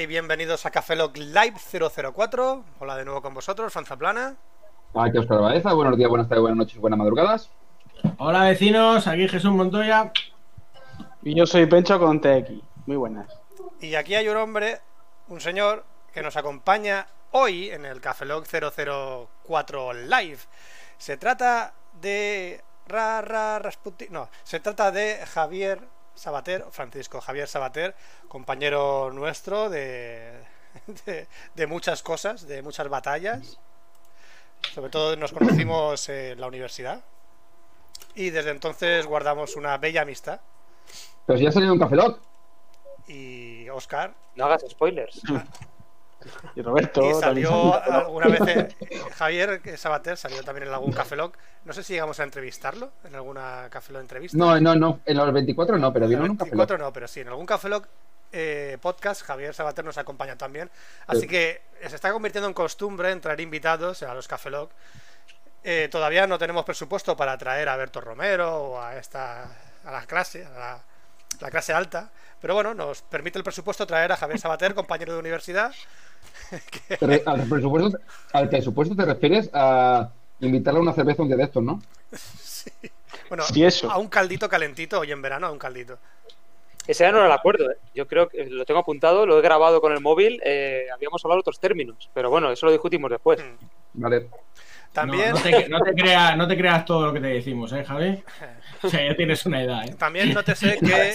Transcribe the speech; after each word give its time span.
Y 0.00 0.06
bienvenidos 0.06 0.64
a 0.64 0.70
Café 0.70 0.94
Lock 0.94 1.16
Live 1.16 1.56
004. 2.14 2.64
Hola 2.78 2.96
de 2.96 3.04
nuevo 3.04 3.20
con 3.20 3.34
vosotros, 3.34 3.72
Franza 3.72 3.96
Plana. 3.96 4.36
Aquí 4.94 5.18
Oscar 5.18 5.40
Baeza, 5.40 5.72
buenos 5.72 5.96
días, 5.96 6.08
buenas 6.08 6.28
tardes, 6.28 6.42
buenas 6.42 6.58
noches, 6.58 6.78
buenas 6.78 6.98
madrugadas. 6.98 7.50
Hola 8.18 8.44
vecinos, 8.44 9.08
aquí 9.08 9.26
Jesús 9.26 9.50
Montoya. 9.50 10.12
Y 11.22 11.34
yo 11.34 11.46
soy 11.46 11.66
Pencho 11.66 11.98
con 11.98 12.20
TX. 12.20 12.52
Muy 12.86 12.96
buenas. 12.96 13.26
Y 13.80 13.96
aquí 13.96 14.14
hay 14.14 14.28
un 14.28 14.36
hombre, 14.36 14.78
un 15.26 15.40
señor, 15.40 15.84
que 16.14 16.22
nos 16.22 16.36
acompaña 16.36 17.08
hoy 17.32 17.70
en 17.70 17.84
el 17.84 18.00
Café 18.00 18.24
Lock 18.24 18.46
004 18.46 19.94
Live. 19.94 20.38
Se 20.96 21.16
trata 21.16 21.74
de... 22.00 22.62
Ra, 22.86 23.20
ra, 23.20 23.58
Rasputin. 23.58 24.12
No, 24.12 24.28
se 24.44 24.60
trata 24.60 24.92
de 24.92 25.26
Javier 25.26 25.80
Sabater, 26.18 26.64
Francisco 26.70 27.20
Javier 27.20 27.48
Sabater, 27.48 27.94
compañero 28.28 29.10
nuestro 29.12 29.70
de, 29.70 30.32
de, 31.06 31.26
de 31.54 31.66
muchas 31.66 32.02
cosas, 32.02 32.46
de 32.46 32.62
muchas 32.62 32.88
batallas. 32.88 33.58
Sobre 34.74 34.90
todo 34.90 35.16
nos 35.16 35.32
conocimos 35.32 36.08
en 36.08 36.40
la 36.40 36.46
universidad. 36.48 37.04
Y 38.14 38.30
desde 38.30 38.50
entonces 38.50 39.06
guardamos 39.06 39.56
una 39.56 39.78
bella 39.78 40.02
amistad. 40.02 40.40
Pero 41.26 41.38
si 41.38 41.44
ya 41.44 41.50
ha 41.50 41.52
salido 41.52 41.72
un 41.72 41.78
Café 41.78 41.96
Lock. 41.96 42.20
Y 43.06 43.68
Oscar. 43.70 44.14
No 44.34 44.46
hagas 44.46 44.64
spoilers. 44.68 45.22
Y 46.56 46.62
Roberto. 46.62 47.08
Y 47.08 47.14
salió 47.14 47.74
alguna 47.92 48.26
vez 48.28 48.74
Javier 49.16 49.60
Sabater 49.78 50.16
salió 50.16 50.42
también 50.42 50.66
en 50.68 50.74
algún 50.74 50.92
Café 50.92 51.16
Lock. 51.16 51.36
No 51.64 51.72
sé 51.72 51.82
si 51.82 51.92
llegamos 51.94 52.18
a 52.20 52.24
entrevistarlo 52.24 52.92
en 53.04 53.14
alguna 53.14 53.68
Café 53.70 53.92
Lock 53.92 54.02
entrevista. 54.02 54.36
No, 54.36 54.58
no, 54.60 54.74
no. 54.74 55.00
En 55.04 55.16
los 55.16 55.32
24 55.32 55.78
no, 55.78 55.92
pero 55.92 56.06
En 56.06 56.10
vino 56.10 56.20
el 56.22 56.26
en 56.26 56.30
un 56.32 56.36
Café 56.36 56.50
24 56.50 56.76
Lock. 56.78 56.86
no, 56.86 56.92
pero 56.92 57.08
sí, 57.08 57.20
en 57.20 57.28
algún 57.28 57.46
Café 57.46 57.68
Lock 57.68 57.86
eh, 58.32 58.76
podcast 58.82 59.22
Javier 59.22 59.54
Sabater 59.54 59.84
nos 59.84 59.96
acompaña 59.96 60.36
también. 60.36 60.70
Así 61.06 61.20
Sí. 61.22 61.28
que 61.28 61.62
se 61.88 61.94
está 61.94 62.12
convirtiendo 62.12 62.48
en 62.48 62.54
costumbre 62.54 63.10
en 63.10 63.20
traer 63.20 63.40
invitados 63.40 64.02
a 64.02 64.12
los 64.14 64.26
Café 64.28 64.50
Lock. 64.50 64.70
Eh, 65.64 65.88
todavía 65.90 66.26
no 66.26 66.38
tenemos 66.38 66.64
presupuesto 66.64 67.16
para 67.16 67.36
traer 67.38 67.68
a 67.68 67.76
Berto 67.76 68.00
Romero 68.00 68.54
o 68.56 68.80
a 68.80 68.96
esta 68.96 69.44
a 69.84 69.90
la 69.92 70.06
clase, 70.06 70.44
a 70.44 70.50
la, 70.58 70.82
la 71.40 71.50
clase 71.50 71.72
alta. 71.72 72.10
Pero 72.40 72.54
bueno, 72.54 72.74
nos 72.74 73.02
permite 73.02 73.38
el 73.38 73.44
presupuesto 73.44 73.86
traer 73.86 74.12
a 74.12 74.16
Javier 74.16 74.38
Sabater, 74.38 74.74
compañero 74.74 75.12
de 75.14 75.18
universidad. 75.18 75.72
Te 76.98 77.22
al, 77.26 77.48
presupuesto, 77.48 77.98
al 78.32 78.48
presupuesto 78.48 78.96
te 78.96 79.04
refieres 79.04 79.50
a 79.52 80.10
invitarle 80.40 80.78
a 80.78 80.82
una 80.82 80.92
cerveza 80.92 81.22
un 81.22 81.28
día 81.28 81.36
de 81.36 81.44
estos, 81.44 81.62
¿no? 81.62 81.80
sí. 82.12 82.70
Bueno, 83.28 83.44
Sí, 83.44 83.64
eso. 83.64 83.90
a 83.90 83.98
un 83.98 84.08
caldito 84.08 84.48
calentito 84.48 85.00
hoy 85.00 85.12
en 85.12 85.20
verano, 85.20 85.46
a 85.46 85.50
un 85.50 85.58
caldito. 85.58 85.98
Ese 86.86 87.04
ya 87.04 87.12
no 87.12 87.18
era 87.18 87.26
el 87.26 87.32
acuerdo. 87.32 87.70
¿eh? 87.70 87.76
Yo 87.94 88.06
creo 88.06 88.28
que 88.28 88.46
lo 88.46 88.64
tengo 88.64 88.80
apuntado, 88.80 89.26
lo 89.26 89.38
he 89.38 89.42
grabado 89.42 89.80
con 89.82 89.92
el 89.92 90.00
móvil. 90.00 90.40
eh, 90.44 90.86
habíamos 90.94 91.22
hablado 91.24 91.40
otros 91.40 91.60
términos, 91.60 92.08
pero 92.14 92.30
bueno, 92.30 92.50
eso 92.50 92.64
lo 92.64 92.72
discutimos 92.72 93.10
después. 93.10 93.38
Mm. 93.40 94.00
Vale. 94.00 94.28
También, 94.92 95.32
No, 95.32 95.36
no 95.36 95.42
te, 95.42 95.68
no 95.68 95.80
te 95.82 95.92
creas, 95.92 96.36
no 96.38 96.48
te 96.48 96.56
creas 96.56 96.84
todo 96.86 97.06
lo 97.06 97.12
que 97.12 97.20
te 97.20 97.26
decimos, 97.26 97.72
¿eh, 97.74 97.84
Javi? 97.84 98.22
O 98.82 98.88
sea, 98.88 99.04
ya 99.06 99.14
tienes 99.16 99.44
una 99.44 99.60
edad, 99.62 99.84
¿eh? 99.86 99.94
También 99.98 100.32
nótese 100.32 100.78
que, 100.78 101.14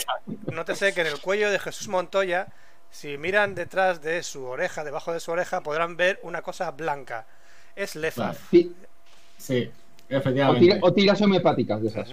nótese 0.52 0.94
que 0.94 1.00
en 1.02 1.08
el 1.08 1.20
cuello 1.22 1.50
de 1.50 1.58
Jesús 1.60 1.88
Montoya, 1.88 2.48
si 2.94 3.18
miran 3.18 3.56
detrás 3.56 4.02
de 4.02 4.22
su 4.24 4.46
oreja, 4.46 4.84
debajo 4.84 5.12
de 5.12 5.20
su 5.20 5.32
oreja, 5.32 5.62
podrán 5.62 5.98
ver 5.98 6.20
una 6.22 6.42
cosa 6.44 6.70
blanca. 6.72 7.26
Es 7.76 7.96
lefaf. 7.96 8.38
Ti- 8.52 8.72
Sí, 9.38 9.70
O, 9.74 10.08
tira- 10.08 10.20
efectivamente. 10.20 10.80
o 10.82 10.94
tiras 10.94 11.22
homeopáticas 11.22 11.82
de 11.82 11.88
esas. 11.90 12.10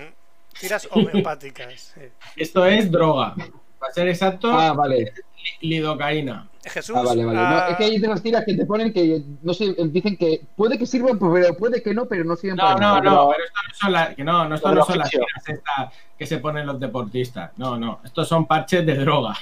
Tiras 0.59 0.89
homeopáticas. 0.91 1.93
sí. 1.95 2.01
Esto 2.35 2.65
es 2.67 2.91
droga. 2.91 3.35
Para 3.79 3.93
ser 3.93 4.09
exacto, 4.09 4.51
Ah, 4.53 4.73
vale. 4.73 5.13
Lidocaína. 5.61 6.47
Jesús. 6.63 6.95
Ah, 6.97 7.03
vale, 7.03 7.25
vale. 7.25 7.39
No, 7.39 7.45
ah, 7.45 7.69
es 7.71 7.77
que 7.79 7.85
hay 7.85 7.99
de 7.99 8.07
esas 8.07 8.23
tiras 8.23 8.45
que 8.45 8.55
te 8.55 8.67
ponen 8.67 8.93
que 8.93 9.23
no 9.43 9.55
sé, 9.55 9.75
dicen 9.87 10.17
que 10.17 10.43
puede 10.57 10.77
que 10.79 10.85
sirvan, 10.87 11.19
pero 11.19 11.55
puede 11.57 11.83
que 11.83 11.95
no, 11.95 12.05
pero 12.07 12.23
no 12.25 12.37
sirven 12.37 12.57
No, 12.57 12.63
para 12.65 12.75
no, 12.75 12.81
nada. 12.81 13.01
no, 13.01 13.31
pero 13.31 13.45
esto 13.45 13.61
no 13.67 13.75
son 13.81 13.93
las, 13.93 14.15
que 14.15 14.25
no, 14.25 14.49
no, 14.49 14.55
esto 14.57 14.75
no 14.75 14.85
son 14.85 14.99
las 14.99 15.09
tiras 15.11 15.27
estas 15.47 15.95
que 16.19 16.27
se 16.27 16.37
ponen 16.39 16.67
los 16.67 16.79
deportistas. 16.79 17.53
No, 17.57 17.79
no, 17.79 18.01
estos 18.05 18.29
son 18.29 18.47
parches 18.47 18.85
de 18.85 18.95
droga. 18.97 19.35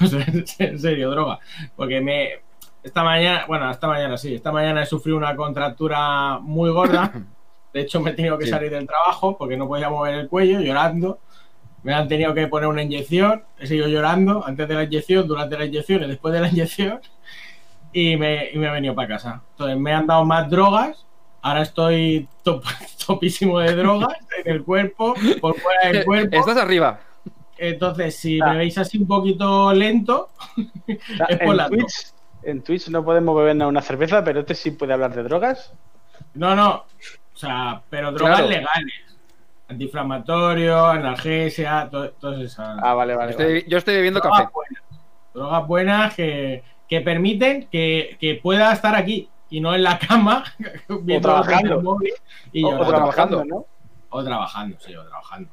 En 0.58 0.78
serio, 0.78 1.10
droga. 1.10 1.38
Porque 1.76 2.00
me. 2.00 2.28
Esta 2.82 3.02
mañana, 3.02 3.44
bueno, 3.48 3.70
esta 3.70 3.86
mañana 3.88 4.16
sí, 4.16 4.34
esta 4.34 4.52
mañana 4.52 4.82
he 4.82 4.86
sufrido 4.86 5.16
una 5.16 5.34
contractura 5.34 6.38
muy 6.40 6.70
gorda. 6.70 7.12
De 7.72 7.82
hecho, 7.82 8.00
me 8.00 8.10
he 8.10 8.14
tenido 8.14 8.38
que 8.38 8.44
Sí. 8.46 8.50
salir 8.50 8.70
del 8.70 8.86
trabajo 8.86 9.36
porque 9.36 9.56
no 9.56 9.68
podía 9.68 9.90
mover 9.90 10.14
el 10.14 10.28
cuello, 10.28 10.58
llorando. 10.60 11.18
Me 11.82 11.94
han 11.94 12.08
tenido 12.08 12.34
que 12.34 12.46
poner 12.48 12.68
una 12.68 12.82
inyección. 12.82 13.44
He 13.58 13.66
seguido 13.66 13.88
llorando 13.88 14.44
antes 14.46 14.66
de 14.68 14.74
la 14.74 14.84
inyección, 14.84 15.26
durante 15.28 15.56
la 15.58 15.64
inyección 15.66 16.02
y 16.02 16.08
después 16.08 16.34
de 16.34 16.40
la 16.40 16.48
inyección. 16.48 17.00
Y 17.92 18.16
me, 18.16 18.50
y 18.52 18.58
me 18.58 18.66
he 18.66 18.70
venido 18.70 18.94
para 18.94 19.08
casa. 19.08 19.42
Entonces, 19.52 19.78
me 19.78 19.92
han 19.92 20.06
dado 20.06 20.24
más 20.24 20.50
drogas. 20.50 21.04
Ahora 21.40 21.62
estoy 21.62 22.28
top- 22.42 22.64
topísimo 23.06 23.58
de 23.60 23.74
drogas 23.76 24.16
en 24.44 24.52
el 24.54 24.64
cuerpo, 24.64 25.14
por 25.40 25.58
fuera 25.58 25.88
del 25.92 26.04
cuerpo. 26.04 26.36
Estás 26.36 26.56
arriba. 26.56 27.00
Entonces, 27.56 28.16
si 28.16 28.40
Ah. 28.40 28.50
me 28.50 28.58
veis 28.58 28.76
así 28.78 28.98
un 28.98 29.06
poquito 29.06 29.72
lento, 29.72 30.30
es 30.86 31.38
por 31.38 31.50
en, 31.50 31.56
las 31.56 31.68
Twitch, 31.70 32.12
en 32.42 32.62
Twitch 32.62 32.88
no 32.88 33.04
podemos 33.04 33.36
bebernos 33.36 33.68
una 33.68 33.82
cerveza, 33.82 34.22
pero 34.22 34.40
este 34.40 34.54
sí 34.54 34.72
puede 34.72 34.92
hablar 34.92 35.14
de 35.14 35.22
drogas. 35.22 35.72
no, 36.34 36.54
no. 36.54 36.84
O 37.34 37.40
sea, 37.40 37.82
pero 37.88 38.10
drogas 38.10 38.38
Claro. 38.40 38.50
legales. 38.50 38.94
Antiinflamatorio, 39.68 40.86
analgesia, 40.86 41.88
to- 41.90 42.10
todas 42.12 42.40
esas. 42.40 42.78
Ah, 42.82 42.94
vale, 42.94 43.14
vale. 43.14 43.32
Estoy- 43.32 43.64
yo 43.68 43.78
estoy 43.78 43.94
bebiendo 43.96 44.20
drogas 44.20 44.40
café. 44.40 44.52
buenas. 44.54 44.82
Drogas 45.34 45.66
buenas 45.66 46.14
que, 46.14 46.62
que 46.88 47.00
permiten 47.02 47.68
que, 47.68 48.16
que 48.20 48.36
pueda 48.36 48.72
estar 48.72 48.94
aquí 48.96 49.28
y 49.50 49.60
no 49.60 49.74
en 49.74 49.82
la 49.82 49.98
cama 49.98 50.44
viendo 51.02 51.28
trabajando. 51.28 51.74
el 51.76 51.82
móvil 51.82 52.12
y 52.52 52.64
O, 52.64 52.78
o 52.80 52.86
trabajando, 52.86 53.44
¿no? 53.44 53.66
O 54.10 54.24
trabajando, 54.24 54.76
sí, 54.80 54.94
o 54.96 55.04
trabajando. 55.06 55.50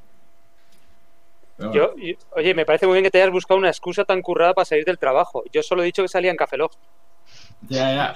Yo, 1.73 1.93
oye, 2.35 2.53
me 2.53 2.65
parece 2.65 2.85
muy 2.85 2.95
bien 2.95 3.05
que 3.05 3.11
te 3.11 3.21
hayas 3.21 3.31
buscado 3.31 3.57
una 3.57 3.69
excusa 3.69 4.03
tan 4.03 4.21
currada 4.21 4.53
para 4.53 4.65
salir 4.65 4.83
del 4.83 4.97
trabajo. 4.99 5.41
Yo 5.53 5.63
solo 5.63 5.83
he 5.83 5.85
dicho 5.85 6.01
que 6.01 6.09
salía 6.09 6.29
en 6.31 6.35
Café 6.35 6.57
Lock. 6.57 6.73
bueno, 7.61 7.69
ya, 7.69 8.13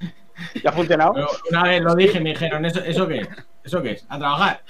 ya. 0.00 0.10
¿Ya 0.62 0.70
ha 0.70 0.72
funcionado? 0.72 1.12
Pero 1.12 1.28
una 1.50 1.62
vez 1.64 1.82
lo 1.82 1.94
dije, 1.94 2.20
me 2.20 2.30
dijeron, 2.30 2.64
¿eso, 2.64 2.80
¿eso 2.82 3.06
qué 3.06 3.18
es? 3.18 3.28
¿Eso 3.64 3.82
qué 3.82 3.92
es? 3.92 4.04
A 4.08 4.18
trabajar. 4.18 4.62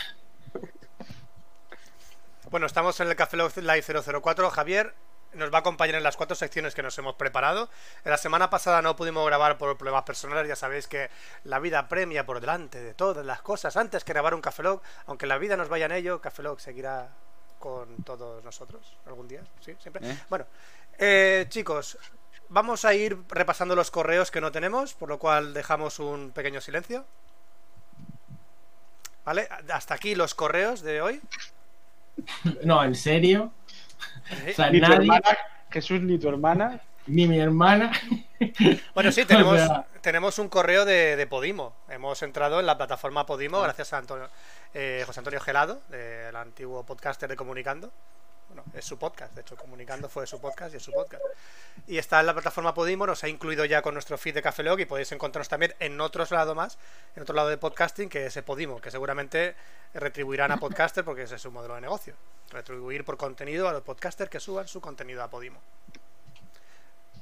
Bueno, 2.51 2.67
estamos 2.67 2.99
en 3.01 3.09
el 3.09 3.17
Café 3.17 3.37
Lock 3.37 3.57
Live 3.57 3.83
004. 3.83 4.51
Javier 4.51 4.95
nos 5.33 5.53
va 5.53 5.57
a 5.57 5.61
acompañar 5.61 5.97
en 5.97 6.05
las 6.05 6.17
cuatro 6.17 6.37
secciones 6.37 6.77
que 6.77 6.83
nos 6.85 6.97
hemos 6.97 7.17
preparado. 7.17 7.69
En 8.05 8.13
la 8.13 8.19
semana 8.19 8.51
pasada 8.51 8.81
no 8.83 8.95
pudimos 8.95 9.27
grabar 9.27 9.59
por 9.59 9.77
problemas 9.77 10.05
personales. 10.05 10.47
Ya 10.47 10.55
sabéis 10.55 10.87
que 10.87 11.11
la 11.43 11.59
vida 11.59 11.89
premia 11.89 12.25
por 12.25 12.41
delante 12.41 12.81
de 12.81 12.95
todas 12.95 13.27
las 13.27 13.43
cosas 13.43 13.77
antes 13.77 14.05
que 14.05 14.13
grabar 14.13 14.33
un 14.33 14.41
Café 14.41 14.63
Lock. 14.63 14.85
Aunque 15.07 15.27
la 15.27 15.39
vida 15.39 15.57
nos 15.57 15.69
vaya 15.69 15.87
en 15.87 15.93
ello, 15.93 16.21
Café 16.21 16.45
Lock 16.45 16.61
seguirá 16.61 17.09
con 17.59 17.97
todos 18.05 18.45
nosotros 18.45 18.97
algún 19.07 19.27
día. 19.27 19.43
Sí, 19.59 19.75
siempre. 19.81 20.09
¿Eh? 20.09 20.19
Bueno, 20.29 20.47
eh, 20.97 21.47
chicos, 21.49 21.99
vamos 22.49 22.85
a 22.85 22.95
ir 22.95 23.19
repasando 23.29 23.75
los 23.75 23.91
correos 23.91 24.31
que 24.31 24.41
no 24.41 24.53
tenemos, 24.53 24.95
por 24.95 25.09
lo 25.09 25.19
cual 25.19 25.53
dejamos 25.53 25.99
un 25.99 26.31
pequeño 26.31 26.61
silencio. 26.61 27.05
¿Vale? 29.25 29.49
Hasta 29.73 29.95
aquí 29.95 30.15
los 30.15 30.35
correos 30.35 30.83
de 30.83 31.01
hoy. 31.03 31.21
No, 32.63 32.85
en 32.85 32.95
serio. 32.95 33.53
¿Eh? 34.45 34.51
O 34.53 34.55
sea, 34.55 34.71
Ni 34.71 34.81
tu 34.81 34.87
nadie, 34.87 34.97
hermana, 34.97 35.39
Jesús, 35.71 36.01
ni 36.03 36.19
tu 36.19 36.29
hermana. 36.29 36.81
ni 37.07 37.27
mi 37.27 37.39
hermana. 37.41 37.93
Bueno, 38.95 39.11
sí, 39.13 39.25
tenemos, 39.27 39.55
O 39.61 39.67
sea- 39.67 39.87
tenemos 40.01 40.39
un 40.39 40.49
correo 40.49 40.85
de, 40.85 41.17
de 41.17 41.27
Podimo. 41.27 41.75
Hemos 41.89 42.23
entrado 42.23 42.61
en 42.61 42.67
la 42.67 42.77
plataforma 42.77 43.25
Podimo 43.27 43.61
gracias 43.63 43.93
a 43.93 43.99
Antonio, 43.99 44.29
eh, 44.75 45.03
José 45.07 45.21
Antonio 45.21 45.41
Gelado, 45.41 45.81
del 45.89 46.37
antiguo 46.37 46.85
podcaster 46.85 47.29
de 47.29 47.37
Comunicando. 47.37 47.91
Bueno, 48.55 48.71
es 48.73 48.85
su 48.85 48.97
podcast, 48.97 49.35
de 49.35 49.41
hecho, 49.41 49.57
Comunicando 49.57 50.09
fue 50.09 50.29
su 50.29 50.41
podcast 50.41 50.73
y 50.75 50.77
es 50.77 50.83
su 50.83 50.93
podcast. 50.93 51.25
Y 51.89 51.99
está 51.99 52.21
en 52.21 52.27
la 52.27 52.35
plataforma 52.35 52.73
Podimo, 52.73 53.05
nos 53.05 53.25
ha 53.25 53.29
incluido 53.29 53.65
ya 53.65 53.83
con 53.83 53.95
nuestro 53.95 54.17
feed 54.17 54.35
de 54.35 54.43
Café 54.43 54.63
Lock 54.63 54.79
y 54.79 54.85
podéis 54.85 55.11
encontrarnos 55.11 55.49
también 55.49 55.75
en 55.81 56.01
otros 56.01 56.31
lados 56.31 56.55
más, 56.55 56.79
en 57.17 57.23
otro 57.23 57.35
lado 57.35 57.49
de 57.49 57.59
podcasting, 57.59 58.09
que 58.09 58.27
es 58.27 58.43
Podimo, 58.43 58.81
que 58.81 58.93
seguramente 58.93 59.57
retribuirán 59.93 60.53
a 60.53 60.59
podcaster 60.59 61.05
porque 61.05 61.23
ese 61.23 61.35
es 61.35 61.43
su 61.43 61.51
modelo 61.51 61.75
de 61.75 61.81
negocio. 61.81 62.15
Retribuir 62.51 63.05
por 63.05 63.17
contenido 63.17 63.69
a 63.69 63.73
los 63.73 63.83
podcasters 63.83 64.31
que 64.31 64.39
suban 64.39 64.69
su 64.69 64.81
contenido 64.81 65.25
a 65.25 65.29
Podimo. 65.29 65.61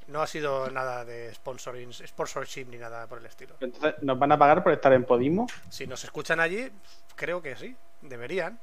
No 0.09 0.21
ha 0.21 0.27
sido 0.27 0.71
nada 0.71 1.07
de 1.07 1.33
sponsoring, 1.35 1.95
sponsorship 1.95 2.67
ni 2.67 2.77
nada 2.77 3.07
por 3.07 3.21
el 3.21 3.25
estilo. 3.25 3.55
Entonces, 3.61 3.95
¿nos 4.03 4.19
van 4.19 4.33
a 4.33 4.39
pagar 4.39 4.63
por 4.63 4.75
estar 4.75 4.93
en 4.93 5.05
Podimo? 5.05 5.47
Si 5.71 5.87
nos 5.87 6.05
escuchan 6.05 6.41
allí, 6.41 6.71
creo 7.17 7.41
que 7.41 7.57
sí, 7.57 7.75
deberían. 8.03 8.61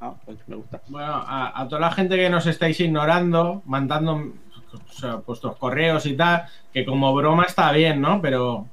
Ah, 0.00 0.14
pues 0.24 0.38
me 0.46 0.56
gusta. 0.56 0.80
Bueno, 0.88 1.12
a, 1.26 1.60
a 1.60 1.68
toda 1.68 1.80
la 1.80 1.90
gente 1.90 2.16
que 2.16 2.30
nos 2.30 2.46
estáis 2.46 2.78
ignorando, 2.80 3.62
mandando 3.66 4.14
o 4.14 4.92
sea, 4.92 5.16
vuestros 5.16 5.56
correos 5.56 6.06
y 6.06 6.16
tal, 6.16 6.46
que 6.72 6.84
como 6.84 7.12
broma 7.14 7.44
está 7.44 7.72
bien, 7.72 8.00
¿no? 8.00 8.20
Pero, 8.22 8.66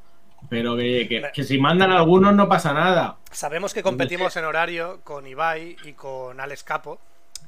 pero 0.50 0.76
que, 0.76 1.08
que- 1.10 1.32
que 1.34 1.44
si 1.44 1.58
mandan 1.60 1.92
algunos 1.92 2.34
no 2.36 2.48
pasa 2.48 2.74
nada. 2.74 3.18
Sabemos 3.32 3.74
que 3.74 3.82
competimos 3.82 4.36
en 4.38 4.46
horario 4.46 5.02
con 5.04 5.26
Ibai 5.26 5.78
y 5.86 5.94
con 5.94 6.40
Alex 6.40 6.64
Capo, 6.64 7.00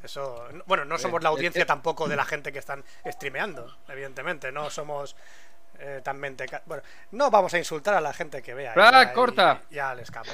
Eso, 0.04 0.44
bueno, 0.68 0.86
no 0.86 0.98
somos 0.98 1.20
Eh, 1.22 1.24
la 1.24 1.30
eh, 1.30 1.34
audiencia 1.34 1.64
eh. 1.64 1.66
tampoco 1.66 2.08
de 2.08 2.16
la 2.16 2.24
gente 2.26 2.52
que 2.54 2.60
están 2.60 2.84
streameando, 3.06 3.76
evidentemente. 3.90 4.52
No 4.52 4.70
somos 4.70 5.16
eh, 5.80 6.02
tan 6.04 6.18
mente. 6.20 6.46
Bueno, 6.66 6.84
no 7.12 7.30
vamos 7.32 7.54
a 7.54 7.58
insultar 7.58 7.94
a 7.96 8.02
la 8.02 8.14
gente 8.14 8.42
que 8.42 8.54
vea. 8.54 8.74
Y- 8.76 9.14
corta. 9.14 9.62
Ya 9.72 9.94
les 9.96 10.10
capo. 10.12 10.32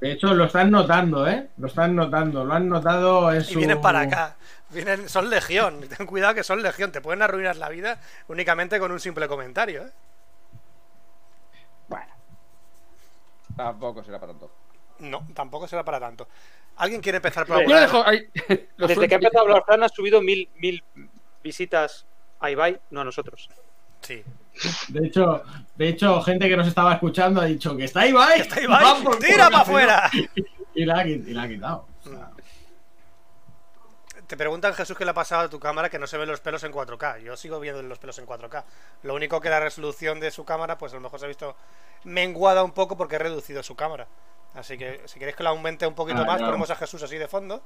De 0.00 0.12
hecho, 0.12 0.32
lo 0.34 0.44
están 0.44 0.70
notando, 0.70 1.26
¿eh? 1.28 1.48
Lo 1.58 1.66
están 1.66 1.94
notando, 1.94 2.44
lo 2.44 2.54
han 2.54 2.68
notado 2.68 3.32
en 3.32 3.40
Y 3.42 3.44
su... 3.44 3.58
vienen 3.58 3.80
para 3.80 4.00
acá. 4.00 4.36
Vienen, 4.70 5.08
son 5.08 5.28
legión. 5.28 5.80
Ten 5.96 6.06
cuidado 6.06 6.34
que 6.34 6.42
son 6.42 6.62
legión. 6.62 6.90
Te 6.92 7.00
pueden 7.00 7.20
arruinar 7.22 7.56
la 7.56 7.68
vida 7.68 8.00
únicamente 8.28 8.78
con 8.78 8.92
un 8.92 9.00
simple 9.00 9.28
comentario. 9.28 9.82
¿eh? 9.82 9.90
Bueno, 11.88 12.12
Tampoco 13.56 14.02
será 14.02 14.18
para 14.18 14.32
tanto. 14.32 14.50
No, 15.00 15.26
tampoco 15.34 15.66
será 15.68 15.84
para 15.84 16.00
tanto. 16.00 16.28
¿Alguien 16.76 17.00
quiere 17.02 17.16
empezar 17.16 17.46
por 17.46 17.66
Yo 17.68 17.76
dejo 17.78 18.06
ahí. 18.06 18.26
Desde 18.78 19.08
que 19.08 19.14
ha 19.14 19.18
y- 19.18 19.24
empezado 19.24 19.38
a 19.40 19.42
hablar 19.42 19.64
Fran 19.66 19.82
ha 19.82 19.88
subido 19.88 20.22
mil, 20.22 20.48
mil 20.56 20.82
visitas 21.42 22.06
a 22.38 22.50
Ibai, 22.50 22.80
no 22.90 23.00
a 23.02 23.04
nosotros. 23.04 23.50
Sí. 24.00 24.24
De 24.88 25.06
hecho, 25.06 25.42
de 25.76 25.88
hecho, 25.88 26.20
gente 26.22 26.48
que 26.48 26.56
nos 26.56 26.66
estaba 26.66 26.92
escuchando 26.94 27.40
ha 27.40 27.44
dicho 27.46 27.76
que 27.76 27.84
está 27.84 28.06
Ibai. 28.06 28.40
Está 28.40 28.60
Ibai, 28.60 28.84
va 28.84 29.02
por 29.02 29.18
¡Tira 29.18 29.46
para 29.50 29.62
afuera! 29.62 30.10
Y 30.72 30.84
la, 30.84 31.04
y 31.04 31.18
la 31.18 31.42
ha 31.42 31.48
quitado. 31.48 31.88
O 32.06 32.08
sea, 32.08 32.30
Te 34.28 34.36
preguntan, 34.36 34.72
Jesús, 34.74 34.96
qué 34.96 35.04
le 35.04 35.10
ha 35.10 35.14
pasado 35.14 35.42
a 35.42 35.48
tu 35.50 35.58
cámara 35.58 35.88
que 35.90 35.98
no 35.98 36.06
se 36.06 36.16
ven 36.16 36.28
los 36.28 36.40
pelos 36.40 36.62
en 36.62 36.72
4K. 36.72 37.22
Yo 37.22 37.36
sigo 37.36 37.58
viendo 37.58 37.82
los 37.82 37.98
pelos 37.98 38.16
en 38.20 38.26
4K. 38.26 38.62
Lo 39.02 39.14
único 39.14 39.40
que 39.40 39.50
la 39.50 39.58
resolución 39.58 40.20
de 40.20 40.30
su 40.30 40.44
cámara, 40.44 40.78
pues 40.78 40.92
a 40.92 40.96
lo 40.96 41.00
mejor 41.02 41.18
se 41.18 41.24
ha 41.24 41.28
visto 41.28 41.56
menguada 42.04 42.62
un 42.62 42.70
poco 42.70 42.96
porque 42.96 43.16
he 43.16 43.18
reducido 43.18 43.62
su 43.64 43.74
cámara. 43.74 44.06
Así 44.54 44.78
que 44.78 45.02
si 45.06 45.18
queréis 45.18 45.36
que 45.36 45.42
la 45.42 45.50
aumente 45.50 45.86
un 45.88 45.94
poquito 45.94 46.20
Ah, 46.22 46.24
más, 46.24 46.36
claro. 46.36 46.52
ponemos 46.52 46.70
a 46.70 46.76
Jesús 46.76 47.02
así 47.02 47.18
de 47.18 47.26
fondo 47.26 47.62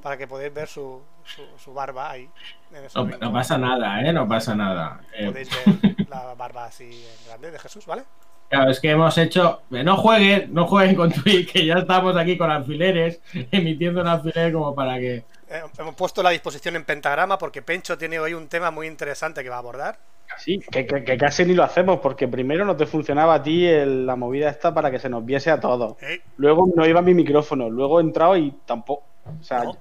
para 0.00 0.16
que 0.16 0.26
podáis 0.26 0.52
ver 0.52 0.68
su, 0.68 1.02
su, 1.24 1.42
su 1.58 1.74
barba 1.74 2.10
ahí. 2.10 2.28
en 2.72 2.84
ese 2.84 2.98
no, 3.20 3.32
pasa 3.32 3.58
nada, 3.58 4.00
¿eh? 4.02 4.12
No 4.12 4.26
pasa 4.28 4.54
nada. 4.54 5.00
Eh, 5.14 5.26
Podéis 5.26 5.48
ver 5.50 5.94
la 6.08 6.34
barba 6.34 6.64
así 6.66 6.84
en 6.84 7.26
grande 7.28 7.50
de 7.50 7.58
Jesús, 7.58 7.86
¿vale? 7.86 8.04
Claro, 8.48 8.70
es 8.70 8.80
que 8.80 8.90
hemos 8.90 9.16
hecho. 9.18 9.60
No 9.70 9.96
jueguen, 9.98 10.54
no 10.54 10.66
jueguen 10.66 10.96
con 10.96 11.12
Twitch, 11.12 11.52
que 11.52 11.66
ya 11.66 11.74
estamos 11.74 12.16
aquí 12.16 12.38
con 12.38 12.50
alfileres, 12.50 13.20
emitiendo 13.52 14.00
un 14.00 14.06
alfiler 14.08 14.52
como 14.52 14.74
para 14.74 14.98
que. 14.98 15.16
Eh, 15.50 15.62
hemos 15.78 15.94
puesto 15.94 16.22
la 16.22 16.30
disposición 16.30 16.76
en 16.76 16.84
pentagrama 16.84 17.38
porque 17.38 17.62
Pencho 17.62 17.96
tiene 17.98 18.18
hoy 18.18 18.34
un 18.34 18.48
tema 18.48 18.70
muy 18.70 18.86
interesante 18.86 19.42
que 19.42 19.48
va 19.50 19.56
a 19.56 19.60
abordar. 19.60 19.98
sí, 20.38 20.60
que, 20.70 20.86
que- 20.86 21.04
que 21.04 21.16
casi 21.18 21.44
ni 21.44 21.54
lo 21.54 21.62
hacemos, 21.64 22.00
porque 22.00 22.26
primero 22.28 22.64
no 22.64 22.76
te 22.76 22.86
funcionaba 22.86 23.34
a 23.34 23.42
ti 23.42 23.66
el- 23.66 24.06
la 24.06 24.16
movida 24.16 24.48
esta 24.50 24.72
para 24.74 24.90
que 24.90 24.98
se 24.98 25.08
nos 25.10 25.24
viese 25.26 25.50
a 25.50 25.58
todos. 25.60 25.96
Eh, 26.02 26.20
Luego 26.38 26.68
no 26.74 26.86
iba 26.86 27.00
mi 27.02 27.12
micrófono, 27.14 27.68
luego 27.70 27.98
he 28.00 28.02
entrado 28.02 28.36
y 28.36 28.50
tampoco. 28.66 29.04
O 29.40 29.42
sea, 29.42 29.64
No. 29.64 29.76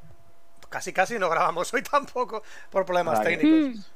Casi 0.70 0.92
casi 0.94 1.18
no 1.18 1.30
grabamos 1.30 1.74
hoy 1.74 1.82
tampoco 1.92 2.44
por 2.70 2.86
problemas 2.86 3.22
técnicos. 3.22 3.90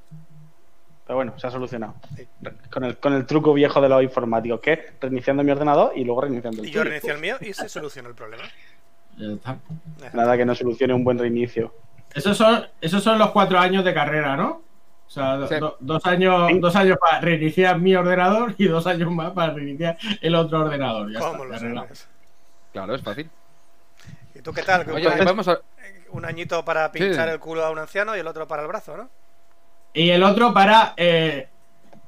pero 1.06 1.16
bueno, 1.18 1.38
se 1.38 1.48
ha 1.48 1.52
solucionado. 1.52 1.96
Sí. 2.16 2.28
Con 2.72 2.84
el, 2.86 2.98
con 2.98 3.14
el 3.14 3.26
truco 3.26 3.54
viejo 3.54 3.82
de 3.82 3.90
los 3.90 4.02
informáticos, 4.04 4.60
que 4.62 4.74
es 4.74 4.80
reiniciando 5.02 5.44
mi 5.44 5.52
ordenador 5.52 5.92
y 5.96 6.04
luego 6.06 6.22
reiniciando 6.22 6.62
el 6.62 6.68
Y 6.68 6.72
yo 6.72 6.80
tuyo. 6.82 6.84
reinicié 6.86 7.12
el 7.12 7.20
mío 7.20 7.38
y 7.42 7.54
se 7.54 7.68
solucionó 7.70 8.10
el 8.10 8.16
problema. 8.16 8.44
Ya 9.18 9.28
está. 9.34 9.58
Nada 10.14 10.38
que 10.38 10.46
no 10.46 10.56
solucione 10.56 10.94
un 10.94 11.04
buen 11.04 11.20
reinicio. 11.20 11.74
Esos 12.14 12.38
son, 12.38 12.66
esos 12.80 13.04
son 13.04 13.20
los 13.20 13.32
cuatro 13.32 13.60
años 13.60 13.84
de 13.86 13.94
carrera, 13.94 14.36
¿no? 14.38 14.62
O 15.08 15.10
sea, 15.14 15.36
do- 15.36 15.48
Sí. 15.48 15.56
do- 15.60 15.76
dos 15.82 16.06
años, 16.06 16.48
Sí. 16.50 16.60
dos 16.60 16.76
años 16.78 16.98
para 16.98 17.20
reiniciar 17.20 17.78
mi 17.80 17.94
ordenador 17.96 18.56
y 18.58 18.68
dos 18.68 18.88
años 18.88 19.12
más 19.12 19.32
para 19.34 19.54
reiniciar 19.54 19.98
el 20.22 20.36
otro 20.36 20.62
ordenador. 20.62 21.12
Ya 21.12 21.20
¿Cómo 21.20 21.32
está, 21.34 21.44
lo 21.46 21.50
ya 21.52 21.56
arreglado. 21.58 21.86
sabes? 21.88 22.08
Claro, 22.72 22.96
es 22.96 23.02
fácil. 23.02 23.30
¿Y 24.34 24.40
tú 24.42 24.54
qué 24.54 24.64
tal? 24.64 24.90
Oye, 24.90 25.08
un, 25.10 25.26
vamos 25.26 25.48
a. 25.50 25.60
un 26.12 26.26
añito 26.26 26.64
para 26.66 26.92
pinchar 26.92 27.28
Sí. 27.28 27.34
el 27.34 27.40
culo 27.40 27.66
a 27.66 27.72
un 27.72 27.80
anciano 27.80 28.16
y 28.16 28.20
el 28.20 28.28
otro 28.28 28.48
para 28.48 28.62
el 28.62 28.68
brazo, 28.68 28.98
¿no? 28.98 29.10
Y 29.94 30.10
el 30.10 30.24
otro 30.24 30.54
para. 30.54 30.94
Eh, 30.98 31.48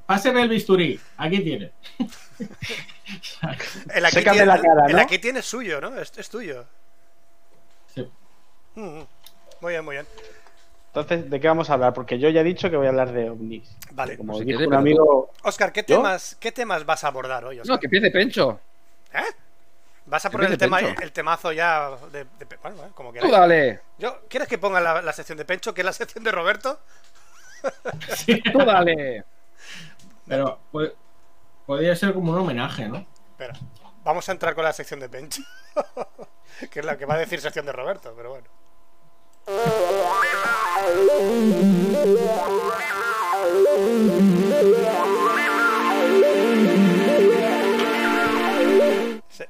páseme 0.06 0.42
el 0.42 0.48
bisturí. 0.48 0.98
Aquí 1.16 1.40
tiene. 1.40 1.72
El 3.94 4.04
aquí, 4.06 4.14
Sécame 4.16 4.38
tiene, 4.38 4.46
la 4.46 4.60
cara, 4.60 4.86
el 4.86 4.96
¿no? 4.96 5.02
aquí 5.02 5.18
tiene 5.18 5.42
suyo, 5.42 5.78
¿no? 5.80 5.98
Es, 5.98 6.10
es 6.16 6.28
tuyo. 6.30 6.64
Sí. 7.94 8.08
Mm, 8.76 8.80
mm. 9.00 9.06
Muy 9.60 9.72
bien, 9.72 9.84
muy 9.84 9.96
bien. 9.96 10.06
Entonces, 10.88 11.28
¿de 11.28 11.40
qué 11.40 11.48
vamos 11.48 11.68
a 11.68 11.74
hablar? 11.74 11.92
Porque 11.92 12.18
yo 12.18 12.28
ya 12.30 12.40
he 12.40 12.44
dicho 12.44 12.70
que 12.70 12.76
voy 12.76 12.86
a 12.86 12.90
hablar 12.90 13.12
de 13.12 13.28
ovnis. 13.28 13.68
Vale. 13.92 14.16
Como 14.16 14.32
Pues 14.32 14.44
si 14.46 14.52
dijo 14.52 14.66
un 14.66 14.74
amigo, 14.74 15.32
Oscar, 15.42 15.70
¿qué 15.72 15.80
¿Yo? 15.86 15.96
temas, 15.96 16.36
¿qué 16.40 16.50
temas 16.50 16.86
vas 16.86 17.04
a 17.04 17.08
abordar 17.08 17.44
hoy, 17.44 17.60
Oscar? 17.60 17.74
No, 17.76 17.80
que 17.80 17.86
empiece 17.88 18.10
Pencho. 18.10 18.58
¿Eh? 19.12 19.18
¿Vas 20.06 20.24
a 20.26 20.30
poner 20.30 20.50
el, 20.50 20.58
tema, 20.58 20.80
el 20.80 21.12
temazo 21.12 21.50
ya 21.52 21.90
de, 22.12 22.24
de- 22.24 22.56
bueno, 22.62 22.76
bueno, 22.76 22.94
como 22.94 23.08
Tú 23.08 23.12
quieras. 23.20 23.30
dale. 23.30 23.80
Yo, 23.98 24.20
¿Quieres 24.28 24.48
que 24.48 24.58
ponga 24.58 24.80
la, 24.80 25.00
la 25.00 25.12
sección 25.14 25.38
de 25.38 25.44
Pencho, 25.46 25.72
que 25.72 25.80
es 25.80 25.84
la 25.86 25.92
sección 25.94 26.22
de 26.24 26.30
Roberto? 26.32 26.78
Sí. 28.16 28.42
Tú 28.52 28.58
dale. 28.58 29.24
Pero 30.26 30.60
pues, 30.70 30.92
podría 31.64 31.96
ser 31.96 32.12
como 32.12 32.32
un 32.32 32.38
homenaje, 32.40 32.86
¿no? 32.88 33.06
Espera, 33.30 33.54
vamos 34.04 34.28
a 34.28 34.32
entrar 34.32 34.54
con 34.54 34.64
la 34.64 34.72
sección 34.74 35.00
de 35.00 35.08
Pencho. 35.08 35.42
que 36.70 36.80
es 36.80 36.84
la 36.84 36.98
que 36.98 37.06
va 37.06 37.14
a 37.14 37.18
decir 37.18 37.40
sección 37.40 37.64
de 37.64 37.72
Roberto, 37.72 38.12
pero 38.14 38.30
bueno. 38.30 38.48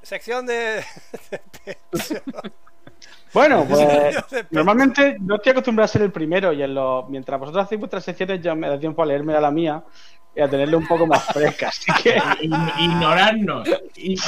Sección 0.05 0.47
de. 0.47 0.85
Bueno, 3.33 3.65
pues 3.69 4.15
normalmente 4.51 5.17
no 5.21 5.37
estoy 5.37 5.51
acostumbrado 5.53 5.87
a 5.87 5.89
ser 5.89 6.03
el 6.03 6.13
primero 6.13 6.53
y 6.53 6.63
en 6.63 6.73
los, 6.73 7.09
mientras 7.09 7.41
vosotros 7.41 7.65
hacéis 7.65 7.81
vuestras 7.81 8.05
secciones 8.05 8.41
ya 8.41 8.55
me 8.55 8.69
da 8.69 8.79
tiempo 8.79 9.03
a 9.03 9.07
leerme 9.07 9.35
a 9.35 9.41
la 9.41 9.51
mía 9.51 9.83
y 10.37 10.41
a 10.41 10.49
tenerle 10.49 10.77
un 10.77 10.87
poco 10.87 11.05
más 11.07 11.25
fresca. 11.25 11.69
Así 11.69 11.91
que, 12.01 12.17
Ign- 12.43 12.73
Ignorarnos. 12.79 13.69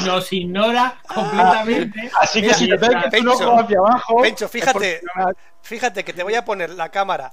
Nos 0.05 0.33
ignora 0.33 0.99
completamente. 1.07 2.11
así 2.21 2.41
que 2.41 2.47
Mira, 2.49 2.59
si 2.59 2.67
notáis 2.69 2.97
que 3.13 3.21
un 3.21 3.29
ojo 3.29 3.61
hacia 3.61 3.79
abajo... 3.79 4.17
Pencho, 4.23 4.49
fíjate. 4.49 5.01
porque 5.15 5.33
Fíjate 5.63 6.05
que 6.05 6.13
te 6.13 6.25
voy 6.25 6.35
a 6.35 6.45
poner 6.45 6.71
la 6.71 6.89
cámara 6.91 7.33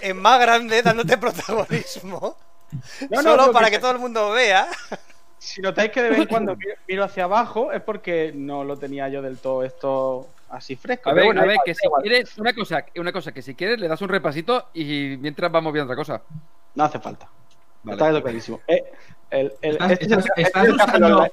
en 0.00 0.16
más 0.16 0.40
grande 0.40 0.80
dándote 0.80 1.18
protagonismo. 1.18 2.36
No, 3.10 3.22
no, 3.22 3.30
solo 3.30 3.46
lo 3.48 3.52
para 3.52 3.66
que- 3.66 3.72
que 3.72 3.78
todo 3.78 3.90
el 3.92 3.98
mundo 3.98 4.30
vea. 4.30 4.68
Si 5.44 5.60
notáis 5.60 5.90
que 5.90 6.02
de 6.02 6.10
vez 6.10 6.18
en 6.20 6.26
cuando 6.26 6.56
miro- 6.88 7.04
hacia 7.04 7.24
abajo 7.24 7.70
es 7.72 7.82
porque 7.82 8.32
no 8.34 8.64
lo 8.64 8.76
tenía 8.78 9.08
yo 9.08 9.20
del 9.22 9.38
todo 9.38 9.62
esto 9.62 10.26
así 10.48 10.74
fresco. 10.76 11.10
A 11.10 11.12
ver, 11.12 11.26
bueno, 11.26 11.42
a 11.42 11.44
ver, 11.46 11.58
que 11.64 11.74
si 11.74 11.84
igual. 11.86 12.02
quieres, 12.02 12.38
una 12.38 12.52
cosa, 12.54 12.84
una 12.96 13.12
cosa, 13.12 13.32
que 13.32 13.42
si 13.42 13.54
quieres 13.54 13.78
le 13.78 13.88
das 13.88 14.00
un 14.00 14.08
repasito 14.08 14.68
y 14.72 15.16
mientras 15.20 15.50
vamos 15.52 15.72
viendo 15.72 15.92
otra 15.92 15.96
cosa. 16.02 16.22
No 16.74 16.84
hace 16.84 16.98
falta. 16.98 17.28
Vale. 17.82 18.02
Está 18.02 18.22
clarísimo. 18.22 18.60
Eh, 18.66 18.84
el- 19.30 19.52
el- 19.60 19.72
Estás, 19.72 19.90
este 19.92 20.04
estás- 20.06 20.24
este 20.36 20.42
estás 20.42 20.68
usando, 20.70 21.06
online. 21.16 21.32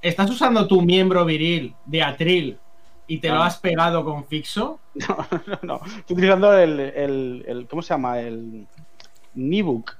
estás 0.00 0.30
usando 0.30 0.66
tu 0.66 0.80
miembro 0.80 1.24
viril 1.24 1.74
de 1.84 2.02
atril 2.02 2.58
y 3.06 3.18
te 3.18 3.28
lo 3.28 3.42
has 3.42 3.58
pegado 3.58 4.04
con 4.04 4.24
fixo. 4.24 4.78
No, 4.94 5.26
no, 5.46 5.58
no. 5.62 5.80
Estoy 5.86 6.14
utilizando 6.14 6.56
el, 6.56 6.78
el, 6.80 7.44
el- 7.46 7.66
¿Cómo 7.68 7.82
se 7.82 7.94
llama? 7.94 8.18
El 8.20 8.66
Nibook. 9.34 9.96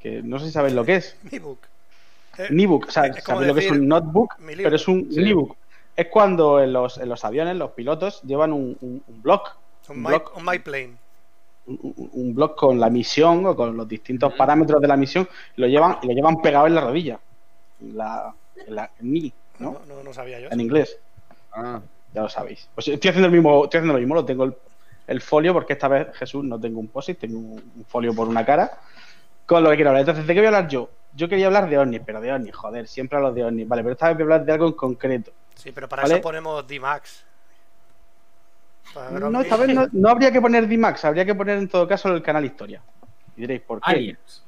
Que 0.00 0.22
no 0.22 0.38
sé 0.38 0.46
si 0.46 0.52
sabéis 0.52 0.74
lo 0.74 0.84
que 0.84 0.96
es. 0.96 1.16
Mi 1.30 1.38
book. 1.38 1.58
Eh, 1.62 1.67
Nibook. 2.50 2.86
O 2.88 2.90
sea, 2.90 3.12
sabéis 3.22 3.48
lo 3.48 3.54
que 3.54 3.60
es 3.66 3.70
un 3.70 3.86
notebook, 3.88 4.34
pero 4.56 4.76
es 4.76 4.88
un 4.88 5.10
Sí. 5.12 5.20
Nibook. 5.22 5.56
Es 5.96 6.06
cuando 6.06 6.60
en 6.62 6.72
los, 6.72 6.98
en 6.98 7.08
los 7.08 7.24
aviones 7.24 7.56
los 7.56 7.72
pilotos 7.72 8.22
llevan 8.22 8.52
un, 8.52 8.76
un, 8.80 9.02
un 9.06 9.22
blog. 9.22 9.42
un, 9.88 9.96
Un 9.96 10.02
my, 10.02 10.08
blog, 10.10 10.32
un 10.36 10.44
my 10.44 10.58
plane. 10.60 10.94
un, 11.66 12.10
un- 12.12 12.34
blog 12.34 12.54
con 12.54 12.78
la 12.78 12.88
misión 12.88 13.44
o 13.46 13.56
con 13.56 13.76
los 13.76 13.88
distintos 13.88 14.32
parámetros 14.34 14.80
de 14.80 14.86
la 14.88 14.96
misión. 14.96 15.28
Lo 15.56 15.66
llevan, 15.66 15.98
y 16.02 16.06
lo 16.06 16.12
llevan 16.12 16.40
pegado 16.40 16.66
en 16.68 16.74
la 16.76 16.80
rodilla. 16.82 17.18
En 17.80 17.96
la, 17.96 18.32
en 18.66 18.74
la 18.74 18.90
knee, 19.00 19.32
¿no? 19.58 19.72
No, 19.72 19.96
no, 19.96 20.02
no 20.04 20.12
sabía 20.14 20.38
yo. 20.40 20.48
En 20.50 20.60
inglés. 20.60 20.98
Ah, 21.52 21.80
Ya 22.14 22.22
lo 22.22 22.28
sabéis. 22.28 22.68
Pues 22.74 22.86
estoy 22.88 23.08
haciendo 23.10 23.26
el 23.26 23.32
mismo, 23.32 23.64
estoy 23.64 23.78
haciendo 23.78 23.94
lo 23.94 23.98
mismo, 23.98 24.14
lo 24.14 24.24
tengo 24.24 24.44
el, 24.44 24.54
el 25.08 25.20
folio, 25.20 25.52
porque 25.52 25.72
esta 25.72 25.88
vez 25.88 26.08
Jesús 26.16 26.44
no 26.44 26.60
tengo 26.60 26.78
un 26.80 26.88
post 26.88 27.10
tengo 27.18 27.38
un, 27.38 27.72
un 27.76 27.84
folio 27.86 28.14
por 28.14 28.28
una 28.28 28.44
cara. 28.46 28.70
Con 29.48 29.64
lo 29.64 29.70
que 29.70 29.76
quiero 29.76 29.88
hablar. 29.90 30.00
Entonces, 30.02 30.26
¿de 30.26 30.34
qué 30.34 30.40
voy 30.40 30.44
a 30.44 30.48
hablar 30.50 30.68
yo? 30.68 30.90
Yo 31.14 31.26
quería 31.26 31.46
hablar 31.46 31.70
de 31.70 31.78
ovnis, 31.78 32.02
pero 32.04 32.20
de 32.20 32.30
ovnis, 32.30 32.54
joder, 32.54 32.86
siempre 32.86 33.16
hablo 33.16 33.32
de 33.32 33.44
ovnis. 33.44 33.66
Vale, 33.66 33.82
pero 33.82 33.92
esta 33.94 34.08
vez 34.08 34.16
voy 34.16 34.22
a 34.22 34.24
hablar 34.26 34.44
de 34.44 34.52
algo 34.52 34.66
en 34.66 34.72
concreto. 34.74 35.32
Sí, 35.54 35.72
pero 35.72 35.88
para 35.88 36.02
¿Vale? 36.02 36.14
eso 36.16 36.22
ponemos 36.22 36.66
D-Max. 36.66 37.24
No, 39.10 39.40
esta 39.40 39.56
vez 39.56 39.74
no, 39.74 39.88
no 39.92 40.10
habría 40.10 40.30
que 40.30 40.40
poner 40.42 40.68
D-Max, 40.68 41.06
habría 41.06 41.24
que 41.24 41.34
poner 41.34 41.56
en 41.56 41.66
todo 41.68 41.88
caso 41.88 42.08
el 42.10 42.22
canal 42.22 42.44
Historia. 42.44 42.82
Y 43.36 43.40
diréis, 43.40 43.62
¿por 43.62 43.80
qué? 43.80 43.90
Aliens. 43.90 44.44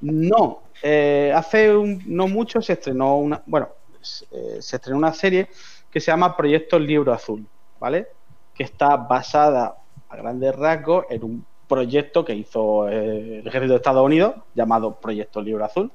No, 0.00 0.64
eh, 0.82 1.32
hace 1.34 1.74
un- 1.76 2.02
no 2.06 2.26
mucho 2.26 2.60
se 2.60 2.72
estrenó 2.72 3.18
una, 3.18 3.40
bueno, 3.46 3.68
se, 4.00 4.24
eh, 4.32 4.60
se 4.60 4.74
estrenó 4.76 4.98
una 4.98 5.12
serie 5.12 5.48
que 5.88 6.00
se 6.00 6.10
llama 6.10 6.36
Proyecto 6.36 6.80
Libro 6.80 7.12
Azul, 7.12 7.46
¿vale? 7.78 8.08
Que 8.52 8.64
está 8.64 8.96
basada 8.96 9.76
a 10.08 10.16
grandes 10.16 10.54
rasgos 10.56 11.06
en 11.10 11.22
un 11.24 11.46
proyecto 11.72 12.22
que 12.22 12.34
hizo 12.34 12.86
eh, 12.86 13.38
el 13.38 13.46
ejército 13.46 13.72
de 13.72 13.76
Estados 13.76 14.04
Unidos 14.04 14.34
llamado 14.54 15.00
Proyecto 15.00 15.40
Libro 15.40 15.64
Azul 15.64 15.90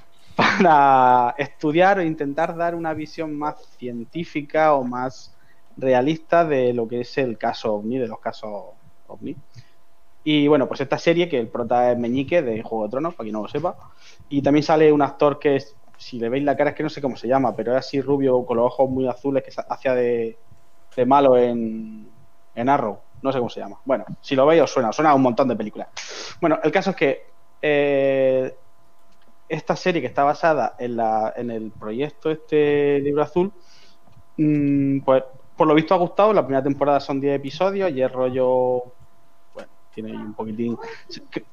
para 0.36 1.36
estudiar 1.38 1.98
o 1.98 2.02
intentar 2.02 2.56
dar 2.56 2.74
una 2.74 2.94
visión 2.94 3.38
más 3.38 3.54
científica 3.78 4.74
o 4.74 4.82
más 4.82 5.36
realista 5.76 6.44
de 6.44 6.74
lo 6.74 6.88
que 6.88 7.02
es 7.02 7.16
el 7.16 7.38
caso 7.38 7.74
OVNI, 7.74 7.98
de 7.98 8.08
los 8.08 8.18
casos 8.18 8.50
OVNI. 9.06 9.36
Y 10.24 10.48
bueno, 10.48 10.66
pues 10.66 10.80
esta 10.80 10.98
serie, 10.98 11.28
que 11.28 11.38
el 11.38 11.46
prota 11.46 11.92
es 11.92 11.98
Meñique 11.98 12.42
de 12.42 12.62
Juego 12.62 12.84
de 12.84 12.90
Tronos, 12.90 13.14
para 13.14 13.24
quien 13.24 13.34
no 13.34 13.42
lo 13.42 13.48
sepa. 13.48 13.76
Y 14.28 14.42
también 14.42 14.64
sale 14.64 14.92
un 14.92 15.00
actor 15.00 15.38
que 15.38 15.62
si 15.96 16.18
le 16.18 16.28
veis 16.28 16.42
la 16.42 16.56
cara 16.56 16.70
es 16.70 16.76
que 16.76 16.82
no 16.82 16.90
sé 16.90 17.00
cómo 17.00 17.16
se 17.16 17.28
llama, 17.28 17.54
pero 17.54 17.72
es 17.72 17.78
así 17.78 18.00
rubio, 18.00 18.44
con 18.44 18.56
los 18.56 18.66
ojos 18.66 18.90
muy 18.90 19.06
azules, 19.06 19.44
que 19.44 19.52
hacía 19.68 19.94
de, 19.94 20.36
de 20.96 21.06
malo 21.06 21.38
en, 21.38 22.08
en 22.56 22.68
Arrow. 22.68 22.98
No 23.22 23.32
sé 23.32 23.38
cómo 23.38 23.50
se 23.50 23.60
llama. 23.60 23.78
Bueno, 23.84 24.04
si 24.20 24.34
lo 24.34 24.46
veis 24.46 24.62
os 24.62 24.70
suena, 24.70 24.92
suena 24.92 25.10
a 25.10 25.14
un 25.14 25.22
montón 25.22 25.48
de 25.48 25.56
películas. 25.56 25.88
Bueno, 26.40 26.58
el 26.62 26.72
caso 26.72 26.90
es 26.90 26.96
que 26.96 27.26
eh, 27.62 28.54
esta 29.48 29.76
serie 29.76 30.00
que 30.00 30.06
está 30.06 30.24
basada 30.24 30.76
en, 30.78 30.96
la, 30.96 31.34
en 31.36 31.50
el 31.50 31.70
proyecto 31.72 32.30
este 32.30 33.00
libro 33.00 33.22
azul, 33.22 33.52
mm, 34.36 35.00
pues 35.00 35.24
por 35.56 35.66
lo 35.66 35.74
visto 35.74 35.92
ha 35.92 35.98
gustado. 35.98 36.32
La 36.32 36.42
primera 36.42 36.62
temporada 36.62 37.00
son 37.00 37.20
10 37.20 37.36
episodios 37.36 37.90
y 37.92 38.00
es 38.00 38.10
rollo. 38.10 38.82
Bueno, 39.52 39.68
tiene 39.92 40.16
un 40.16 40.32
poquitín. 40.32 40.78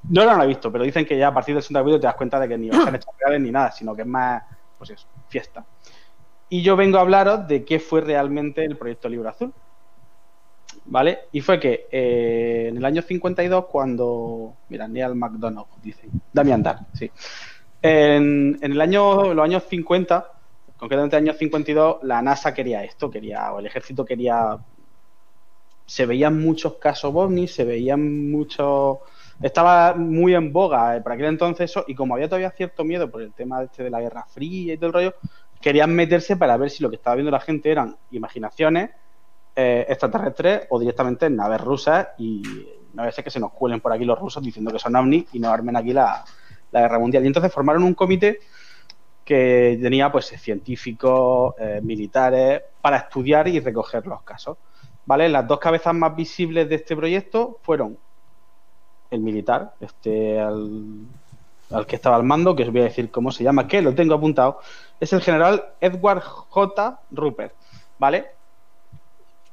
No 0.10 0.24
lo 0.24 0.32
han 0.32 0.48
visto, 0.48 0.72
pero 0.72 0.84
dicen 0.84 1.06
que 1.06 1.18
ya 1.18 1.28
a 1.28 1.34
partir 1.34 1.56
del 1.56 1.64
segundo 1.64 1.82
capítulo 1.82 2.00
te 2.00 2.08
das 2.08 2.16
cuenta 2.16 2.40
de 2.40 2.48
que 2.48 2.58
ni 2.58 2.72
son 2.72 2.96
hechos 2.96 3.14
reales 3.20 3.42
ni 3.42 3.52
nada, 3.52 3.72
sino 3.72 3.94
que 3.94 4.04
es 4.04 4.08
más, 4.08 4.44
pues 4.78 4.92
eso, 4.92 5.08
fiesta. 5.28 5.66
Y 6.50 6.62
yo 6.62 6.78
vengo 6.78 7.00
a 7.00 7.02
hablaros 7.02 7.48
de 7.48 7.66
qué 7.66 7.80
fue 7.80 8.02
realmente 8.02 8.64
el 8.64 8.78
proyecto 8.78 9.10
Libro 9.10 9.28
Azul. 9.28 9.54
¿Vale? 10.89 11.20
Y 11.34 11.41
fue 11.41 11.60
que 11.60 11.88
eh, 11.91 12.67
en 12.70 12.77
el 12.77 12.86
año 12.86 13.01
52, 13.01 13.65
cuando. 13.65 14.53
Mira, 14.70 14.88
Neil 14.88 15.15
McDonough, 15.15 15.67
dicen. 15.84 16.10
Damian 16.32 16.63
Dark, 16.63 16.86
sí. 16.94 17.12
En, 17.82 18.58
en 18.62 18.72
el 18.72 18.79
año, 18.79 19.34
los 19.34 19.44
años 19.44 19.63
50, 19.70 20.32
concretamente 20.77 21.17
en 21.17 21.24
el 21.24 21.29
año 21.29 21.38
52, 21.38 21.98
la 22.03 22.22
NASA 22.22 22.53
quería 22.53 22.84
esto, 22.84 23.12
quería, 23.12 23.51
o 23.51 23.60
el 23.60 23.65
ejército 23.65 24.06
quería. 24.06 24.58
Se 25.86 26.06
veían 26.06 26.39
muchos 26.39 26.75
casos 26.75 27.12
ovnis, 27.13 27.53
se 27.53 27.65
veían 27.65 28.32
muchos. 28.32 29.00
Estaba 29.41 29.94
muy 29.94 30.36
en 30.36 30.53
boga 30.53 30.96
eh, 30.96 31.01
por 31.01 31.12
aquel 31.12 31.25
entonces 31.25 31.70
eso, 31.70 31.84
y 31.88 31.96
como 31.96 32.15
había 32.15 32.29
todavía 32.29 32.51
cierto 32.51 32.86
miedo 32.86 33.12
por 33.12 33.22
el 33.22 33.34
tema 33.34 33.62
este 33.62 33.84
de 33.84 33.89
la 33.89 34.00
Guerra 34.00 34.25
Fría 34.29 34.74
y 34.74 34.77
todo 34.77 34.88
el 34.88 34.94
rollo, 34.94 35.15
querían 35.62 35.94
meterse 35.94 36.38
para 36.38 36.56
ver 36.56 36.70
si 36.70 36.82
lo 36.82 36.89
que 36.89 36.96
estaba 36.96 37.15
viendo 37.17 37.32
la 37.32 37.41
gente 37.41 37.70
eran 37.72 37.98
imaginaciones 38.12 38.91
eh, 39.60 39.88
extraterrestres 39.90 40.68
o 40.70 40.80
directamente 40.80 41.28
naves 41.32 41.60
rusas 41.60 42.10
y 42.20 42.44
no 42.94 43.12
ser 43.12 43.24
que 43.24 43.32
se 43.32 43.40
nos 43.40 43.52
cuelen 43.54 43.82
por 43.82 43.92
aquí 43.92 44.06
los 44.06 44.20
rusos 44.20 44.44
diciendo 44.44 44.72
que 44.72 44.78
son 44.78 44.96
ovnis 44.96 45.26
y 45.34 45.40
no 45.40 45.50
armen 45.50 45.76
aquí 45.76 45.94
la, 45.94 46.24
la 46.72 46.82
guerra 46.82 47.00
mundial. 47.00 47.24
Y 47.24 47.28
entonces 47.28 47.52
formaron 47.52 47.82
un 47.82 47.96
comité 47.96 48.40
que 49.26 49.80
tenía 49.82 50.12
pues 50.12 50.28
científicos, 50.28 51.56
eh, 51.58 51.80
militares, 51.82 52.62
para 52.82 52.98
estudiar 52.98 53.48
y 53.48 53.60
recoger 53.60 54.06
los 54.06 54.22
casos. 54.22 54.58
¿Vale? 55.08 55.28
Las 55.28 55.48
dos 55.48 55.58
cabezas 55.58 55.96
más 55.96 56.16
visibles 56.16 56.70
de 56.70 56.76
este 56.76 56.96
proyecto 56.96 57.58
fueron 57.64 57.98
el 59.10 59.22
militar, 59.22 59.74
este 59.80 60.40
al, 60.40 61.00
al 61.72 61.86
que 61.88 61.96
estaba 61.96 62.16
al 62.16 62.24
mando, 62.24 62.56
que 62.56 62.62
os 62.62 62.72
voy 62.72 62.82
a 62.82 62.86
decir 62.86 63.10
cómo 63.10 63.32
se 63.32 63.44
llama, 63.44 63.68
que 63.68 63.82
lo 63.82 63.96
tengo 63.96 64.14
apuntado, 64.14 64.60
es 65.00 65.12
el 65.14 65.22
general 65.22 65.74
Edward 65.82 66.22
J. 66.22 67.00
Rupert, 67.10 67.56
¿vale? 67.98 68.37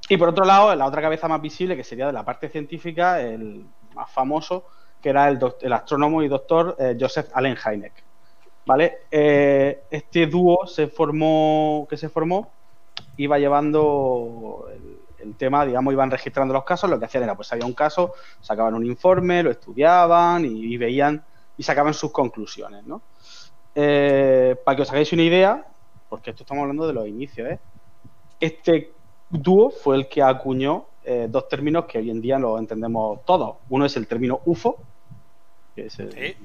Y 0.08 0.16
por 0.16 0.28
otro 0.28 0.44
lado, 0.44 0.74
la 0.74 0.86
otra 0.86 1.00
cabeza 1.00 1.28
más 1.28 1.40
visible, 1.40 1.76
que 1.76 1.84
sería 1.84 2.06
de 2.06 2.12
la 2.12 2.24
parte 2.24 2.48
científica, 2.48 3.20
el 3.20 3.66
más 3.94 4.10
famoso, 4.10 4.66
que 5.00 5.10
era 5.10 5.28
el, 5.28 5.38
el 5.60 5.72
astrónomo 5.72 6.22
y 6.22 6.28
doctor 6.28 6.76
eh, 6.78 6.96
Joseph 6.98 7.28
Allen 7.34 7.56
Hynek. 7.56 7.92
¿Vale? 8.66 9.00
Eh, 9.10 9.84
este 9.90 10.26
dúo 10.26 10.66
se 10.66 10.88
formó, 10.88 11.86
que 11.88 11.96
se 11.96 12.08
formó, 12.08 12.50
iba 13.16 13.38
llevando 13.38 14.66
el, 15.20 15.36
tema, 15.36 15.64
digamos, 15.64 15.92
iban 15.92 16.10
registrando 16.10 16.52
los 16.52 16.64
casos, 16.64 16.88
lo 16.90 16.98
que 16.98 17.06
hacían 17.06 17.24
era, 17.24 17.34
pues 17.34 17.50
había 17.52 17.64
un 17.64 17.72
caso, 17.72 18.12
sacaban 18.40 18.74
un 18.74 18.84
informe, 18.84 19.42
lo 19.42 19.50
estudiaban 19.50 20.44
y, 20.44 20.74
y 20.74 20.76
veían 20.76 21.24
y 21.56 21.62
sacaban 21.62 21.94
sus 21.94 22.12
conclusiones, 22.12 22.84
¿no? 22.84 23.02
Eh, 23.74 24.56
para 24.64 24.76
que 24.76 24.82
os 24.82 24.90
hagáis 24.90 25.12
una 25.12 25.22
idea, 25.22 25.66
porque 26.08 26.30
esto 26.30 26.42
estamos 26.42 26.62
hablando 26.62 26.86
de 26.86 26.92
los 26.92 27.08
inicios, 27.08 27.48
¿eh? 27.48 27.58
Este 28.40 28.92
dúo 29.30 29.70
fue 29.70 29.96
el 29.96 30.08
que 30.08 30.22
acuñó 30.22 30.86
eh, 31.04 31.26
dos 31.30 31.48
términos 31.48 31.84
que 31.84 31.98
hoy 31.98 32.10
en 32.10 32.20
día 32.20 32.38
lo 32.38 32.58
entendemos 32.58 33.24
todos. 33.24 33.56
Uno 33.68 33.84
es 33.84 33.96
el 33.96 34.06
término 34.06 34.40
UFO, 34.44 34.78
que 35.74 35.86
es 35.86 35.98
el, 35.98 36.12
Sí. 36.12 36.36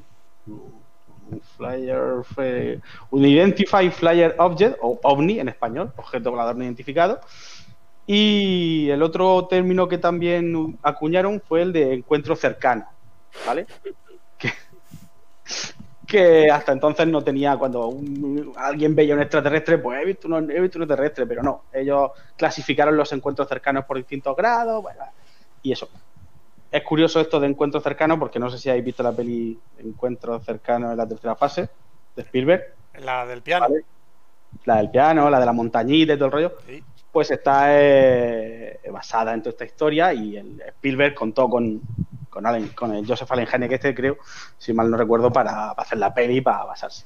un 0.46 1.42
flyer, 1.58 2.24
un 3.12 3.92
Flyer 3.92 4.36
Object, 4.38 4.78
o 4.82 5.00
OVNI 5.02 5.40
en 5.40 5.50
español, 5.50 5.94
objeto 5.96 6.32
volador 6.32 6.56
no 6.56 6.64
identificado. 6.64 7.20
Y 8.06 8.90
el 8.90 9.04
otro 9.04 9.46
término 9.48 9.88
que 9.88 10.00
también 10.00 10.78
acuñaron 10.82 11.40
fue 11.40 11.62
el 11.62 11.72
de 11.72 11.94
encuentro 11.94 12.36
cercano, 12.36 12.86
¿vale? 13.46 13.66
Que, 14.40 14.54
que 16.10 16.50
hasta 16.50 16.72
entonces 16.72 17.08
no 17.08 17.24
tenía, 17.24 17.56
cuando 17.58 17.88
un- 17.88 18.52
alguien 18.58 18.96
veía 18.96 19.14
un 19.14 19.22
extraterrestre, 19.22 19.78
pues 19.78 20.02
he 20.02 20.06
visto, 20.06 20.28
un, 20.28 20.50
he 20.52 20.60
visto 20.60 20.78
un 20.80 20.84
extraterrestre, 20.84 21.28
pero 21.28 21.44
no, 21.44 21.66
ellos 21.72 22.12
clasificaron 22.36 22.98
los 22.98 23.12
encuentros 23.14 23.48
cercanos 23.48 23.86
por 23.86 23.98
distintos 23.98 24.36
grados, 24.36 24.82
bueno, 24.82 25.04
y 25.62 25.72
eso. 25.72 25.88
Es 26.72 26.84
curioso 26.84 27.20
esto 27.20 27.40
de 27.40 27.48
encuentros 27.48 27.84
cercanos, 27.84 28.18
porque 28.20 28.40
no 28.40 28.50
sé 28.50 28.58
si 28.58 28.70
habéis 28.70 28.86
visto 28.86 29.02
la 29.04 29.12
peli 29.12 29.60
Encuentros 29.80 30.44
cercanos 30.46 30.92
en 30.92 30.98
la 30.98 31.08
tercera 31.08 31.36
fase 31.36 31.70
de 32.16 32.22
Spielberg, 32.24 32.64
La 33.00 33.26
del 33.26 33.42
piano. 33.42 33.68
Vale. 33.70 33.86
la 34.66 34.78
del 34.78 34.90
piano, 34.92 35.30
la 35.30 35.40
de 35.40 35.46
la 35.46 35.54
montañita 35.54 36.14
y 36.14 36.16
todo 36.18 36.26
el 36.26 36.32
rollo 36.32 36.54
Sí. 36.68 36.84
pues 37.12 37.30
está 37.32 37.66
eh, 37.70 38.80
basada 38.92 39.34
en 39.34 39.42
toda 39.42 39.52
esta 39.52 39.66
historia 39.66 40.14
y 40.14 40.38
el 40.38 40.60
Spielberg 40.62 41.14
contó 41.16 41.50
con, 41.50 41.82
con, 42.30 42.46
Allen- 42.46 42.70
con 42.76 42.94
el 42.96 43.06
Joseph 43.08 43.32
Allen 43.32 43.48
Hynek 43.48 43.72
este 43.74 43.96
creo, 43.96 44.18
si 44.58 44.74
mal 44.74 44.90
no 44.90 44.98
recuerdo, 44.98 45.32
para, 45.32 45.74
para 45.76 45.82
hacer 45.82 45.98
la 45.98 46.14
peli 46.14 46.42
para 46.42 46.66
basarse. 46.66 47.06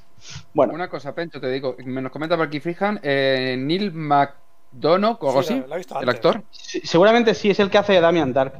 Bueno, 0.52 0.72
Una 0.74 0.88
cosa, 0.88 1.14
Pencho, 1.14 1.40
te 1.40 1.50
digo, 1.50 1.76
me 1.84 2.00
nos 2.02 2.12
comenta 2.12 2.36
por 2.36 2.46
aquí 2.46 2.60
Frijan, 2.60 3.00
eh, 3.02 3.56
Neil 3.58 3.92
McDonough 3.92 5.18
o 5.22 5.28
algo 5.28 5.42
Sí, 5.42 5.54
así, 5.54 5.64
el 5.64 5.72
antes. 5.72 6.08
actor. 6.08 6.42
sí, 6.50 6.80
seguramente 6.84 7.34
sí 7.34 7.50
es 7.50 7.58
el 7.60 7.70
que 7.70 7.78
hace 7.78 8.00
Damian 8.00 8.32
Dark 8.32 8.54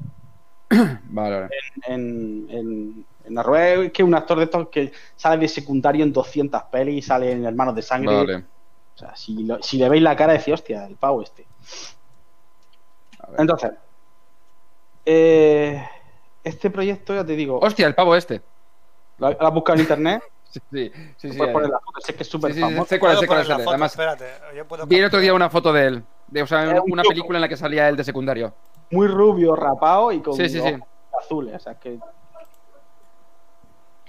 Vale, 0.70 1.40
vale. 1.40 1.48
en, 1.86 2.46
en, 2.50 3.06
en 3.24 3.34
Noruega, 3.34 3.88
que 3.90 4.02
es 4.02 4.06
un 4.08 4.14
actor 4.14 4.38
de 4.38 4.44
estos 4.44 4.68
que 4.70 4.92
sale 5.16 5.38
de 5.40 5.48
secundario 5.48 6.02
en 6.04 6.12
200 6.12 6.62
pelis 6.64 6.96
y 6.96 7.02
sale 7.02 7.32
en 7.32 7.44
Hermanos 7.44 7.74
de 7.74 7.82
Sangre. 7.82 8.14
Vale. 8.16 8.36
O 8.94 8.98
sea, 8.98 9.14
si, 9.16 9.44
lo- 9.44 9.62
si 9.62 9.76
le 9.78 9.88
veis 9.88 10.02
la 10.02 10.16
cara, 10.16 10.32
decís, 10.32 10.54
hostia, 10.54 10.86
el 10.86 10.96
pavo 10.96 11.22
este. 11.22 11.46
A 13.20 13.30
ver. 13.30 13.40
Entonces, 13.40 13.70
eh, 15.04 15.82
este 16.44 16.70
proyecto, 16.70 17.14
ya 17.14 17.24
te 17.24 17.32
digo, 17.34 17.58
Hostia, 17.60 17.86
el 17.86 17.94
pavo 17.94 18.14
este. 18.14 18.42
lo, 19.18 19.30
lo 19.32 19.46
has 19.46 19.54
buscado 19.54 19.74
en 19.76 19.80
internet. 19.80 20.22
Sí, 20.54 20.60
sí, 21.16 21.32
sí. 21.32 21.36
poner 21.36 21.68
la 21.68 21.80
foto, 21.80 22.00
sé 22.00 22.14
que 22.14 22.22
es 22.22 22.28
súper 22.28 22.52
Sí, 22.52 22.58
sí, 22.58 22.60
famoso. 22.62 22.84
sé 22.88 23.00
cuál 23.00 23.14
es, 23.14 23.18
sé 23.18 23.26
cuál 23.26 23.40
es. 23.40 23.48
la 23.48 23.56
Además, 23.56 23.90
espérate. 23.90 24.24
Yo 24.54 24.64
puedo 24.68 24.86
vi 24.86 24.98
el 24.98 25.06
otro 25.06 25.18
día 25.18 25.34
una 25.34 25.50
foto 25.50 25.72
de 25.72 25.84
él. 25.84 26.04
De, 26.28 26.42
o 26.42 26.46
sea, 26.46 26.80
una 26.86 27.02
película 27.02 27.38
en 27.38 27.42
la 27.42 27.48
que 27.48 27.56
salía 27.56 27.88
él 27.88 27.96
de 27.96 28.04
secundario. 28.04 28.54
Muy 28.92 29.08
rubio, 29.08 29.56
rapado 29.56 30.12
y 30.12 30.20
con 30.20 30.34
Sí, 30.34 30.48
sí, 30.48 30.60
ojos 30.60 30.74
azules. 31.20 31.56
O 31.56 31.58
sea, 31.58 31.74
que, 31.74 31.98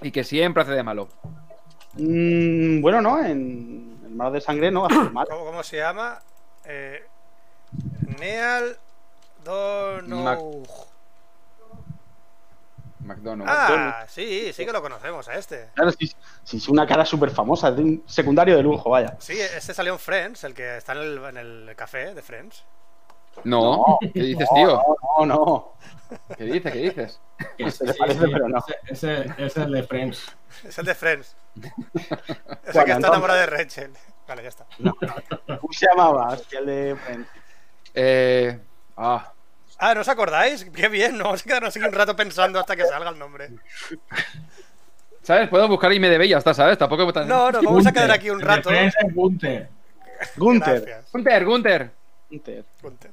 Y 0.03 0.11
que 0.11 0.23
siempre 0.23 0.61
hace 0.61 0.73
de 0.73 0.83
malo. 0.83 1.07
mm, 1.93 2.79
bueno, 2.81 3.01
no, 3.01 3.19
en 3.25 3.99
el 4.05 4.11
mar 4.11 4.31
de 4.31 4.39
sangre 4.39 4.69
no 4.69 4.85
hace 4.85 4.99
mal. 5.09 5.25
¿Cómo, 5.27 5.45
cómo 5.45 5.63
se 5.63 5.77
llama? 5.77 6.21
Eh, 6.65 7.07
Neal 8.19 8.77
Donough. 9.43 10.67
McDonough. 13.05 13.47
Ah, 13.49 14.05
sí, 14.07 14.51
sí 14.53 14.65
que 14.65 14.71
lo 14.71 14.81
conocemos 14.81 15.27
a 15.27 15.35
este. 15.35 15.69
Claro, 15.75 15.91
sí, 15.91 16.11
sí, 16.43 16.59
sí, 16.59 16.71
una 16.71 16.85
cara 16.87 17.05
súper 17.05 17.29
famosa, 17.31 17.71
de 17.71 17.81
un 17.81 18.03
secundario 18.07 18.57
de 18.57 18.63
lujo, 18.63 18.89
vaya. 18.89 19.15
Sí, 19.19 19.39
este 19.39 19.73
salió 19.73 19.93
en 19.93 19.99
Friends, 19.99 20.43
el 20.43 20.53
que 20.53 20.77
está 20.77 20.93
en 20.93 20.99
el, 20.99 21.17
en 21.25 21.37
el 21.37 21.75
café 21.75 22.13
de 22.13 22.21
Friends. 22.21 22.63
No, 23.43 23.61
No, 23.77 23.99
¿qué 24.13 24.19
dices, 24.21 24.47
No, 24.51 24.55
tío? 24.55 24.81
no, 25.19 25.25
no. 25.25 25.73
¿Qué 26.37 26.45
dices? 26.45 26.71
¿Qué 26.71 26.79
dices? 26.79 27.19
Parece, 27.99 28.27
pero 28.27 28.47
no. 28.47 28.63
Ese, 28.87 29.25
es 29.37 29.57
el 29.57 29.71
de 29.71 29.83
Friends. 29.83 30.35
Es 30.63 30.77
el 30.77 30.85
de 30.85 30.95
Friends. 30.95 31.35
Es 31.93 32.75
el 32.75 32.83
que 32.85 32.93
Bueno, 32.93 32.93
está 32.95 33.07
enamorado 33.07 33.39
de 33.39 33.45
Rachel. 33.45 33.91
Vale, 34.27 34.41
ya 34.43 34.49
está. 34.49 34.65
¿Cómo 35.59 35.73
se 35.73 35.85
llamaba? 35.85 36.29
Hostia, 36.29 36.59
el 36.59 36.65
de 36.65 36.95
Friends. 36.95 37.29
Eh, 37.93 38.59
ah, 38.97 39.31
Ah, 39.87 39.93
¿no 39.93 40.01
os 40.01 40.07
acordáis? 40.09 40.65
Qué 40.65 40.87
bien, 40.89 41.17
¿no? 41.17 41.25
Vamos 41.25 41.41
a 41.41 41.43
quedarnos 41.43 41.75
aquí 41.75 41.85
un 41.85 41.91
rato 41.93 42.15
pensando 42.15 42.59
hasta 42.59 42.75
que 42.75 42.85
salga 42.85 43.11
el 43.11 43.19
nombre. 43.19 43.49
¿sabes? 45.21 45.47
Puedo 45.49 45.67
buscar 45.67 45.93
y 45.93 45.99
me 45.99 46.09
debe 46.09 46.25
y 46.25 46.29
ya 46.29 46.37
está, 46.39 46.53
¿sabes? 46.55 46.77
Tampoco 46.77 47.11
tan... 47.13 47.27
No, 47.27 47.51
nos 47.51 47.63
vamos 47.63 47.85
a 47.85 47.91
quedar 47.91 48.11
aquí 48.11 48.29
un 48.31 48.41
rato. 48.41 48.71
Es. 48.71 48.95
Gunther. 49.13 49.69
Gracias. 50.37 51.11
Gunter, 51.11 51.45
Gunter. 51.45 51.91
Gunther. 52.31 52.65
Gunther. 52.81 53.11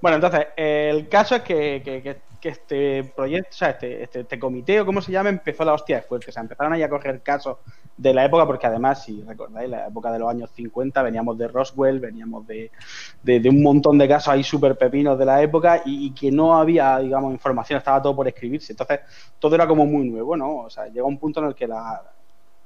Bueno, 0.00 0.14
entonces, 0.16 0.46
eh, 0.56 0.90
el 0.92 1.08
caso 1.08 1.34
es 1.36 1.42
que, 1.42 1.82
que- 1.84 2.02
que- 2.02 2.28
que 2.40 2.50
este 2.50 3.02
proyecto, 3.16 3.48
o 3.50 3.58
sea, 3.58 3.70
este, 3.70 4.04
este, 4.04 4.20
este 4.20 4.38
comité 4.38 4.80
o 4.80 4.86
como 4.86 5.02
se 5.02 5.10
llama, 5.10 5.28
empezó 5.28 5.64
la 5.64 5.72
hostia 5.72 5.96
de 5.96 6.02
fuerte. 6.02 6.30
O 6.30 6.32
sea, 6.32 6.42
empezaron 6.42 6.72
ahí 6.72 6.84
a 6.84 6.88
coger 6.88 7.20
casos 7.20 7.56
de 7.98 8.14
la 8.14 8.24
época, 8.24 8.46
porque 8.46 8.66
además, 8.66 9.04
si 9.04 9.22
recordáis, 9.22 9.68
la 9.70 9.88
época 9.88 10.12
de 10.12 10.20
los 10.20 10.30
años 10.30 10.50
50 10.54 11.02
veníamos 11.02 11.36
de 11.38 11.48
Roswell, 11.48 12.00
veníamos 12.00 12.46
de, 12.46 13.40
de- 13.40 13.48
un 13.50 13.62
montón 13.62 13.98
de 13.98 14.08
casos 14.08 14.28
ahí 14.32 14.44
súper 14.44 14.76
pepinos 14.78 15.18
de 15.18 15.24
la 15.26 15.42
época 15.42 15.82
y, 15.84 16.06
y 16.06 16.14
que 16.14 16.30
no 16.30 16.54
había, 16.58 16.98
digamos, 16.98 17.32
información, 17.32 17.78
estaba 17.78 18.00
todo 18.02 18.16
por 18.16 18.28
escribirse. 18.28 18.72
Entonces, 18.72 19.00
todo 19.38 19.54
era 19.56 19.66
como 19.66 19.86
muy 19.86 20.08
nuevo, 20.08 20.36
¿no? 20.36 20.58
O 20.58 20.70
sea, 20.70 20.86
llega 20.88 21.04
un 21.06 21.18
punto 21.18 21.40
en 21.40 21.46
el 21.48 21.54
que 21.54 21.66
la 21.68 22.02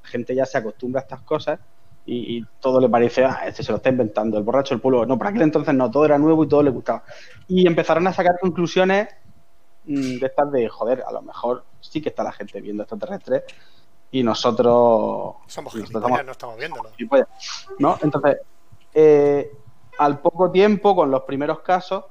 gente 0.02 0.34
ya 0.34 0.44
se 0.46 0.58
acostumbra 0.58 1.00
a 1.00 1.02
estas 1.04 1.22
cosas 1.22 1.60
y, 2.04 2.38
y 2.38 2.44
todo 2.60 2.80
le 2.80 2.88
parece, 2.88 3.24
ah, 3.24 3.42
este 3.46 3.62
se 3.62 3.70
lo 3.72 3.76
está 3.76 3.90
inventando, 3.90 4.36
el 4.38 4.44
borracho, 4.44 4.74
el 4.74 4.80
pueblo. 4.80 5.06
No, 5.06 5.18
para 5.18 5.30
aquel 5.30 5.42
entonces 5.42 5.74
no, 5.74 5.90
todo 5.90 6.04
era 6.04 6.18
nuevo 6.18 6.44
y 6.44 6.48
todo 6.48 6.62
le 6.62 6.70
gustaba. 6.70 7.04
Y 7.46 7.66
empezaron 7.66 8.06
a 8.06 8.12
sacar 8.12 8.34
conclusiones 8.40 9.08
mm, 9.84 10.18
de 10.18 10.26
estas 10.26 10.52
de, 10.52 10.68
joder, 10.68 11.02
a 11.06 11.12
lo 11.12 11.22
mejor 11.22 11.66
sí 11.80 12.00
que 12.02 12.08
está 12.10 12.22
la 12.24 12.32
gente 12.32 12.60
viendo 12.60 12.82
extraterrestres 12.82 13.44
y 14.12 14.22
nosotros 14.22 15.36
Somos 15.46 15.74
nosotros 15.74 16.02
estamos 16.02 16.24
no 16.24 16.32
estamos 16.32 16.56
viéndolo. 16.58 16.90
¿no? 17.78 17.98
Entonces, 18.02 18.36
eh, 18.94 19.50
al 19.98 20.20
poco 20.20 20.50
tiempo, 20.50 20.94
con 20.94 21.10
los 21.10 21.22
primeros 21.22 21.60
casos, 21.60 22.04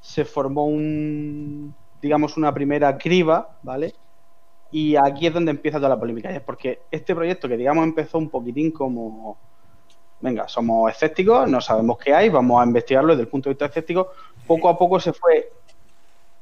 se 0.00 0.24
formó 0.24 0.64
un, 0.64 1.74
digamos, 2.00 2.36
una 2.38 2.52
primera 2.52 2.96
criba, 2.96 3.58
¿vale? 3.62 3.94
Y 4.70 4.96
aquí 4.96 5.26
es 5.26 5.34
donde 5.34 5.50
empieza 5.50 5.76
toda 5.76 5.90
la 5.90 6.00
polémica, 6.00 6.32
y 6.32 6.36
es 6.36 6.40
porque 6.40 6.80
este 6.90 7.14
proyecto 7.14 7.46
que, 7.46 7.58
digamos, 7.58 7.84
empezó 7.84 8.16
un 8.16 8.30
poquitín 8.30 8.70
como, 8.70 9.36
venga, 10.20 10.48
somos 10.48 10.90
escépticos, 10.90 11.48
no 11.50 11.60
sabemos 11.60 11.98
qué 11.98 12.14
hay, 12.14 12.30
vamos 12.30 12.62
a 12.62 12.64
investigarlo 12.64 13.12
desde 13.12 13.24
el 13.24 13.28
punto 13.28 13.50
de 13.50 13.54
vista 13.54 13.66
escéptico, 13.66 14.12
poco 14.46 14.70
a 14.70 14.78
poco 14.78 14.98
se 14.98 15.12
fue, 15.12 15.52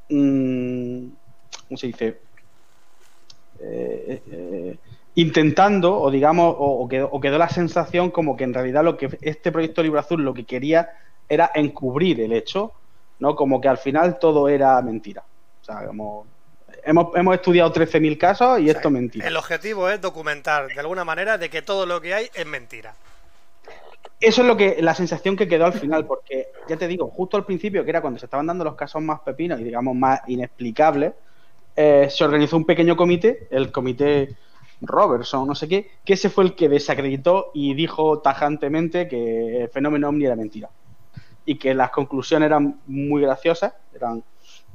mm, 0.08 1.06
¿cómo 1.66 1.76
se 1.76 1.86
dice? 1.88 2.20
Eh, 3.62 4.22
eh, 4.30 4.78
intentando, 5.14 6.00
o 6.00 6.10
digamos, 6.10 6.54
o, 6.58 6.82
o 6.82 6.88
quedó, 6.88 7.08
o 7.10 7.20
quedó 7.20 7.38
la 7.38 7.48
sensación 7.48 8.10
como 8.10 8.36
que 8.36 8.44
en 8.44 8.54
realidad 8.54 8.84
lo 8.84 8.96
que 8.96 9.18
este 9.20 9.52
proyecto 9.52 9.82
Libro 9.82 10.00
Azul 10.00 10.22
lo 10.22 10.34
que 10.34 10.44
quería 10.44 10.90
era 11.28 11.50
encubrir 11.54 12.20
el 12.20 12.32
hecho, 12.32 12.72
¿no? 13.18 13.34
Como 13.36 13.60
que 13.60 13.68
al 13.68 13.78
final 13.78 14.18
todo 14.18 14.48
era 14.48 14.80
mentira. 14.82 15.22
O 15.62 15.64
sea, 15.64 15.86
como 15.86 16.26
hemos, 16.84 17.16
hemos 17.16 17.34
estudiado 17.34 17.72
13.000 17.72 18.18
casos 18.18 18.58
y 18.60 18.62
O 18.62 18.64
sea, 18.64 18.72
esto 18.72 18.88
es 18.88 18.92
mentira. 18.92 19.26
El 19.26 19.36
objetivo 19.36 19.88
es 19.88 20.00
documentar 20.00 20.68
de 20.68 20.80
alguna 20.80 21.04
manera 21.04 21.38
de 21.38 21.48
que 21.48 21.62
todo 21.62 21.86
lo 21.86 22.00
que 22.00 22.14
hay 22.14 22.28
es 22.34 22.46
mentira. 22.46 22.94
Eso 24.18 24.42
es 24.42 24.48
lo 24.48 24.56
que 24.56 24.82
la 24.82 24.94
sensación 24.94 25.36
que 25.36 25.48
quedó 25.48 25.64
al 25.64 25.72
final, 25.72 26.04
porque 26.04 26.48
ya 26.68 26.76
te 26.76 26.86
digo, 26.86 27.08
justo 27.08 27.36
al 27.36 27.44
principio, 27.44 27.84
que 27.84 27.90
era 27.90 28.02
cuando 28.02 28.18
se 28.18 28.26
estaban 28.26 28.46
dando 28.46 28.64
los 28.64 28.74
casos 28.74 29.00
más 29.00 29.20
pepinos 29.20 29.60
y 29.60 29.64
digamos 29.64 29.96
más 29.96 30.20
inexplicables, 30.26 31.12
eh, 31.74 32.08
se 32.10 32.24
organizó 32.24 32.56
un 32.56 32.66
pequeño 32.66 32.96
comité, 32.96 33.48
el 33.50 33.72
comité 33.72 34.36
Robertson, 34.82 35.46
no 35.46 35.54
sé 35.54 35.68
qué, 35.68 35.90
que 36.04 36.14
ese 36.14 36.30
fue 36.30 36.44
el 36.44 36.54
que 36.54 36.68
desacreditó 36.68 37.50
y 37.54 37.74
dijo 37.74 38.20
tajantemente 38.20 39.08
que 39.08 39.62
el 39.62 39.68
fenómeno 39.68 40.08
ovni 40.08 40.24
era 40.26 40.36
mentira. 40.36 40.70
Y 41.44 41.56
que 41.56 41.74
las 41.74 41.90
conclusiones 41.90 42.46
eran 42.46 42.80
muy 42.86 43.22
graciosas. 43.22 43.72
Eran... 43.94 44.22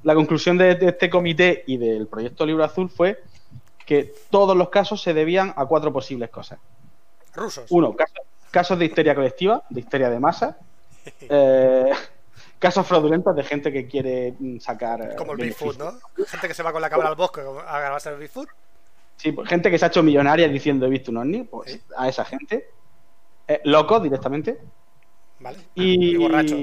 La 0.04 0.14
conclusión 0.14 0.58
de, 0.58 0.76
de 0.76 0.90
este 0.90 1.10
comité 1.10 1.64
y 1.66 1.78
del 1.78 2.08
proyecto 2.08 2.46
Libro 2.46 2.64
Azul 2.64 2.90
fue 2.90 3.24
que 3.86 4.14
todos 4.30 4.56
los 4.56 4.70
casos 4.70 5.02
se 5.02 5.14
debían 5.14 5.54
a 5.56 5.66
cuatro 5.66 5.92
posibles 5.94 6.30
cosas. 6.30 6.60
Rusos. 7.34 7.66
Uno, 7.70 7.96
casos, 7.96 8.20
casos 8.52 8.78
de 8.80 8.86
histeria 8.86 9.16
colectiva, 9.16 9.64
de 9.70 9.80
histeria 9.80 10.10
de 10.10 10.20
masa. 10.20 10.58
eh, 11.22 11.92
casos 12.60 12.86
fraudulentos 12.88 13.36
de 13.36 13.44
gente 13.44 13.72
que 13.72 13.88
quiere 13.88 14.34
sacar. 14.60 15.02
eh, 15.02 15.16
Como 15.18 15.34
el 15.34 15.38
beneficio. 15.40 15.72
Bigfoot, 15.72 15.94
¿no? 16.18 16.26
Gente 16.26 16.48
que 16.48 16.54
se 16.54 16.64
va 16.64 16.72
con 16.72 16.82
la 16.82 16.90
cámara 16.90 17.10
al 17.10 17.16
bosque 17.16 17.42
a 17.42 17.80
grabarse 17.80 18.10
el 18.10 18.18
Bigfoot. 18.18 18.50
Sí, 19.18 19.32
pues, 19.32 19.48
gente 19.50 19.72
que 19.72 19.78
se 19.78 19.86
ha 19.86 19.88
hecho 19.88 20.04
millonaria 20.04 20.48
diciendo 20.48 20.86
he 20.86 20.90
visto 20.90 21.12
un 21.12 21.18
ovni, 21.18 21.44
pues 21.44 21.72
Sí. 21.74 21.82
a 21.98 22.08
esa 22.10 22.26
gente. 22.26 22.70
Eh, 23.48 23.62
locos 23.64 24.02
directamente. 24.04 24.60
¿Vale? 25.40 25.58
Y, 25.76 26.16
Y 26.16 26.18
borrachos. 26.18 26.60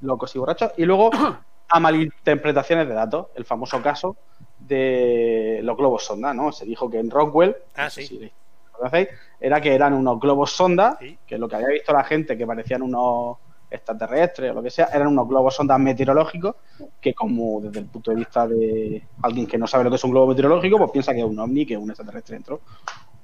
Locos 0.00 0.34
y 0.34 0.38
borrachos. 0.38 0.72
Y 0.76 0.84
luego 0.84 1.10
a 1.68 1.80
malinterpretaciones 1.80 2.86
de 2.88 2.94
datos. 2.94 3.26
El 3.34 3.44
famoso 3.44 3.80
caso 3.82 4.16
de 4.58 5.60
los 5.62 5.76
globos 5.76 6.04
sonda, 6.04 6.32
¿no? 6.34 6.52
Se 6.52 6.64
dijo 6.64 6.88
que 6.90 6.98
en 6.98 7.10
Rockwell, 7.10 7.56
Ah, 7.74 7.84
no 7.84 7.90
sé 7.90 8.02
sí. 8.02 8.08
si 8.18 8.24
lo 8.24 8.30
conocéis, 8.78 9.08
era 9.40 9.60
que 9.60 9.74
eran 9.74 9.92
unos 9.94 10.20
globos 10.20 10.52
sonda, 10.52 10.96
Sí. 11.00 11.18
que 11.26 11.38
lo 11.38 11.48
que 11.48 11.56
había 11.56 11.68
visto 11.68 11.92
la 11.92 12.04
gente 12.04 12.36
que 12.38 12.46
parecían 12.46 12.82
unos 12.82 13.38
extraterrestres 13.72 14.50
o 14.50 14.54
lo 14.54 14.62
que 14.62 14.70
sea, 14.70 14.86
eran 14.92 15.08
unos 15.08 15.28
globos 15.28 15.54
sonda 15.54 15.78
meteorológicos 15.78 16.56
que 17.00 17.14
como 17.14 17.60
desde 17.60 17.80
el 17.80 17.86
punto 17.86 18.10
de 18.10 18.16
vista 18.16 18.46
de 18.46 19.06
alguien 19.22 19.46
que 19.46 19.58
no 19.58 19.66
sabe 19.66 19.84
lo 19.84 19.90
que 19.90 19.96
es 19.96 20.04
un 20.04 20.10
globo 20.10 20.28
meteorológico, 20.28 20.78
pues 20.78 20.90
piensa 20.90 21.12
que 21.12 21.20
es 21.20 21.24
un 21.24 21.38
ovni, 21.38 21.66
que 21.66 21.74
es 21.74 21.80
un 21.80 21.90
extraterrestre 21.90 22.36
dentro. 22.36 22.60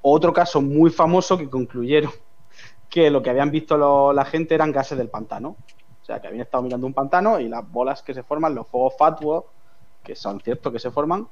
Otro 0.02 0.32
caso 0.32 0.60
muy 0.60 0.90
famoso 0.90 1.36
que 1.36 1.48
concluyeron 1.48 2.12
que 2.88 3.10
lo 3.10 3.22
que 3.22 3.30
habían 3.30 3.50
visto 3.50 4.12
la 4.12 4.24
gente 4.24 4.54
eran 4.54 4.72
gases 4.72 4.96
del 4.98 5.08
pantano. 5.08 5.56
O 6.02 6.04
sea, 6.04 6.20
que 6.20 6.28
habían 6.28 6.42
estado 6.42 6.62
mirando 6.62 6.86
un 6.86 6.94
pantano 6.94 7.38
y 7.38 7.48
las 7.48 7.70
bolas 7.70 8.02
que 8.02 8.14
se 8.14 8.22
forman, 8.22 8.54
los 8.54 8.66
fuegos 8.66 8.94
fatuos, 8.96 9.44
que 10.02 10.16
son 10.16 10.40
ciertos 10.40 10.72
que 10.72 10.78
se 10.78 10.90
forman, 10.90 11.28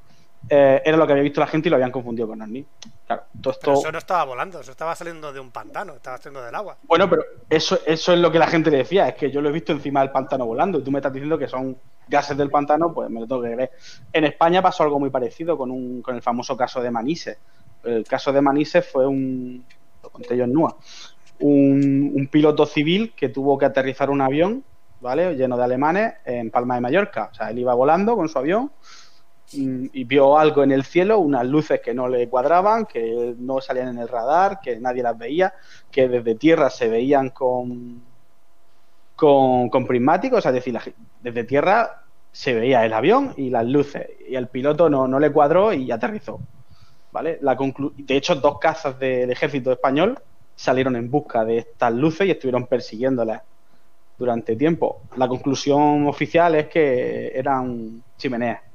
eh, 0.49 0.83
era 0.85 0.96
lo 0.96 1.07
que 1.07 1.12
había 1.12 1.25
visto 1.25 1.40
la 1.40 1.46
gente 1.46 1.68
y 1.68 1.70
lo 1.70 1.77
habían 1.77 1.90
confundido 1.90 2.29
con 2.29 2.40
ovni. 2.40 2.64
Claro, 3.07 3.25
todo 3.40 3.53
esto... 3.53 3.66
Pero 3.66 3.79
eso 3.79 3.92
no 3.92 3.99
estaba 3.99 4.25
volando, 4.25 4.61
eso 4.61 4.70
estaba 4.70 4.94
saliendo 4.94 5.33
de 5.33 5.40
un 5.40 5.51
pantano, 5.51 5.94
estaba 5.94 6.18
saliendo 6.18 6.44
del 6.44 6.55
agua. 6.55 6.77
Bueno, 6.83 7.09
pero 7.11 7.22
eso, 7.49 7.79
eso 7.87 8.12
es 8.12 8.18
lo 8.18 8.31
que 8.31 8.38
la 8.38 8.46
gente 8.46 8.70
le 8.70 8.79
decía, 8.79 9.09
es 9.09 9.14
que 9.14 9.31
yo 9.31 9.40
lo 9.40 9.49
he 9.49 9.53
visto 9.53 9.72
encima 9.72 10.01
del 10.01 10.11
pantano 10.11 10.46
volando 10.46 10.79
y 10.79 10.83
tú 10.83 10.90
me 10.90 10.99
estás 10.99 11.12
diciendo 11.12 11.38
que 11.38 11.49
son 11.49 11.77
gases 12.09 12.37
del 12.37 12.51
pantano, 12.51 12.92
pues 12.92 13.11
me 13.11 13.20
lo 13.20 13.27
tengo 13.27 13.42
que 13.42 13.53
creer. 13.53 13.70
En 14.12 14.25
España 14.25 14.62
pasó 14.62 14.85
algo 14.85 15.01
muy 15.01 15.11
parecido 15.11 15.57
con, 15.59 15.70
un, 15.70 16.03
con 16.03 16.14
el 16.14 16.22
famoso 16.22 16.57
caso 16.57 16.81
de 16.81 16.90
Manises. 16.90 17.38
El 17.83 18.05
caso 18.05 18.33
de 18.33 18.40
Manises 18.40 18.87
fue 18.88 19.07
un, 19.07 19.64
lo 20.03 20.11
conté 20.11 20.37
yo 20.37 20.44
en 20.44 20.53
NUA, 20.53 20.77
un, 21.40 22.12
un 22.14 22.27
piloto 22.29 22.66
civil 22.66 23.12
que 23.16 23.29
tuvo 23.29 23.59
que 23.59 23.66
aterrizar 23.66 24.11
un 24.11 24.20
avión, 24.20 24.64
¿vale? 25.01 25.35
Lleno 25.35 25.57
de 25.57 25.64
alemanes 25.64 26.14
en 26.25 26.51
Palma 26.51 26.77
de 26.77 26.81
Mallorca. 26.81 27.31
O 27.33 27.35
sea, 27.35 27.51
él 27.51 27.59
iba 27.59 27.75
volando 27.75 28.16
con 28.16 28.29
su 28.29 28.38
avión 28.38 28.70
y 29.52 30.04
vio 30.04 30.38
algo 30.38 30.64
en 30.64 30.72
el 30.72 30.85
cielo, 30.85 31.18
unas 31.18 31.46
luces 31.46 31.80
que 31.80 31.94
no 31.94 32.09
le 32.09 32.28
cuadraban, 32.28 32.87
que 32.87 33.35
no 33.38 33.61
salían 33.61 33.88
en 33.88 33.98
el 33.98 34.09
radar, 34.09 34.61
que 34.61 34.78
nadie 34.80 35.02
las 35.02 35.16
veía, 35.16 35.54
que 35.90 36.09
desde 36.09 36.35
tierra 36.35 36.68
se 36.68 36.88
veían 36.88 37.30
con, 37.30 38.02
con, 39.14 39.87
prismáticos, 39.87 40.44
es 40.44 40.52
decir, 40.52 40.78
desde 41.22 41.44
tierra 41.44 42.02
se 42.32 42.54
veía 42.54 42.85
el 42.85 42.92
avión 42.92 43.32
y 43.37 43.50
las 43.50 43.64
luces, 43.66 44.09
y 44.28 44.35
el 44.35 44.48
piloto 44.48 44.90
no, 44.90 45.09
no 45.09 45.18
le 45.18 45.32
cuadró 45.32 45.72
y 45.72 45.90
aterrizó. 45.90 46.40
¿Vale? 47.12 47.38
La 47.40 47.56
de 47.56 48.16
hecho, 48.16 48.35
dos 48.35 48.59
cazas 48.59 48.98
del 48.98 49.30
ejército 49.30 49.72
español 49.72 50.18
salieron 50.54 50.96
en 50.96 51.11
busca 51.11 51.44
de 51.46 51.59
estas 51.59 51.92
luces 51.94 52.26
y 52.26 52.32
estuvieron 52.32 52.66
persiguiéndolas 52.66 53.40
durante 54.18 54.56
tiempo. 54.56 55.02
La 55.16 55.28
conclusión 55.28 56.06
oficial 56.09 56.54
es 56.56 56.68
que 56.68 57.28
eran 57.35 58.02
chimeneas. 58.18 58.65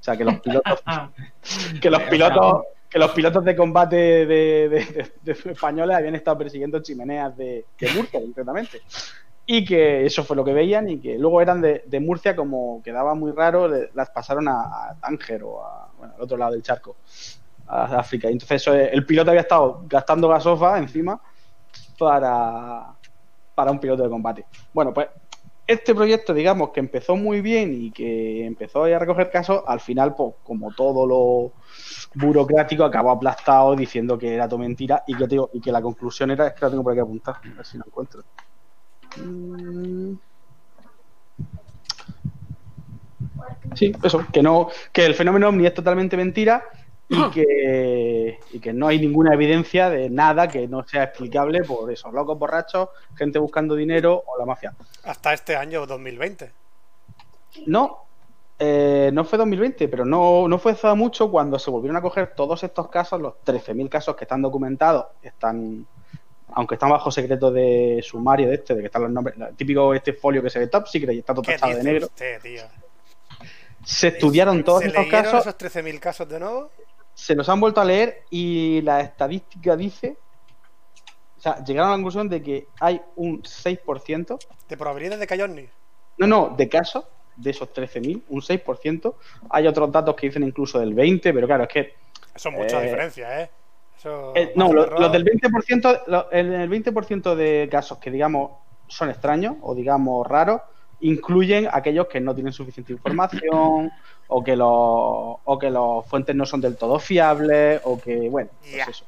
O 0.00 0.02
sea, 0.02 0.16
que 0.16 0.24
los 0.24 0.40
pilotos 0.40 0.80
que 1.80 1.90
los 1.90 2.02
pilotos 2.04 2.62
que 2.88 2.98
los 2.98 3.10
pilotos 3.12 3.44
de 3.44 3.54
combate 3.54 3.96
de, 3.96 4.26
de- 4.26 4.68
de- 4.68 5.12
de 5.22 5.32
españoles 5.52 5.96
habían 5.96 6.16
estado 6.16 6.38
persiguiendo 6.38 6.80
chimeneas 6.82 7.36
de, 7.36 7.64
Murcia, 7.94 8.20
concretamente. 8.20 8.80
Y 9.46 9.64
que 9.64 10.06
eso 10.06 10.24
fue 10.24 10.34
lo 10.36 10.44
que 10.44 10.52
veían 10.52 10.88
y 10.88 11.00
que 11.00 11.16
luego 11.18 11.40
eran 11.40 11.60
de, 11.60 11.82
Murcia, 12.00 12.34
como 12.34 12.82
quedaba 12.82 13.14
muy 13.14 13.30
raro, 13.32 13.68
las 13.94 14.10
pasaron 14.10 14.48
a, 14.48 14.60
a 14.90 14.96
Tánger 15.00 15.42
o 15.44 15.64
a, 15.64 15.88
bueno, 15.98 16.14
al 16.16 16.22
otro 16.22 16.36
lado 16.36 16.52
del 16.52 16.62
charco, 16.62 16.96
a 17.68 17.84
África. 17.98 18.28
Y 18.28 18.32
entonces 18.32 18.62
eso, 18.62 18.74
el 18.74 19.06
piloto 19.06 19.30
había 19.30 19.42
estado 19.42 19.84
gastando 19.88 20.28
gasofa 20.28 20.76
encima 20.78 21.20
para, 21.98 22.86
para 23.54 23.70
un 23.70 23.78
piloto 23.80 24.02
de 24.02 24.08
combate. 24.10 24.46
Bueno, 24.72 24.92
pues 24.92 25.08
este 25.70 25.94
proyecto, 25.94 26.34
digamos, 26.34 26.70
que 26.70 26.80
empezó 26.80 27.14
muy 27.14 27.40
bien 27.40 27.72
y 27.80 27.92
que 27.92 28.44
empezó 28.44 28.84
a 28.84 28.98
recoger 28.98 29.30
casos, 29.30 29.62
al 29.66 29.78
final, 29.78 30.16
pues, 30.16 30.34
como 30.42 30.72
todo 30.72 31.06
lo 31.06 31.52
burocrático, 32.14 32.84
acabó 32.84 33.12
aplastado 33.12 33.76
diciendo 33.76 34.18
que 34.18 34.34
era 34.34 34.48
todo 34.48 34.58
mentira 34.58 35.04
y 35.06 35.16
que, 35.16 35.24
te 35.24 35.30
digo, 35.36 35.48
y 35.52 35.60
que 35.60 35.70
la 35.70 35.80
conclusión 35.80 36.32
era, 36.32 36.48
es 36.48 36.54
que 36.54 36.64
la 36.64 36.70
tengo 36.70 36.82
por 36.82 36.92
aquí 36.92 37.00
apuntar, 37.00 37.36
a 37.36 37.56
ver 37.56 37.64
si 37.64 37.78
lo 37.78 37.84
encuentro. 37.86 38.24
Mm. 39.16 40.14
Sí, 43.74 43.92
eso, 44.02 44.26
que 44.32 44.42
no, 44.42 44.68
que 44.92 45.06
el 45.06 45.14
fenómeno 45.14 45.48
ovni 45.48 45.66
es 45.66 45.74
totalmente 45.74 46.16
mentira 46.16 46.64
y 47.10 47.30
que, 47.30 48.38
y 48.52 48.60
que 48.60 48.72
no 48.72 48.86
hay 48.86 49.00
ninguna 49.00 49.34
evidencia 49.34 49.90
de 49.90 50.08
nada 50.08 50.48
que 50.48 50.68
no 50.68 50.86
sea 50.86 51.04
explicable 51.04 51.64
por 51.64 51.90
eso, 51.90 52.10
locos 52.10 52.38
borrachos, 52.38 52.88
gente 53.16 53.38
buscando 53.38 53.74
dinero 53.74 54.22
o 54.26 54.38
la 54.38 54.46
mafia. 54.46 54.74
Hasta 55.02 55.32
este 55.32 55.56
año 55.56 55.86
2020. 55.86 56.52
No, 57.66 58.04
eh, 58.58 59.10
no 59.12 59.24
fue 59.24 59.38
2020, 59.38 59.88
pero 59.88 60.04
no, 60.04 60.46
no 60.46 60.58
fue 60.58 60.72
hace 60.72 60.94
mucho 60.94 61.30
cuando 61.30 61.58
se 61.58 61.70
volvieron 61.70 61.96
a 61.96 62.02
coger 62.02 62.32
todos 62.36 62.62
estos 62.62 62.88
casos, 62.88 63.20
los 63.20 63.34
13.000 63.44 63.88
casos 63.88 64.14
que 64.14 64.24
están 64.24 64.40
documentados, 64.40 65.06
están, 65.20 65.84
aunque 66.52 66.76
están 66.76 66.90
bajo 66.90 67.10
secreto 67.10 67.50
de 67.50 68.00
sumario 68.04 68.48
de 68.48 68.54
este, 68.54 68.74
de 68.74 68.82
que 68.82 68.86
están 68.86 69.02
los 69.02 69.10
nombres, 69.10 69.36
el 69.36 69.56
típico 69.56 69.92
este 69.94 70.12
folio 70.12 70.42
que 70.42 70.50
se 70.50 70.60
ve 70.60 70.68
top 70.68 70.86
secret 70.86 71.14
y 71.16 71.18
está 71.18 71.34
todo 71.34 71.42
¿Qué 71.42 71.54
tachado 71.54 71.76
de 71.76 71.82
negro. 71.82 72.06
usted, 72.06 72.40
tío? 72.40 72.62
Se 73.82 74.08
estudiaron 74.08 74.62
todos 74.62 74.82
¿Se 74.82 74.88
estos 74.88 75.06
casos, 75.06 75.40
esos 75.40 75.58
13.000 75.58 75.98
casos 75.98 76.28
de 76.28 76.38
nuevo? 76.38 76.70
Se 77.20 77.34
los 77.34 77.48
han 77.50 77.60
vuelto 77.60 77.80
a 77.80 77.84
leer 77.84 78.24
y 78.30 78.80
la 78.82 79.00
estadística 79.00 79.76
dice. 79.76 80.16
O 81.36 81.40
sea, 81.40 81.62
llegaron 81.64 81.88
a 81.88 81.92
la 81.92 81.96
conclusión 81.96 82.28
de 82.28 82.42
que 82.42 82.68
hay 82.80 83.00
un 83.16 83.42
6%. 83.42 84.38
¿De 84.68 84.76
probabilidad 84.76 85.18
de 85.18 85.26
Cayonni? 85.26 85.68
No, 86.18 86.26
no, 86.26 86.54
de 86.56 86.68
casos, 86.68 87.04
de 87.36 87.50
esos 87.50 87.72
13.000, 87.72 88.22
un 88.28 88.40
6%. 88.40 89.14
Hay 89.50 89.66
otros 89.66 89.90
datos 89.92 90.14
que 90.16 90.26
dicen 90.28 90.42
incluso 90.44 90.78
del 90.78 90.94
20%, 90.94 91.20
pero 91.34 91.46
claro, 91.46 91.64
es 91.64 91.68
que. 91.68 91.94
Eso 92.34 92.48
es 92.48 92.54
mucha 92.54 92.80
Eh, 92.80 92.84
diferencia, 92.84 93.42
¿eh? 93.42 93.50
Eso, 93.98 94.32
eh, 94.34 94.52
no, 94.56 94.64
margen 94.68 94.76
lo- 94.76 94.80
de 94.82 94.86
error. 94.86 95.00
los 95.00 95.12
del 95.12 95.24
20%, 95.24 96.02
lo- 96.06 96.32
en 96.32 96.52
el 96.54 96.68
20% 96.70 97.34
de 97.36 97.68
casos 97.70 97.98
que 97.98 98.10
digamos 98.10 98.52
son 98.88 99.10
extraños 99.10 99.56
o 99.62 99.74
digamos 99.74 100.26
raros, 100.26 100.62
incluyen 101.00 101.68
aquellos 101.72 102.06
que 102.06 102.20
no 102.20 102.34
tienen 102.34 102.52
suficiente 102.52 102.92
información 102.92 103.90
o 104.28 104.44
que 104.44 104.54
los 104.56 104.68
o 104.70 105.58
que 105.58 105.70
los 105.70 106.06
fuentes 106.06 106.34
no 106.36 106.44
son 106.46 106.60
del 106.60 106.76
todo 106.76 106.98
fiables 106.98 107.80
o 107.84 107.98
que 108.00 108.28
bueno, 108.28 108.50
pues 108.60 108.88
eso. 108.88 109.04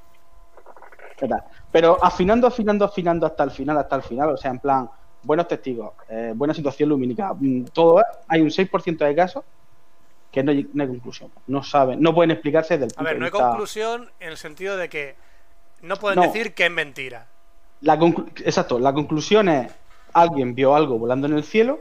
Pero 1.70 1.98
afinando, 2.02 2.46
afinando, 2.48 2.84
afinando 2.84 3.26
hasta 3.26 3.44
el 3.44 3.50
final, 3.52 3.78
hasta 3.78 3.96
el 3.96 4.02
final, 4.02 4.30
o 4.30 4.36
sea, 4.36 4.50
en 4.50 4.58
plan, 4.58 4.90
buenos 5.22 5.46
testigos, 5.46 5.92
eh, 6.08 6.32
buena 6.34 6.52
situación 6.52 6.88
lumínica, 6.88 7.32
mm, 7.38 7.66
todo, 7.72 8.00
¿eh? 8.00 8.04
hay 8.28 8.40
un 8.40 8.50
6% 8.50 9.04
de 9.04 9.14
casos 9.14 9.44
que 10.32 10.42
no 10.42 10.50
hay, 10.50 10.68
no 10.72 10.82
hay 10.82 10.88
conclusión, 10.88 11.30
no 11.46 11.62
saben, 11.62 12.00
no 12.00 12.12
pueden 12.14 12.32
explicarse 12.32 12.76
del 12.76 12.88
A 12.90 12.94
punto 12.94 13.04
ver, 13.04 13.14
de 13.14 13.18
no 13.20 13.24
hay 13.26 13.30
vista- 13.30 13.50
conclusión 13.50 14.10
en 14.18 14.30
el 14.30 14.36
sentido 14.36 14.76
de 14.76 14.88
que 14.88 15.14
no 15.82 15.96
pueden 15.96 16.16
No. 16.18 16.22
decir 16.26 16.54
que 16.54 16.66
es 16.66 16.70
mentira. 16.72 17.26
La 17.82 17.94
Exacto, 18.44 18.78
la 18.78 18.92
conclusión 18.92 19.48
es 19.48 19.72
alguien 20.12 20.54
vio 20.54 20.74
algo 20.74 20.98
volando 20.98 21.26
en 21.26 21.34
el 21.34 21.44
cielo, 21.44 21.80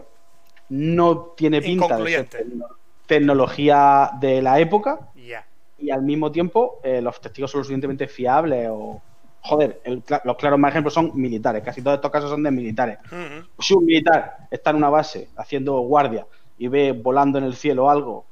no 0.69 1.33
tiene 1.35 1.61
pinta 1.61 1.97
de 1.97 2.09
ser 2.09 2.29
tecnología 3.05 4.11
de 4.19 4.41
la 4.41 4.59
época. 4.59 5.11
Y 5.77 5.89
al 5.89 6.03
mismo 6.03 6.31
tiempo 6.31 6.79
eh, 6.83 7.01
los 7.01 7.19
testigos 7.19 7.51
son 7.51 7.59
lo 7.59 7.63
suficientemente 7.63 8.07
fiables 8.07 8.69
o... 8.71 9.01
Joder, 9.43 9.81
el 9.83 10.03
los 10.23 10.37
claros 10.37 10.59
más 10.59 10.69
ejemplos 10.69 10.93
son 10.93 11.11
militares, 11.15 11.63
casi 11.63 11.81
todos 11.81 11.95
estos 11.95 12.11
casos 12.11 12.29
son 12.29 12.43
de 12.43 12.51
militares. 12.51 12.99
Si 13.57 13.73
un 13.73 13.85
militar 13.85 14.37
está 14.51 14.69
en 14.69 14.75
una 14.75 14.89
base 14.89 15.29
haciendo 15.35 15.79
guardia 15.79 16.27
y 16.59 16.67
ve 16.67 16.91
volando 16.91 17.39
en 17.39 17.45
el 17.45 17.55
cielo 17.55 17.89
algo, 17.89 18.23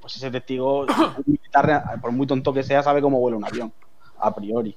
pues 0.00 0.16
ese 0.16 0.32
testigo, 0.32 0.80
un 1.16 1.24
militar, 1.26 2.00
por 2.00 2.10
muy 2.10 2.26
tonto 2.26 2.52
que 2.52 2.64
sea, 2.64 2.82
sabe 2.82 3.00
cómo 3.00 3.20
vuela 3.20 3.36
un 3.36 3.44
avión, 3.44 3.72
a 4.18 4.34
priori. 4.34 4.76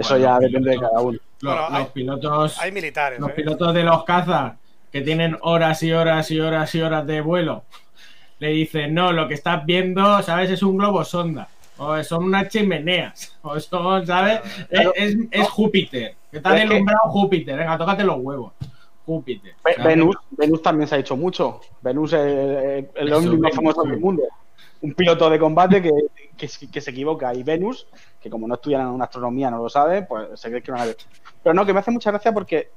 Eso 0.00 0.14
Bueno, 0.14 0.24
ya 0.24 0.38
depende 0.38 0.70
de 0.70 0.78
cada 0.78 1.00
uno. 1.00 1.18
Los, 1.40 1.54
Bueno, 1.54 1.60
los 1.70 1.78
hay- 1.78 1.86
pilotos, 1.92 2.58
Hay 2.60 2.72
militares. 2.72 3.20
los 3.20 3.30
¿eh? 3.30 3.34
pilotos 3.34 3.74
de 3.74 3.82
los 3.84 4.04
cazas 4.04 4.54
que 4.92 5.00
tienen 5.02 5.36
horas 5.42 5.82
y 5.82 5.92
horas 5.92 6.30
y 6.30 6.40
horas 6.40 6.74
y 6.74 6.80
horas 6.82 7.06
de 7.06 7.20
vuelo, 7.20 7.64
le 8.38 8.48
dicen, 8.48 8.94
no, 8.94 9.12
lo 9.12 9.28
que 9.28 9.34
estás 9.34 9.64
viendo, 9.64 10.22
¿sabes? 10.22 10.50
Es 10.50 10.62
un 10.62 10.78
globo 10.78 11.04
sonda. 11.04 11.48
O 11.78 12.02
son 12.02 12.24
unas 12.24 12.48
chimeneas. 12.48 13.36
O 13.42 13.58
son, 13.60 14.06
¿sabes? 14.06 14.40
Es, 14.70 14.88
es- 14.94 15.16
es 15.30 15.48
Júpiter. 15.48 16.14
Que 16.30 16.40
te 16.40 16.48
ha 16.48 16.54
que- 16.68 16.82
Júpiter. 17.04 17.56
Venga, 17.58 17.78
tócate 17.78 18.04
los 18.04 18.16
huevos. 18.18 18.52
Júpiter. 19.06 19.54
Venus, 19.82 20.16
Venus 20.30 20.62
también 20.62 20.86
se 20.88 20.94
ha 20.94 20.98
dicho 20.98 21.16
mucho. 21.16 21.60
Venus 21.82 22.12
es 22.12 22.20
el, 22.20 22.88
el 22.94 23.08
Eso, 23.08 23.16
hombre 23.18 23.38
más 23.38 23.54
famoso 23.54 23.82
del 23.82 23.98
mundo. 23.98 24.22
Un 24.82 24.94
piloto 24.94 25.28
de 25.28 25.38
combate 25.38 25.82
que, 25.82 25.90
que 26.38 26.80
se 26.80 26.90
equivoca. 26.90 27.34
Y 27.34 27.42
Venus, 27.42 27.86
que 28.20 28.30
como 28.30 28.46
no 28.46 28.54
estudian 28.54 28.94
en 28.94 29.02
astronomía, 29.02 29.50
no 29.50 29.62
lo 29.62 29.68
sabe, 29.68 30.02
pues 30.02 30.38
se 30.38 30.48
cree 30.48 30.62
que 30.62 30.70
una 30.70 30.80
nave. 30.80 30.96
Pero 31.42 31.54
no, 31.54 31.64
que 31.64 31.72
me 31.72 31.80
hace 31.80 31.90
mucha 31.90 32.10
gracia 32.10 32.32
porque 32.32 32.70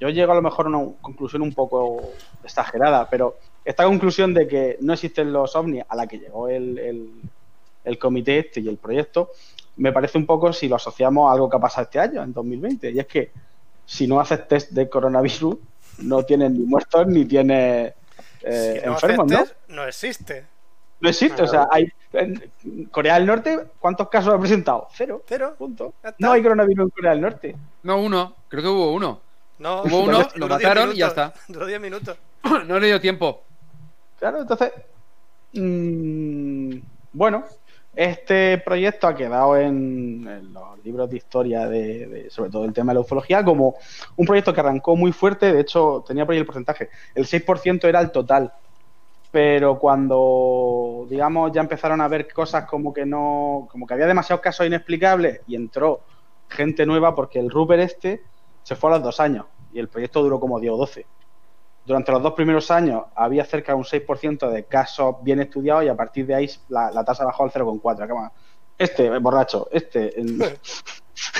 yo 0.00 0.08
llego 0.08 0.32
a 0.32 0.34
lo 0.34 0.42
mejor 0.42 0.66
a 0.66 0.68
una 0.70 0.92
conclusión 1.00 1.42
un 1.42 1.52
poco 1.52 2.12
exagerada, 2.44 3.08
pero 3.08 3.36
esta 3.64 3.84
conclusión 3.84 4.32
de 4.32 4.46
que 4.46 4.78
no 4.80 4.92
existen 4.92 5.32
los 5.32 5.54
ovnis 5.56 5.84
a 5.88 5.96
la 5.96 6.06
que 6.06 6.18
llegó 6.18 6.48
el, 6.48 6.78
el, 6.78 7.10
el 7.84 7.98
comité 7.98 8.38
este 8.38 8.60
y 8.60 8.68
el 8.68 8.76
proyecto, 8.76 9.30
me 9.76 9.92
parece 9.92 10.18
un 10.18 10.26
poco 10.26 10.52
si 10.52 10.68
lo 10.68 10.76
asociamos 10.76 11.28
a 11.28 11.34
algo 11.34 11.50
que 11.50 11.56
ha 11.56 11.60
pasado 11.60 11.84
este 11.84 11.98
año, 11.98 12.22
en 12.22 12.32
2020. 12.32 12.90
Y 12.90 12.98
es 12.98 13.06
que 13.06 13.30
si 13.84 14.06
no 14.06 14.20
haces 14.20 14.46
test 14.48 14.70
de 14.70 14.88
coronavirus, 14.88 15.56
no 15.98 16.24
tienes 16.24 16.50
ni 16.50 16.64
muertos 16.64 17.06
ni 17.06 17.24
tienes 17.24 17.92
eh, 18.42 18.80
Si 18.80 18.86
no 18.86 18.92
enfermos, 18.92 19.30
¿no? 19.30 19.36
aceptes, 19.36 19.56
no 19.68 19.84
existe. 19.86 20.44
No 21.00 21.08
existe. 21.08 21.42
O 21.42 21.46
sea, 21.46 21.68
hay, 21.70 21.88
en 22.12 22.86
Corea 22.90 23.14
del 23.14 23.26
Norte, 23.26 23.58
¿cuántos 23.78 24.08
casos 24.08 24.32
ha 24.32 24.38
presentado? 24.38 24.88
Cero. 24.92 25.22
Cero. 25.26 25.54
Punto. 25.58 25.94
No 26.18 26.32
hay 26.32 26.42
coronavirus 26.42 26.84
en 26.84 26.90
Corea 26.90 27.10
del 27.12 27.20
Norte. 27.20 27.56
No, 27.82 27.98
uno. 28.00 28.34
Creo 28.48 28.62
que 28.62 28.68
hubo 28.68 28.92
uno. 28.92 29.20
No, 29.58 29.82
Hubo 29.82 30.00
uno, 30.04 30.18
lo 30.34 30.48
10 30.48 30.48
mataron 30.48 30.92
y 30.92 30.96
ya 30.96 31.06
está. 31.08 31.32
Duró 31.48 31.66
10 31.66 31.80
minutos. 31.80 32.16
no 32.66 32.78
le 32.78 32.86
dio 32.88 33.00
tiempo. 33.00 33.42
Claro, 34.18 34.40
entonces. 34.42 34.72
mm, 35.54 36.76
bueno, 37.12 37.44
este 37.94 38.58
proyecto 38.58 39.06
ha 39.06 39.14
quedado 39.16 39.56
en, 39.56 40.26
en 40.28 40.52
los 40.52 40.82
libros 40.84 41.08
de 41.10 41.16
historia, 41.16 41.66
de, 41.68 42.06
de- 42.06 42.30
sobre 42.30 42.50
todo 42.50 42.64
el 42.64 42.72
tema 42.72 42.92
de 42.92 42.96
la 42.96 43.00
ufología, 43.00 43.42
como 43.44 43.76
un 44.16 44.26
proyecto 44.26 44.52
que 44.52 44.60
arrancó 44.60 44.94
muy 44.96 45.12
fuerte. 45.12 45.52
De 45.52 45.60
hecho, 45.60 46.04
tenía 46.06 46.24
por 46.26 46.34
ahí 46.34 46.40
el 46.40 46.46
porcentaje. 46.46 46.90
El 47.14 47.26
6% 47.26 47.84
era 47.84 48.00
el 48.00 48.10
total. 48.10 48.52
Pero 49.36 49.78
cuando, 49.78 51.06
digamos, 51.10 51.52
ya 51.52 51.60
empezaron 51.60 52.00
a 52.00 52.08
ver 52.08 52.32
cosas 52.32 52.64
como 52.64 52.94
que 52.94 53.04
no. 53.04 53.68
como 53.70 53.86
que 53.86 53.92
había 53.92 54.06
demasiados 54.06 54.40
casos 54.40 54.66
inexplicables 54.66 55.42
y 55.46 55.56
entró 55.56 56.00
gente 56.48 56.86
nueva, 56.86 57.14
porque 57.14 57.38
el 57.38 57.50
Rupert 57.50 57.82
este 57.82 58.22
se 58.62 58.76
fue 58.76 58.88
a 58.88 58.94
los 58.94 59.02
dos 59.02 59.20
años 59.20 59.44
y 59.74 59.78
el 59.78 59.88
proyecto 59.88 60.22
duró 60.22 60.40
como 60.40 60.58
10 60.58 60.72
o 60.72 60.76
12 60.78 61.06
durante 61.84 62.12
los 62.12 62.22
dos 62.22 62.32
primeros 62.32 62.70
años 62.70 63.04
había 63.14 63.44
cerca 63.44 63.72
de 63.72 63.78
un 63.78 63.84
6% 63.84 64.48
de 64.48 64.64
casos 64.64 65.16
bien 65.20 65.40
estudiados 65.40 65.84
y 65.84 65.88
a 65.88 65.94
partir 65.94 66.24
de 66.24 66.34
ahí 66.34 66.50
la, 66.70 66.90
la 66.90 67.04
tasa 67.04 67.26
bajó 67.26 67.44
al 67.44 67.50
0,4. 67.50 68.04
Acá, 68.04 68.32
Este, 68.78 69.18
borracho, 69.18 69.68
este, 69.70 70.14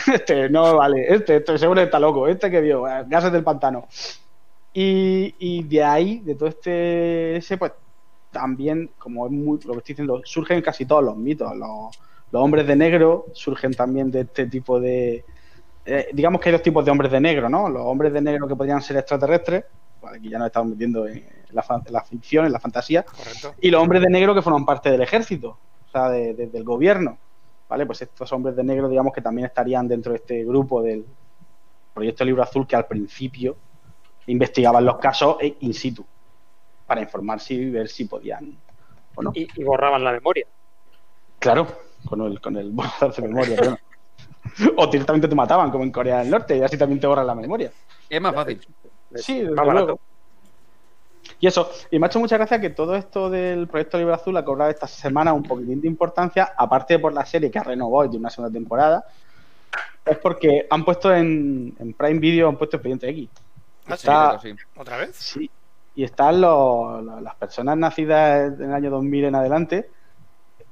este, 0.12 0.50
no 0.50 0.76
vale, 0.76 1.14
este, 1.14 1.36
este 1.36 1.56
seguro 1.56 1.80
está 1.80 1.98
loco, 1.98 2.28
este 2.28 2.50
que 2.50 2.60
vio, 2.60 2.86
eh, 2.86 3.04
gases 3.06 3.32
del 3.32 3.42
pantano. 3.42 3.88
Y, 4.74 5.34
y 5.38 5.62
de 5.62 5.82
ahí, 5.82 6.18
de 6.18 6.34
todo 6.34 6.50
este, 6.50 7.36
ese, 7.36 7.56
pues 7.56 7.72
también, 8.40 8.90
como 8.98 9.24
es 9.26 9.32
muy, 9.32 9.58
lo 9.64 9.72
que 9.72 9.78
estoy 9.78 9.94
diciendo, 9.94 10.20
surgen 10.24 10.60
casi 10.60 10.84
todos 10.84 11.02
los 11.02 11.16
mitos. 11.16 11.56
Los, 11.56 11.96
los 12.30 12.42
hombres 12.42 12.66
de 12.66 12.76
negro 12.76 13.26
surgen 13.32 13.72
también 13.72 14.10
de 14.10 14.20
este 14.20 14.46
tipo 14.46 14.78
de. 14.78 15.24
eh, 15.86 16.08
digamos 16.12 16.40
que 16.40 16.50
hay 16.50 16.52
dos 16.52 16.62
tipos 16.62 16.84
de 16.84 16.90
hombres 16.90 17.10
de 17.10 17.20
negro, 17.20 17.48
¿no? 17.48 17.68
Los 17.68 17.82
hombres 17.82 18.12
de 18.12 18.20
negro 18.20 18.46
que 18.46 18.54
podrían 18.54 18.82
ser 18.82 18.98
extraterrestres, 18.98 19.64
pues 20.00 20.12
aquí 20.14 20.28
ya 20.28 20.38
nos 20.38 20.46
estamos 20.48 20.68
metiendo 20.70 21.06
en 21.06 21.24
la, 21.50 21.62
fa- 21.62 21.80
en 21.86 21.92
la 21.92 22.02
ficción, 22.02 22.44
en 22.44 22.52
la 22.52 22.60
fantasía, 22.60 23.02
Correcto. 23.04 23.54
y 23.60 23.70
los 23.70 23.80
hombres 23.82 24.02
de 24.02 24.10
negro 24.10 24.34
que 24.34 24.42
forman 24.42 24.66
parte 24.66 24.90
del 24.90 25.00
ejército, 25.00 25.58
o 25.86 25.90
sea, 25.90 26.10
de- 26.10 26.34
de- 26.34 26.48
del 26.48 26.64
gobierno. 26.64 27.16
¿Vale? 27.68 27.84
Pues 27.86 28.02
estos 28.02 28.30
hombres 28.32 28.54
de 28.54 28.62
negro, 28.62 28.88
digamos 28.88 29.12
que 29.12 29.20
también 29.22 29.46
estarían 29.46 29.88
dentro 29.88 30.12
de 30.12 30.18
este 30.18 30.44
grupo 30.44 30.82
del 30.82 31.04
proyecto 31.94 32.24
Libro 32.24 32.42
Azul 32.42 32.66
que 32.66 32.76
al 32.76 32.86
principio 32.86 33.56
investigaban 34.26 34.84
los 34.84 34.98
casos 34.98 35.36
e- 35.40 35.56
in 35.60 35.72
situ 35.74 36.04
para 36.86 37.00
informarse 37.02 37.54
y 37.54 37.70
ver 37.70 37.88
si 37.88 38.04
podían 38.04 38.56
o 39.14 39.22
no. 39.22 39.32
Y, 39.34 39.48
y 39.56 39.64
borraban 39.64 40.02
la 40.04 40.12
memoria. 40.12 40.46
Claro, 41.38 41.66
con 42.08 42.20
el, 42.22 42.40
con 42.40 42.56
el 42.56 42.70
borrador 42.72 43.14
de 43.14 43.22
memoria. 43.22 43.56
pero 43.56 43.70
no. 43.72 43.78
O 44.76 44.86
directamente 44.86 45.26
te 45.28 45.34
mataban, 45.34 45.70
como 45.70 45.84
en 45.84 45.90
Corea 45.90 46.18
del 46.18 46.30
Norte, 46.30 46.56
y 46.56 46.62
así 46.62 46.78
también 46.78 47.00
te 47.00 47.06
borran 47.06 47.26
la 47.26 47.34
memoria. 47.34 47.70
Es 48.08 48.20
más 48.20 48.34
fácil. 48.34 48.60
Sí, 49.16 49.40
desde 49.40 49.50
más 49.54 49.66
barato. 49.66 49.84
luego. 49.86 50.00
Y 51.40 51.46
eso, 51.48 51.70
y 51.90 51.98
me 51.98 52.06
ha 52.06 52.08
hecho 52.08 52.20
mucha 52.20 52.36
gracia 52.36 52.60
que 52.60 52.70
todo 52.70 52.94
esto 52.96 53.28
del 53.28 53.66
proyecto 53.66 53.98
Libro 53.98 54.14
Azul 54.14 54.36
ha 54.36 54.44
cobrado 54.44 54.70
esta 54.70 54.86
semana 54.86 55.32
un 55.32 55.42
poquitín 55.42 55.80
de 55.80 55.88
importancia, 55.88 56.52
aparte 56.56 56.94
de 56.94 56.98
por 57.00 57.12
la 57.12 57.26
serie 57.26 57.50
que 57.50 57.58
ha 57.58 57.64
renovado 57.64 58.08
de 58.08 58.16
una 58.16 58.30
segunda 58.30 58.52
temporada, 58.56 59.04
es 60.04 60.16
porque 60.18 60.66
han 60.70 60.84
puesto 60.84 61.12
en, 61.14 61.74
en 61.78 61.92
Prime 61.92 62.20
Video, 62.20 62.48
han 62.48 62.56
puesto 62.56 62.76
Expediente 62.76 63.08
X. 63.10 63.28
Ah, 63.88 63.96
sí, 63.96 64.06
Está- 64.06 64.38
Sí. 64.40 64.54
¿Otra 64.76 64.96
vez? 64.98 65.16
Sí. 65.16 65.50
Y 65.96 66.04
están 66.04 66.40
los- 66.40 67.02
los- 67.02 67.22
las 67.22 67.34
personas 67.34 67.76
nacidas 67.76 68.52
en 68.60 68.68
el 68.68 68.74
año 68.74 68.90
2000 68.90 69.24
en 69.24 69.34
adelante 69.34 69.90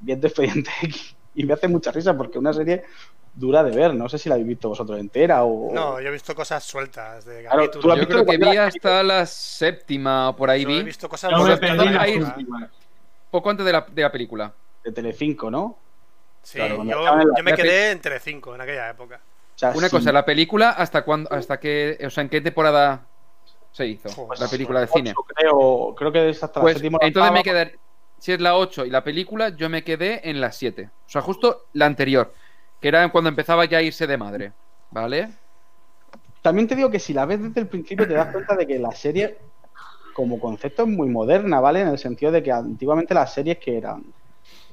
viendo 0.00 0.26
Expediente 0.28 0.70
X. 0.82 1.16
Y 1.34 1.44
me 1.44 1.54
hace 1.54 1.66
mucha 1.66 1.90
risa 1.90 2.16
porque 2.16 2.32
es 2.34 2.40
una 2.40 2.52
serie 2.52 2.84
dura 3.34 3.64
de 3.64 3.74
ver. 3.74 3.94
No 3.94 4.08
sé 4.08 4.18
si 4.18 4.28
la 4.28 4.36
habéis 4.36 4.46
visto 4.48 4.68
vosotros 4.68 5.00
entera 5.00 5.42
o. 5.44 5.72
No, 5.74 6.00
yo 6.00 6.08
he 6.08 6.12
visto 6.12 6.34
cosas 6.34 6.62
sueltas 6.62 7.24
de 7.24 7.42
Claro, 7.42 7.70
tú 7.70 7.80
Yo 7.80 8.06
creo 8.06 8.24
que 8.24 8.36
vi 8.36 8.56
hasta 8.56 9.02
la 9.02 9.26
séptima 9.26 10.28
o 10.28 10.36
por 10.36 10.50
ahí 10.50 10.62
Yo 10.62 10.70
he 10.70 10.74
vi. 10.78 10.82
visto 10.84 11.08
cosas 11.08 11.32
me 11.32 11.56
perdí 11.56 11.88
ahí- 11.98 12.18
últimas. 12.18 12.70
Poco 13.30 13.50
antes 13.50 13.66
de 13.66 13.72
la, 13.72 13.84
de 13.90 14.02
la 14.02 14.12
película. 14.12 14.52
de 14.84 14.92
Telecinco, 14.92 15.50
¿no? 15.50 15.78
Sí, 16.42 16.58
Claro, 16.58 16.84
yo, 16.84 17.02
la- 17.02 17.42
me 17.42 17.54
quedé 17.54 17.92
en 17.92 18.00
Telecinco 18.02 18.54
en 18.54 18.60
aquella 18.60 18.90
época. 18.90 19.18
O 19.56 19.58
sea, 19.58 19.70
Una 19.70 19.88
sí, 19.88 19.96
cosa, 19.96 20.12
la 20.12 20.24
película, 20.26 20.70
¿hasta 20.70 21.02
cuándo? 21.04 21.32
¿Hasta 21.32 21.58
qué? 21.58 21.98
O 22.06 22.10
sea, 22.10 22.22
¿en 22.22 22.28
qué 22.28 22.40
temporada 22.42 23.06
se 23.74 23.88
hizo? 23.88 24.08
Joder, 24.08 24.38
la 24.38 24.48
película 24.48 24.78
de 24.78 24.84
ocho, 24.84 24.94
cine. 24.94 25.14
Creo, 25.34 25.94
creo 25.96 26.12
que 26.12 26.28
es 26.28 26.42
hasta 26.44 26.60
Pues 26.60 26.76
la 26.76 26.78
séptima. 26.78 26.98
entonces 27.00 27.32
me 27.32 27.42
quedé. 27.42 27.78
Si 28.18 28.32
es 28.32 28.40
la 28.40 28.56
8 28.56 28.86
y 28.86 28.90
la 28.90 29.02
película, 29.04 29.48
yo 29.50 29.68
me 29.68 29.82
quedé 29.82 30.30
en 30.30 30.40
la 30.40 30.52
7. 30.52 30.88
O 31.06 31.10
sea, 31.10 31.20
justo 31.20 31.64
la 31.72 31.86
anterior. 31.86 32.32
Que 32.80 32.88
era 32.88 33.10
cuando 33.10 33.28
empezaba 33.28 33.64
ya 33.64 33.78
a 33.78 33.82
irse 33.82 34.06
de 34.06 34.16
madre. 34.16 34.52
¿Vale? 34.92 35.28
También 36.40 36.68
te 36.68 36.76
digo 36.76 36.88
que 36.88 37.00
si 37.00 37.12
la 37.12 37.26
ves 37.26 37.42
desde 37.42 37.60
el 37.60 37.66
principio 37.66 38.06
te 38.06 38.14
das 38.14 38.32
cuenta 38.32 38.54
de 38.54 38.66
que 38.66 38.78
la 38.78 38.92
serie, 38.92 39.38
como 40.14 40.38
concepto, 40.38 40.84
es 40.84 40.88
muy 40.88 41.08
moderna, 41.08 41.58
¿vale? 41.58 41.80
En 41.80 41.88
el 41.88 41.98
sentido 41.98 42.30
de 42.30 42.42
que 42.42 42.52
antiguamente 42.52 43.12
las 43.12 43.34
series 43.34 43.58
que 43.58 43.76
eran 43.76 44.04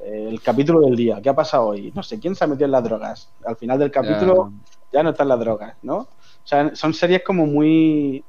eh, 0.04 0.28
el 0.30 0.42
capítulo 0.42 0.82
del 0.82 0.96
día, 0.96 1.20
¿qué 1.22 1.30
ha 1.30 1.36
pasado 1.36 1.68
hoy? 1.68 1.92
No 1.96 2.04
sé, 2.04 2.20
¿quién 2.20 2.36
se 2.36 2.44
ha 2.44 2.48
metido 2.48 2.66
en 2.66 2.72
las 2.72 2.84
drogas? 2.84 3.30
Al 3.46 3.56
final 3.58 3.80
del 3.80 3.90
capítulo 3.90 4.54
ya, 4.94 5.02
no 5.02 5.10
están 5.10 5.28
las 5.28 5.40
drogas, 5.40 5.76
¿no? 5.82 5.98
O 5.98 6.08
sea, 6.46 6.76
son 6.76 6.94
series 6.94 7.24
como 7.24 7.46
muy 7.48 8.24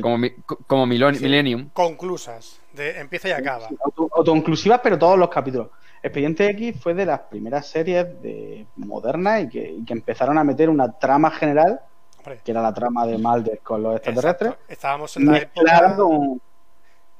Como, 0.00 0.18
mi- 0.18 0.32
como 0.66 0.86
Milon- 0.86 1.14
Sí. 1.14 1.22
Millennium. 1.24 1.70
Conclusas. 1.72 2.60
De 2.72 2.98
empieza 3.00 3.28
y 3.28 3.32
acaba. 3.32 3.68
Auto- 3.84 4.08
autoinclusivas, 4.14 4.80
pero 4.82 4.98
todos 4.98 5.18
los 5.18 5.28
capítulos. 5.28 5.68
Expediente 6.02 6.46
X 6.50 6.76
fue 6.80 6.94
de 6.94 7.06
las 7.06 7.20
primeras 7.20 7.66
series 7.66 8.04
de 8.22 8.66
modernas 8.76 9.42
y 9.42 9.48
que, 9.48 9.70
y 9.72 9.84
que 9.84 9.92
empezaron 9.94 10.38
a 10.38 10.44
meter 10.44 10.70
una 10.70 10.92
trama 10.98 11.30
general, 11.32 11.80
Hombre, 12.18 12.40
que 12.44 12.50
era 12.52 12.62
la 12.62 12.72
trama 12.72 13.04
de 13.06 13.18
Mulder 13.18 13.58
con 13.60 13.82
los 13.82 13.96
extraterrestres, 13.96 14.50
exacto. 14.52 14.72
Estábamos 14.72 15.16
en 15.16 15.26
la 15.26 15.38
época. 15.38 15.96
con... 15.96 16.40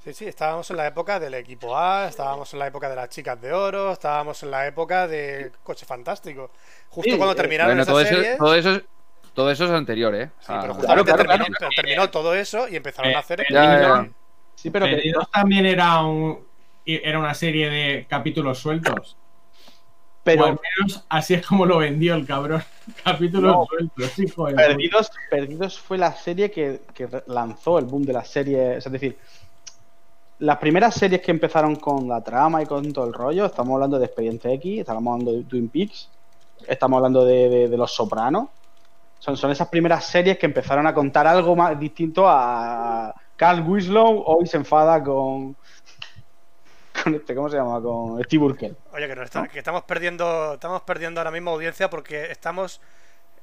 Sí, 0.05 0.14
sí, 0.14 0.27
estábamos 0.27 0.71
en 0.71 0.77
la 0.77 0.87
época 0.87 1.19
del 1.19 1.35
equipo 1.35 1.77
A, 1.77 2.07
estábamos 2.09 2.53
en 2.53 2.61
la 2.61 2.69
época 2.69 2.88
de 2.88 2.95
las 2.97 3.09
chicas 3.09 3.41
de 3.41 3.53
oro, 3.53 3.91
estábamos 3.93 4.41
en 4.45 4.51
la 4.53 4.67
época 4.67 5.09
de 5.09 5.51
Coche 5.64 5.85
Fantástico. 5.85 6.51
Justo 6.88 7.11
Sí, 7.11 7.17
cuando 7.17 7.33
eh, 7.33 7.37
terminaron 7.37 7.71
Bueno, 7.71 7.83
esas 7.83 7.93
todo 7.93 8.01
eso, 8.01 8.14
series. 8.14 8.38
todo, 8.38 8.55
eso, 8.55 8.81
todo 9.38 9.53
eso 9.53 9.66
es 9.66 9.70
anterior, 9.70 10.12
¿eh? 10.16 10.31
Sí, 10.40 10.46
pero 10.61 10.74
justamente 10.74 11.12
claro, 11.12 11.29
terminó, 11.29 11.44
claro. 11.44 11.55
pero 11.61 11.70
terminó 11.77 12.11
todo 12.11 12.35
eso 12.35 12.68
y 12.68 12.74
empezaron 12.74 13.14
a 13.14 13.20
hacer. 13.20 13.46
Ya, 13.48 13.62
ya, 13.64 13.81
ya. 13.81 14.09
Sí, 14.57 14.68
pero 14.70 14.87
que- 14.87 14.96
Perdidos 14.96 15.31
también 15.31 15.64
era 15.64 16.03
un 16.03 16.40
era 16.85 17.20
una 17.20 17.35
serie 17.35 17.70
de 17.70 18.07
capítulos 18.09 18.59
sueltos. 18.59 19.12
O 19.14 19.18
pero 20.24 20.44
al 20.46 20.59
menos 20.79 21.05
así 21.09 21.35
es 21.35 21.46
como 21.46 21.66
lo 21.66 21.79
vendió 21.79 22.14
el 22.16 22.27
cabrón. 22.27 22.64
Capítulos 23.05 23.55
No. 23.55 23.66
sueltos, 23.66 24.18
hijo 24.18 24.46
de 24.48 24.55
Perdidos, 24.55 25.12
Perdidos 25.31 25.79
fue 25.79 25.98
la 25.98 26.12
serie 26.16 26.51
que, 26.51 26.81
lanzó 27.29 27.79
el 27.79 27.85
boom 27.85 28.03
de 28.03 28.12
las 28.14 28.29
series. 28.29 28.85
Es 28.85 28.90
decir, 28.92 29.16
las 30.40 30.57
primeras 30.59 30.96
series 30.96 31.20
que 31.22 31.31
empezaron 31.31 31.77
con 31.77 32.09
la 32.09 32.20
trama 32.24 32.61
y 32.61 32.66
con 32.66 32.92
todo 32.92 33.07
el 33.07 33.12
rollo, 33.14 33.46
estamos 33.46 33.72
hablando 33.74 34.01
de 34.01 34.07
Expediente 34.07 34.53
X, 34.55 34.81
estamos 34.81 35.12
hablando 35.12 35.33
de 35.33 35.44
Twin 35.44 35.68
Peaks, 35.68 36.09
estamos 36.66 36.96
hablando 36.96 37.24
de, 37.24 37.48
de- 37.48 37.68
de 37.68 37.77
Los 37.77 37.94
Sopranos. 37.94 38.48
Son, 39.18 39.37
son 39.37 39.50
esas 39.50 39.68
primeras 39.68 40.04
series 40.04 40.38
que 40.38 40.46
empezaron 40.46 40.87
a 40.87 40.94
contar 40.94 41.26
algo 41.26 41.57
más 41.57 41.78
distinto 41.78 42.24
a 42.28 43.12
Carl 43.37 43.61
Winslow 43.68 44.22
hoy 44.26 44.46
se 44.46 44.57
enfada 44.57 45.02
con. 45.02 45.57
con 47.02 47.14
este, 47.14 47.35
¿cómo 47.35 47.48
se 47.48 47.57
llama? 47.57 47.81
Con 47.81 48.22
Steve 48.24 48.44
Urkel. 48.44 48.76
Oye, 48.92 49.09
que, 49.09 49.14
nos 49.16 49.24
está- 49.26 49.48
que 49.48 49.59
estamos 49.59 49.83
perdiendo 49.83 50.54
estamos 50.54 50.83
perdiendo 50.83 51.20
ahora 51.20 51.31
mismo 51.31 51.50
audiencia 51.50 51.88
porque 51.90 52.31
estamos 52.31 52.81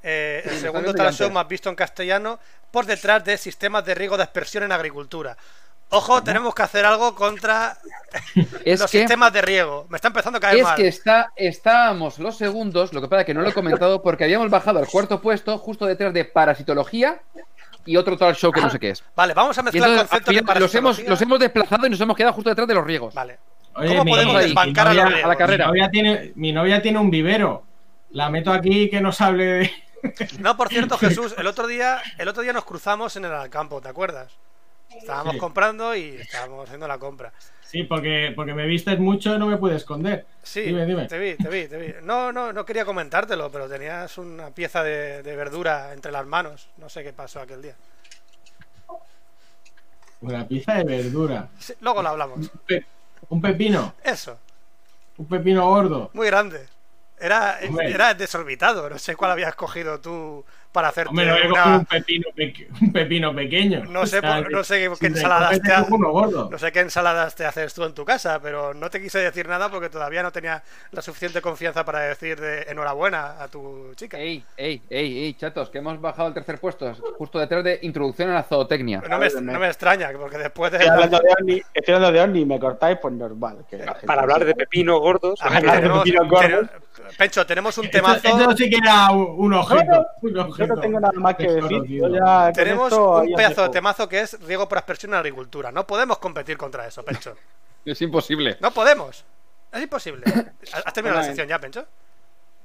eh, 0.04 0.42
el 0.46 0.58
segundo 0.60 0.94
viendo 0.94 1.12
show 1.12 1.32
más 1.32 1.48
visto 1.48 1.70
en 1.70 1.76
castellano 1.76 2.40
por 2.72 2.86
detrás 2.86 3.24
de 3.24 3.38
sistemas 3.38 3.84
de 3.86 3.96
riego 3.96 4.18
de 4.18 4.24
aspersión 4.24 4.64
en 4.64 4.72
agricultura. 4.72 5.36
Ojo, 5.90 6.24
tenemos 6.24 6.54
que 6.56 6.64
hacer 6.64 6.84
algo 6.86 7.16
contra 7.16 7.78
Es 8.66 8.80
los 8.80 8.92
que, 8.92 9.00
sistemas 9.00 9.32
de 9.32 9.42
riego. 9.42 9.86
Me 9.90 9.98
está 9.98 10.08
empezando 10.10 10.38
a 10.38 10.42
caer 10.42 10.58
es 10.58 10.64
mal. 10.64 10.76
que 10.76 10.88
está, 10.88 11.32
estábamos 11.36 12.20
los 12.20 12.38
segundos, 12.38 12.92
lo 12.94 13.02
que 13.02 13.08
pasa 13.08 13.22
es 13.22 13.26
que 13.28 13.34
no 13.34 13.42
lo 13.42 13.50
he 13.50 13.54
comentado 13.54 14.02
porque 14.02 14.24
habíamos 14.24 14.50
bajado 14.50 14.80
al 14.80 14.88
cuarto 14.88 15.22
puesto 15.22 15.58
justo 15.58 15.86
detrás 15.86 16.14
de 16.14 16.26
parasitología 16.26 17.20
y 17.86 17.98
otro 17.98 18.18
tal 18.18 18.36
show 18.36 18.52
que 18.52 18.62
no 18.62 18.70
sé 18.70 18.80
qué 18.80 18.90
es. 18.90 19.04
Vale, 19.16 19.34
vamos 19.34 19.58
a 19.58 19.62
mezclar 19.64 19.90
entonces 19.90 20.10
conceptos 20.10 20.34
de 20.36 20.40
final 20.42 20.60
los 20.60 20.76
hemos, 20.76 20.84
parasitología. 20.96 21.10
los 21.12 21.22
hemos 21.22 21.40
desplazado 21.40 21.88
y 21.88 21.90
nos 21.92 22.02
hemos 22.02 22.18
quedado 22.18 22.34
justo 22.34 22.50
detrás 22.50 22.68
de 22.68 22.74
los 22.74 22.84
riegos. 22.86 23.14
Vale. 23.14 23.38
Oye, 23.76 23.90
¿Cómo 23.90 24.06
mi- 24.06 24.12
podemos 24.12 24.36
mi 24.36 24.42
desbancar 24.42 24.88
a 24.88 24.94
los 24.94 25.22
la 25.22 25.36
carrera? 25.36 25.66
Mi 25.66 25.72
novia, 25.72 25.90
tiene, 25.92 26.32
mi 26.36 26.52
novia 26.52 26.82
tiene 26.82 26.98
un 27.00 27.12
vivero. 27.12 27.64
La 28.12 28.30
meto 28.30 28.52
aquí 28.52 28.90
que 28.90 29.02
nos 29.02 29.20
hable 29.22 29.46
de. 29.46 29.72
No, 30.40 30.56
por 30.58 30.70
cierto, 30.70 30.98
Jesús, 31.00 31.36
el 31.38 31.46
otro 31.48 31.68
día, 31.68 32.02
el 32.18 32.28
otro 32.28 32.42
día 32.42 32.54
nos 32.54 32.64
cruzamos 32.66 33.16
en 33.18 33.26
el 33.26 33.50
campo, 33.50 33.82
¿te 33.82 33.90
acuerdas? 33.90 34.32
Estábamos 34.98 35.34
Sí. 35.34 35.40
comprando 35.40 35.96
y 35.96 36.16
estábamos 36.18 36.66
haciendo 36.66 36.88
la 36.88 36.98
compra. 36.98 37.32
Sí, 37.64 37.84
porque, 37.84 38.32
porque 38.36 38.54
me 38.54 38.66
vistes 38.66 39.00
mucho 39.00 39.36
y 39.36 39.40
no 39.40 39.48
me 39.48 39.58
puedes 39.58 39.78
esconder. 39.78 40.26
Sí, 40.44 40.62
Dime, 40.62 40.86
dime. 40.86 41.08
te 41.08 41.18
vi, 41.18 41.36
te 41.36 41.50
vi, 41.50 41.68
te 41.68 41.78
vi. 41.78 41.94
No, 42.04 42.32
no, 42.32 42.54
no 42.54 42.66
quería 42.66 42.86
comentártelo, 42.86 43.52
pero 43.52 43.68
tenías 43.68 44.18
una 44.18 44.50
pieza 44.52 44.84
de, 44.84 45.24
de 45.24 45.36
verdura 45.36 45.92
entre 45.94 46.12
las 46.12 46.26
manos. 46.26 46.70
No 46.78 46.88
sé 46.90 47.04
qué 47.04 47.12
pasó 47.12 47.42
aquel 47.42 47.62
día. 47.62 47.76
Una 50.22 50.48
pizza 50.48 50.74
de 50.76 50.84
verdura. 50.84 51.50
Sí, 51.60 51.74
luego 51.82 52.02
lo 52.02 52.10
hablamos. 52.10 52.50
Pe- 52.66 52.86
un 53.30 53.42
pepino. 53.42 53.94
Eso, 54.04 54.38
Un 55.18 55.28
pepino 55.28 55.68
gordo. 55.68 56.10
muy 56.14 56.28
grande. 56.28 56.68
Era, 57.20 57.60
Hombre. 57.68 57.92
era 57.92 58.14
desorbitado. 58.14 58.90
No 58.90 58.98
sé 59.00 59.16
cuál 59.16 59.32
habías 59.32 59.56
cogido 59.56 60.00
tú 60.00 60.44
para 60.76 60.90
hacerte 60.90 61.10
Hombre, 61.10 61.26
no 61.26 61.34
voy 61.34 61.42
a 61.44 61.48
una- 61.48 61.64
coger 61.64 61.74
un 61.80 61.86
pepino, 61.86 62.28
peque- 62.36 62.68
un 62.82 62.92
pepino 62.92 63.34
pequeño. 63.34 63.86
No 63.86 64.06
sé, 64.06 64.22
por- 64.22 64.52
no 64.52 64.64
sé 64.64 64.92
qué, 65.00 65.08
ensaladas 65.08 65.52
te 65.52 65.60
te 65.62 65.72
ha- 65.72 65.84
cojo 65.84 65.96
uno 65.96 66.12
gordo. 66.12 66.50
No 66.52 66.60
sé 66.60 66.72
qué 66.74 66.82
ensaladas 66.82 67.34
te 67.36 67.46
haces 67.46 67.74
tú 67.74 67.86
en 67.86 67.94
tu 67.94 68.04
casa, 68.04 68.40
pero 68.42 68.74
no 68.74 68.90
te 68.90 69.02
quise 69.02 69.20
decir 69.20 69.48
nada 69.48 69.70
porque 69.70 69.90
todavía 69.90 70.22
no 70.22 70.32
tenía 70.34 70.62
la 70.92 71.02
suficiente 71.02 71.42
confianza 71.42 71.86
para 71.86 72.00
decir 72.02 72.40
de 72.40 72.64
enhorabuena 72.64 73.42
a 73.42 73.48
tu 73.48 73.94
chica. 73.96 74.20
Ey, 74.20 74.44
ey, 74.58 74.82
ey, 74.90 75.24
ey, 75.24 75.34
chatos, 75.36 75.70
que 75.70 75.78
hemos 75.78 76.00
bajado 76.02 76.28
al 76.28 76.34
tercer 76.34 76.60
puesto, 76.60 76.94
justo 77.18 77.40
detrás 77.40 77.64
de 77.64 77.80
introducción 77.84 78.30
a 78.32 78.34
la 78.34 78.44
zootecnia. 78.44 79.02
No 79.10 79.18
me, 79.18 79.30
no 79.30 79.60
me 79.60 79.68
extraña, 79.68 80.12
porque 80.20 80.38
después 80.38 80.72
de... 80.74 80.80
Estoy 80.80 80.92
hablando 80.92 81.20
de 81.20 81.30
Orni, 81.32 81.62
estoy 81.74 81.96
hablando 81.96 82.18
de 82.18 82.22
Orni 82.24 82.42
y 82.42 82.46
me 82.46 82.60
cortáis, 82.60 82.98
pues 83.02 83.14
normal. 83.14 83.66
que 83.70 83.78
Para 84.06 84.24
hablar 84.24 84.44
de 84.44 84.54
pepinos 84.54 85.00
gordos. 85.00 85.40
Hablar 85.42 85.82
de 85.82 85.90
pepinos 85.90 86.28
gordos. 86.28 86.70
ten- 86.70 86.85
Pencho, 87.18 87.46
tenemos 87.46 87.78
un 87.78 87.86
Esto, 87.86 87.98
temazo. 87.98 88.28
esto 88.28 88.58
sí 88.58 88.70
que 88.70 88.78
era 88.78 89.12
un, 89.12 89.54
objeto. 89.54 90.08
No, 90.22 90.48
un 90.48 90.58
Yo 90.58 90.68
no 90.68 90.80
tengo 90.80 91.00
nada 91.00 91.20
más 91.20 91.36
que 91.36 91.52
decir. 91.52 91.84
ya 92.12 92.52
Tenemos 92.54 92.92
esto 92.92 93.22
un 93.22 93.34
pedazo 93.34 93.64
de 93.64 93.70
temazo 93.70 94.10
que 94.10 94.22
es 94.22 94.40
riego 94.42 94.68
por 94.68 94.78
aspersión 94.78 95.14
en 95.14 95.20
agricultura. 95.20 95.72
No 95.72 95.86
podemos 95.86 96.18
competir 96.20 96.58
contra 96.58 96.88
eso, 96.88 97.04
Pencho. 97.04 97.36
Es 97.86 98.02
imposible. 98.02 98.58
No 98.62 98.72
podemos. 98.72 99.24
Es 99.72 99.82
imposible. 99.82 100.24
¿Has 100.86 100.94
terminado 100.94 101.20
la 101.20 101.26
sección 101.26 101.48
ya, 101.48 101.60
Pencho? 101.60 101.86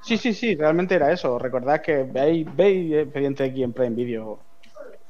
Sí, 0.03 0.17
sí, 0.17 0.33
sí, 0.33 0.55
realmente 0.55 0.95
era 0.95 1.13
eso. 1.13 1.39
Recordad 1.39 1.83
que 1.83 2.05
veis, 2.05 2.47
veis 2.57 2.93
Expediente 2.95 3.45
aquí 3.45 3.63
en 3.63 3.73
Prime 3.73 3.95
Video. 3.95 4.39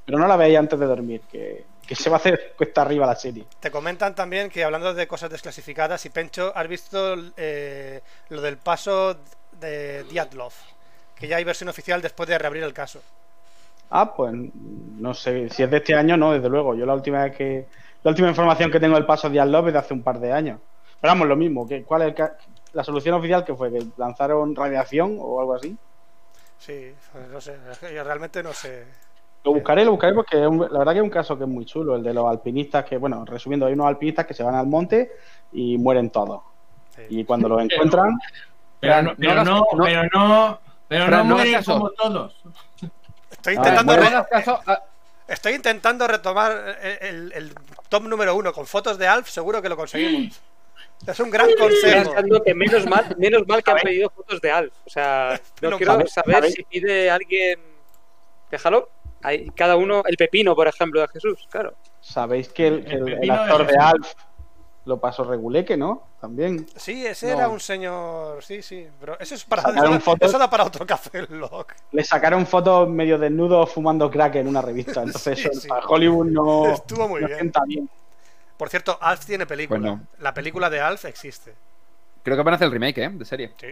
Pero 0.04 0.18
no 0.18 0.26
la 0.26 0.36
veis 0.36 0.58
antes 0.58 0.78
de 0.80 0.86
dormir, 0.86 1.20
que, 1.30 1.64
que 1.90 1.96
se 1.96 2.08
va 2.08 2.18
a 2.18 2.20
hacer 2.20 2.54
cuesta 2.56 2.82
arriba 2.82 3.04
la 3.04 3.16
serie. 3.16 3.44
Te 3.58 3.68
comentan 3.68 4.14
también 4.14 4.48
que 4.48 4.62
hablando 4.62 4.94
de 4.94 5.08
cosas 5.08 5.28
desclasificadas, 5.28 6.06
y 6.06 6.10
Pencho, 6.10 6.52
has 6.54 6.68
visto 6.68 7.16
eh, 7.36 8.00
lo 8.28 8.40
del 8.40 8.58
paso 8.58 9.16
de 9.60 10.04
Diatlov. 10.04 10.52
Que 11.16 11.26
ya 11.26 11.38
hay 11.38 11.42
versión 11.42 11.68
oficial 11.68 12.00
después 12.00 12.28
de 12.28 12.38
reabrir 12.38 12.62
el 12.62 12.72
caso. 12.72 13.02
Ah, 13.90 14.14
pues 14.14 14.32
no 14.32 15.12
sé, 15.14 15.48
si 15.48 15.64
es 15.64 15.70
de 15.72 15.78
este 15.78 15.96
año, 15.96 16.16
no, 16.16 16.32
desde 16.32 16.48
luego. 16.48 16.76
Yo 16.76 16.86
la 16.86 16.94
última 16.94 17.24
vez 17.24 17.36
que. 17.36 17.66
La 18.04 18.12
última 18.12 18.28
información 18.28 18.70
que 18.70 18.78
tengo 18.78 18.94
del 18.94 19.04
paso 19.04 19.26
de 19.26 19.32
Díaz 19.32 19.48
López 19.48 19.72
de 19.72 19.80
hace 19.80 19.92
un 19.92 20.04
par 20.04 20.20
de 20.20 20.32
años. 20.32 20.60
Pero 21.00 21.10
vamos, 21.10 21.26
lo 21.26 21.34
mismo. 21.34 21.66
Que, 21.66 21.82
¿Cuál 21.82 22.02
es 22.02 22.08
el 22.10 22.14
ca- 22.14 22.36
la 22.72 22.84
solución 22.84 23.16
oficial 23.16 23.44
que 23.44 23.56
fue? 23.56 23.72
¿Que 23.72 23.84
lanzaron 23.96 24.54
radiación 24.54 25.16
o 25.20 25.40
algo 25.40 25.54
así? 25.56 25.76
Sí, 26.56 26.94
no 27.32 27.40
sé. 27.40 27.56
es 27.68 27.80
Yo 27.92 28.04
realmente 28.04 28.44
no 28.44 28.52
sé. 28.52 28.84
Lo 29.42 29.54
buscaré, 29.54 29.84
lo 29.84 29.92
buscaré 29.92 30.14
porque 30.14 30.36
un- 30.46 30.68
la 30.70 30.78
verdad 30.80 30.92
que 30.92 30.98
es 30.98 31.04
un 31.04 31.10
caso 31.10 31.36
que 31.38 31.44
es 31.44 31.48
muy 31.50 31.64
chulo, 31.64 31.96
el 31.96 32.02
de 32.02 32.12
los 32.12 32.26
alpinistas 32.28 32.84
que, 32.84 32.98
bueno, 32.98 33.24
resumiendo, 33.24 33.66
hay 33.66 33.72
unos 33.72 33.86
alpinistas 33.86 34.26
que 34.26 34.34
se 34.34 34.42
van 34.42 34.54
al 34.54 34.66
monte 34.66 35.12
y 35.52 35.78
mueren 35.78 36.10
todos. 36.10 36.42
Sí. 36.94 37.02
Y 37.08 37.24
cuando 37.24 37.48
los 37.48 37.60
encuentran, 37.62 38.18
Pero 38.80 39.02
no, 39.02 39.10
No 39.10 39.16
pero 39.18 39.34
no, 39.34 39.44
no- 39.44 39.66
pero 39.84 40.02
no, 40.12 40.60
pero 40.88 41.08
no 41.08 41.16
no 41.18 41.24
mueren 41.36 41.62
como 41.64 41.90
todos. 41.90 42.34
Estoy 43.30 43.54
Ah, 43.54 43.56
intentando, 43.58 43.96
bueno. 43.96 44.26
caso 44.30 44.60
a- 44.66 44.82
estoy 45.28 45.52
intentando 45.54 46.06
retomar 46.06 46.76
el, 46.82 46.98
el- 47.08 47.32
el 47.34 47.54
top 47.88 48.02
número 48.04 48.34
uno 48.34 48.52
con 48.52 48.66
fotos 48.66 48.98
de 48.98 49.06
Alf. 49.08 49.28
Seguro 49.28 49.62
que 49.62 49.68
lo 49.70 49.76
conseguimos. 49.76 50.38
Es 51.06 51.18
un 51.20 51.30
gran 51.30 51.48
consejo. 51.58 52.42
que 52.44 52.54
menos 52.54 52.86
mal, 52.86 53.14
menos 53.18 53.46
mal 53.48 53.62
que 53.62 53.70
han 53.70 53.78
pedido 53.78 54.10
fotos 54.10 54.38
de 54.40 54.50
Alf. 54.50 54.72
O 54.86 54.90
sea, 54.90 55.40
no 55.62 55.76
quiero 55.78 55.92
¿sabéis- 55.94 56.10
saber 56.12 56.44
si 56.50 56.62
pide 56.64 57.10
alguien. 57.10 57.58
Déjalo. 58.50 58.88
Hay, 59.22 59.50
cada 59.50 59.76
uno, 59.76 60.02
el 60.06 60.16
pepino, 60.16 60.54
por 60.56 60.66
ejemplo, 60.68 61.00
de 61.00 61.08
Jesús, 61.08 61.46
claro. 61.50 61.74
sabéis 62.00 62.48
que 62.48 62.66
el, 62.68 62.74
El 62.86 62.86
el- 62.86 62.98
el 63.08 63.14
pepino 63.16 63.34
de 63.34 63.40
actor 63.40 63.66
de. 63.66 63.76
Alf 63.78 64.12
lo 64.86 64.98
pasó 64.98 65.24
reguleque, 65.24 65.76
¿no? 65.76 66.04
También. 66.20 66.66
Sí, 66.74 67.06
ese 67.06 67.30
No. 67.30 67.36
era 67.36 67.48
un 67.48 67.60
señor. 67.60 68.42
Sí, 68.42 68.62
sí. 68.62 68.88
Pero 68.98 69.18
eso 69.20 69.34
es 69.34 69.44
para. 69.44 69.62
Eso, 69.62 69.72
da- 69.72 70.00
fotos. 70.00 70.28
eso 70.28 70.38
da 70.38 70.48
para 70.48 70.64
otro 70.64 70.86
café 70.86 71.26
lock. 71.28 71.74
Le 71.92 72.02
sacaron 72.02 72.46
fotos 72.46 72.88
medio 72.88 73.18
desnudos 73.18 73.70
fumando 73.72 74.10
crack 74.10 74.36
en 74.36 74.48
una 74.48 74.62
revista. 74.62 75.02
Entonces, 75.02 75.38
Sí, 75.38 75.48
eso 75.50 75.60
sí. 75.60 75.68
para 75.68 75.86
Hollywood 75.86 76.26
no, 76.26 76.70
Estuvo 76.72 77.06
muy 77.08 77.20
no 77.20 77.28
bien. 77.28 77.52
Por 78.56 78.68
cierto, 78.68 78.98
Alf 79.00 79.24
tiene 79.26 79.46
película. 79.46 79.78
Bueno. 79.80 80.00
La 80.18 80.32
película 80.34 80.68
de 80.70 80.80
Alf 80.80 81.04
existe. 81.04 81.54
Creo 82.22 82.36
que 82.36 82.42
van 82.42 82.54
a 82.54 82.56
hacer 82.56 82.66
el 82.66 82.72
remake, 82.72 82.98
¿eh? 82.98 83.08
De 83.10 83.24
serie. 83.24 83.52
Sí. 83.58 83.68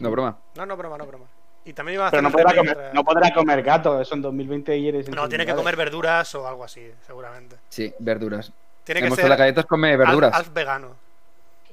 No, 0.00 0.10
broma. 0.10 0.38
No, 0.56 0.66
no, 0.66 0.76
broma, 0.76 0.96
no, 0.98 1.06
broma. 1.06 1.24
Y 1.64 1.72
también 1.72 1.94
iba 1.96 2.04
a 2.04 2.08
hacer 2.08 2.18
Pero 2.18 2.28
no 2.28 2.32
podrá, 2.32 2.56
comer, 2.56 2.76
real. 2.76 2.90
no 2.94 3.04
podrá 3.04 3.32
comer 3.34 3.62
gato, 3.62 4.00
eso 4.00 4.14
en 4.14 4.22
2020 4.22 4.76
y 4.78 4.88
eres 4.88 5.08
No, 5.10 5.28
tiene 5.28 5.44
que 5.44 5.54
comer 5.54 5.76
verduras 5.76 6.34
o 6.34 6.46
algo 6.48 6.64
así, 6.64 6.90
seguramente. 7.06 7.56
Sí, 7.68 7.92
verduras. 7.98 8.50
Tiene 8.84 9.00
que 9.02 9.06
Hemos 9.08 9.18
ser 9.18 9.28
las 9.28 9.38
galletas 9.38 9.66
come 9.66 9.96
verduras. 9.96 10.32
Alf 10.34 10.52
vegano. 10.52 10.96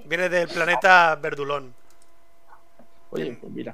Viene 0.06 0.30
del 0.30 0.48
planeta 0.48 1.16
Verdulón. 1.16 1.74
Oye, 3.12 3.38
pues 3.40 3.52
mira. 3.52 3.74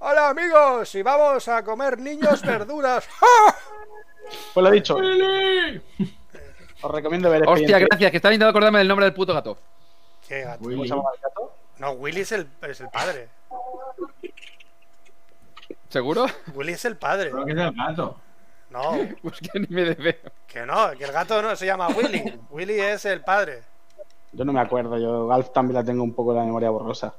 Hola 0.00 0.28
amigos, 0.28 0.94
y 0.94 1.02
vamos 1.02 1.48
a 1.48 1.62
comer 1.64 1.98
niños 1.98 2.42
verduras. 2.42 3.08
Pues 4.52 4.62
lo 4.62 4.68
he 4.68 4.72
dicho. 4.74 4.94
Os 6.82 6.90
recomiendo 6.90 7.30
ver 7.30 7.42
Hostia, 7.44 7.54
Expediente. 7.78 7.86
gracias, 7.88 8.10
que 8.10 8.16
estaba 8.18 8.34
intentando 8.34 8.50
acordarme 8.50 8.78
del 8.80 8.88
nombre 8.88 9.06
del 9.06 9.14
puto 9.14 9.32
gato. 9.32 9.56
¿Qué 10.28 10.42
gato? 10.42 10.62
¿Cómo 10.64 10.82
se 10.82 10.88
llama 10.90 11.02
el 11.14 11.20
gato? 11.22 11.54
No, 11.78 11.92
Willy 11.92 12.20
es 12.20 12.32
el, 12.32 12.46
es 12.60 12.80
el 12.82 12.90
padre. 12.90 13.28
¿Seguro? 15.88 16.26
Willy 16.54 16.72
es 16.72 16.84
el 16.84 16.96
padre. 16.96 17.30
Creo 17.30 17.44
que 17.44 17.52
es 17.52 17.58
el 17.58 17.72
gato. 17.72 18.20
No, 18.70 18.98
Pues 19.22 19.38
que 19.40 19.58
ni 19.60 19.66
me 19.68 19.84
debe. 19.84 20.20
que 20.46 20.66
no, 20.66 20.90
que 20.96 21.04
el 21.04 21.12
gato 21.12 21.40
no 21.40 21.56
se 21.56 21.66
llama 21.66 21.88
Willy. 21.88 22.38
Willy 22.50 22.80
es 22.80 23.04
el 23.06 23.22
padre. 23.22 23.62
Yo 24.32 24.44
no 24.44 24.52
me 24.52 24.60
acuerdo, 24.60 24.98
yo 24.98 25.32
Alf 25.32 25.50
también 25.52 25.76
la 25.76 25.84
tengo 25.84 26.02
un 26.04 26.12
poco 26.14 26.34
la 26.34 26.44
memoria 26.44 26.68
borrosa. 26.70 27.14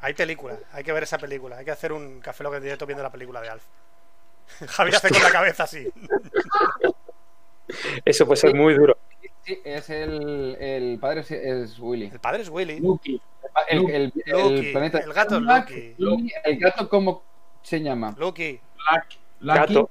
Hay 0.00 0.14
película, 0.14 0.56
hay 0.72 0.82
que 0.82 0.92
ver 0.92 1.04
esa 1.04 1.18
película. 1.18 1.58
Hay 1.58 1.64
que 1.64 1.70
hacer 1.70 1.92
un 1.92 2.20
café 2.20 2.42
lo 2.42 2.50
que 2.50 2.58
directo 2.60 2.86
viendo 2.86 3.02
la 3.04 3.12
película 3.12 3.40
de 3.40 3.50
Alf. 3.50 3.64
Javi 4.68 4.92
hace 4.94 5.10
con 5.10 5.22
la 5.22 5.30
cabeza 5.30 5.62
así. 5.62 5.88
Eso 8.04 8.26
puede 8.26 8.40
ser 8.40 8.54
muy 8.54 8.74
duro. 8.74 8.96
Sí, 9.42 9.58
es 9.64 9.90
el, 9.90 10.56
el 10.60 10.98
padre 10.98 11.20
es, 11.20 11.30
es 11.30 11.78
Willy. 11.78 12.06
El 12.06 12.20
padre 12.20 12.42
es 12.42 12.48
Willy. 12.48 12.80
Lucky. 12.80 13.20
El, 13.68 13.90
el, 13.90 14.12
el, 14.26 14.32
Lucky, 14.32 14.72
planeta. 14.72 14.98
el 14.98 15.12
gato 15.12 15.36
es 15.36 15.42
Lucky. 15.42 15.94
y 15.98 16.32
el 16.44 16.58
gato, 16.58 16.88
¿cómo 16.88 17.22
se 17.64 17.80
llama? 17.80 18.14
Lucky. 18.18 18.60
Lucky. 19.40 19.74
Gato. 19.74 19.90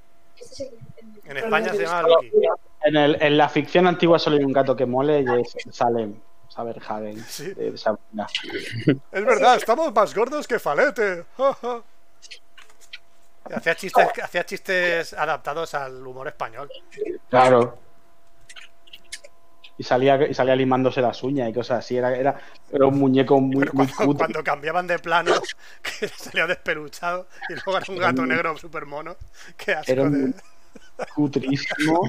En 1.26 1.38
España 1.38 1.74
se 1.74 1.84
llama 1.84 2.04
Lucky. 2.04 2.32
En, 2.86 2.96
el, 2.96 3.22
en 3.22 3.38
la 3.38 3.50
ficción 3.50 3.88
antigua 3.88 4.20
solo 4.20 4.38
hay 4.38 4.44
un 4.44 4.54
gato 4.54 4.76
que 4.76 4.86
mole 4.86 5.22
y 5.22 5.42
es 5.42 5.76
Salem. 5.76 6.16
Saberhagen. 6.50 7.24
Sí. 7.28 7.54
de 7.54 7.78
Sabrina. 7.78 8.28
Es 9.12 9.26
verdad, 9.26 9.56
estamos 9.56 9.94
más 9.94 10.14
gordos 10.14 10.48
que 10.48 10.60
Falete. 10.60 11.26
Hacía 13.46 13.76
chistes, 13.76 14.08
hacía 14.24 14.46
chistes 14.46 15.14
adaptados 15.14 15.74
al 15.74 16.06
humor 16.06 16.28
español. 16.28 16.70
Claro. 17.30 17.78
Y 19.78 19.84
salía, 19.84 20.28
y 20.30 20.34
salía 20.36 20.56
limándose 20.56 21.02
las 21.02 21.24
uñas 21.24 21.50
y 21.50 21.54
cosas 21.54 21.80
así. 21.80 21.98
Era, 21.98 22.16
era, 22.16 22.40
era 22.72 22.86
un 22.86 23.00
muñeco 23.00 23.40
muy, 23.42 23.62
Pero 23.62 23.74
muy 23.74 23.88
cuando, 23.88 24.06
cutre. 24.06 24.18
cuando 24.20 24.44
cambiaban 24.44 24.86
de 24.88 25.00
plano, 25.00 25.32
que 26.00 26.08
salía 26.08 26.46
despeluchado 26.48 27.28
y 27.50 27.54
luego 27.54 27.78
era 27.78 27.86
un 27.90 27.98
gato 27.98 28.26
negro 28.26 28.56
super 28.58 28.86
mono. 28.86 29.16
Qué 29.58 29.74
asco 29.74 29.92
Era 29.92 30.04
de. 30.04 30.10
un 30.10 30.36
cutrísimo. 31.16 32.02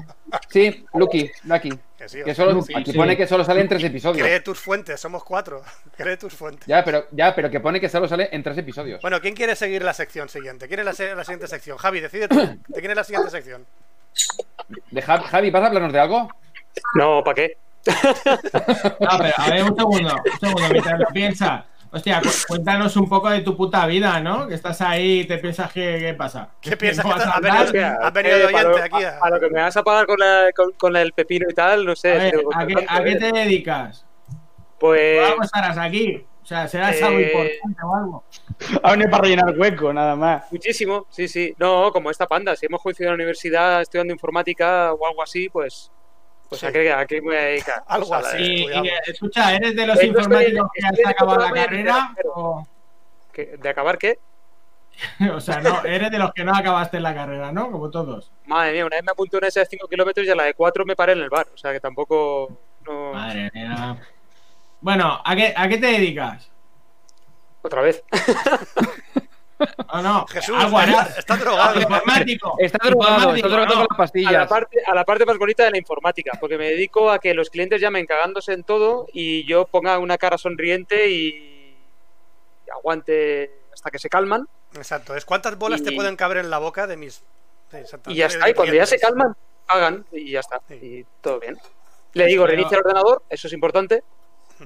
Sí, 0.49 0.85
Lucky, 0.95 1.31
Lucky. 1.45 1.71
Que 1.97 2.09
sí, 2.09 2.23
Que 2.23 2.35
solo, 2.35 2.53
Lucky. 2.53 2.75
aquí 2.75 2.93
sí. 2.93 2.99
pone 2.99 3.17
que 3.17 3.27
solo 3.27 3.45
sale 3.45 3.61
en 3.63 3.69
tres 3.69 3.83
episodios. 3.85 4.27
Cree 4.27 4.41
tus 4.41 4.59
fuentes, 4.61 5.01
somos 5.01 5.25
cuatro. 5.25 5.63
Cree 5.97 6.17
tus 6.19 6.35
fuentes. 6.35 6.67
Ya, 6.67 6.85
pero, 6.85 7.07
ya, 7.13 7.35
pero 7.35 7.51
que 7.51 7.61
pone 7.61 7.81
que 7.81 7.89
solo 7.89 8.07
sale 8.09 8.29
en 8.31 8.43
tres 8.43 8.59
episodios. 8.59 9.01
Bueno, 9.01 9.21
¿quién 9.21 9.35
quiere 9.35 9.57
seguir 9.57 9.83
la 9.83 9.95
sección 9.95 10.29
siguiente? 10.29 10.69
¿Quién 10.69 10.81
es 10.81 10.87
la, 10.87 10.93
se- 10.93 11.15
la 11.15 11.25
siguiente 11.25 11.47
sección? 11.47 11.79
Javi, 11.79 12.01
decide 12.01 12.29
tú. 12.29 12.37
¿De 12.69 12.81
quién 12.81 12.91
es 12.91 12.97
la 12.97 13.05
siguiente 13.05 13.31
sección? 13.31 13.65
De 14.91 15.03
Javi, 15.03 15.25
Javi, 15.25 15.51
¿vas 15.51 15.63
a 15.63 15.67
hablarnos 15.67 15.93
de 15.93 15.99
algo? 16.01 16.29
No, 16.95 17.23
¿para 17.25 17.35
qué? 17.35 17.57
No, 19.01 19.09
pero 19.19 19.35
a 19.37 19.51
ver, 19.51 19.63
un 19.65 19.77
segundo, 19.77 20.15
un 20.33 20.41
segundo, 20.41 20.69
mientras 20.71 20.99
lo 21.01 21.07
piensas. 21.07 21.65
Hostia, 21.93 22.21
cu- 22.21 22.29
cuéntanos 22.49 22.97
un 22.97 23.09
poco 23.09 23.31
de 23.31 23.41
tu 23.43 23.57
puta 23.57 23.87
vida, 23.87 24.19
¿no? 24.21 24.49
Que 24.49 24.55
estás 24.55 24.81
ahí 24.81 25.21
y 25.21 25.25
te 25.27 25.39
piensas 25.39 25.73
que 25.73 25.99
qué 26.01 26.15
pasa. 26.15 26.49
¿Qué 26.61 26.77
piensas 26.77 27.05
no 27.05 27.13
que 27.13 27.19
vas 27.19 27.25
te- 27.25 27.29
a 27.29 27.33
ha 27.33 27.37
hablar? 27.37 27.53
venido- 27.53 27.65
Hostia, 27.67 27.99
has 28.07 28.13
venido 28.13 28.37
de 28.39 28.45
eh, 28.45 28.49
para 28.51 28.69
oyente 28.71 28.89
lo- 28.91 28.97
aquí 28.97 29.05
a- 29.05 29.19
A, 29.19 29.27
a 29.27 29.31
lo 29.31 29.41
que 29.41 29.51
me 29.51 29.61
vas 29.61 29.77
a 29.77 29.83
pagar 29.85 30.07
con, 30.07 30.19
la, 30.19 30.51
con, 30.57 30.73
con 30.73 30.97
el 30.97 31.13
pepino 31.13 31.47
y 31.49 31.55
tal, 31.55 31.85
no 31.87 31.95
sé. 31.95 32.13
A, 32.13 32.17
ver, 32.19 32.31
tengo 32.33 32.51
¿a, 32.55 32.67
qué, 32.67 32.75
tanto, 32.75 32.93
a 32.93 33.05
qué 33.05 33.11
eh. 33.13 33.17
te 33.17 33.33
dedicas? 33.33 34.07
Pues. 34.81 35.19
¿Por 35.21 35.31
algo 35.31 35.43
estarás 35.45 35.79
aquí? 35.79 36.27
O 36.43 36.47
sea, 36.47 36.67
¿serás 36.69 37.01
algo 37.01 37.19
Eh, 37.21 37.33
importante 37.33 37.83
o 37.85 37.95
algo? 37.97 38.25
Ha 38.83 38.91
venido 38.91 39.11
para 39.11 39.23
rellenar 39.23 39.55
hueco, 39.59 39.93
nada 39.93 40.17
más. 40.17 40.51
Muchísimo, 40.51 41.07
sí, 41.11 41.29
sí. 41.29 41.55
No, 41.59 41.91
como 41.93 42.11
esta 42.11 42.27
panda, 42.27 42.57
si 42.57 42.67
hemos 42.67 42.83
coincidido 42.83 43.13
en 43.13 43.19
la 43.19 43.23
universidad 43.23 43.81
estudiando 43.81 44.13
informática 44.13 44.93
o 44.93 45.07
algo 45.07 45.23
así, 45.23 45.49
pues. 45.49 45.91
Pues 46.49 46.61
Sí. 46.61 46.67
a, 46.67 46.73
qué, 46.73 46.93
a 46.93 47.07
qué 47.07 47.21
me 47.21 47.29
voy 47.29 47.37
a 47.37 47.41
dedicar. 47.43 47.83
Algo 47.87 48.09
Pues 48.09 48.27
así. 48.27 48.43
Y, 48.43 48.47
y, 48.47 48.61
estudiamos. 48.65 48.91
escucha, 49.09 49.55
¿eres 49.55 49.75
de 49.77 49.87
los 49.87 50.01
Eh, 50.01 50.07
informáticos 50.07 50.69
que 50.75 50.87
has 50.87 51.11
acabado 51.11 51.41
la 51.41 51.53
carrera? 51.53 52.07
entero. 52.11 52.33
O, 52.35 52.69
¿Qué- 53.33 53.57
¿De 53.61 53.69
acabar 53.69 53.99
qué? 53.99 54.19
o 55.35 55.41
sea, 55.41 55.61
no, 55.61 55.85
eres 55.85 56.11
de 56.11 56.19
los 56.19 56.33
que 56.33 56.45
no 56.45 56.55
acabaste 56.55 57.01
la 57.01 57.15
carrera, 57.15 57.51
¿no? 57.51 57.71
Como 57.73 57.91
todos. 57.91 58.31
Madre 58.47 58.73
mía, 58.75 58.87
una 58.87 58.97
vez 58.97 59.05
me 59.05 59.11
apunté 59.13 59.37
una 59.39 59.49
esa 59.49 59.61
de 59.61 59.67
5 59.67 59.89
kilómetros 59.89 60.25
y 60.27 60.31
a 60.31 60.37
la 60.37 60.45
de 60.45 60.55
4 60.55 60.85
me 60.85 60.95
paré 60.95 61.13
en 61.15 61.21
el 61.21 61.31
bar. 61.31 61.49
O 61.53 61.57
sea 61.57 61.73
que 61.73 61.81
tampoco. 61.81 62.57
No... 62.87 63.13
Madre 63.13 63.51
mía. 63.53 63.99
Bueno, 64.81 65.21
¿a 65.25 65.35
qué, 65.35 65.53
¿a 65.57 65.67
qué 65.69 65.79
te 65.79 65.87
dedicas? 65.87 66.49
Otra 67.63 67.81
vez. 67.81 68.05
No, 69.93 70.03
no, 70.03 70.27
Jesús, 70.27 70.57
está, 70.63 71.03
está 71.19 71.37
drogado. 71.37 71.81
Informático. 71.81 72.57
Está 72.59 72.79
drogado, 72.89 73.15
Informático, 73.37 73.47
está 73.47 73.49
drogado 73.49 73.75
no. 73.83 73.87
con 73.87 73.89
las 73.89 73.91
A 73.91 73.93
la, 73.93 73.97
pastillas. 73.97 74.49
parte, 74.49 74.79
a 74.87 74.95
la 74.95 75.05
parte 75.05 75.27
más 75.27 75.39
bonita 75.39 75.65
de 75.65 75.71
la 75.71 75.79
informática, 75.79 76.33
porque 76.41 76.59
me 76.59 76.71
dedico 76.71 77.11
a 77.11 77.19
que 77.19 77.35
los 77.35 77.51
clientes 77.51 77.81
llamen 77.81 78.07
cagándose 78.07 78.53
en 78.53 78.65
todo 78.65 79.07
y 79.13 79.45
yo 79.47 79.67
ponga 79.67 79.99
una 79.99 80.19
cara 80.19 80.39
sonriente 80.39 81.09
y, 81.09 81.77
y 82.67 82.71
aguante 82.71 83.53
hasta 83.73 83.91
que 83.91 83.99
se 83.99 84.09
calman. 84.09 84.49
Exacto, 84.75 85.15
es 85.15 85.25
cuántas 85.25 85.57
bolas 85.57 85.83
te 85.83 85.93
Y- 85.93 85.97
pueden 85.97 86.17
caber 86.17 86.39
en 86.39 86.51
la 86.51 86.59
boca 86.59 86.87
de 86.87 86.97
mis. 86.97 87.23
Sí. 87.71 87.79
Y 88.09 88.15
ya 88.17 88.27
está. 88.27 88.49
Y 88.49 88.55
cuando 88.55 88.75
ya 88.75 88.87
se 88.87 88.99
calman, 88.99 89.35
pagan 89.67 90.05
y 90.13 90.33
ya 90.33 90.41
está. 90.41 90.61
Sí. 90.69 90.75
Y 90.75 91.07
todo 91.21 91.41
bien. 91.41 91.57
Le 92.13 92.27
digo, 92.27 92.47
reinicia 92.47 92.77
el 92.79 92.83
ordenador, 92.85 93.23
eso 93.29 93.47
es 93.49 93.53
importante. 93.53 94.03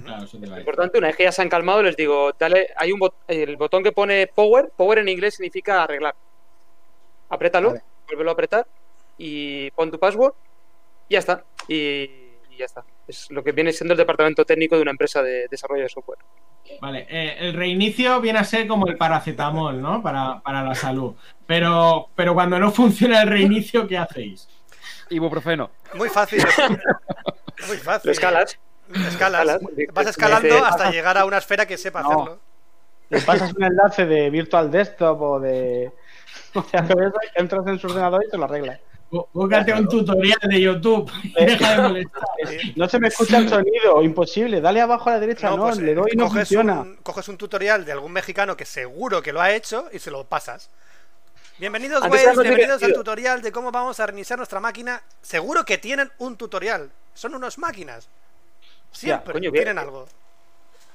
Claro, 0.05 0.23
decir. 0.23 0.41
Importante, 0.59 0.99
una 0.99 1.07
vez 1.09 1.17
que 1.17 1.25
ya 1.25 1.33
se 1.33 1.43
han 1.43 1.49
calmado, 1.49 1.83
les 1.83 1.97
digo, 1.97 2.33
dale, 2.39 2.69
hay 2.77 2.93
un 2.93 3.01
bot- 3.01 3.15
el 3.27 3.57
botón 3.57 3.83
que 3.83 3.93
pone 3.93 4.27
power, 4.27 4.71
power 4.77 4.99
en 4.99 5.09
inglés 5.09 5.35
significa 5.37 5.83
arreglar. 5.83 6.15
Apriétalo, 7.31 7.69
Vale. 7.71 7.83
vuélvelo 8.07 8.31
a 8.31 8.33
apretar 8.35 8.67
y 9.17 9.71
pon 9.73 9.91
tu 9.91 9.99
password 9.99 10.33
y 11.09 11.15
ya 11.15 11.19
está. 11.19 11.45
Y, 11.67 11.75
y 12.51 12.57
ya 12.59 12.65
está. 12.67 12.85
Es 13.07 13.31
lo 13.31 13.43
que 13.43 13.53
viene 13.53 13.73
siendo 13.73 13.95
el 13.95 13.99
departamento 13.99 14.45
técnico 14.45 14.77
de 14.77 14.83
una 14.83 14.91
empresa 14.91 15.23
de 15.23 15.47
desarrollo 15.49 15.83
de 15.83 15.89
software. 15.89 16.19
Vale, 16.81 17.07
eh, 17.09 17.37
el 17.41 17.55
reinicio 17.55 18.21
viene 18.21 18.39
a 18.39 18.45
ser 18.45 18.67
como 18.69 18.87
el 18.87 18.97
paracetamol, 18.99 19.81
¿no? 19.81 20.03
Para, 20.03 20.41
para 20.41 20.63
la 20.63 20.75
salud. 20.75 21.15
Pero, 21.47 22.11
pero 22.15 22.35
cuando 22.35 22.59
no 22.59 22.71
funciona 22.71 23.23
el 23.23 23.29
reinicio, 23.29 23.87
¿qué 23.89 23.97
hacéis? 23.97 24.49
Ibuprofeno. 25.11 25.71
Muy 25.95 26.11
fácil. 26.11 26.45
Muy 27.67 27.77
fácil. 27.79 28.09
Lo 28.09 28.13
escalas. 28.13 28.59
Escalas. 28.95 29.09
escalas. 29.49 29.61
Vas 29.93 30.07
escalando 30.07 30.65
hasta 30.65 30.91
llegar 30.91 31.19
a 31.19 31.25
una 31.25 31.39
esfera 31.39 31.67
que 31.67 31.77
sepa 31.77 32.03
No. 32.03 32.11
hacerlo. 32.11 32.39
Le 33.11 33.21
pasas 33.23 33.53
un 33.55 33.63
enlace 33.65 34.05
de 34.07 34.29
Virtual 34.31 34.71
Desktop 34.71 35.21
o 35.23 35.41
de. 35.41 35.93
O 36.55 36.63
sea, 36.63 36.87
entras 37.35 37.67
en 37.67 37.79
su 37.79 37.87
ordenador 37.89 38.25
y 38.27 38.31
te 38.31 38.37
lo 38.39 38.45
arregla. 38.45 38.79
Bú- 39.11 39.27
Búscate 39.33 39.73
un 39.73 39.89
tutorial 39.89 40.39
de 40.43 40.61
YouTube 40.61 41.11
y 41.23 41.45
deja 41.45 41.77
de 41.77 41.83
molestar. 41.89 42.23
No 42.77 42.89
se 42.89 42.99
me 42.99 43.09
escucha 43.09 43.39
el 43.39 43.49
sonido, 43.49 44.03
imposible. 44.03 44.61
Dale 44.61 44.81
abajo 44.81 45.09
a 45.09 45.15
la 45.15 45.21
derecha, 45.21 45.51
no, 45.51 45.59
pues, 45.65 45.79
le 45.79 45.95
doy 45.95 46.11
y 46.13 46.17
no 46.17 46.25
coges, 46.25 46.41
funciona. 46.49 46.81
un, 46.81 46.97
coges 46.97 47.29
un 47.29 47.37
tutorial 47.39 47.85
de 47.85 47.93
algún 47.93 48.13
mexicano 48.13 48.57
que 48.57 48.65
seguro 48.67 49.23
que 49.23 49.33
lo 49.33 49.41
ha 49.41 49.51
hecho 49.53 49.89
y 49.93 49.99
se 49.99 50.11
lo 50.11 50.25
pasas. 50.25 50.71
Bienvenidos, 51.59 52.01
más 52.09 52.11
bienvenidos 52.43 52.83
al 52.83 52.93
tutorial 52.93 53.43
de 53.43 53.51
cómo 53.53 53.73
vamos 53.73 53.99
a 54.01 54.07
reiniciar 54.07 54.39
nuestra 54.39 54.61
máquina. 54.61 55.03
Seguro 55.23 55.65
que 55.65 55.79
tienen 55.79 56.11
un 56.19 56.37
tutorial. 56.37 56.91
Son 57.15 57.35
unos 57.35 57.59
máquinas. 57.59 58.09
Siempre 58.91 59.33
coño, 59.33 59.51
¿qué- 59.53 59.59
tienen 59.59 59.79
algo. 59.79 60.07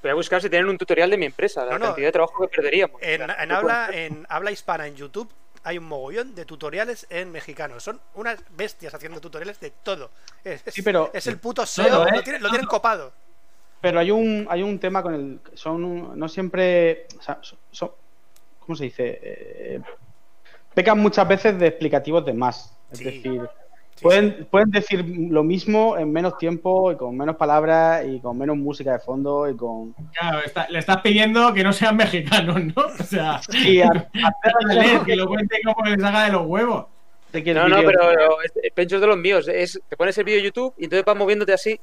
Voy 0.01 0.11
a 0.11 0.15
buscar 0.15 0.41
si 0.41 0.49
tienen 0.49 0.67
un 0.67 0.77
tutorial 0.77 1.09
de 1.09 1.17
mi 1.17 1.25
empresa, 1.27 1.63
la 1.65 1.73
No, 1.73 1.79
no. 1.79 1.85
cantidad 1.87 2.07
de 2.07 2.11
trabajo 2.11 2.41
que 2.41 2.55
perderíamos. 2.57 3.01
En, 3.01 3.21
O 3.21 3.25
sea, 3.25 3.43
en 3.43 3.49
no 3.49 3.55
habla, 3.55 3.89
en 3.93 4.25
habla 4.29 4.51
hispana 4.51 4.85
en 4.87 4.95
YouTube 4.95 5.29
hay 5.63 5.77
un 5.77 5.85
mogollón 5.85 6.35
de 6.35 6.43
tutoriales 6.43 7.07
en 7.09 7.31
mexicano. 7.31 7.79
Son 7.79 8.01
unas 8.15 8.37
bestias 8.49 8.93
haciendo 8.93 9.21
tutoriales 9.21 9.59
de 9.61 9.71
todo. 9.71 10.11
Es, 10.43 10.61
Sí, 10.67 10.81
pero- 10.81 11.09
es 11.13 11.25
el 11.27 11.37
puto 11.39 11.65
SEO. 11.65 12.05
¿eh? 12.05 12.11
Lo, 12.15 12.21
tienen, 12.23 12.43
lo 12.43 12.49
tienen 12.49 12.67
copado. 12.67 13.13
Pero 13.79 13.99
hay 13.99 14.11
un, 14.11 14.45
hay 14.49 14.61
un 14.61 14.77
tema 14.79 15.01
con 15.01 15.13
el. 15.13 15.39
Son 15.53 15.83
un- 15.85 16.19
no 16.19 16.27
siempre. 16.27 17.07
o 17.17 17.21
sea, 17.21 17.39
son- 17.71 17.91
¿Cómo 18.59 18.75
se 18.77 18.85
dice? 18.85 19.19
Eh, 19.21 19.81
pecan 20.73 20.97
muchas 20.99 21.27
veces 21.27 21.57
de 21.59 21.67
explicativos 21.67 22.25
de 22.25 22.33
más. 22.33 22.73
Es 22.91 22.97
Sí. 22.99 23.03
decir, 23.05 23.41
pueden, 24.03 24.47
pueden 24.51 24.69
decir 24.71 25.03
lo 25.29 25.43
mismo 25.43 25.97
en 25.97 26.11
menos 26.11 26.37
tiempo 26.37 26.91
y 26.91 26.95
con 26.97 27.17
menos 27.17 27.35
palabras 27.37 28.05
y 28.07 28.19
con 28.19 28.37
menos 28.37 28.55
música 28.57 28.91
de 28.93 28.99
fondo 28.99 29.49
y 29.49 29.55
con. 29.55 29.93
Claro, 30.13 30.39
está- 30.45 30.67
le 30.69 30.79
estás 30.79 30.97
pidiendo 31.01 31.53
que 31.53 31.63
no 31.63 31.73
sean 31.73 31.95
mexicanos, 31.97 32.57
¿no? 32.63 32.83
O 32.99 33.03
sea, 33.03 33.39
Y 33.65 33.81
a- 33.81 34.09
dale, 34.67 34.99
que 35.05 35.15
lo 35.15 35.27
cuente 35.27 35.57
como 35.63 35.89
les 35.89 36.03
haga 36.03 36.25
de 36.25 36.31
los 36.33 36.45
huevos. 36.45 36.85
que 37.31 37.53
No, 37.53 37.67
no, 37.67 37.77
pero 37.83 38.41
es- 38.43 38.53
es- 38.61 38.71
Pencho 38.73 38.95
es 38.95 39.01
de 39.01 39.07
los 39.07 39.17
míos. 39.17 39.47
Es, 39.47 39.81
te 39.89 39.97
pones 39.97 40.17
el 40.17 40.23
vídeo 40.25 40.37
de 40.39 40.45
YouTube 40.45 40.73
y 40.77 40.83
entonces 40.83 41.03
vas 41.05 41.15
moviéndote 41.17 41.53
así. 41.53 41.79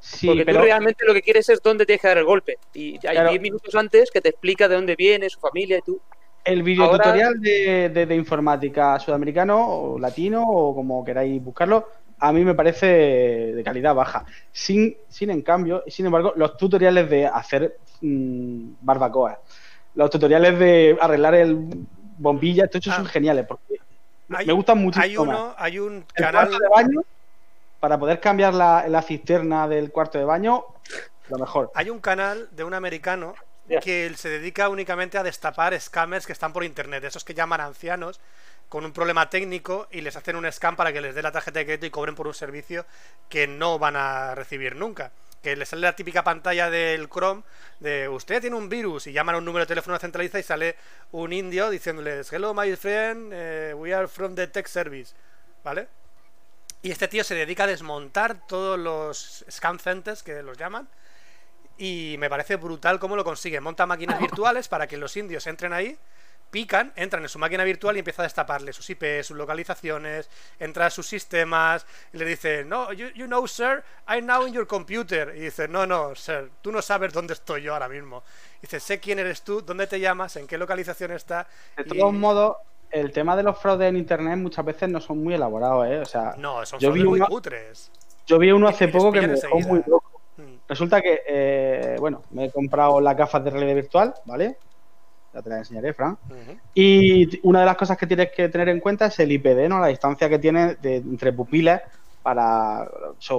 Sí, 0.00 0.26
porque 0.26 0.44
pero 0.44 0.58
tú 0.58 0.64
realmente 0.64 1.04
lo 1.06 1.14
que 1.14 1.22
quieres 1.22 1.48
es 1.48 1.62
dónde 1.62 1.86
tienes 1.86 2.02
que 2.02 2.08
dar 2.08 2.18
el 2.18 2.24
golpe. 2.24 2.58
Y 2.74 2.94
hay 3.06 3.14
Claro. 3.14 3.30
10 3.30 3.40
minutos 3.40 3.72
antes 3.76 4.10
que 4.10 4.20
te 4.20 4.30
explica 4.30 4.66
de 4.66 4.74
dónde 4.74 4.96
viene, 4.96 5.30
su 5.30 5.38
familia 5.38 5.78
y 5.78 5.82
tú. 5.82 6.00
El 6.44 6.62
videotutorial 6.62 7.40
de, 7.40 7.88
de, 7.88 8.06
de 8.06 8.14
informática 8.16 8.98
sudamericano 8.98 9.66
o 9.68 9.98
latino 9.98 10.42
o 10.46 10.74
como 10.74 11.04
queráis 11.04 11.42
buscarlo, 11.42 11.88
a 12.18 12.32
mí 12.32 12.44
me 12.44 12.54
parece 12.54 12.86
de 12.86 13.62
calidad 13.64 13.94
baja. 13.94 14.24
Sin, 14.52 14.96
sin 15.08 15.30
en 15.30 15.42
cambio, 15.42 15.82
sin 15.86 16.06
embargo, 16.06 16.32
los 16.36 16.56
tutoriales 16.56 17.08
de 17.10 17.26
hacer 17.26 17.76
mm, 18.00 18.74
barbacoa, 18.80 19.38
los 19.94 20.08
tutoriales 20.10 20.58
de 20.58 20.96
arreglar 21.00 21.34
el 21.34 21.68
bombilla, 22.18 22.64
esos 22.64 22.86
Ah. 22.88 22.96
son 22.96 23.06
geniales 23.06 23.46
porque 23.46 23.76
Hay- 24.34 24.46
me 24.46 24.52
gustan 24.52 24.78
muchísimo. 24.78 25.22
Hay 25.22 25.28
más. 25.28 25.38
uno, 25.38 25.54
hay 25.58 25.78
un 25.78 26.04
canal. 26.14 26.50
de 26.50 26.68
baño, 26.74 27.00
para 27.80 27.98
poder 27.98 28.20
cambiar 28.20 28.54
la, 28.54 28.86
la 28.88 29.02
cisterna 29.02 29.66
del 29.66 29.90
cuarto 29.90 30.16
de 30.18 30.24
baño, 30.24 30.64
lo 31.28 31.38
mejor. 31.38 31.70
Hay 31.74 31.90
un 31.90 31.98
canal 32.00 32.48
de 32.52 32.62
un 32.64 32.74
americano. 32.74 33.34
Que 33.80 34.12
se 34.16 34.28
dedica 34.28 34.68
únicamente 34.68 35.18
a 35.18 35.22
destapar 35.22 35.78
scammers 35.80 36.26
que 36.26 36.32
están 36.32 36.52
por 36.52 36.64
internet, 36.64 37.04
esos 37.04 37.24
que 37.24 37.34
llaman 37.34 37.60
ancianos 37.60 38.20
con 38.68 38.86
un 38.86 38.92
problema 38.92 39.28
técnico 39.28 39.86
y 39.90 40.00
les 40.00 40.16
hacen 40.16 40.34
un 40.34 40.50
scam 40.50 40.76
para 40.76 40.92
que 40.92 41.00
les 41.02 41.14
dé 41.14 41.22
la 41.22 41.30
tarjeta 41.30 41.58
de 41.58 41.66
crédito 41.66 41.86
y 41.86 41.90
cobren 41.90 42.14
por 42.14 42.26
un 42.26 42.32
servicio 42.32 42.86
que 43.28 43.46
no 43.46 43.78
van 43.78 43.96
a 43.96 44.34
recibir 44.34 44.76
nunca. 44.76 45.12
Que 45.42 45.56
les 45.56 45.68
sale 45.68 45.82
la 45.82 45.94
típica 45.94 46.24
pantalla 46.24 46.70
del 46.70 47.08
Chrome 47.08 47.42
de 47.80 48.08
usted 48.08 48.40
tiene 48.40 48.56
un 48.56 48.70
virus 48.70 49.08
y 49.08 49.12
llaman 49.12 49.34
a 49.34 49.38
un 49.38 49.44
número 49.44 49.64
de 49.64 49.68
teléfono 49.68 49.98
centralizado 49.98 50.38
y 50.38 50.44
sale 50.44 50.76
un 51.10 51.32
indio 51.32 51.68
diciéndoles 51.68 52.32
hello 52.32 52.54
my 52.54 52.74
friend, 52.76 53.30
eh, 53.34 53.74
we 53.76 53.92
are 53.92 54.08
from 54.08 54.34
the 54.34 54.46
tech 54.46 54.66
service, 54.66 55.12
¿vale? 55.62 55.88
Y 56.80 56.90
este 56.90 57.08
tío 57.08 57.24
se 57.24 57.34
dedica 57.34 57.64
a 57.64 57.66
desmontar 57.66 58.46
todos 58.46 58.78
los 58.78 59.44
scam 59.50 59.78
centers 59.78 60.22
que 60.22 60.42
los 60.42 60.56
llaman 60.56 60.88
y 61.82 62.16
me 62.18 62.30
parece 62.30 62.54
brutal 62.56 63.00
cómo 63.00 63.16
lo 63.16 63.24
consigue. 63.24 63.60
Monta 63.60 63.86
máquinas 63.86 64.20
virtuales 64.20 64.68
para 64.68 64.86
que 64.86 64.96
los 64.96 65.16
indios 65.16 65.48
entren 65.48 65.72
ahí, 65.72 65.98
pican, 66.48 66.92
entran 66.94 67.24
en 67.24 67.28
su 67.28 67.40
máquina 67.40 67.64
virtual 67.64 67.96
y 67.96 67.98
empieza 67.98 68.22
a 68.22 68.24
destaparle 68.24 68.72
sus 68.72 68.88
IP, 68.88 69.02
sus 69.24 69.36
localizaciones, 69.36 70.30
entra 70.60 70.86
a 70.86 70.90
sus 70.90 71.08
sistemas 71.08 71.84
y 72.12 72.18
le 72.18 72.24
dice, 72.24 72.64
no, 72.64 72.92
you, 72.92 73.08
you 73.16 73.26
know, 73.26 73.48
sir, 73.48 73.82
I'm 74.06 74.26
now 74.26 74.46
in 74.46 74.52
your 74.54 74.66
computer. 74.68 75.34
Y 75.36 75.40
dice, 75.40 75.66
no, 75.66 75.84
no, 75.84 76.14
sir, 76.14 76.50
tú 76.60 76.70
no 76.70 76.82
sabes 76.82 77.12
dónde 77.12 77.32
estoy 77.32 77.62
yo 77.62 77.72
ahora 77.72 77.88
mismo. 77.88 78.22
dice, 78.60 78.78
sé 78.78 79.00
quién 79.00 79.18
eres 79.18 79.42
tú, 79.42 79.60
dónde 79.60 79.88
te 79.88 79.98
llamas, 79.98 80.36
en 80.36 80.46
qué 80.46 80.56
localización 80.58 81.10
está. 81.10 81.48
De 81.76 81.82
y- 81.84 81.98
todos 81.98 82.12
modos, 82.12 82.58
el 82.92 83.10
tema 83.10 83.34
de 83.34 83.42
los 83.42 83.58
fraudes 83.58 83.88
en 83.88 83.96
internet 83.96 84.36
muchas 84.38 84.64
veces 84.64 84.88
no 84.88 85.00
son 85.00 85.20
muy 85.24 85.34
elaborados, 85.34 85.84
¿eh? 85.88 85.98
O 85.98 86.04
sea, 86.04 86.34
No, 86.38 86.64
son 86.64 86.78
Yo 86.78 86.92
vi 86.92 87.02
muy 87.02 87.18
una- 87.18 87.26
cutres. 87.26 87.90
yo 88.26 88.38
vi 88.38 88.52
uno 88.52 88.68
hace 88.68 88.86
poco 88.86 89.10
que 89.10 89.22
me 89.22 89.28
dejó 89.28 89.58
muy 89.60 89.82
loco. 89.84 90.11
Resulta 90.72 91.02
que, 91.02 91.20
eh, 91.28 91.96
bueno, 92.00 92.22
me 92.30 92.46
he 92.46 92.50
comprado 92.50 92.98
las 93.00 93.14
gafas 93.14 93.44
de 93.44 93.50
realidad 93.50 93.74
virtual, 93.74 94.14
¿vale? 94.24 94.56
Ya 95.34 95.42
te 95.42 95.50
las 95.50 95.58
enseñaré, 95.58 95.92
Fran. 95.92 96.16
Y 96.74 97.46
una 97.46 97.60
de 97.60 97.66
las 97.66 97.76
cosas 97.76 97.98
que 97.98 98.06
tienes 98.06 98.30
que 98.34 98.48
tener 98.48 98.70
en 98.70 98.80
cuenta 98.80 99.06
es 99.06 99.18
el 99.18 99.32
IPD, 99.32 99.68
¿no? 99.68 99.80
La 99.80 99.88
distancia 99.88 100.28
que 100.28 100.38
tiene 100.38 100.76
de- 100.76 100.96
entre 100.96 101.32
pupilas 101.32 101.82
para... 102.22 102.88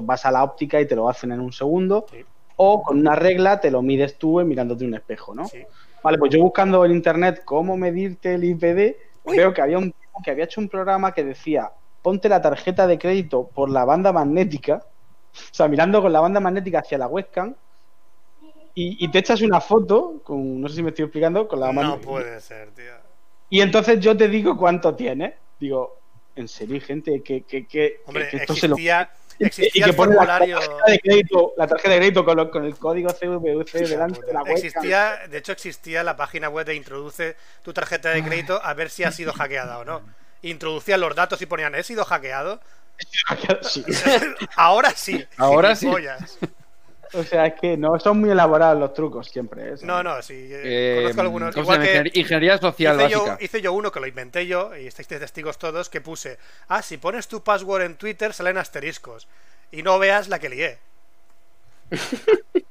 Vas 0.03 0.25
a 0.25 0.31
la 0.31 0.43
óptica 0.43 0.79
y 0.79 0.85
te 0.87 0.95
lo 0.95 1.09
hacen 1.09 1.31
en 1.31 1.39
un 1.39 1.51
segundo. 1.51 2.05
Sí. 2.09 2.23
O 2.55 2.83
con 2.83 2.99
una 2.99 3.15
regla 3.15 3.59
te 3.59 3.71
lo 3.71 3.81
mides 3.81 4.19
tú 4.19 4.39
mirándote 4.45 4.85
un 4.85 4.93
espejo, 4.93 5.33
¿no? 5.33 5.47
Sí. 5.47 5.63
Vale, 6.03 6.19
pues 6.19 6.31
yo 6.31 6.39
buscando 6.39 6.85
en 6.85 6.91
internet 6.91 7.41
cómo 7.45 7.77
medirte 7.77 8.35
el 8.35 8.43
IPD, 8.43 8.95
Uy. 9.23 9.37
veo 9.37 9.53
que 9.53 9.61
había 9.61 9.79
un 9.79 9.91
que 10.23 10.29
había 10.29 10.45
hecho 10.45 10.61
un 10.61 10.69
programa 10.69 11.11
que 11.11 11.23
decía, 11.23 11.71
ponte 12.03 12.29
la 12.29 12.41
tarjeta 12.41 12.85
de 12.85 12.99
crédito 12.99 13.49
por 13.49 13.69
la 13.69 13.83
banda 13.83 14.13
magnética, 14.13 14.85
o 15.33 15.53
sea, 15.53 15.67
mirando 15.67 16.01
con 16.01 16.11
la 16.13 16.19
banda 16.21 16.39
magnética 16.39 16.79
hacia 16.79 16.97
la 16.97 17.07
webcam, 17.07 17.55
y, 18.75 19.03
y 19.05 19.07
te 19.11 19.19
echas 19.19 19.41
una 19.41 19.61
foto, 19.61 20.21
con, 20.23 20.59
no 20.61 20.67
sé 20.67 20.75
si 20.75 20.83
me 20.83 20.89
estoy 20.89 21.05
explicando, 21.05 21.47
con 21.47 21.59
la 21.59 21.67
No 21.67 21.73
mano. 21.73 22.01
puede 22.01 22.39
ser, 22.39 22.71
tío. 22.71 22.93
Y 23.49 23.61
entonces 23.61 23.99
yo 23.99 24.17
te 24.17 24.27
digo 24.27 24.57
cuánto 24.57 24.95
tiene. 24.95 25.35
Digo, 25.59 25.99
en 26.35 26.47
serio, 26.47 26.81
gente 26.81 27.21
que, 27.21 27.43
que, 27.43 27.67
que, 27.67 28.01
Hombre, 28.07 28.29
que 28.29 28.37
esto 28.37 28.55
se 28.55 28.67
lo... 28.67 28.73
existía, 28.73 29.11
y 29.37 29.45
existía 29.45 29.83
que 29.85 29.89
el 29.91 29.95
pone 29.95 30.15
la 30.15 30.21
formulario... 30.21 30.59
tarjeta 30.59 30.91
de 30.91 30.99
crédito, 30.99 31.53
la 31.55 31.67
tarjeta 31.67 31.89
de 31.91 31.97
crédito 31.97 32.25
con, 32.25 32.35
lo- 32.37 32.49
con 32.49 32.65
el 32.65 32.75
código 32.77 33.09
CVC 33.11 33.87
delante 33.87 34.25
de 34.25 34.33
la 34.33 34.39
webcam. 34.41 34.57
Existía, 34.57 35.19
de 35.29 35.37
hecho 35.37 35.51
existía 35.51 36.03
la 36.03 36.15
página 36.15 36.49
web 36.49 36.65
de 36.65 36.73
introduce 36.73 37.35
tu 37.61 37.73
tarjeta 37.73 38.09
de 38.09 38.23
crédito 38.23 38.59
a 38.63 38.73
ver 38.73 38.89
si 38.89 39.03
ha 39.03 39.11
sido 39.11 39.33
hackeada 39.33 39.77
o 39.77 39.85
no. 39.85 40.01
Introducían 40.43 41.01
los 41.01 41.15
datos 41.15 41.41
y 41.41 41.45
ponían, 41.47 41.73
¿he 41.75 41.83
sido 41.83 42.05
hackeado? 42.05 42.59
Sí. 43.63 43.83
Ahora 44.55 44.91
sí. 44.91 45.25
Ahora 45.37 45.75
sí. 45.75 45.87
O 47.15 47.23
sea, 47.23 47.45
es 47.47 47.53
que 47.59 47.75
no 47.77 47.99
son 47.99 48.19
muy 48.19 48.29
elaborados 48.31 48.79
los 48.79 48.93
trucos 48.93 49.27
siempre. 49.29 49.69
¿eh? 49.69 49.75
No, 49.81 50.01
no, 50.03 50.21
sí. 50.21 50.33
eh, 50.33 50.61
Eh, 50.63 51.01
conozco 51.01 51.21
algunos. 51.21 51.55
¿cómo 51.55 51.65
se 51.65 51.73
Igual 51.73 52.03
que 52.11 52.19
Ingeniería- 52.19 52.57
social 52.59 52.95
hice 53.01 53.09
yo, 53.09 53.19
básica. 53.25 53.37
hice 53.45 53.61
yo 53.61 53.73
uno 53.73 53.91
que 53.91 53.99
lo 53.99 54.07
inventé 54.07 54.47
yo, 54.47 54.75
y 54.75 54.87
estáis 54.87 55.07
testigos 55.07 55.57
todos, 55.59 55.89
que 55.89 56.01
puse, 56.01 56.37
ah, 56.69 56.81
si 56.81 56.97
pones 56.97 57.27
tu 57.27 57.43
password 57.43 57.83
en 57.83 57.95
Twitter 57.97 58.33
salen 58.33 58.57
asteriscos. 58.57 59.27
Y 59.71 59.83
no 59.83 59.97
veas 59.99 60.27
la 60.27 60.39
que 60.39 60.49
lié. 60.49 60.77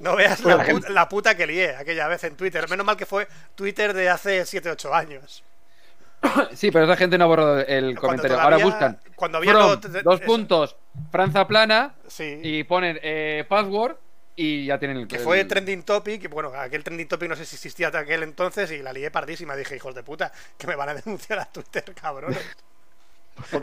No 0.00 0.14
veas 0.14 0.40
Pues 0.40 0.56
la, 0.56 0.62
la 0.64 0.70
puta, 0.72 0.88
la 0.90 1.08
puta 1.08 1.36
que 1.36 1.46
lié 1.46 1.74
aquella 1.74 2.06
vez 2.06 2.22
en 2.22 2.36
Twitter. 2.36 2.68
Menos 2.68 2.86
mal 2.86 2.96
que 2.96 3.04
fue 3.06 3.26
Twitter 3.56 3.92
de 3.94 4.08
hace 4.08 4.42
7-8 4.42 4.92
años. 4.94 5.42
Sí, 6.54 6.70
pero 6.70 6.84
esa 6.84 6.96
gente 6.96 7.16
no 7.18 7.24
ha 7.24 7.26
borrado 7.28 7.58
el 7.60 7.94
Cuando 7.98 8.00
comentario. 8.00 8.40
Ahora 8.40 8.58
buscan. 8.58 8.98
Cuando 9.14 9.38
había 9.38 9.52
From, 9.52 9.80
todo- 9.80 10.02
dos 10.02 10.20
puntos, 10.20 10.76
Franza 11.10 11.46
plana, 11.46 11.94
Sí. 12.06 12.40
y 12.42 12.64
ponen 12.64 12.98
eh, 13.02 13.44
password 13.48 13.96
y 14.36 14.66
ya 14.66 14.78
tienen 14.78 14.98
el 14.98 15.08
Que 15.08 15.16
el- 15.16 15.22
fue 15.22 15.44
trending 15.44 15.82
topic, 15.82 16.24
y 16.24 16.26
bueno, 16.28 16.52
aquel 16.54 16.84
trending 16.84 17.08
topic 17.08 17.28
no 17.28 17.36
sé 17.36 17.44
si 17.44 17.56
existía 17.56 17.88
hasta 17.88 18.00
aquel 18.00 18.22
entonces 18.22 18.70
y 18.72 18.78
la 18.82 18.92
lié 18.92 19.10
pardísima. 19.10 19.56
Dije, 19.56 19.76
hijos 19.76 19.94
de 19.94 20.02
puta, 20.02 20.32
que 20.56 20.66
me 20.66 20.76
van 20.76 20.88
a 20.90 20.94
denunciar 20.94 21.38
a 21.40 21.44
Twitter, 21.46 21.84
cabrón. 22.00 22.36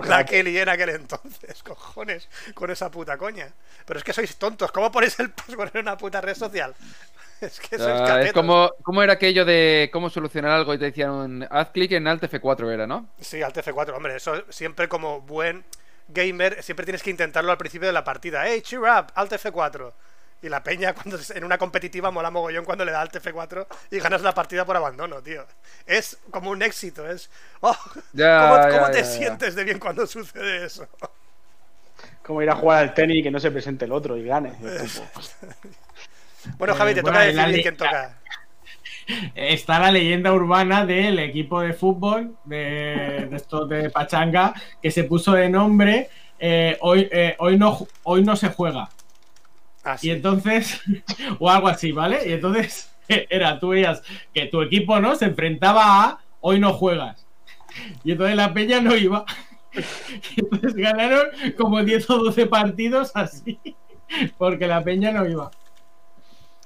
La 0.05 0.23
lié 0.23 0.61
en 0.61 0.69
aquel 0.69 0.89
entonces, 0.89 1.63
cojones, 1.63 2.28
con 2.53 2.69
esa 2.71 2.89
puta 2.89 3.17
coña. 3.17 3.51
Pero 3.86 3.99
es 3.99 4.03
que 4.03 4.13
sois 4.13 4.36
tontos, 4.38 4.71
¿cómo 4.71 4.91
ponéis 4.91 5.19
el 5.19 5.32
password 5.32 5.71
en 5.76 5.82
una 5.82 5.97
puta 5.97 6.21
red 6.21 6.36
social? 6.36 6.73
Es 7.41 7.59
que 7.59 7.78
sois 7.78 8.01
Ah, 8.09 8.21
es 8.21 8.32
como, 8.32 8.71
¿Cómo 8.82 9.03
era 9.03 9.13
aquello 9.13 9.43
de 9.43 9.89
cómo 9.91 10.09
solucionar 10.09 10.51
algo 10.51 10.73
y 10.73 10.78
te 10.78 10.86
decían 10.86 11.45
haz 11.51 11.69
clic 11.71 11.91
en 11.91 12.07
Alt 12.07 12.23
F4 12.23 12.71
era, 12.71 12.88
¿no? 12.88 13.09
Sí, 13.19 13.43
al 13.43 13.51
TF4, 13.51 13.93
hombre, 13.93 14.15
eso 14.15 14.45
siempre 14.49 14.88
como 14.88 15.19
buen 15.19 15.65
gamer, 16.07 16.63
siempre 16.63 16.86
tienes 16.86 17.03
que 17.03 17.09
intentarlo 17.09 17.51
al 17.51 17.57
principio 17.57 17.88
de 17.88 17.93
la 17.93 18.05
partida. 18.05 18.47
¡Hey, 18.47 18.61
cheer 18.61 18.84
up! 18.84 19.07
Alt 19.15 19.34
F4. 19.34 19.91
Y 20.41 20.49
la 20.49 20.61
peña 20.63 20.93
cuando 20.93 21.17
en 21.33 21.43
una 21.43 21.57
competitiva 21.57 22.11
mola 22.11 22.29
mogollón 22.29 22.65
cuando 22.65 22.86
le 22.86 22.91
da 22.91 23.01
Alt 23.01 23.15
F4 23.15 23.65
y 23.91 23.99
ganas 23.99 24.21
la 24.21 24.33
partida 24.33 24.63
por 24.65 24.75
abandono, 24.77 25.21
tío. 25.23 25.45
Es 25.88 26.17
como 26.29 26.51
un 26.51 26.61
éxito, 26.61 27.09
es... 27.09 27.29
¡Oh! 27.61 27.75
Ya, 28.13 28.39
¿Cómo, 28.39 28.57
ya, 28.57 28.69
cómo 28.69 28.91
te 28.91 28.99
ya, 28.99 29.03
ya. 29.03 29.05
sientes 29.05 29.55
de 29.55 29.63
bien 29.63 29.79
cuando 29.79 30.05
sucede 30.05 30.65
eso? 30.65 30.88
Como 32.23 32.41
ir 32.41 32.49
a 32.49 32.55
jugar 32.55 32.79
al 32.79 32.93
tenis 32.93 33.17
y 33.19 33.23
que 33.23 33.31
no 33.31 33.39
se 33.39 33.51
presente 33.51 33.86
el 33.86 33.91
otro 33.91 34.17
y 34.17 34.23
gane. 34.25 34.53
Pues, 34.61 35.01
Bueno, 36.57 36.73
Eh, 36.73 36.77
Javi, 36.77 36.93
te 36.93 37.01
bueno, 37.01 37.17
toca 37.17 37.25
decidir 37.25 37.57
li- 37.57 37.61
quién 37.63 37.77
toca. 37.77 38.21
Está 39.36 39.79
la 39.79 39.91
leyenda 39.91 40.33
urbana 40.33 40.86
del 40.86 41.19
equipo 41.19 41.61
de 41.61 41.73
fútbol 41.73 42.36
de, 42.43 43.27
de 43.29 43.36
estos 43.36 43.69
de 43.69 43.89
Pachanga 43.91 44.53
que 44.81 44.89
se 44.91 45.03
puso 45.03 45.33
de 45.33 45.47
nombre 45.49 46.09
eh, 46.39 46.77
hoy, 46.81 47.07
eh, 47.11 47.36
hoy, 47.39 47.57
no, 47.57 47.88
hoy 48.03 48.23
no 48.23 48.36
se 48.36 48.49
juega. 48.49 48.89
Ah, 49.86 49.97
Y 50.01 50.09
entonces, 50.09 50.81
o 51.39 51.49
algo 51.49 51.67
así, 51.67 51.91
¿vale? 51.91 52.27
Y 52.27 52.33
entonces 52.33 52.91
era, 53.07 53.59
tú 53.59 53.69
veías 53.69 54.01
que 54.33 54.47
tu 54.47 54.61
equipo, 54.61 54.99
¿no? 54.99 55.15
Se 55.15 55.25
enfrentaba 55.25 56.03
a 56.03 56.19
hoy 56.41 56.59
no 56.59 56.73
juegas. 56.73 57.25
Y 58.03 58.13
entonces 58.13 58.36
la 58.36 58.53
peña 58.53 58.81
no 58.81 58.95
iba. 58.95 59.25
Y 60.38 60.39
entonces 60.39 60.73
ganaron 60.73 61.27
como 61.57 61.83
10 61.83 62.09
o 62.09 62.17
12 62.23 62.45
partidos 62.45 63.11
así, 63.13 63.59
porque 64.38 64.67
la 64.67 64.81
peña 64.81 65.11
no 65.11 65.27
iba. 65.27 65.51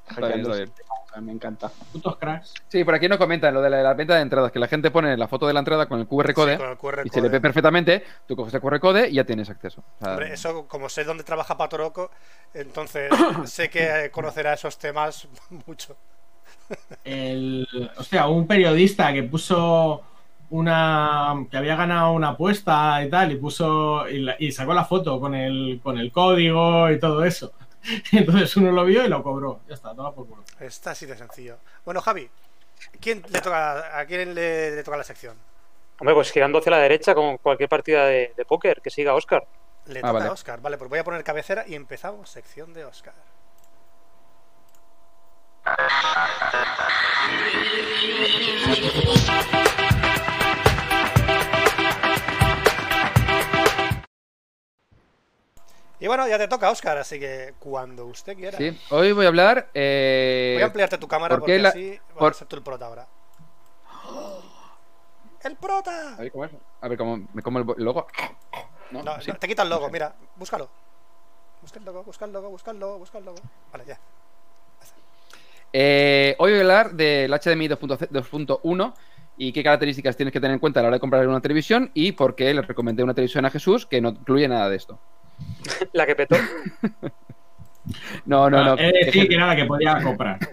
Está 0.07 0.27
bien, 0.27 0.41
está 0.41 0.55
bien. 0.57 0.71
Me 1.21 1.31
encanta. 1.31 1.71
Putos 1.91 2.17
cracks. 2.17 2.53
Sí, 2.67 2.83
por 2.83 2.93
aquí 2.95 3.07
nos 3.09 3.17
comentan 3.17 3.53
lo 3.53 3.61
de 3.61 3.69
la, 3.69 3.81
la 3.81 3.93
venta 3.93 4.15
de 4.15 4.21
entradas, 4.21 4.51
que 4.51 4.59
la 4.59 4.67
gente 4.67 4.91
pone 4.91 5.17
la 5.17 5.27
foto 5.27 5.47
de 5.47 5.53
la 5.53 5.59
entrada 5.59 5.87
con 5.87 5.99
el 5.99 6.07
QR 6.07 6.33
code 6.33 6.53
Sí, 6.53 6.57
con 6.59 6.69
el 6.69 6.77
QR 6.77 7.01
y 7.05 7.09
se 7.09 7.21
le 7.21 7.29
ve 7.29 7.41
perfectamente, 7.41 8.03
tú 8.27 8.35
coges 8.35 8.53
el 8.53 8.61
QR 8.61 8.79
code 8.79 9.09
y 9.09 9.13
ya 9.15 9.23
tienes 9.23 9.49
acceso. 9.49 9.83
O 9.99 10.03
sea, 10.03 10.11
Hombre, 10.13 10.33
eso, 10.33 10.67
como 10.67 10.87
sé 10.89 11.03
dónde 11.03 11.23
trabaja 11.23 11.57
Patoroco, 11.57 12.11
entonces 12.53 13.11
sé 13.45 13.69
que 13.69 14.09
conocerá 14.11 14.53
esos 14.53 14.77
temas 14.77 15.27
mucho. 15.67 15.97
El, 17.03 17.67
hostia, 17.97 18.27
un 18.27 18.45
periodista 18.47 19.11
que 19.13 19.23
puso 19.23 20.01
una 20.51 21.45
que 21.49 21.57
había 21.57 21.75
ganado 21.75 22.11
una 22.13 22.29
apuesta 22.29 23.03
y 23.03 23.09
tal 23.09 23.31
y 23.31 23.35
puso 23.35 24.07
y, 24.09 24.19
la- 24.19 24.35
y 24.39 24.51
sacó 24.51 24.73
la 24.73 24.83
foto 24.85 25.19
con 25.19 25.35
el 25.35 25.79
con 25.83 25.97
el 25.97 26.11
código 26.11 26.89
y 26.91 26.99
todo 26.99 27.23
eso. 27.23 27.51
Entonces 28.11 28.55
uno 28.57 28.71
lo 28.71 28.83
vio 28.85 29.05
y 29.05 29.07
lo 29.07 29.23
cobró. 29.23 29.61
Ya 29.67 29.75
está, 29.75 29.93
toma 29.95 30.13
por 30.13 30.27
culo. 30.27 30.43
Está 30.59 30.91
así 30.91 31.05
de 31.05 31.17
sencillo. 31.17 31.57
Bueno, 31.85 32.01
Javi, 32.01 32.29
¿quién 32.99 33.23
le 33.29 33.41
toca, 33.41 33.97
¿a 33.99 34.05
quién 34.05 34.33
le, 34.35 34.71
le 34.75 34.83
toca 34.83 34.97
la 34.97 35.03
sección? 35.03 35.37
Hombre, 35.99 36.15
pues 36.15 36.31
girando 36.31 36.59
hacia 36.59 36.71
la 36.71 36.77
derecha 36.79 37.13
con 37.13 37.37
cualquier 37.37 37.69
partida 37.69 38.05
de, 38.05 38.33
de 38.35 38.45
póker 38.45 38.81
que 38.81 38.89
siga 38.89 39.13
Oscar. 39.15 39.45
Le 39.87 39.99
Ah, 39.99 40.01
toca 40.01 40.11
vale. 40.13 40.25
a 40.27 40.31
Oscar. 40.31 40.61
Vale, 40.61 40.77
pues 40.77 40.89
voy 40.89 40.99
a 40.99 41.03
poner 41.03 41.23
cabecera 41.23 41.65
y 41.67 41.75
empezamos 41.75 42.29
sección 42.29 42.73
de 42.73 42.85
Oscar. 42.85 43.13
Y 55.99 56.07
bueno, 56.07 56.27
ya 56.27 56.37
te 56.37 56.47
toca, 56.47 56.69
Oscar, 56.71 56.97
así 56.97 57.19
que 57.19 57.53
cuando 57.59 58.05
usted 58.05 58.35
quiera. 58.37 58.57
sí. 58.57 58.77
Hoy 58.89 59.11
voy 59.11 59.25
a 59.25 59.27
hablar. 59.27 59.69
eh, 59.73 60.53
Voy 60.55 60.63
a 60.63 60.67
ampliarte 60.67 60.97
tu 60.97 61.07
cámara 61.07 61.35
¿por 61.35 61.45
qué 61.45 61.53
porque 61.53 61.59
la- 61.59 61.69
así 61.69 61.99
vas 62.09 62.17
por- 62.17 62.31
a 62.31 62.35
ser 62.35 62.47
tú 62.47 62.55
el 62.55 62.61
prota 62.63 62.85
ahora. 62.85 63.07
¡El 65.43 65.55
prota! 65.55 66.15
A 66.15 66.21
ver 66.21 66.31
cómo 66.31 66.45
es. 66.45 66.51
A 66.81 66.87
ver 66.87 66.97
cómo 66.97 67.27
me 67.33 67.41
como 67.41 67.59
el 67.59 67.65
logo. 67.77 68.07
No, 68.91 69.03
No, 69.03 69.21
sí. 69.21 69.31
no, 69.31 69.37
te 69.37 69.47
quita 69.47 69.63
el 69.63 69.69
logo, 69.69 69.89
mira, 69.89 70.13
búscalo. 70.35 70.69
Busca 71.61 71.79
el 71.79 71.85
logo, 71.85 72.03
busca 72.03 72.25
el 72.25 72.31
logo, 72.31 72.49
busca 72.49 72.71
el 72.71 72.79
logo, 72.79 72.97
busca 72.99 73.17
el 73.19 73.25
logo. 73.25 73.37
Vale, 73.71 73.85
ya. 73.85 73.99
Eh, 75.71 76.35
hoy 76.39 76.51
voy 76.51 76.59
a 76.59 76.61
hablar 76.61 76.91
del 76.93 77.31
HDMI 77.31 77.67
2.0 77.67 78.07
2.1 78.09 78.93
y 79.37 79.51
qué 79.53 79.63
características 79.63 80.17
tienes 80.17 80.33
que 80.33 80.39
tener 80.39 80.53
en 80.55 80.59
cuenta 80.59 80.79
a 80.79 80.83
la 80.83 80.87
hora 80.87 80.95
de 80.95 80.99
comprar 81.01 81.27
una 81.27 81.41
televisión 81.41 81.91
y 81.93 82.13
por 82.13 82.35
qué 82.35 82.53
le 82.53 82.61
recomendé 82.63 83.03
una 83.03 83.13
televisión 83.13 83.45
a 83.45 83.51
Jesús 83.51 83.85
que 83.85 84.01
no 84.01 84.09
incluye 84.09 84.47
nada 84.47 84.67
de 84.69 84.77
esto. 84.77 84.99
La 85.93 86.05
que 86.05 86.15
petó. 86.15 86.35
No, 88.25 88.49
no, 88.49 88.63
no. 88.63 88.73
Es 88.75 89.05
decir, 89.05 89.27
que 89.27 89.37
nada, 89.37 89.55
que 89.55 89.65
podía 89.65 90.01
comprar. 90.01 90.39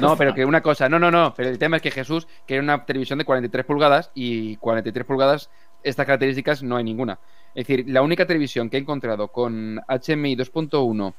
No, 0.00 0.16
pero 0.16 0.34
que 0.34 0.44
una 0.44 0.60
cosa, 0.60 0.88
no, 0.88 0.98
no, 0.98 1.10
no, 1.10 1.32
pero 1.34 1.48
el 1.48 1.58
tema 1.58 1.76
es 1.76 1.82
que 1.82 1.92
Jesús 1.92 2.26
quiere 2.46 2.62
una 2.62 2.84
televisión 2.84 3.18
de 3.18 3.24
43 3.24 3.64
pulgadas 3.64 4.10
y 4.12 4.56
43 4.56 5.06
pulgadas, 5.06 5.50
estas 5.82 6.04
características 6.04 6.62
no 6.62 6.76
hay 6.76 6.84
ninguna. 6.84 7.18
Es 7.54 7.66
decir, 7.66 7.88
la 7.88 8.02
única 8.02 8.26
televisión 8.26 8.68
que 8.68 8.76
he 8.76 8.80
encontrado 8.80 9.28
con 9.28 9.76
HMI 9.88 10.36
2.1 10.36 11.14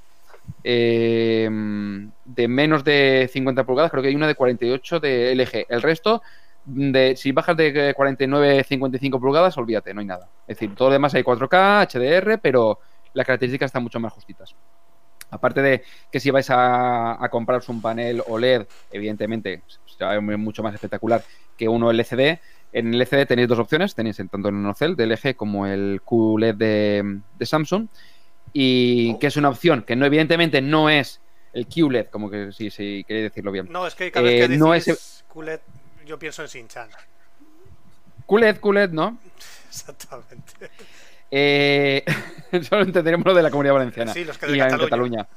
eh, 0.64 1.49
de 2.26 2.47
menos 2.47 2.84
de 2.84 3.30
50 3.32 3.64
pulgadas, 3.66 3.91
creo 3.91 4.03
que 4.03 4.10
hay 4.10 4.16
una 4.16 4.28
de 4.28 4.36
48 4.36 4.99
de 4.99 5.36
LG. 5.36 5.66
El 5.70 5.82
resto, 5.82 6.22
de, 6.66 7.16
si 7.16 7.32
bajas 7.32 7.57
de 7.57 7.93
49, 7.95 8.64
55 8.64 9.20
pulgadas, 9.20 9.57
olvídate, 9.57 9.93
no 9.93 10.01
hay 10.01 10.07
nada. 10.07 10.28
Es 10.47 10.57
decir, 10.57 10.76
todo 10.76 10.89
lo 10.89 10.93
demás 10.93 11.14
hay 11.14 11.24
4K, 11.24 11.88
HDR, 11.88 12.39
pero 12.39 12.80
las 13.14 13.26
características 13.26 13.68
están 13.68 13.84
mucho 13.84 13.99
más 13.99 14.14
justitas. 14.14 14.55
Aparte 15.32 15.62
de 15.62 15.84
que 16.12 16.20
si 16.20 16.32
vais 16.32 16.49
a, 16.49 17.24
a 17.24 17.30
compraros 17.30 17.70
un 17.70 17.82
panel 17.82 18.24
OLED, 18.28 18.66
evidentemente 18.91 19.62
será 19.86 20.20
mucho 20.22 20.64
más 20.64 20.74
espectacular 20.74 21.24
que 21.57 21.68
uno 21.70 21.91
LCD. 21.91 22.39
En 22.72 22.93
el 22.93 23.01
LCD 23.01 23.26
tenéis 23.28 23.47
dos 23.47 23.60
opciones, 23.60 23.93
tenéis 23.93 24.20
en- 24.20 24.30
tanto 24.30 24.49
el 24.49 24.62
Nocel 24.62 24.95
de 24.95 25.05
LG 25.05 25.36
como 25.36 25.68
el 25.68 26.01
QLED 26.03 26.55
de, 26.55 27.20
de 27.38 27.45
Samsung. 27.45 27.88
Y 28.53 29.18
que 29.20 29.28
es 29.28 29.38
una 29.38 29.49
opción 29.49 29.84
que 29.84 29.95
no, 29.95 30.05
evidentemente 30.07 30.62
no 30.62 30.89
es 30.89 31.22
el 31.53 31.68
QLED, 31.68 32.07
como 32.07 32.30
que 32.32 32.51
si 32.51 32.72
sí, 32.72 33.03
queréis 33.07 33.26
decirlo 33.30 33.51
bien. 33.51 33.68
No, 33.70 33.86
es 33.86 33.93
que 33.93 34.12
cada 34.12 34.24
vez 34.24 34.32
que 34.34 34.38
Eh, 34.39 34.47
decís 34.47 34.60
no 34.60 34.74
es- 34.74 35.26
Kulet, 35.28 35.62
yo 36.07 36.18
pienso 36.18 36.41
en 36.41 36.47
Shin-Chan. 36.47 36.89
QLED, 38.26 38.60
QLED, 38.60 38.89
¿no? 38.91 39.18
Exactamente. 39.68 40.72
Eh, 41.32 42.03
solo 42.69 42.84
entenderemos 42.84 43.25
lo 43.25 43.34
de 43.34 43.43
la 43.43 43.51
comunidad 43.51 43.75
valenciana. 43.75 44.13
Sí, 44.13 44.23
los 44.23 44.38
que 44.38 44.47
de 44.47 44.57
y 44.57 44.61
en 44.61 44.77
Cataluña. 44.77 45.27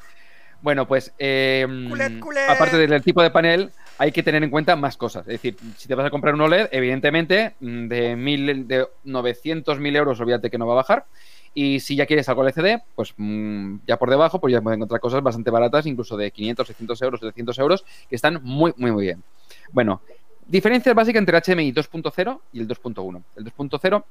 Bueno, 0.62 0.86
pues 0.86 1.12
eh, 1.18 1.66
Culet, 1.88 2.20
culet. 2.20 2.48
aparte 2.48 2.76
del 2.76 3.02
tipo 3.02 3.20
de 3.20 3.30
panel, 3.30 3.70
hay 3.98 4.12
que 4.12 4.22
tener 4.22 4.42
en 4.44 4.50
cuenta 4.50 4.76
más 4.76 4.96
cosas. 4.96 5.22
Es 5.22 5.32
decir, 5.32 5.56
si 5.76 5.88
te 5.88 5.94
vas 5.94 6.06
a 6.06 6.10
comprar 6.10 6.34
un 6.34 6.40
OLED, 6.42 6.68
evidentemente, 6.70 7.54
mm, 7.60 7.88
de, 7.88 8.16
mil, 8.16 8.68
de 8.68 8.86
900, 9.04 9.78
1000 9.80 9.96
euros, 9.96 10.20
olvídate 10.20 10.50
que 10.50 10.58
no 10.58 10.66
va 10.66 10.74
a 10.74 10.76
bajar. 10.76 11.06
Y 11.54 11.80
si 11.80 11.96
ya 11.96 12.06
quieres 12.06 12.28
algo 12.28 12.46
LCD, 12.46 12.82
pues 12.94 13.12
mm, 13.16 13.78
ya 13.86 13.98
por 13.98 14.08
debajo, 14.08 14.40
pues 14.40 14.52
ya 14.52 14.60
puedes 14.60 14.76
encontrar 14.76 15.00
cosas 15.00 15.22
bastante 15.22 15.50
baratas, 15.50 15.84
incluso 15.86 16.16
de 16.16 16.30
500, 16.30 16.66
600 16.68 17.02
euros, 17.02 17.20
700 17.20 17.58
euros, 17.58 17.84
que 18.08 18.16
están 18.16 18.40
muy, 18.42 18.72
muy, 18.76 18.92
muy 18.92 19.02
bien. 19.04 19.22
Bueno, 19.72 20.00
diferencias 20.46 20.94
básicas 20.94 21.20
entre 21.20 21.38
HMI 21.38 21.72
2.0 21.72 22.40
y 22.52 22.60
el 22.60 22.68
2.1. 22.68 23.22
El 23.36 23.44
2.0 23.44 24.04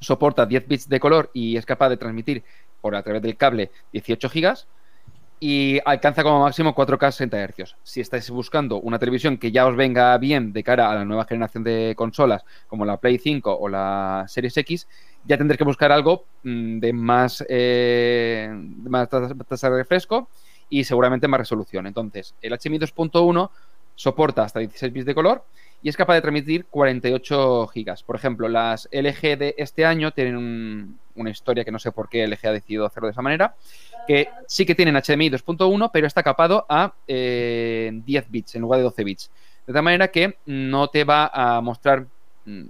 soporta 0.00 0.46
10 0.46 0.66
bits 0.66 0.88
de 0.88 1.00
color 1.00 1.30
y 1.32 1.56
es 1.56 1.66
capaz 1.66 1.88
de 1.90 1.96
transmitir 1.96 2.42
por 2.80 2.94
a 2.94 3.02
través 3.02 3.22
del 3.22 3.36
cable 3.36 3.70
18 3.92 4.28
gigas 4.28 4.66
y 5.42 5.80
alcanza 5.86 6.22
como 6.22 6.40
máximo 6.40 6.74
4K 6.74 7.12
60 7.12 7.48
Hz. 7.48 7.76
Si 7.82 8.00
estáis 8.00 8.28
buscando 8.28 8.78
una 8.78 8.98
televisión 8.98 9.38
que 9.38 9.50
ya 9.50 9.66
os 9.66 9.74
venga 9.74 10.16
bien 10.18 10.52
de 10.52 10.62
cara 10.62 10.90
a 10.90 10.94
la 10.94 11.04
nueva 11.06 11.24
generación 11.24 11.64
de 11.64 11.94
consolas, 11.96 12.44
como 12.68 12.84
la 12.84 12.98
Play 12.98 13.18
5 13.18 13.58
o 13.58 13.68
la 13.68 14.26
Series 14.28 14.56
X, 14.58 14.86
ya 15.24 15.38
tendréis 15.38 15.56
que 15.56 15.64
buscar 15.64 15.92
algo 15.92 16.26
mm, 16.42 16.78
de 16.78 16.92
más, 16.92 17.42
eh, 17.48 18.50
más 18.82 19.08
tasa 19.08 19.70
de 19.70 19.76
refresco 19.78 20.28
y 20.68 20.84
seguramente 20.84 21.26
más 21.26 21.40
resolución. 21.40 21.86
Entonces, 21.86 22.34
el 22.42 22.52
HMI 22.52 22.78
2.1 22.78 23.50
soporta 23.94 24.44
hasta 24.44 24.60
16 24.60 24.92
bits 24.92 25.06
de 25.06 25.14
color 25.14 25.44
y 25.82 25.88
es 25.88 25.96
capaz 25.96 26.14
de 26.14 26.20
transmitir 26.22 26.66
48 26.66 27.66
gigas. 27.68 28.02
Por 28.02 28.16
ejemplo, 28.16 28.48
las 28.48 28.88
LG 28.92 29.36
de 29.38 29.54
este 29.58 29.84
año 29.84 30.10
tienen 30.12 30.36
un- 30.36 30.98
una 31.16 31.30
historia 31.30 31.64
que 31.64 31.70
no 31.72 31.78
sé 31.78 31.92
por 31.92 32.08
qué 32.08 32.24
LG 32.24 32.46
ha 32.48 32.52
decidido 32.52 32.86
hacerlo 32.86 33.06
de 33.08 33.12
esa 33.12 33.22
manera, 33.22 33.54
que 34.06 34.28
sí 34.46 34.64
que 34.66 34.74
tienen 34.74 34.96
HDMI 34.96 35.30
2.1, 35.30 35.90
pero 35.92 36.06
está 36.06 36.22
capado 36.22 36.66
a 36.68 36.92
eh, 37.08 37.90
10 38.04 38.30
bits 38.30 38.54
en 38.56 38.62
lugar 38.62 38.78
de 38.78 38.84
12 38.84 39.04
bits. 39.04 39.30
De 39.66 39.72
tal 39.72 39.82
manera 39.82 40.08
que 40.08 40.36
no 40.46 40.88
te 40.88 41.04
va 41.04 41.30
a 41.32 41.60
mostrar 41.60 42.06
mm, 42.44 42.64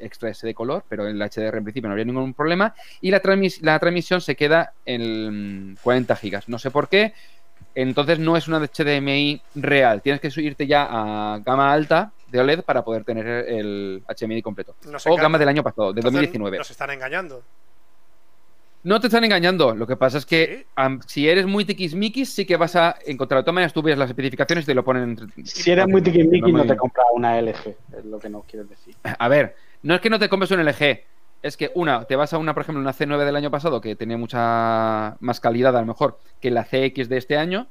extra 0.00 0.30
S 0.30 0.46
de 0.46 0.54
color, 0.54 0.84
pero 0.88 1.08
en 1.08 1.20
el 1.20 1.22
HDR 1.30 1.58
en 1.58 1.64
principio 1.64 1.88
no 1.88 1.92
habría 1.92 2.04
ningún 2.04 2.34
problema. 2.34 2.74
Y 3.00 3.10
la, 3.10 3.20
la 3.62 3.78
transmisión 3.78 4.20
se 4.20 4.36
queda 4.36 4.72
en 4.86 5.72
mm, 5.72 5.76
40 5.82 6.16
gigas. 6.16 6.48
No 6.48 6.58
sé 6.58 6.70
por 6.70 6.88
qué. 6.88 7.12
Entonces 7.74 8.18
no 8.20 8.36
es 8.36 8.46
una 8.46 8.60
HDMI 8.60 9.40
real. 9.56 10.00
Tienes 10.02 10.20
que 10.20 10.30
subirte 10.30 10.66
ya 10.66 10.86
a 10.88 11.38
gama 11.44 11.72
alta 11.72 12.12
de 12.34 12.40
OLED 12.40 12.62
para 12.64 12.82
poder 12.84 13.04
tener 13.04 13.26
el 13.48 14.02
HDMI 14.08 14.42
completo. 14.42 14.74
No 14.90 14.98
sé, 14.98 15.08
o 15.08 15.12
claro. 15.14 15.22
gama 15.22 15.38
del 15.38 15.48
año 15.48 15.62
pasado, 15.62 15.92
de 15.92 16.00
Entonces, 16.00 16.20
2019. 16.22 16.58
Nos 16.58 16.70
están 16.70 16.90
engañando. 16.90 17.42
No 18.82 19.00
te 19.00 19.06
están 19.06 19.22
engañando. 19.24 19.74
Lo 19.74 19.86
que 19.86 19.96
pasa 19.96 20.18
es 20.18 20.26
que 20.26 20.66
si 21.06 21.28
eres 21.28 21.46
muy 21.46 21.64
tiquismiquis, 21.64 22.34
sí 22.34 22.44
que 22.44 22.56
vas 22.56 22.74
a 22.76 22.96
encontrar. 23.06 23.38
De 23.40 23.44
todas 23.44 23.54
maneras, 23.54 23.72
tú 23.72 23.82
ves 23.82 23.96
las 23.96 24.10
especificaciones 24.10 24.64
y 24.64 24.66
te 24.66 24.74
lo 24.74 24.84
ponen. 24.84 25.04
entre- 25.04 25.46
Si 25.46 25.70
eres 25.70 25.86
muy 25.86 26.02
tiquismiqui, 26.02 26.50
No 26.52 26.58
no 26.58 26.66
te 26.66 26.76
compras 26.76 27.06
una 27.14 27.38
LG, 27.40 27.76
es 27.98 28.04
lo 28.04 28.18
que 28.18 28.28
nos 28.28 28.44
quieres 28.44 28.68
decir. 28.68 28.94
A 29.04 29.28
ver, 29.28 29.54
no 29.82 29.94
es 29.94 30.00
que 30.00 30.10
no 30.10 30.18
te 30.18 30.28
compres 30.28 30.50
un 30.50 30.60
LG. 30.60 31.04
Es 31.42 31.56
que 31.56 31.70
una, 31.74 32.04
te 32.04 32.16
vas 32.16 32.32
a 32.32 32.38
una, 32.38 32.52
por 32.52 32.62
ejemplo, 32.62 32.80
una 32.80 32.92
C9 32.92 33.24
del 33.24 33.36
año 33.36 33.50
pasado 33.50 33.80
que 33.80 33.94
tenía 33.96 34.16
mucha 34.18 35.16
más 35.20 35.40
calidad 35.40 35.76
a 35.76 35.80
lo 35.80 35.86
mejor 35.86 36.18
que 36.40 36.50
la 36.50 36.64
CX 36.64 37.08
de 37.08 37.16
este 37.18 37.36
año, 37.36 37.68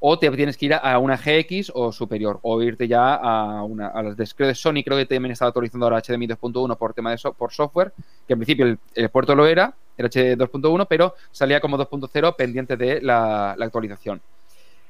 o 0.00 0.18
te 0.18 0.30
tienes 0.30 0.56
que 0.56 0.66
ir 0.66 0.74
a 0.74 0.98
una 0.98 1.16
GX 1.16 1.72
o 1.74 1.90
superior, 1.92 2.38
o 2.42 2.62
irte 2.62 2.86
ya 2.86 3.14
a, 3.14 3.62
una, 3.62 3.88
a 3.88 4.02
las 4.02 4.16
de, 4.16 4.26
creo 4.36 4.48
de 4.48 4.54
Sony, 4.54 4.82
creo 4.84 4.96
que 4.98 5.06
también 5.06 5.32
estaba 5.32 5.48
actualizando 5.48 5.86
ahora 5.86 6.00
HDMI 6.00 6.26
2.1 6.28 6.76
por 6.76 6.92
tema 6.94 7.10
de 7.10 7.18
so- 7.18 7.32
por 7.32 7.52
software, 7.52 7.92
que 8.26 8.34
en 8.34 8.38
principio 8.38 8.66
el, 8.66 8.78
el 8.94 9.08
puerto 9.08 9.34
lo 9.34 9.46
era, 9.46 9.74
el 9.96 10.06
H 10.06 10.36
2.1, 10.36 10.86
pero 10.88 11.14
salía 11.32 11.60
como 11.60 11.78
2.0 11.78 12.36
pendiente 12.36 12.76
de 12.76 13.00
la, 13.00 13.54
la 13.56 13.64
actualización. 13.64 14.20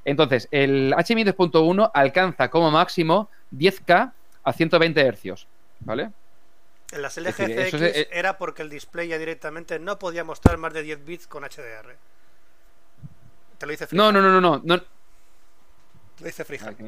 Entonces, 0.04 0.48
el 0.50 0.92
HDMI 0.96 1.24
2.1 1.24 1.90
alcanza 1.94 2.48
como 2.50 2.70
máximo 2.70 3.28
10K 3.52 4.12
a 4.44 4.52
120 4.52 5.12
Hz, 5.12 5.46
¿vale? 5.80 6.10
En 6.92 7.02
las 7.02 7.14
decir, 7.16 7.50
LG 7.50 7.82
es- 7.84 7.96
eh, 7.96 8.08
era 8.12 8.38
porque 8.38 8.62
el 8.62 8.70
display 8.70 9.08
ya 9.08 9.18
directamente 9.18 9.78
no 9.78 9.98
podía 9.98 10.22
mostrar 10.24 10.56
más 10.58 10.72
de 10.72 10.82
10 10.82 11.04
bits 11.04 11.26
con 11.26 11.42
HDR. 11.44 11.96
Te 13.58 13.66
lo 13.66 13.70
dice 13.72 13.86
No, 13.92 14.12
no, 14.12 14.20
no, 14.20 14.40
no, 14.40 14.62
no. 14.64 14.80
Dice 16.24 16.44
Freehand. 16.44 16.80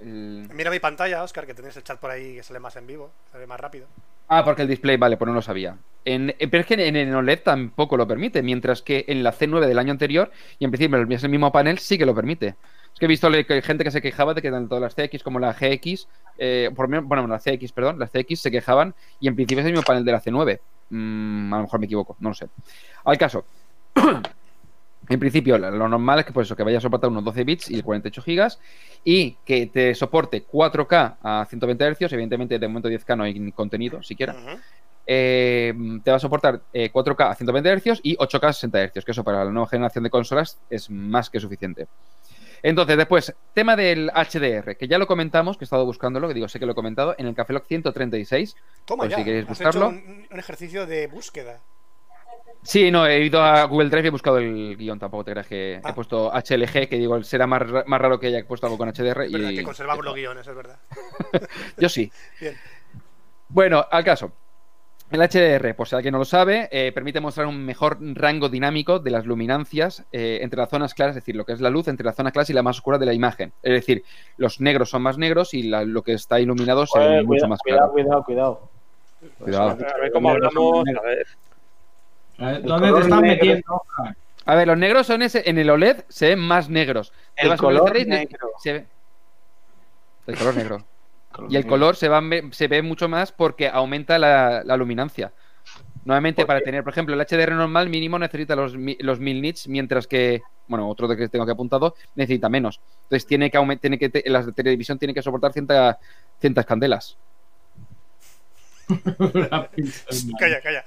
el- 0.00 0.48
Mira 0.52 0.70
mi 0.70 0.78
pantalla, 0.80 1.22
Oscar, 1.22 1.46
que 1.46 1.54
tenéis 1.54 1.76
el 1.76 1.82
chat 1.84 1.98
por 1.98 2.10
ahí 2.10 2.34
que 2.36 2.42
sale 2.42 2.60
más 2.60 2.76
en 2.76 2.86
vivo, 2.86 3.10
sale 3.30 3.46
más 3.46 3.58
rápido. 3.60 3.86
Ah, 4.28 4.44
porque 4.44 4.62
el 4.62 4.68
display, 4.68 4.96
vale, 4.96 5.16
pues 5.16 5.26
no 5.28 5.34
lo 5.34 5.42
sabía. 5.42 5.76
En, 6.04 6.30
eh, 6.30 6.48
pero 6.48 6.62
es 6.62 6.66
que 6.66 6.74
en 6.74 6.96
el 6.96 7.14
OLED 7.14 7.40
tampoco 7.40 7.96
lo 7.96 8.06
permite, 8.06 8.42
mientras 8.42 8.82
que 8.82 9.04
en 9.08 9.22
la 9.22 9.32
C9 9.32 9.66
del 9.66 9.78
año 9.78 9.92
anterior, 9.92 10.30
y 10.58 10.64
en 10.64 10.70
principio 10.70 11.02
es 11.10 11.22
el 11.24 11.30
mismo 11.30 11.52
panel, 11.52 11.78
sí 11.78 11.98
que 11.98 12.06
lo 12.06 12.14
permite. 12.14 12.56
Es 12.92 12.98
que 12.98 13.06
he 13.06 13.08
visto 13.08 13.30
que 13.30 13.46
hay 13.54 13.62
gente 13.62 13.84
que 13.84 13.90
se 13.90 14.02
quejaba 14.02 14.34
de 14.34 14.42
que 14.42 14.50
tanto 14.50 14.78
las 14.80 14.94
CX 14.94 15.22
como 15.22 15.38
la 15.38 15.52
GX, 15.54 16.08
eh, 16.38 16.70
por, 16.74 16.88
bueno, 17.04 17.26
la 17.26 17.38
CX, 17.38 17.72
perdón, 17.72 17.98
las 17.98 18.10
CX 18.10 18.40
se 18.40 18.50
quejaban 18.50 18.94
y 19.20 19.28
en 19.28 19.34
principio 19.34 19.60
es 19.60 19.66
el 19.66 19.72
mismo 19.72 19.84
panel 19.84 20.04
de 20.04 20.12
la 20.12 20.20
C9. 20.20 20.60
Mm, 20.90 21.52
a 21.54 21.56
lo 21.58 21.62
mejor 21.64 21.80
me 21.80 21.86
equivoco, 21.86 22.16
no 22.20 22.30
lo 22.30 22.34
sé. 22.34 22.48
Al 23.04 23.16
caso. 23.18 23.44
En 25.08 25.18
principio, 25.18 25.58
lo 25.58 25.88
normal 25.88 26.20
es 26.20 26.26
que, 26.26 26.32
pues, 26.32 26.46
eso, 26.46 26.56
que 26.56 26.62
vaya 26.62 26.78
a 26.78 26.80
soportar 26.80 27.10
unos 27.10 27.24
12 27.24 27.44
bits 27.44 27.70
y 27.70 27.82
48 27.82 28.22
gigas 28.22 28.60
y 29.04 29.32
que 29.44 29.66
te 29.66 29.94
soporte 29.94 30.46
4K 30.46 31.16
a 31.22 31.46
120 31.48 31.94
Hz. 31.94 32.12
Evidentemente, 32.12 32.58
de 32.58 32.68
momento 32.68 32.88
10K 32.88 33.16
no 33.16 33.24
hay 33.24 33.52
contenido 33.52 34.02
siquiera. 34.02 34.34
Eh, 35.04 35.74
te 36.04 36.10
va 36.12 36.16
a 36.16 36.20
soportar 36.20 36.62
eh, 36.72 36.92
4K 36.92 37.30
a 37.30 37.34
120 37.34 37.80
Hz 37.80 38.00
y 38.04 38.16
8K 38.16 38.44
a 38.44 38.52
60 38.52 38.86
Hz, 38.86 39.04
que 39.04 39.10
eso 39.10 39.24
para 39.24 39.44
la 39.44 39.50
nueva 39.50 39.68
generación 39.68 40.04
de 40.04 40.10
consolas 40.10 40.60
es 40.70 40.88
más 40.88 41.28
que 41.28 41.40
suficiente. 41.40 41.88
Entonces, 42.62 42.96
después, 42.96 43.34
tema 43.54 43.74
del 43.74 44.08
HDR, 44.14 44.76
que 44.76 44.86
ya 44.86 44.98
lo 44.98 45.08
comentamos, 45.08 45.58
que 45.58 45.64
he 45.64 45.66
estado 45.66 45.84
buscándolo, 45.84 46.28
que 46.28 46.34
digo, 46.34 46.48
sé 46.48 46.60
que 46.60 46.66
lo 46.66 46.72
he 46.72 46.76
comentado, 46.76 47.16
en 47.18 47.26
el 47.26 47.34
Café 47.34 47.54
Lock 47.54 47.66
136. 47.66 48.54
Toma 48.84 49.02
Pues 49.02 49.10
ya. 49.10 49.16
si 49.16 49.24
queréis 49.24 49.48
buscarlo. 49.48 49.90
hecho 49.90 49.98
un, 50.06 50.26
un 50.30 50.38
ejercicio 50.38 50.86
de 50.86 51.08
búsqueda. 51.08 51.60
Sí, 52.64 52.90
no, 52.92 53.06
he 53.06 53.24
ido 53.24 53.42
a 53.42 53.64
Google 53.64 53.88
Drive 53.90 54.04
y 54.04 54.06
he 54.06 54.10
buscado 54.10 54.38
el 54.38 54.76
guion, 54.76 54.98
tampoco 54.98 55.24
te 55.24 55.32
creas 55.32 55.46
que 55.48 55.80
Ah. 55.82 55.90
he 55.90 55.92
puesto 55.94 56.30
HLG, 56.32 56.88
que 56.88 56.96
digo, 56.96 57.22
será 57.24 57.46
más, 57.46 57.62
más 57.86 58.00
raro 58.00 58.20
que 58.20 58.28
haya 58.28 58.44
puesto 58.46 58.66
algo 58.66 58.78
con 58.78 58.88
HDR. 58.88 59.24
Es 59.26 59.32
verdad 59.32 59.50
y 59.50 59.56
que 59.56 59.62
conservamos 59.64 60.04
los 60.04 60.14
guiones, 60.14 60.46
es 60.46 60.54
verdad. 60.54 60.76
Yo 61.78 61.88
sí. 61.88 62.10
Bien. 62.40 62.54
Bueno, 63.48 63.84
al 63.90 64.04
caso. 64.04 64.32
El 65.10 65.20
HDR, 65.20 65.74
por 65.74 65.86
si 65.88 65.94
alguien 65.94 66.12
no 66.12 66.18
lo 66.18 66.24
sabe, 66.24 66.70
eh, 66.72 66.90
permite 66.90 67.20
mostrar 67.20 67.46
un 67.46 67.62
mejor 67.66 67.98
rango 68.00 68.48
dinámico 68.48 68.98
de 68.98 69.10
las 69.10 69.26
luminancias 69.26 70.04
eh, 70.10 70.38
entre 70.40 70.58
las 70.58 70.70
zonas 70.70 70.94
claras, 70.94 71.14
es 71.16 71.22
decir, 71.22 71.36
lo 71.36 71.44
que 71.44 71.52
es 71.52 71.60
la 71.60 71.68
luz 71.68 71.88
entre 71.88 72.06
la 72.06 72.14
zona 72.14 72.30
clara 72.32 72.46
y 72.48 72.52
la 72.54 72.62
más 72.62 72.76
oscura 72.78 72.96
de 72.96 73.04
la 73.04 73.12
imagen. 73.12 73.52
Es 73.62 73.72
decir, 73.72 74.04
los 74.38 74.60
negros 74.62 74.88
son 74.88 75.02
más 75.02 75.18
negros 75.18 75.52
y 75.52 75.64
la- 75.64 75.84
lo 75.84 76.00
que 76.02 76.14
está 76.14 76.40
iluminado 76.40 76.86
se 76.86 76.98
ve 76.98 77.16
mucho 77.24 77.26
cuidado, 77.26 77.48
más 77.48 77.60
cuidado, 77.60 77.92
claro. 77.92 77.92
cuidado, 77.92 78.24
cuidado. 78.24 78.70
Cuidado. 79.38 79.68
A 79.70 80.00
ver 80.00 80.12
cómo 80.12 80.30
hablamos. 80.30 80.88
A 80.88 81.02
ver. 81.02 81.26
¿Dónde 82.38 82.92
te 82.92 83.00
negro. 83.00 83.20
metiendo, 83.20 83.74
Oscar? 83.74 84.16
A 84.44 84.54
ver, 84.56 84.66
los 84.66 84.76
negros 84.78 85.06
son 85.06 85.22
ese, 85.22 85.48
en 85.48 85.58
el 85.58 85.70
OLED 85.70 86.04
se 86.08 86.28
ven 86.28 86.40
más 86.40 86.68
negros. 86.68 87.12
El 87.36 87.56
color 87.56 87.94
negro. 88.06 88.50
Se 88.62 88.72
ve, 88.72 88.86
El 90.26 90.36
color 90.36 90.56
negro. 90.56 90.84
Y 91.48 91.56
el 91.56 91.66
color 91.66 91.96
se, 91.96 92.08
va, 92.10 92.20
se 92.50 92.68
ve 92.68 92.82
mucho 92.82 93.08
más 93.08 93.32
porque 93.32 93.66
aumenta 93.66 94.18
la, 94.18 94.62
la 94.64 94.76
luminancia. 94.76 95.32
Nuevamente, 96.04 96.42
¿Por 96.42 96.48
para 96.48 96.60
tener, 96.60 96.84
por 96.84 96.92
ejemplo, 96.92 97.14
el 97.14 97.20
HDR 97.26 97.52
normal 97.54 97.88
mínimo 97.88 98.18
necesita 98.18 98.54
los, 98.54 98.74
los 98.98 99.18
1000 99.18 99.40
nits, 99.40 99.66
mientras 99.68 100.06
que, 100.06 100.42
bueno, 100.68 100.86
otro 100.90 101.08
de 101.08 101.16
que 101.16 101.28
tengo 101.30 101.46
que 101.46 101.52
apuntado, 101.52 101.94
necesita 102.16 102.50
menos. 102.50 102.80
Entonces, 103.04 103.26
tiene 103.26 103.50
que 103.50 103.56
aumentar, 103.56 103.80
tiene 103.80 103.98
que, 103.98 104.10
de 104.10 104.52
televisión 104.52 104.98
tienen 104.98 105.14
que 105.14 105.22
soportar 105.22 105.52
cienta- 105.54 105.98
cientas 106.38 106.66
candelas. 106.66 107.16
La 107.16 107.16
pinza 107.16 107.16
del 107.16 107.18
mal. 107.86 108.71
Calla, 110.38 110.60
calla. 110.60 110.84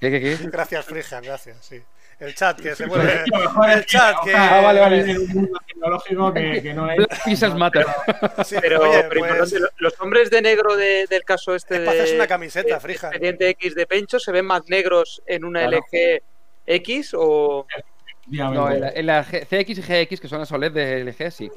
¿Qué, 0.00 0.10
qué, 0.10 0.20
qué? 0.20 0.36
Gracias, 0.50 0.84
Frijan, 0.84 1.22
gracias. 1.24 1.56
Sí. 1.60 1.80
El 2.18 2.34
chat 2.34 2.58
que 2.58 2.74
se 2.74 2.86
vuelve. 2.86 3.12
Es 3.12 3.74
El 3.76 3.84
chat 3.86 4.16
que. 4.24 4.34
Ah, 4.34 4.60
vale, 4.62 4.80
vale. 4.80 5.00
en 5.10 5.18
un 5.18 5.28
mundo 5.28 5.58
tecnológico 5.66 6.32
que, 6.32 6.62
que 6.62 6.72
no 6.74 6.90
es. 6.90 6.98
Pizzas 7.24 7.54
Matter. 7.54 7.84
Sí, 8.44 8.56
Pero, 8.60 8.80
oye, 8.80 9.04
pero 9.08 9.20
pues, 9.38 9.54
los 9.78 10.00
hombres 10.00 10.30
de 10.30 10.40
negro 10.40 10.76
de- 10.76 11.06
del 11.08 11.24
caso 11.24 11.54
este 11.54 11.76
Es 11.84 12.10
de, 12.10 12.16
una 12.16 12.26
camiseta, 12.26 12.80
Frijan. 12.80 13.10
Expediente 13.12 13.48
X 13.50 13.74
de 13.74 13.86
Pencho 13.86 14.18
se 14.18 14.32
ven 14.32 14.46
más 14.46 14.62
negros 14.68 15.22
en 15.26 15.44
una 15.44 15.66
Claro. 15.66 15.78
LG 15.92 16.22
X 16.66 17.10
o 17.14 17.66
No, 18.28 18.70
en 18.70 18.80
la, 18.80 18.88
en 18.90 19.06
la 19.06 19.22
CX 19.22 19.68
y 19.78 19.82
GX, 19.82 20.20
que 20.20 20.28
son 20.28 20.38
las 20.38 20.50
OLED 20.50 20.72
de 20.72 21.04
LG, 21.04 21.30
sí. 21.30 21.50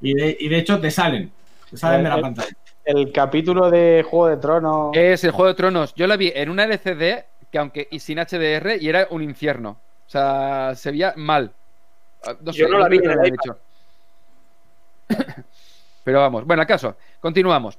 y, 0.00 0.14
de, 0.14 0.34
y 0.40 0.48
de 0.48 0.56
hecho 0.58 0.80
te 0.80 0.90
salen. 0.90 1.30
Te 1.70 1.76
salen 1.76 2.04
de 2.04 2.08
la 2.08 2.16
Eh, 2.18 2.22
pantalla. 2.22 2.56
El 2.88 3.12
capítulo 3.12 3.70
de 3.70 4.02
Juego 4.02 4.28
de 4.28 4.38
Tronos. 4.38 4.96
Es 4.96 5.22
el 5.22 5.30
Juego 5.30 5.48
de 5.48 5.54
Tronos. 5.54 5.94
Yo 5.94 6.06
la 6.06 6.16
vi 6.16 6.32
en 6.34 6.48
una 6.48 6.64
LCD 6.64 7.22
que 7.52 7.58
aunque 7.58 7.86
y 7.90 8.00
sin 8.00 8.16
HDR 8.16 8.78
y 8.80 8.88
era 8.88 9.06
un 9.10 9.22
infierno. 9.22 9.78
O 10.06 10.10
sea, 10.10 10.72
se 10.74 10.90
veía 10.90 11.12
mal. 11.14 11.52
Ah, 12.26 12.34
Yo 12.50 12.66
no 12.66 12.78
la 12.78 12.88
vi 12.88 12.96
en 12.96 13.10
el 13.10 13.26
hecho. 13.26 13.58
Pero 16.02 16.20
vamos, 16.20 16.46
bueno, 16.46 16.62
acaso, 16.62 16.96
continuamos. 17.20 17.78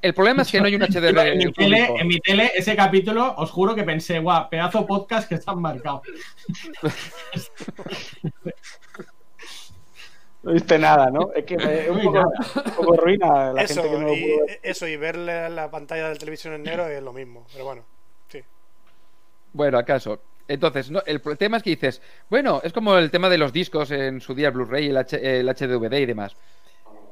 El 0.00 0.14
problema 0.14 0.42
es 0.42 0.52
que 0.52 0.60
no 0.60 0.66
hay 0.66 0.76
un 0.76 0.82
HDR. 0.82 1.26
en, 1.26 1.38
mi 1.38 1.52
tele, 1.52 1.88
en 1.98 2.06
mi 2.06 2.20
tele, 2.20 2.52
ese 2.54 2.76
capítulo, 2.76 3.34
os 3.36 3.50
juro 3.50 3.74
que 3.74 3.82
pensé, 3.82 4.20
guau, 4.20 4.48
pedazo 4.48 4.86
podcast 4.86 5.28
que 5.28 5.34
están 5.34 5.60
marcados. 5.60 6.02
No 10.42 10.52
viste 10.52 10.78
nada, 10.78 11.10
¿no? 11.10 11.30
Es 11.34 11.44
que 11.44 11.54
es 11.84 11.88
un 11.90 12.00
poco, 12.02 12.18
un 12.20 12.72
poco 12.76 12.96
ruina 12.96 13.52
la 13.52 13.62
Eso 13.62 13.82
gente 13.82 13.90
que 13.90 14.00
no 14.02 14.08
lo 14.08 14.14
y, 14.14 14.22
pudo 14.22 14.46
ver. 14.46 14.60
eso, 14.62 14.86
y 14.88 14.96
ver 14.96 15.16
la, 15.16 15.48
la 15.48 15.70
pantalla 15.70 16.08
del 16.08 16.18
televisión 16.18 16.54
en 16.54 16.62
negro 16.62 16.86
es 16.86 17.02
lo 17.02 17.12
mismo. 17.12 17.46
Pero 17.52 17.64
bueno, 17.64 17.84
sí. 18.28 18.42
Bueno, 19.52 19.78
acaso. 19.78 20.20
Entonces, 20.48 20.90
no, 20.90 21.00
el 21.06 21.20
tema 21.38 21.58
es 21.58 21.62
que 21.62 21.70
dices, 21.70 22.02
bueno, 22.28 22.60
es 22.64 22.72
como 22.72 22.96
el 22.96 23.10
tema 23.10 23.28
de 23.28 23.38
los 23.38 23.52
discos 23.52 23.90
en 23.92 24.20
su 24.20 24.34
día, 24.34 24.50
Blu-ray, 24.50 24.88
el, 24.88 24.96
H- 24.96 25.38
el 25.40 25.46
HDVD 25.48 25.94
y 26.00 26.06
demás. 26.06 26.36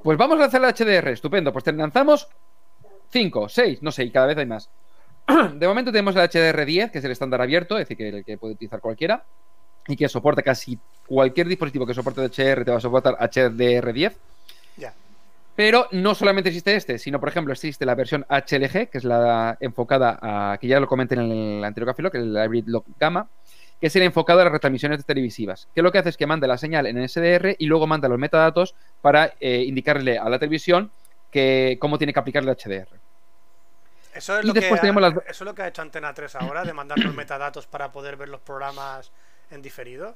Pues 0.03 0.17
vamos 0.19 0.37
a 0.39 0.41
lanzar 0.41 0.63
el 0.65 0.73
HDR, 0.75 1.09
estupendo. 1.13 1.53
Pues 1.53 1.65
te 1.65 1.73
lanzamos 1.73 2.29
5, 3.11 3.49
6, 3.49 3.83
no 3.83 3.93
sé, 3.93 4.05
y 4.05 4.11
cada 4.11 4.27
vez 4.27 4.39
hay 4.39 4.47
más. 4.47 4.71
De 5.55 5.69
momento 5.69 5.93
tenemos 5.93 6.17
el 6.17 6.23
HDR10, 6.23 6.91
que 6.91 6.99
es 6.99 7.05
el 7.05 7.13
estándar 7.13 7.41
abierto, 7.43 7.77
es 7.79 7.87
decir, 7.89 7.97
que 7.97 8.09
el 8.09 8.25
que 8.25 8.39
puede 8.39 8.55
utilizar 8.55 8.81
cualquiera, 8.81 9.25
y 9.89 9.97
que 9.97 10.09
soporta 10.09 10.43
casi 10.43 10.79
cualquier 11.07 11.49
dispositivo 11.49 11.87
que 11.87 11.95
soporte 11.95 12.21
HDR 12.29 12.65
te 12.65 12.71
va 12.71 12.77
a 12.77 12.81
soportar 12.81 13.17
HDR10. 13.19 14.13
Ya. 14.77 14.93
Pero 15.57 15.89
no 15.93 16.15
solamente 16.15 16.51
existe 16.51 16.77
este, 16.77 16.99
sino, 16.99 17.19
por 17.19 17.29
ejemplo, 17.31 17.53
existe 17.53 17.85
la 17.85 17.95
versión 17.95 18.25
HLG, 18.29 18.91
que 18.91 18.99
es 18.99 19.05
la 19.05 19.57
enfocada 19.61 20.19
a, 20.23 20.59
que 20.59 20.69
ya 20.69 20.79
lo 20.79 20.87
comenté 20.87 21.15
en 21.17 21.23
el 21.59 21.65
anterior 21.65 21.89
capítulo, 21.89 22.11
que 22.11 22.19
es 22.19 22.25
la 22.25 22.45
Hybrid 22.45 22.69
Lock 22.69 22.87
Gamma, 23.01 23.29
que 23.81 23.87
es 23.87 23.95
la 23.97 24.05
enfocada 24.05 24.43
a 24.43 24.45
las 24.45 24.53
retransmisiones 24.53 25.05
televisivas. 25.05 25.67
Que 25.75 25.83
lo 25.83 25.91
que 25.91 25.99
hace 25.99 26.11
es 26.11 26.17
que 26.17 26.27
manda 26.27 26.47
la 26.47 26.59
señal 26.59 26.87
en 26.87 27.09
SDR 27.09 27.57
y 27.59 27.67
luego 27.67 27.87
manda 27.87 28.09
los 28.09 28.19
metadatos 28.19 28.75
para 29.01 29.33
eh, 29.41 29.65
indicarle 29.67 30.19
a 30.19 30.29
la 30.29 30.39
televisión 30.39 30.91
que 31.31 31.77
cómo 31.81 31.97
tiene 31.99 32.13
que 32.13 32.21
aplicar 32.21 32.43
el 32.43 32.51
HDR. 32.51 32.89
Eso 34.15 34.39
es, 34.39 34.45
Y 34.45 34.49
lo 34.49 34.53
después 34.53 34.81
que 34.81 34.87
ha, 34.87 34.91
tenemos 34.91 35.03
las- 35.03 35.13
eso 35.29 35.45
es 35.45 35.47
lo 35.49 35.55
que 35.55 35.63
ha 35.63 35.69
hecho 35.69 35.83
Antena 35.83 36.13
3 36.13 36.35
ahora, 36.37 36.65
de 36.65 36.73
mandar 36.73 36.99
los 36.99 37.15
metadatos 37.15 37.67
para 37.67 37.93
poder 37.93 38.17
ver 38.17 38.29
los 38.29 38.41
programas 38.41 39.13
en 39.51 39.63
diferido. 39.63 40.15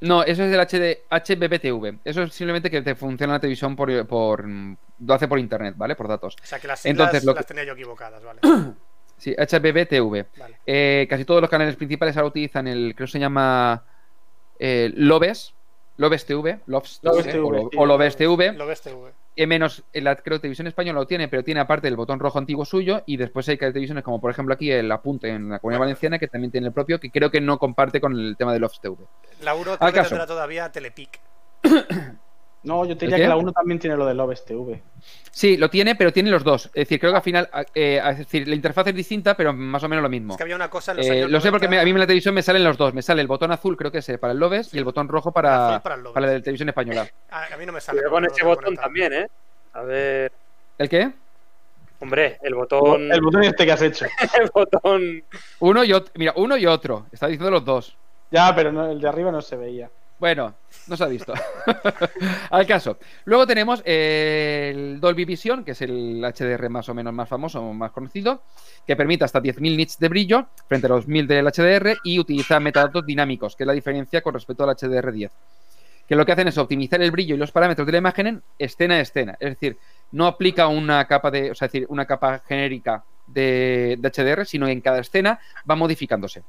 No, 0.00 0.22
eso 0.22 0.42
es 0.44 0.52
el 0.52 0.60
HD, 0.60 1.04
HBBTV. 1.10 2.00
Eso 2.04 2.22
es 2.24 2.34
simplemente 2.34 2.70
que 2.70 2.82
te 2.82 2.94
funciona 2.94 3.34
la 3.34 3.40
televisión 3.40 3.74
por, 3.74 4.06
por 4.06 4.44
lo 4.46 5.14
hace 5.14 5.26
por 5.26 5.38
internet, 5.38 5.74
¿vale? 5.76 5.96
Por 5.96 6.06
datos. 6.08 6.36
O 6.42 6.46
sea, 6.46 6.58
que 6.58 6.66
las 6.66 6.80
siglas 6.80 6.98
Entonces, 6.98 7.24
lo 7.24 7.32
las 7.34 7.44
que- 7.44 7.48
tenía 7.54 7.64
yo 7.64 7.72
equivocadas, 7.72 8.22
¿vale? 8.22 8.40
Sí, 9.18 9.34
HBBTV. 9.34 10.26
vale. 10.38 10.58
Eh, 10.66 11.06
casi 11.08 11.24
todos 11.24 11.40
los 11.40 11.48
canales 11.48 11.74
principales 11.76 12.14
ahora 12.18 12.28
utilizan 12.28 12.66
el, 12.68 12.94
creo 12.94 13.06
que 13.06 13.12
se 13.12 13.18
llama 13.18 13.82
eh, 14.58 14.92
Lobes, 14.94 15.54
Lobes 15.96 16.26
TV, 16.26 16.60
Lobes 16.66 16.98
Lobes 17.02 17.24
TV, 17.24 17.32
TV, 17.32 17.46
o, 17.46 17.70
sí, 17.70 17.76
o 17.78 17.86
Lobes 17.86 18.14
TV, 18.18 18.52
Lo 18.52 18.66
ves 18.66 18.82
TV. 18.82 19.12
Eh, 19.36 19.46
menos 19.46 19.84
en 19.92 20.04
la 20.04 20.16
creo 20.16 20.40
televisión 20.40 20.66
española 20.66 21.00
lo 21.00 21.06
tiene, 21.06 21.28
pero 21.28 21.44
tiene 21.44 21.60
aparte 21.60 21.88
el 21.88 21.96
botón 21.96 22.18
rojo 22.18 22.38
antiguo 22.38 22.64
suyo 22.64 23.02
y 23.06 23.16
después 23.16 23.48
hay 23.48 23.58
televisiones 23.58 24.02
como 24.02 24.20
por 24.20 24.30
ejemplo 24.30 24.54
aquí 24.54 24.70
el 24.70 24.90
apunte 24.90 25.28
en 25.28 25.50
la 25.50 25.58
Comunidad 25.58 25.80
Valenciana 25.80 26.18
que 26.18 26.26
también 26.26 26.50
tiene 26.50 26.68
el 26.68 26.72
propio 26.72 26.98
que 26.98 27.10
creo 27.10 27.30
que 27.30 27.40
no 27.40 27.58
comparte 27.58 28.00
con 28.00 28.12
el 28.18 28.36
tema 28.36 28.52
de 28.52 28.58
Lobes 28.60 28.80
TV. 28.80 28.96
Que 29.40 29.84
¿Acaso? 29.84 30.08
tendrá 30.10 30.26
todavía 30.26 30.72
Telepic. 30.72 31.20
No, 32.66 32.84
yo 32.84 32.96
te 32.96 33.06
diría 33.06 33.18
que 33.18 33.28
la 33.28 33.36
1 33.36 33.52
también 33.52 33.78
tiene 33.78 33.96
lo 33.96 34.04
de 34.04 34.12
Lobes 34.14 34.44
TV. 34.44 34.82
Sí, 35.30 35.56
lo 35.56 35.70
tiene, 35.70 35.94
pero 35.94 36.12
tiene 36.12 36.30
los 36.30 36.42
dos. 36.42 36.66
Es 36.66 36.72
decir, 36.72 36.98
creo 36.98 37.12
que 37.12 37.16
al 37.18 37.22
final, 37.22 37.48
eh, 37.74 38.00
es 38.04 38.18
decir, 38.18 38.48
la 38.48 38.54
interfaz 38.56 38.88
es 38.88 38.94
distinta, 38.94 39.36
pero 39.36 39.52
más 39.52 39.82
o 39.84 39.88
menos 39.88 40.02
lo 40.02 40.08
mismo. 40.08 40.32
Es 40.32 40.36
que 40.36 40.42
había 40.42 40.56
una 40.56 40.68
cosa 40.68 40.90
en 40.92 40.96
los 40.98 41.06
Eh, 41.06 41.10
años 41.12 41.30
lo 41.30 41.40
sé 41.40 41.50
porque 41.50 41.66
90, 41.68 41.70
me- 41.76 41.80
a 41.80 41.84
mí 41.84 41.90
en 41.90 41.98
la 42.00 42.06
televisión 42.06 42.34
me 42.34 42.42
salen 42.42 42.64
los 42.64 42.76
dos. 42.76 42.92
Me 42.92 43.02
sale 43.02 43.20
el 43.22 43.28
botón 43.28 43.52
azul, 43.52 43.76
creo 43.76 43.92
que 43.92 43.98
es 43.98 44.08
eh, 44.08 44.18
para 44.18 44.32
el 44.32 44.38
Lobes, 44.40 44.74
y 44.74 44.78
el 44.78 44.84
botón 44.84 45.06
rojo 45.08 45.30
para, 45.30 45.80
para 45.80 46.02
para 46.12 46.26
la 46.26 46.40
televisión 46.40 46.68
española. 46.68 47.06
A, 47.30 47.54
a 47.54 47.56
mí 47.56 47.64
no 47.66 47.72
me 47.72 47.80
sale. 47.80 47.98
Cuidado 47.98 48.14
con 48.14 48.24
ese 48.24 48.44
botón 48.44 48.64
conectado. 48.64 48.86
también, 48.86 49.12
¿eh? 49.12 49.26
A 49.74 49.82
ver, 49.82 50.32
¿El 50.78 50.88
qué? 50.88 51.12
hombre, 52.00 52.38
el 52.42 52.54
botón, 52.54 53.12
El 53.12 53.20
botón 53.20 53.44
este 53.44 53.64
que 53.64 53.72
has 53.72 53.82
hecho. 53.82 54.06
el 54.40 54.50
botón. 54.52 55.22
Uno 55.60 55.84
y 55.84 55.92
otro. 55.92 56.12
Mira, 56.16 56.32
uno 56.36 56.56
y 56.56 56.66
otro. 56.66 57.06
Está 57.12 57.28
diciendo 57.28 57.50
los 57.50 57.64
dos. 57.64 57.96
Ya, 58.30 58.52
pero 58.56 58.72
no, 58.72 58.90
el 58.90 59.00
de 59.00 59.08
arriba 59.08 59.30
no 59.30 59.40
se 59.40 59.56
veía. 59.56 59.88
Bueno, 60.18 60.54
no 60.86 60.96
se 60.96 61.04
ha 61.04 61.08
visto. 61.08 61.34
Al 62.50 62.66
caso. 62.66 62.98
Luego 63.26 63.46
tenemos 63.46 63.82
eh, 63.84 64.72
el 64.74 65.00
Dolby 65.00 65.26
Vision, 65.26 65.62
que 65.62 65.72
es 65.72 65.82
el 65.82 66.22
HDR 66.22 66.70
más 66.70 66.88
o 66.88 66.94
menos 66.94 67.12
más 67.12 67.28
famoso, 67.28 67.62
más 67.74 67.92
conocido, 67.92 68.42
que 68.86 68.96
permite 68.96 69.24
hasta 69.24 69.42
10.000 69.42 69.76
nits 69.76 69.98
de 69.98 70.08
brillo 70.08 70.46
frente 70.68 70.86
a 70.86 70.90
los 70.90 71.06
1.000 71.06 71.26
del 71.26 71.46
HDR 71.46 71.98
y 72.02 72.18
utiliza 72.18 72.58
metadatos 72.60 73.04
dinámicos, 73.04 73.56
que 73.56 73.64
es 73.64 73.66
la 73.66 73.74
diferencia 73.74 74.22
con 74.22 74.32
respecto 74.32 74.64
al 74.64 74.74
HDR10. 74.74 75.30
Que 76.08 76.16
lo 76.16 76.24
que 76.24 76.32
hacen 76.32 76.48
es 76.48 76.56
optimizar 76.56 77.02
el 77.02 77.10
brillo 77.10 77.34
y 77.34 77.38
los 77.38 77.52
parámetros 77.52 77.84
de 77.84 77.92
la 77.92 77.98
imagen 77.98 78.26
en 78.26 78.42
escena 78.58 78.94
a 78.94 79.00
escena. 79.00 79.36
Es 79.38 79.50
decir, 79.50 79.76
no 80.12 80.26
aplica 80.26 80.68
una 80.68 81.04
capa 81.06 81.30
de, 81.30 81.50
o 81.50 81.54
sea, 81.54 81.68
decir, 81.68 81.84
una 81.90 82.06
capa 82.06 82.38
genérica 82.46 83.04
de, 83.26 83.98
de 83.98 84.10
HDR, 84.10 84.46
sino 84.46 84.66
que 84.66 84.72
en 84.72 84.80
cada 84.80 85.00
escena 85.00 85.40
va 85.68 85.74
modificándose. 85.74 86.42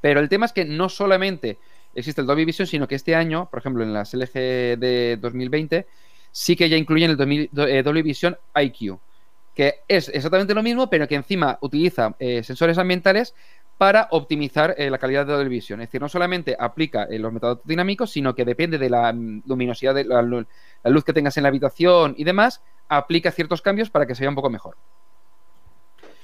Pero 0.00 0.20
el 0.20 0.28
tema 0.28 0.46
es 0.46 0.52
que 0.52 0.64
no 0.64 0.88
solamente 0.88 1.58
existe 1.96 2.20
el 2.20 2.26
Dolby 2.26 2.44
Vision, 2.44 2.66
sino 2.66 2.86
que 2.88 2.94
este 2.94 3.14
año, 3.14 3.48
por 3.50 3.58
ejemplo, 3.60 3.82
en 3.82 3.92
las 3.92 4.14
LG 4.14 4.32
de 4.78 5.18
2020, 5.20 5.86
sí 6.30 6.56
que 6.56 6.68
ya 6.68 6.76
incluyen 6.76 7.10
el 7.10 7.16
Dolby, 7.16 7.50
eh, 7.56 8.02
Vision 8.02 8.36
IQ, 8.54 8.98
que 9.54 9.76
es 9.88 10.08
exactamente 10.10 10.54
lo 10.54 10.62
mismo, 10.62 10.88
pero 10.90 11.08
que 11.08 11.14
encima 11.14 11.58
utiliza 11.62 12.14
eh, 12.18 12.42
sensores 12.42 12.78
ambientales 12.78 13.34
para 13.78 14.08
optimizar 14.10 14.74
eh, 14.78 14.90
la 14.90 14.98
calidad 14.98 15.26
de 15.26 15.32
Dolby 15.34 15.50
Vision. 15.50 15.80
Es 15.80 15.88
decir, 15.88 16.00
no 16.00 16.08
solamente 16.08 16.56
aplica 16.58 17.06
los 17.10 17.32
metadatos 17.32 17.66
dinámicos, 17.66 18.10
sino 18.10 18.34
que 18.34 18.44
depende 18.44 18.78
de 18.78 18.90
la 18.90 19.12
luminosidad, 19.12 19.94
de 19.94 20.04
la, 20.04 20.22
lu- 20.22 20.46
la 20.82 20.90
luz 20.90 21.04
que 21.04 21.12
tengas 21.12 21.36
en 21.36 21.42
la 21.42 21.48
habitación 21.50 22.14
y 22.18 22.24
demás, 22.24 22.62
aplica 22.88 23.30
ciertos 23.32 23.62
cambios 23.62 23.90
para 23.90 24.06
que 24.06 24.14
se 24.14 24.22
vea 24.22 24.30
un 24.30 24.36
poco 24.36 24.50
mejor. 24.50 24.76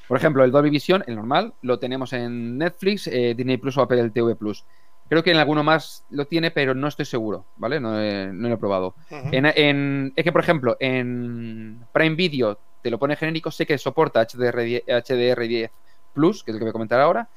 Por 0.06 0.16
ejemplo, 0.18 0.44
el 0.44 0.50
Dolby 0.50 0.70
Vision, 0.70 1.04
el 1.06 1.16
normal, 1.16 1.54
lo 1.62 1.78
tenemos 1.78 2.12
en 2.12 2.58
Netflix, 2.58 3.04
Disney 3.10 3.56
Plus 3.56 3.78
o 3.78 3.82
Apple 3.82 4.10
TV 4.10 4.34
Plus. 4.36 4.64
Creo 5.12 5.22
que 5.22 5.30
en 5.30 5.36
alguno 5.36 5.62
más 5.62 6.06
lo 6.08 6.24
tiene, 6.26 6.50
pero 6.50 6.74
no 6.74 6.88
estoy 6.88 7.04
seguro, 7.04 7.44
¿vale? 7.56 7.78
No, 7.78 8.00
he- 8.00 8.28
no 8.32 8.48
lo 8.48 8.54
he 8.54 8.56
probado. 8.56 8.94
Ujú. 9.10 9.28
En, 9.30 9.44
en- 9.44 10.12
es 10.16 10.24
que, 10.24 10.32
por 10.32 10.40
ejemplo, 10.40 10.74
en 10.80 11.84
Prime 11.92 12.16
Video 12.16 12.58
te 12.80 12.90
lo 12.90 12.98
pone 12.98 13.14
genérico, 13.16 13.50
sé 13.50 13.66
que 13.66 13.76
soporta 13.76 14.22
HDR10, 14.26 14.84
HDR10 14.86 15.70
Plus, 16.14 16.42
que 16.42 16.50
es 16.50 16.54
el 16.54 16.60
que 16.60 16.64
voy 16.64 16.70
a 16.70 16.72
comentar 16.72 16.98
ahora, 16.98 17.28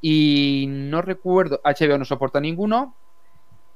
y 0.00 0.64
no 0.68 1.02
recuerdo, 1.02 1.60
HBO 1.64 1.98
no 1.98 2.06
soporta 2.06 2.40
ninguno, 2.40 2.94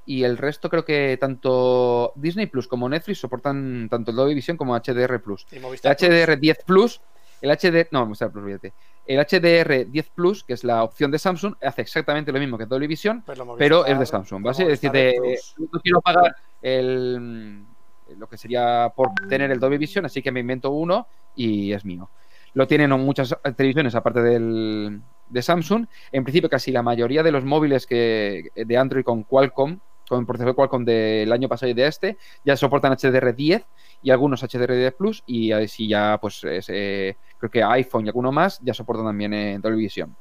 y 0.06 0.22
el 0.24 0.38
resto 0.38 0.70
creo 0.70 0.86
que 0.86 1.18
tanto 1.20 2.12
Disney 2.16 2.46
Plus 2.46 2.66
como 2.66 2.88
Netflix 2.88 3.18
soportan 3.20 3.88
tanto 3.90 4.12
el 4.12 4.16
Dolby 4.16 4.34
Vision 4.34 4.56
como 4.56 4.74
HDR 4.74 5.20
Plus. 5.22 5.46
El 5.52 5.60
Movistar 5.60 5.94
Plus. 5.94 6.08
HDR10 6.10 6.56
Plus, 6.64 7.00
el 7.42 7.50
HD, 7.50 7.88
no, 7.90 8.06
Movistar 8.06 8.30
Plus, 8.32 8.44
olvídate. 8.44 8.72
El 9.06 9.18
HDR10 9.18 10.06
Plus, 10.14 10.44
que 10.44 10.52
es 10.52 10.62
la 10.64 10.84
opción 10.84 11.10
de 11.10 11.18
Samsung, 11.18 11.54
hace 11.62 11.82
exactamente 11.82 12.30
lo 12.32 12.38
mismo 12.38 12.56
que 12.56 12.66
Dolby 12.66 12.86
Vision, 12.86 13.22
Pues 13.26 13.36
lo 13.38 13.44
Movistar- 13.44 13.58
pero 13.58 13.86
es 13.86 13.98
de 13.98 14.06
Samsung, 14.06 14.42
¿vale? 14.42 14.62
Es 14.62 14.68
decir, 14.68 14.90
de- 14.92 15.38
no 15.58 15.80
quiero 15.80 16.00
pagar 16.00 16.36
el, 16.60 17.18
mm, 17.20 18.18
lo 18.18 18.28
que 18.28 18.36
sería 18.36 18.92
por 18.94 19.08
tener 19.28 19.50
el 19.50 19.58
Dolby 19.58 19.78
Vision, 19.78 20.04
así 20.06 20.22
que 20.22 20.30
me 20.30 20.40
invento 20.40 20.70
uno 20.70 21.06
y 21.34 21.72
es 21.72 21.84
mío. 21.84 22.10
Lo 22.54 22.66
tienen 22.66 22.90
muchas 22.90 23.34
televisiones 23.56 23.94
aparte 23.94 24.22
del, 24.22 25.00
de 25.28 25.42
Samsung. 25.42 25.86
En 26.12 26.22
principio, 26.22 26.50
casi 26.50 26.70
la 26.70 26.82
mayoría 26.82 27.22
de 27.22 27.32
los 27.32 27.44
móviles 27.44 27.86
que, 27.86 28.50
de 28.54 28.76
Android 28.76 29.02
con 29.04 29.24
Qualcomm, 29.24 29.78
con 30.06 30.26
procesador 30.26 30.54
Qualcomm 30.54 30.84
del 30.84 31.32
año 31.32 31.48
pasado 31.48 31.70
y 31.70 31.74
de 31.74 31.86
este, 31.86 32.18
ya 32.44 32.54
soportan 32.54 32.92
HDR10 32.92 33.64
y 34.02 34.10
algunos 34.10 34.42
HDR10 34.42 34.96
Plus 34.96 35.22
y 35.26 35.52
así 35.52 35.88
ya 35.88 36.18
pues 36.20 36.42
es, 36.44 36.68
eh, 36.68 37.16
creo 37.38 37.50
que 37.50 37.62
iPhone 37.62 38.06
y 38.06 38.08
alguno 38.08 38.32
más 38.32 38.60
ya 38.60 38.74
soportan 38.74 39.06
también 39.06 39.32
en 39.32 39.60
Dolby 39.60 39.82
Vision. 39.82 40.14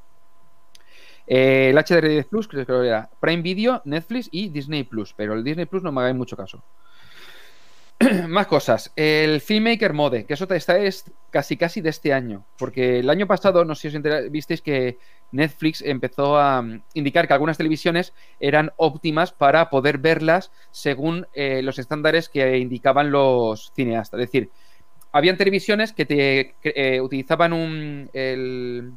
Eh, 1.26 1.70
el 1.70 1.76
HDR10 1.76 2.28
Plus 2.28 2.48
creo 2.48 2.64
que 2.64 2.88
era 2.88 3.08
Prime 3.20 3.42
Video, 3.42 3.82
Netflix 3.84 4.28
y 4.32 4.48
Disney 4.48 4.84
Plus, 4.84 5.14
pero 5.14 5.34
el 5.34 5.44
Disney 5.44 5.66
Plus 5.66 5.82
no 5.82 5.92
me 5.92 6.00
hagáis 6.00 6.16
mucho 6.16 6.36
caso. 6.36 6.62
Más 8.28 8.46
cosas. 8.46 8.92
El 8.96 9.40
Filmmaker 9.40 9.92
Mode, 9.92 10.24
que 10.24 10.34
eso 10.34 10.46
esta 10.50 10.78
es 10.78 11.04
casi 11.30 11.56
casi 11.56 11.80
de 11.80 11.90
este 11.90 12.12
año. 12.12 12.44
Porque 12.58 12.98
el 12.98 13.10
año 13.10 13.26
pasado, 13.26 13.64
no 13.64 13.74
sé 13.74 13.90
si 13.90 13.98
visteis 14.30 14.62
que 14.62 14.98
Netflix 15.30 15.82
empezó 15.82 16.38
a 16.38 16.62
mm, 16.62 16.82
indicar 16.94 17.26
que 17.26 17.34
algunas 17.34 17.56
televisiones 17.56 18.12
eran 18.40 18.72
óptimas 18.76 19.32
para 19.32 19.70
poder 19.70 19.98
verlas 19.98 20.50
según 20.70 21.26
eh, 21.34 21.62
los 21.62 21.78
estándares 21.78 22.28
que 22.28 22.58
indicaban 22.58 23.10
los 23.10 23.72
cineastas. 23.74 24.20
Es 24.20 24.26
decir, 24.26 24.50
habían 25.12 25.36
televisiones 25.36 25.92
que 25.92 26.06
te 26.06 26.54
eh, 26.62 27.00
utilizaban 27.00 27.52
un 27.52 28.10
el 28.12 28.92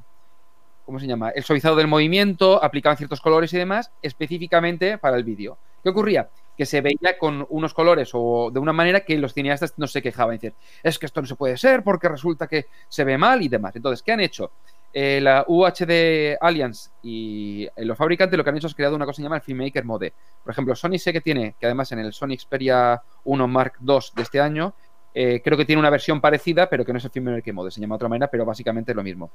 ¿cómo 0.86 1.00
se 1.00 1.08
llama? 1.08 1.30
El 1.30 1.44
suavizado 1.44 1.76
del 1.76 1.88
movimiento, 1.88 2.64
aplicaban 2.64 2.98
ciertos 2.98 3.20
colores 3.20 3.52
y 3.54 3.58
demás 3.58 3.92
específicamente 4.02 4.98
para 4.98 5.18
el 5.18 5.24
vídeo. 5.24 5.58
¿Qué 5.84 5.90
ocurría? 5.90 6.30
Que 6.58 6.66
se 6.66 6.82
veía 6.82 7.18
con 7.18 7.46
unos 7.50 7.74
colores 7.74 8.12
o 8.14 8.50
de 8.52 8.60
una 8.60 8.74
manera 8.74 9.02
que 9.02 9.18
los 9.18 9.34
cineastas 9.34 9.74
no 9.78 9.88
se 9.88 10.02
quejaban. 10.02 10.36
Decir, 10.36 10.54
es 10.84 10.98
que 10.98 11.06
esto 11.06 11.22
no 11.22 11.28
se 11.28 11.36
puede 11.36 11.58
ser 11.58 11.84
porque 11.84 12.08
resulta 12.08 12.48
que 12.48 12.68
se 12.88 13.04
ve 13.04 13.18
mal 13.18 13.42
y 13.42 13.48
demás. 13.48 13.76
Entonces, 13.76 14.02
¿qué 14.02 14.12
han 14.14 14.22
hecho? 14.22 14.52
Eh, 14.98 15.20
la 15.20 15.44
UHD 15.46 16.38
Alliance 16.40 16.90
y 17.04 17.66
eh, 17.66 17.84
los 17.84 17.98
fabricantes 17.98 18.38
lo 18.38 18.46
que 18.46 18.50
han 18.50 18.56
hecho 18.56 18.68
es 18.68 18.74
creado 18.74 18.96
una 18.96 19.04
cosa 19.04 19.18
que 19.18 19.24
se 19.24 19.24
llama 19.24 19.36
el 19.36 19.42
Filmmaker 19.42 19.84
Mode. 19.84 20.14
Por 20.42 20.54
ejemplo, 20.54 20.74
Sony 20.74 20.98
sé 20.98 21.12
que 21.12 21.20
tiene, 21.20 21.54
que 21.60 21.66
además 21.66 21.92
en 21.92 22.00
el 22.00 22.14
Sony 22.14 22.38
Xperia 22.40 23.02
1 23.26 23.48
Mark 23.50 23.74
II 23.86 23.98
de 24.16 24.22
este 24.22 24.40
año, 24.40 24.74
eh, 25.14 25.42
creo 25.44 25.58
que 25.58 25.66
tiene 25.66 25.82
una 25.82 25.90
versión 25.90 26.22
parecida, 26.22 26.70
pero 26.70 26.86
que 26.86 26.94
no 26.94 27.00
es 27.00 27.04
el 27.04 27.12
Filmmaker 27.12 27.54
Mode, 27.54 27.72
se 27.72 27.82
llama 27.82 27.96
de 27.96 27.98
otra 27.98 28.08
manera, 28.08 28.32
pero 28.32 28.46
básicamente 28.46 28.94
es 28.94 28.96
lo 28.96 29.04
mismo. 29.04 29.32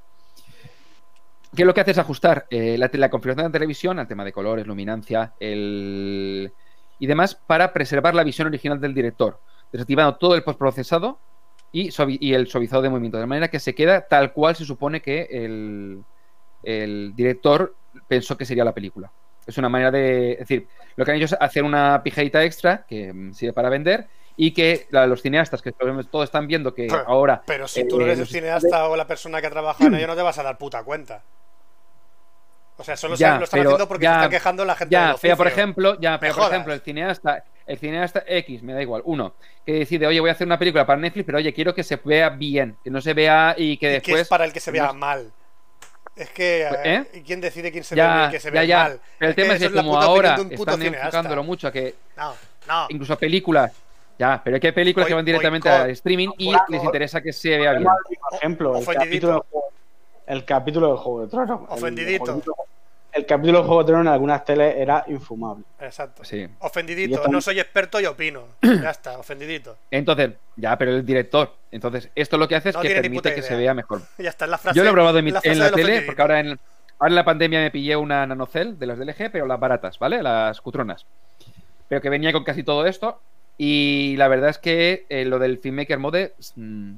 ¿Qué 1.55 1.61
es 1.61 1.67
lo 1.67 1.75
que 1.75 1.83
hace 1.83 1.91
es 1.91 1.99
ajustar 1.99 2.47
la, 2.51 2.91
la 2.91 3.11
configuración 3.11 3.45
de 3.45 3.49
la 3.51 3.53
televisión 3.53 3.99
al 3.99 4.09
tema 4.09 4.25
de 4.25 4.33
colores, 4.33 4.67
luminancia 4.67 5.35
el... 5.39 6.51
y 7.01 7.07
demás 7.09 7.35
para 7.35 7.73
preservar 7.73 8.15
la 8.15 8.23
visión 8.23 8.47
original 8.47 8.81
del 8.81 8.95
director, 8.95 9.41
desactivando 9.73 10.15
todo 10.17 10.37
el 10.37 10.45
postprocesado 10.45 11.19
y, 11.73 11.91
y 12.21 12.35
el 12.35 12.47
suavizado 12.47 12.83
de 12.83 12.91
movimiento, 12.91 13.19
de 13.19 13.27
manera 13.27 13.49
que 13.49 13.59
se 13.59 13.75
queda 13.75 14.03
tal 14.07 14.33
cual 14.33 14.55
se 14.55 14.65
supone 14.65 15.01
que 15.03 15.27
el, 15.31 16.05
el 16.63 17.13
director 17.17 17.75
pensó 18.07 18.37
que 18.37 18.45
sería 18.45 18.65
la 18.65 18.75
película. 18.75 19.11
Es 19.47 19.57
una 19.59 19.69
manera 19.69 19.91
de. 19.91 20.33
Es 20.33 20.39
decir, 20.41 20.69
lo 20.97 21.05
que 21.05 21.11
han 21.11 21.17
hecho 21.17 21.25
es 21.25 21.37
hacer 21.41 21.65
una 21.65 22.03
pijadita 22.05 22.45
extra 22.45 22.85
que 22.87 23.13
mm, 23.13 23.33
sirve 23.33 23.53
para 23.53 23.69
vender 23.71 24.07
y 24.37 24.53
que 24.53 24.87
la- 24.91 25.07
los 25.07 25.23
cineastas 25.23 25.63
que 25.63 25.73
todos 25.73 26.25
están 26.25 26.47
viendo 26.47 26.75
que 26.75 26.87
ahora. 27.07 27.43
Pero 27.47 27.67
si 27.67 27.81
eh, 27.81 27.85
tú 27.85 27.99
no 27.99 28.05
eres 28.05 28.19
el 28.21 28.27
cineasta 28.27 28.89
o 28.89 28.97
la 28.97 29.07
persona 29.07 29.41
que 29.41 29.49
trabaja 29.51 29.87
en 29.87 29.95
ello, 29.95 30.07
no 30.07 30.17
te 30.17 30.23
vas 30.23 30.39
a 30.39 30.43
dar 30.43 30.59
puta 30.59 30.85
cuenta. 30.85 31.23
O 32.81 32.85
sea, 32.85 32.97
solo 32.97 33.15
se- 33.17 33.25
lo 33.25 33.45
están 33.45 33.59
pero 33.59 33.71
haciendo 33.71 33.87
porque 33.89 34.05
ya- 34.05 34.13
se 34.15 34.19
está 34.21 34.31
quejando 34.31 34.65
la 34.65 34.75
gente 34.75 34.93
Ya, 34.95 35.09
del 35.09 35.19
fea, 35.19 35.37
por 35.37 35.47
ejemplo, 35.47 36.01
ya, 36.01 36.19
pero 36.19 36.35
por 36.35 36.51
ejemplo, 36.51 36.73
el 36.73 36.81
cineasta, 36.81 37.45
el 37.67 37.77
cineasta 37.79 38.25
X, 38.27 38.63
me 38.63 38.73
da 38.73 38.81
igual, 38.81 39.03
uno, 39.05 39.35
que 39.67 39.73
decide, 39.73 40.07
oye, 40.07 40.19
voy 40.19 40.31
a 40.31 40.33
hacer 40.33 40.47
una 40.47 40.59
película 40.59 40.87
para 40.87 40.99
Netflix, 40.99 41.27
pero 41.27 41.39
oye, 41.39 41.53
quiero 41.53 41.75
que 41.75 41.83
se 41.85 41.97
vea 42.03 42.31
bien, 42.31 42.77
que 42.83 42.91
no 42.91 43.01
se 43.03 43.13
vea 43.13 43.55
y 43.57 43.77
que 43.77 43.87
Y 43.87 43.93
después. 43.93 44.15
que 44.17 44.21
es 44.23 44.29
para 44.29 44.45
el 44.47 44.53
que 44.55 44.61
se 44.61 44.71
vea 44.71 44.87
no- 44.87 44.95
mal. 44.95 45.31
Es 46.17 46.31
que. 46.31 46.67
Pues, 46.69 46.81
eh, 46.85 46.95
¿eh? 47.13 47.19
¿Y 47.19 47.21
quién 47.23 47.41
decide 47.41 47.71
quién 47.71 47.85
se 47.85 47.95
ya, 47.95 48.09
ve 48.15 48.19
bien 48.21 48.31
que 48.31 48.41
se 48.41 48.51
ya, 48.51 48.61
ve 48.61 48.67
ya. 48.67 48.79
mal? 48.79 49.01
Pero 49.19 49.29
el 49.29 49.35
tema 49.37 49.55
es 49.55 49.61
que 49.61 49.71
como 49.73 50.01
ahora 50.01 50.35
de 50.37 50.41
un 50.43 50.51
puto 50.51 50.71
están 50.73 50.87
enfocándolo 50.95 51.45
mucho 51.45 51.69
a 51.69 51.73
que 51.73 51.95
No, 52.17 52.35
no. 52.67 52.87
incluso 52.89 53.17
películas, 53.19 53.73
ya, 54.19 54.41
pero 54.43 54.57
hay 54.57 54.61
que 54.61 54.73
películas 54.73 55.07
que 55.07 55.15
van 55.15 55.25
directamente 55.25 55.69
al 55.69 55.91
streaming 55.91 56.29
y 56.39 56.53
les 56.69 56.83
interesa 56.83 57.21
que 57.21 57.33
se 57.33 57.57
vea 57.59 57.73
bien. 57.73 57.85
Por 57.85 58.35
ejemplo, 58.39 58.77
el 58.77 58.83
Ofendidito. 58.83 59.01
capítulo, 59.29 59.33
del 59.33 59.43
juego, 59.51 59.69
el 60.31 60.45
capítulo 60.45 60.89
del 60.89 60.97
Juego 60.97 61.23
de 61.23 61.29
Tronos. 61.29 61.61
Ofendidito. 61.69 62.33
El, 62.35 62.43
el 63.21 63.27
capítulo 63.27 63.59
del 63.59 63.67
Juego 63.67 63.83
de 63.83 63.87
Tronos 63.89 64.07
en 64.07 64.13
algunas 64.13 64.45
teles 64.45 64.77
era 64.77 65.05
infumable. 65.09 65.65
Exacto. 65.81 66.25
Sí. 66.25 66.47
Ofendidito. 66.61 67.27
No 67.29 67.41
soy 67.41 67.59
experto 67.61 68.01
y 68.01 68.07
opino. 68.07 68.45
Ya 68.63 68.91
está, 68.91 69.19
ofendidito. 69.19 69.77
Entonces, 69.91 70.31
ya, 70.57 70.77
pero 70.79 70.93
el 70.93 71.05
director. 71.05 71.53
Entonces, 71.73 72.09
esto 72.15 72.39
lo 72.39 72.47
que 72.49 72.57
hace 72.57 72.71
es 72.71 72.75
No 72.77 72.83
que 72.83 72.91
permite 72.91 73.31
que 73.35 73.41
idea. 73.41 73.49
se 73.49 73.57
vea 73.57 73.75
mejor. 73.75 74.03
Ya 74.19 74.31
está, 74.31 74.45
es 74.45 74.51
la 74.51 74.59
frase. 74.59 74.77
Yo 74.77 74.85
lo 74.85 74.91
he 74.91 74.93
probado 74.93 75.19
en, 75.19 75.25
mi- 75.25 75.31
la 75.33 75.41
en 75.43 75.59
la 75.59 75.71
tele, 75.73 76.03
porque 76.03 76.23
ahora 76.23 76.41
en, 76.41 76.49
ahora 76.99 77.09
en 77.09 77.15
la 77.15 77.25
pandemia 77.25 77.61
me 77.61 77.71
pillé 77.71 77.97
una 77.97 78.27
nanocell 78.27 78.79
de 78.79 78.87
las 78.87 78.99
de 78.99 79.05
LG, 79.07 79.31
pero 79.33 79.47
las 79.47 79.59
baratas, 79.61 79.99
¿vale? 79.99 80.23
Las 80.23 80.61
cutronas. 80.61 81.05
Pero 81.89 82.01
que 82.01 82.09
venía 82.11 82.33
con 82.33 82.45
casi 82.45 82.63
todo 82.63 82.87
esto. 82.87 83.21
Y 83.59 84.15
la 84.17 84.29
verdad 84.29 84.49
es 84.51 84.59
que 84.59 85.05
eh, 85.11 85.25
lo 85.27 85.39
del 85.39 85.59
Filmmaker 85.59 85.99
Mode 85.99 86.35
mm, 86.57 86.93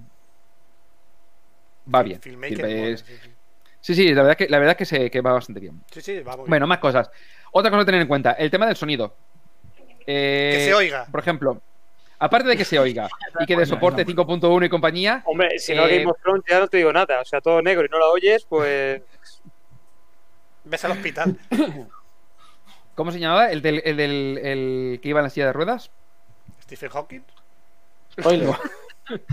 va 1.92 2.02
bien. 2.02 2.20
Filmmaker, 2.20 2.52
Es 2.52 2.62
decir, 2.62 2.76
bueno, 2.78 2.94
es- 2.94 3.00
sí, 3.00 3.14
sí. 3.22 3.30
Sí, 3.80 3.94
sí, 3.96 4.14
la 4.14 4.22
verdad 4.22 4.36
que, 4.36 4.48
la 4.48 4.58
verdad 4.60 4.76
que, 4.76 4.84
se, 4.84 5.10
que 5.10 5.20
va 5.20 5.32
bastante 5.32 5.60
bien. 5.60 5.82
Sí, 5.90 6.00
sí, 6.00 6.20
va 6.20 6.32
muy 6.32 6.44
bien. 6.44 6.50
Bueno, 6.50 6.66
más 6.68 6.78
cosas. 6.78 7.10
Otra 7.50 7.68
cosa 7.70 7.82
a 7.82 7.84
tener 7.84 8.00
en 8.00 8.06
cuenta, 8.08 8.32
el 8.32 8.48
tema 8.50 8.66
del 8.66 8.76
sonido. 8.76 9.16
Eh, 10.06 10.52
Que 10.56 10.64
se 10.66 10.74
oiga. 10.74 11.06
Por 11.10 11.18
ejemplo, 11.20 11.60
aparte 12.18 12.48
de 12.48 12.56
que 12.56 12.64
se 12.64 12.78
oiga 12.78 13.08
y 13.40 13.46
que 13.46 13.56
de 13.56 13.66
soporte 13.66 14.06
5.1 14.06 14.64
y 14.66 14.68
compañía, 14.68 15.22
Hombre, 15.26 15.58
si 15.58 15.74
no 15.74 15.86
Eh, 15.86 15.98
Game 15.98 16.10
of 16.10 16.16
Thrones 16.22 16.44
ya 16.48 16.60
no 16.60 16.68
te 16.68 16.76
digo 16.76 16.92
nada. 16.92 17.20
O 17.20 17.24
sea, 17.24 17.40
todo 17.40 17.60
negro 17.60 17.84
y 17.84 17.88
no 17.88 17.98
la 17.98 18.06
oyes, 18.06 18.44
pues. 18.48 19.02
Ves 20.64 20.84
al 20.84 20.92
hospital. 20.92 21.36
¿cómo 22.94 23.10
se 23.10 23.18
llamaba? 23.18 23.50
El 23.50 23.62
del, 23.62 23.82
el 23.84 23.96
del 23.96 24.38
el 24.38 25.00
que 25.02 25.08
iba 25.08 25.18
en 25.20 25.24
la 25.24 25.30
silla 25.30 25.46
de 25.46 25.52
ruedas. 25.54 25.90
Stephen 26.62 26.90
Hawking. 26.90 27.22
Spoiler. 28.12 28.54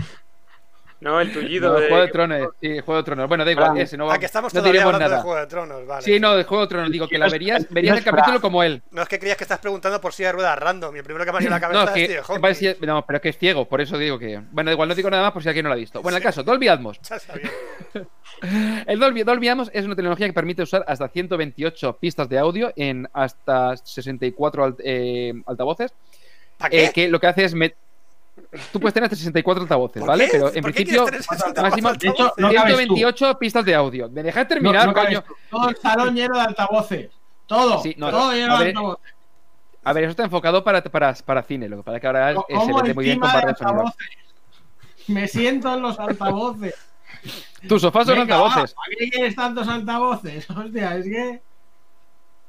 No, 1.00 1.18
el 1.18 1.32
tullido 1.32 1.70
No, 1.70 1.76
el 1.78 1.82
de. 1.84 1.88
Juego 1.88 2.02
de 2.04 2.12
Tronos, 2.12 2.48
sí, 2.60 2.66
el 2.66 2.80
Juego 2.82 2.98
de 2.98 3.04
Tronos. 3.04 3.28
Bueno, 3.28 3.44
da 3.46 3.50
igual, 3.52 3.78
ese 3.78 3.96
no 3.96 4.06
va- 4.06 4.14
Ah, 4.14 4.18
que 4.18 4.26
estamos 4.26 4.52
no 4.52 4.60
todavía 4.60 4.82
hablando 4.82 5.04
de 5.04 5.10
nada. 5.10 5.22
Juego 5.22 5.40
de 5.40 5.46
Tronos, 5.46 5.86
vale. 5.86 6.02
Sí, 6.02 6.20
no, 6.20 6.34
del 6.36 6.44
Juego 6.44 6.64
de 6.64 6.68
Tronos, 6.68 6.90
digo 6.90 7.08
que 7.08 7.16
la 7.16 7.28
verías, 7.28 7.66
verías 7.70 7.96
el 7.96 8.04
capítulo 8.04 8.40
como 8.42 8.62
él. 8.62 8.82
No 8.90 9.00
es 9.02 9.08
que 9.08 9.18
creías 9.18 9.38
que 9.38 9.44
estás 9.44 9.60
preguntando 9.60 9.98
por 10.00 10.12
silla 10.12 10.28
de 10.28 10.32
ruedas 10.32 10.58
random. 10.58 10.94
Y 10.94 10.98
el 10.98 11.04
primero 11.04 11.24
que 11.24 11.32
me 11.32 11.38
ha 11.38 11.40
a 11.40 11.44
la 11.44 11.56
No, 11.58 11.60
cabeza 11.60 11.94
es 11.98 12.10
es 12.10 12.26
que, 12.26 12.38
parecía- 12.40 12.76
no, 12.82 13.06
pero 13.06 13.16
es 13.16 13.22
que 13.22 13.28
es 13.30 13.38
ciego, 13.38 13.66
por 13.66 13.80
eso 13.80 13.96
digo 13.96 14.18
que. 14.18 14.42
Bueno, 14.50 14.68
da 14.68 14.72
igual, 14.74 14.88
no 14.90 14.94
digo 14.94 15.08
nada 15.08 15.22
más 15.22 15.32
por 15.32 15.42
si 15.42 15.48
alguien 15.48 15.62
no 15.64 15.68
lo 15.70 15.74
ha 15.74 15.78
visto. 15.78 16.02
Bueno, 16.02 16.18
el 16.18 16.22
caso, 16.22 16.42
Dolby 16.42 16.68
Atmos. 16.68 16.98
Ya 17.08 17.18
sabía. 17.18 17.50
El 18.86 18.98
Dolby, 18.98 19.22
Dolby 19.22 19.48
Atmos 19.48 19.70
es 19.72 19.84
una 19.84 19.94
tecnología 19.96 20.26
que 20.26 20.32
permite 20.32 20.62
usar 20.62 20.84
hasta 20.86 21.08
128 21.08 21.96
pistas 21.98 22.28
de 22.28 22.38
audio 22.38 22.72
en 22.76 23.08
hasta 23.12 23.76
64 23.76 24.64
alt- 24.66 24.80
eh, 24.84 25.32
altavoces. 25.46 25.92
¿Para 26.58 26.70
qué? 26.70 26.84
eh, 26.86 26.92
que 26.94 27.08
lo 27.08 27.20
que 27.20 27.26
hace 27.26 27.44
es. 27.44 27.54
met- 27.54 27.74
Tú 28.72 28.80
puedes 28.80 28.94
tener 28.94 29.04
hasta 29.04 29.16
64 29.16 29.62
altavoces, 29.62 30.00
¿Por 30.00 30.08
¿vale? 30.08 30.24
qué? 30.26 30.30
Pero 30.32 30.48
en 30.54 30.62
¿Por 30.62 30.72
qué 30.72 30.76
principio, 30.76 31.04
quieres 31.04 31.26
tener 31.26 31.40
64 31.40 31.62
máximo 31.62 31.92
De 31.92 32.08
hecho, 32.08 32.22
altavoces? 32.24 32.42
no 32.42 32.48
cabes 32.52 32.72
tú. 32.88 32.96
128 32.96 33.38
pistas 33.38 33.64
de 33.64 33.74
audio. 33.74 34.08
¿Me 34.10 34.22
dejas 34.22 34.48
terminar, 34.48 34.86
No, 34.86 34.92
no 34.92 35.02
coño? 35.02 35.24
Todo 35.50 35.68
el 35.68 35.76
salón 35.76 36.14
lleno 36.14 36.34
de 36.36 36.40
altavoces. 36.42 37.10
Todo. 37.46 37.82
Sí, 37.82 37.94
no, 37.98 38.10
todo 38.10 38.30
a 38.30 38.34
lleno 38.34 38.58
de 38.58 38.64
ver, 38.64 38.68
altavoces. 38.76 39.14
A 39.82 39.92
ver, 39.92 40.04
eso 40.04 40.10
está 40.10 40.24
enfocado 40.24 40.62
para, 40.62 40.82
para, 40.82 41.14
para 41.14 41.42
cine. 41.42 41.68
Lo 41.68 41.78
que 41.78 41.82
pasa 41.82 42.00
que 42.00 42.06
ahora 42.06 42.34
se 42.34 42.54
¿Cómo 42.54 42.76
vende 42.76 42.94
muy 42.94 43.04
bien 43.04 43.18
con 43.18 43.32
barra 43.32 43.48
de 43.48 43.54
sonido. 43.56 43.78
altavoces? 43.80 44.08
Me 45.08 45.26
siento 45.28 45.74
en 45.74 45.82
los 45.82 45.98
altavoces. 45.98 46.74
Tus 47.68 47.82
sofás 47.82 48.06
son 48.06 48.18
Venga, 48.18 48.36
altavoces. 48.36 48.74
¿Para 48.74 48.88
qué 48.98 49.10
quieres 49.10 49.34
tantos 49.34 49.68
altavoces? 49.68 50.48
Hostia, 50.56 50.96
es 50.96 51.04
que. 51.04 51.42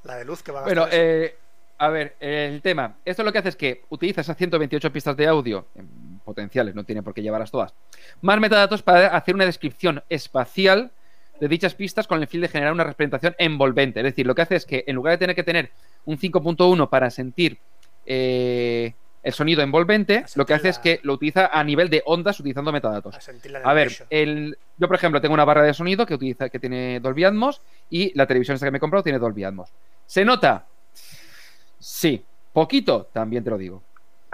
La 0.04 0.16
de 0.18 0.26
luz 0.26 0.42
que 0.44 0.52
va 0.52 0.62
a 0.62 0.64
Bueno, 0.64 0.86
eh, 0.92 1.38
a 1.82 1.90
ver, 1.90 2.16
el 2.20 2.62
tema. 2.62 2.98
Esto 3.04 3.24
lo 3.24 3.32
que 3.32 3.40
hace 3.40 3.50
es 3.50 3.56
que 3.56 3.86
utiliza 3.90 4.22
esas 4.22 4.38
128 4.38 4.94
pistas 4.94 5.18
de 5.18 5.26
audio 5.26 5.66
em, 5.74 6.20
potenciales, 6.24 6.76
no 6.76 6.84
tiene 6.84 7.02
por 7.02 7.12
qué 7.12 7.24
llevarlas 7.24 7.50
todas, 7.50 7.74
más 8.22 8.40
metadatos 8.40 8.84
para 8.84 9.08
hacer 9.08 9.34
una 9.34 9.46
descripción 9.46 10.04
espacial 10.08 10.92
de 11.40 11.48
dichas 11.48 11.74
pistas 11.74 12.06
con 12.06 12.22
el 12.22 12.28
fin 12.28 12.42
de 12.42 12.50
generar 12.50 12.72
una 12.72 12.84
representación 12.84 13.34
envolvente. 13.40 14.02
Es 14.02 14.04
decir, 14.04 14.28
lo 14.28 14.36
que 14.36 14.44
hace 14.44 14.58
es 14.58 14.66
que 14.66 14.84
en 14.86 14.96
lugar 14.96 15.14
de 15.14 15.18
tener 15.18 15.36
que 15.36 15.42
tener 15.42 15.72
un 16.06 16.20
5.1 16.20 16.88
para 16.88 17.10
sentir 17.10 17.58
eh, 18.06 18.94
el 19.24 19.34
sonido 19.34 19.64
envolvente, 19.64 20.24
lo 20.36 20.46
que 20.46 20.54
hace 20.54 20.70
es 20.70 20.78
que 20.78 21.00
lo 21.02 21.14
utiliza 21.14 21.48
a 21.48 21.64
nivel 21.64 21.90
de 21.90 22.04
ondas 22.06 22.40
utilizando 22.40 22.72
metadatos. 22.72 23.18
A 23.64 23.74
ver, 23.74 23.92
el, 24.12 24.56
yo 24.78 24.88
por 24.88 24.98
ejemplo 24.98 25.20
tengo 25.20 25.34
una 25.34 25.46
barra 25.46 25.64
de 25.64 25.74
sonido 25.74 26.06
que 26.06 26.14
utiliza 26.14 26.50
que 26.50 26.60
tiene 26.60 27.00
Dolby 27.00 27.24
Atmos 27.24 27.60
y 27.90 28.16
la 28.16 28.28
televisión 28.28 28.54
esta 28.54 28.68
que 28.68 28.72
me 28.72 28.78
he 28.78 28.80
comprado 28.80 29.02
tiene 29.02 29.18
Dolby 29.18 29.46
Atmos. 29.46 29.74
¿Se 30.06 30.24
nota? 30.24 30.68
Sí. 31.82 32.24
Poquito, 32.54 33.10
también 33.12 33.44
te 33.44 33.50
lo 33.50 33.58
digo. 33.58 33.82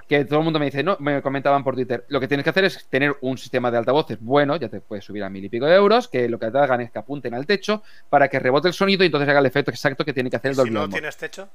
Que 0.08 0.24
todo 0.24 0.38
el 0.38 0.44
mundo 0.44 0.58
me 0.58 0.64
dice, 0.66 0.82
no, 0.82 0.96
me 1.00 1.20
comentaban 1.20 1.62
por 1.62 1.74
Twitter, 1.74 2.04
lo 2.08 2.18
que 2.18 2.26
tienes 2.28 2.42
que 2.44 2.50
hacer 2.50 2.64
es 2.64 2.86
tener 2.88 3.16
un 3.20 3.36
sistema 3.36 3.70
de 3.70 3.76
altavoces 3.78 4.18
bueno, 4.20 4.56
ya 4.56 4.68
te 4.68 4.80
puedes 4.80 5.04
subir 5.04 5.22
a 5.22 5.28
mil 5.28 5.44
y 5.44 5.48
pico 5.50 5.66
de 5.66 5.74
euros, 5.74 6.08
que 6.08 6.28
lo 6.28 6.38
que 6.38 6.50
te 6.50 6.58
hagan 6.58 6.80
es 6.80 6.90
que 6.90 6.98
apunten 6.98 7.34
al 7.34 7.44
techo 7.46 7.82
para 8.08 8.28
que 8.28 8.38
rebote 8.38 8.68
el 8.68 8.74
sonido 8.74 9.02
y 9.02 9.06
entonces 9.06 9.28
haga 9.28 9.40
el 9.40 9.46
efecto 9.46 9.70
exacto 9.70 10.04
que 10.06 10.14
tiene 10.14 10.30
que 10.30 10.36
hacer 10.36 10.52
¿Y 10.52 10.52
el 10.52 10.54
si 10.56 10.60
Dolby 10.70 10.74
no 10.74 10.88
tienes 10.88 11.16
techo? 11.16 11.48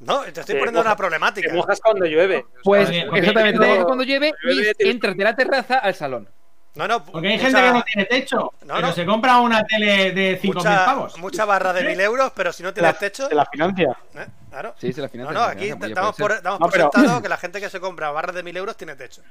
No, 0.00 0.22
te 0.22 0.28
estoy 0.28 0.44
Te 0.46 0.52
poniendo 0.54 0.80
mojas- 0.80 0.86
una 0.86 0.96
problemática. 0.96 1.48
Te 1.50 1.54
mojas 1.54 1.80
cuando 1.80 2.06
llueve. 2.06 2.46
Pues 2.64 2.88
exactamente, 2.90 3.58
te 3.60 3.66
mojas 3.66 3.84
cuando 3.84 4.04
llueve 4.04 4.32
Llueve, 4.42 4.72
y 4.78 4.88
entras 4.90 5.16
de 5.16 5.24
la 5.24 5.36
terraza 5.36 5.78
al 5.78 5.94
salón. 5.94 6.28
No, 6.74 6.86
no. 6.86 7.04
Porque 7.04 7.28
hay 7.28 7.34
mucha- 7.36 7.46
gente 7.46 7.60
que 7.62 7.72
no 7.72 7.82
tiene 7.82 8.04
techo, 8.06 8.36
No, 8.64 8.74
pero 8.76 8.86
no. 8.88 8.92
se 8.92 9.04
compra 9.04 9.40
una 9.40 9.64
tele 9.64 10.12
de 10.12 10.38
5.000 10.40 10.54
mucha, 10.54 10.84
pavos. 10.84 11.18
mucha 11.18 11.44
barra 11.44 11.72
de 11.72 11.84
1000 11.84 12.00
euros, 12.00 12.32
pero 12.34 12.52
si 12.52 12.62
no 12.62 12.68
Se 12.70 12.74
tienes 12.74 12.98
techo. 12.98 13.26
se 13.28 13.34
la 13.34 13.44
financia. 13.46 13.96
¿eh? 14.14 14.26
Claro. 14.50 14.74
Sí, 14.78 14.92
sí, 14.92 15.00
la 15.00 15.06
No, 15.06 15.10
financia. 15.12 15.32
no, 15.34 15.40
la 15.46 15.52
aquí 15.52 15.64
financia, 15.64 15.94
puede 15.94 16.12
por, 16.12 16.42
damos 16.42 16.60
No, 16.60 16.66
por 16.66 16.72
pero- 16.72 16.90
sentado 16.92 17.22
que 17.22 17.28
la 17.28 17.36
gente 17.36 17.60
que 17.60 17.68
se 17.70 17.80
compra 17.80 18.10
barras 18.12 18.34
de 18.36 18.42
1000 18.44 18.56
euros 18.56 18.76
tiene 18.76 18.94
techo. 18.94 19.22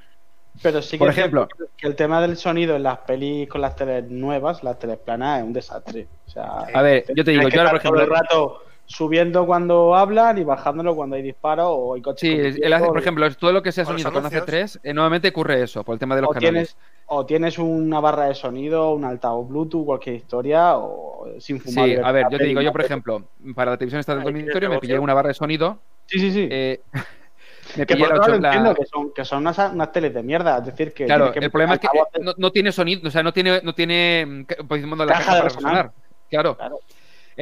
Pero 0.62 0.82
sí 0.82 0.90
que 0.92 0.98
Por 0.98 1.08
ejemplo. 1.08 1.48
que 1.76 1.86
el 1.86 1.96
tema 1.96 2.20
del 2.20 2.36
sonido 2.36 2.76
en 2.76 2.82
las 2.82 2.98
pelis 2.98 3.48
con 3.48 3.62
las 3.62 3.74
teles 3.74 4.04
nuevas, 4.10 4.62
las 4.62 4.78
teles 4.78 4.98
planas, 4.98 5.38
es 5.38 5.44
un 5.44 5.52
desastre. 5.54 6.08
O 6.26 6.30
sea, 6.30 6.44
A 6.74 6.82
ver, 6.82 7.04
yo 7.14 7.24
te 7.24 7.30
digo, 7.30 7.48
yo 7.48 7.60
ahora, 7.60 7.70
por 7.70 7.80
todo 7.80 7.94
ejemplo, 7.96 8.02
el 8.16 8.20
rato 8.20 8.62
subiendo 8.90 9.46
cuando 9.46 9.94
hablan 9.94 10.38
y 10.38 10.42
bajándolo 10.44 10.96
cuando 10.96 11.14
hay 11.14 11.22
disparos 11.22 11.66
o 11.70 11.94
hay 11.94 12.02
coches. 12.02 12.20
Sí, 12.20 12.28
el- 12.34 12.42
conduciendo, 12.42 12.76
el- 12.76 12.88
por 12.88 12.98
ejemplo, 12.98 13.26
es 13.26 13.36
todo 13.36 13.52
lo 13.52 13.62
que 13.62 13.70
sea 13.70 13.84
sonido 13.84 14.10
con 14.10 14.18
anuncios. 14.26 14.42
AC3, 14.42 14.80
eh, 14.82 14.92
nuevamente 14.92 15.28
ocurre 15.28 15.62
eso, 15.62 15.84
por 15.84 15.92
el 15.94 16.00
tema 16.00 16.16
de 16.16 16.22
los 16.22 16.30
o 16.30 16.34
canales. 16.34 16.74
tienes, 16.74 16.76
o 17.06 17.24
tienes 17.24 17.58
una 17.58 18.00
barra 18.00 18.24
de 18.26 18.34
sonido, 18.34 18.92
un 18.92 19.04
altavoz 19.04 19.48
Bluetooth, 19.48 19.84
cualquier 19.86 20.16
historia, 20.16 20.76
o 20.76 21.28
sin 21.38 21.60
fumar. 21.60 21.88
Sí, 21.88 21.96
a 22.02 22.10
ver, 22.12 22.26
yo 22.32 22.38
te 22.38 22.44
digo, 22.44 22.60
yo 22.62 22.72
por 22.72 22.80
ejemplo, 22.80 23.22
para 23.54 23.70
la 23.72 23.76
televisión 23.76 24.00
esta 24.00 24.14
del 24.16 24.24
dormitorio 24.24 24.68
me 24.70 24.78
pillé 24.80 24.98
una 24.98 25.14
barra 25.14 25.28
de 25.28 25.34
sonido. 25.34 25.78
Sí, 26.06 26.18
sí, 26.18 26.32
sí. 26.32 26.48
eh, 26.50 26.80
me 27.76 27.86
que 27.86 27.94
pillé 27.94 28.08
por 28.08 28.16
la, 28.16 28.22
ocho- 28.24 28.30
la- 28.40 28.48
entiendo 28.48 28.74
que 28.74 28.86
son, 28.86 29.12
que 29.14 29.24
son 29.24 29.38
unas, 29.38 29.56
unas 29.72 29.92
teles 29.92 30.12
de 30.12 30.22
mierda. 30.24 30.58
Es 30.58 30.66
decir, 30.66 30.92
que. 30.92 31.06
Claro, 31.06 31.30
que 31.30 31.38
el 31.38 31.50
problema 31.52 31.74
es 31.74 31.80
que 31.80 31.88
no, 32.20 32.32
no 32.36 32.50
tiene 32.50 32.72
sonido, 32.72 33.06
o 33.06 33.10
sea, 33.12 33.22
no 33.22 33.32
tiene, 33.32 33.60
no 33.62 33.72
tiene 33.72 34.44
pues, 34.66 34.82
la 34.84 35.06
Caja 35.06 35.18
caja 35.20 35.34
de 35.34 35.38
para 35.38 35.42
resonar. 35.44 35.72
resonar. 35.74 35.92
Claro. 36.28 36.56
Claro. 36.56 36.78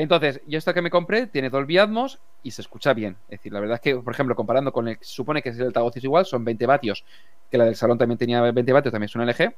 Entonces, 0.01 0.40
yo 0.46 0.59
esta 0.59 0.72
que 0.72 0.80
me 0.80 0.90
compré 0.90 1.26
tiene 1.26 1.51
Dolby 1.51 1.78
Atmos 1.78 2.20
y 2.44 2.53
se 2.53 2.62
escucha 2.62 2.94
bien. 2.94 3.16
Es 3.28 3.40
decir, 3.40 3.53
la 3.53 3.59
verdad 3.59 3.74
es 3.76 3.80
que, 3.80 3.96
por 3.96 4.12
ejemplo, 4.12 4.36
comparando 4.36 4.72
con 4.72 4.86
el 4.86 4.96
que 4.96 5.05
se 5.05 5.12
supone 5.12 5.42
que 5.42 5.49
es 5.49 5.59
el 5.59 5.66
altavoz 5.66 5.96
es 5.96 6.05
igual, 6.05 6.24
son 6.24 6.44
20 6.44 6.66
vatios, 6.66 7.05
que 7.51 7.59
la 7.59 7.64
del 7.64 7.74
salón 7.74 7.99
también 7.99 8.16
tenía 8.16 8.40
20 8.40 8.72
vatios, 8.72 8.92
también 8.92 9.09
es 9.09 9.14
una 9.16 9.24
LG, 9.24 9.53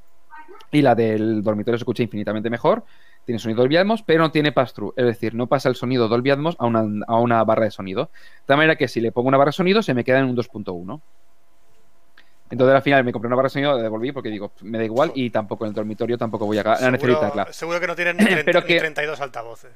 y 0.72 0.80
la 0.80 0.94
del 0.94 1.42
dormitorio 1.42 1.76
se 1.76 1.82
escucha 1.82 2.02
infinitamente 2.02 2.48
mejor. 2.48 2.84
Tiene 3.26 3.38
sonido 3.38 3.60
Dolby 3.60 3.76
Atmos, 3.76 4.02
pero 4.02 4.20
no 4.20 4.30
tiene 4.30 4.50
pass-through, 4.50 4.94
es 4.96 5.04
decir, 5.04 5.34
no 5.34 5.46
pasa 5.46 5.68
el 5.68 5.74
sonido 5.74 6.08
Dolby 6.08 6.30
Atmos 6.30 6.56
a 6.58 6.64
una, 6.64 6.86
a 7.06 7.16
una 7.20 7.44
barra 7.44 7.64
de 7.64 7.70
sonido. 7.70 8.04
De 8.04 8.46
tal 8.46 8.56
manera 8.56 8.76
que 8.76 8.88
si 8.88 9.02
le 9.02 9.12
pongo 9.12 9.28
una 9.28 9.36
barra 9.36 9.50
de 9.50 9.54
sonido, 9.56 9.82
se 9.82 9.92
me 9.92 10.04
queda 10.04 10.20
en 10.20 10.24
un 10.24 10.36
2.1. 10.36 11.00
Entonces 12.50 12.74
al 12.74 12.82
final 12.82 13.04
me 13.04 13.12
compré 13.12 13.26
una 13.28 13.36
barra 13.36 13.46
de 13.46 13.50
sonido, 13.50 13.76
la 13.76 13.82
devolví 13.82 14.10
porque 14.10 14.30
digo, 14.30 14.52
me 14.62 14.78
da 14.78 14.84
igual 14.84 15.12
y 15.14 15.28
tampoco 15.30 15.64
en 15.66 15.68
el 15.68 15.74
dormitorio 15.74 16.16
tampoco 16.16 16.46
voy 16.46 16.58
a, 16.58 16.62
a 16.62 16.90
necesitarla. 16.90 17.44
Seguro, 17.44 17.52
seguro 17.52 17.80
que 17.80 17.86
no 17.86 17.94
tienen 17.94 18.16
ni, 18.16 18.24
30 18.24 18.42
Pero 18.46 18.60
ni 18.62 18.66
que- 18.66 18.78
32 18.78 19.20
altavoces. 19.20 19.72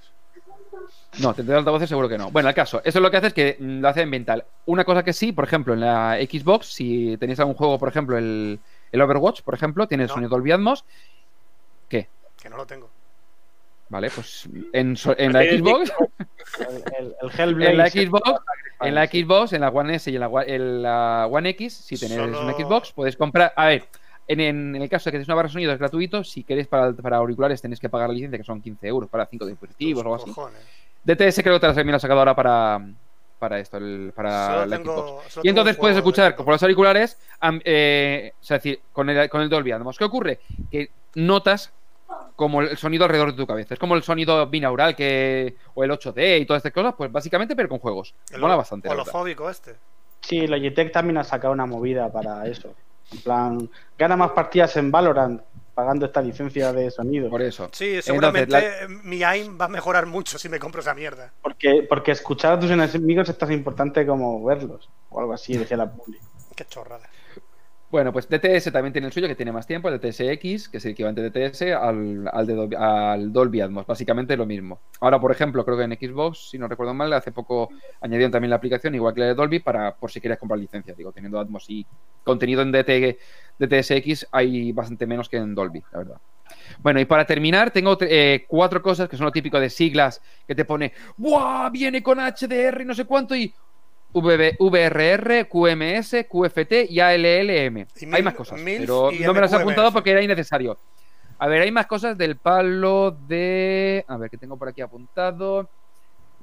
No, 1.21 1.33
32 1.33 1.59
altavoces 1.61 1.89
seguro 1.89 2.09
que 2.09 2.19
no. 2.19 2.31
Bueno, 2.31 2.49
el 2.49 2.55
caso, 2.55 2.81
eso 2.85 3.01
lo 3.01 3.11
que 3.11 3.17
hace 3.19 3.29
es 3.29 3.35
que 3.35 3.57
mm, 3.59 3.81
lo 3.81 3.89
hace 3.89 4.03
ambiental. 4.03 4.45
Una 4.67 4.85
cosa 4.85 5.03
que 5.03 5.13
sí, 5.13 5.33
por 5.33 5.45
ejemplo, 5.45 5.75
en 5.75 5.81
la 5.81 6.17
Xbox, 6.21 6.67
si 6.67 7.17
tenéis 7.19 7.39
algún 7.41 7.55
juego, 7.55 7.79
por 7.79 7.89
ejemplo, 7.89 8.19
el, 8.19 8.59
el 8.93 9.01
Overwatch, 9.03 9.43
por 9.43 9.55
ejemplo, 9.55 9.87
tiene 9.87 10.05
el 10.05 10.09
No. 10.09 10.15
sonido 10.15 10.31
Dolby 10.31 10.53
Atmos. 10.53 10.85
¿Qué? 11.89 12.09
Que 12.43 12.49
no 12.49 12.57
lo 12.57 12.67
tengo. 12.67 12.91
Vale, 13.91 14.11
pues 14.11 14.49
en, 14.73 14.97
so- 14.97 15.15
en 15.17 15.33
la 15.33 15.43
Xbox, 15.45 15.93
El, 16.59 16.67
el, 16.99 17.15
el 17.21 17.31
Hellblade. 17.41 17.71
en 17.71 17.77
la 17.79 17.91
Xbox, 17.91 18.31
en 18.81 18.95
la 18.95 19.07
Xbox, 19.07 19.53
en 19.53 19.61
la 19.61 19.69
One 19.69 19.95
S 19.95 20.11
y 20.11 20.15
en 20.15 20.21
la, 20.21 20.29
One- 20.29 20.55
en 20.55 20.83
la 20.83 21.29
One 21.31 21.49
X, 21.51 21.75
si 21.75 21.97
tenéis 21.99 22.21
Solo- 22.21 22.41
una 22.41 22.53
Xbox, 22.55 22.93
podéis 22.93 23.17
comprar. 23.17 23.53
A 23.55 23.67
ver, 23.67 23.85
en, 24.29 24.41
en 24.41 24.77
el 24.77 24.89
caso 24.89 25.05
de 25.05 25.13
que 25.13 25.17
tenéis 25.17 25.29
una 25.29 25.35
barra 25.37 25.49
de 25.49 25.53
sonido 25.53 25.73
es 25.73 25.79
gratuito, 25.79 26.25
si 26.25 26.45
queréis 26.45 26.67
para, 26.67 26.93
para 26.93 27.17
auriculares 27.19 27.61
tenéis 27.63 27.81
que 27.81 27.89
pagar 27.89 28.09
la 28.09 28.15
licencia, 28.15 28.39
que 28.39 28.45
son 28.45 28.61
15 28.61 28.87
euros 28.87 29.09
para 29.11 29.27
5 29.27 29.47
dispositivos 29.47 29.99
o 30.03 30.07
algo 30.07 30.15
así. 30.17 30.33
Cojones. 30.33 30.61
DTS 31.05 31.43
creo 31.43 31.55
que 31.61 31.67
también 31.67 31.91
lo 31.91 31.97
ha 31.97 32.01
sacado 32.01 32.21
ahora 32.21 32.35
para, 32.35 32.81
para 33.39 33.59
esto, 33.59 33.77
el- 33.77 34.13
para 34.15 34.65
la 34.67 34.77
tengo- 34.79 34.95
Xbox. 35.21 35.33
solo 35.35 35.45
Y 35.45 35.49
entonces 35.51 35.77
puedes 35.77 35.97
escuchar 35.97 36.35
por 36.35 36.49
los 36.49 36.63
auriculares, 36.63 37.19
am- 37.41 37.61
eh, 37.65 38.33
o 38.41 38.45
sea, 38.45 38.57
es 38.57 38.63
decir, 38.63 38.81
con 38.93 39.11
el, 39.11 39.29
con 39.29 39.43
el 39.43 39.49
Dolby 39.51 39.73
Atmos. 39.73 39.99
¿Qué 39.99 40.05
ocurre? 40.05 40.41
Que 40.71 40.91
notas 41.17 41.73
como 42.37 42.63
el 42.63 42.77
sonido 42.79 43.05
alrededor 43.05 43.33
de 43.33 43.37
tu 43.37 43.47
cabeza. 43.47 43.75
Es 43.75 43.81
como 43.81 43.95
el 43.97 44.03
sonido 44.03 44.47
binaural 44.49 44.97
que, 44.97 45.57
o 45.75 45.85
el 45.85 45.91
8D 45.91 46.41
y 46.41 46.47
todas 46.47 46.61
estas 46.61 46.73
cosas, 46.73 46.95
pues 46.97 47.13
básicamente, 47.13 47.55
pero 47.55 47.69
con 47.69 47.79
juegos. 47.79 48.15
El 48.33 48.41
Mola 48.41 48.57
bastante. 48.57 48.89
la. 48.89 48.95
Holofóbico 48.95 49.49
este. 49.51 49.75
Sí, 50.21 50.47
Logitech 50.47 50.91
también 50.91 51.19
ha 51.19 51.25
sacado 51.25 51.53
una 51.53 51.67
movida 51.67 52.11
para 52.11 52.47
eso. 52.47 52.75
En 53.13 53.19
plan, 53.21 53.71
gana 53.99 54.17
más 54.17 54.31
partidas 54.33 54.77
en 54.77 54.91
Valorant 54.91 55.41
pagando 55.75 56.07
esta 56.07 56.23
licencia 56.23 56.73
de 56.73 56.91
sonido. 56.91 57.29
Por 57.29 57.43
eso. 57.43 57.69
Sí, 57.73 57.85
Entonces, 57.87 58.05
seguramente 58.05 58.53
la- 58.53 58.89
mi 59.03 59.23
aim 59.25 59.59
va 59.61 59.65
a 59.65 59.69
mejorar 59.69 60.07
mucho 60.07 60.39
si 60.39 60.49
me 60.49 60.59
compro 60.61 60.81
esa 60.81 60.95
mierda. 60.95 61.33
Porque, 61.43 61.85
porque 61.89 62.13
escuchar 62.13 62.53
a 62.53 62.61
tus 62.61 62.71
enemigos 62.71 63.29
es 63.29 63.37
tan 63.37 63.51
importante 63.53 64.07
como 64.07 64.45
verlos. 64.45 64.89
O 65.11 65.21
algo 65.21 65.33
así, 65.33 65.57
decía 65.57 65.77
la 65.77 65.91
publi. 65.91 66.19
Qué 66.55 66.65
chorrada. 66.67 67.09
Bueno, 67.95 68.13
pues 68.13 68.29
DTS 68.29 68.73
también 68.73 68.93
tiene 68.93 69.07
el 69.07 69.13
suyo, 69.13 69.29
que 69.29 69.37
tiene 69.37 69.53
más 69.53 69.69
tiempo, 69.69 69.89
el 69.89 70.01
DTS-X, 70.01 70.69
que 70.69 70.79
es 70.79 70.85
el 70.85 70.91
equivalente 70.91 71.23
de 71.23 71.31
DTS 71.31 71.63
al, 71.81 72.29
al, 72.29 73.33
Dolby 73.33 73.61
Atmos. 73.61 73.87
Básicamente 73.87 74.37
lo 74.37 74.47
mismo. 74.47 74.81
Ahora, 74.99 75.21
por 75.21 75.31
ejemplo, 75.31 75.65
creo 75.65 75.77
que 75.77 75.85
en 75.85 75.93
Xbox, 75.93 76.51
si 76.51 76.59
no 76.59 76.67
recuerdo 76.67 76.93
mal, 76.93 77.13
hace 77.13 77.31
poco 77.31 77.69
añadieron 78.01 78.33
también 78.33 78.51
la 78.51 78.57
aplicación, 78.57 78.97
igual 78.97 79.15
que 79.15 79.21
la 79.21 79.27
de 79.27 79.35
Dolby, 79.35 79.61
para 79.61 79.95
por 79.95 80.11
si 80.11 80.21
querías 80.21 80.41
comprar 80.41 80.59
licencia. 80.59 80.93
Digo, 80.93 81.13
teniendo 81.13 81.39
Atmos 81.39 81.67
y 81.69 81.87
contenido 82.25 82.63
en 82.63 82.73
DT, 82.73 83.17
DTS-X 83.61 84.27
hay 84.33 84.73
bastante 84.73 85.07
menos 85.07 85.29
que 85.29 85.37
en 85.37 85.55
Dolby, 85.55 85.81
la 85.93 85.99
verdad. 85.99 86.17
Bueno, 86.81 86.99
y 86.99 87.05
para 87.05 87.25
terminar, 87.25 87.71
tengo 87.71 87.97
eh, 88.01 88.45
cuatro 88.49 88.83
cosas 88.83 89.09
que 89.09 89.17
son 89.17 89.27
lo 89.27 89.33
típico 89.33 89.61
de 89.61 89.71
siglas 89.71 90.21
que 90.47 90.57
te 90.57 90.65
pone 90.65 90.93
¡Buah! 91.17 91.71
Viene 91.71 92.03
con 92.03 92.19
HDR 92.19 92.83
y 92.83 92.85
no 92.85 92.95
sé 92.95 93.05
cuánto 93.05 93.37
y 93.37 93.55
VB 94.15 94.57
VRR, 94.59 95.49
QMS, 95.49 96.27
QFT 96.29 96.91
y 96.91 97.01
ALLM. 97.01 97.87
Y 98.01 98.15
hay 98.15 98.23
más 98.23 98.35
cosas, 98.35 98.61
pero 98.65 99.11
no 99.11 99.35
me 99.35 99.41
las 99.41 99.53
he 99.53 99.57
apuntado 99.57 99.93
porque 99.93 100.13
era 100.13 100.23
innecesario. 100.23 100.79
A 101.39 101.49
ver, 101.49 101.63
hay 101.63 101.73
más 101.73 101.87
cosas 101.87 102.17
del 102.17 102.37
palo 102.37 103.11
de. 103.11 104.05
A 104.09 104.17
ver, 104.17 104.31
que 104.31 104.39
tengo 104.39 104.57
por 104.57 104.69
aquí 104.69 104.81
apuntado. 104.81 105.69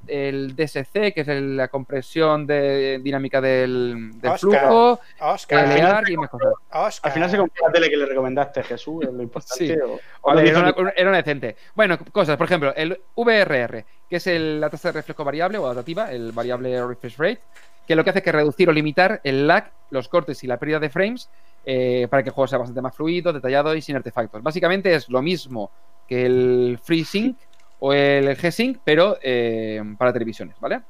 El 0.07 0.55
DSC, 0.55 1.13
que 1.13 1.21
es 1.21 1.27
el- 1.27 1.55
la 1.57 1.67
compresión 1.67 2.45
de 2.47 2.99
dinámica 3.03 3.39
del, 3.39 4.11
del 4.19 4.31
Oscar. 4.31 4.39
flujo. 4.39 4.99
Oscar, 5.19 5.67
LEAR 5.67 6.09
y 6.09 6.17
más 6.17 6.29
cosas. 6.29 6.53
Oscar. 6.71 7.09
Al 7.09 7.11
final 7.13 7.29
se 7.29 7.37
compró 7.37 7.67
la 7.67 7.71
tele 7.73 7.89
que 7.89 7.97
le 7.97 8.05
recomendaste, 8.05 8.63
Jesús, 8.63 9.03
es 9.05 9.13
lo 9.13 9.21
importante. 9.23 9.67
Sí. 9.67 9.75
o- 10.21 10.35
ver, 10.35 10.47
era, 10.47 10.59
una, 10.75 10.89
era 10.95 11.09
una 11.09 11.17
decente. 11.17 11.55
Bueno, 11.75 11.97
cosas, 12.11 12.37
por 12.37 12.45
ejemplo, 12.45 12.73
el 12.75 12.99
VRR, 13.15 13.85
que 14.09 14.15
es 14.17 14.27
el- 14.27 14.59
la 14.59 14.69
tasa 14.69 14.89
de 14.89 14.93
reflejo 14.99 15.23
variable 15.23 15.57
o 15.57 15.65
adaptativa, 15.65 16.11
el 16.11 16.31
variable 16.31 16.85
refresh 16.85 17.17
rate, 17.17 17.41
que 17.87 17.95
lo 17.95 18.03
que 18.03 18.09
hace 18.09 18.19
es 18.19 18.25
que 18.25 18.31
reducir 18.31 18.69
o 18.69 18.71
limitar 18.73 19.21
el 19.23 19.47
lag, 19.47 19.71
los 19.89 20.07
cortes 20.07 20.43
y 20.43 20.47
la 20.47 20.57
pérdida 20.57 20.79
de 20.79 20.89
frames 20.89 21.29
eh, 21.65 22.07
para 22.09 22.23
que 22.23 22.29
el 22.29 22.33
juego 22.33 22.47
sea 22.47 22.57
bastante 22.57 22.81
más 22.81 22.95
fluido, 22.95 23.31
detallado 23.31 23.75
y 23.75 23.81
sin 23.83 23.95
artefactos. 23.95 24.41
Básicamente 24.41 24.95
es 24.95 25.07
lo 25.09 25.21
mismo 25.21 25.69
que 26.07 26.25
el 26.25 26.79
FreeSync 26.81 27.37
o 27.82 27.91
el 27.93 28.38
G-Sync, 28.38 28.79
pero 28.84 29.17
eh, 29.21 29.82
para 29.97 30.13
televisiones, 30.13 30.55
¿vale? 30.59 30.82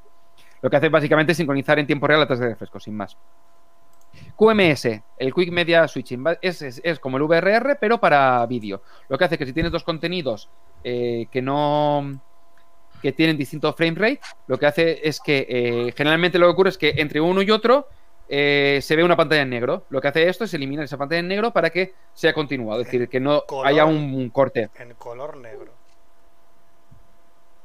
Lo 0.60 0.70
que 0.70 0.76
hace 0.76 0.88
básicamente 0.88 1.32
es 1.32 1.38
sincronizar 1.38 1.78
en 1.78 1.86
tiempo 1.86 2.06
real 2.06 2.20
la 2.20 2.28
tasa 2.28 2.44
de 2.44 2.50
refresco, 2.50 2.78
sin 2.78 2.94
más. 2.96 3.16
QMS, 4.36 5.02
el 5.18 5.32
Quick 5.34 5.50
Media 5.50 5.86
Switching, 5.88 6.24
es, 6.40 6.62
es- 6.62 6.80
es 6.84 6.98
como 7.00 7.16
el 7.16 7.22
VRR, 7.24 7.76
pero 7.80 7.98
para 7.98 8.44
vídeo. 8.46 8.82
Lo 9.08 9.16
que 9.18 9.24
hace 9.24 9.34
es 9.34 9.38
que 9.38 9.46
si 9.46 9.52
tienes 9.52 9.72
dos 9.72 9.84
contenidos 9.84 10.48
eh, 10.84 11.26
que 11.30 11.42
no 11.42 12.20
que 13.00 13.10
tienen 13.12 13.36
distinto 13.36 13.72
frame 13.72 13.96
rate, 13.96 14.20
lo 14.46 14.58
que 14.58 14.66
hace 14.66 15.00
es 15.08 15.18
que 15.20 15.44
eh, 15.48 15.92
generalmente 15.96 16.38
lo 16.38 16.46
que 16.46 16.52
ocurre 16.52 16.68
es 16.70 16.78
que 16.78 16.94
entre 16.98 17.20
uno 17.20 17.42
y 17.42 17.50
otro 17.50 17.88
eh, 18.28 18.78
se 18.80 18.94
ve 18.94 19.02
una 19.02 19.16
pantalla 19.16 19.42
en 19.42 19.50
negro. 19.50 19.86
Lo 19.90 20.00
que 20.00 20.06
hace 20.08 20.28
esto 20.28 20.44
es 20.44 20.54
eliminar 20.54 20.84
esa 20.84 20.96
pantalla 20.98 21.18
en 21.18 21.26
negro 21.26 21.50
para 21.52 21.70
que 21.70 21.94
sea 22.14 22.32
continuado, 22.32 22.80
es 22.80 22.86
decir, 22.86 23.08
que 23.08 23.18
no 23.18 23.42
Color. 23.46 23.66
haya 23.66 23.86
un, 23.86 24.14
un 24.14 24.30
corte. 24.30 24.70
En 24.78 24.94
color 24.94 25.36
negro. 25.38 25.72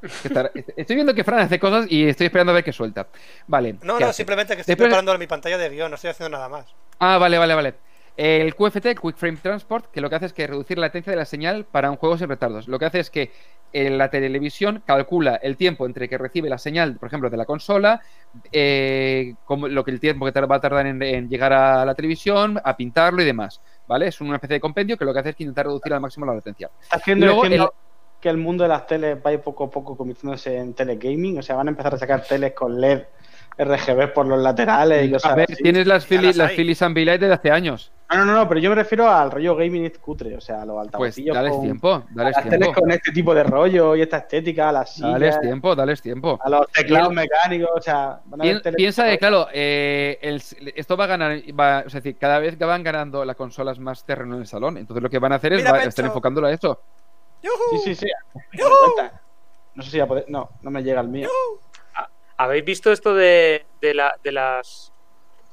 Estar- 0.01 0.51
Estoy 0.75 0.95
viendo 0.95 1.13
que 1.13 1.23
Fran 1.23 1.39
hace 1.39 1.59
cosas 1.59 1.87
y 1.89 2.07
estoy 2.07 2.27
esperando 2.27 2.51
a 2.51 2.55
ver 2.55 2.63
qué 2.63 2.71
suelta. 2.73 3.07
Vale. 3.47 3.73
No, 3.81 3.97
¿qué 3.97 4.03
no, 4.03 4.09
hace? 4.09 4.17
simplemente 4.17 4.55
que 4.55 4.61
estoy 4.61 4.73
Después- 4.73 4.87
preparando 4.89 5.17
mi 5.17 5.27
pantalla 5.27 5.57
de 5.57 5.69
guion, 5.69 5.89
no 5.91 5.95
estoy 5.95 6.11
haciendo 6.11 6.37
nada 6.37 6.49
más. 6.49 6.65
Ah, 6.99 7.17
vale, 7.17 7.37
vale, 7.37 7.53
vale. 7.55 7.73
El 8.15 8.55
QFT, 8.55 8.95
Quick 8.99 9.15
Frame 9.15 9.37
Transport, 9.37 9.91
que 9.91 10.01
lo 10.01 10.09
que 10.09 10.15
hace 10.15 10.25
es 10.25 10.33
que 10.33 10.47
reducir 10.47 10.77
la 10.79 10.87
latencia 10.87 11.11
de 11.11 11.17
la 11.17 11.25
señal 11.25 11.65
para 11.65 11.91
un 11.91 11.97
juego 11.97 12.17
sin 12.17 12.27
retardos. 12.27 12.67
Lo 12.67 12.79
que 12.79 12.85
hace 12.85 12.99
es 12.99 13.11
que 13.11 13.31
eh, 13.73 13.91
la 13.91 14.09
televisión 14.09 14.81
calcula 14.85 15.35
el 15.35 15.55
tiempo 15.55 15.85
entre 15.85 16.09
que 16.09 16.17
recibe 16.17 16.49
la 16.49 16.57
señal, 16.57 16.95
por 16.95 17.07
ejemplo, 17.07 17.29
de 17.29 17.37
la 17.37 17.45
consola, 17.45 18.01
eh, 18.51 19.35
como 19.45 19.67
lo 19.67 19.83
que 19.83 19.91
el 19.91 19.99
tiempo 19.99 20.25
que 20.31 20.41
va 20.41 20.55
a 20.55 20.61
tardar 20.61 20.87
en, 20.87 21.01
en 21.03 21.29
llegar 21.29 21.53
a 21.53 21.85
la 21.85 21.93
televisión, 21.93 22.59
a 22.63 22.75
pintarlo 22.75 23.21
y 23.21 23.25
demás. 23.25 23.61
¿Vale? 23.87 24.07
Es 24.07 24.19
una 24.19 24.35
especie 24.35 24.55
de 24.55 24.59
compendio 24.61 24.97
que 24.97 25.05
lo 25.05 25.13
que 25.13 25.19
hace 25.19 25.29
es 25.29 25.35
que 25.35 25.43
intentar 25.43 25.65
reducir 25.67 25.93
al 25.93 26.01
máximo 26.01 26.25
la 26.25 26.33
latencia. 26.35 26.69
¿Estás 26.81 27.01
queriendo 27.03 27.25
Luego, 27.27 27.43
decirnos 27.43 27.69
el- 27.69 27.86
que 28.27 28.31
el 28.31 28.37
mundo 28.37 28.63
de 28.63 28.69
las 28.69 28.85
teles 28.85 29.17
va 29.25 29.29
a 29.29 29.33
ir 29.33 29.39
poco 29.39 29.63
a 29.65 29.69
poco 29.69 29.95
convirtiéndose 29.95 30.57
en 30.57 30.73
telegaming? 30.73 31.39
O 31.39 31.41
sea, 31.41 31.55
van 31.55 31.67
a 31.67 31.71
empezar 31.71 31.95
a 31.95 31.97
sacar 31.97 32.21
teles 32.23 32.53
con 32.53 32.79
LED 32.79 33.03
RGB 33.59 34.13
por 34.13 34.27
los 34.27 34.39
laterales 34.39 35.07
y 35.07 35.11
cosas 35.11 35.31
A 35.31 35.35
ver, 35.35 35.47
así. 35.51 35.63
tienes 35.63 35.87
las 35.87 36.05
Philly, 36.05 36.27
las 36.27 36.35
las. 36.37 36.51
Phillies 36.51 36.81
Ambilight 36.83 37.19
desde 37.21 37.33
hace 37.33 37.49
años. 37.51 37.91
No, 38.09 38.17
no, 38.19 38.25
no, 38.25 38.33
no, 38.35 38.47
pero 38.47 38.59
yo 38.61 38.69
me 38.69 38.75
refiero 38.75 39.09
al 39.09 39.31
rollo 39.31 39.55
gaming 39.55 39.91
cutre, 39.99 40.37
o 40.37 40.39
sea, 40.39 40.61
a 40.61 40.65
los 40.65 40.75
Pues 40.75 40.85
altavocillos 40.85 41.35
dales 41.35 41.51
con 41.51 41.61
tiempo, 41.63 42.03
dales 42.11 42.35
las 42.35 42.43
teles 42.45 42.59
tiempo. 42.59 42.81
con 42.81 42.91
este 42.91 43.11
tipo 43.11 43.33
de 43.35 43.43
rollo 43.43 43.95
y 43.97 44.01
esta 44.01 44.17
estética, 44.17 44.69
a 44.69 44.71
las 44.71 44.93
sillas, 44.93 45.11
Dales 45.13 45.39
tiempo, 45.41 45.75
dales 45.75 46.01
tiempo. 46.01 46.39
a 46.41 46.49
los 46.49 46.67
teclados 46.71 47.11
mecánicos, 47.13 47.69
o 47.75 47.81
sea, 47.81 48.19
van 48.25 48.41
a 48.41 48.43
Pien- 48.43 48.61
teles- 48.61 48.75
piensa 48.77 49.09
que, 49.09 49.17
claro, 49.17 49.47
eh, 49.51 50.19
el- 50.21 50.41
esto 50.75 50.95
va 50.95 51.03
a 51.05 51.07
ganar, 51.07 51.31
va, 51.59 51.79
es 51.81 51.91
decir, 51.93 52.15
cada 52.17 52.39
vez 52.39 52.55
que 52.55 52.63
van 52.63 52.81
ganando 52.83 53.25
las 53.25 53.35
consolas 53.35 53.77
más 53.79 54.05
terreno 54.05 54.35
en 54.35 54.41
el 54.41 54.47
salón, 54.47 54.77
entonces 54.77 55.01
lo 55.03 55.09
que 55.09 55.19
van 55.19 55.33
a 55.33 55.35
hacer 55.35 55.53
es 55.53 55.59
Mira, 55.59 55.71
va- 55.71 55.77
Pencho. 55.79 55.89
estar 55.89 56.05
enfocándolo 56.05 56.47
a 56.47 56.53
eso. 56.53 56.79
¡Yujú! 57.41 57.83
Sí, 57.83 57.95
sí, 57.95 57.95
sí. 57.95 58.07
cuenta. 58.57 59.21
No 59.75 59.83
sé 59.83 59.91
si 59.91 59.97
ya 59.97 60.07
poder... 60.07 60.25
No, 60.27 60.49
no 60.61 60.71
me 60.71 60.83
llega 60.83 61.01
el 61.01 61.07
mío. 61.07 61.29
¿Habéis 62.37 62.65
visto 62.65 62.91
esto 62.91 63.13
de, 63.13 63.65
de, 63.81 63.93
la, 63.93 64.15
de 64.23 64.31
las 64.31 64.91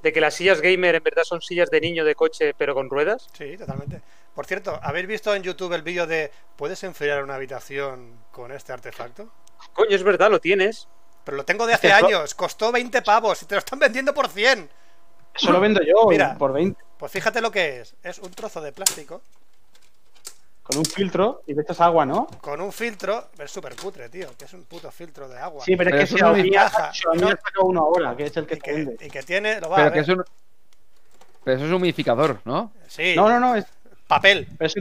de 0.02 0.12
que 0.12 0.20
las 0.20 0.34
sillas 0.34 0.60
gamer 0.60 0.94
en 0.96 1.02
verdad 1.02 1.22
son 1.24 1.40
sillas 1.40 1.70
de 1.70 1.80
niño 1.80 2.04
de 2.04 2.14
coche 2.14 2.52
pero 2.56 2.74
con 2.74 2.90
ruedas? 2.90 3.28
Sí, 3.32 3.56
totalmente. 3.56 4.02
Por 4.34 4.46
cierto, 4.46 4.78
¿habéis 4.82 5.06
visto 5.06 5.34
en 5.34 5.42
YouTube 5.42 5.72
el 5.72 5.82
vídeo 5.82 6.06
de 6.06 6.30
¿puedes 6.56 6.82
enfriar 6.84 7.22
una 7.22 7.36
habitación 7.36 8.18
con 8.30 8.52
este 8.52 8.72
artefacto? 8.72 9.30
Coño, 9.72 9.96
es 9.96 10.02
verdad, 10.02 10.30
lo 10.30 10.40
tienes. 10.40 10.88
Pero 11.24 11.38
lo 11.38 11.44
tengo 11.46 11.66
de 11.66 11.72
hace 11.72 11.90
años, 11.90 12.34
costó 12.34 12.70
20 12.70 13.00
pavos 13.00 13.42
y 13.42 13.46
te 13.46 13.54
lo 13.54 13.60
están 13.60 13.78
vendiendo 13.78 14.12
por 14.12 14.28
100. 14.28 14.68
Eso 15.34 15.52
lo 15.52 15.60
vendo 15.60 15.80
yo 15.82 16.06
Mira. 16.06 16.36
por 16.36 16.52
20, 16.52 16.78
Pues 16.98 17.10
fíjate 17.10 17.40
lo 17.40 17.50
que 17.50 17.80
es. 17.80 17.96
Es 18.02 18.18
un 18.18 18.30
trozo 18.30 18.60
de 18.60 18.72
plástico 18.72 19.22
con 20.64 20.78
un 20.78 20.84
filtro 20.86 21.42
y 21.46 21.52
de 21.54 21.60
esto 21.60 21.74
es 21.74 21.80
agua, 21.80 22.04
¿no? 22.06 22.26
con 22.40 22.60
un 22.60 22.72
filtro. 22.72 23.28
Es 23.38 23.50
súper 23.50 23.76
putre, 23.76 24.08
tío, 24.08 24.28
que 24.36 24.46
es 24.46 24.52
un 24.54 24.64
puto 24.64 24.90
filtro 24.90 25.28
de 25.28 25.38
agua. 25.38 25.62
Sí, 25.64 25.76
pero, 25.76 25.90
Pero 25.90 26.02
es 26.02 26.10
que 26.10 26.16
Xiaomi. 26.16 26.50
Xiaomi 26.50 27.20
sacado 27.20 27.64
uno 27.66 27.80
ahora, 27.82 28.16
que 28.16 28.24
es 28.24 28.36
el 28.36 28.46
que 28.46 28.54
y, 28.54 28.58
que, 28.60 28.72
vende. 28.72 28.96
y 29.06 29.10
que 29.10 29.22
tiene. 29.22 29.60
Lo 29.60 29.68
va 29.68 29.76
a 29.76 29.78
Pero 29.78 29.92
que 29.92 30.00
ver. 30.00 30.10
es 30.10 30.16
un. 30.16 30.24
Pero 31.44 31.56
eso 31.58 31.64
es 31.66 31.70
un 31.70 31.76
humidificador, 31.76 32.40
¿no? 32.46 32.72
Sí, 32.88 33.14
No, 33.14 33.28
no, 33.28 33.38
no, 33.38 33.54
es, 33.56 33.66
papel. 34.08 34.48
pero 34.58 34.66
es- 34.66 34.76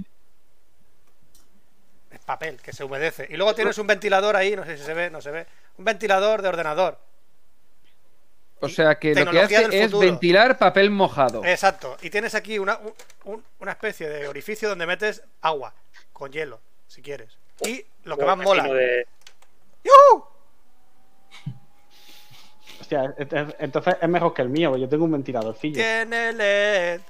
Es 2.11 2.19
papel, 2.25 2.61
que 2.61 2.71
se 2.71 2.83
humedece. 2.85 3.27
Y 3.29 3.35
luego 3.35 3.53
tienes 3.53 3.77
un 3.77 3.87
ventilador 3.87 4.35
ahí, 4.37 4.55
no 4.55 4.63
sé 4.63 4.77
si 4.77 4.83
se 4.85 4.93
ve, 4.93 5.09
no 5.09 5.19
se 5.19 5.31
ve. 5.31 5.45
Un 5.77 5.83
ventilador 5.85 6.41
de 6.41 6.47
ordenador. 6.47 6.97
O 8.65 8.69
sea 8.69 8.95
que 8.95 9.13
lo 9.15 9.29
que 9.31 9.39
hace 9.39 9.83
es 9.83 9.91
ventilar 9.97 10.57
papel 10.57 10.89
mojado. 10.89 11.43
Exacto. 11.45 11.97
Y 12.01 12.09
tienes 12.09 12.33
aquí 12.35 12.59
una, 12.59 12.77
un- 12.77 12.93
un- 13.25 13.43
una 13.59 13.71
especie 13.71 14.07
de 14.09 14.27
orificio 14.27 14.69
donde 14.69 14.85
metes 14.85 15.21
agua 15.41 15.73
con 16.11 16.31
hielo, 16.31 16.59
si 16.87 17.01
quieres. 17.01 17.37
Y 17.65 17.85
lo 18.03 18.17
que 18.17 18.25
más 18.25 18.37
mola. 18.37 18.63
de- 18.63 19.05
¡Yujú! 19.83 20.25
hostia, 22.81 23.13
es- 23.17 23.31
es- 23.31 23.55
entonces 23.59 23.95
es 24.01 24.09
mejor 24.09 24.33
que 24.33 24.41
el 24.41 24.49
mío, 24.49 24.69
porque 24.69 24.81
yo 24.81 24.89
tengo 24.89 25.05
un 25.05 25.11
ventiladorcillo. 25.11 25.75
Tiene 25.75 26.33
LED. 26.33 27.01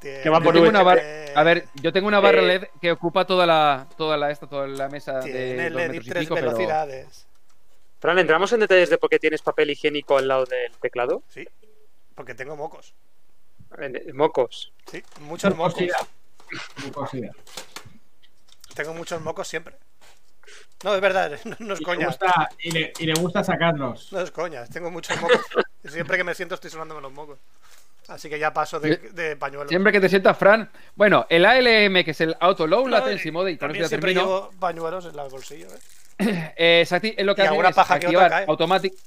Que 0.00 0.28
va 0.28 0.40
por 0.40 0.56
una 0.56 0.82
bar- 0.82 1.00
A 1.36 1.42
ver, 1.44 1.66
yo 1.74 1.92
tengo 1.92 2.08
una 2.08 2.18
barra 2.18 2.40
Eh, 2.42 2.46
LED 2.46 2.64
que 2.80 2.90
ocupa 2.90 3.24
toda 3.24 3.46
la, 3.46 3.86
toda 3.96 4.16
la 4.16 4.30
esta, 4.32 4.48
toda 4.48 4.66
la 4.66 4.88
mesa 4.88 5.20
de 5.20 5.30
Tiene 5.32 5.70
dos 5.70 5.80
LED 5.80 5.84
y 5.84 5.88
metros 5.88 6.06
y 6.06 6.10
tres 6.10 6.22
pico, 6.24 6.34
pero 6.34 6.46
velocidades. 6.48 7.26
Fran, 8.02 8.18
¿entramos 8.18 8.52
en 8.52 8.58
detalles 8.58 8.90
de 8.90 8.98
por 8.98 9.08
qué 9.08 9.20
tienes 9.20 9.42
papel 9.42 9.70
higiénico 9.70 10.18
al 10.18 10.26
lado 10.26 10.44
del 10.44 10.72
teclado? 10.80 11.22
Sí. 11.28 11.46
Porque 12.16 12.34
tengo 12.34 12.56
mocos. 12.56 12.94
Mocos. 14.12 14.72
Sí, 14.90 15.00
muchos 15.20 15.54
mocos. 15.54 15.74
Mucosidad. 15.80 16.08
Mucosidad. 16.84 17.30
Tengo 18.74 18.92
muchos 18.94 19.20
mocos 19.22 19.46
siempre. 19.46 19.76
No, 20.82 20.96
es 20.96 21.00
verdad, 21.00 21.38
no, 21.44 21.56
no 21.60 21.74
es 21.74 21.80
Y 21.80 21.84
le, 21.84 21.86
coña. 21.86 22.06
gusta, 22.08 22.48
y, 22.58 22.70
le, 22.72 22.92
y 22.98 23.06
le 23.06 23.14
gusta 23.14 23.44
sacarlos. 23.44 24.12
No 24.12 24.20
es 24.20 24.32
coña, 24.32 24.66
tengo 24.66 24.90
muchos 24.90 25.18
mocos. 25.20 25.38
Siempre 25.84 26.16
que 26.16 26.24
me 26.24 26.34
siento 26.34 26.56
estoy 26.56 26.70
sonándome 26.70 27.00
los 27.02 27.12
mocos. 27.12 27.38
Así 28.08 28.28
que 28.28 28.36
ya 28.36 28.52
paso 28.52 28.80
de, 28.80 28.96
de 28.96 29.36
pañuelo. 29.36 29.68
siempre 29.68 29.92
que 29.92 30.00
te 30.00 30.08
sientas, 30.08 30.36
Fran. 30.36 30.68
Bueno, 30.96 31.24
el 31.30 31.44
ALM, 31.44 32.02
que 32.04 32.10
es 32.10 32.20
el 32.20 32.36
Auto 32.40 32.66
Low 32.66 32.82
No, 32.82 32.88
Latency 32.90 33.28
y 33.28 33.32
Mode, 33.32 33.52
y 33.52 33.56
también 33.56 33.86
siempre 33.88 34.12
termino. 34.12 34.26
llevo 34.48 34.50
pañuelos 34.58 35.06
en 35.06 35.16
el 35.16 35.28
bolsillo. 35.30 35.68
¿eh? 35.68 35.78
Eh, 36.18 36.82
es 36.82 36.92
lo 37.26 37.34
que 37.34 37.42
hace 37.42 37.48
alguna 37.48 37.68
es 37.70 37.74
paja 37.76 37.94
activar 37.94 38.44
automático. 38.48 38.96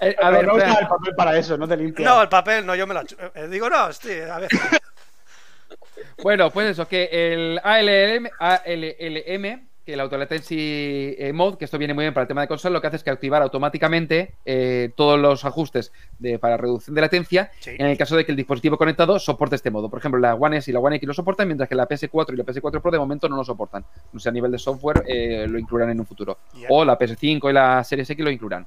Eh, 0.00 0.16
a 0.20 0.28
A 0.28 0.30
ver, 0.30 0.46
no 0.46 0.54
usas 0.54 0.80
el 0.80 0.86
papel 0.88 1.14
para 1.14 1.36
eso, 1.36 1.56
no 1.58 1.68
te 1.68 1.76
limpias. 1.76 2.08
No, 2.08 2.22
el 2.22 2.28
papel 2.28 2.64
no, 2.64 2.74
yo 2.74 2.86
me 2.86 2.94
lo 2.94 3.02
chu- 3.02 3.16
eh, 3.34 3.48
Digo, 3.48 3.68
no, 3.68 3.86
hostia, 3.86 4.34
a 4.34 4.38
ver. 4.40 4.50
Bueno, 6.22 6.50
pues 6.50 6.70
eso, 6.70 6.88
que 6.88 7.08
el 7.12 7.60
ALM, 7.62 8.28
ALLM, 8.40 9.67
que 9.88 9.94
el 9.94 10.00
Auto 10.00 10.18
Latency 10.18 11.16
eh, 11.18 11.32
Mode, 11.32 11.56
que 11.56 11.64
esto 11.64 11.78
viene 11.78 11.94
muy 11.94 12.04
bien 12.04 12.12
para 12.12 12.24
el 12.24 12.28
tema 12.28 12.42
de 12.42 12.46
consola, 12.46 12.74
lo 12.74 12.80
que 12.82 12.88
hace 12.88 12.96
es 12.96 13.02
que 13.02 13.08
activar 13.08 13.40
automáticamente 13.40 14.34
eh, 14.44 14.90
todos 14.94 15.18
los 15.18 15.46
ajustes 15.46 15.92
de, 16.18 16.38
para 16.38 16.58
reducción 16.58 16.94
de 16.94 17.00
latencia 17.00 17.50
Sí. 17.60 17.70
en 17.78 17.86
el 17.86 17.96
caso 17.96 18.14
de 18.14 18.26
que 18.26 18.32
el 18.32 18.36
dispositivo 18.36 18.76
conectado 18.76 19.18
soporte 19.18 19.56
este 19.56 19.70
modo. 19.70 19.88
Por 19.88 19.98
ejemplo, 20.00 20.20
la 20.20 20.34
One 20.34 20.58
S 20.58 20.70
y 20.70 20.74
la 20.74 20.80
One 20.80 20.96
X 20.96 21.06
lo 21.06 21.14
soportan, 21.14 21.48
mientras 21.48 21.70
que 21.70 21.74
la 21.74 21.88
PS4 21.88 22.34
y 22.34 22.36
la 22.36 22.44
PS4 22.44 22.82
Pro 22.82 22.90
de 22.90 22.98
momento 22.98 23.30
no 23.30 23.36
lo 23.36 23.44
soportan. 23.44 23.82
No 24.12 24.20
sé, 24.20 24.28
a 24.28 24.32
nivel 24.32 24.52
de 24.52 24.58
software 24.58 25.04
eh, 25.06 25.46
lo 25.48 25.58
incluirán 25.58 25.88
en 25.88 26.00
un 26.00 26.04
futuro. 26.04 26.36
O 26.68 26.84
la 26.84 26.98
PS5 26.98 27.48
y 27.48 27.52
la 27.54 27.82
Series 27.82 28.10
X 28.10 28.22
lo 28.22 28.30
incluirán. 28.30 28.66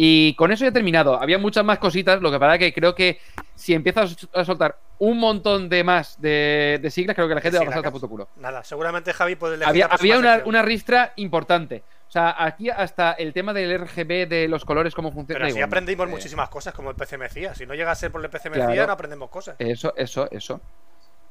Y 0.00 0.34
con 0.34 0.52
eso 0.52 0.64
ya 0.64 0.68
he 0.68 0.72
terminado. 0.72 1.20
Había 1.20 1.38
muchas 1.38 1.64
más 1.64 1.80
cositas, 1.80 2.22
lo 2.22 2.30
que 2.30 2.38
pasa 2.38 2.56
que 2.56 2.72
creo 2.72 2.94
que 2.94 3.18
si 3.56 3.74
empiezas 3.74 4.28
a 4.32 4.44
soltar 4.44 4.78
un 5.00 5.18
montón 5.18 5.68
de 5.68 5.82
más 5.82 6.20
de, 6.20 6.78
de 6.80 6.88
siglas, 6.88 7.16
creo 7.16 7.26
que 7.26 7.34
la 7.34 7.40
gente 7.40 7.58
va 7.58 7.64
a 7.64 7.66
pasar 7.66 7.80
hasta 7.80 7.90
puto 7.90 8.08
culo. 8.08 8.28
Nada, 8.36 8.62
seguramente 8.62 9.12
Javi 9.12 9.34
puede 9.34 9.56
elegir 9.56 9.68
Había, 9.68 9.86
había 9.86 10.18
una, 10.20 10.42
una 10.44 10.62
ristra 10.62 11.14
importante. 11.16 11.82
O 12.06 12.12
sea, 12.12 12.32
aquí 12.38 12.70
hasta 12.70 13.10
el 13.14 13.32
tema 13.32 13.52
del 13.52 13.76
RGB 13.76 14.28
de 14.28 14.46
los 14.46 14.64
colores, 14.64 14.94
cómo 14.94 15.10
funciona. 15.10 15.40
Pero 15.40 15.50
así 15.52 15.60
aprendimos 15.60 16.06
Eh, 16.06 16.10
muchísimas 16.10 16.48
cosas, 16.48 16.72
como 16.74 16.90
el 16.90 16.96
PC 16.96 17.18
Mecía. 17.18 17.56
Si 17.56 17.66
no 17.66 17.74
llega 17.74 17.90
a 17.90 17.96
ser 17.96 18.12
por 18.12 18.24
el 18.24 18.30
PC 18.30 18.50
Claro. 18.50 18.86
No 18.86 18.92
aprendemos 18.92 19.30
cosas. 19.30 19.56
Eso, 19.58 19.94
eso, 19.96 20.28
eso. 20.30 20.60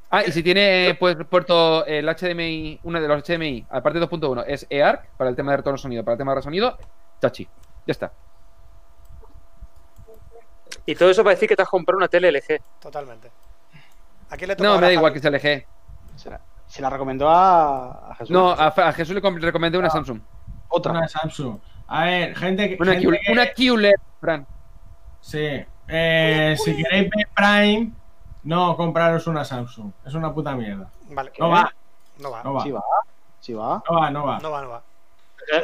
Ah, 0.10 0.26
y 0.28 0.34
si 0.34 0.44
tiene 0.44 0.98
pues 1.00 1.16
puerto 1.30 1.86
el 1.86 2.06
HDMI, 2.06 2.82
uno 2.84 3.00
de 3.00 3.08
los 3.08 3.24
HDMI, 3.24 3.66
aparte 3.70 3.98
de 3.98 4.06
2.1, 4.06 4.44
es 4.46 4.68
eARC 4.70 5.08
para 5.16 5.30
el 5.30 5.38
tema 5.38 5.52
de 5.52 5.58
retorno 5.58 5.78
sonido, 5.78 6.04
para 6.04 6.16
el 6.16 6.18
tema 6.18 6.36
de 6.36 6.42
sonido, 6.42 6.78
chachi. 7.22 7.46
Ya 7.86 7.92
está. 7.94 8.12
Y 10.86 10.96
todo 10.96 11.10
eso 11.10 11.24
para 11.24 11.36
decir 11.36 11.48
que 11.50 11.56
te 11.56 11.62
has 11.62 11.70
comprado 11.70 11.98
una 11.98 12.08
tele 12.08 12.32
LG. 12.32 12.62
Totalmente. 12.82 13.32
¿A 14.30 14.38
quién 14.38 14.50
le 14.50 14.56
toca 14.56 14.70
No, 14.70 14.76
me 14.76 14.88
da 14.88 14.94
igual 14.94 15.14
que 15.14 15.20
sea 15.20 15.32
LG. 15.32 15.66
Se 16.16 16.30
la, 16.30 16.42
se 16.68 16.82
la 16.82 16.90
recomendó 16.90 17.30
a, 17.30 18.12
a 18.12 18.16
Jesús. 18.16 18.30
No, 18.32 18.50
a, 18.52 18.68
a 18.68 18.94
Jesús 18.94 19.16
le 19.16 19.22
com- 19.22 19.38
recomendé 19.38 19.78
una 19.78 19.90
Samsung. 19.90 20.20
Otra. 20.70 20.92
Una 20.92 21.08
Samsung. 21.08 21.58
A 21.88 22.04
ver, 22.06 22.36
gente 22.36 22.70
que. 22.70 22.78
Una, 22.82 22.94
gente 22.94 23.06
Q, 23.08 23.12
que- 23.26 23.32
una 23.32 23.46
QLED, 23.54 23.94
Fran. 24.20 24.48
Sí. 25.22 25.66
Eh, 25.90 26.56
si 26.62 26.76
queréis 26.84 27.10
ver 27.10 27.28
Prime, 27.34 27.92
no 28.44 28.76
compraros 28.76 29.28
una 29.28 29.46
Samsung. 29.46 29.92
Es 30.06 30.14
una 30.14 30.34
puta 30.34 30.54
mierda. 30.56 30.90
Vale. 31.10 31.32
No 31.40 31.50
va, 31.50 31.74
No 32.20 32.32
va. 32.32 32.44
no 32.44 32.54
va. 32.54 32.64
Sí 32.64 32.72
va, 32.72 32.84
sí 33.40 33.54
va. 33.54 33.84
No 33.90 33.96
va, 34.00 34.10
no 34.12 34.26
va. 34.26 34.40
No 34.40 34.52
va, 34.52 34.62
no 34.64 34.70
va. 34.70 34.84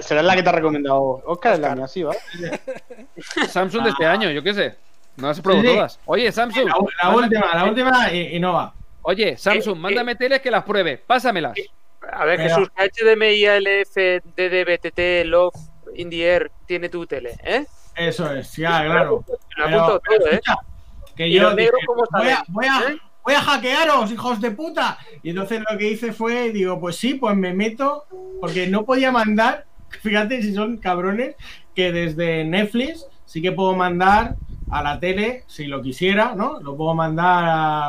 Será 0.01 0.21
la 0.21 0.35
que 0.35 0.43
te 0.43 0.47
ha 0.49 0.53
recomendado 0.53 1.01
Oscar, 1.25 1.53
es 1.53 1.59
la 1.59 1.67
Oscar. 1.67 1.77
mía, 1.79 1.87
sí 1.89 2.03
va. 2.03 2.13
Samsung 3.49 3.83
de 3.83 3.89
este 3.89 4.05
año, 4.05 4.29
yo 4.29 4.41
qué 4.41 4.53
sé. 4.53 4.77
No 5.17 5.27
las 5.27 5.39
he 5.39 5.41
probado 5.41 5.61
Sí, 5.63 5.67
sí. 5.69 5.75
todas. 5.75 5.99
Oye, 6.05 6.31
Samsung. 6.31 6.65
La, 6.67 6.73
la 6.73 7.09
mándame- 7.15 7.23
última, 7.23 7.55
la 7.55 7.63
última 7.65 8.11
y, 8.13 8.35
y 8.35 8.39
no 8.39 8.53
va. 8.53 8.73
Oye, 9.03 9.37
Samsung, 9.37 9.77
Eh, 9.77 9.79
mándame 9.81 10.15
teles 10.15 10.41
que 10.41 10.49
las 10.51 10.63
pruebe. 10.63 10.97
Pásamelas. 10.97 11.53
A 12.11 12.25
ver, 12.25 12.39
Jesús, 12.39 12.69
HDMI, 12.75 13.45
ALF, 13.45 13.95
DD, 14.35 14.65
BTT, 14.65 15.25
Love, 15.25 15.53
Indie 15.95 16.49
tiene 16.65 16.89
tu 16.89 17.05
tele, 17.05 17.35
¿eh? 17.43 17.65
Eso 17.95 18.31
es, 18.33 18.55
ya, 18.55 18.83
claro. 18.85 19.23
Me 19.57 19.69
lo 19.71 19.79
apunto 19.85 20.01
pero 20.07 20.19
todo, 20.19 20.27
¿eh? 20.31 20.33
escucha, 20.35 20.55
Que 21.15 21.27
¿Y 21.27 21.33
yo 21.33 21.55
dije, 21.55 21.69
cómo 21.85 22.03
voy 22.11 22.27
a, 22.29 22.35
salen? 22.37 22.43
voy, 22.49 22.65
a, 22.65 22.91
¿Eh? 22.91 22.97
voy 23.23 23.33
a 23.35 23.41
hackearos, 23.41 24.11
hijos 24.11 24.41
de 24.41 24.51
puta. 24.51 24.97
Y 25.21 25.29
entonces 25.29 25.61
lo 25.69 25.77
que 25.77 25.89
hice 25.91 26.11
fue, 26.11 26.49
digo, 26.51 26.79
pues 26.79 26.95
sí, 26.95 27.13
pues 27.13 27.35
me 27.37 27.53
meto, 27.53 28.05
porque 28.41 28.67
no 28.67 28.83
podía 28.83 29.11
mandar, 29.11 29.65
fíjate 30.01 30.41
si 30.41 30.53
son 30.55 30.77
cabrones, 30.77 31.35
que 31.75 31.91
desde 31.91 32.43
Netflix 32.43 33.05
sí 33.25 33.41
que 33.41 33.51
puedo 33.51 33.75
mandar 33.75 34.35
a 34.77 34.83
la 34.83 34.99
tele, 34.99 35.43
si 35.47 35.65
lo 35.65 35.81
quisiera, 35.81 36.33
¿no? 36.35 36.59
Lo 36.61 36.75
puedo 36.75 36.93
mandar 36.93 37.43
a, 37.47 37.87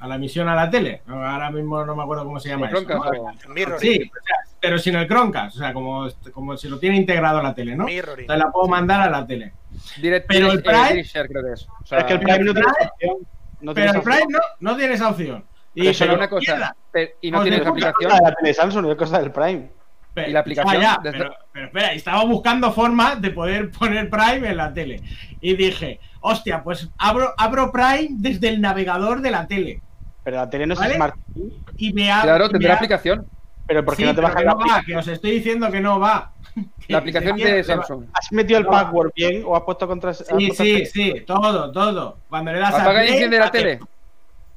a 0.00 0.08
la 0.08 0.14
emisión 0.16 0.48
a 0.48 0.54
la 0.54 0.70
tele. 0.70 1.02
Ahora 1.06 1.50
mismo 1.50 1.84
no 1.84 1.94
me 1.96 2.02
acuerdo 2.02 2.24
cómo 2.24 2.40
se 2.40 2.48
llama 2.50 2.68
eso. 2.68 2.84
Chromecast 2.84 3.14
¿no? 3.14 3.22
o- 3.22 3.52
Mirroring. 3.54 3.80
Sí, 3.80 4.00
o 4.10 4.24
sea, 4.24 4.36
pero 4.60 4.78
sin 4.78 4.94
el 4.96 5.06
Chromecast, 5.06 5.56
o 5.56 5.58
sea, 5.58 5.72
como, 5.72 6.08
como 6.32 6.56
si 6.56 6.68
lo 6.68 6.78
tiene 6.78 6.96
integrado 6.96 7.38
a 7.38 7.42
la 7.42 7.54
tele, 7.54 7.76
¿no? 7.76 7.84
Mirroring. 7.84 8.22
Entonces 8.24 8.44
la 8.44 8.50
puedo 8.52 8.68
mandar 8.68 9.00
a 9.02 9.10
la 9.10 9.26
tele. 9.26 9.52
Direct, 10.00 10.26
Pero 10.28 10.52
el 10.52 10.58
eh, 10.58 10.62
Prime- 10.62 10.88
DirectShare 10.88 11.28
creo 11.28 11.44
que 11.44 11.52
es. 11.52 11.66
O 11.82 11.86
sea, 11.86 11.98
es 11.98 12.04
que 12.04 12.12
el 12.14 12.20
Prime 12.20 12.38
no 12.44 12.52
tiene 12.54 12.68
esa 12.70 12.88
opción. 12.90 13.16
No 13.60 13.74
tiene 13.74 13.90
Pero 13.90 13.90
esa 13.90 13.98
el 13.98 14.02
Prime 14.18 14.32
no, 14.32 14.38
no 14.70 14.76
tiene 14.76 14.94
esa 14.94 15.08
opción. 15.08 15.44
Y 15.76 15.80
pero 15.82 15.94
solo 15.94 16.14
una 16.14 16.22
"No, 16.24 16.30
cosa. 16.30 16.52
mierda". 16.54 16.76
pero- 16.92 17.10
y 17.20 17.30
no 17.30 17.38
la 17.38 17.44
una 17.56 17.56
aplicación. 17.68 17.92
cosa 18.10 18.14
de 18.16 18.22
la 18.30 18.34
tele 18.36 18.54
Samsung, 18.54 18.86
es 18.90 18.96
cosa 18.96 19.18
del 19.20 19.32
Prime. 19.32 19.70
Pero- 20.14 20.28
¿Y 20.28 20.32
la 20.32 20.40
aplicación? 20.40 20.74
ya, 20.74 20.80
ya, 20.80 20.98
Desde- 21.02 21.18
pero, 21.18 21.34
pero 21.52 21.66
espera, 21.66 21.92
estaba 21.92 22.24
buscando 22.24 22.70
formas 22.72 23.20
de 23.20 23.30
poder 23.32 23.70
poner 23.72 24.08
Prime 24.08 24.48
en 24.48 24.56
la 24.56 24.72
tele. 24.72 25.02
Y 25.40 25.56
dije, 25.56 25.98
hostia, 26.26 26.62
pues 26.64 26.88
abro, 26.98 27.34
abro 27.36 27.70
Prime 27.70 28.08
desde 28.12 28.48
el 28.48 28.60
navegador 28.60 29.20
de 29.20 29.30
la 29.30 29.46
tele. 29.46 29.80
Pero 30.22 30.38
la 30.38 30.48
tele 30.48 30.66
no 30.66 30.72
es 30.74 30.80
¿Vale? 30.80 30.94
Smart 30.94 31.14
TV. 31.34 31.50
Y 31.76 31.92
me 31.92 32.10
abre. 32.10 32.28
Claro, 32.28 32.44
y 32.44 32.48
me 32.48 32.52
tendrá 32.52 32.70
abre- 32.72 32.76
aplicación. 32.78 33.26
Pero 33.66 33.84
¿por 33.84 33.94
qué 33.96 34.02
Sí, 34.02 34.08
no 34.08 34.14
te 34.14 34.20
bajas 34.20 34.36
que 34.36 34.44
la 34.44 34.52
no 34.52 34.58
va, 34.58 34.82
que 34.84 34.96
os 34.96 35.08
estoy 35.08 35.30
diciendo 35.32 35.70
que 35.70 35.80
no 35.80 36.00
va. 36.00 36.32
La 36.88 36.98
aplicación 36.98 37.36
de 37.36 37.62
Samsung. 37.64 38.04
¿Has 38.12 38.30
metido 38.32 38.58
el 38.58 38.64
No. 38.64 38.70
password 38.70 39.12
bien 39.14 39.42
o 39.44 39.56
has 39.56 39.62
puesto 39.62 39.86
contra 39.86 40.12
Sí, 40.14 40.24
puesto 40.28 40.62
sí, 40.64 40.70
el- 40.76 40.86
sí, 40.86 41.14
todo, 41.26 41.72
todo. 41.72 42.18
Cuando 42.28 42.52
le 42.52 42.58
das 42.58 42.74
a 42.74 42.82
Apaga 42.82 43.02
y 43.02 43.06
play, 43.06 43.12
enciende 43.14 43.38
la 43.38 43.50
tele. 43.50 43.80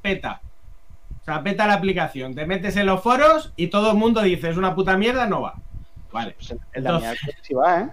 Peta. 0.02 0.42
O 1.22 1.26
sea, 1.26 1.42
peta 1.44 1.68
la 1.68 1.74
aplicación. 1.74 2.34
Te 2.36 2.46
metes 2.46 2.78
en 2.78 2.86
los 2.86 3.02
foros 3.02 3.52
y 3.58 3.68
todo 3.68 3.92
el 3.92 3.98
mundo 3.98 4.22
dice, 4.22 4.50
es 4.50 4.58
una 4.58 4.74
puta 4.76 4.96
mierda, 4.96 5.26
no 5.28 5.42
va. 5.42 5.56
Vale. 6.12 6.32
Pues 6.38 6.52
en- 6.52 6.60
en 6.74 6.84
la 6.84 7.00
mía 7.00 7.14
sí 7.42 7.54
va, 7.54 7.82
¿eh? 7.82 7.88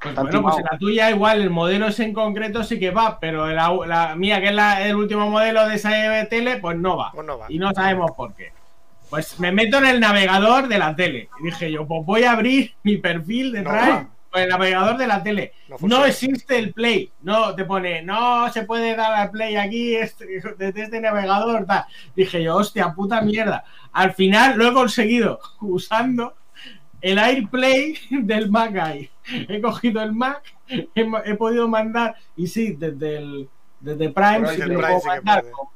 Pues 0.00 0.14
bueno, 0.14 0.42
pues 0.42 0.58
en 0.58 0.64
la 0.70 0.78
tuya 0.78 1.10
igual 1.10 1.40
el 1.40 1.50
modelo 1.50 1.86
ese 1.88 2.04
en 2.04 2.12
concreto 2.12 2.62
sí 2.62 2.78
que 2.78 2.90
va, 2.90 3.18
pero 3.18 3.46
la, 3.48 3.74
la 3.86 4.14
mía, 4.14 4.40
que 4.40 4.48
es 4.48 4.54
la- 4.54 4.86
el 4.86 4.94
último 4.94 5.30
modelo 5.30 5.66
de 5.66 5.76
esa 5.76 5.90
tele, 6.28 6.58
pues 6.58 6.76
no 6.76 6.96
va. 6.96 7.10
Pues 7.12 7.26
no 7.26 7.38
va. 7.38 7.46
Y 7.48 7.58
no 7.58 7.72
sabemos 7.72 8.10
por 8.12 8.34
qué. 8.34 8.52
Pues 9.08 9.38
me 9.40 9.52
meto 9.52 9.78
en 9.78 9.86
el 9.86 10.00
navegador 10.00 10.68
de 10.68 10.78
la 10.78 10.94
tele. 10.94 11.28
Y 11.40 11.44
dije 11.44 11.70
yo, 11.72 11.86
pues 11.86 12.04
voy 12.04 12.24
a 12.24 12.32
abrir 12.32 12.74
mi 12.82 12.96
perfil 12.98 13.52
de 13.52 13.62
No 13.62 13.70
con 14.30 14.42
el 14.42 14.48
navegador 14.48 14.98
de 14.98 15.06
la 15.06 15.22
tele. 15.22 15.52
No 15.80 16.04
existe 16.04 16.58
el 16.58 16.72
Play. 16.74 17.10
No, 17.22 17.54
te 17.54 17.64
pone, 17.64 18.02
no 18.02 18.52
se 18.52 18.64
puede 18.64 18.94
dar 18.96 19.12
al 19.14 19.30
Play 19.30 19.56
aquí 19.56 19.94
este- 19.96 20.26
desde 20.58 20.82
este 20.82 21.00
navegador. 21.00 21.64
Tal. 21.64 21.84
Dije 22.14 22.42
yo, 22.42 22.56
hostia, 22.56 22.92
puta 22.92 23.22
mierda. 23.22 23.64
Al 23.92 24.12
final 24.12 24.58
lo 24.58 24.68
he 24.68 24.72
conseguido 24.74 25.40
usando 25.60 26.34
el 27.00 27.18
AirPlay 27.18 27.94
del 28.10 28.50
Mac. 28.50 28.74
He 29.48 29.60
cogido 29.60 30.02
el 30.02 30.12
Mac, 30.12 30.42
he, 30.68 30.88
he 31.24 31.34
podido 31.34 31.68
mandar, 31.68 32.16
y 32.36 32.46
sí, 32.46 32.72
desde 32.78 33.18
el 33.18 33.48
desde 33.80 34.08
Prime, 34.10 34.40
Desde 34.40 34.54
sí 34.56 34.60
el 34.62 34.68
que 34.68 34.72
lo 34.74 34.78
Prime 34.80 34.88
puedo 34.88 35.00
sí 35.00 35.08
que 35.08 35.14
mandar 35.24 35.40
puede. 35.42 35.52
con, 35.52 35.66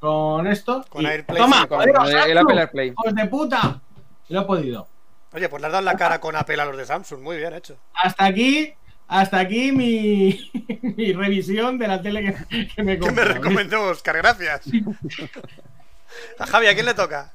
con 0.00 0.46
esto. 0.46 0.84
Con 0.88 1.02
y- 1.02 1.06
AirPlay 1.06 1.38
Toma, 1.38 1.66
Con 1.66 1.78
joder, 1.78 2.28
el, 2.30 2.38
Apple 2.38 2.58
AirPlay. 2.60 2.88
hijos 2.88 3.14
de 3.14 3.26
puta. 3.26 3.80
Lo 4.28 4.40
he 4.40 4.44
podido. 4.44 4.88
Oye, 5.34 5.48
pues 5.48 5.60
le 5.60 5.66
has 5.66 5.72
dado 5.72 5.84
la 5.84 5.94
cara 5.96 6.20
con 6.20 6.34
Apple 6.36 6.60
a 6.60 6.64
los 6.66 6.76
de 6.76 6.84
Samsung. 6.86 7.20
Muy 7.22 7.36
bien 7.36 7.54
hecho. 7.54 7.76
Hasta 7.94 8.24
aquí, 8.26 8.72
hasta 9.08 9.38
aquí 9.38 9.72
mi, 9.72 10.50
mi 10.96 11.12
revisión 11.12 11.78
de 11.78 11.88
la 11.88 12.00
tele 12.02 12.34
que, 12.48 12.68
que 12.68 12.82
me 12.82 12.98
Que 12.98 13.10
me 13.12 13.24
recomendó 13.24 13.82
Oscar, 13.90 14.16
gracias. 14.16 14.62
A 16.38 16.46
Javi, 16.46 16.66
¿a 16.66 16.74
quién 16.74 16.86
le 16.86 16.94
toca? 16.94 17.32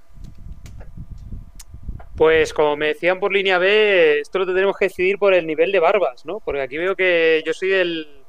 Pues 2.18 2.52
como 2.54 2.76
me 2.76 2.88
decían 2.88 3.20
por 3.20 3.32
línea 3.32 3.60
B, 3.60 4.20
esto 4.20 4.40
lo 4.40 4.46
tendremos 4.46 4.76
que 4.76 4.86
decidir 4.86 5.18
por 5.20 5.34
el 5.36 5.46
nivel 5.46 5.72
de 5.72 5.80
barbas, 5.80 6.26
¿no? 6.26 6.40
Porque 6.40 6.62
aquí 6.62 6.78
veo 6.78 6.96
que 6.96 7.44
yo 7.46 7.54
soy 7.54 7.72
el, 7.74 8.24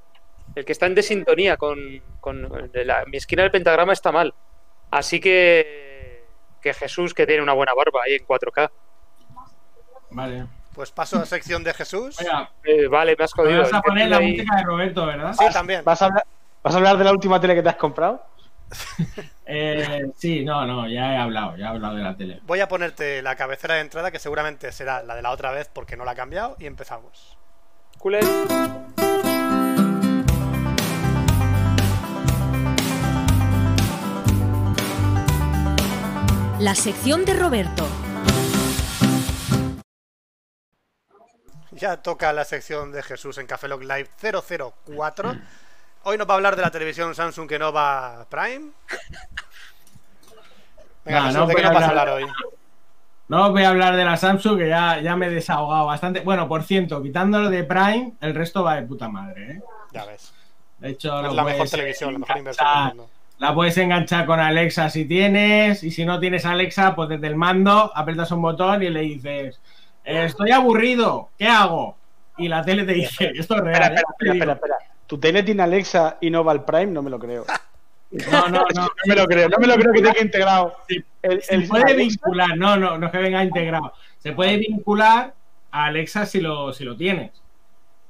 el 0.55 0.65
que 0.65 0.73
está 0.73 0.85
en 0.87 0.95
desintonía 0.95 1.57
con, 1.57 1.79
con 2.21 2.47
la- 2.85 3.05
mi 3.07 3.17
esquina 3.17 3.43
del 3.43 3.51
pentagrama 3.51 3.95
está 3.95 4.13
mal. 4.13 4.35
Así 4.91 5.19
que 5.21 6.25
que 6.61 6.75
Jesús 6.75 7.15
que 7.15 7.27
tiene 7.27 7.43
una 7.43 7.53
buena 7.55 7.73
barba 7.73 8.03
ahí 8.05 8.15
en 8.17 8.27
4K. 8.27 8.71
Vale. 10.11 10.47
Pues 10.75 10.91
paso 10.93 11.19
a 11.21 11.25
sección 11.27 11.65
de 11.65 11.73
Jesús. 11.73 12.17
Eh, 12.65 12.87
vale, 12.89 13.15
me 13.19 13.25
has 13.25 13.33
jodido. 13.33 13.63
vas 13.63 13.73
a 13.73 13.81
poner 13.81 14.09
la 14.09 14.19
ahí- 14.19 14.33
música 14.33 14.57
de 14.57 14.63
Roberto, 14.65 15.07
¿verdad? 15.07 15.33
Sí, 15.39 15.45
también. 15.53 15.83
¿Vas 15.85 16.03
a, 16.03 16.07
hablar, 16.07 16.25
¿Vas 16.63 16.75
a 16.75 16.77
hablar 16.79 16.99
de 16.99 17.05
la 17.05 17.13
última 17.13 17.41
tele 17.41 17.55
que 17.55 17.63
te 17.63 17.69
has 17.71 17.77
comprado? 17.77 18.23
Eh, 19.51 20.13
sí, 20.15 20.45
no, 20.45 20.67
no, 20.67 20.87
ya 20.87 21.15
he 21.15 21.17
hablado, 21.17 21.57
ya 21.57 21.65
he 21.65 21.69
hablado 21.69 21.97
de 21.97 22.03
la 22.03 22.15
tele. 22.15 22.41
Voy 22.47 22.61
a 22.61 22.69
ponerte 22.69 23.23
la 23.23 23.35
cabecera 23.35 23.77
de 23.77 23.81
entrada, 23.81 24.11
que 24.11 24.19
seguramente 24.19 24.71
será 24.73 25.03
la 25.03 25.15
de 25.15 25.23
la 25.23 25.31
otra 25.31 25.51
vez 25.53 25.71
porque 25.73 25.97
no 25.97 26.05
la 26.05 26.11
ha 26.11 26.15
cambiado, 26.15 26.55
y 26.59 26.67
empezamos. 26.67 27.39
Culé. 27.99 28.21
La 36.61 36.75
sección 36.75 37.25
de 37.25 37.33
Roberto. 37.33 37.89
Ya 41.71 42.03
toca 42.03 42.35
la 42.35 42.45
sección 42.45 42.93
de 42.93 43.03
Jesús 43.03 43.39
en 43.39 43.47
Café 43.47 43.69
Lock 43.69 43.83
Live 43.83 44.11
004. 44.21 45.37
Hoy 46.09 46.17
nos 46.17 46.27
va 46.27 46.33
a 46.33 46.37
hablar 46.37 46.57
de 46.57 46.63
la 46.63 46.71
televisión 46.71 47.15
Samsung 47.15 47.47
que 47.47 47.59
no 47.59 47.71
va 47.71 48.25
Prime. 48.31 48.71
Venga, 51.05 51.21
No, 51.21 51.27
Jesús, 51.27 51.39
no 51.39 51.47
¿de 51.47 51.55
qué 51.55 51.61
voy 51.61 51.63
nos 51.65 51.71
a 51.71 51.75
vas 51.75 51.83
a 51.83 51.89
hablar- 51.91 52.09
hablar 52.09 52.25
hoy? 52.25 52.33
No 53.29 53.45
os 53.45 53.51
voy 53.53 53.63
a 53.65 53.69
hablar 53.69 53.95
de 53.95 54.05
la 54.07 54.17
Samsung, 54.17 54.57
que 54.59 54.69
ya, 54.71 55.01
ya 55.03 55.17
me 55.17 55.27
he 55.27 55.31
desahogado 55.31 55.85
bastante. 55.85 56.21
Bueno, 56.21 56.49
por 56.49 56.63
cierto, 56.63 57.03
quitándolo 57.03 57.51
de 57.51 57.63
Prime, 57.63 58.15
el 58.23 58.35
resto 58.35 58.65
va 58.65 58.77
de 58.77 58.85
puta 58.87 59.07
madre, 59.11 59.51
¿eh? 59.51 59.63
Ya 59.93 60.07
ves. 60.07 60.33
De 60.79 60.89
hecho, 60.89 61.27
Es 61.27 61.35
la 61.35 61.45
mejor 61.45 61.69
televisión, 61.69 62.15
la 62.15 62.19
mejor 62.21 62.39
inversión 62.39 62.67
del 62.75 62.85
mundo. 62.97 63.11
La 63.37 63.55
puedes 63.55 63.77
enganchar 63.77 64.25
con 64.25 64.41
Alexa 64.41 64.89
si 64.89 65.05
tienes, 65.05 65.85
y 65.85 65.91
si 65.91 66.07
no 66.07 66.19
tienes 66.21 66.47
Alexa, 66.47 66.95
pues 66.95 67.11
desde 67.11 67.27
el 67.27 67.37
mando 67.37 67.93
aprietas 67.95 68.31
un 68.33 68.41
botón 68.41 68.83
y 68.83 68.89
le 68.89 69.01
dices, 69.01 69.61
estoy 70.05 70.53
aburrido, 70.53 71.29
¿qué 71.37 71.49
hago? 71.49 71.99
Y 72.39 72.49
la 72.49 72.65
tele 72.65 72.85
te 72.85 72.93
dice, 72.95 73.31
esto 73.37 73.57
es 73.57 73.61
real. 73.61 73.83
Espera, 73.83 74.01
¿eh? 74.01 74.05
espera, 74.09 74.33
espera, 74.33 74.53
espera, 74.55 74.75
espera. 74.77 74.98
¿Tu 75.09 75.19
tele 75.19 75.43
tiene 75.43 75.63
Alexa 75.65 76.19
y 76.21 76.31
no 76.31 76.45
va 76.45 76.53
al 76.53 76.65
Prime? 76.65 76.87
No 76.87 77.03
me 77.03 77.11
lo 77.11 77.19
creo. 77.19 77.45
No, 78.11 78.49
no, 78.49 78.61
no. 78.75 78.83
No 78.85 78.89
me 79.07 79.15
lo 79.17 79.27
creo, 79.27 79.51
no 79.51 79.59
me 79.59 79.67
lo 79.67 79.75
creo 79.75 79.93
que 79.93 80.01
tenga 80.01 80.23
integrado. 80.23 80.73
El, 81.21 81.43
Se 81.43 81.57
el- 81.57 81.69
puede 81.69 81.83
Alexa. 81.93 81.97
vincular, 82.23 82.57
no, 82.57 82.75
no, 82.79 82.97
no 82.97 83.05
es 83.07 83.13
que 83.13 83.19
venga 83.19 83.45
integrado. 83.45 83.93
Se 84.19 84.33
puede 84.33 84.57
vincular 84.57 85.35
a 85.71 85.85
Alexa 85.85 86.25
si 86.25 86.41
lo, 86.41 86.73
si 86.73 86.85
lo 86.85 86.97
tienes. 86.97 87.33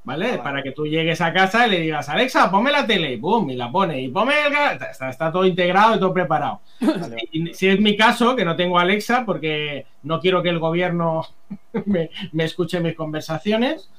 ¿Vale? 0.05 0.29
vale. 0.29 0.39
Para 0.45 0.63
que 0.63 0.71
tú 0.71 0.87
llegues 0.87 1.21
a 1.21 1.33
casa 1.33 1.67
y 1.67 1.71
le 1.71 1.81
digas, 1.81 2.09
Alexa, 2.09 2.49
ponme 2.49 2.71
la 2.71 2.87
tele, 2.87 3.15
y 3.15 3.17
boom, 3.17 3.51
y 3.51 3.57
la 3.57 3.73
pone, 3.73 4.01
y 4.01 4.07
ponme 4.09 4.35
el 4.47 4.53
ga-". 4.53 4.89
está, 4.89 5.11
está 5.11 5.33
todo 5.33 5.45
integrado 5.45 5.97
y 5.97 5.99
todo 5.99 6.15
preparado. 6.15 6.61
Vale, 6.81 7.17
Y 7.33 7.53
si 7.55 7.67
es 7.67 7.81
mi 7.81 7.97
caso, 7.97 8.37
que 8.37 8.45
no 8.45 8.55
tengo 8.55 8.79
Alexa, 8.79 9.25
porque 9.27 9.85
no 10.05 10.21
quiero 10.21 10.45
que 10.45 10.51
el 10.51 10.61
gobierno 10.61 11.27
me, 11.87 12.11
me 12.31 12.45
escuche 12.45 12.79
mis 12.79 12.95
conversaciones, 12.95 13.91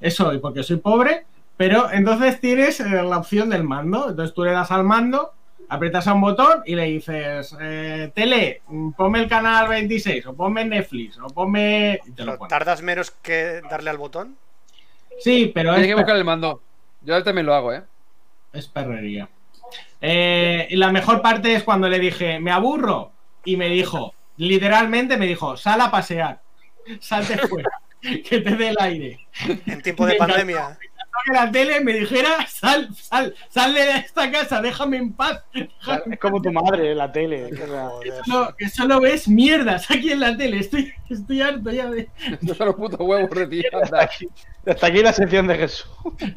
eso, 0.00 0.32
y 0.32 0.38
porque 0.38 0.62
soy 0.62 0.76
pobre, 0.76 1.24
pero 1.60 1.92
entonces 1.92 2.40
tienes 2.40 2.80
eh, 2.80 2.88
la 2.88 3.18
opción 3.18 3.50
del 3.50 3.64
mando. 3.64 4.08
Entonces 4.08 4.34
tú 4.34 4.44
le 4.44 4.52
das 4.52 4.70
al 4.70 4.82
mando, 4.82 5.34
aprietas 5.68 6.08
a 6.08 6.14
un 6.14 6.22
botón 6.22 6.62
y 6.64 6.74
le 6.74 6.84
dices, 6.84 7.54
eh, 7.60 8.10
tele, 8.14 8.62
ponme 8.96 9.18
el 9.18 9.28
canal 9.28 9.68
26, 9.68 10.24
o 10.28 10.34
ponme 10.34 10.64
Netflix, 10.64 11.18
o 11.18 11.26
ponme... 11.26 12.00
y 12.06 12.12
te 12.12 12.22
lo 12.22 12.28
Pero 12.28 12.38
pone. 12.38 12.48
¿Tardas 12.48 12.80
menos 12.80 13.10
que 13.10 13.60
darle 13.68 13.90
al 13.90 13.98
botón? 13.98 14.38
Sí, 15.18 15.52
pero 15.54 15.72
Tienes 15.72 15.82
es, 15.82 15.88
que 15.88 16.00
buscar 16.00 16.16
el 16.16 16.24
mando. 16.24 16.62
Yo 17.02 17.22
también 17.22 17.44
lo 17.44 17.54
hago, 17.54 17.74
¿eh? 17.74 17.82
es 18.54 18.66
perrería. 18.66 19.28
Eh, 20.00 20.66
y 20.70 20.76
la 20.76 20.90
mejor 20.90 21.20
parte 21.20 21.54
es 21.54 21.62
cuando 21.62 21.90
le 21.90 21.98
dije, 21.98 22.40
me 22.40 22.52
aburro, 22.52 23.12
y 23.44 23.58
me 23.58 23.68
dijo, 23.68 24.14
literalmente 24.38 25.18
me 25.18 25.26
dijo, 25.26 25.58
sal 25.58 25.82
a 25.82 25.90
pasear, 25.90 26.40
salte 27.00 27.36
fuera, 27.36 27.68
que 28.00 28.40
te 28.40 28.56
dé 28.56 28.70
el 28.70 28.76
aire. 28.80 29.26
En 29.66 29.82
tiempo 29.82 30.06
de 30.06 30.14
pandemia. 30.14 30.78
Que 31.24 31.32
la 31.32 31.50
tele 31.50 31.80
me 31.80 31.92
dijera, 31.92 32.46
sal, 32.46 32.88
sal, 32.94 33.34
sal 33.48 33.74
de 33.74 33.90
esta 33.98 34.30
casa, 34.30 34.60
déjame 34.60 34.96
en 34.98 35.12
paz. 35.12 35.42
Es 35.52 36.18
como 36.18 36.40
tu 36.40 36.52
madre, 36.52 36.94
la 36.94 37.10
tele. 37.10 37.50
que. 38.02 38.12
No, 38.26 38.54
que 38.56 38.68
solo 38.68 39.00
ves 39.00 39.28
mierdas 39.28 39.90
aquí 39.90 40.12
en 40.12 40.20
la 40.20 40.36
tele. 40.36 40.60
Estoy, 40.60 40.92
estoy 41.08 41.42
harto 41.42 41.70
ya 41.70 41.90
de. 41.90 42.08
Estos 42.40 42.56
son 42.56 42.66
los 42.66 42.76
putos 42.76 43.00
huevos 43.00 43.30
de 43.30 43.70
anda. 43.72 44.02
aquí, 44.02 44.28
hasta 44.66 44.86
aquí 44.86 45.02
la 45.02 45.12
sección 45.12 45.46
de 45.46 45.56
Jesús. 45.56 45.90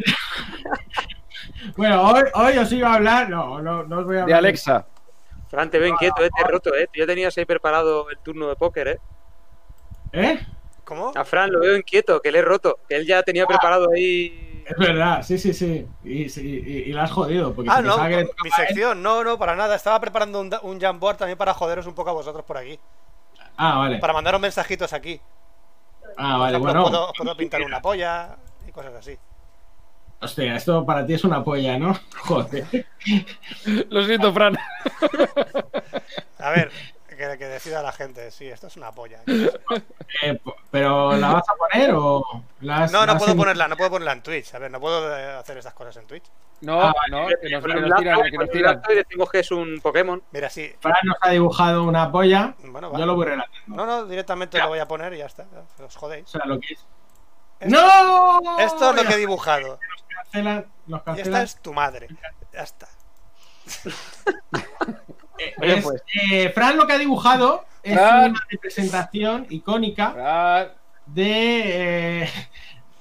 Bueno, 1.78 2.02
hoy, 2.04 2.24
hoy 2.34 2.58
os 2.58 2.72
iba 2.72 2.90
a 2.90 2.96
hablar. 2.96 3.30
No, 3.30 3.62
no, 3.62 3.84
no 3.84 4.00
os 4.00 4.06
voy 4.06 4.18
a 4.18 4.24
hablar. 4.24 4.42
De 4.42 4.48
Alexa. 4.48 4.86
Fran, 5.50 5.70
te 5.70 5.78
veo 5.78 5.88
inquieto, 5.90 6.24
eh, 6.24 6.30
te 6.36 6.42
he 6.42 6.48
roto, 6.48 6.76
eh. 6.76 6.88
Ya 6.96 7.06
tenías 7.06 7.38
ahí 7.38 7.46
preparado 7.46 8.10
el 8.10 8.18
turno 8.18 8.48
de 8.48 8.56
póker, 8.56 8.88
eh. 8.88 9.00
¿Eh? 10.12 10.40
¿Cómo? 10.84 11.12
A 11.16 11.24
Fran 11.26 11.52
lo 11.52 11.60
veo 11.60 11.78
inquieto, 11.78 12.20
que 12.22 12.32
le 12.32 12.40
he 12.40 12.42
roto, 12.42 12.80
que 12.88 12.96
él 12.96 13.06
ya 13.06 13.22
tenía 13.24 13.46
preparado 13.46 13.90
ahí. 13.94 14.43
Es 14.66 14.78
verdad, 14.78 15.22
sí, 15.24 15.38
sí, 15.38 15.54
sí. 15.54 15.88
Y, 16.04 16.30
sí, 16.30 16.42
y, 16.66 16.90
y 16.90 16.94
la 16.94 17.04
has 17.04 17.12
jodido. 17.12 17.54
Porque 17.54 17.70
Ah, 17.72 17.82
no, 17.82 17.98
que 18.04 18.10
mi 18.10 18.16
él- 18.16 18.30
sección. 18.56 19.02
No, 19.04 19.24
no, 19.24 19.38
para 19.38 19.56
nada. 19.56 19.76
Estaba 19.76 20.00
preparando 20.00 20.40
un, 20.40 20.52
un 20.64 20.80
Jamboard 20.80 21.18
también 21.18 21.38
para 21.38 21.54
joderos 21.54 21.86
un 21.88 21.94
poco 21.96 22.10
a 22.10 22.14
vosotros 22.14 22.44
por 22.46 22.58
aquí. 22.58 22.80
Ah, 23.58 23.78
vale. 23.78 23.98
Para 24.00 24.14
mandaros 24.14 24.42
mensajitos 24.42 24.94
aquí. 24.94 25.20
Ah, 26.18 26.38
vale, 26.38 26.58
ejemplo, 26.58 26.74
bueno. 26.74 26.90
puedo, 26.90 27.14
puedo 27.18 27.38
pintar 27.38 27.62
una 27.64 27.82
polla 27.82 28.36
y 28.68 28.72
cosas 28.72 28.94
así. 28.94 29.18
Hostia, 30.22 30.56
esto 30.56 30.86
para 30.86 31.06
ti 31.06 31.14
es 31.16 31.24
una 31.26 31.44
polla, 31.44 31.78
¿no? 31.78 31.94
Joder. 32.26 32.88
Lo 33.90 34.04
siento, 34.06 34.32
Fran. 34.32 34.58
A 36.40 36.50
ver, 36.52 36.72
que, 37.16 37.38
que 37.38 37.46
decida 37.48 37.82
la 37.82 37.92
gente. 37.92 38.30
Sí, 38.32 38.48
esto 38.48 38.68
es 38.68 38.78
una 38.78 38.92
polla. 38.92 39.20
Eh, 39.28 40.40
¿Pero 40.72 41.14
la 41.18 41.34
vas 41.34 41.44
a 41.50 41.54
poner 41.56 41.92
o.? 41.96 42.24
la 42.62 42.84
has- 42.84 42.92
No, 42.92 43.06
no 43.06 43.18
puedo 43.18 43.32
en- 43.32 43.38
ponerla, 43.38 43.68
no 43.68 43.76
puedo 43.78 43.90
ponerla 43.92 44.14
en 44.14 44.22
Twitch. 44.24 44.54
A 44.56 44.60
ver, 44.60 44.70
no 44.72 44.80
puedo 44.80 45.18
eh, 45.18 45.32
hacer 45.34 45.58
estas 45.58 45.74
cosas 45.74 45.96
en 45.98 46.08
Twitch. 46.08 46.26
No, 46.62 46.82
Ah, 46.82 46.94
no, 47.10 47.28
que 47.28 47.50
nos, 47.50 47.64
que 47.64 47.72
el 47.72 47.90
nos 47.90 48.00
tiran, 48.00 48.22
que 48.32 48.38
nos 48.38 48.90
y 48.90 48.96
decimos 48.96 49.30
que 49.30 49.40
es 49.40 49.52
un 49.52 49.80
Pokémon. 49.82 50.22
Mira, 50.32 50.50
sí. 50.50 50.74
Fran 50.80 50.96
nos 51.04 51.18
ha 51.22 51.30
dibujado 51.32 51.84
una 51.84 52.12
polla. 52.12 52.56
Bueno, 52.64 52.92
va. 52.92 53.00
Yo 53.00 53.06
lo 53.06 53.16
voy 53.16 53.26
relatando. 53.26 53.58
No, 53.68 53.86
no, 53.86 54.06
directamente 54.06 54.58
Ya. 54.58 54.64
lo 54.64 54.70
voy 54.70 54.80
a 54.80 54.88
poner 54.88 55.14
y 55.14 55.18
ya 55.18 55.26
está. 55.26 55.46
Os 55.86 55.96
O 55.96 56.00
jodéis. 56.00 56.30
sea, 56.30 56.42
lo 56.46 56.60
que 56.60 56.74
es. 56.74 56.80
Esto- 57.60 57.76
¡No! 57.82 58.60
Esto 58.60 58.90
es 58.92 58.96
lo 58.96 59.04
que 59.08 59.14
he 59.14 59.18
dibujado. 59.18 59.80
Nos 59.80 60.04
cancelan. 60.16 60.66
Nos 60.88 61.02
Y 61.18 61.22
esta 61.22 61.44
es 61.44 61.62
tu 61.62 61.74
madre. 61.74 62.08
Ya 62.54 62.62
está. 62.62 62.88
Eh, 65.38 65.54
Oye, 65.62 65.78
es, 65.78 65.84
pues. 65.84 66.04
eh, 66.32 66.50
Fran 66.50 66.78
lo 66.78 66.86
que 66.88 66.94
ha 66.94 66.98
dibujado 66.98 67.66
es 67.82 67.94
Fran. 67.94 68.32
una 68.32 68.42
representación 68.50 69.48
icónica 69.50 70.12
Fran, 70.12 70.68
de 71.08 72.24
eh, 72.24 72.30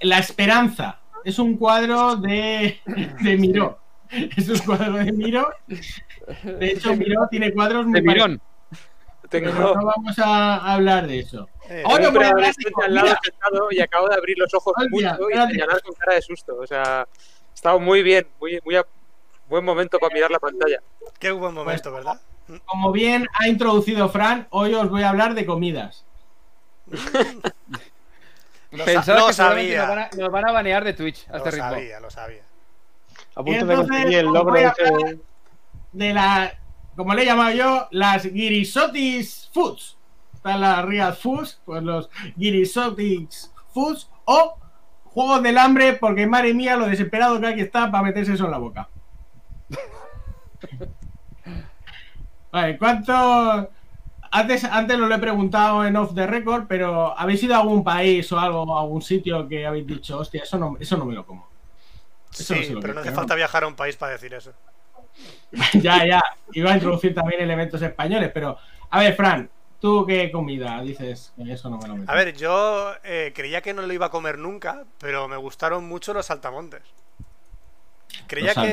La 0.01 0.19
Esperanza. 0.19 0.99
Es 1.25 1.39
un 1.39 1.57
cuadro 1.57 2.17
de, 2.17 2.81
de 3.21 3.37
Miró. 3.37 3.79
Es 4.37 4.49
un 4.49 4.59
cuadro 4.59 4.95
de 4.95 5.13
Miró. 5.13 5.49
De 6.43 6.67
hecho, 6.73 6.95
Miró 6.97 7.29
tiene 7.31 7.53
cuadros 7.53 7.87
muy 7.87 8.01
de 8.01 8.03
mirón. 8.03 8.41
parecidos, 8.41 9.31
Tengo 9.31 9.51
pero 9.53 9.75
no 9.75 9.85
vamos 9.87 10.19
a 10.19 10.73
hablar 10.75 11.07
de 11.07 11.21
eso. 11.21 11.49
Eh, 11.69 11.83
al 11.87 12.95
lado 12.95 13.17
sentado 13.23 13.69
y 13.71 13.81
acabo 13.81 14.09
de 14.09 14.17
abrir 14.17 14.37
los 14.39 14.53
ojos 14.53 14.75
Olvida, 14.77 15.13
mucho 15.19 15.31
y 15.31 15.53
señalar 15.53 15.81
con 15.83 15.95
cara 15.95 16.15
de 16.15 16.23
susto. 16.23 16.57
O 16.61 16.67
sea, 16.67 17.07
he 17.09 17.55
estado 17.55 17.79
muy 17.81 18.03
bien, 18.03 18.27
muy, 18.41 18.59
muy 18.65 18.77
buen 19.53 19.65
momento 19.67 19.99
para 19.99 20.15
mirar 20.15 20.31
la 20.31 20.39
pantalla. 20.39 20.83
Qué 21.19 21.31
buen 21.31 21.53
momento, 21.53 21.93
¿verdad? 21.93 22.19
Como 22.65 22.91
bien 22.91 23.27
ha 23.39 23.49
introducido 23.49 24.09
Fran, 24.09 24.47
hoy 24.49 24.73
os 24.73 24.89
voy 24.89 25.03
a 25.03 25.11
hablar 25.11 25.35
de 25.35 25.45
comidas. 25.45 26.07
Lo, 28.71 28.87
Pensaba 28.87 29.21
lo 29.21 29.27
que 29.27 29.33
sabía. 29.35 29.81
nos 29.81 29.89
van, 29.91 29.99
a, 29.99 30.11
nos 30.17 30.33
van 30.33 30.49
a 30.49 30.53
banear 30.53 30.83
de 30.83 30.95
Twitch 30.95 31.29
a 31.29 31.33
Lo 31.33 31.37
este 31.37 31.51
ritmo. 31.51 31.69
sabía, 31.69 32.01
lo 32.01 32.11
sabía. 32.11 32.41
A 33.35 33.45
punto 33.45 33.51
de 33.53 33.59
Entonces, 33.75 33.87
conseguir 33.87 34.19
el 34.21 34.27
logro 34.27 34.55
De 35.93 36.15
la, 36.15 36.59
como 36.97 37.13
le 37.13 37.21
he 37.23 37.27
llamado 37.27 37.51
yo, 37.55 37.89
las 37.91 38.23
Girisotis 38.23 39.51
Foods. 39.53 39.99
Están 40.33 40.63
las 40.63 40.87
Real 40.87 41.13
Foods, 41.15 41.61
pues 41.67 41.83
los 41.83 42.09
Girisotis 42.39 43.53
Foods 43.75 44.09
o 44.25 44.57
Juegos 45.05 45.43
del 45.43 45.59
Hambre, 45.59 45.93
porque 45.93 46.27
madre 46.27 46.55
mía, 46.55 46.75
lo 46.75 46.87
desesperado 46.87 47.39
que 47.39 47.49
hay 47.49 47.57
que 47.57 47.61
estar 47.63 47.91
para 47.91 48.05
meterse 48.05 48.33
eso 48.33 48.47
en 48.47 48.53
la 48.53 48.59
boca. 48.59 48.89
Vale, 52.53 52.79
¿cuánto? 52.79 53.71
Antes, 54.31 54.65
antes 54.65 54.99
lo 54.99 55.15
he 55.15 55.19
preguntado 55.19 55.85
en 55.85 55.97
off 55.97 56.15
the 56.15 56.27
record, 56.27 56.67
pero 56.67 57.19
¿habéis 57.19 57.43
ido 57.43 57.55
a 57.55 57.59
algún 57.59 57.85
país 57.85 58.31
o 58.33 58.39
algo, 58.39 58.77
a 58.77 58.81
algún 58.81 59.03
sitio 59.03 59.47
que 59.49 59.67
habéis 59.67 59.87
dicho, 59.87 60.19
hostia, 60.19 60.43
eso 60.43 60.59
no, 60.59 60.77
eso 60.81 60.97
no 60.97 61.05
me 61.05 61.15
lo 61.15 61.27
como? 61.27 61.49
Eso 62.33 62.55
no 62.55 62.61
Sí, 62.61 62.69
se 62.69 62.75
lo 62.75 62.81
pero 62.81 62.95
no 62.95 63.01
hace 63.01 63.13
falta 63.13 63.35
viajar 63.35 63.65
a 63.65 63.67
un 63.67 63.75
país 63.77 63.97
para 63.97 64.13
decir 64.13 64.33
eso. 64.35 64.53
ya, 65.75 66.07
ya. 66.07 66.23
Iba 66.53 66.73
a 66.73 66.75
introducir 66.75 67.15
también 67.15 67.41
elementos 67.43 67.81
españoles, 67.83 68.31
pero. 68.33 68.57
A 68.91 69.01
ver, 69.01 69.15
Fran, 69.15 69.51
¿tú 69.81 70.05
qué 70.07 70.31
comida 70.31 70.81
dices? 70.83 71.33
Eso 71.39 71.69
no 71.69 71.79
me 71.79 71.89
lo 71.89 71.97
meto. 71.97 72.11
A 72.11 72.15
ver, 72.15 72.35
yo 72.35 72.93
eh, 73.05 73.33
creía 73.35 73.61
que 73.61 73.75
no 73.75 73.83
lo 73.83 73.93
iba 73.93 74.07
a 74.07 74.11
comer 74.11 74.39
nunca, 74.39 74.85
pero 74.99 75.29
me 75.29 75.37
gustaron 75.37 75.87
mucho 75.87 76.15
los 76.15 76.27
saltamontes. 76.27 76.83
Creía 78.27 78.55
que, 78.55 78.73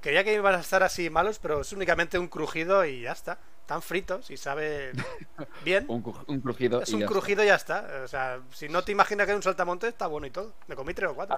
creía 0.00 0.24
que 0.24 0.34
iban 0.34 0.54
a 0.54 0.60
estar 0.60 0.82
así 0.82 1.10
malos, 1.10 1.38
pero 1.38 1.60
es 1.60 1.72
únicamente 1.72 2.18
un 2.18 2.28
crujido 2.28 2.84
y 2.84 3.02
ya 3.02 3.12
está. 3.12 3.38
Están 3.60 3.82
fritos 3.82 4.30
y 4.30 4.36
saben 4.36 4.92
bien. 5.64 5.84
Un, 5.88 6.02
un 6.28 6.40
crujido. 6.40 6.82
Es 6.82 6.90
y 6.90 6.94
un 6.94 7.00
ya 7.00 7.06
está. 7.06 7.12
crujido 7.12 7.42
y 7.44 7.46
ya 7.46 7.54
está. 7.56 7.86
O 8.04 8.08
sea, 8.08 8.40
si 8.52 8.68
no 8.68 8.82
te 8.82 8.92
imaginas 8.92 9.26
que 9.26 9.32
es 9.32 9.36
un 9.36 9.42
saltamontes, 9.42 9.88
está 9.88 10.06
bueno 10.06 10.26
y 10.26 10.30
todo. 10.30 10.52
Me 10.68 10.76
comí 10.76 10.94
tres 10.94 11.10
o 11.10 11.14
cuatro. 11.14 11.36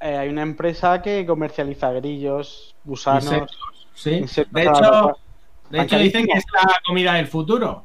Eh, 0.00 0.16
hay 0.16 0.28
una 0.28 0.42
empresa 0.42 1.00
que 1.02 1.24
comercializa 1.26 1.90
grillos, 1.92 2.74
gusanos. 2.84 3.24
Insectos, 3.24 3.86
Sí. 3.94 4.10
insectos 4.10 4.52
De 4.52 4.62
hecho, 4.62 5.18
de 5.70 5.80
hecho 5.82 5.98
dicen 5.98 6.26
que 6.26 6.38
es 6.38 6.44
la 6.52 6.80
comida 6.86 7.14
del 7.14 7.26
futuro. 7.26 7.84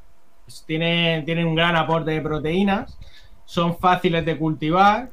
Tienen, 0.66 1.24
tienen 1.24 1.48
un 1.48 1.56
gran 1.56 1.76
aporte 1.78 2.12
de 2.12 2.22
proteínas, 2.22 2.98
son 3.46 3.78
fáciles 3.78 4.26
de 4.26 4.38
cultivar, 4.38 5.10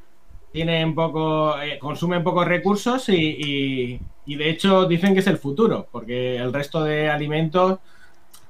tienen 0.52 0.94
poco, 0.94 1.58
eh, 1.60 1.78
consumen 1.78 2.22
pocos 2.24 2.46
recursos 2.46 3.08
y, 3.08 3.14
y- 3.16 4.00
y 4.26 4.36
de 4.36 4.50
hecho 4.50 4.86
dicen 4.86 5.14
que 5.14 5.20
es 5.20 5.26
el 5.26 5.38
futuro, 5.38 5.88
porque 5.90 6.36
el 6.36 6.52
resto 6.52 6.82
de 6.84 7.08
alimentos 7.10 7.78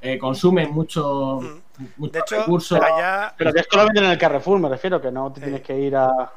eh, 0.01 0.19
consumen 0.19 0.71
mucho, 0.73 1.41
Mm. 1.43 1.59
mucho 1.97 2.13
De 2.13 2.19
hecho, 2.21 2.37
recurso. 2.37 2.83
allá, 2.83 3.35
Pero 3.37 3.53
que 3.53 3.61
esto 3.61 3.77
lo 3.77 3.85
venden 3.87 4.05
en 4.05 4.11
el 4.13 4.19
Carrefour, 4.19 4.59
me 4.61 4.69
refiero, 4.69 5.01
que 5.01 5.11
no 5.11 5.33
te 5.33 5.41
Sí. 5.41 5.45
tienes 5.45 5.63
que 5.63 5.79
ir 5.79 5.97
a. 5.97 6.31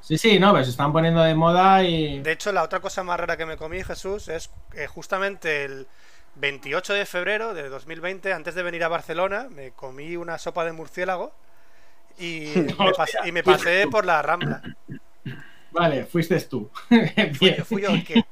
Sí, 0.00 0.16
sí, 0.18 0.38
no, 0.38 0.52
pero 0.52 0.64
se 0.64 0.70
están 0.70 0.92
poniendo 0.92 1.22
de 1.22 1.34
moda 1.34 1.82
y. 1.82 2.20
De 2.20 2.32
hecho, 2.32 2.52
la 2.52 2.62
otra 2.62 2.80
cosa 2.80 3.02
más 3.02 3.18
rara 3.18 3.36
que 3.36 3.46
me 3.46 3.56
comí, 3.56 3.82
Jesús, 3.82 4.28
es 4.28 4.50
eh, 4.74 4.86
justamente 4.86 5.64
el 5.64 5.86
28 6.36 6.92
de 6.94 7.06
febrero 7.06 7.54
de 7.54 7.68
2020, 7.68 8.32
antes 8.32 8.54
de 8.54 8.62
venir 8.62 8.84
a 8.84 8.88
Barcelona, 8.88 9.48
me 9.50 9.72
comí 9.72 10.16
una 10.16 10.38
sopa 10.38 10.64
de 10.64 10.72
murciélago 10.72 11.32
y 12.18 12.52
me, 12.56 12.72
pas- 12.92 13.26
y 13.26 13.32
me 13.32 13.42
pasé 13.42 13.86
por 13.90 14.04
la 14.04 14.22
Rambla. 14.22 14.62
Vale, 15.72 16.04
fuiste 16.06 16.40
tú. 16.42 16.70
Fui, 17.64 17.82
yo 17.82 17.90
el 17.90 18.04
que... 18.04 18.24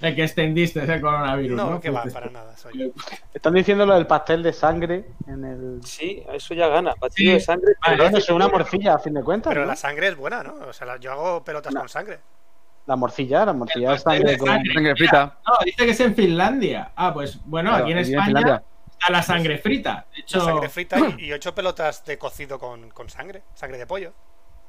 El 0.00 0.14
que 0.16 0.24
extendiste 0.24 0.82
ese 0.82 1.00
coronavirus, 1.02 1.54
¿no? 1.56 1.70
No, 1.72 1.80
que 1.80 1.90
va, 1.90 2.04
para 2.04 2.30
nada, 2.30 2.56
soy 2.56 2.78
yo. 2.78 2.86
Están 3.34 3.52
diciendo 3.52 3.84
lo 3.84 3.92
del 3.94 4.06
pastel 4.06 4.42
de 4.42 4.54
sangre 4.54 5.04
en 5.26 5.44
el. 5.44 5.80
Sí, 5.84 6.22
eso 6.32 6.54
ya 6.54 6.68
gana. 6.68 6.94
Sí. 7.10 7.26
de 7.26 7.38
sangre. 7.38 7.74
Pero 7.86 8.04
eso 8.04 8.16
es 8.16 8.28
una 8.30 8.48
morcilla, 8.48 8.94
a 8.94 8.98
fin 8.98 9.12
de 9.12 9.22
cuentas. 9.22 9.50
Pero 9.50 9.62
¿no? 9.62 9.66
la 9.66 9.76
sangre 9.76 10.08
es 10.08 10.16
buena, 10.16 10.42
¿no? 10.42 10.54
O 10.66 10.72
sea, 10.72 10.86
la- 10.86 10.96
yo 10.96 11.12
hago 11.12 11.44
pelotas 11.44 11.74
No. 11.74 11.80
con 11.80 11.90
sangre. 11.90 12.20
La 12.86 12.96
morcilla, 12.96 13.44
la 13.44 13.52
morcilla 13.52 13.92
es 13.92 14.02
pastel 14.02 14.20
sangre 14.22 14.32
de 14.32 14.38
con. 14.38 14.48
sangre. 14.48 14.72
Sangre 14.72 14.96
frita. 14.96 15.38
No, 15.46 15.52
dice 15.62 15.84
que 15.84 15.90
es 15.90 16.00
en 16.00 16.14
Finlandia. 16.14 16.92
Ah, 16.96 17.12
pues 17.12 17.38
bueno, 17.44 17.68
Claro, 17.68 17.84
aquí 17.84 17.92
en 17.92 17.98
en 17.98 18.04
Está 19.02 19.12
la 19.12 19.22
sangre 19.22 19.58
frita. 19.58 20.06
De 20.14 20.20
hecho, 20.20 20.38
La 20.38 20.44
sangre 20.44 20.68
frita 20.68 20.96
y, 21.18 21.32
hecho 21.32 21.54
pelotas 21.54 22.04
de 22.04 22.18
cocido 22.18 22.58
con, 22.58 22.90
con 22.90 23.08
sangre, 23.10 23.42
sangre 23.54 23.78
de 23.78 23.86
pollo. 23.86 24.12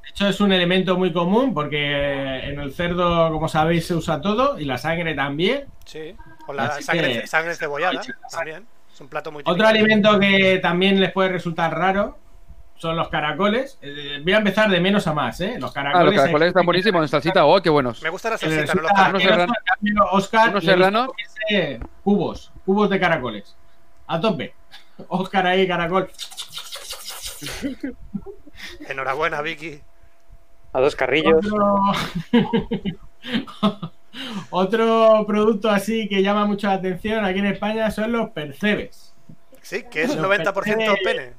de 0.03 0.09
hecho, 0.09 0.27
es 0.27 0.41
un 0.41 0.51
elemento 0.51 0.97
muy 0.97 1.13
común 1.13 1.53
porque 1.53 2.39
en 2.49 2.59
el 2.59 2.73
cerdo, 2.73 3.31
como 3.31 3.47
sabéis, 3.47 3.85
se 3.87 3.93
usa 3.95 4.21
todo 4.21 4.59
y 4.59 4.65
la 4.65 4.77
sangre 4.77 5.13
también. 5.13 5.65
Sí. 5.85 6.15
O 6.47 6.53
la 6.53 6.65
Así 6.65 6.83
sangre, 6.83 7.21
que- 7.21 7.27
sangre 7.27 7.55
cebollada 7.55 8.01
también. 8.31 8.65
Es 8.91 9.01
un 9.01 9.07
plato 9.07 9.31
muy 9.31 9.41
Otro 9.41 9.53
típico. 9.53 9.69
alimento 9.69 10.19
que 10.19 10.59
también 10.61 10.99
les 10.99 11.11
puede 11.11 11.29
resultar 11.29 11.73
raro 11.77 12.17
son 12.75 12.95
los 12.97 13.07
caracoles. 13.09 13.77
Eh, 13.81 14.19
voy 14.23 14.33
a 14.33 14.37
empezar 14.37 14.69
de 14.69 14.79
menos 14.81 15.07
a 15.07 15.13
más, 15.13 15.39
¿eh? 15.41 15.55
Los 15.59 15.71
caracoles. 15.71 16.01
Ah, 16.01 16.11
los 16.11 16.15
caracoles 16.21 16.47
están 16.49 16.65
buenísimos 16.65 17.01
en 17.03 17.07
salsita. 17.07 17.45
Oh, 17.45 17.61
qué 17.61 17.69
buenos. 17.69 18.01
Me 18.03 18.09
gusta 18.09 18.31
la 18.31 18.37
salsita, 18.37 18.73
no 18.73 18.81
los 18.81 18.91
Unos 18.91 18.91
caracoles. 18.93 19.27
serranos. 19.27 19.55
Oscar 20.11 20.49
Unos 20.49 20.63
serranos. 20.65 21.07
cubos, 22.03 22.51
cubos 22.65 22.89
de 22.89 22.99
caracoles. 22.99 23.55
A 24.13 24.19
tope. 24.21 24.53
Oscar 25.07 25.47
ahí, 25.47 25.67
caracol. 25.67 26.09
Enhorabuena, 28.87 29.41
Vicky. 29.41 29.81
A 30.73 30.79
dos 30.79 30.95
carrillos. 30.95 31.45
Otro... 31.45 31.81
Otro 34.51 35.23
producto 35.25 35.69
así 35.69 36.07
que 36.07 36.21
llama 36.21 36.45
mucho 36.45 36.67
la 36.67 36.73
atención 36.73 37.25
aquí 37.25 37.39
en 37.39 37.47
España 37.47 37.89
son 37.89 38.11
los 38.11 38.29
percebes, 38.29 39.15
Sí, 39.63 39.83
que 39.89 40.03
es 40.03 40.15
Los 40.15 40.23
90% 40.27 40.53
percebes. 40.53 40.99
pene. 41.03 41.33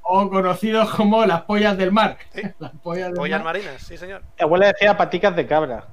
o 0.00 0.30
conocidos 0.30 0.88
como 0.90 1.26
las 1.26 1.42
pollas 1.42 1.76
del 1.76 1.92
mar. 1.92 2.16
Sí. 2.34 2.40
Las 2.58 2.70
pollas 2.82 3.08
del 3.08 3.14
Pollas 3.16 3.40
mar. 3.44 3.54
marinas, 3.54 3.82
sí, 3.82 3.98
señor. 3.98 4.22
Mi 4.38 4.42
abuela 4.44 4.68
decía 4.68 4.96
paticas 4.96 5.36
de 5.36 5.46
cabra. 5.46 5.88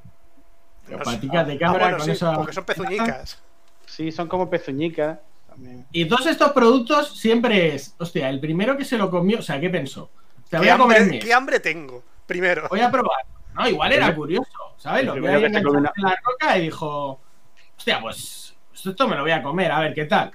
Pero 0.86 1.00
No 1.00 1.06
sé. 1.06 1.12
paticas 1.16 1.48
de 1.48 1.54
Ah, 1.56 1.60
cabra 1.60 1.80
bueno, 1.80 1.98
con 1.98 2.06
sí, 2.06 2.12
esa- 2.12 2.34
porque 2.34 2.54
son 2.54 2.64
pezuñicas. 2.66 3.42
Sí, 3.86 4.12
son 4.14 4.28
como 4.30 4.50
pezuñicas. 4.50 5.18
También. 5.52 5.86
Y 5.92 6.06
todos 6.06 6.26
estos 6.28 6.52
productos 6.54 7.18
siempre 7.18 7.76
es, 7.76 7.94
hostia, 7.98 8.30
el 8.30 8.40
primero 8.40 8.78
que 8.78 8.86
se 8.86 8.98
lo 8.98 9.12
comió, 9.12 9.40
o 9.40 9.42
sea, 9.42 9.60
¿qué 9.60 9.70
pensó? 9.70 10.10
Te 10.50 10.58
voy 10.58 10.66
¿Qué 10.66 10.72
a 10.72 10.78
comer 10.78 11.02
hambre, 11.02 11.20
qué 11.20 11.34
hambre 11.34 11.60
tengo? 11.60 12.04
Primero. 12.26 12.68
voy 12.70 12.80
a 12.80 12.90
probar. 12.90 13.26
No, 13.54 13.68
igual 13.68 13.92
era 13.92 14.16
curioso, 14.16 14.50
¿sabes? 14.78 15.06
Lo 15.06 15.14
que 15.14 15.20
primero 15.20 15.38
ahí 15.38 15.44
que 15.44 15.50
se 15.50 15.58
enganchado 15.60 15.76
comió 15.76 15.92
en 15.96 16.04
la 16.04 16.16
roca 16.24 16.58
y 16.58 16.62
dijo, 16.62 17.20
hostia, 17.78 18.00
pues 18.00 18.56
esto 18.74 19.08
me 19.08 19.16
lo 19.16 19.24
voy 19.24 19.32
a 19.32 19.44
comer, 19.44 19.72
a 19.72 19.80
ver 19.82 19.94
qué 19.94 20.06
tal. 20.06 20.32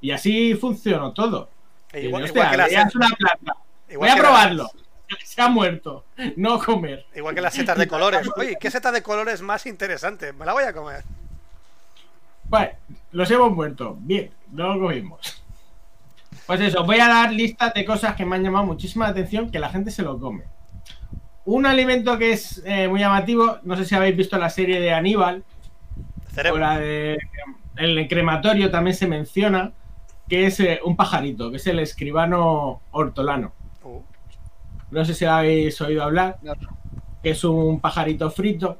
Y 0.00 0.10
así 0.10 0.54
funcionó 0.54 1.12
todo. 1.12 1.48
E 1.92 2.02
Y, 2.02 2.06
Igual, 2.06 2.24
hostia, 2.24 2.42
igual 2.42 2.50
que 2.50 2.56
las, 2.58 2.66
veías 2.68 2.94
una 2.94 3.08
planta, 3.08 3.56
igual 3.88 4.10
voy 4.10 4.18
a 4.18 4.22
probarlo. 4.22 4.70
Se 5.24 5.40
ha 5.40 5.48
muerto, 5.48 6.04
no 6.36 6.58
comer. 6.58 7.06
igual 7.14 7.34
que 7.34 7.40
las 7.40 7.54
setas 7.54 7.78
de 7.78 7.88
colores. 7.88 8.28
Oye, 8.36 8.58
¿qué 8.60 8.70
seta 8.70 8.92
de 8.92 9.02
colores 9.02 9.40
más 9.40 9.64
interesante? 9.64 10.34
Me 10.34 10.44
la 10.44 10.52
voy 10.52 10.64
a 10.64 10.74
comer. 10.74 11.02
Vale, 12.44 12.76
los 13.12 13.30
hemos 13.30 13.52
muerto. 13.52 13.96
Bien, 14.00 14.30
no 14.52 14.74
lo 14.74 14.86
comimos. 14.86 15.42
Pues 16.46 16.60
eso, 16.60 16.84
voy 16.84 16.98
a 16.98 17.08
dar 17.08 17.32
listas 17.32 17.74
de 17.74 17.84
cosas 17.84 18.14
que 18.16 18.24
me 18.24 18.36
han 18.36 18.42
llamado 18.42 18.64
muchísima 18.64 19.06
atención 19.06 19.50
que 19.50 19.58
la 19.58 19.68
gente 19.68 19.90
se 19.90 20.02
lo 20.02 20.18
come. 20.18 20.44
Un 21.44 21.66
alimento 21.66 22.18
que 22.18 22.32
es 22.32 22.62
eh, 22.66 22.88
muy 22.88 23.00
llamativo, 23.00 23.58
no 23.62 23.76
sé 23.76 23.84
si 23.84 23.94
habéis 23.94 24.16
visto 24.16 24.38
la 24.38 24.50
serie 24.50 24.80
de 24.80 24.92
Aníbal, 24.92 25.44
o 26.52 26.58
la 26.58 26.78
de 26.78 27.18
el 27.76 28.08
crematorio 28.08 28.70
también 28.70 28.96
se 28.96 29.06
menciona, 29.06 29.72
que 30.28 30.46
es 30.46 30.60
eh, 30.60 30.80
un 30.84 30.96
pajarito, 30.96 31.50
que 31.50 31.56
es 31.56 31.66
el 31.66 31.78
escribano 31.78 32.82
hortolano. 32.90 33.52
Uh, 33.82 34.02
No 34.90 35.04
sé 35.04 35.14
si 35.14 35.24
habéis 35.24 35.80
oído 35.80 36.02
hablar, 36.02 36.38
que 37.22 37.30
es 37.30 37.44
un 37.44 37.80
pajarito 37.80 38.30
frito 38.30 38.78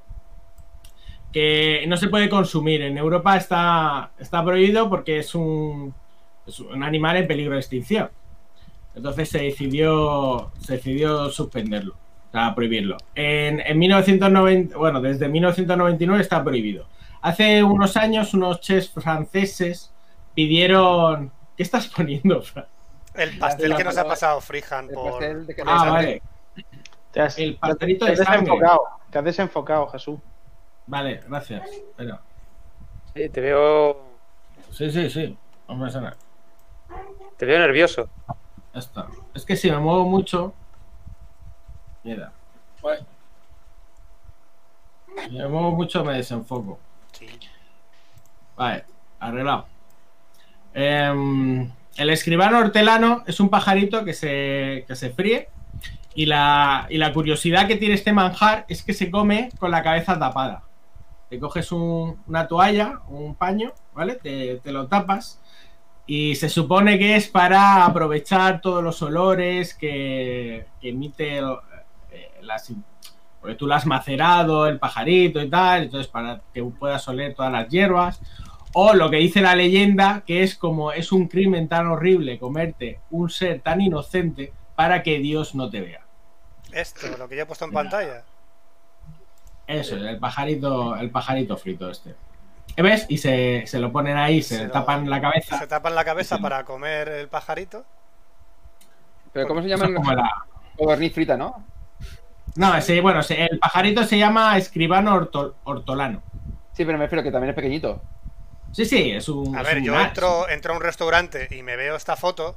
que 1.33 1.85
no 1.89 1.97
se 1.97 2.09
puede 2.09 2.29
consumir. 2.29 2.83
En 2.83 2.99
Europa 2.99 3.37
está, 3.37 4.11
está 4.19 4.45
prohibido 4.45 4.89
porque 4.89 5.19
es 5.19 5.35
un, 5.35 5.95
es 6.47 6.61
un 6.61 6.83
animal 6.83 7.17
en 7.17 7.27
peligro 7.27 7.55
de 7.55 7.61
extinción. 7.61 8.11
Entonces 8.95 9.29
se 9.29 9.43
decidió, 9.43 10.51
se 10.61 10.75
decidió 10.75 11.31
suspenderlo, 11.31 11.95
o 11.95 12.33
sea, 12.33 12.55
prohibirlo. 12.55 12.97
En, 13.15 13.61
en 13.61 13.79
1990, 13.79 14.77
bueno, 14.77 15.01
desde 15.01 15.29
1999 15.29 16.23
está 16.23 16.43
prohibido. 16.43 16.87
Hace 17.21 17.63
unos 17.63 17.97
años 17.97 18.35
unos 18.35 18.61
chefs 18.61 18.91
franceses 18.91 19.93
pidieron 20.35 21.33
¿Qué 21.59 21.65
estás 21.65 21.89
poniendo, 21.89 22.41
Fran? 22.41 22.67
El 23.15 23.37
pastel 23.37 23.75
que 23.75 23.83
nos 23.83 23.99
ha 23.99 24.05
pasado 24.07 24.41
El 24.41 24.87
por. 24.95 25.21
Ah, 25.67 25.91
vale. 25.91 26.23
Te 27.11 27.21
has, 27.21 27.37
El 27.37 27.55
te 27.55 27.59
pastelito 27.59 28.05
has 28.05 28.13
de 28.13 28.25
desenfocado. 28.25 28.81
Te 29.11 29.19
has 29.19 29.25
desenfocado, 29.25 29.89
Jesús. 29.89 30.21
Vale, 30.89 31.21
gracias. 31.29 31.69
Espera. 31.71 32.21
Sí, 33.15 33.29
te 33.29 33.41
veo. 33.43 34.01
Sí, 34.71 34.91
sí, 34.91 35.11
sí. 35.11 35.37
No 35.69 35.79
pasa 35.79 36.01
nada. 36.01 36.17
Te 37.37 37.45
veo 37.45 37.59
nervioso. 37.59 38.09
Ya 38.73 38.81
está. 38.81 39.07
Es 39.35 39.45
que 39.45 39.55
si 39.55 39.71
me 39.71 39.79
muevo 39.79 40.05
mucho. 40.07 40.55
Mira. 42.03 42.33
Si 45.25 45.35
me 45.35 45.47
muevo 45.47 45.73
mucho 45.73 46.03
me 46.05 46.15
desenfoco. 46.15 46.79
Sí. 47.13 47.29
Vale, 48.57 48.85
arreglado. 49.21 49.67
Em, 50.73 51.71
el 51.97 52.11
escribano 52.11 52.59
hortelano 52.59 53.25
es 53.27 53.41
un 53.41 53.51
pajarito 53.51 54.07
que 54.07 54.15
se, 54.15 54.85
que 54.89 54.97
se 54.97 55.11
fríe. 55.11 55.51
Y 56.15 56.27
la, 56.27 56.87
y 56.89 56.97
la 56.97 57.13
curiosidad 57.13 57.69
que 57.69 57.77
tiene 57.77 57.95
este 57.95 58.13
manjar 58.13 58.65
es 58.69 58.83
que 58.83 58.95
se 58.95 59.11
come 59.11 59.51
con 59.59 59.71
la 59.71 59.83
cabeza 59.83 60.19
tapada. 60.19 60.68
Te 61.29 61.39
coges 61.39 61.73
un- 61.73 62.23
una 62.27 62.47
toalla, 62.49 63.01
un 63.09 63.35
paño, 63.35 63.73
¿vale? 63.95 64.15
Te, 64.17 64.61
lo 64.73 64.87
tapas. 64.89 65.41
Y 66.07 66.37
se 66.37 66.49
supone 66.49 66.99
que 66.99 67.17
es 67.17 67.29
para 67.29 67.85
aprovechar 67.85 68.61
todos 68.63 68.83
los 68.83 69.03
olores 69.03 69.75
que, 69.75 70.67
emite 70.81 71.39
eh, 71.39 71.43
las, 72.41 72.73
porque 73.41 73.57
tú 73.57 73.67
lo 73.67 73.75
has 73.75 73.85
macerado, 73.85 74.67
el 74.67 74.79
pajarito 74.79 75.41
y 75.43 75.51
tal, 75.51 75.85
entonces 75.85 76.09
para 76.09 76.41
que 76.55 76.65
puedas 76.65 77.07
oler 77.09 77.35
todas 77.35 77.53
las 77.53 77.69
hierbas. 77.69 78.21
O 78.73 78.95
lo 78.95 79.11
que 79.11 79.17
dice 79.17 79.41
la 79.41 79.55
leyenda, 79.55 80.23
que 80.27 80.43
es 80.43 80.55
como 80.55 80.93
es 80.93 81.13
un 81.13 81.29
crimen 81.29 81.69
tan 81.69 81.87
horrible 81.87 82.39
comerte 82.39 83.01
un 83.11 83.29
ser 83.31 83.61
tan 83.61 83.81
inocente 83.81 84.53
para 84.77 85.03
que 85.03 85.19
Dios 85.19 85.55
no 85.55 85.69
te 85.69 85.81
vea. 85.81 86.01
Esto, 86.73 87.07
lo 87.19 87.29
que 87.29 87.37
yo 87.37 87.43
he 87.43 87.47
puesto 87.47 87.65
en 87.65 87.73
pantalla. 87.73 88.25
Eso, 89.69 89.95
el 89.97 90.19
pajarito, 90.19 90.97
el 90.97 91.11
pajarito 91.11 91.57
frito 91.57 91.89
este. 91.91 92.17
¿Ves? 92.77 93.07
Y 93.09 93.19
se, 93.19 93.65
se 93.67 93.79
lo 93.79 93.93
ponen 93.93 94.17
ahí, 94.17 94.43
se, 94.43 94.57
Se 94.57 94.65
lo- 94.67 94.73
tapan 94.73 95.09
la 95.09 95.21
cabeza. 95.21 95.59
Se 95.59 95.67
tapan 95.67 95.95
la 95.95 96.05
cabeza 96.05 96.37
Sí. 96.37 96.43
para 96.43 96.65
comer 96.65 97.09
el 97.09 97.29
pajarito. 97.29 97.85
Pero 99.33 99.47
¿cómo 99.47 99.63
se 99.63 99.69
llama? 99.69 99.93
como 99.95 100.13
la- 100.13 100.45
Codorniz 100.77 101.13
frita, 101.13 101.37
¿no? 101.37 101.65
No, 102.57 102.75
ese, 102.77 103.01
bueno, 103.01 103.21
el 103.29 103.59
pajarito 103.59 104.05
se 104.05 104.19
llama 104.19 104.57
escribano 104.57 105.15
orto- 105.15 105.55
hortolano. 105.65 106.23
Sí, 106.73 106.85
pero 106.85 106.97
me 106.99 107.05
refiero 107.05 107.23
que 107.23 107.31
también 107.33 107.51
es 107.51 107.57
pequeñito. 107.57 108.01
Sí, 108.73 108.85
sí, 108.85 109.11
es 109.13 109.29
un. 109.29 109.55
A 109.57 109.61
es 109.63 109.67
ver, 109.67 109.79
un 109.79 109.85
yo 109.85 110.01
entro 110.01 110.73
a 110.73 110.77
un 110.77 110.83
restaurante 110.83 111.49
y 111.51 111.63
me 111.63 111.77
veo 111.77 111.97
esta 111.97 112.17
foto. 112.17 112.57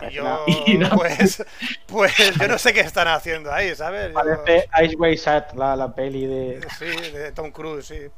Y, 0.00 0.06
y 0.06 0.10
yo, 0.12 0.44
Y 0.66 0.78
no. 0.78 0.88
pues, 0.88 1.44
pues, 1.86 2.12
yo 2.40 2.48
no 2.48 2.58
sé 2.58 2.72
qué 2.72 2.80
están 2.80 3.08
haciendo 3.08 3.52
ahí, 3.52 3.74
¿sabes? 3.74 4.12
Yo- 4.14 4.14
Parece 4.14 4.68
Ice 4.84 4.96
Way 4.96 5.16
Sat, 5.16 5.54
la, 5.54 5.76
la 5.76 5.94
peli 5.94 6.26
de. 6.26 6.60
sí, 6.78 6.86
de 6.86 7.32
Tom 7.32 7.50
Cruise, 7.52 7.86
sí. 7.86 8.08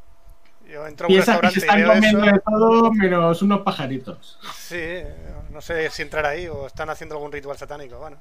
Yo 0.68 0.86
entro 0.86 1.06
a 1.06 1.10
un 1.10 1.14
Piensas 1.14 1.40
que 1.40 1.48
se 1.50 1.60
restaurante 1.60 1.66
y 1.66 1.74
están 1.74 1.76
veo 1.76 1.88
comiendo 1.94 2.20
eso. 2.20 2.24
de 2.24 2.40
todo 2.40 2.92
menos 2.92 3.42
unos 3.42 3.62
pajaritos. 3.62 4.38
Sí, 4.50 5.02
no 5.50 5.60
sé 5.60 5.90
si 5.90 6.02
entrar 6.02 6.26
ahí 6.26 6.46
o 6.48 6.66
están 6.66 6.90
haciendo 6.90 7.14
algún 7.16 7.32
ritual 7.32 7.56
satánico. 7.56 7.98
Bueno, 7.98 8.18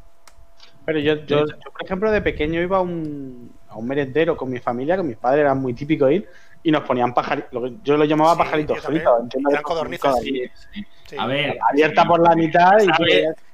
Pero 0.85 0.99
yo, 0.99 1.15
yo, 1.25 1.45
yo, 1.45 1.71
por 1.71 1.83
ejemplo, 1.83 2.11
de 2.11 2.21
pequeño 2.21 2.61
iba 2.61 2.77
a 2.77 2.81
un, 2.81 3.51
a 3.67 3.75
un 3.77 3.87
merendero 3.87 4.37
con 4.37 4.49
mi 4.49 4.59
familia, 4.59 4.95
con 4.97 5.07
mis 5.07 5.17
padres, 5.17 5.41
era 5.41 5.53
muy 5.53 5.73
típico 5.73 6.09
ir, 6.09 6.29
y 6.67 6.71
nos 6.71 6.83
ponían 6.83 7.13
pajaritos. 7.13 7.71
Yo 7.81 7.95
lo 7.95 8.03
llamaba 8.03 8.33
Sí, 8.33 8.37
pajaritos 8.39 8.81
fritos. 8.81 9.13
entiendo 9.21 9.49
Eran 9.51 9.63
codornices, 9.63 10.15
sí. 10.19 11.15
A 11.17 11.25
ver, 11.25 11.57
Abierta 11.71 12.03
por 12.03 12.19
la 12.19 12.35
mitad 12.35 12.73
y 12.81 12.83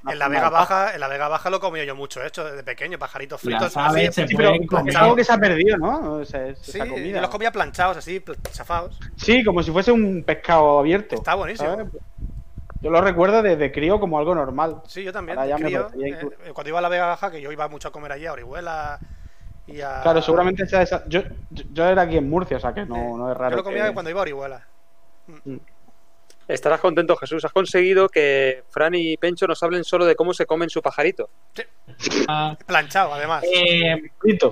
En 0.09 0.17
la 0.17 0.27
Vega. 0.27 0.49
Baja, 0.49 0.95
en 0.95 0.99
la 0.99 1.07
Vega 1.07 1.27
Baja 1.27 1.51
lo 1.51 1.59
comía 1.59 1.83
yo 1.83 1.95
mucho, 1.95 2.23
hecho, 2.23 2.43
desde 2.43 2.63
pequeño, 2.63 2.97
pajaritos 2.97 3.39
fritos. 3.39 3.77
aves 3.77 4.09
así, 4.09 4.21
se 4.23 4.27
Sí, 4.29 4.35
pero 4.35 4.55
pueden 4.67 4.87
es 4.89 4.95
algo 4.95 5.15
que 5.15 5.23
se 5.23 5.31
ha 5.31 5.37
perdido, 5.37 5.77
¿no? 5.77 6.13
O 6.13 6.25
sea, 6.25 6.47
es- 6.47 6.57
Sí, 6.57 6.71
esa 6.71 6.85
yo 6.85 6.93
comida. 6.93 7.21
los 7.21 7.29
comía 7.29 7.51
planchados, 7.51 7.97
así, 7.97 8.19
chafados. 8.51 8.99
Sí, 9.15 9.43
como 9.43 9.61
si 9.61 9.69
fuese 9.71 9.91
un 9.91 10.23
pescado 10.23 10.79
abierto. 10.79 11.13
Está 11.13 11.35
buenísimo. 11.35 11.69
¿sabes? 11.69 11.87
Yo 12.81 12.89
lo 12.89 12.99
recuerdo 13.01 13.43
desde 13.43 13.71
crío 13.71 13.99
como 13.99 14.17
algo 14.17 14.33
normal. 14.33 14.81
Sí, 14.87 15.03
yo 15.03 15.13
también. 15.13 15.37
Crío, 15.57 15.89
eh, 16.03 16.17
cuando 16.53 16.69
iba 16.69 16.79
a 16.79 16.81
la 16.81 16.89
Vega 16.89 17.05
Baja, 17.05 17.29
que 17.29 17.39
yo 17.39 17.51
iba 17.51 17.67
mucho 17.67 17.89
a 17.89 17.91
comer 17.91 18.11
allí 18.13 18.25
a 18.25 18.33
Orihuela 18.33 18.97
y 19.67 19.81
a. 19.81 20.01
Claro, 20.01 20.21
seguramente 20.21 20.65
sea 20.67 20.81
esa. 20.81 21.03
Yo, 21.07 21.21
yo, 21.51 21.63
yo 21.71 21.85
era 21.87 22.01
aquí 22.03 22.17
en 22.17 22.29
Murcia, 22.29 22.57
o 22.57 22.59
sea 22.59 22.73
que 22.73 22.85
no, 22.85 22.95
Sí. 22.95 23.01
no 23.17 23.31
es 23.31 23.37
raro. 23.37 23.51
Yo 23.51 23.57
lo 23.57 23.63
comía 23.63 23.87
que- 23.87 23.93
cuando 23.93 24.09
iba 24.11 24.19
a 24.19 24.23
Orihuela. 24.23 24.67
Estarás 26.47 26.81
contento, 26.81 27.15
Jesús. 27.15 27.45
Has 27.45 27.53
conseguido 27.53 28.09
que 28.09 28.63
Fran 28.69 28.93
y 28.95 29.15
Pencho 29.15 29.47
nos 29.47 29.63
hablen 29.63 29.85
solo 29.85 30.05
de 30.05 30.15
cómo 30.15 30.33
se 30.33 30.45
comen 30.45 30.69
su 30.69 30.81
pajarito. 30.81 31.29
Ah, 32.27 32.57
Planchado, 32.65 33.13
además. 33.13 33.43
eh, 33.45 33.95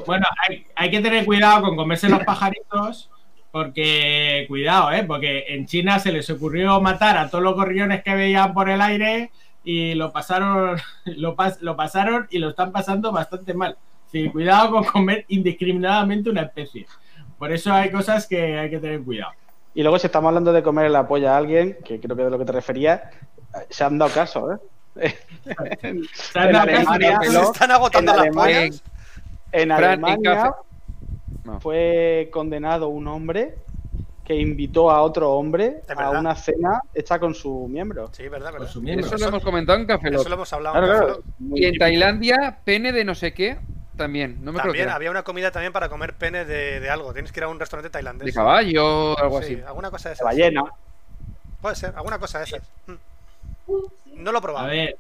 bueno, 0.06 0.26
hay, 0.48 0.66
hay 0.76 0.90
que 0.90 1.02
tener 1.02 1.26
cuidado 1.26 1.62
con 1.64 1.76
comerse 1.76 2.08
los 2.08 2.24
pajaritos. 2.24 3.10
Porque, 3.52 4.46
cuidado, 4.48 4.94
¿eh? 4.94 5.04
Porque 5.04 5.44
en 5.50 5.66
China 5.66 6.00
se 6.00 6.14
les 6.14 6.30
ocurrió 6.30 6.80
matar 6.80 7.18
a 7.18 7.30
todos 7.30 7.44
los 7.44 7.54
gorriones 7.56 8.02
que 8.02 8.16
veían 8.16 8.54
por 8.54 8.70
el 8.70 8.80
aire 8.80 9.30
y 9.66 9.94
lo 9.96 10.14
pasaron, 10.14 10.78
lo, 11.06 11.36
pas- 11.36 11.60
lo 11.60 11.76
pasaron 11.76 12.28
y 12.32 12.40
lo 12.40 12.52
están 12.52 12.72
pasando 12.72 13.12
bastante 13.12 13.54
mal. 13.54 13.78
Sí, 14.12 14.30
cuidado 14.30 14.72
con 14.72 14.84
comer 14.84 15.26
indiscriminadamente 15.30 16.30
una 16.30 16.42
especie. 16.44 16.86
Por 17.38 17.52
eso 17.52 17.72
hay 17.74 17.90
cosas 17.92 18.28
que 18.28 18.58
hay 18.58 18.70
que 18.70 18.80
tener 18.80 19.02
cuidado. 19.02 19.32
Y 19.74 19.82
luego, 19.84 19.98
si 19.98 20.08
estamos 20.08 20.28
hablando 20.30 20.52
de 20.52 20.62
comer 20.64 20.92
la 20.92 21.08
polla 21.08 21.34
a 21.34 21.38
alguien, 21.38 21.78
que 21.86 22.00
creo 22.00 22.16
que 22.16 22.24
es 22.24 22.26
de 22.26 22.32
lo 22.32 22.38
que 22.38 22.46
te 22.46 22.52
referías, 22.52 23.02
se 23.70 23.84
han 23.84 23.98
dado 23.98 24.12
caso, 24.12 24.52
¿eh? 24.52 25.16
Se 26.14 26.40
han 26.40 26.48
En 26.48 26.52
dado 26.54 26.68
caso 26.68 26.90
Alemania, 26.92 27.20
que- 27.22 27.30
Se 27.30 27.42
están 27.42 27.72
agotando 27.72 28.12
en 28.12 28.18
las 28.18 28.28
Alemania- 28.28 28.60
pollas. 28.68 28.84
En 29.54 29.72
Alemania 29.72 30.54
No. 31.46 31.60
fue 31.62 32.30
condenado 32.32 32.90
un 32.90 33.08
hombre 33.08 33.56
que 34.26 34.36
invitó 34.36 34.92
a 34.92 35.02
otro 35.02 35.32
hombre 35.32 35.82
a 35.98 36.10
una 36.12 36.36
cena 36.36 36.82
hecha 36.94 37.20
con 37.20 37.34
su 37.34 37.68
miembro. 37.70 38.10
Sí, 38.14 38.28
verdad, 38.30 38.52
con 38.52 38.60
verdad. 38.60 38.72
su 38.74 38.82
miembro. 38.82 39.06
Eso 39.08 39.18
lo 39.18 39.28
hemos 39.28 39.44
comentado 39.44 39.80
en 39.80 39.86
Café 39.88 40.12
Lock. 40.12 40.20
Eso 40.22 40.30
lo 40.30 40.36
hemos 40.36 40.54
hablado. 40.54 40.76
Claro, 40.76 40.94
en 40.94 41.00
Café. 41.00 41.12
Lock. 41.40 41.58
Y 41.58 41.66
en. 41.66 41.78
Tailandia, 41.78 42.60
pene 42.64 42.92
de 42.94 43.04
no 43.04 43.16
sé 43.16 43.34
qué, 43.34 43.58
también. 44.02 44.40
No 44.44 44.52
me 44.52 44.60
había 44.62 45.12
una 45.12 45.24
comida 45.24 45.52
también 45.52 45.72
para 45.74 45.90
comer 45.90 46.14
pene 46.14 46.46
de, 46.46 46.80
de 46.80 46.90
algo. 46.90 47.14
Tienes 47.14 47.32
que 47.32 47.40
ir 47.40 47.44
a 47.44 47.48
un 47.48 47.60
restaurante 47.60 47.90
tailandés. 47.90 48.26
De 48.26 48.34
caballo 48.34 49.14
o 49.14 49.18
algo 49.18 49.42
Sí, 49.42 49.54
así. 49.56 49.64
alguna 49.66 49.90
cosa 49.92 50.10
de 50.10 50.14
esas. 50.16 50.26
ballena. 50.26 50.64
Puede 51.62 51.76
ser, 51.76 51.94
alguna 51.96 52.18
cosa 52.20 52.40
de 52.40 52.46
esas. 52.46 52.62
Mm. 52.88 52.94
No 54.16 54.32
lo 54.32 54.40
he 54.40 54.42
probado. 54.42 54.66
A 54.68 54.70
ver, 54.70 54.98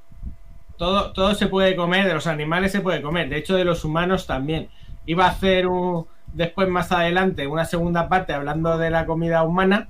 todo, 0.77 1.11
todo 1.13 1.35
se 1.35 1.47
puede 1.47 1.75
comer, 1.75 2.07
de 2.07 2.13
los 2.13 2.27
animales 2.27 2.71
se 2.71 2.81
puede 2.81 3.01
comer, 3.01 3.29
de 3.29 3.37
hecho 3.37 3.55
de 3.55 3.65
los 3.65 3.83
humanos 3.85 4.25
también. 4.27 4.69
Iba 5.05 5.25
a 5.25 5.29
hacer 5.29 5.67
un, 5.67 6.07
después 6.33 6.67
más 6.69 6.91
adelante 6.91 7.47
una 7.47 7.65
segunda 7.65 8.07
parte 8.09 8.33
hablando 8.33 8.77
de 8.77 8.89
la 8.89 9.05
comida 9.05 9.43
humana, 9.43 9.89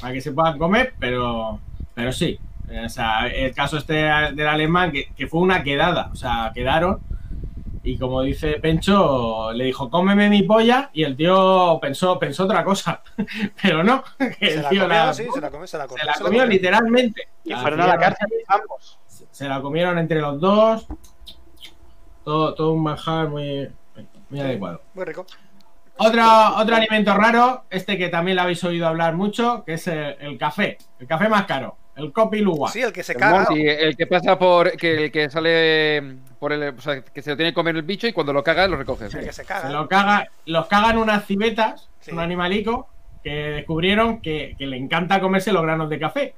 para 0.00 0.12
que 0.12 0.20
se 0.20 0.32
puedan 0.32 0.58
comer, 0.58 0.94
pero, 0.98 1.60
pero 1.94 2.12
sí. 2.12 2.38
O 2.84 2.88
sea, 2.88 3.28
el 3.28 3.54
caso 3.54 3.76
este 3.76 3.94
del 3.94 4.48
alemán, 4.48 4.90
que, 4.90 5.10
que 5.16 5.28
fue 5.28 5.40
una 5.40 5.62
quedada, 5.62 6.08
o 6.12 6.16
sea, 6.16 6.50
quedaron. 6.54 6.98
Y 7.86 7.96
como 7.98 8.20
dice 8.22 8.54
Pencho, 8.54 9.52
le 9.52 9.66
dijo, 9.66 9.88
cómeme 9.88 10.28
mi 10.28 10.42
polla, 10.42 10.90
y 10.92 11.04
el 11.04 11.16
tío 11.16 11.78
pensó, 11.80 12.18
pensó 12.18 12.42
otra 12.44 12.64
cosa. 12.64 13.00
Pero 13.62 13.84
no, 13.84 14.02
Se 14.18 14.54
el 14.54 14.62
la 14.62 14.68
tío 14.68 14.82
comió, 14.82 14.88
la- 14.88 15.14
sí, 15.14 15.26
se 15.32 15.40
la 15.40 15.50
comió, 15.52 15.66
se 15.68 15.78
la 15.78 15.86
comió. 15.86 16.00
se 16.00 16.06
la 16.06 16.14
se 16.14 16.24
comió 16.24 16.46
literalmente. 16.46 17.28
Y 17.44 17.54
fueron 17.54 17.80
a 17.82 17.86
la 17.86 17.96
cárcel 17.96 18.28
ambos. 18.48 18.98
Se 19.30 19.48
la 19.48 19.60
comieron 19.62 19.98
entre 19.98 20.20
los 20.20 20.40
dos. 20.40 20.86
Todo, 22.24 22.54
todo 22.54 22.72
un 22.72 22.82
manjar 22.82 23.28
muy, 23.28 23.70
muy 24.30 24.40
adecuado. 24.40 24.82
Muy 24.94 25.04
rico. 25.04 25.24
Otro, 25.98 26.22
otro 26.56 26.74
alimento 26.76 27.14
raro, 27.14 27.66
este 27.70 27.96
que 27.96 28.08
también 28.08 28.34
lo 28.36 28.42
habéis 28.42 28.64
oído 28.64 28.88
hablar 28.88 29.14
mucho, 29.14 29.62
que 29.64 29.74
es 29.74 29.86
el, 29.86 30.16
el 30.20 30.38
café. 30.38 30.76
El 30.98 31.06
café 31.06 31.28
más 31.28 31.46
caro, 31.46 31.76
el 31.94 32.12
Luwak. 32.42 32.72
Sí, 32.72 32.82
el 32.82 32.92
que 32.92 33.04
se 33.04 33.12
El 33.12 33.18
caga. 33.18 33.46
Sí, 33.46 33.62
el 33.64 33.96
que 33.96 34.06
pasa 34.08 34.36
por. 34.38 34.76
Que, 34.76 35.04
el 35.04 35.12
que 35.12 35.30
sale 35.30 36.16
por 36.38 36.52
el. 36.52 36.62
O 36.76 36.80
sea, 36.80 37.00
que 37.02 37.22
se 37.22 37.30
lo 37.30 37.36
tiene 37.36 37.50
que 37.50 37.54
comer 37.54 37.76
el 37.76 37.82
bicho 37.82 38.06
y 38.06 38.12
cuando 38.12 38.32
lo 38.32 38.42
caga 38.44 38.66
lo 38.68 38.76
recoge. 38.76 39.06
El 39.06 39.10
que 39.12 39.22
se 39.26 39.32
Se 39.32 39.44
caga. 39.44 39.70
lo 39.70 39.88
caga, 39.88 40.28
los 40.46 40.66
cagan 40.66 40.98
unas 40.98 41.24
civetas, 41.26 41.88
Sí. 42.00 42.12
un 42.12 42.20
animalico, 42.20 42.88
que 43.24 43.30
descubrieron 43.30 44.20
que, 44.20 44.54
que 44.58 44.66
le 44.66 44.76
encanta 44.76 45.20
comerse 45.20 45.52
los 45.52 45.62
granos 45.62 45.88
de 45.90 45.98
café. 45.98 46.34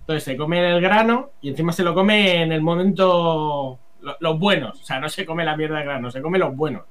Entonces 0.00 0.24
se 0.24 0.36
come 0.36 0.58
el 0.74 0.80
grano 0.80 1.30
y 1.40 1.50
encima 1.50 1.72
se 1.72 1.82
lo 1.82 1.94
come 1.94 2.42
en 2.42 2.52
el 2.52 2.62
momento 2.62 3.78
lo- 4.02 4.16
los 4.20 4.38
buenos. 4.38 4.80
O 4.80 4.84
sea, 4.84 4.98
no 5.00 5.08
se 5.08 5.24
come 5.26 5.44
la 5.44 5.56
mierda 5.56 5.78
de 5.78 5.84
grano, 5.84 6.10
se 6.10 6.22
come 6.22 6.38
los 6.38 6.54
buenos. 6.56 6.82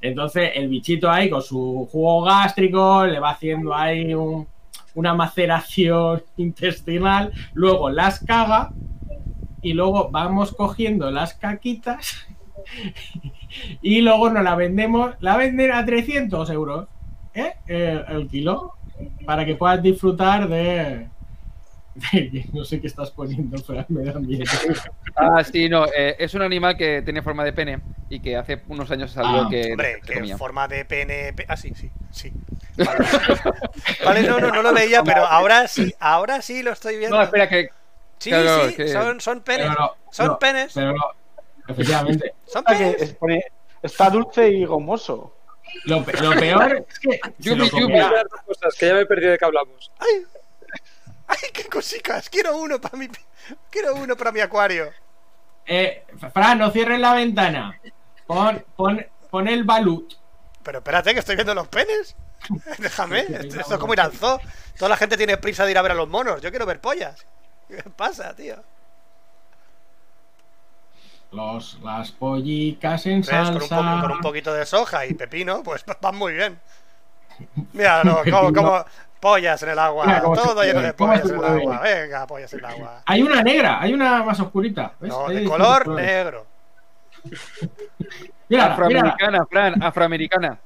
Entonces 0.00 0.52
el 0.54 0.68
bichito 0.68 1.10
ahí 1.10 1.28
con 1.30 1.42
su 1.42 1.88
jugo 1.90 2.22
gástrico 2.22 3.04
le 3.06 3.18
va 3.20 3.30
haciendo 3.30 3.74
ahí 3.74 4.14
un- 4.14 4.46
una 4.94 5.12
maceración 5.14 6.22
intestinal, 6.36 7.32
luego 7.52 7.90
las 7.90 8.24
caga 8.24 8.70
y 9.64 9.72
luego 9.72 10.10
vamos 10.10 10.52
cogiendo 10.54 11.10
las 11.10 11.34
caquitas 11.34 12.26
y 13.82 14.00
luego 14.00 14.30
nos 14.30 14.44
la 14.44 14.54
vendemos, 14.54 15.14
la 15.20 15.36
venden 15.36 15.72
a 15.72 15.84
300 15.84 16.48
euros 16.50 16.86
¿eh? 17.34 17.54
El 17.66 18.28
kilo 18.28 18.74
para 19.26 19.44
que 19.44 19.56
puedas 19.56 19.82
disfrutar 19.82 20.48
de, 20.48 21.08
no 22.52 22.64
sé 22.64 22.80
qué 22.80 22.86
estás 22.86 23.10
poniendo, 23.10 23.56
pero 23.66 23.84
me 23.88 24.04
da 24.04 24.18
miedo. 24.20 24.44
Ah, 25.16 25.42
sí, 25.44 25.68
no. 25.68 25.86
eh, 25.86 26.16
es 26.18 26.34
un 26.34 26.42
animal 26.42 26.76
que 26.76 27.02
tiene 27.02 27.22
forma 27.22 27.44
de 27.44 27.52
pene 27.52 27.80
y 28.08 28.20
que 28.20 28.36
hace 28.36 28.62
unos 28.68 28.90
años 28.90 29.10
salió 29.12 29.42
Ah, 29.42 29.48
que. 29.50 29.70
Hombre, 29.72 29.94
se 29.94 30.00
que 30.12 30.14
comía. 30.14 30.36
forma 30.38 30.68
de 30.68 30.84
pene. 30.84 31.32
pe- 31.32 31.46
Ah, 31.48 31.56
sí, 31.56 31.72
sí, 31.74 31.90
sí. 32.10 32.32
Vale. 32.76 32.98
Vale, 34.04 34.22
no, 34.22 34.40
no, 34.40 34.50
no 34.50 34.62
lo 34.62 34.72
veía, 34.72 35.02
pero 35.04 35.24
ahora 35.24 35.68
sí, 35.68 35.94
ahora 36.00 36.42
sí 36.42 36.62
lo 36.62 36.72
estoy 36.72 36.96
viendo. 36.98 37.16
No, 37.16 37.22
espera, 37.22 37.48
que. 37.48 37.68
Sí, 38.18 38.30
claro, 38.30 38.68
sí, 38.68 38.76
que- 38.76 38.88
son, 38.88 39.20
son 39.20 39.40
penes. 39.40 39.68
No, 39.68 39.94
son 40.10 40.26
no, 40.28 40.38
penes. 40.38 40.72
Pero 40.74 40.92
no, 40.92 41.04
efectivamente. 41.68 42.34
Son 42.46 42.62
penes. 42.64 43.02
es- 43.02 43.14
pone- 43.14 43.44
está 43.82 44.10
dulce 44.10 44.48
y 44.48 44.64
gomoso. 44.64 45.34
Lo, 45.84 46.04
pe- 46.04 46.12
lo 46.20 46.30
peor 46.38 46.84
es 46.88 46.98
que. 46.98 47.20
dos 47.58 47.70
cosas, 48.46 48.74
que 48.78 48.86
ya 48.86 48.94
me 48.94 49.00
he 49.00 49.06
perdido 49.06 49.32
de 49.32 49.38
qué 49.38 49.44
hablamos. 49.44 49.90
¡Ay! 49.98 50.24
¡Ay, 51.26 51.38
qué 51.52 51.64
cosicas! 51.64 52.28
Quiero 52.28 52.56
uno 52.58 52.80
para 52.80 52.96
mi. 52.96 53.08
Quiero 53.70 53.94
uno 53.94 54.16
para 54.16 54.30
mi 54.30 54.40
acuario. 54.40 54.90
Eh, 55.66 56.04
Fran, 56.32 56.58
no 56.58 56.70
cierres 56.70 57.00
la 57.00 57.14
ventana. 57.14 57.80
Pon, 58.26 58.64
pon, 58.76 59.04
pon 59.30 59.48
el 59.48 59.64
balut. 59.64 60.14
Pero 60.62 60.78
espérate, 60.78 61.12
que 61.12 61.20
estoy 61.20 61.34
viendo 61.36 61.54
los 61.54 61.68
penes. 61.68 62.14
Déjame, 62.78 63.20
esto 63.20 63.74
es 63.74 63.78
como 63.80 63.94
ir 63.94 64.00
al 64.00 64.12
zoo. 64.12 64.38
Toda 64.78 64.90
la 64.90 64.96
gente 64.96 65.16
tiene 65.16 65.36
prisa 65.38 65.64
de 65.64 65.70
ir 65.70 65.78
a 65.78 65.82
ver 65.82 65.92
a 65.92 65.94
los 65.94 66.08
monos. 66.08 66.40
Yo 66.42 66.50
quiero 66.50 66.66
ver 66.66 66.80
pollas. 66.80 67.26
¿Qué 67.68 67.82
pasa, 67.96 68.34
tío? 68.34 68.56
Los, 71.32 71.80
las 71.82 72.12
pollicas 72.12 73.06
en 73.06 73.22
¿Ves? 73.22 73.28
Con 73.30 73.54
un, 73.54 73.60
salsa. 73.62 74.00
con 74.02 74.12
un 74.12 74.20
poquito 74.20 74.54
de 74.54 74.64
soja 74.66 75.04
y 75.06 75.14
pepino, 75.14 75.62
pues 75.62 75.84
van 76.00 76.16
muy 76.16 76.34
bien. 76.34 76.60
Míralo, 77.72 78.18
Pepino. 78.18 78.38
como, 78.38 78.52
como 78.52 78.84
pollas 79.18 79.62
en 79.64 79.70
el 79.70 79.78
agua. 79.78 80.06
Mira 80.06 80.22
Todo 80.22 80.62
lleno 80.62 80.80
de 80.80 80.92
pollas 80.94 81.28
en 81.28 81.36
el 81.38 81.44
agua. 81.44 81.80
Venga, 81.80 82.26
pollas 82.26 82.52
en 82.52 82.58
el 82.60 82.64
agua. 82.66 83.02
Hay 83.06 83.22
una 83.22 83.42
negra, 83.42 83.80
hay 83.80 83.92
una 83.94 84.22
más 84.22 84.38
oscurita. 84.40 84.92
¿ves? 85.00 85.10
No, 85.10 85.28
de 85.28 85.44
color 85.44 85.84
colores. 85.84 86.06
negro. 86.06 86.46
Mira, 87.24 87.68
mira. 88.48 88.66
Afroamericana, 88.74 89.46
Fran, 89.46 89.82
afroamericana. 89.82 90.58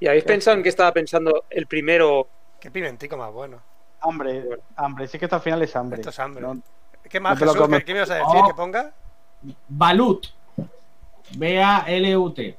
¿Y 0.00 0.08
habéis 0.08 0.24
pensado 0.24 0.56
en 0.56 0.62
qué 0.62 0.68
estaba 0.68 0.92
pensando 0.92 1.44
el 1.48 1.66
primero? 1.66 2.28
Qué 2.60 2.70
pimentico 2.70 3.16
más 3.16 3.32
bueno. 3.32 3.62
Hambre, 4.00 4.44
hambre. 4.76 5.08
Sí 5.08 5.18
que 5.18 5.24
esto 5.26 5.36
al 5.36 5.42
final 5.42 5.62
es 5.62 5.74
hambre. 5.76 6.00
Esto 6.00 6.10
es 6.10 6.18
hambre. 6.18 6.42
No- 6.42 6.60
¿Qué 7.08 7.20
más, 7.20 7.40
no 7.40 7.52
Jesús? 7.52 7.68
¿Qué, 7.68 7.84
qué 7.84 7.92
me 7.92 7.98
ibas 8.00 8.10
a 8.10 8.14
decir? 8.16 8.40
Oh. 8.42 8.46
¿Que 8.48 8.54
ponga? 8.54 8.92
Balut. 9.68 10.26
B-A-L-U-T. 11.36 12.56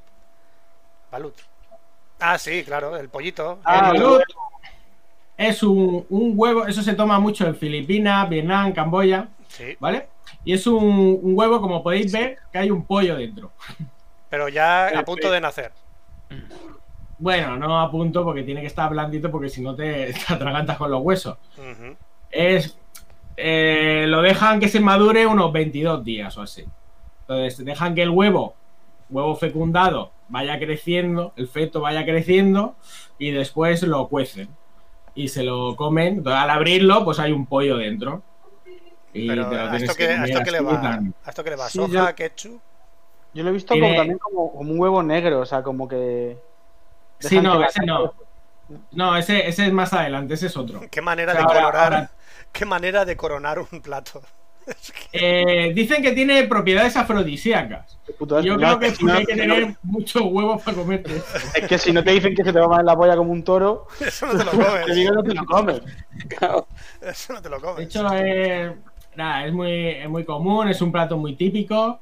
Balut. 1.10 1.34
Ah, 2.20 2.38
sí, 2.38 2.64
claro, 2.64 2.96
el 2.96 3.08
pollito. 3.08 3.58
Ah, 3.64 3.90
el 3.90 3.96
El- 3.96 4.02
balut 4.02 4.22
es 5.36 5.62
un, 5.62 6.04
un 6.10 6.32
huevo, 6.34 6.66
eso 6.66 6.82
se 6.82 6.94
toma 6.94 7.20
mucho 7.20 7.46
en 7.46 7.54
Filipinas, 7.56 8.28
Vietnam, 8.28 8.72
Camboya, 8.72 9.28
Sí, 9.48 9.76
¿vale? 9.78 10.08
Y 10.44 10.52
es 10.52 10.66
un, 10.66 10.84
un 11.22 11.38
huevo, 11.38 11.60
como 11.60 11.82
podéis 11.82 12.10
ver, 12.12 12.38
que 12.52 12.58
hay 12.58 12.70
un 12.70 12.84
pollo 12.84 13.16
dentro. 13.16 13.52
pero 14.28 14.48
ya 14.48 14.88
a 14.88 15.04
punto 15.04 15.30
de 15.30 15.40
nacer. 15.40 15.72
Bueno, 17.18 17.56
no 17.56 17.80
a 17.80 17.90
punto 17.90 18.22
porque 18.24 18.42
tiene 18.44 18.60
que 18.60 18.68
estar 18.68 18.88
blandito 18.90 19.30
porque 19.30 19.48
si 19.48 19.60
no 19.60 19.74
te, 19.74 20.12
te 20.28 20.34
atragantas 20.34 20.76
con 20.78 20.90
los 20.90 21.02
huesos. 21.02 21.36
Es. 22.30 22.76
eh, 23.36 24.04
lo 24.08 24.22
dejan 24.22 24.60
que 24.60 24.68
se 24.68 24.80
madure 24.80 25.26
unos 25.26 25.52
22 25.52 26.04
días 26.04 26.36
o 26.38 26.42
así. 26.42 26.64
Entonces, 27.22 27.64
dejan 27.64 27.94
que 27.94 28.02
el 28.02 28.10
huevo, 28.10 28.54
huevo 29.10 29.34
fecundado, 29.36 30.12
vaya 30.28 30.58
creciendo, 30.58 31.32
el 31.36 31.48
feto 31.48 31.80
vaya 31.80 32.04
creciendo 32.04 32.76
y 33.18 33.30
después 33.32 33.82
lo 33.82 34.08
cuecen. 34.08 34.48
Y 35.14 35.28
se 35.28 35.42
lo 35.42 35.74
comen. 35.76 36.18
Entonces, 36.18 36.40
al 36.40 36.50
abrirlo, 36.50 37.04
pues 37.04 37.18
hay 37.18 37.32
un 37.32 37.46
pollo 37.46 37.76
dentro. 37.76 38.22
Y 39.12 39.26
Pero 39.26 39.48
te 39.48 39.56
lo 39.56 39.62
¿a 39.62 39.76
esto, 39.76 39.94
que 39.96 40.04
a 40.08 40.24
esto 40.24 40.40
qué 40.44 40.50
le 40.52 40.60
va? 40.60 41.00
¿A 41.24 41.30
esto 41.30 41.42
qué 41.42 41.50
le 41.50 41.56
va? 41.56 41.68
Sí, 41.68 41.78
¿Soja, 41.78 42.10
yo- 42.10 42.14
ketchup? 42.14 42.60
Yo 43.34 43.42
lo 43.42 43.50
he 43.50 43.52
visto 43.52 43.74
como, 43.74 43.94
también 43.94 44.18
como, 44.18 44.52
como 44.52 44.72
un 44.72 44.80
huevo 44.80 45.02
negro, 45.02 45.40
o 45.40 45.46
sea, 45.46 45.62
como 45.62 45.86
que. 45.88 46.38
Sí, 47.20 47.40
no, 47.40 47.62
ese 47.64 47.84
no. 47.84 48.14
No, 48.92 49.16
ese, 49.16 49.48
ese 49.48 49.66
es 49.66 49.72
más 49.72 49.92
adelante, 49.92 50.34
ese 50.34 50.46
es 50.46 50.56
otro. 50.56 50.80
¿Qué 50.90 51.00
manera 51.00 51.32
O 51.32 51.36
sea, 51.36 51.44
de 51.46 51.52
ahora- 51.52 51.62
coronar? 51.66 51.92
ahora- 51.94 52.10
¿Qué 52.52 52.64
manera 52.64 53.04
de 53.04 53.16
coronar 53.16 53.58
un 53.58 53.80
plato? 53.80 54.22
Eh, 55.12 55.72
dicen 55.74 56.02
que 56.02 56.12
tiene 56.12 56.44
propiedades 56.44 56.94
afrodisíacas. 56.94 57.98
Yo 58.42 58.56
creo 58.58 58.78
que 58.78 58.90
si 58.94 59.02
no, 59.02 59.14
hay 59.14 59.24
que 59.24 59.34
tener 59.34 59.74
muchos 59.82 60.20
huevos 60.24 60.60
para 60.62 60.76
comerte. 60.76 61.22
es 61.54 61.66
que 61.66 61.78
si 61.78 61.90
no 61.90 62.04
te 62.04 62.10
dicen 62.10 62.34
que 62.34 62.44
se 62.44 62.52
te 62.52 62.58
va 62.58 62.66
a 62.66 62.68
poner 62.68 62.84
la 62.84 62.94
polla 62.94 63.16
como 63.16 63.32
un 63.32 63.42
toro, 63.42 63.86
Eso 64.00 64.26
no 64.26 64.32
te 64.36 64.44
lo 64.44 64.50
te 64.50 64.56
comes. 64.58 64.94
digo 64.94 65.12
no 65.14 65.22
te 65.22 65.34
lo 65.34 65.44
comes. 65.46 65.80
Eso 67.00 67.32
no 67.32 67.40
te 67.42 67.48
lo 67.48 67.56
De 67.56 67.62
comes. 67.62 67.86
hecho, 67.86 68.12
es, 68.12 68.72
nada, 69.16 69.46
es, 69.46 69.52
muy, 69.54 69.88
es 69.88 70.08
muy 70.08 70.24
común, 70.24 70.68
es 70.68 70.82
un 70.82 70.92
plato 70.92 71.16
muy 71.16 71.34
típico 71.34 72.00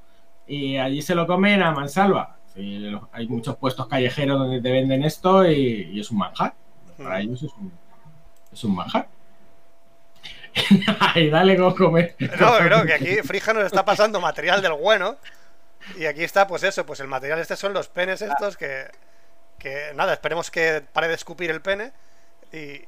y 0.48 0.76
allí 0.76 1.02
se 1.02 1.14
lo 1.14 1.26
comen 1.26 1.62
a 1.62 1.70
mansalva. 1.70 2.35
Hay 3.12 3.28
muchos 3.28 3.56
puestos 3.56 3.86
callejeros 3.86 4.38
donde 4.38 4.60
te 4.60 4.72
venden 4.72 5.04
esto 5.04 5.44
y, 5.44 5.90
y 5.92 6.00
es 6.00 6.10
un 6.10 6.18
manjar. 6.18 6.54
Para 6.96 7.20
ellos 7.20 7.42
es 7.42 7.52
un, 7.52 7.72
es 8.52 8.64
un 8.64 8.74
manjar. 8.74 9.08
y 11.14 11.28
dale 11.28 11.56
con 11.56 11.74
comer. 11.74 12.16
No, 12.40 12.56
creo 12.58 12.84
que 12.84 12.94
aquí 12.94 13.16
Frija 13.22 13.52
nos 13.52 13.64
está 13.64 13.84
pasando 13.84 14.20
material 14.20 14.62
del 14.62 14.72
bueno. 14.72 15.16
Y 15.96 16.06
aquí 16.06 16.24
está, 16.24 16.46
pues 16.46 16.62
eso, 16.62 16.84
pues 16.86 17.00
el 17.00 17.08
material 17.08 17.38
este 17.38 17.56
son 17.56 17.72
los 17.72 17.88
penes 17.88 18.22
estos 18.22 18.56
que. 18.56 18.86
Que 19.58 19.92
nada, 19.94 20.12
esperemos 20.12 20.50
que 20.50 20.82
pare 20.92 21.08
de 21.08 21.14
escupir 21.14 21.50
el 21.50 21.62
pene. 21.62 21.92
Y. 22.52 22.82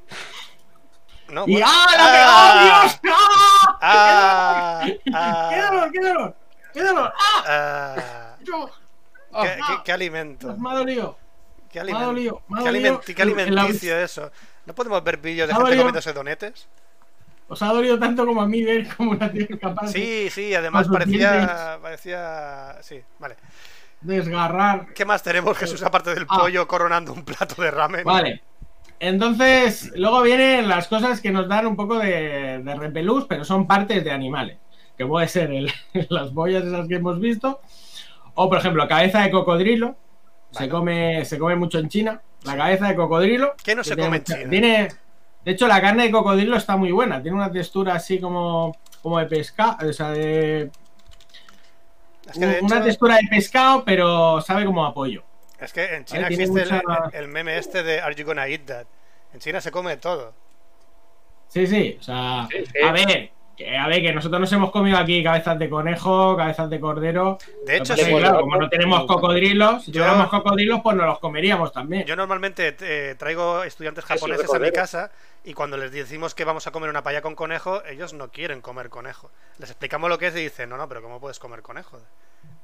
No, 1.28 1.44
Y 1.46 1.52
bueno. 1.52 1.66
¡ah, 1.68 2.96
la. 3.02 3.10
¡Ah! 3.80 3.80
¡Ah! 3.80 4.84
¡Qué 4.86 5.00
¡Ah! 5.12 5.68
dolor, 5.70 5.92
qué 5.92 6.00
dolor! 6.00 6.36
¡Qué 6.72 6.82
dolor! 6.82 7.12
¡Ah! 7.18 7.44
ah. 7.46 8.36
¿Qué, 9.32 9.48
qué- 9.66 9.82
qué 9.84 9.92
alimento? 9.92 10.56
Me 10.56 10.70
ha 10.70 10.74
dolido. 10.74 11.18
¿Qué, 11.70 11.82
Me 11.84 11.92
ha 11.92 11.94
aliment- 11.94 11.98
qué 11.98 12.04
dolido 12.06 12.42
alimenti- 12.54 13.14
qué 13.14 13.22
en- 13.22 13.28
en 13.40 13.54
la- 13.54 13.60
alimenticio 13.62 13.98
eso? 13.98 14.30
¿No 14.66 14.74
podemos 14.74 15.02
ver 15.04 15.18
vídeos 15.18 15.48
de 15.48 15.54
gente 15.54 15.76
comiéndose 15.76 16.12
donetes? 16.12 16.66
Os 17.48 17.62
ha 17.62 17.68
dolido 17.68 17.98
tanto 17.98 18.26
como 18.26 18.42
a 18.42 18.46
mí 18.46 18.62
ver 18.62 18.86
cómo 18.96 19.12
una 19.12 19.30
tía 19.32 19.46
capaz 19.60 19.88
Sí, 19.88 20.28
sí, 20.30 20.54
además 20.54 20.86
parecía. 20.88 21.78
Parecía. 21.80 22.76
Sí, 22.82 23.00
vale. 23.18 23.36
desgarrar. 24.00 24.92
¿Qué 24.94 25.04
más 25.04 25.22
tenemos, 25.22 25.56
Jesús, 25.58 25.82
aparte 25.82 26.14
del 26.14 26.26
Ah. 26.28 26.38
pollo 26.40 26.68
coronando 26.68 27.12
un 27.12 27.24
plato 27.24 27.60
de 27.60 27.70
ramen? 27.70 28.04
Vale. 28.04 28.42
Entonces, 29.00 29.92
luego 29.96 30.22
vienen 30.22 30.68
las 30.68 30.88
cosas 30.88 31.20
que 31.20 31.30
nos 31.30 31.48
dan 31.48 31.66
un 31.66 31.76
poco 31.76 31.98
de, 31.98 32.60
de 32.64 32.74
repelús, 32.74 33.26
pero 33.28 33.44
son 33.44 33.66
partes 33.66 34.04
de 34.04 34.10
animales. 34.10 34.58
Que 34.96 35.06
puede 35.06 35.28
ser 35.28 35.50
el- 35.52 35.72
las 36.10 36.32
boyas 36.32 36.64
esas 36.64 36.86
que 36.88 36.96
hemos 36.96 37.18
visto. 37.20 37.60
O, 38.40 38.48
por 38.48 38.58
ejemplo, 38.58 38.86
cabeza 38.86 39.20
de 39.22 39.30
cocodrilo. 39.30 39.96
Se, 40.52 40.68
come, 40.68 41.24
se 41.24 41.38
come 41.38 41.56
mucho 41.56 41.78
en 41.78 41.88
China. 41.88 42.20
La 42.44 42.56
cabeza 42.56 42.86
de 42.88 42.94
cocodrilo. 42.94 43.54
¿Qué 43.62 43.74
no 43.74 43.82
que 43.82 43.88
se 43.88 43.94
tiene 43.96 44.08
come 44.08 44.16
en 44.18 44.24
China? 44.24 44.50
tiene- 44.50 44.88
de 45.44 45.52
hecho, 45.52 45.66
la 45.66 45.80
carne 45.80 46.04
de 46.04 46.10
cocodrilo 46.10 46.56
está 46.56 46.76
muy 46.76 46.92
buena. 46.92 47.20
Tiene 47.22 47.36
una 47.36 47.50
textura 47.50 47.94
así 47.94 48.20
como, 48.20 48.76
como 49.02 49.18
de 49.18 49.26
pescado. 49.26 49.88
O 49.88 49.92
sea, 49.92 50.10
de, 50.10 50.70
Es 52.30 52.38
que, 52.38 52.46
de 52.46 52.60
una 52.60 52.76
hecho, 52.76 52.84
textura 52.84 53.16
de 53.16 53.28
pescado, 53.28 53.84
pero 53.84 54.40
sabe 54.40 54.64
como 54.64 54.84
a 54.84 54.92
pollo. 54.94 55.24
es 55.60 55.72
que 55.72 55.94
en 55.96 56.04
China 56.04 56.22
Vale, 56.22 56.34
existe 56.34 56.64
el, 57.14 57.28
meme 57.28 57.56
este 57.58 57.82
de 57.82 58.00
Are 58.00 58.14
you 58.14 58.24
gonna 58.24 58.46
eat 58.46 58.64
that? 58.66 58.86
En 59.34 59.40
China 59.40 59.60
se 59.60 59.70
come 59.70 59.96
todo. 59.96 60.32
Sí, 61.48 61.66
sí, 61.66 61.96
o 61.98 62.02
sea, 62.02 62.46
Sí, 62.50 62.58
sí. 62.66 62.78
a 62.86 62.92
ver, 62.92 63.30
que, 63.58 63.76
a 63.76 63.88
ver, 63.88 64.00
que 64.00 64.12
nosotros 64.12 64.40
nos 64.40 64.52
hemos 64.52 64.70
comido 64.70 64.96
aquí 64.96 65.22
cabezas 65.22 65.58
de 65.58 65.68
conejo, 65.68 66.36
cabezas 66.36 66.70
de 66.70 66.78
cordero. 66.78 67.38
De 67.66 67.76
hecho, 67.76 67.96
sí, 67.96 68.04
claro, 68.14 68.40
como 68.40 68.56
no 68.56 68.68
tenemos 68.68 69.04
cocodrilos, 69.04 69.84
si 69.84 69.90
Yo- 69.90 70.00
tuviéramos 70.04 70.28
cocodrilos, 70.28 70.80
pues 70.82 70.96
nos 70.96 71.06
los 71.06 71.18
comeríamos 71.18 71.72
también. 71.72 72.04
yo 72.06 72.14
normalmente 72.14 72.76
eh, 72.80 73.16
traigo 73.18 73.64
estudiantes 73.64 74.04
japoneses 74.04 74.54
a 74.54 74.58
mi 74.60 74.70
casa 74.70 75.10
y 75.44 75.54
cuando 75.54 75.76
les 75.76 75.90
decimos 75.90 76.34
que 76.36 76.44
vamos 76.44 76.66
a 76.68 76.70
comer 76.70 76.88
una 76.88 77.02
paella 77.02 77.20
con 77.20 77.34
conejo, 77.34 77.82
ellos 77.84 78.12
no 78.14 78.28
quieren 78.28 78.60
comer 78.60 78.88
conejo. 78.90 79.30
Les 79.58 79.68
explicamos 79.70 80.08
lo 80.08 80.18
que 80.18 80.28
es 80.28 80.36
y 80.36 80.40
dicen, 80.40 80.68
no, 80.70 80.76
no, 80.76 80.88
pero 80.88 81.02
¿cómo 81.02 81.18
puedes 81.20 81.38
comer 81.40 81.60
conejo? 81.62 81.98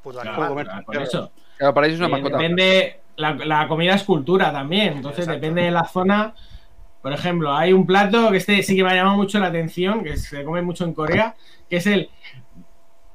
Puto 0.02 0.20
Claro, 0.20 0.30
animal. 0.30 0.48
comer- 0.50 0.66
claro, 0.66 0.84
con 0.84 1.02
eso. 1.02 1.32
Claro, 1.58 1.74
para 1.74 1.86
ellos 1.88 1.96
es 2.00 2.06
una 2.06 2.08
Eh, 2.16 2.20
mascota. 2.22 2.36
depende, 2.36 3.00
la, 3.16 3.32
la 3.34 3.66
comida 3.66 3.94
es 3.94 4.04
cultura 4.04 4.52
también, 4.52 4.92
entonces 4.94 5.20
Exacto. 5.20 5.40
depende 5.40 5.62
de 5.62 5.70
la 5.72 5.84
zona. 5.86 6.34
Por 7.04 7.12
ejemplo, 7.12 7.54
hay 7.54 7.74
un 7.74 7.84
plato 7.86 8.30
que 8.30 8.38
este 8.38 8.62
sí 8.62 8.74
que 8.74 8.82
me 8.82 8.90
ha 8.90 8.94
llamado 8.94 9.16
mucho 9.18 9.38
la 9.38 9.48
atención, 9.48 10.02
que 10.02 10.16
se 10.16 10.42
come 10.42 10.62
mucho 10.62 10.84
en 10.86 10.94
Corea, 10.94 11.36
que 11.68 11.76
es 11.76 11.86
el, 11.86 12.08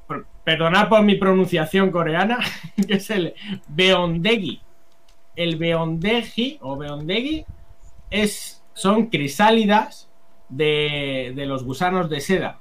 per- 0.06 0.24
perdonad 0.44 0.88
por 0.88 1.02
mi 1.02 1.16
pronunciación 1.16 1.90
coreana, 1.90 2.38
que 2.86 2.94
es 2.94 3.10
el 3.10 3.34
beondegi. 3.66 4.60
El 5.34 5.56
beondegi 5.56 6.58
o 6.62 6.76
beondegi 6.76 7.44
es, 8.10 8.62
son 8.74 9.06
crisálidas 9.06 10.08
de, 10.48 11.32
de 11.34 11.46
los 11.46 11.64
gusanos 11.64 12.08
de 12.08 12.20
seda. 12.20 12.60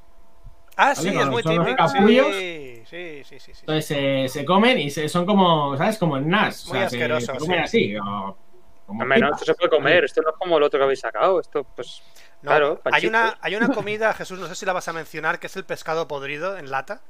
Ah, 0.78 0.94
Vale, 0.96 1.10
sí, 1.12 1.16
con 1.16 1.22
es 1.22 1.30
muy 1.30 1.44
típico. 1.44 1.76
capullos. 1.76 2.28
Sí, 2.36 2.82
sí, 2.86 3.22
sí, 3.24 3.40
sí, 3.40 3.54
sí. 3.54 3.60
Entonces 3.62 3.92
eh, 4.00 4.26
se 4.30 4.46
comen 4.46 4.80
y 4.80 4.90
se- 4.90 5.10
son 5.10 5.28
como, 5.28 5.78
¿sabes? 5.78 6.00
Como 6.00 6.18
en 6.18 6.28
NAS. 6.30 6.66
Muy 6.70 6.78
se- 6.80 6.84
asqueroso, 6.86 7.34
se 7.34 7.38
comen 7.38 7.68
sí. 7.68 7.94
así. 7.94 7.98
o- 7.98 8.36
como 8.90 9.04
Hombre, 9.04 9.20
no, 9.20 9.28
pipas. 9.28 9.42
esto 9.42 9.54
se 9.54 9.58
puede 9.58 9.70
comer, 9.70 10.04
esto 10.04 10.22
no 10.22 10.30
es 10.32 10.36
como 10.38 10.58
el 10.58 10.64
otro 10.64 10.80
que 10.80 10.84
habéis 10.84 11.00
sacado, 11.00 11.40
esto 11.40 11.64
pues... 11.76 12.02
No, 12.42 12.52
Claro, 12.52 12.82
hay 12.86 13.06
una, 13.08 13.38
hay 13.42 13.56
una 13.56 13.70
comida, 13.70 14.14
Jesús, 14.14 14.40
no 14.40 14.48
sé 14.48 14.56
si 14.56 14.66
la 14.66 14.74
vas 14.74 14.88
a 14.88 14.94
mencionar, 14.94 15.40
que 15.40 15.48
es 15.48 15.56
el 15.56 15.66
pescado 15.66 16.08
podrido 16.08 16.58
en 16.58 16.70
lata. 16.72 17.02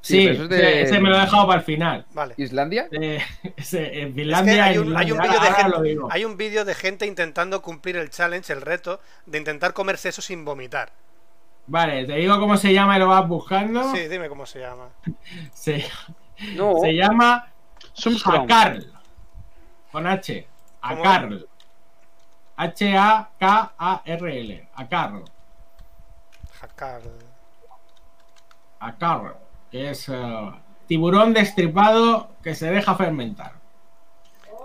Sí, 0.00 0.26
es 0.28 0.48
de- 0.48 0.82
ese, 0.82 1.00
me 1.00 1.08
lo 1.10 1.16
he 1.16 1.20
dejado 1.20 1.46
para 1.48 1.58
el 1.60 1.64
final. 1.64 2.06
Vale. 2.12 2.34
¿Islandia? 2.36 2.86
Eh, 2.92 3.20
ese, 3.56 4.00
en 4.02 4.08
Es 4.10 4.14
Finlandia. 4.14 4.54
que 4.54 4.60
hay 4.60 4.78
un, 4.78 4.96
hay 4.96 5.10
un 5.10 5.18
Islandia, 5.18 5.40
vídeo 5.40 5.40
de 5.50 5.54
gente, 5.62 5.82
digo. 5.82 6.08
hay 6.12 6.24
un 6.24 6.36
vídeo 6.36 6.64
de 6.64 6.74
gente 6.74 7.06
intentando 7.06 7.60
cumplir 7.60 7.96
el 7.96 8.10
challenge, 8.10 8.52
el 8.52 8.62
reto, 8.62 9.00
de 9.26 9.38
intentar 9.38 9.72
comerse 9.72 10.08
eso 10.10 10.22
sin 10.22 10.44
vomitar. 10.44 10.92
Vale, 11.66 12.04
te 12.06 12.12
digo 12.14 12.38
cómo 12.38 12.56
se 12.56 12.72
llama 12.72 12.96
y 12.96 13.00
lo 13.00 13.08
vas 13.08 13.26
buscando. 13.26 13.92
Sí, 13.92 14.06
dime 14.06 14.28
cómo 14.28 14.46
se 14.46 14.60
llama. 14.60 14.90
Se, 15.52 15.84
No, 16.54 16.74
se 16.80 16.92
llama. 16.94 17.52
Hakarl. 18.24 18.92
Con 19.90 20.06
H. 20.06 20.46
¿Cómo? 20.88 21.00
Hakarl. 21.04 21.48
H-A-K-A-R-L. 23.38 24.68
Hakarl. 24.74 25.24
Jacar. 26.60 27.02
Hakarl. 28.80 29.34
Que 29.70 29.90
es 29.90 30.08
eh, 30.08 30.50
tiburón 30.86 31.32
destripado 31.34 32.30
que 32.42 32.54
se 32.54 32.70
deja 32.70 32.94
fermentar. 32.94 33.52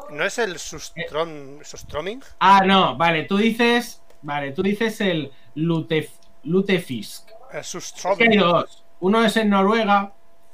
¿No 0.10 0.24
es 0.26 0.38
el 0.40 0.60
sustrom, 0.60 1.64
sustroming? 1.64 2.22
Ah, 2.40 2.62
no, 2.66 2.96
vale, 2.98 3.24
tú 3.24 3.38
dices. 3.38 4.02
Vale, 4.22 4.52
tú 4.52 4.62
dices 4.62 5.00
el 5.02 5.32
lutef, 5.56 6.12
lutefisk. 6.44 7.30
El 7.30 7.36
Es 7.36 7.50
que 7.50 7.58
hay 7.58 7.64
sustroming. 7.64 8.40
dos. 8.40 8.84
Uno 9.00 9.24
es 9.26 9.36
en 9.38 9.50
Noruega. 9.50 10.14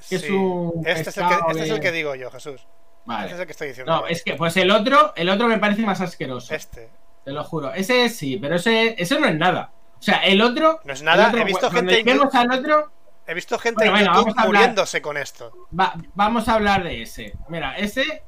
que 0.10 0.16
es 0.18 0.22
Sí. 0.22 0.32
un 0.32 0.84
Este, 0.86 1.10
es 1.10 1.18
el 1.18 1.28
que, 1.28 1.34
este 1.50 1.64
es 1.64 1.70
el 1.72 1.76
de- 1.78 1.82
que 1.82 1.92
digo 1.92 2.14
yo, 2.14 2.30
Jesús. 2.30 2.68
Vale. 3.08 3.32
Es 3.34 3.40
el 3.40 3.46
que 3.46 3.52
estoy 3.54 3.70
diciendo. 3.70 3.92
No, 4.02 4.06
es 4.08 4.22
que, 4.24 4.36
pues 4.36 4.56
el 4.58 4.70
otro, 4.70 5.14
el 5.16 5.30
otro 5.30 5.48
me 5.48 5.58
parece 5.58 5.82
más 5.82 6.00
asqueroso. 6.02 6.54
Este. 6.54 6.90
Te 7.24 7.32
lo 7.32 7.44
juro. 7.44 7.74
Ese 7.74 8.10
sí, 8.10 8.38
pero 8.38 8.56
ese, 8.58 8.96
ese 9.02 9.20
no 9.20 9.28
es 9.28 9.36
nada. 9.36 9.72
O 9.98 10.02
sea, 10.02 10.18
el 10.20 10.42
otro. 10.42 10.80
No 10.84 10.94
es 10.94 11.02
nada, 11.02 11.30
otro, 11.30 11.40
he 11.42 11.44
visto 11.46 11.72
gente 11.72 12.00
en 12.02 12.10
al 12.10 12.52
otro, 12.52 12.92
He 13.26 13.34
visto 13.34 13.58
gente 13.60 13.90
Bueno, 13.90 14.12
en 14.12 14.14
YouTube 14.18 14.30
hablar. 14.38 14.46
muriéndose 14.48 15.02
con 15.02 15.18
esto. 15.18 15.52
va- 15.78 15.96
vamos 16.14 16.48
a 16.48 16.54
hablar 16.54 16.84
de 16.84 17.02
ese. 17.02 17.34
Mira, 17.50 17.76
ese 17.78 18.24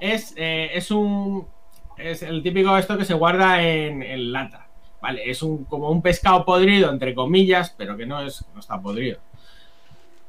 es, 0.00 0.34
eh, 0.36 0.70
es 0.74 0.90
un. 0.90 1.48
Es 1.96 2.22
el 2.22 2.42
típico 2.42 2.76
esto 2.76 2.98
que 2.98 3.04
se 3.04 3.14
guarda 3.14 3.62
en, 3.62 4.02
en 4.02 4.32
lata. 4.32 4.66
Vale, 5.00 5.28
es 5.30 5.42
un 5.42 5.64
como 5.64 5.90
un 5.90 6.02
pescado 6.02 6.44
podrido, 6.44 6.90
entre 6.90 7.14
comillas, 7.14 7.74
pero 7.76 7.96
que 7.96 8.06
no 8.06 8.20
es, 8.20 8.44
no 8.54 8.60
está 8.60 8.78
podrido. 8.80 9.18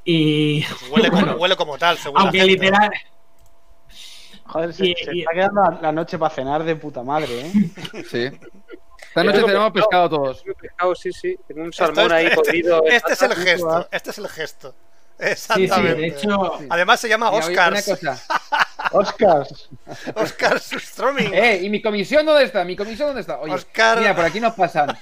Y. 0.03 0.65
Huele, 0.89 1.09
bueno, 1.11 1.27
como, 1.27 1.41
huele 1.41 1.55
como 1.55 1.77
tal, 1.77 1.97
según 1.97 2.15
la 2.17 2.21
aunque 2.23 2.39
gente. 2.39 2.53
literal. 2.53 2.89
Joder, 4.47 4.73
se, 4.73 4.85
Y- 4.87 4.95
se 4.95 5.15
y- 5.15 5.19
está 5.21 5.31
quedando 5.33 5.61
la, 5.61 5.79
la 5.81 5.91
noche 5.91 6.17
para 6.17 6.33
cenar 6.33 6.63
de 6.63 6.75
puta 6.75 7.03
madre, 7.03 7.41
¿eh? 7.47 7.51
Sí. 8.09 8.31
Esta 9.09 9.23
noche 9.23 9.43
tenemos 9.43 9.71
pescado. 9.71 9.73
pescado 9.73 10.09
todos. 10.09 10.43
pescado, 10.61 10.95
sí, 10.95 11.11
sí, 11.11 11.37
tengo 11.47 11.63
un 11.63 11.73
salmón 11.73 12.05
es- 12.07 12.11
ahí 12.11 12.25
este, 12.27 12.59
en 12.59 12.91
este 12.93 13.13
es 13.13 13.21
el 13.21 13.35
gesto. 13.35 13.87
Este 13.91 14.09
es 14.11 14.17
el 14.17 14.27
gesto. 14.27 14.71
Sí, 14.71 15.23
sí, 15.25 15.31
Exactamente. 15.31 15.95
de 16.01 16.07
hecho. 16.07 16.59
Además 16.69 16.99
se 16.99 17.09
llama 17.09 17.29
Oscars. 17.31 17.89
Oscars. 18.91 19.69
Oscar 20.15 20.59
Sustroming. 20.59 21.33
Eh, 21.33 21.59
¿y 21.63 21.69
mi 21.69 21.81
comisión 21.81 22.25
dónde 22.25 22.43
está? 22.43 22.63
¿Mi 22.63 22.75
comisión 22.75 23.09
dónde 23.09 23.21
está? 23.21 23.39
Oye, 23.39 23.53
Oscar. 23.53 23.99
mira, 23.99 24.15
por 24.15 24.25
aquí 24.25 24.39
nos 24.39 24.53
pasan. 24.53 24.95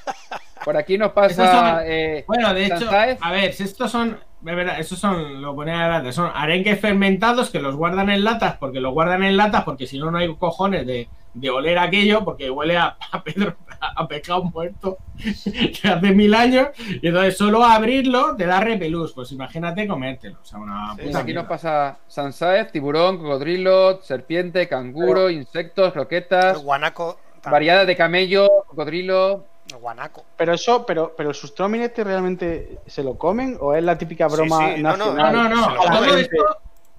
Por 0.63 0.77
aquí 0.77 0.97
nos 0.97 1.11
pasa. 1.11 1.51
son- 1.51 1.83
eh, 1.85 2.23
Bueno, 2.27 2.53
de 2.53 2.65
hecho, 2.65 2.79
Sanzaez. 2.79 3.19
a 3.21 3.31
ver, 3.31 3.53
si 3.53 3.63
estos 3.63 3.91
son, 3.91 4.19
de 4.45 4.55
verdad, 4.55 4.79
estos 4.79 4.99
son, 4.99 5.41
lo 5.41 5.55
ponía 5.55 5.81
adelante, 5.81 6.11
son 6.13 6.31
arenques 6.33 6.79
fermentados 6.79 7.49
que 7.49 7.59
los 7.59 7.75
guardan 7.75 8.09
en 8.09 8.23
latas, 8.23 8.57
porque 8.57 8.79
los 8.79 8.93
guardan 8.93 9.23
en 9.23 9.37
latas, 9.37 9.63
porque 9.63 9.87
si 9.87 9.97
no, 9.97 10.11
no 10.11 10.19
hay 10.19 10.33
cojones 10.35 10.85
de, 10.85 11.07
de 11.33 11.49
oler 11.49 11.77
aquello, 11.79 12.23
porque 12.23 12.49
huele 12.49 12.77
a, 12.77 12.95
a 13.11 13.23
Pedro, 13.23 13.55
a 13.79 14.07
pescado 14.07 14.43
muerto 14.43 14.97
que 15.81 15.87
hace 15.87 16.11
mil 16.11 16.33
años, 16.35 16.67
y 17.01 17.07
entonces 17.07 17.37
solo 17.37 17.63
abrirlo 17.63 18.35
te 18.35 18.45
da 18.45 18.59
repelús, 18.61 19.13
pues 19.13 19.31
imagínate 19.31 19.87
comértelo, 19.87 20.37
o 20.41 20.45
sea, 20.45 20.59
una 20.59 20.95
Sí, 20.95 21.07
puta 21.07 21.07
Mira, 21.07 21.19
aquí 21.21 21.33
nos 21.33 21.45
pasa 21.47 21.97
Sansaez, 22.07 22.71
tiburón, 22.71 23.17
cocodrilo, 23.17 23.99
serpiente, 24.03 24.67
canguro, 24.67 25.29
insectos, 25.29 25.91
croquetas, 25.91 26.61
Guanaco. 26.63 27.17
variedades 27.43 27.87
de 27.87 27.95
camello, 27.95 28.47
cocodrilo. 28.67 29.45
Guanaco. 29.79 30.23
Pero 30.37 30.53
eso, 30.53 30.85
pero, 30.85 31.13
pero 31.17 31.29
el 31.29 31.35
sustroming 31.35 31.81
este 31.81 32.03
realmente 32.03 32.79
se 32.85 33.03
lo 33.03 33.17
comen 33.17 33.57
o 33.59 33.73
es 33.73 33.83
la 33.83 33.97
típica 33.97 34.27
broma 34.27 34.75
sí, 34.75 34.81
no, 34.81 34.95
no, 34.95 35.13
nacional. 35.13 35.33
No, 35.35 35.43
no, 35.49 35.55
no, 35.55 35.75
la 35.85 35.91
todo 35.91 36.17
esto, 36.17 36.35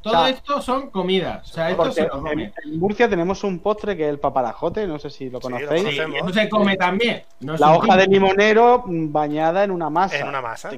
todo 0.02 0.12
O 0.14 0.16
sea, 0.16 0.28
esto 0.30 0.62
son 0.62 0.90
comidas, 0.90 1.50
o 1.50 1.54
sea, 1.54 1.70
esto 1.70 1.92
se 1.92 2.00
lo 2.02 2.06
en, 2.06 2.10
comen. 2.22 2.54
en 2.64 2.78
Murcia 2.78 3.08
tenemos 3.08 3.44
un 3.44 3.60
postre 3.60 3.96
que 3.96 4.04
es 4.04 4.10
el 4.10 4.18
paparajote, 4.18 4.86
no 4.86 4.98
sé 4.98 5.10
si 5.10 5.30
lo 5.30 5.40
conocéis. 5.40 5.88
Sí, 5.88 6.00
se 6.32 6.48
come 6.48 6.76
también. 6.76 7.22
no 7.40 7.56
la 7.56 7.72
hoja 7.76 7.96
de 7.96 8.06
limonero 8.06 8.84
bañada 8.86 9.62
en 9.64 9.70
una 9.70 9.88
masa. 9.88 10.18
En 10.18 10.28
una 10.28 10.40
masa. 10.40 10.70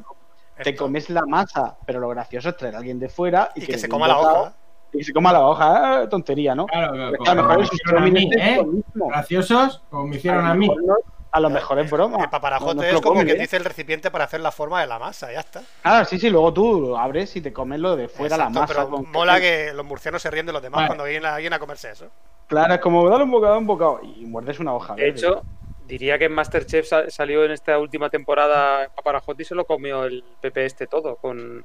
Te, 0.62 0.74
comes 0.74 1.08
la 1.08 1.24
masa, 1.24 1.76
pero 1.86 2.00
lo 2.00 2.08
gracioso 2.08 2.48
es 2.48 2.56
traer 2.56 2.74
a 2.74 2.78
alguien 2.78 2.98
de 2.98 3.08
fuera 3.08 3.52
y, 3.54 3.62
Y 3.62 3.66
que 3.66 3.78
se 3.78 3.88
coma 3.88 4.08
la 4.08 4.18
hoja. 4.18 4.52
Y 4.92 5.04
se 5.04 5.12
coma 5.12 5.32
la 5.32 5.46
hoja, 5.46 6.02
eh, 6.02 6.08
tontería, 6.08 6.54
¿no? 6.54 6.66
Claro, 6.66 6.94
me 6.94 7.96
a 7.96 8.00
mí, 8.00 8.30
es 8.32 8.42
¿eh? 8.42 8.66
Graciosos, 8.94 9.82
como 9.90 10.06
me 10.06 10.16
hicieron 10.16 10.44
A 10.46 10.50
a 10.50 10.54
mí. 10.54 10.66
mejor 10.68 10.82
no- 10.84 11.17
A 11.38 11.40
lo 11.40 11.50
mejor 11.50 11.78
es 11.78 11.90
broma. 11.90 12.24
El 12.24 12.30
paparajote 12.30 12.74
no 12.76 12.82
es 12.82 13.00
como 13.00 13.24
que 13.24 13.32
¿eh? 13.32 13.38
dice 13.38 13.56
el 13.56 13.64
recipiente 13.64 14.10
para 14.10 14.24
hacer 14.24 14.40
la 14.40 14.50
forma 14.52 14.80
de 14.80 14.86
la 14.86 14.98
masa, 14.98 15.32
ya 15.32 15.40
está. 15.40 15.62
Claro, 15.82 16.04
sí, 16.04 16.18
sí, 16.18 16.28
luego 16.30 16.52
tú 16.52 16.80
lo 16.80 16.98
abres 16.98 17.34
y 17.36 17.40
te 17.40 17.52
comes 17.52 17.78
lo 17.80 17.96
de 17.96 18.08
fuera 18.08 18.34
Exacto, 18.36 18.54
la 18.54 18.60
masa. 18.60 18.74
pero 18.74 18.90
con 18.90 19.10
mola 19.10 19.40
que 19.40 19.72
los 19.72 19.86
murcianos 19.86 20.20
se 20.20 20.30
ríen 20.30 20.46
de 20.46 20.52
los 20.52 20.60
demás 20.62 20.78
Vale. 20.78 20.86
cuando 20.88 21.04
viene 21.04 21.26
alguien 21.26 21.52
a 21.52 21.58
comerse 21.58 21.90
eso. 21.90 22.06
Claro, 22.48 22.74
es 22.74 22.80
como 22.80 23.08
dale 23.08 23.24
un 23.24 23.30
bocado, 23.30 23.58
un 23.58 23.66
bocado. 23.66 24.00
Y 24.02 24.26
muerdes 24.26 24.58
una 24.58 24.74
hoja. 24.74 24.94
De 24.94 25.02
verde. 25.04 25.18
hecho, 25.18 25.42
diría 25.86 26.18
que 26.18 26.24
en 26.26 26.32
Masterchef 26.32 26.86
sa- 26.86 27.08
salió 27.10 27.44
en 27.44 27.52
esta 27.52 27.78
última 27.78 28.10
temporada 28.10 28.88
Paparajote 28.94 29.42
y 29.42 29.46
se 29.46 29.54
lo 29.54 29.64
comió 29.64 30.04
el 30.04 30.24
Pepe 30.40 30.64
este 30.66 30.86
todo, 30.86 31.16
con, 31.16 31.64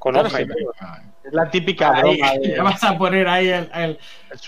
con 0.00 0.14
Claro, 0.14 0.28
hoja 0.28 0.38
sí. 0.38 0.44
y 0.44 0.46
todo. 0.48 0.72
es 1.22 1.32
la 1.32 1.48
típica 1.50 1.92
Ahí, 1.94 2.00
broma 2.00 2.34
ya 2.34 2.40
de, 2.40 2.60
vas 2.60 2.82
a 2.82 2.98
poner 2.98 3.28
ahí 3.28 3.48
el. 3.50 3.70
el- 3.74 3.98
el 4.30 4.38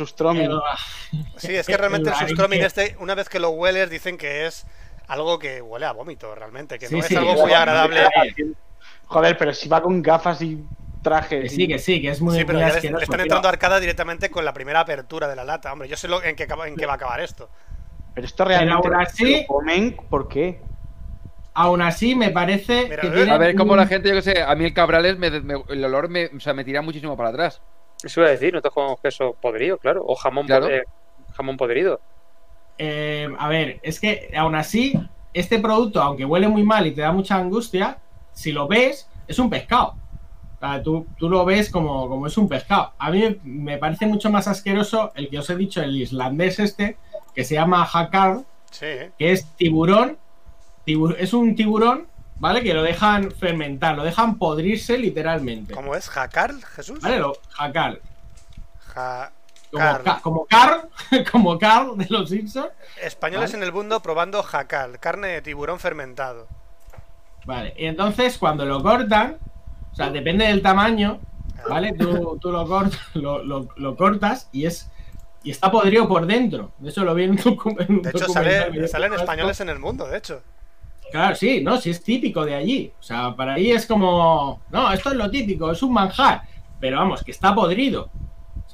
Sí, 1.36 1.54
es 1.54 1.66
que 1.66 1.76
realmente 1.76 2.10
el 2.10 2.16
El 2.20 2.28
sustroming 2.28 2.60
arenque. 2.60 2.66
este, 2.82 2.96
una 2.98 3.14
vez 3.14 3.28
que 3.28 3.38
lo 3.38 3.50
hueles, 3.50 3.90
dicen 3.90 4.16
que 4.18 4.46
es 4.46 4.66
algo 5.08 5.38
que 5.38 5.60
huele 5.62 5.86
a 5.86 5.92
vómito, 5.92 6.34
realmente, 6.34 6.78
que 6.78 6.86
Sí, 6.88 6.96
no 6.96 7.02
sí, 7.02 7.14
es 7.14 7.20
algo 7.20 7.34
muy 7.34 7.52
agradable. 7.52 8.00
Joder, 9.06 9.36
pero 9.36 9.52
si 9.52 9.68
va 9.68 9.82
con 9.82 10.00
gafas 10.02 10.40
y 10.42 10.64
trajes. 11.02 11.42
que 11.42 11.48
sí, 11.50 11.68
que 11.68 11.78
sí, 11.78 12.00
que 12.00 12.08
es 12.10 12.20
muy, 12.20 12.38
Sí, 12.38 12.44
pero 12.44 12.58
muy 12.58 12.66
ya 12.66 12.72
le, 12.72 12.76
asqueroso. 12.76 12.98
le 12.98 13.04
están 13.04 13.20
entrando 13.20 13.48
arcada 13.48 13.78
directamente 13.78 14.30
con 14.30 14.44
la 14.44 14.54
primera 14.54 14.80
apertura 14.80 15.28
de 15.28 15.36
la 15.36 15.44
lata. 15.44 15.72
Hombre, 15.72 15.88
yo 15.88 15.96
sé 15.96 16.08
lo- 16.08 16.22
en, 16.22 16.34
qué, 16.36 16.44
acaba- 16.44 16.66
en 16.68 16.76
qué 16.76 16.86
va 16.86 16.92
a 16.92 16.96
acabar 16.96 17.20
esto. 17.20 17.50
Pero 18.14 18.26
esto 18.26 18.44
realmente 18.44 18.88
así- 18.96 19.40
lo 19.42 19.46
comen, 19.46 19.96
¿por 20.08 20.28
qué? 20.28 20.60
Aún 21.54 21.82
así, 21.82 22.14
me 22.14 22.30
parece 22.30 22.84
Mira, 22.88 23.00
que 23.02 23.06
a 23.06 23.10
ver. 23.10 23.14
tiene 23.18 23.30
A 23.32 23.38
ver 23.38 23.54
cómo 23.56 23.72
un- 23.72 23.78
la 23.78 23.86
gente, 23.86 24.08
yo 24.08 24.14
qué 24.14 24.22
sé, 24.22 24.42
a 24.42 24.54
mí 24.54 24.64
el 24.64 24.72
cabrales, 24.72 25.18
me, 25.18 25.30
me- 25.42 25.62
el 25.68 25.84
olor 25.84 26.08
me, 26.08 26.26
o 26.26 26.40
sea, 26.40 26.54
me 26.54 26.64
tira 26.64 26.80
muchísimo 26.80 27.16
para 27.16 27.28
atrás. 27.28 27.60
Eso 28.02 28.20
iba 28.20 28.28
a 28.28 28.32
decir, 28.32 28.52
nosotros 28.52 28.74
comemos 28.74 29.00
queso 29.00 29.36
podrido, 29.40 29.76
claro, 29.78 30.02
o 30.06 30.14
jamón, 30.14 30.46
Claro. 30.46 30.66
pod- 30.66 30.70
eh, 30.72 30.82
jamón 31.34 31.56
podrido. 31.56 32.00
Eh, 32.78 33.28
a 33.38 33.48
ver, 33.48 33.78
es 33.82 34.00
que 34.00 34.30
aún 34.36 34.54
así, 34.54 34.94
este 35.34 35.58
producto, 35.58 36.00
aunque 36.02 36.24
huele 36.24 36.48
muy 36.48 36.62
mal 36.62 36.86
y 36.86 36.92
te 36.92 37.02
da 37.02 37.12
mucha 37.12 37.36
angustia, 37.36 37.98
si 38.32 38.50
lo 38.52 38.66
ves, 38.66 39.08
es 39.28 39.38
un 39.38 39.50
pescado. 39.50 39.94
O 40.56 40.58
sea, 40.66 40.82
tú, 40.82 41.06
tú 41.18 41.28
lo 41.28 41.44
ves 41.44 41.70
como, 41.70 42.08
como 42.08 42.26
es 42.26 42.36
un 42.38 42.48
pescado. 42.48 42.92
A 42.98 43.10
mí 43.10 43.38
me 43.44 43.76
parece 43.78 44.06
mucho 44.06 44.30
más 44.30 44.48
asqueroso 44.48 45.12
el 45.14 45.28
que 45.28 45.38
os 45.38 45.50
he 45.50 45.56
dicho, 45.56 45.82
el 45.82 45.96
islandés 46.00 46.58
este, 46.60 46.96
que 47.34 47.44
se 47.44 47.54
llama 47.56 47.86
Hakar, 47.92 48.38
Sí, 48.70 48.86
que 49.18 49.32
es 49.32 49.44
tiburón. 49.56 50.16
Es 51.18 51.32
un 51.32 51.54
tiburón, 51.54 52.06
¿vale? 52.38 52.62
Que 52.62 52.74
lo 52.74 52.82
dejan 52.82 53.30
fermentar, 53.30 53.96
lo 53.96 54.04
dejan 54.04 54.38
podrirse 54.38 54.98
literalmente. 54.98 55.74
¿cómo 55.74 55.94
es? 55.94 56.08
¿Jacar, 56.08 56.52
Jesús? 56.74 57.00
¿Vale? 57.00 57.18
Lo. 57.18 57.34
Ja- 58.94 59.30
Como, 59.70 59.78
Carl. 59.84 60.04
Ca- 60.04 60.20
como 60.20 60.46
Carl, 60.46 60.88
como 61.32 61.58
Carl 61.58 61.96
de 61.96 62.06
los 62.10 62.28
Simpsons. 62.28 62.68
Españoles 63.00 63.50
Vale. 63.52 63.62
en 63.62 63.68
el 63.68 63.72
mundo 63.72 64.00
probando 64.00 64.42
jacal, 64.42 64.98
carne 65.00 65.28
de 65.28 65.42
tiburón 65.42 65.80
fermentado. 65.80 66.46
Vale, 67.46 67.74
y 67.76 67.86
entonces 67.86 68.36
cuando 68.38 68.64
lo 68.66 68.82
cortan, 68.82 69.38
o 69.92 69.94
sea, 69.96 70.10
depende 70.10 70.46
del 70.46 70.62
tamaño, 70.62 71.20
¿vale? 71.68 71.92
Tú, 71.94 72.38
tú 72.40 72.52
lo, 72.52 72.66
cort- 72.66 72.96
lo, 73.14 73.42
lo- 73.42 73.68
lo 73.76 73.96
cortas 73.96 74.48
y 74.52 74.66
es 74.66 74.88
y 75.44 75.50
está 75.50 75.72
podrido 75.72 76.06
por 76.06 76.26
dentro. 76.26 76.70
De 76.78 76.90
eso 76.90 77.02
lo 77.04 77.14
vi 77.16 77.24
en 77.24 77.30
un, 77.32 77.76
en 77.80 77.96
un 77.96 78.02
De 78.02 78.10
hecho, 78.10 78.28
sale, 78.28 78.86
salen 78.88 79.12
españoles 79.14 79.58
en 79.60 79.70
el 79.70 79.78
mundo, 79.80 80.06
de 80.06 80.18
hecho. 80.18 80.40
Claro, 81.12 81.36
sí, 81.36 81.60
no, 81.62 81.76
sí 81.76 81.90
es 81.90 82.02
típico 82.02 82.44
de 82.44 82.54
allí. 82.56 82.92
O 82.98 83.02
sea, 83.02 83.36
para 83.36 83.54
ahí 83.54 83.70
es 83.70 83.86
como, 83.86 84.60
no, 84.70 84.90
esto 84.92 85.10
es 85.10 85.16
lo 85.16 85.30
típico, 85.30 85.70
es 85.70 85.82
un 85.82 85.92
manjar. 85.92 86.42
Pero 86.80 86.96
vamos, 86.98 87.22
que 87.22 87.30
está 87.30 87.54
podrido. 87.54 88.10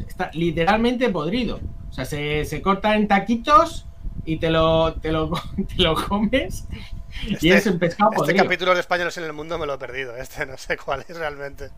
Está 0.06 0.30
literalmente 0.32 1.10
podrido. 1.10 1.60
O 1.90 1.92
sea, 1.92 2.04
se, 2.04 2.44
se 2.44 2.62
corta 2.62 2.94
en 2.94 3.08
taquitos 3.08 3.86
y 4.24 4.38
te 4.38 4.50
lo, 4.50 4.94
te 4.94 5.10
lo, 5.12 5.30
te 5.76 5.82
lo 5.82 5.94
comes. 5.96 6.66
y 7.26 7.34
Este- 7.34 7.54
es 7.56 7.66
un 7.66 7.78
pescado 7.78 8.10
Este 8.12 8.20
podrido. 8.22 8.44
capítulo 8.44 8.74
de 8.74 8.80
españoles 8.80 9.16
en 9.18 9.24
el 9.24 9.32
mundo 9.32 9.58
me 9.58 9.66
lo 9.66 9.74
he 9.74 9.78
perdido. 9.78 10.16
Este 10.16 10.46
no 10.46 10.56
sé 10.56 10.76
cuál 10.76 11.04
es 11.08 11.16
realmente. 11.18 11.70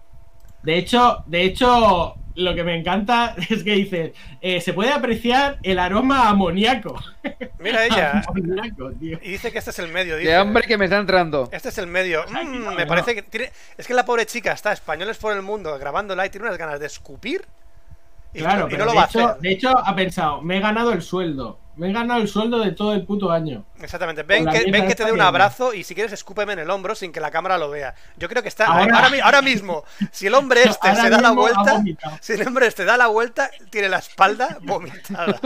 De 0.63 0.77
hecho, 0.77 1.23
de 1.27 1.43
hecho, 1.45 2.15
lo 2.35 2.55
que 2.55 2.65
me 2.65 2.77
encanta 2.77 3.35
es 3.51 3.63
que 3.65 3.73
dice, 3.73 4.13
eh, 4.41 4.61
se 4.61 4.73
puede 4.73 4.91
apreciar 4.93 5.59
el 5.63 5.79
aroma 5.79 6.29
amoníaco. 6.29 6.99
Mira 7.59 7.85
ella. 7.87 8.23
Amoníaco, 8.29 8.91
tío. 8.93 9.19
Y 9.23 9.31
dice 9.33 9.51
que 9.53 9.59
este 9.59 9.71
es 9.71 9.79
el 9.79 9.89
medio. 9.93 10.15
Qué 10.15 10.21
Dice. 10.21 10.35
hambre 10.37 10.65
que 10.67 10.79
me 10.79 10.85
está 10.87 10.99
entrando. 10.99 11.49
Este 11.53 11.69
es 11.71 11.79
el 11.79 11.87
medio. 11.87 12.25
Mm, 12.29 12.65
no, 12.65 12.73
me 12.73 12.83
no. 12.85 12.89
parece 12.89 13.15
que 13.15 13.23
tiene. 13.23 13.51
Es 13.77 13.87
que 13.87 13.95
la 13.95 14.05
pobre 14.05 14.27
chica 14.27 14.53
está 14.53 14.73
españoles 14.73 15.19
por 15.19 15.35
el 15.35 15.43
mundo 15.43 15.79
grabándola 15.79 16.27
y 16.27 16.31
tiene 16.31 16.47
unas 16.47 16.59
ganas 16.59 16.81
de 16.81 16.87
escupir. 16.87 17.45
Y, 18.33 18.39
Claro, 18.41 18.69
y 18.69 18.71
pero 18.71 18.81
no 18.81 18.85
lo 18.87 18.93
de, 18.93 18.97
va 18.97 19.03
a 19.03 19.07
hacer. 19.07 19.37
de 19.41 19.51
hecho 19.51 19.71
ha 19.77 19.95
pensado, 19.97 20.41
me 20.41 20.59
he 20.59 20.61
ganado 20.61 20.93
el 20.93 21.03
sueldo. 21.03 21.59
Me 21.81 21.89
he 21.89 21.93
ganado 21.95 22.21
el 22.21 22.29
sueldo 22.29 22.59
de 22.59 22.73
todo 22.73 22.93
el 22.93 23.07
puto 23.07 23.31
año. 23.33 23.65
Exactamente. 23.81 24.23
Ven 24.23 24.45
que, 24.47 24.71
ven 24.71 24.87
te 24.87 25.03
dé 25.03 25.13
un 25.13 25.21
abrazo 25.23 25.73
y 25.73 25.83
si 25.83 25.95
quieres 25.95 26.13
escúpeme 26.13 26.53
en 26.53 26.59
el 26.59 26.69
hombro 26.69 26.95
sin 26.95 27.11
que 27.11 27.21
la 27.21 27.31
cámara 27.31 27.57
lo 27.57 27.71
vea. 27.71 27.95
Yo 28.19 28.29
creo 28.29 28.43
que 28.43 28.49
está. 28.51 28.67
Ahora- 28.67 28.95
Ahora, 28.97 29.09
mi- 29.09 29.21
ahora 29.21 29.41
mismo, 29.41 29.85
si 30.13 30.27
el 30.27 30.35
hombre 30.35 30.63
este 30.65 30.89
Ahora 30.91 31.03
se 31.03 31.09
da 31.11 31.21
la 31.23 31.31
vuelta. 31.31 31.83
Si 32.21 32.35
el 32.35 32.47
hombre 32.47 32.67
este 32.67 32.85
da 32.85 32.99
la 32.99 33.07
vuelta, 33.07 33.51
tiene 33.71 33.89
la 33.89 33.97
espalda 33.97 34.59
vomitada. 34.63 35.41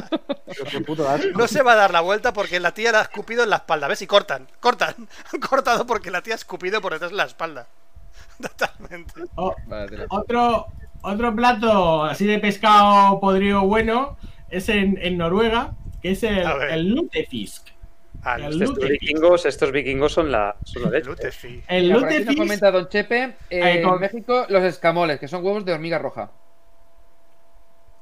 No 1.37 1.47
se 1.47 1.63
va 1.63 1.73
a 1.73 1.77
dar 1.77 1.93
la 1.93 2.01
vuelta 2.01 2.33
porque 2.33 2.59
la 2.59 2.73
tía 2.75 2.91
la 2.91 2.99
ha 2.99 3.03
escupido 3.03 3.45
en 3.45 3.51
la 3.51 3.57
espalda. 3.57 3.87
¿Ves? 3.87 4.03
Y 4.03 4.07
cortan, 4.09 4.49
cortan. 4.59 4.95
Han 5.33 5.41
cortado 5.41 5.87
porque 5.87 6.11
la 6.11 6.21
tía 6.23 6.35
ha 6.35 6.37
escupido 6.37 6.81
por 6.81 6.93
detrás 6.95 7.13
de 7.13 7.17
la 7.17 7.25
espalda. 7.25 7.69
Totalmente. 8.41 9.23
Otro, 10.09 10.67
otro 11.03 11.35
plato 11.37 12.05
así 12.05 12.27
de 12.27 12.39
pescado 12.41 13.21
podrido 13.21 13.63
bueno 13.63 14.17
es 14.51 14.69
en, 14.69 14.99
en 15.01 15.17
Noruega, 15.19 15.75
que 16.05 16.11
es 16.11 16.23
el, 16.23 16.87
lutefisk. 16.91 17.69
Ah, 18.23 18.37
El. 18.37 18.43
Estos 18.53 18.61
Lutefisk. 18.69 18.91
vikingos, 19.01 19.47
estos 19.47 19.73
vikingos 19.73 20.13
son 20.13 20.31
la, 20.31 20.55
son 20.63 20.83
la 20.83 20.91
leche. 20.91 21.09
Lutefi. 21.09 21.63
El 21.67 21.85
Mira, 21.85 21.95
por 21.99 22.05
aquí 22.09 22.15
nos 22.17 22.21
lutefisk 22.27 22.39
comenta 22.39 22.71
Don 22.71 22.89
Chepe, 22.91 23.37
eh, 23.49 23.83
con- 23.83 23.95
en 23.95 24.01
México, 24.01 24.45
los 24.51 24.63
escamoles, 24.65 25.19
que 25.19 25.29
son 25.29 25.43
huevos 25.43 25.65
de 25.65 25.73
hormiga 25.73 25.99
roja. 25.99 26.31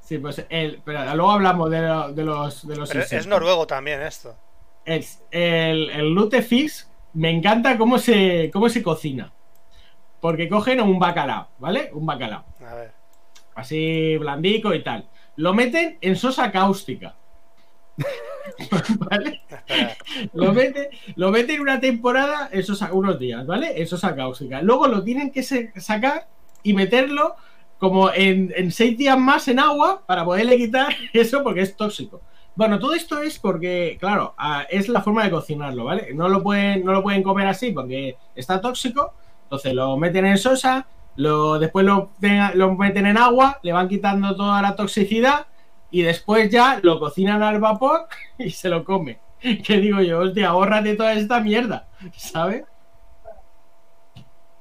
Sí, 0.01 0.19
pues 0.19 0.45
el, 0.49 0.83
pero 0.85 1.05
luego 1.15 1.31
hablamos 1.31 1.71
de, 1.71 1.81
lo- 1.81 2.13
de 2.13 2.25
los 2.25 2.67
de 2.67 2.77
los 2.77 2.89
Pero 2.91 3.05
es 3.09 3.27
noruego 3.29 3.67
también 3.69 4.03
esto. 4.03 4.37
Es- 4.85 5.23
el, 5.31 5.91
el 5.91 6.11
lutefisk 6.13 6.89
me 7.15 7.31
encanta 7.31 7.79
cómo 7.79 7.99
se 7.99 8.51
cómo 8.53 8.69
se 8.69 8.83
cocina. 8.83 9.33
Porque 10.21 10.49
cogen 10.49 10.81
un 10.81 10.99
bacalao, 10.99 11.49
¿vale? 11.59 11.91
Un 11.93 12.05
bacalao. 12.05 12.45
A 12.69 12.75
ver. 12.75 12.93
Así 13.55 14.17
blandico 14.19 14.75
y 14.75 14.83
tal. 14.83 15.09
Lo 15.37 15.55
meten 15.55 15.99
en 16.01 16.17
sosa 16.17 16.51
cáustica. 16.51 17.15
¿Vale? 18.99 19.41
Lo 20.33 20.53
meten, 20.53 20.89
lo 21.17 21.31
meten 21.31 21.61
una 21.61 21.81
temporada, 21.81 22.49
en 22.53 22.63
sosa- 22.63 22.93
unos 22.93 23.19
días, 23.19 23.47
¿vale? 23.47 23.81
En 23.81 23.87
sosa 23.87 24.15
cáustica. 24.15 24.63
Luego 24.63 24.87
lo 24.89 25.03
tienen 25.03 25.31
que 25.31 25.43
sacar 25.43 26.29
y 26.63 26.73
meterlo 26.75 27.35
como 27.79 28.13
en, 28.13 28.53
en 28.57 28.71
seis 28.71 28.97
días 28.97 29.19
más 29.19 29.49
en 29.49 29.59
agua 29.59 30.03
para 30.07 30.25
poderle 30.25 30.57
quitar 30.57 30.95
eso 31.13 31.43
porque 31.43 31.63
es 31.63 31.77
tóxico. 31.77 32.21
Bueno, 32.55 32.79
todo 32.79 32.93
esto 32.95 33.23
es 33.23 33.39
porque, 33.39 33.97
claro, 33.99 34.35
es 34.69 34.89
la 34.89 35.01
forma 35.01 35.25
de 35.25 35.31
cocinarlo, 35.31 35.85
¿vale? 35.85 36.13
No 36.15 36.29
lo 36.29 36.43
pueden, 36.43 36.85
no 36.85 36.93
lo 36.93 37.03
pueden 37.03 37.23
comer 37.23 37.47
así 37.47 37.73
porque 37.73 38.17
está 38.35 38.61
tóxico. 38.61 39.15
Entonces 39.45 39.73
lo 39.75 39.97
meten 39.97 40.27
en 40.27 40.37
sosa, 40.39 40.87
lo, 41.17 41.59
después 41.59 41.85
lo 41.87 42.11
meten 42.21 43.07
en 43.07 43.17
agua, 43.17 43.59
le 43.63 43.73
van 43.73 43.89
quitando 43.89 44.37
toda 44.37 44.61
la 44.63 44.77
toxicidad 44.77 45.47
y 45.93 46.03
después 46.03 46.51
ya 46.51 46.81
lo 46.83 46.99
cocinan 46.99 47.43
al 47.43 47.61
vapor 47.61 48.09
y 48.39 48.51
se 48.51 48.69
lo 48.69 48.83
come. 48.85 49.21
Que 49.41 49.77
digo 49.79 50.01
yo, 50.01 50.21
hostia, 50.21 50.49
ahórrate 50.49 50.95
toda 50.97 51.13
esta 51.13 51.41
mierda, 51.41 51.87
¿sabes? 52.17 52.65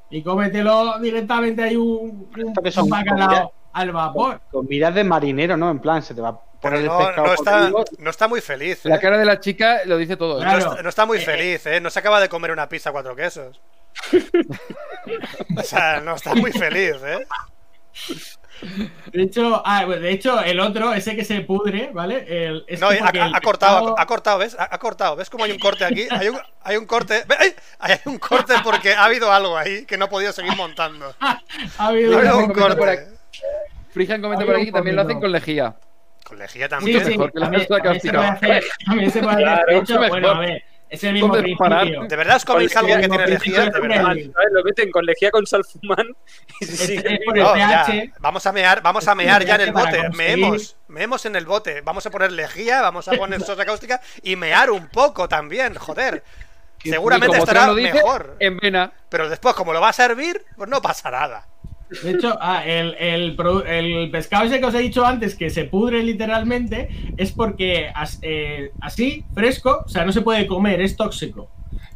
Y 0.10 0.22
cómetelo 0.24 1.00
directamente 1.00 1.64
ahí 1.64 1.76
un, 1.76 2.30
un, 2.36 2.72
son 2.72 2.84
un 2.84 2.90
bacalao 2.90 3.54
al 3.74 3.92
vapor. 3.92 4.42
Con 4.52 4.68
miras 4.68 4.94
de 4.94 5.04
marinero, 5.04 5.56
¿no? 5.56 5.72
En 5.72 5.80
plan, 5.80 6.04
se 6.04 6.14
te 6.14 6.20
va 6.22 6.30
a 6.30 6.42
Pero 6.62 6.76
poner 6.76 6.80
el 6.80 6.86
no, 6.88 6.98
pescado 6.98 7.28
no 7.28 7.34
está, 7.34 7.72
no 8.00 8.10
está 8.10 8.28
muy 8.28 8.42
feliz. 8.42 8.84
La 8.84 8.96
¿eh? 8.96 9.00
cara 9.00 9.18
de 9.18 9.26
la 9.26 9.40
chica 9.40 9.86
lo 9.86 9.98
dice 9.98 10.18
todo. 10.18 10.42
¿eh? 10.42 10.46
No, 10.46 10.58
está, 10.58 10.82
no 10.84 10.90
está 10.90 11.06
muy 11.06 11.18
Eh, 11.20 11.22
feliz, 11.22 11.66
¿eh? 11.66 11.80
No 11.80 11.90
se 11.90 12.00
acaba 12.00 12.20
de 12.20 12.28
comer 12.28 12.52
una 12.52 12.68
pizza 12.68 12.92
cuatro 12.92 13.16
quesos. 13.16 13.62
o 15.58 15.64
sea, 15.64 16.02
no 16.02 16.16
está 16.16 16.36
muy 16.36 16.52
feliz, 16.52 16.96
¿eh? 17.06 17.26
De 19.12 19.24
hecho, 19.24 19.62
ah, 19.66 19.86
de 19.86 20.12
hecho, 20.12 20.40
el 20.42 20.60
otro, 20.60 20.94
ese 20.94 21.16
que 21.16 21.24
se 21.26 21.42
pudre, 21.42 21.90
¿vale? 21.94 22.26
El, 22.28 22.64
es 22.68 22.80
No, 22.80 22.88
ha, 22.90 22.94
el 22.96 23.42
cortado, 23.42 23.80
pescado- 23.80 23.96
ha, 23.98 24.02
ha 24.02 24.06
cortado, 24.06 24.38
¿ves? 24.40 24.56
Ha, 24.60 24.68
ha 24.76 24.78
cortado. 24.78 25.16
¿Ves 25.16 25.30
cómo 25.30 25.44
hay 25.46 25.52
un 25.52 25.60
corte 25.60 25.84
aquí? 25.86 26.08
Hay 26.12 26.30
un, 26.30 26.40
hay 26.64 26.78
un 26.78 26.86
corte. 26.86 27.24
Hay 27.80 27.98
un 28.06 28.20
corte 28.20 28.54
porque 28.64 28.94
ha 28.94 29.06
habido 29.06 29.32
algo 29.32 29.58
ahí 29.58 29.86
que 29.86 29.98
no 29.98 30.06
ha 30.06 30.10
podido 30.10 30.32
seguir 30.32 30.56
montando. 30.56 31.14
Ha 31.22 31.88
habido 31.88 32.16
Ha 32.16 32.20
habido 32.20 32.38
una- 32.38 32.46
un 32.48 32.54
comenta 32.54 32.76
por 32.78 32.88
corte. 32.88 33.08
Frigian 33.92 34.22
comenta 34.22 34.46
por 34.46 34.56
aquí 34.56 34.66
que 34.66 34.72
también 34.72 34.96
lo 34.96 35.02
hacen 35.02 35.20
con 35.20 35.32
lejía. 35.32 35.76
Con 36.24 36.38
lejía 36.40 36.66
Sí, 36.66 36.70
también. 36.70 37.04
sí, 37.06 37.10
mejor 37.12 37.32
que 37.34 37.40
la 37.40 37.46
también, 37.48 37.68
nuestra 37.68 37.78
también 37.78 38.02
se 38.02 38.10
puede 38.12 38.24
castigada. 38.24 38.32
hacer, 38.32 38.64
también 38.86 39.12
se 39.12 39.20
puede 39.22 39.34
hacer. 39.36 39.44
Claro, 39.46 39.66
de 39.68 39.78
hecho, 39.80 39.98
bueno, 39.98 40.30
a 40.30 40.40
ver, 40.40 40.64
es 40.92 41.04
el 41.04 41.14
mismo 41.14 41.34
principio. 41.34 42.04
¿De 42.08 42.16
verdad 42.16 42.36
os 42.36 42.46
coméis 42.46 42.76
algo 42.76 42.90
que 43.02 43.08
tiene 43.10 43.28
lejía? 43.28 43.66
¿De 43.66 43.80
verdad? 43.80 44.16
Lo 44.52 44.64
meten 44.64 44.92
con 44.92 45.06
lejía 45.06 45.32
con 45.32 45.46
salfumán 45.48 46.08
pH. 47.34 48.12
Vamos 48.20 48.46
a 48.46 48.52
mear, 48.52 48.82
vamos 48.82 49.08
a 49.08 49.16
mear 49.16 49.44
ya 49.46 49.56
en 49.56 49.62
el 49.62 49.72
bote. 49.72 49.98
conseguir- 49.98 50.18
Meemos, 50.18 50.76
meemos 50.88 51.26
en 51.26 51.36
el 51.36 51.46
bote. 51.46 51.82
Vamos 51.82 52.06
a 52.06 52.10
poner 52.12 52.32
lejía, 52.32 52.82
vamos 52.82 53.08
a 53.08 53.14
poner 53.14 53.42
sosa 53.42 53.66
cáustica 53.66 54.02
y 54.22 54.36
mear 54.36 54.70
un 54.70 54.88
poco 54.90 55.28
también, 55.28 55.76
joder. 55.76 56.24
Seguramente 56.84 57.38
estará 57.38 57.60
Tran 57.62 57.70
lo 57.70 57.76
dice, 57.76 57.94
mejor. 57.94 58.36
En 58.40 58.58
vena. 58.58 58.92
Pero 59.10 59.30
después, 59.30 59.54
como 59.56 59.72
lo 59.74 59.82
va 59.82 59.90
a 59.90 59.94
servir, 59.94 60.44
pues 60.56 60.70
no 60.70 60.82
pasa 60.82 61.12
nada. 61.12 61.48
De 62.04 62.12
hecho, 62.12 62.38
ah, 62.40 62.64
el, 62.66 62.96
el 63.00 63.36
produ- 63.38 63.66
el 63.68 64.10
pescado 64.12 64.46
ese 64.46 64.60
que 64.60 64.66
os 64.66 64.74
he 64.74 64.80
dicho 64.80 65.06
antes, 65.06 65.36
que 65.36 65.50
se 65.50 65.66
pudre 65.66 66.02
literalmente, 66.04 66.90
es 67.18 67.32
porque 67.32 67.92
as- 67.94 68.20
eh, 68.22 68.72
así, 68.82 69.26
fresco, 69.34 69.84
o 69.86 69.90
sea, 69.90 70.06
no 70.06 70.12
se 70.12 70.22
puede 70.22 70.48
comer, 70.48 70.82
es 70.82 70.96
tóxico. 70.96 71.50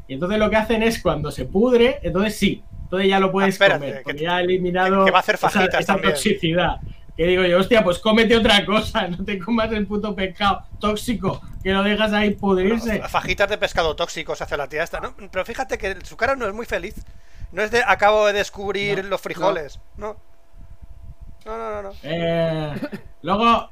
Y 0.08 0.14
entonces 0.16 0.38
lo 0.38 0.50
que 0.50 0.56
hacen 0.58 0.84
es 0.84 1.02
cuando 1.02 1.32
se 1.32 1.46
pudre, 1.46 2.00
entonces 2.04 2.38
sí, 2.38 2.62
entonces 2.84 3.10
ya 3.10 3.20
lo 3.20 3.32
puedes 3.32 3.48
Ah, 3.48 3.50
espérate, 3.50 3.80
comer, 3.80 3.98
que- 4.00 4.04
porque 4.04 4.22
ya 4.24 4.36
ha 4.36 4.42
eliminado 4.42 5.06
que 5.06 5.12
va 5.12 5.18
a 5.18 5.22
hacer 5.22 5.36
esa- 5.36 5.96
toxicidad. 6.10 6.76
Que 7.18 7.28
digo 7.28 7.46
yo, 7.46 7.60
hostia, 7.60 7.82
pues 7.82 7.98
cómete 8.00 8.36
otra 8.36 8.66
cosa, 8.66 9.08
no 9.08 9.24
te 9.24 9.40
comas 9.40 9.72
el 9.72 9.88
puto 9.88 10.14
pescado 10.14 10.64
tóxico, 10.82 11.42
que 11.64 11.72
lo 11.72 11.82
dejas 11.82 12.12
ahí 12.12 12.32
pudrirse. 12.32 13.02
Fajitas 13.08 13.50
de 13.50 13.58
pescado 13.58 13.96
tóxico 13.96 14.36
se 14.36 14.44
hace 14.44 14.58
la 14.58 14.68
tía 14.68 14.84
esta, 14.84 15.00
¿no? 15.00 15.16
Pero 15.32 15.46
fíjate 15.46 15.78
que 15.78 15.96
su 16.04 16.18
cara 16.18 16.36
no 16.36 16.46
es 16.46 16.54
muy 16.54 16.66
feliz. 16.66 16.96
No 17.56 17.62
es 17.64 17.72
de 17.72 17.82
acabo 17.86 18.26
de 18.28 18.34
descubrir 18.34 19.02
No, 19.04 19.10
los 19.12 19.22
frijoles. 19.22 19.80
No. 19.98 20.16
No, 21.46 21.58
no, 21.58 21.70
no, 21.72 21.82
no. 21.84 21.92
Eh, 22.04 22.74
luego, 23.22 23.70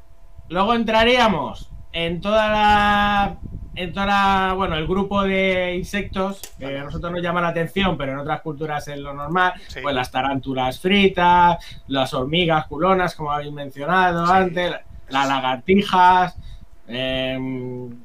luego 0.50 0.74
entraríamos 0.74 1.70
en 1.92 2.22
toda 2.22 2.48
la. 2.50 3.36
En 3.76 3.92
toda 3.92 4.06
la- 4.06 4.54
Bueno, 4.56 4.76
el 4.76 4.86
grupo 4.88 5.24
de 5.24 5.76
insectos 5.76 6.40
que 6.60 6.78
a 6.78 6.84
nosotros 6.84 7.12
nos 7.12 7.22
llama 7.24 7.42
la 7.42 7.48
atención, 7.50 7.98
pero 7.98 8.12
en 8.14 8.20
otras 8.20 8.42
culturas 8.42 8.88
es 8.88 9.00
lo 9.00 9.14
normal. 9.14 9.54
Sí. 9.68 9.80
Pues 9.82 9.96
las 9.96 10.12
tarántulas 10.12 10.80
fritas, 10.80 11.58
las 11.88 12.14
hormigas 12.14 12.68
culonas, 12.68 13.16
como 13.16 13.32
habéis 13.32 13.52
mencionado 13.52 14.28
Sí. 14.28 14.32
antes, 14.34 14.76
las 15.10 15.28
lagartijas, 15.28 16.38
em, 16.88 18.03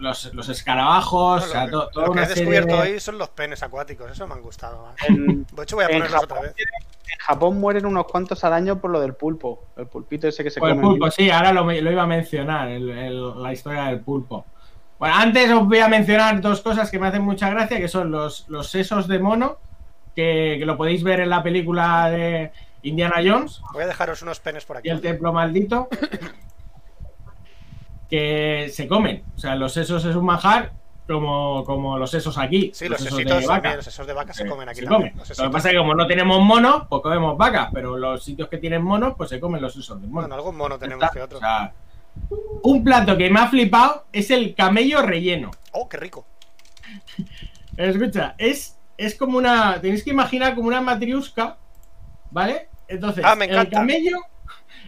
los, 0.00 0.32
los 0.34 0.48
escarabajos, 0.48 1.42
No, 1.42 1.46
o 1.46 1.50
sea, 1.52 1.66
lo, 1.66 1.70
to- 1.82 1.86
que- 1.88 1.92
toda 1.94 2.06
lo 2.06 2.12
que 2.12 2.20
he 2.22 2.26
descubierto 2.26 2.74
de- 2.76 2.80
hoy 2.92 3.00
son 3.00 3.18
los 3.18 3.28
penes 3.28 3.62
acuáticos. 3.62 4.10
Eso 4.10 4.26
me 4.26 4.34
han 4.34 4.42
gustado. 4.42 4.88
En, 5.08 5.44
De 5.52 5.62
hecho, 5.62 5.76
voy 5.76 5.84
a 5.84 5.88
ponerlos 5.88 6.22
otra 6.24 6.36
Japón, 6.36 6.42
vez. 6.56 6.66
en 6.66 7.18
Japón 7.20 7.60
mueren 7.60 7.86
unos 7.86 8.06
cuantos 8.06 8.42
al 8.44 8.52
año 8.52 8.80
por 8.80 8.90
lo 8.90 9.00
del 9.00 9.14
pulpo. 9.14 9.64
El 9.76 9.86
pulpito 9.86 10.26
ese 10.28 10.42
que 10.42 10.50
se 10.50 10.58
Pues 10.60 10.72
el 10.72 10.80
come. 10.80 10.88
pulpo, 10.94 11.10
sí, 11.10 11.30
ahora 11.30 11.52
lo, 11.52 11.64
lo 11.64 11.90
iba 11.92 12.02
a 12.02 12.06
mencionar, 12.06 12.68
el- 12.68 12.90
el- 12.90 13.42
la 13.42 13.52
historia 13.52 13.84
del 13.84 14.00
pulpo. 14.00 14.44
Bueno, 14.98 15.14
antes 15.16 15.50
os 15.50 15.66
voy 15.66 15.78
a 15.78 15.88
mencionar 15.88 16.40
dos 16.40 16.60
cosas 16.60 16.90
que 16.90 16.98
me 16.98 17.06
hacen 17.06 17.22
mucha 17.22 17.48
gracia, 17.48 17.78
que 17.78 17.88
son 17.88 18.10
los, 18.10 18.46
los 18.48 18.68
sesos 18.70 19.08
de 19.08 19.18
mono, 19.18 19.56
que, 20.14 20.56
que 20.58 20.66
lo 20.66 20.76
podéis 20.76 21.02
ver 21.02 21.20
en 21.20 21.30
la 21.30 21.42
película 21.42 22.10
de 22.10 22.52
Indiana 22.82 23.16
Jones 23.24 23.62
Voy 23.72 23.84
a 23.84 23.86
dejaros 23.86 24.20
unos 24.22 24.40
penes 24.40 24.64
por 24.64 24.76
aquí. 24.78 24.88
y 24.88 24.90
el 24.90 25.00
templo 25.00 25.32
maldito, 25.32 25.88
que 28.10 28.68
se 28.72 28.88
comen. 28.88 29.22
O 29.36 29.38
sea, 29.38 29.54
los 29.54 29.72
sesos 29.72 30.04
es 30.04 30.16
un 30.16 30.24
manjar 30.26 30.72
como, 31.06 31.64
como 31.64 31.96
los 31.98 32.10
sesos 32.10 32.36
aquí. 32.38 32.70
Sí, 32.74 32.88
los 32.88 32.98
sesos 33.00 33.16
sesitos 33.18 33.40
de 33.40 33.46
vaca. 33.46 33.62
también. 33.62 33.76
Los 33.76 33.84
sesos 33.84 34.06
de 34.06 34.12
vaca 34.12 34.32
se 34.32 34.42
Eh, 34.44 34.46
comen 34.48 34.68
aquí 34.68 34.80
se 34.80 34.86
también. 34.86 35.12
comen. 35.12 35.28
Los 35.28 35.38
Lo 35.38 35.44
que 35.44 35.50
pasa 35.50 35.68
es 35.68 35.72
que 35.74 35.78
como 35.78 35.94
no 35.94 36.06
tenemos 36.06 36.40
monos, 36.42 36.82
pues 36.88 37.02
comemos 37.02 37.36
vacas, 37.38 37.68
pero 37.72 37.96
los 37.96 38.22
sitios 38.24 38.48
que 38.48 38.58
tienen 38.58 38.82
monos, 38.82 39.14
pues 39.16 39.30
se 39.30 39.38
comen 39.40 39.62
los 39.62 39.72
sesos 39.72 40.00
de 40.00 40.06
mono. 40.08 40.20
Bueno, 40.22 40.34
algún 40.34 40.56
mono 40.56 40.78
tenemos 40.78 41.04
Está- 41.04 41.14
que 41.14 41.22
otro. 41.22 41.38
o 41.38 41.40
sea, 41.40 41.72
un 42.62 42.82
plato 42.84 43.16
que 43.16 43.30
me 43.30 43.40
ha 43.40 43.48
flipado 43.48 44.04
es 44.12 44.30
el 44.30 44.54
camello 44.54 45.02
relleno. 45.02 45.50
Oh, 45.72 45.88
qué 45.88 45.96
rico. 45.96 46.26
Escucha, 47.76 48.34
es, 48.38 48.76
es 48.96 49.14
como 49.14 49.38
una. 49.38 49.80
Tenéis 49.80 50.02
que 50.04 50.10
imaginar 50.10 50.54
como 50.54 50.68
una 50.68 50.80
matriusca, 50.80 51.56
¿vale? 52.30 52.68
Entonces, 52.88 53.24
Ah, 53.26 53.36
me 53.36 53.44
el 53.46 53.68
camello. 53.70 54.18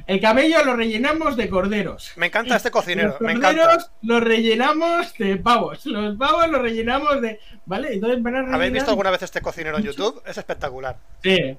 El 0.07 0.21
camello 0.21 0.65
lo 0.65 0.75
rellenamos 0.77 1.37
de 1.37 1.49
corderos. 1.49 2.13
Me 2.17 2.27
encanta 2.27 2.57
este 2.57 2.71
cocinero. 2.71 3.11
Los 3.11 3.21
Me 3.21 3.35
corderos 3.35 3.65
encanta. 3.75 3.93
los 4.03 4.21
rellenamos 4.23 5.15
de 5.19 5.37
pavos. 5.37 5.87
Los 5.87 6.17
pavos 6.17 6.49
los 6.49 6.61
rellenamos 6.61 7.21
de. 7.23 7.39
¿Vale? 7.67 7.95
Entonces 7.95 8.23
van 8.23 8.35
a 8.35 8.39
rellenar. 8.39 8.55
¿Habéis 8.57 8.73
visto 8.73 8.91
alguna 8.91 9.11
vez 9.11 9.23
este 9.23 9.41
cocinero 9.41 9.79
en 9.79 9.85
YouTube? 9.85 10.21
Es 10.27 10.37
espectacular. 10.37 10.97
Sí. 11.23 11.57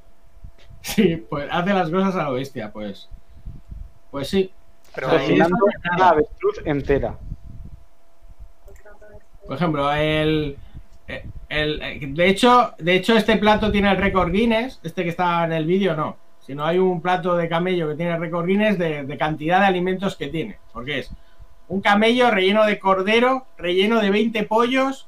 Sí, 0.81 1.15
pues 1.29 1.47
hace 1.49 1.73
las 1.73 1.89
cosas 1.89 2.15
a 2.15 2.23
lo 2.23 2.33
bestia, 2.33 2.71
pues. 2.71 3.07
Pues 4.11 4.27
sí. 4.27 4.51
Pero 4.93 5.11
está. 5.17 5.47
una 5.95 6.09
avestruz 6.09 6.59
entera. 6.65 7.17
Por 9.47 9.55
ejemplo, 9.57 9.91
el, 9.93 10.57
el- 11.49 12.13
de 12.15 12.27
hecho, 12.27 12.73
de 12.77 12.95
hecho 12.95 13.15
este 13.17 13.37
plato 13.37 13.71
tiene 13.71 13.91
el 13.91 13.97
récord 13.97 14.31
Guinness, 14.31 14.79
este 14.83 15.03
que 15.03 15.09
está 15.09 15.43
en 15.45 15.51
el 15.53 15.65
vídeo 15.65 15.95
no, 15.95 16.17
sino 16.45 16.65
hay 16.65 16.77
un 16.77 17.01
plato 17.01 17.35
de 17.35 17.49
camello 17.49 17.87
que 17.89 17.95
tiene 17.95 18.17
Guinness 18.19 18.77
de, 18.77 19.03
de 19.03 19.17
cantidad 19.17 19.59
de 19.59 19.65
alimentos 19.65 20.15
que 20.15 20.27
tiene, 20.27 20.59
porque 20.71 20.99
es 20.99 21.11
un 21.67 21.81
camello 21.81 22.29
relleno 22.31 22.65
de 22.65 22.79
cordero, 22.79 23.47
relleno 23.57 23.99
de 23.99 24.11
20 24.11 24.43
pollos 24.43 25.07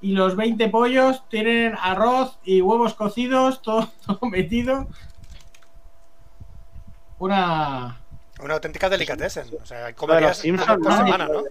y 0.00 0.12
los 0.12 0.36
20 0.36 0.68
pollos 0.68 1.24
tienen 1.28 1.74
arroz 1.80 2.38
y 2.44 2.60
huevos 2.60 2.94
cocidos, 2.94 3.62
todo, 3.62 3.90
todo 4.06 4.30
metido. 4.30 4.86
Una 7.18 7.98
una 8.42 8.54
auténtica 8.54 8.88
delicatessen. 8.88 9.46
O 9.62 9.66
sea, 9.66 9.92
comerías 9.94 10.30
los 10.30 10.36
Simpsons, 10.38 10.82
por 10.82 10.90
¿no? 10.90 10.96
semana, 10.96 11.26
¿no? 11.26 11.44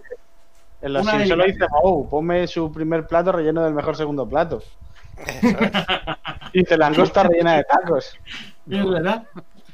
En 0.82 0.92
los 0.92 1.06
Simpsons 1.06 1.36
lo 1.36 1.44
dice. 1.44 1.66
Moe, 1.82 2.06
ponme 2.08 2.46
su 2.46 2.72
primer 2.72 3.06
plato 3.06 3.32
relleno 3.32 3.64
del 3.64 3.74
mejor 3.74 3.96
segundo 3.96 4.28
plato. 4.28 4.62
Eso 5.26 5.58
es. 5.58 5.72
Y 6.52 6.60
dice 6.60 6.78
langosta 6.78 7.24
rellena 7.24 7.56
de 7.56 7.64
tacos. 7.64 8.18
Es 8.70 8.84
verdad. 8.88 9.24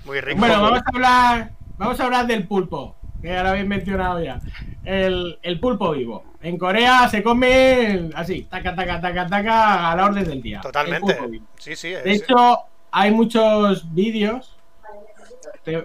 Muy 0.05 0.20
rico. 0.20 0.40
Bueno, 0.40 0.62
vamos 0.62 0.81
a 0.81 0.90
hablar, 0.93 1.51
vamos 1.78 2.01
a 2.01 2.05
hablar 2.05 2.27
del 2.27 2.47
pulpo, 2.47 2.97
que 3.20 3.28
ya 3.28 3.43
lo 3.43 3.51
habéis 3.51 3.66
mencionado 3.66 4.23
ya. 4.23 4.40
El, 4.85 5.39
el 5.43 5.60
pulpo 5.60 5.93
vivo. 5.93 6.24
En 6.43 6.59
Corea 6.59 7.09
se 7.09 7.23
come 7.23 8.10
así, 8.14 8.43
taca, 8.51 8.74
taca, 8.74 9.01
taca, 9.01 9.27
taca, 9.27 9.93
a 9.93 9.97
la 9.97 10.06
orden 10.06 10.24
del 10.24 10.43
día. 10.43 10.60
Totalmente. 10.60 11.16
Sí, 11.56 11.77
sí. 11.77 11.90
De 11.90 12.12
hecho, 12.12 12.59
hay 12.90 13.10
muchos 13.12 13.93
vídeos. 13.94 14.56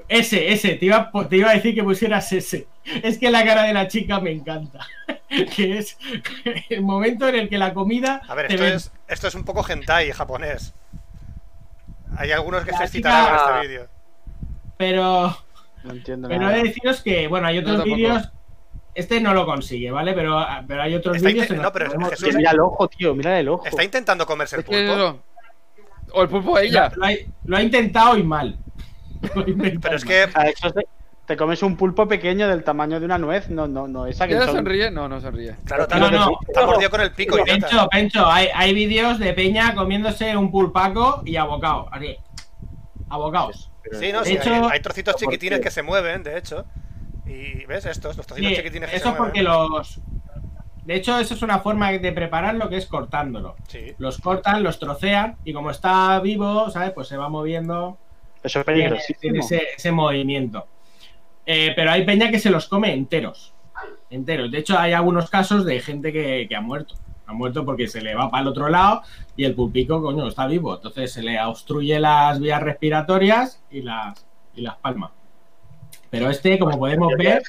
Ese, 0.07 0.51
ese, 0.51 0.73
te 0.73 0.85
iba, 0.88 1.11
te 1.29 1.38
iba 1.38 1.51
a 1.51 1.53
decir 1.53 1.75
que 1.75 1.84
pusieras 1.84 2.31
ese. 2.34 2.67
Es 3.03 3.19
que 3.19 3.29
la 3.29 3.45
cara 3.45 3.63
de 3.63 3.73
la 3.73 3.88
chica 3.88 4.19
me 4.19 4.31
encanta. 4.31 4.85
Que 5.27 5.77
es 5.77 5.97
el 6.69 6.81
momento 6.84 7.27
en 7.27 7.35
el 7.35 7.49
que 7.49 7.57
la 7.57 7.73
comida. 7.73 8.21
A 8.29 8.34
ver, 8.34 8.49
esto 8.49 8.63
es, 8.63 8.91
esto 9.09 9.27
es 9.27 9.35
un 9.35 9.43
poco 9.43 9.65
hentai 9.67 10.13
japonés. 10.13 10.73
Hay 12.15 12.31
algunos 12.31 12.63
que 12.63 12.71
La 12.71 12.77
se 12.79 12.84
excitarán 12.85 13.25
chica- 13.25 13.43
con 13.43 13.55
este 13.55 13.67
vídeo. 13.67 13.88
Pero 14.77 15.38
No 15.84 15.91
entiendo 15.91 16.27
Pero 16.27 16.41
nada. 16.41 16.53
he 16.55 16.57
de 16.57 16.63
deciros 16.69 17.01
que, 17.01 17.27
bueno, 17.27 17.47
hay 17.47 17.57
otros 17.59 17.84
vídeos. 17.84 18.29
Este 18.95 19.21
no 19.21 19.34
lo 19.34 19.45
consigue, 19.45 19.91
¿vale? 19.91 20.13
Pero, 20.13 20.43
pero 20.67 20.81
hay 20.81 20.95
otros 20.95 21.17
Está 21.17 21.29
vídeos. 21.29 21.51
en 21.51 21.61
no, 21.61 21.71
pero 21.71 21.85
podemos- 21.88 22.09
Jesús- 22.09 22.29
Que 22.29 22.35
mira 22.38 22.51
el 22.51 22.59
ojo, 22.59 22.88
tío, 22.88 23.13
mira 23.13 23.39
el 23.39 23.47
ojo. 23.49 23.65
Está 23.65 23.84
intentando 23.84 24.25
comerse 24.25 24.55
el 24.55 24.61
Es 24.61 24.65
que 24.67 24.88
pulpo. 24.88 25.19
O 26.13 26.21
el 26.23 26.29
pulpo 26.29 26.55
a 26.57 26.63
ella. 26.63 26.91
lo, 26.95 27.05
ha, 27.05 27.09
lo 27.45 27.57
ha 27.57 27.61
intentado 27.61 28.17
y 28.17 28.23
mal. 28.23 28.57
Lo 29.35 29.43
ha 29.43 29.49
intentado 29.49 29.81
Pero 29.81 29.95
es 29.97 30.05
mal. 30.05 30.73
que 30.73 30.88
Te 31.27 31.35
comes 31.35 31.61
un 31.61 31.75
pulpo 31.75 32.07
pequeño 32.07 32.47
del 32.47 32.63
tamaño 32.63 32.99
de 33.01 33.05
una 33.05 33.17
nuez, 33.17 33.49
no, 33.49 33.67
no, 33.67 33.85
no, 33.85 34.05
esa 34.07 34.25
que 34.27 34.33
¿Ella 34.35 34.45
son- 34.45 34.55
sonríe? 34.55 34.89
No, 34.89 35.09
no 35.09 35.19
sonríe. 35.19 35.57
Claro, 35.65 35.85
te, 35.85 35.99
No, 35.99 36.09
no. 36.09 36.39
ha 36.55 36.65
mordido 36.65 36.89
con 36.89 37.01
el 37.01 37.11
pico, 37.11 37.35
idiota. 37.35 37.67
Pencho, 37.67 37.87
Pencho, 37.89 38.25
hay, 38.27 38.47
hay 38.55 38.73
vídeos 38.73 39.19
de 39.19 39.33
Peña 39.33 39.75
comiéndose 39.75 40.37
un 40.37 40.49
pulpaco 40.49 41.21
y 41.25 41.35
abocado. 41.35 41.87
Así. 41.91 42.15
Abocados. 43.09 43.69
Sí, 43.99 44.11
no, 44.13 44.19
De 44.21 44.25
sí, 44.25 44.33
hecho- 44.37 44.53
hay, 44.53 44.61
hay 44.71 44.79
trocitos 44.81 45.13
¿Por 45.15 45.21
chiquitines 45.21 45.59
que 45.59 45.69
se 45.69 45.81
mueven, 45.83 46.23
de 46.23 46.37
hecho. 46.37 46.65
Y 47.25 47.65
ves 47.65 47.85
estos, 47.85 48.15
los 48.15 48.25
trocitos 48.25 48.49
Sí, 48.51 48.55
chiquitines 48.57 48.89
que 48.89 48.95
eso 48.95 49.11
se 49.11 49.17
porque 49.17 49.43
mueven. 49.43 49.67
los. 49.77 49.99
De 50.85 50.95
hecho, 50.95 51.19
eso 51.19 51.33
es 51.33 51.41
una 51.41 51.59
forma 51.59 51.91
de 51.91 52.11
prepararlo 52.13 52.69
que 52.69 52.77
es 52.77 52.85
cortándolo. 52.85 53.57
Sí. 53.67 53.93
Los 53.97 54.19
cortan, 54.19 54.63
los 54.63 54.79
trocean 54.79 55.35
y 55.43 55.51
como 55.51 55.71
está 55.71 56.17
vivo, 56.21 56.69
¿sabes? 56.69 56.91
Pues 56.91 57.09
se 57.09 57.17
va 57.17 57.27
moviendo 57.27 57.97
Eso 58.41 58.59
es 58.59 58.65
peligrosísimo. 58.65 59.19
tiene 59.19 59.39
ese, 59.39 59.61
ese 59.75 59.91
movimiento. 59.91 60.65
Eh, 61.49 61.72
pero 61.78 61.91
hay 61.91 62.06
peña 62.06 62.30
que 62.30 62.40
se 62.40 62.49
los 62.49 62.68
come 62.68 62.94
enteros. 62.94 63.53
Enteros. 64.10 64.52
De 64.52 64.60
hecho, 64.60 64.78
hay 64.78 64.91
algunos 64.91 65.30
casos 65.30 65.65
de 65.65 65.80
gente 65.80 66.11
que, 66.11 66.45
que 66.48 66.56
ha 66.56 66.61
muerto. 66.61 66.95
Ha 67.26 67.34
muerto 67.34 67.65
porque 67.65 67.88
se 67.88 68.02
le 68.02 68.15
va 68.15 68.30
para 68.30 68.41
el 68.41 68.49
otro 68.49 68.68
lado 68.69 69.02
y 69.36 69.45
el 69.45 69.56
pulpico, 69.56 70.02
coño, 70.02 70.28
está 70.28 70.45
vivo. 70.45 70.76
Entonces 70.76 71.11
se 71.11 71.24
le 71.24 71.41
obstruye 71.41 71.99
las 71.99 72.40
vías 72.40 72.61
respiratorias 72.61 73.61
y 73.72 73.82
las, 73.82 74.26
y 74.56 74.61
las 74.61 74.76
palma. 74.78 75.11
Pero 76.10 76.30
este, 76.30 76.60
como 76.60 76.78
podemos 76.78 77.14
ver, 77.18 77.44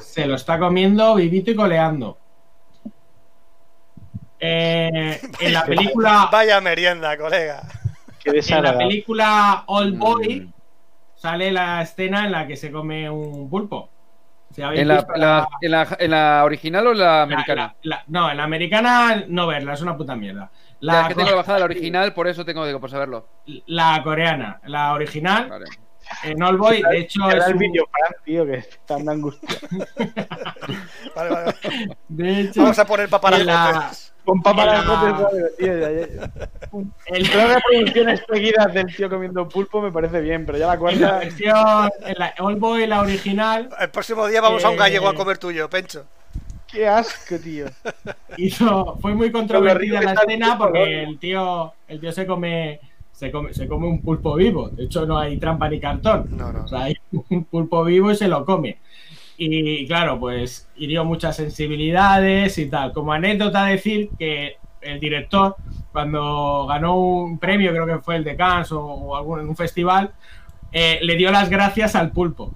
se 0.00 0.26
lo 0.26 0.34
está 0.34 0.58
comiendo 0.58 1.14
vivito 1.14 1.52
y 1.52 1.56
coleando. 1.56 2.18
Eh, 4.40 5.20
en 5.40 5.52
la 5.52 5.64
película 5.64 6.28
Vaya 6.30 6.60
merienda, 6.60 7.16
colega. 7.16 7.62
En 8.24 8.62
la 8.62 8.76
película 8.76 9.62
Old 9.66 9.98
Boy 9.98 10.40
Mm. 10.40 10.55
Sale 11.16 11.50
la 11.50 11.82
escena 11.82 12.24
en 12.26 12.32
la 12.32 12.46
que 12.46 12.56
se 12.56 12.70
come 12.70 13.10
un 13.10 13.50
pulpo. 13.50 13.90
Si 14.52 14.62
¿En 14.62 14.86
la, 14.88 15.04
la- 15.16 15.48
en, 15.60 15.70
la, 15.72 15.96
en 15.98 16.10
la 16.12 16.42
original 16.44 16.86
o 16.86 16.94
la 16.94 17.04
la- 17.04 17.22
americana? 17.22 17.74
la- 17.82 17.96
la- 17.96 18.04
no, 18.06 18.30
en 18.30 18.36
la 18.36 18.44
americana 18.44 19.24
no 19.28 19.46
verla, 19.48 19.72
es 19.74 19.82
una 19.82 19.96
puta 19.96 20.14
mierda. 20.14 20.50
Ya, 20.52 20.76
La, 20.80 21.00
es 21.02 21.08
que 21.08 21.14
tengo 21.16 21.30
co- 21.30 21.36
bajada 21.36 21.58
la 21.58 21.64
original, 21.64 22.14
por 22.14 22.28
eso 22.28 22.44
tengo 22.44 22.64
digo, 22.64 22.78
por 22.80 22.88
saberlo. 22.90 23.26
la 23.66 24.00
coreana, 24.04 24.60
la 24.66 24.92
original, 24.92 25.48
Vale. 25.50 25.64
en 26.22 26.42
Old 26.42 26.58
Boy, 26.58 26.82
de 26.88 26.98
hecho 27.00 27.28
Era 27.28 27.38
es 27.40 27.46
el 27.48 27.52
un- 27.54 27.58
vídeo, 27.58 27.84
Fran, 27.90 28.12
tío, 28.24 28.46
que 28.46 28.54
está 28.54 28.96
en 28.98 29.08
angustia. 29.08 29.48
Vale, 31.16 31.30
vale, 31.30 31.54
de 32.08 32.40
hecho, 32.40 32.60
Vamos 32.62 32.78
a 32.78 32.84
poner 32.86 33.08
la... 33.44 33.90
Con 34.26 34.42
papas 34.42 34.66
ya- 34.66 35.28
el- 35.60 37.28
Creo 37.30 37.48
que 37.48 37.60
producciones 37.70 38.22
seguidas 38.30 38.74
del 38.74 38.94
tío 38.94 39.08
comiendo 39.08 39.48
pulpo 39.48 39.80
me 39.80 39.90
parece 39.92 40.20
bien, 40.20 40.44
pero 40.44 40.58
ya 40.58 40.66
la 40.66 40.74
en 40.74 40.78
la 40.78 40.80
cuarta. 40.80 41.18
versión, 41.20 41.90
en 42.04 42.14
la 42.18 42.34
Old 42.40 42.58
Boy, 42.58 42.86
la 42.86 43.00
original, 43.00 43.68
El 43.80 43.88
próximo 43.90 44.26
día 44.26 44.40
vamos 44.40 44.64
a 44.64 44.68
un 44.68 44.74
Eh, 44.74 44.78
gallego 44.78 45.08
a 45.08 45.14
comer 45.14 45.38
tuyo, 45.38 45.70
Pencho. 45.70 46.04
Qué 46.66 46.86
asco, 46.88 47.38
tío. 47.38 47.66
hizo, 48.36 48.98
fue 49.00 49.14
muy 49.14 49.30
controvertida 49.30 50.02
la 50.02 50.12
escena 50.12 50.58
porque 50.58 51.04
el 51.04 51.18
tío, 51.18 51.72
el 51.88 52.00
tío 52.00 52.10
se 52.12 52.26
come, 52.26 52.80
se 53.12 53.30
come, 53.30 53.54
se 53.54 53.68
come 53.68 53.86
un 53.86 54.02
pulpo 54.02 54.34
vivo. 54.34 54.68
De 54.70 54.84
hecho, 54.84 55.06
no 55.06 55.16
hay 55.18 55.38
trampa 55.38 55.68
ni 55.68 55.78
cartón. 55.80 56.26
No, 56.36 56.52
no. 56.52 56.64
O 56.64 56.68
sea, 56.68 56.82
hay 56.82 56.96
un 57.30 57.44
pulpo 57.44 57.84
vivo 57.84 58.10
y 58.10 58.16
se 58.16 58.26
lo 58.28 58.44
come. 58.44 58.78
Y 59.38 59.86
claro, 59.86 60.18
pues 60.18 60.68
hirió 60.76 61.04
muchas 61.04 61.36
sensibilidades 61.36 62.56
y 62.58 62.70
tal. 62.70 62.92
Como 62.92 63.12
anécdota 63.12 63.66
decir 63.66 64.10
que 64.18 64.56
el 64.80 65.00
director, 65.00 65.56
cuando 65.92 66.66
ganó 66.66 66.98
un 66.98 67.38
premio, 67.38 67.70
creo 67.72 67.86
que 67.86 67.98
fue 67.98 68.16
el 68.16 68.24
de 68.24 68.36
Cannes 68.36 68.72
o, 68.72 69.16
algún, 69.16 69.40
en 69.40 69.48
un 69.48 69.56
festival, 69.56 70.12
eh, 70.72 70.98
le 71.02 71.16
dio 71.16 71.30
las 71.30 71.48
gracias 71.48 71.94
al 71.94 72.10
pulpo 72.10 72.52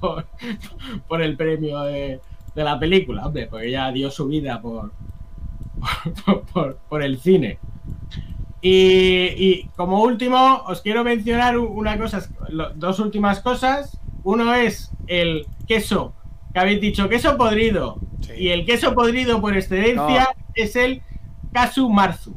por, 0.00 1.22
el 1.22 1.36
premio 1.36 1.80
de, 1.82 2.20
la 2.54 2.78
película, 2.78 3.26
hombre, 3.26 3.46
porque 3.46 3.68
ella 3.68 3.90
dio 3.92 4.10
su 4.10 4.26
vida 4.26 4.60
por, 4.60 4.92
por, 6.88 7.02
el 7.02 7.18
cine. 7.18 7.58
Y, 8.62 8.72
y 9.36 9.70
como 9.76 10.02
último, 10.02 10.62
os 10.66 10.80
quiero 10.80 11.04
mencionar 11.04 11.58
una 11.58 11.98
cosa, 11.98 12.26
dos 12.74 12.98
últimas 13.00 13.40
cosas. 13.40 14.00
Uno 14.26 14.52
es 14.54 14.90
el 15.06 15.46
queso, 15.68 16.12
que 16.52 16.58
habéis 16.58 16.80
dicho 16.80 17.08
queso 17.08 17.36
podrido. 17.36 17.98
Sí. 18.22 18.32
Y 18.36 18.48
el 18.48 18.66
queso 18.66 18.92
podrido 18.92 19.40
por 19.40 19.56
excelencia 19.56 20.30
es 20.54 20.74
el 20.74 21.00
casu 21.52 21.88
marzu, 21.88 22.34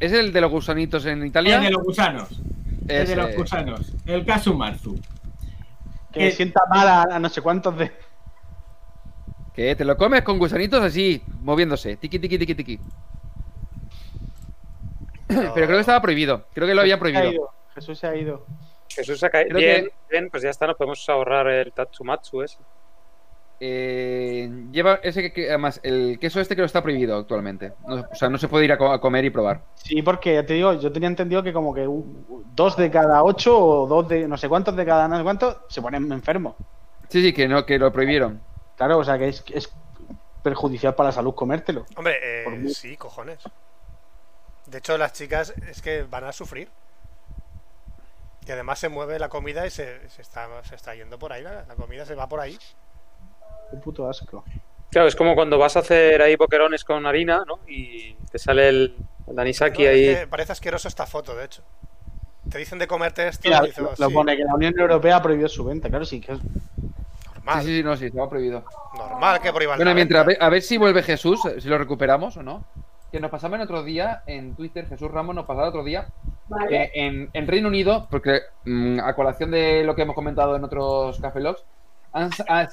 ¿Es 0.00 0.12
el 0.12 0.32
de 0.32 0.40
los 0.40 0.50
gusanitos 0.50 1.04
en 1.06 1.20
el 1.20 1.26
Italia? 1.28 1.60
de 1.60 1.70
los 1.70 1.82
gusanos. 1.82 2.40
El 2.88 3.06
de 3.06 3.16
los 3.16 3.36
gusanos, 3.36 3.92
el 4.06 4.24
casu 4.24 4.54
marzu. 4.54 4.98
Que 6.12 6.28
Eh, 6.28 6.30
sienta 6.32 6.62
mal 6.70 6.88
a, 6.88 7.02
a 7.16 7.18
no 7.18 7.28
sé 7.28 7.42
cuántos 7.42 7.76
de. 7.76 7.92
Que 9.52 9.76
te 9.76 9.84
lo 9.84 9.96
comes 9.98 10.22
con 10.22 10.38
gusanitos 10.38 10.82
así, 10.82 11.22
moviéndose. 11.42 11.96
Tiki, 11.96 12.18
tiki, 12.18 12.38
tiki, 12.38 12.54
tiki. 12.54 12.80
Pero 15.28 15.52
creo 15.52 15.68
que 15.68 15.80
estaba 15.80 16.00
prohibido. 16.00 16.46
Creo 16.54 16.66
que 16.66 16.74
lo 16.74 16.80
habían 16.80 16.98
Jesús 16.98 17.10
se 17.12 17.16
ha 17.16 17.20
prohibido. 17.20 17.32
ido, 17.32 17.50
Jesús 17.74 17.98
se 17.98 18.06
ha 18.06 18.16
ido. 18.16 18.46
Jesús 18.88 19.18
se 19.20 19.30
cae. 19.30 19.46
Creo 19.46 19.58
Bien, 19.58 19.84
que- 19.86 19.92
bien, 20.10 20.30
pues 20.30 20.42
ya 20.42 20.50
está, 20.50 20.66
nos 20.66 20.76
podemos 20.76 21.08
ahorrar 21.08 21.46
el 21.48 21.72
Tatsumatsu 21.72 22.42
ese. 22.42 22.58
Eh, 23.60 24.50
lleva 24.72 24.94
ese 25.02 25.22
que, 25.22 25.32
que- 25.32 25.48
además, 25.48 25.80
el 25.84 26.18
queso 26.20 26.40
este 26.40 26.56
que 26.56 26.64
está 26.64 26.82
prohibido 26.82 27.16
actualmente. 27.16 27.72
No- 27.86 28.04
o 28.10 28.14
sea, 28.14 28.28
no 28.28 28.36
se 28.36 28.48
puede 28.48 28.64
ir 28.64 28.72
a, 28.72 28.78
co- 28.78 28.90
a 28.92 29.00
comer 29.00 29.24
y 29.24 29.30
probar. 29.30 29.62
Sí, 29.76 30.02
porque 30.02 30.34
ya 30.34 30.44
te 30.44 30.54
digo, 30.54 30.72
yo 30.74 30.92
tenía 30.92 31.08
entendido 31.08 31.42
que 31.42 31.52
como 31.52 31.72
que 31.72 31.86
un- 31.86 32.44
dos 32.54 32.76
de 32.76 32.90
cada 32.90 33.22
ocho 33.22 33.56
o 33.58 33.86
dos 33.86 34.08
de 34.08 34.26
no 34.28 34.36
sé 34.36 34.48
cuántos 34.48 34.74
de 34.76 34.84
cada 34.84 35.06
no 35.08 35.16
sé 35.16 35.22
cuántos 35.22 35.56
se 35.68 35.80
ponen 35.80 36.10
enfermos. 36.12 36.54
Sí, 37.08 37.22
sí, 37.22 37.32
que 37.32 37.46
no, 37.48 37.64
que 37.64 37.78
lo 37.78 37.92
prohibieron. 37.92 38.40
Claro, 38.76 38.98
o 38.98 39.04
sea 39.04 39.18
que 39.18 39.28
es, 39.28 39.44
es 39.52 39.72
perjudicial 40.42 40.94
para 40.94 41.08
la 41.10 41.12
salud 41.12 41.34
comértelo. 41.34 41.86
Hombre, 41.96 42.16
eh, 42.20 42.68
sí, 42.70 42.96
cojones. 42.96 43.38
De 44.66 44.78
hecho, 44.78 44.98
las 44.98 45.12
chicas 45.12 45.54
es 45.68 45.80
que 45.80 46.02
van 46.02 46.24
a 46.24 46.32
sufrir. 46.32 46.68
Y 48.46 48.52
además 48.52 48.78
se 48.78 48.88
mueve 48.88 49.18
la 49.18 49.28
comida 49.28 49.66
y 49.66 49.70
se, 49.70 50.08
se 50.10 50.22
está, 50.22 50.48
se 50.64 50.74
está 50.74 50.94
yendo 50.94 51.18
por 51.18 51.32
ahí. 51.32 51.42
La, 51.42 51.64
la 51.64 51.74
comida 51.74 52.04
se 52.04 52.14
va 52.14 52.28
por 52.28 52.40
ahí. 52.40 52.58
Qué 53.70 53.76
puto 53.78 54.08
asco. 54.08 54.44
Claro, 54.90 55.08
es 55.08 55.16
como 55.16 55.34
cuando 55.34 55.58
vas 55.58 55.76
a 55.76 55.80
hacer 55.80 56.20
ahí 56.22 56.36
boquerones 56.36 56.84
con 56.84 57.04
harina, 57.06 57.42
¿no? 57.46 57.58
Y 57.66 58.14
te 58.30 58.38
sale 58.38 58.68
el, 58.68 58.96
el 59.26 59.38
anisaki 59.38 59.82
No, 59.82 59.88
es 59.88 59.94
ahí. 59.94 60.04
que 60.20 60.26
parece 60.26 60.52
asqueroso 60.52 60.86
esta 60.88 61.06
foto, 61.06 61.34
de 61.34 61.46
hecho. 61.46 61.62
te 62.50 62.58
dicen 62.58 62.78
de 62.78 62.86
comerte 62.86 63.26
esto, 63.26 63.48
Mira, 63.48 63.60
y 63.64 63.66
dices, 63.68 63.78
lo, 63.82 63.88
"Oh, 63.90 63.94
lo 63.98 64.08
sí, 64.08 64.14
pone 64.14 64.36
que 64.36 64.44
la 64.44 64.54
Unión 64.54 64.78
Europea 64.78 65.20
prohibió 65.22 65.48
su 65.48 65.64
venta. 65.64 65.88
Claro, 65.88 66.04
sí, 66.04 66.20
que 66.20 66.32
es 66.32 66.38
normal, 67.34 67.62
Sí, 67.62 67.68
sí, 67.68 67.76
sí, 67.78 67.82
no, 67.82 67.96
sí, 67.96 68.06
estaba 68.06 68.28
prohibido. 68.28 68.64
normal 68.96 69.40
que 69.40 69.52
prohíban 69.52 69.78
Bueno, 69.78 69.90
la 69.90 69.94
mientras, 69.94 70.20
a 70.22 70.26
venta. 70.26 70.38
ver, 70.40 70.46
a 70.46 70.50
ver 70.50 70.62
si 70.62 70.76
vuelve 70.76 71.02
Jesús, 71.02 71.44
eh, 71.46 71.60
si 71.60 71.68
lo 71.68 71.78
recuperamos 71.78 72.36
o 72.36 72.42
no. 72.42 72.64
Que 73.14 73.20
nos 73.20 73.30
pasaban 73.30 73.60
otro 73.60 73.84
día 73.84 74.24
en 74.26 74.56
Twitter, 74.56 74.88
Jesús 74.88 75.08
Ramos 75.08 75.36
nos 75.36 75.44
pasaba 75.46 75.68
otro 75.68 75.84
día 75.84 76.08
que 76.68 76.90
en, 76.94 77.30
en 77.32 77.46
Reino 77.46 77.68
Unido, 77.68 78.08
porque 78.10 78.40
mm, 78.64 78.98
a 78.98 79.14
colación 79.14 79.52
de 79.52 79.84
lo 79.84 79.94
que 79.94 80.02
hemos 80.02 80.16
comentado 80.16 80.56
en 80.56 80.64
otros 80.64 81.20
Café 81.20 81.38
Logs, 81.38 81.62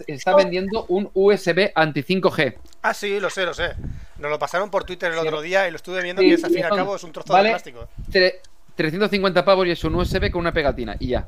está 0.08 0.36
vendiendo 0.36 0.86
un 0.88 1.12
USB 1.14 1.70
anti 1.76 2.02
5G. 2.02 2.56
Ah, 2.82 2.96
sí, 2.96 3.20
lo 3.20 3.30
sé, 3.30 3.46
lo 3.46 3.54
sé. 3.54 3.76
Nos 4.18 4.32
lo 4.32 4.40
pasaron 4.40 4.72
por 4.72 4.84
Twitter 4.84 5.12
el 5.12 5.20
otro 5.20 5.42
día 5.42 5.68
y 5.68 5.70
lo 5.70 5.76
estuve 5.76 6.02
viendo 6.02 6.24
Sí, 6.24 6.30
que 6.30 6.34
es, 6.34 6.44
al 6.44 6.50
fin 6.50 6.60
y 6.62 6.64
al 6.64 6.76
cabo 6.76 6.96
es 6.96 7.04
un 7.04 7.12
trozo 7.12 7.34
vale. 7.34 7.50
de 7.50 7.54
plástico. 7.54 7.88
Tre- 8.12 8.34
350 8.74 9.46
pavos 9.46 9.68
y 9.68 9.70
es 9.70 9.84
un 9.84 9.94
USB 9.94 10.32
con 10.32 10.42
una 10.42 10.52
pegatina 10.54 10.96
y 10.98 11.10
ya. 11.10 11.24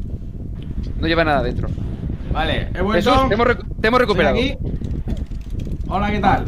No 0.97 1.05
lleva 1.05 1.23
nada 1.23 1.43
dentro. 1.43 1.67
Vale, 2.31 2.61
he 2.73 2.83
Jesús, 2.93 3.13
vuelto. 3.15 3.27
te 3.27 3.33
hemos, 3.35 3.47
te 3.79 3.89
recuperado. 3.91 4.35
aquí. 4.35 4.57
Hola, 5.87 6.09
¿qué 6.09 6.19
tal? 6.19 6.45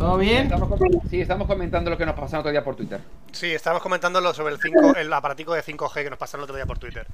¿Todo 0.00 0.16
bien? 0.16 0.44
Estamos 0.44 0.80
sí, 1.10 1.20
estamos 1.20 1.46
comentando 1.46 1.90
lo 1.90 1.98
que 1.98 2.06
nos 2.06 2.14
pasaron 2.14 2.40
otro 2.40 2.50
día 2.50 2.64
por 2.64 2.74
Twitter. 2.74 3.00
Sí, 3.32 3.48
estábamos 3.52 3.82
comentando 3.82 4.18
lo 4.22 4.32
sobre 4.32 4.54
el 4.54 4.58
5, 4.60 4.94
el 4.96 5.12
aparatico 5.12 5.52
de 5.52 5.62
5G 5.62 6.04
que 6.04 6.08
nos 6.08 6.18
pasaron 6.18 6.40
el 6.40 6.44
otro 6.44 6.56
día 6.56 6.64
por 6.64 6.78
Twitter. 6.78 7.06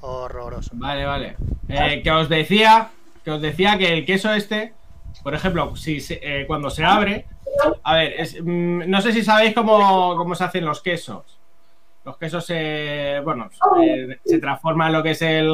Horroroso. 0.00 0.72
Vale, 0.74 1.06
vale. 1.06 1.36
Eh, 1.68 2.00
que 2.02 2.10
os 2.10 2.28
decía, 2.28 2.90
que 3.24 3.30
os 3.30 3.40
decía 3.40 3.78
que 3.78 3.92
el 3.92 4.04
queso 4.04 4.32
este, 4.34 4.74
por 5.22 5.34
ejemplo, 5.36 5.76
si 5.76 6.00
se- 6.00 6.18
eh, 6.20 6.44
cuando 6.48 6.68
se 6.68 6.84
abre, 6.84 7.26
a 7.84 7.94
ver, 7.94 8.14
es, 8.18 8.36
mm, 8.42 8.90
no 8.90 9.00
sé 9.00 9.12
si 9.12 9.22
sabéis 9.22 9.54
cómo, 9.54 10.16
cómo 10.16 10.34
se 10.34 10.42
hacen 10.42 10.64
los 10.64 10.82
quesos. 10.82 11.38
Los 12.04 12.18
quesos 12.18 12.44
se, 12.44 13.20
bueno, 13.22 13.50
se, 13.52 14.18
se 14.24 14.38
transforma 14.40 14.88
en 14.88 14.92
lo 14.94 15.02
que 15.04 15.12
es 15.12 15.22
el 15.22 15.48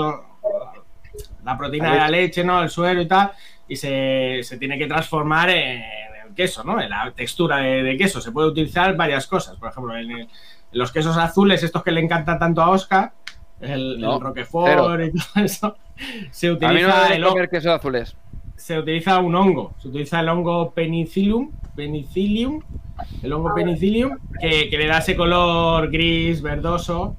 la 1.44 1.58
proteína 1.58 1.92
de 1.92 1.98
la 1.98 2.08
leche, 2.08 2.42
¿no? 2.44 2.62
El 2.62 2.70
suero 2.70 3.02
y 3.02 3.06
tal, 3.08 3.32
y 3.68 3.76
se, 3.76 4.40
se 4.42 4.56
tiene 4.56 4.78
que 4.78 4.86
transformar 4.86 5.50
en 5.50 5.82
el 5.82 6.17
queso, 6.38 6.64
¿no? 6.64 6.80
En 6.80 6.88
la 6.90 7.10
textura 7.14 7.58
de, 7.58 7.82
de 7.82 7.96
queso. 7.98 8.20
Se 8.22 8.32
puede 8.32 8.48
utilizar 8.48 8.96
varias 8.96 9.26
cosas. 9.26 9.56
Por 9.58 9.68
ejemplo, 9.70 9.94
en, 9.96 10.10
el- 10.10 10.20
en 10.20 10.78
los 10.82 10.90
quesos 10.92 11.16
azules, 11.18 11.62
estos 11.62 11.82
que 11.82 11.90
le 11.92 12.00
encantan 12.00 12.38
tanto 12.38 12.62
a 12.62 12.70
Oscar, 12.70 13.12
el, 13.60 13.98
No, 14.00 14.14
el 14.16 14.20
Roquefort 14.22 14.66
cero. 14.70 15.04
y 15.04 15.10
todo 15.10 15.44
eso, 15.44 15.76
se 16.30 16.46
A 16.48 16.52
mí 16.52 16.56
no 16.60 16.68
me 16.68 16.74
utiliza, 16.76 17.02
debe 17.04 17.16
el, 17.16 17.24
comer 17.24 17.68
azules. 17.68 18.16
se 18.56 18.78
utiliza 18.78 19.18
un 19.18 19.34
hongo. 19.34 19.74
Se 19.78 19.88
utiliza 19.88 20.20
el 20.20 20.28
hongo 20.28 20.70
penicillium, 20.72 21.50
penicillium, 21.74 22.60
el 23.22 23.32
hongo 23.32 23.54
penicillium, 23.54 24.16
que, 24.40 24.68
que 24.70 24.78
le 24.78 24.86
da 24.86 24.98
ese 24.98 25.16
color 25.16 25.90
gris, 25.90 26.40
verdoso 26.42 27.16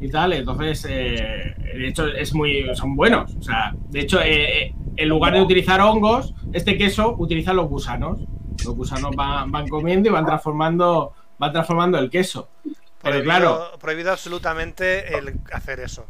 y 0.00 0.08
tal. 0.10 0.32
Entonces, 0.34 0.86
eh, 0.88 1.54
de 1.74 1.88
hecho, 1.88 2.06
es 2.08 2.34
muy, 2.34 2.66
son 2.74 2.94
buenos. 2.96 3.34
O 3.36 3.42
sea, 3.42 3.72
de 3.90 4.00
hecho, 4.00 4.20
eh, 4.20 4.64
eh, 4.66 4.74
en 4.96 5.08
lugar 5.08 5.32
de 5.32 5.40
utilizar 5.40 5.80
hongos, 5.80 6.34
este 6.52 6.76
queso 6.76 7.14
utiliza 7.18 7.52
los 7.54 7.68
gusanos. 7.68 8.18
Los 8.64 8.74
gusanos 8.74 9.14
van, 9.14 9.50
van 9.50 9.68
comiendo 9.68 10.08
y 10.08 10.12
van 10.12 10.24
transformando, 10.24 11.12
van 11.38 11.52
transformando 11.52 11.98
el 11.98 12.10
queso. 12.10 12.48
Pero 13.02 13.16
Prohibido, 13.16 13.24
claro, 13.24 13.78
prohibido 13.80 14.12
absolutamente 14.12 15.18
el 15.18 15.40
hacer 15.52 15.80
eso. 15.80 16.06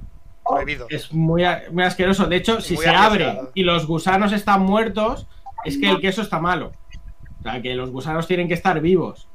Prohibido. 0.46 0.86
es 0.90 1.12
muy, 1.12 1.44
asqueroso. 1.44 2.26
De 2.26 2.36
hecho, 2.36 2.60
si 2.60 2.74
Muy 2.74 2.84
se 2.84 2.90
abre 2.90 3.40
y 3.54 3.62
los 3.62 3.86
gusanos 3.86 4.32
están 4.32 4.62
muertos, 4.62 5.26
es 5.64 5.78
que 5.78 5.88
el 5.88 6.00
queso 6.00 6.20
está 6.20 6.38
malo. 6.38 6.72
O 7.40 7.42
sea, 7.42 7.62
que 7.62 7.74
los 7.74 7.90
gusanos 7.90 8.26
tienen 8.26 8.46
que 8.46 8.54
estar 8.54 8.80
vivos. 8.80 9.26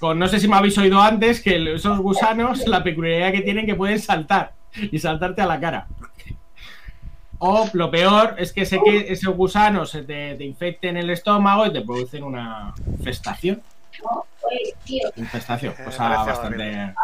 Con, 0.00 0.18
no 0.18 0.26
sé 0.26 0.40
si 0.40 0.48
me 0.48 0.56
habéis 0.56 0.76
oído 0.78 1.00
antes 1.00 1.40
que 1.40 1.74
esos 1.74 2.00
gusanos, 2.00 2.66
la 2.66 2.82
peculiaridad 2.82 3.30
que 3.30 3.42
tienen 3.42 3.66
que 3.66 3.76
pueden 3.76 4.00
saltar 4.00 4.54
y 4.74 4.98
saltarte 4.98 5.42
a 5.42 5.46
la 5.46 5.60
cara. 5.60 5.86
O 7.44 7.68
lo 7.72 7.90
peor 7.90 8.36
es 8.38 8.52
que, 8.52 8.64
sé 8.64 8.80
que 8.84 9.12
esos 9.12 9.34
gusanos 9.36 9.90
se 9.90 10.02
te, 10.04 10.36
te 10.36 10.44
infecten 10.44 10.96
el 10.96 11.10
estómago 11.10 11.66
y 11.66 11.72
te 11.72 11.80
producen 11.80 12.22
una 12.22 12.72
infestación. 12.86 13.60
Infestación, 15.16 15.74
Me 15.76 15.84
cosa 15.84 16.08
bastante, 16.08 16.46
horrible. 16.46 16.94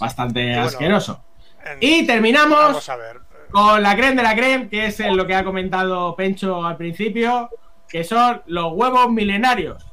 bastante 0.00 0.44
bueno, 0.46 0.62
asqueroso. 0.62 1.20
En- 1.64 1.78
Y 1.80 2.04
terminamos 2.06 2.58
Vamos 2.58 2.88
a 2.88 2.96
ver. 2.96 3.20
con 3.52 3.80
la 3.80 3.94
creme 3.94 4.16
de 4.16 4.22
la 4.24 4.34
creme, 4.34 4.68
que 4.68 4.86
es 4.86 4.98
lo 4.98 5.24
que 5.24 5.36
ha 5.36 5.44
comentado 5.44 6.16
Pencho 6.16 6.64
al 6.64 6.76
principio, 6.76 7.48
que 7.88 8.02
son 8.02 8.42
los 8.46 8.72
huevos 8.72 9.08
milenarios. 9.12 9.86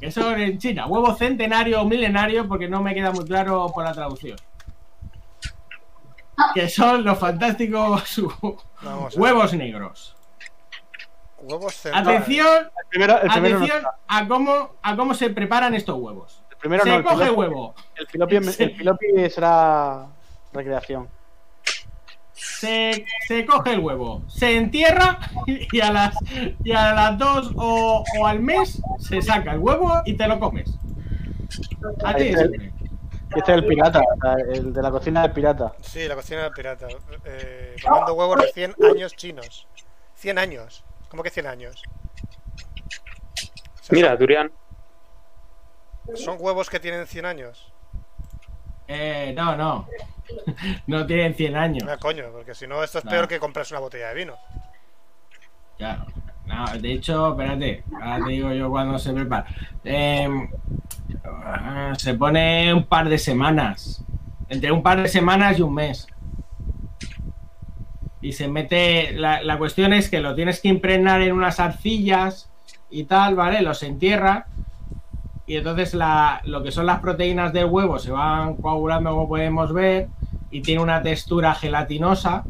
Que 0.00 0.10
son 0.10 0.40
en 0.40 0.58
China, 0.58 0.86
huevo 0.86 1.14
centenario 1.16 1.82
o 1.82 1.84
milenario, 1.84 2.48
porque 2.48 2.66
no 2.66 2.82
me 2.82 2.94
queda 2.94 3.10
muy 3.12 3.24
claro 3.26 3.66
por 3.74 3.84
la 3.84 3.92
traducción. 3.92 4.38
Que 6.54 6.68
son 6.68 7.04
los 7.04 7.18
fantásticos 7.18 8.18
a 8.82 8.98
huevos 9.16 9.52
negros. 9.54 10.14
Huevos 11.38 11.74
centrales. 11.74 12.08
Atención, 12.08 12.46
el 12.64 12.88
primero, 12.88 13.20
el 13.22 13.30
primero 13.30 13.58
no 13.58 13.64
atención 13.64 13.84
a 14.08 14.26
cómo, 14.28 14.70
a 14.82 14.96
cómo 14.96 15.14
se 15.14 15.30
preparan 15.30 15.74
estos 15.74 15.96
huevos. 15.98 16.42
El 16.50 16.56
primero 16.56 16.82
Se 16.84 16.88
no, 16.90 16.96
el 16.96 17.04
coge 17.04 17.24
pilopi- 17.30 17.36
huevo, 17.36 17.74
El 17.94 18.06
pilopi, 18.06 18.36
el 18.58 18.72
pilopi 18.72 19.06
será 19.30 20.06
recreación. 20.52 21.08
se, 22.32 23.04
se 23.28 23.44
coge 23.46 23.74
el 23.74 23.80
huevo, 23.80 24.22
se 24.28 24.56
entierra 24.56 25.18
y 25.46 25.80
a 25.80 25.92
las, 25.92 26.16
y 26.64 26.72
a 26.72 26.92
las 26.94 27.18
dos 27.18 27.52
o, 27.56 28.02
o 28.18 28.26
al 28.26 28.40
mes 28.40 28.80
se 28.98 29.20
saca 29.22 29.52
el 29.52 29.58
huevo 29.58 30.02
y 30.04 30.14
te 30.14 30.26
lo 30.26 30.38
comes. 30.40 30.70
Así 32.04 32.34
Ahí 32.34 32.34
Este 33.34 33.52
es 33.52 33.58
el 33.58 33.66
pirata, 33.66 34.00
el 34.52 34.72
de 34.72 34.82
la 34.82 34.90
cocina 34.90 35.22
del 35.22 35.32
pirata. 35.32 35.72
Sí, 35.82 36.06
la 36.06 36.14
cocina 36.14 36.42
del 36.44 36.52
pirata. 36.52 36.86
Eh, 37.24 37.76
tomando 37.82 38.14
huevos 38.14 38.40
de 38.40 38.52
100 38.52 38.74
años 38.92 39.14
chinos. 39.16 39.66
100 40.14 40.38
años. 40.38 40.84
¿Cómo 41.10 41.22
que 41.22 41.30
100 41.30 41.46
años? 41.46 41.82
O 43.80 43.82
sea, 43.82 43.90
Mira, 43.96 44.16
Durian. 44.16 44.50
son, 46.14 46.36
huevos 46.40 46.70
que 46.70 46.80
tienen 46.80 47.06
100 47.06 47.26
años. 47.26 47.72
Eh, 48.88 49.32
no, 49.36 49.56
no. 49.56 49.88
No 50.86 51.06
tienen 51.06 51.34
100 51.34 51.56
años. 51.56 51.88
Ah, 51.88 51.98
coño, 51.98 52.24
porque 52.32 52.54
si 52.54 52.66
no, 52.66 52.82
esto 52.82 52.98
es 52.98 53.04
No. 53.04 53.10
peor 53.10 53.28
que 53.28 53.38
comprarse 53.38 53.74
una 53.74 53.80
botella 53.80 54.08
de 54.08 54.14
vino. 54.14 54.36
Ya. 55.78 56.04
No, 56.46 56.64
de 56.78 56.92
hecho, 56.92 57.30
espérate, 57.32 57.84
ahora 58.00 58.24
te 58.24 58.30
digo 58.32 58.52
yo 58.52 58.70
cuando 58.70 58.98
se 58.98 59.12
prepara. 59.12 59.46
Eh, 59.84 60.28
se 61.96 62.14
pone 62.14 62.72
un 62.74 62.84
par 62.84 63.08
de 63.08 63.18
semanas. 63.18 64.02
Entre 64.48 64.70
un 64.70 64.82
par 64.82 65.02
de 65.02 65.08
semanas 65.08 65.58
y 65.58 65.62
un 65.62 65.74
mes. 65.74 66.06
Y 68.20 68.32
se 68.32 68.48
mete. 68.48 69.12
La, 69.12 69.42
la 69.42 69.58
cuestión 69.58 69.92
es 69.92 70.08
que 70.10 70.20
lo 70.20 70.34
tienes 70.34 70.60
que 70.60 70.68
impregnar 70.68 71.20
en 71.22 71.32
unas 71.32 71.60
arcillas 71.60 72.50
y 72.90 73.04
tal, 73.04 73.34
¿vale? 73.34 73.62
Los 73.62 73.82
entierra. 73.82 74.46
Y 75.46 75.56
entonces 75.56 75.94
la, 75.94 76.40
lo 76.44 76.62
que 76.62 76.72
son 76.72 76.86
las 76.86 77.00
proteínas 77.00 77.52
del 77.52 77.66
huevo 77.66 77.98
se 77.98 78.10
van 78.10 78.56
coagulando, 78.56 79.10
como 79.10 79.28
podemos 79.28 79.72
ver. 79.72 80.08
Y 80.50 80.62
tiene 80.62 80.82
una 80.82 81.02
textura 81.02 81.54
gelatinosa 81.54 82.44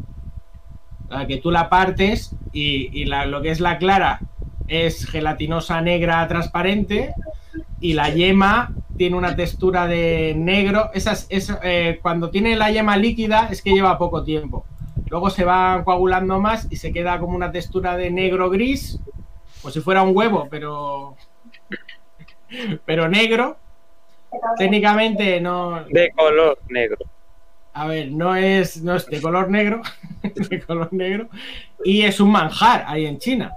la 1.09 1.27
que 1.27 1.37
tú 1.39 1.51
la 1.51 1.69
partes 1.69 2.35
y, 2.53 3.01
y 3.01 3.05
la- 3.05 3.27
lo 3.27 3.41
que 3.41 3.51
es 3.51 3.61
la 3.61 3.79
clara 3.79 4.19
es 4.67 5.07
gelatinosa 5.07 5.81
negra 5.81 6.27
transparente 6.27 7.15
y 7.81 7.93
la 7.93 8.11
yema 8.11 8.73
tiene 8.97 9.17
una 9.17 9.37
textura 9.37 9.87
de 9.87 10.35
negro. 10.37 10.91
Esas, 10.95 11.27
es, 11.29 11.53
eh, 11.63 11.99
cuando 12.03 12.31
tiene 12.31 12.57
la 12.57 12.71
yema 12.71 12.97
líquida 12.97 13.49
es 13.51 13.63
que 13.63 13.73
lleva 13.73 13.99
poco 13.99 14.25
tiempo. 14.25 14.65
Luego 15.09 15.31
se 15.31 15.45
va 15.45 15.83
coagulando 15.85 16.41
más 16.41 16.67
y 16.71 16.77
se 16.77 16.93
queda 16.93 17.19
como 17.19 17.37
una 17.37 17.53
textura 17.53 17.97
de 17.97 18.11
negro 18.11 18.51
gris, 18.51 18.99
como 19.61 19.73
si 19.73 19.81
fuera 19.81 20.03
un 20.03 20.17
huevo, 20.17 20.49
pero 20.51 21.17
pero 22.85 23.09
negro. 23.09 23.57
Técnicamente 24.59 25.41
no, 25.41 25.85
De 25.85 26.11
color 26.11 26.59
negro. 26.69 26.99
a 27.73 27.87
ver, 27.87 28.11
no 28.11 28.35
es, 28.35 28.83
no 28.83 28.97
es 28.97 29.07
de 29.07 29.23
color 29.23 29.51
negro, 29.51 29.81
de 30.23 30.61
color 30.63 30.93
negro, 30.93 31.29
y 31.85 32.03
es 32.03 32.21
un 32.21 32.33
manjar 32.33 32.85
ahí 32.87 33.07
en 33.07 33.19
China. 33.19 33.53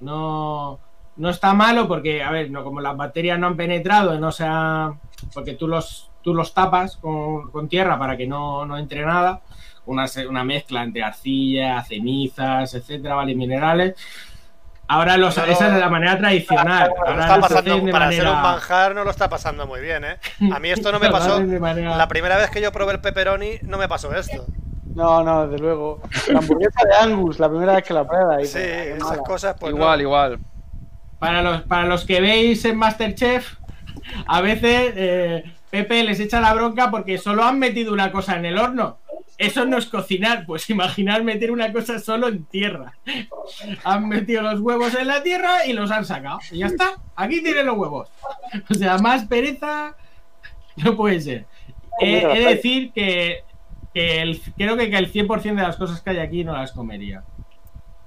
No, 0.00 0.78
no 1.16 1.30
está 1.30 1.54
malo 1.54 1.86
porque, 1.88 2.22
a 2.22 2.30
ver, 2.30 2.50
no, 2.50 2.64
como 2.64 2.80
las 2.80 2.96
bacterias 2.96 3.38
no 3.38 3.46
han 3.48 3.56
penetrado, 3.56 4.18
no 4.18 4.32
se 4.32 4.44
ha- 4.46 4.92
porque 5.32 5.54
tú 5.54 5.68
los, 5.68 6.10
tú 6.22 6.34
los 6.34 6.52
tapas 6.54 6.96
con, 6.96 7.50
con 7.50 7.68
tierra 7.68 7.98
para 7.98 8.16
que 8.16 8.26
no, 8.26 8.66
no 8.66 8.76
entre 8.78 9.04
nada, 9.04 9.40
una, 9.86 10.06
se- 10.08 10.26
una 10.26 10.42
mezcla 10.44 10.82
entre 10.82 11.02
arcilla, 11.04 11.82
cenizas, 11.84 12.74
etcétera, 12.74 13.14
vale, 13.14 13.34
minerales. 13.34 13.94
Ahora 14.86 15.16
los, 15.16 15.36
No, 15.38 15.44
esa 15.44 15.68
es 15.74 15.80
la 15.80 15.88
manera 15.88 16.18
tradicional. 16.18 16.92
Ahora 17.06 17.20
está 17.20 17.40
pasando, 17.40 17.70
para 17.90 18.10
ser 18.10 18.18
manera- 18.24 18.32
un 18.36 18.42
manjar 18.42 18.94
no 18.94 19.02
lo 19.04 19.10
está 19.10 19.30
pasando 19.30 19.66
muy 19.66 19.80
bien, 19.80 20.04
¿eh? 20.04 20.16
A 20.52 20.58
mí 20.58 20.68
esto 20.68 20.92
no 20.92 20.98
me 20.98 21.08
pasó. 21.10 21.40
manera- 21.40 21.96
La 21.96 22.06
primera 22.08 22.36
vez 22.36 22.50
que 22.50 22.60
yo 22.60 22.70
probé 22.70 22.92
el 22.92 23.00
pepperoni 23.00 23.52
no 23.62 23.78
me 23.78 23.88
pasó 23.88 24.14
esto. 24.14 24.44
No, 24.94 25.24
no, 25.24 25.46
desde 25.48 25.58
luego. 25.62 26.02
La 26.28 26.38
hamburguesa 26.40 26.80
de 26.86 26.94
Angus, 26.96 27.38
la 27.40 27.48
primera 27.48 27.72
vez 27.74 27.82
que 27.84 27.94
la 27.94 28.06
prueba. 28.06 28.40
y 28.42 28.46
Sí, 28.46 28.58
dices, 28.58 28.72
"Ah, 28.76 28.82
qué 28.84 28.90
esas 28.96 29.10
mala". 29.10 29.22
cosas 29.22 29.56
pues 29.58 29.74
igual, 29.74 29.98
no. 29.98 30.02
igual. 30.02 30.38
Para 31.24 31.40
los, 31.42 31.62
para 31.62 31.86
los 31.86 32.04
que 32.04 32.20
veis 32.20 32.62
en 32.66 32.76
Masterchef, 32.76 33.54
a 34.26 34.40
veces 34.42 34.92
eh, 34.94 35.44
Pepe 35.70 36.04
les 36.04 36.20
echa 36.20 36.38
la 36.40 36.52
bronca 36.52 36.90
porque 36.90 37.16
solo 37.16 37.44
han 37.44 37.58
metido 37.58 37.94
una 37.94 38.12
cosa 38.12 38.36
en 38.36 38.44
el 38.44 38.58
horno. 38.58 38.98
Eso 39.38 39.64
no 39.64 39.78
es 39.78 39.86
cocinar, 39.86 40.44
pues 40.46 40.68
imaginar 40.68 41.24
meter 41.24 41.50
una 41.50 41.72
cosa 41.72 41.98
solo 41.98 42.28
en 42.28 42.44
tierra. 42.44 42.92
Han 43.84 44.06
metido 44.08 44.42
los 44.42 44.60
huevos 44.60 44.94
en 44.94 45.06
la 45.06 45.22
tierra 45.22 45.64
y 45.66 45.72
los 45.72 45.90
han 45.90 46.04
sacado. 46.04 46.40
Y 46.52 46.58
ya 46.58 46.66
está, 46.66 46.90
aquí 47.16 47.40
tienen 47.42 47.64
los 47.66 47.78
huevos. 47.78 48.10
O 48.70 48.74
sea, 48.74 48.98
más 48.98 49.24
pereza 49.24 49.96
no 50.76 50.94
puede 50.94 51.20
ser. 51.22 51.46
He, 52.00 52.18
he 52.18 52.40
de 52.40 52.54
decir 52.54 52.92
que, 52.92 53.38
que 53.94 54.20
el- 54.20 54.40
creo 54.58 54.76
que, 54.76 54.90
que 54.90 54.98
el 54.98 55.10
100% 55.10 55.42
de 55.56 55.62
las 55.62 55.76
cosas 55.76 56.02
que 56.02 56.10
hay 56.10 56.18
aquí 56.18 56.44
no 56.44 56.52
las 56.52 56.72
comería. 56.72 57.22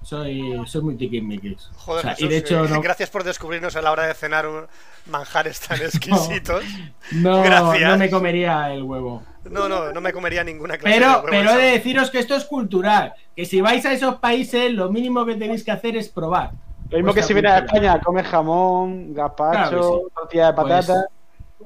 Soy, 0.07 0.41
soy 0.67 0.81
muy 0.84 0.95
tiquismiquis. 0.95 1.69
Joder, 1.75 1.99
O 1.99 2.01
sea, 2.03 2.11
y 2.13 2.15
Jesús, 2.15 2.29
de 2.29 2.38
hecho, 2.38 2.63
eh, 2.63 2.69
no, 2.69 2.79
gracias 2.81 3.09
por 3.09 3.25
descubrirnos 3.25 3.75
a 3.75 3.81
la 3.81 3.91
hora 3.91 4.07
de 4.07 4.13
cenar 4.13 4.47
un- 4.47 4.65
manjares 5.07 5.59
tan 5.59 5.81
exquisitos. 5.81 6.63
no, 7.11 7.43
gracias. 7.43 7.89
no 7.91 7.97
me 7.97 8.09
comería 8.09 8.73
el 8.73 8.84
huevo. 8.84 9.23
No, 9.51 9.67
no, 9.67 9.91
no 9.91 9.99
me 9.99 10.13
comería 10.13 10.45
ninguna 10.45 10.77
clase 10.77 10.93
de 10.95 11.01
Pero, 11.01 11.11
huevo 11.15 11.27
pero 11.29 11.51
he 11.51 11.57
de 11.57 11.71
deciros 11.73 12.09
que 12.09 12.19
esto 12.19 12.35
es 12.35 12.45
cultural. 12.45 13.15
Que 13.35 13.45
si 13.45 13.59
vais 13.59 13.85
a 13.85 13.91
esos 13.91 14.15
países, 14.15 14.71
lo 14.71 14.89
mínimo 14.89 15.25
que 15.25 15.35
tenéis 15.35 15.65
que 15.65 15.71
hacer 15.71 15.97
es 15.97 16.07
probar. 16.07 16.51
Lo 16.89 16.97
mismo 16.99 17.13
que 17.13 17.21
si 17.21 17.34
vienes 17.34 17.51
a. 17.51 17.57
España, 17.59 17.99
comes 17.99 18.25
jamón, 18.27 19.13
gazpacho, 19.13 19.69
Claro 19.69 20.01
tortilla 20.15 20.47
de 20.47 20.53
Pues, 20.53 20.67
patata, 20.88 21.05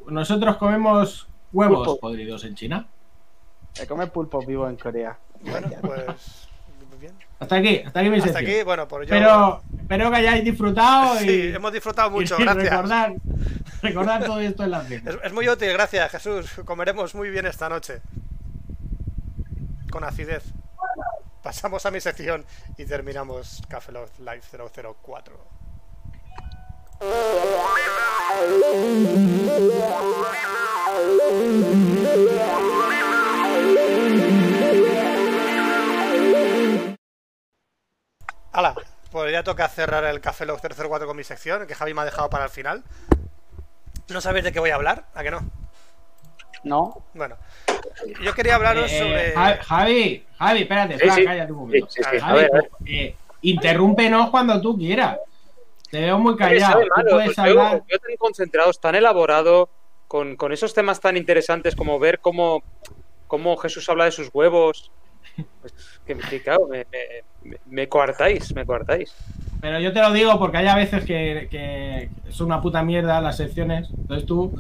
Nosotros 0.08 0.58
comemos 0.58 1.28
huevos 1.54 1.88
Pulpo. 1.88 2.00
podridos 2.00 2.44
en 2.46 2.56
China. 2.56 2.88
se 3.74 3.86
come 3.88 4.08
pulpo 4.08 4.44
vivo 4.44 4.68
en 4.68 4.78
Corea. 4.78 5.16
Bueno, 5.42 5.68
pues. 5.82 6.41
Hasta 7.42 7.56
aquí, 7.56 7.82
hasta 7.84 8.00
aquí 8.00 8.10
mi 8.12 8.20
Hasta 8.20 8.38
aquí, 8.38 8.62
bueno, 8.64 8.88
por 8.88 9.04
yo. 9.04 9.10
Pero 9.10 9.64
espero 9.80 10.12
que 10.12 10.18
hayáis 10.18 10.44
disfrutado 10.44 11.16
y, 11.22 11.26
Sí, 11.26 11.52
hemos 11.56 11.74
disfrutado 11.74 12.12
mucho, 12.12 12.36
y 12.40 12.44
gracias. 12.44 12.70
recordar, 12.70 13.14
recordar 13.82 14.24
todo 14.24 14.40
esto 14.40 14.64
en 14.64 14.72
la. 14.72 14.86
Es, 14.88 15.18
es 15.24 15.34
muy 15.34 15.50
útil, 15.50 15.74
gracias, 15.74 16.12
Jesús. 16.12 16.52
Comeremos 16.66 17.16
muy 17.16 17.32
bien 17.32 17.48
esta 17.48 17.68
noche. 17.68 18.02
Con 19.90 20.04
acidez. 20.04 20.44
Pasamos 21.42 21.84
a 21.88 21.92
mi 21.92 22.00
sección 22.00 22.46
y 22.78 22.86
terminamos 22.86 23.64
Café 23.68 23.92
Live 24.20 24.44
004. 25.04 25.52
Hala, 38.52 38.76
pues 39.12 39.32
ya 39.32 39.44
toca 39.44 39.68
cerrar 39.68 40.04
el 40.06 40.20
Café 40.22 40.46
Lock 40.46 40.60
004 40.62 41.08
con 41.08 41.16
mi 41.18 41.24
sección, 41.24 41.66
que 41.68 41.76
Javi 41.76 41.94
me 41.94 42.02
ha 42.02 42.06
dejado 42.06 42.30
para 42.30 42.46
el 42.46 42.50
final. 42.50 42.84
¿No 44.10 44.22
sabéis 44.22 44.44
de 44.46 44.52
qué 44.52 44.60
voy 44.60 44.72
a 44.72 44.76
hablar? 44.76 45.06
¿A 45.14 45.24
que 45.24 45.32
no? 45.32 45.40
¿No? 46.64 47.04
Bueno, 47.14 47.38
yo 48.22 48.34
quería 48.34 48.56
hablaros 48.56 48.92
Eh, 48.92 49.00
sobre. 49.00 49.32
Ja- 49.34 49.64
Javi, 49.64 50.26
Javi, 50.38 50.62
espérate, 50.62 51.00
Sí, 51.00 51.10
sí. 51.10 51.26
cállate 51.26 51.52
un 51.54 51.60
momento. 51.60 51.88
Sí, 51.90 52.02
sí, 52.04 52.10
sí. 52.12 52.20
Javi, 52.20 52.32
A 52.32 52.34
ver, 52.42 52.50
a 52.52 52.56
ver. 52.56 52.70
eh, 52.86 53.16
interrúmpenos 53.42 54.30
cuando 54.30 54.60
tú 54.62 54.78
quieras. 54.78 55.18
Te 55.90 56.02
veo 56.02 56.20
muy 56.20 56.36
callado. 56.38 56.74
sabe 56.74 56.84
Tú 56.86 56.90
malo, 56.96 57.10
puedes 57.12 57.26
pues 57.28 57.40
hablar. 57.40 57.84
veo 57.88 58.00
tan 58.00 58.16
concentrados, 58.18 58.80
tan 58.80 58.96
elaborado, 58.96 59.70
con, 60.08 60.36
con 60.36 60.52
esos 60.52 60.74
temas 60.74 61.00
tan 61.00 61.18
interesantes 61.18 61.76
como 61.76 61.98
ver 62.00 62.20
cómo, 62.20 62.64
cómo 63.28 63.58
Jesús 63.58 63.88
habla 63.90 64.06
de 64.06 64.12
sus 64.12 64.30
huevos. 64.34 64.92
Pues, 65.62 65.74
que, 66.06 66.18
que, 66.18 66.44
claro, 66.44 66.68
me, 66.68 66.80
me- 66.92 67.24
me- 67.44 67.58
me 67.70 67.88
coartáis, 67.90 68.54
me 68.56 68.66
coartáis. 68.66 69.14
Pero 69.62 69.80
yo 69.80 69.94
te 69.94 70.02
lo 70.02 70.12
digo 70.12 70.38
porque 70.40 70.58
hay 70.58 70.68
a 70.68 70.76
veces 70.76 71.04
que, 71.06 71.48
que 71.52 72.10
es 72.28 72.42
una 72.42 72.62
puta 72.62 72.82
mierda 72.84 73.22
las 73.22 73.38
secciones. 73.38 73.90
Entonces 73.92 74.26
tú, 74.26 74.54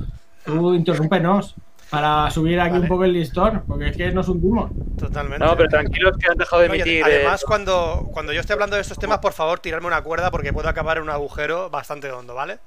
tú 0.45 0.73
interrúmpenos 0.73 1.55
para 1.89 2.29
subir 2.31 2.59
aquí 2.59 2.71
Vale. 2.71 2.83
un 2.83 2.87
poco 2.87 3.03
el 3.03 3.11
listón, 3.13 3.63
porque 3.67 3.87
es 3.89 3.97
que 3.97 4.11
nos 4.11 4.29
hundimos. 4.29 4.71
Totalmente. 4.97 5.43
No, 5.45 5.57
pero 5.57 5.67
tranquilos 5.69 6.15
que 6.17 6.27
han 6.31 6.37
dejado 6.37 6.61
de 6.61 6.67
No, 6.69 6.73
emitir. 6.75 7.03
además, 7.03 7.41
eh, 7.41 7.45
cuando, 7.47 8.07
cuando 8.13 8.31
yo 8.31 8.39
esté 8.39 8.53
hablando 8.53 8.75
de 8.77 8.81
estos 8.83 8.97
temas, 8.97 9.17
por 9.19 9.33
favor, 9.33 9.59
tirarme 9.59 9.87
una 9.87 10.01
cuerda 10.01 10.31
porque 10.31 10.53
puedo 10.53 10.69
acabar 10.69 10.97
en 10.97 11.03
un 11.03 11.09
agujero 11.09 11.69
bastante 11.69 12.09
hondo, 12.11 12.33
¿vale? 12.35 12.59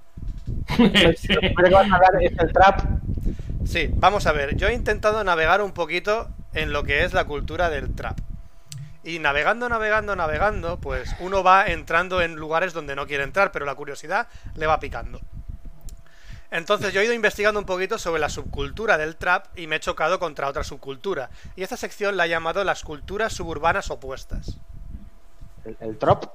Sí. 1.16 1.32
Lo 1.32 1.40
primero 1.40 1.68
que 1.68 1.74
vas 1.74 1.90
a 1.90 1.94
hablar 1.94 2.10
es 2.22 2.32
el 2.38 2.52
trap. 2.52 2.80
Sí, 3.64 3.88
vamos 3.94 4.26
a 4.26 4.32
ver. 4.32 4.56
Yo 4.56 4.68
he 4.68 4.74
intentado 4.74 5.24
navegar 5.24 5.62
un 5.62 5.72
poquito 5.72 6.28
en 6.52 6.72
lo 6.72 6.82
que 6.82 7.04
es 7.04 7.14
la 7.14 7.24
cultura 7.24 7.70
del 7.70 7.94
trap. 7.94 8.18
Y 9.04 9.18
navegando, 9.18 9.68
navegando, 9.68 10.16
navegando, 10.16 10.78
pues 10.80 11.14
uno 11.20 11.42
va 11.42 11.66
entrando 11.66 12.22
en 12.22 12.36
lugares 12.36 12.72
donde 12.72 12.96
no 12.96 13.06
quiere 13.06 13.22
entrar, 13.22 13.52
pero 13.52 13.66
la 13.66 13.74
curiosidad 13.74 14.28
le 14.54 14.66
va 14.66 14.80
picando. 14.80 15.20
Entonces 16.50 16.92
yo 16.92 17.00
he 17.00 17.04
ido 17.04 17.12
investigando 17.12 17.60
un 17.60 17.66
poquito 17.66 17.98
sobre 17.98 18.20
la 18.20 18.28
subcultura 18.28 18.96
del 18.96 19.16
trap 19.16 19.46
y 19.58 19.66
me 19.66 19.76
he 19.76 19.80
chocado 19.80 20.18
contra 20.18 20.48
otra 20.48 20.64
subcultura. 20.64 21.28
Y 21.56 21.62
esta 21.62 21.76
sección 21.76 22.16
la 22.16 22.26
he 22.26 22.28
llamado 22.28 22.64
las 22.64 22.82
culturas 22.82 23.32
suburbanas 23.32 23.90
opuestas. 23.90 24.56
El, 25.64 25.98
algo 26.00 26.32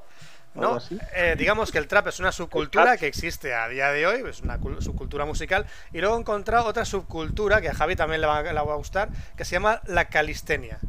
¿no? 0.55 0.77
Eh, 1.15 1.35
digamos 1.37 1.71
que 1.71 1.77
el 1.77 1.87
trap 1.87 2.07
es 2.07 2.19
una 2.19 2.31
subcultura 2.31 2.97
que 2.97 3.07
existe 3.07 3.53
a 3.53 3.67
día 3.67 3.91
de 3.91 4.05
hoy, 4.07 4.23
es 4.29 4.41
una 4.41 4.59
cul- 4.59 4.81
subcultura 4.81 5.25
musical, 5.25 5.65
y 5.93 5.99
luego 5.99 6.17
he 6.17 6.19
encontrado 6.19 6.65
otra 6.65 6.85
subcultura 6.85 7.61
que 7.61 7.69
a 7.69 7.73
Javi 7.73 7.95
también 7.95 8.21
le 8.21 8.27
va, 8.27 8.41
le 8.41 8.53
va 8.53 8.73
a 8.73 8.75
gustar, 8.75 9.09
que 9.37 9.45
se 9.45 9.51
llama 9.53 9.81
la 9.85 10.05
calistenia. 10.05 10.79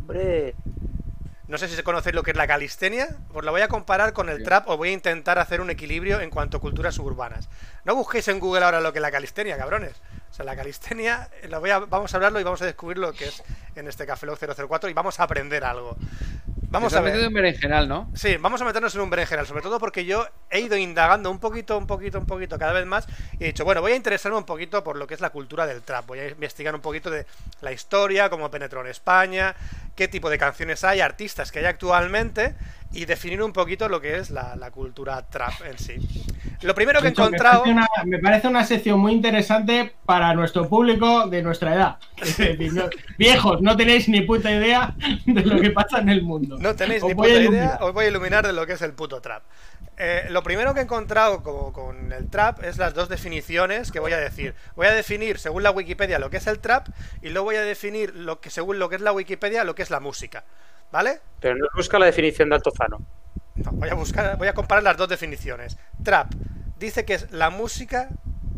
Hombre, 0.00 0.54
No 1.50 1.58
sé 1.58 1.68
si 1.68 1.74
se 1.74 1.82
conocéis 1.82 2.14
lo 2.14 2.22
que 2.22 2.30
es 2.30 2.36
la 2.36 2.46
calistenia, 2.46 3.08
pues 3.32 3.44
la 3.44 3.50
voy 3.50 3.60
a 3.60 3.66
comparar 3.68 4.12
con 4.12 4.28
el 4.28 4.38
Sí. 4.38 4.44
trap 4.44 4.68
o 4.68 4.76
voy 4.76 4.90
a 4.90 4.92
intentar 4.92 5.38
hacer 5.40 5.60
un 5.60 5.68
equilibrio 5.68 6.20
en 6.20 6.30
cuanto 6.30 6.58
a 6.58 6.60
culturas 6.60 6.94
suburbanas. 6.94 7.48
No 7.84 7.96
busquéis 7.96 8.28
en 8.28 8.38
Google 8.38 8.64
ahora 8.64 8.80
lo 8.80 8.92
que 8.92 9.00
es 9.00 9.02
la 9.02 9.10
calistenia, 9.10 9.58
cabrones. 9.58 9.94
O 10.30 10.32
sea, 10.34 10.44
la 10.44 10.54
calistenia, 10.54 11.28
eh, 11.42 11.48
la 11.48 11.58
voy 11.58 11.70
a- 11.70 11.80
vamos 11.80 12.14
a 12.14 12.16
hablarlo 12.18 12.38
y 12.38 12.44
vamos 12.44 12.62
a 12.62 12.66
descubrir 12.66 12.98
lo 12.98 13.12
que 13.12 13.26
es 13.26 13.42
en 13.74 13.88
este 13.88 14.06
Café 14.06 14.26
Lock 14.26 14.38
004 14.38 14.88
y 14.88 14.92
vamos 14.92 15.18
a 15.18 15.24
aprender 15.24 15.64
algo. 15.64 15.96
Vamos 16.70 16.94
a 16.94 17.00
ver. 17.00 17.16
en 17.16 17.32
berenjenal, 17.32 17.88
¿no? 17.88 18.08
Sí, 18.14 18.36
vamos 18.36 18.62
a 18.62 18.64
meternos 18.64 18.94
en 18.94 19.00
un 19.00 19.10
berenjenal, 19.10 19.44
sobre 19.44 19.60
todo 19.60 19.80
porque 19.80 20.04
yo 20.04 20.26
he 20.50 20.60
ido 20.60 20.76
indagando 20.76 21.28
un 21.28 21.40
poquito, 21.40 21.76
un 21.76 21.86
poquito, 21.86 22.18
un 22.18 22.26
poquito, 22.26 22.58
cada 22.58 22.72
vez 22.72 22.86
más, 22.86 23.08
y 23.40 23.44
he 23.44 23.46
dicho, 23.48 23.64
bueno, 23.64 23.80
voy 23.80 23.92
a 23.92 23.96
interesarme 23.96 24.38
un 24.38 24.44
poquito 24.44 24.84
por 24.84 24.96
lo 24.96 25.06
que 25.08 25.14
es 25.14 25.20
la 25.20 25.30
cultura 25.30 25.66
del 25.66 25.82
trap, 25.82 26.06
voy 26.06 26.20
a 26.20 26.28
investigar 26.28 26.72
un 26.74 26.80
poquito 26.80 27.10
de 27.10 27.26
la 27.60 27.72
historia, 27.72 28.30
cómo 28.30 28.50
penetró 28.52 28.82
en 28.82 28.86
España, 28.86 29.56
qué 29.96 30.06
tipo 30.06 30.30
de 30.30 30.38
canciones 30.38 30.84
hay, 30.84 31.00
artistas 31.00 31.50
que 31.50 31.58
hay 31.58 31.64
actualmente, 31.64 32.54
y 32.92 33.04
definir 33.04 33.40
un 33.42 33.52
poquito 33.52 33.88
lo 33.88 34.00
que 34.00 34.16
es 34.18 34.30
la, 34.30 34.56
la 34.56 34.70
cultura 34.70 35.22
trap 35.28 35.52
en 35.64 35.78
sí. 35.78 35.96
Lo 36.62 36.74
primero 36.74 37.00
que 37.00 37.08
he 37.08 37.10
me 37.10 37.12
encontrado... 37.12 37.62
parece 37.62 37.72
una- 37.72 37.88
Me 38.04 38.18
parece, 38.18 38.48
una, 38.48 38.64
sección 38.64 38.98
muy 39.00 39.12
interesante 39.12 39.94
para 40.04 40.34
nuestro 40.34 40.68
público 40.68 41.26
de 41.28 41.42
nuestra 41.42 41.74
edad. 41.74 41.98
Es 42.20 42.36
decir, 42.38 42.72
no- 42.72 42.90
viejos, 43.16 43.62
no 43.62 43.76
tenéis 43.76 44.08
ni 44.08 44.22
puta 44.22 44.50
idea 44.50 44.94
de 45.24 45.42
lo 45.42 45.60
que 45.60 45.70
pasa 45.70 45.98
en 46.00 46.08
el 46.08 46.22
mundo. 46.22 46.58
No 46.58 46.74
tenéis 46.74 47.02
Os 47.02 47.08
ni 47.08 47.14
puta 47.14 47.28
idea, 47.28 47.78
os 47.80 47.92
voy 47.94 48.06
a 48.06 48.08
iluminar 48.08 48.46
de 48.46 48.52
lo 48.52 48.66
que 48.66 48.72
es 48.74 48.82
el 48.82 48.92
puto 48.92 49.20
trap. 49.20 49.42
Eh, 49.96 50.26
lo 50.30 50.42
primero 50.42 50.72
que 50.74 50.80
he 50.80 50.84
encontrado 50.84 51.42
con 51.42 52.12
el 52.12 52.28
trap 52.28 52.64
es 52.64 52.78
las 52.78 52.94
dos 52.94 53.08
definiciones 53.08 53.92
que 53.92 54.00
voy 54.00 54.12
a 54.12 54.18
decir. 54.18 54.54
Voy 54.74 54.86
a 54.86 54.92
definir 54.92 55.38
según 55.38 55.62
la 55.62 55.70
Wikipedia 55.70 56.18
lo 56.18 56.30
que 56.30 56.38
es 56.38 56.46
el 56.46 56.58
trap 56.58 56.88
y 57.22 57.28
luego 57.28 57.44
voy 57.44 57.56
a 57.56 57.62
definir 57.62 58.14
lo 58.16 58.40
que 58.40 58.50
según 58.50 58.78
lo 58.78 58.88
que 58.88 58.96
es 58.96 59.02
la 59.02 59.12
Wikipedia 59.12 59.62
lo 59.64 59.74
que 59.74 59.82
es 59.82 59.90
la 59.90 60.00
música. 60.00 60.44
¿Vale? 60.90 61.20
pero 61.40 61.56
no 61.56 61.66
busca 61.74 61.98
la 61.98 62.06
definición 62.06 62.48
de 62.50 62.56
Altozano. 62.56 63.00
No, 63.56 63.72
voy 63.72 63.88
a 63.88 63.94
buscar, 63.94 64.36
voy 64.36 64.48
a 64.48 64.54
comparar 64.54 64.84
las 64.84 64.96
dos 64.96 65.08
definiciones. 65.08 65.76
Trap 66.04 66.32
dice 66.78 67.04
que 67.04 67.14
es 67.14 67.30
la 67.30 67.50
música 67.50 68.08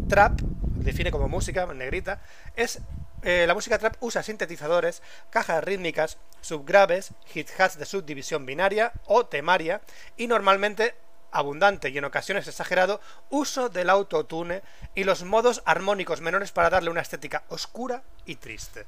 trap, 0.09 0.41
define 0.41 1.11
como 1.11 1.29
música 1.29 1.67
negrita, 1.67 2.21
es 2.55 2.81
eh, 3.23 3.45
la 3.47 3.55
música 3.55 3.79
trap 3.79 3.97
usa 4.01 4.23
sintetizadores, 4.23 5.03
cajas 5.31 5.63
rítmicas, 5.63 6.19
subgraves, 6.41 7.13
hit-hats 7.33 7.79
de 7.79 7.87
subdivisión 7.87 8.45
binaria 8.45 8.93
o 9.07 9.27
temaria 9.27 9.81
y 10.17 10.27
normalmente 10.27 10.95
abundante 11.31 11.89
y 11.89 11.99
en 11.99 12.05
ocasiones 12.05 12.47
exagerado 12.47 13.01
uso 13.31 13.69
del 13.69 13.91
autotune 13.91 14.63
y 14.95 15.05
los 15.05 15.23
modos 15.25 15.63
armónicos 15.65 16.21
menores 16.21 16.53
para 16.53 16.69
darle 16.69 16.91
una 16.91 17.01
estética 17.01 17.45
oscura 17.49 18.03
y 18.27 18.37
triste. 18.37 18.87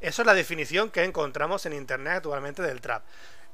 Eso 0.00 0.22
es 0.22 0.26
la 0.26 0.34
definición 0.34 0.90
que 0.90 1.04
encontramos 1.04 1.66
en 1.66 1.74
internet 1.74 2.14
actualmente 2.16 2.62
del 2.62 2.80
trap. 2.80 3.02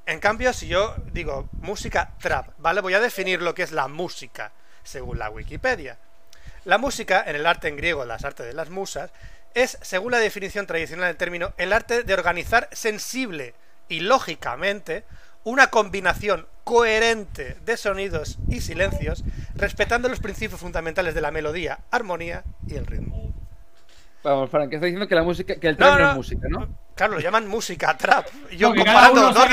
En 0.06 0.20
cambio, 0.20 0.52
si 0.52 0.68
yo 0.68 0.94
digo 1.12 1.48
música 1.52 2.12
trap, 2.20 2.50
¿vale? 2.58 2.80
Voy 2.80 2.94
a 2.94 3.00
definir 3.00 3.42
lo 3.42 3.54
que 3.54 3.64
es 3.64 3.72
la 3.72 3.88
música, 3.88 4.52
según 4.84 5.18
la 5.18 5.28
Wikipedia. 5.28 5.98
La 6.64 6.78
música, 6.78 7.24
en 7.26 7.34
el 7.34 7.46
arte 7.46 7.66
en 7.66 7.76
griego, 7.76 8.04
las 8.04 8.24
artes 8.24 8.46
de 8.46 8.52
las 8.52 8.70
musas, 8.70 9.10
es, 9.54 9.78
según 9.82 10.12
la 10.12 10.18
definición 10.18 10.66
tradicional 10.66 11.08
del 11.08 11.16
término, 11.16 11.52
el 11.56 11.72
arte 11.72 12.04
de 12.04 12.14
organizar 12.14 12.68
sensible 12.72 13.54
y 13.88 14.00
lógicamente 14.00 15.04
una 15.42 15.68
combinación 15.70 16.46
coherente 16.62 17.56
de 17.64 17.76
sonidos 17.76 18.38
y 18.48 18.60
silencios, 18.60 19.24
respetando 19.54 20.08
los 20.08 20.20
principios 20.20 20.60
fundamentales 20.60 21.14
de 21.14 21.20
la 21.20 21.30
melodía, 21.30 21.80
armonía 21.90 22.44
y 22.66 22.74
el 22.74 22.86
ritmo. 22.86 23.32
Vamos, 24.26 24.50
Frank, 24.50 24.70
que 24.70 24.74
está 24.74 24.86
diciendo 24.86 25.06
que 25.06 25.14
la 25.14 25.22
música, 25.22 25.54
que 25.54 25.68
el 25.68 25.76
trap 25.76 25.92
no, 25.92 26.04
no. 26.04 26.10
es 26.10 26.16
música, 26.16 26.48
¿no? 26.48 26.68
Claro, 26.96 27.14
lo 27.14 27.20
llaman 27.20 27.46
música 27.46 27.96
trap. 27.96 28.26
Yo 28.50 28.70
No, 28.70 28.74
que 28.74 28.82
cada 28.82 29.10
comparando 29.10 29.52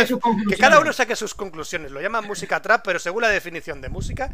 que 0.49 0.57
cada 0.57 0.79
uno 0.79 0.91
saque 0.91 1.15
sus 1.15 1.35
conclusiones. 1.35 1.91
Lo 1.91 2.01
llaman 2.01 2.25
música 2.25 2.59
trap, 2.59 2.81
pero 2.83 2.97
según 2.97 3.21
la 3.21 3.29
definición 3.29 3.81
de 3.81 3.89
música, 3.89 4.31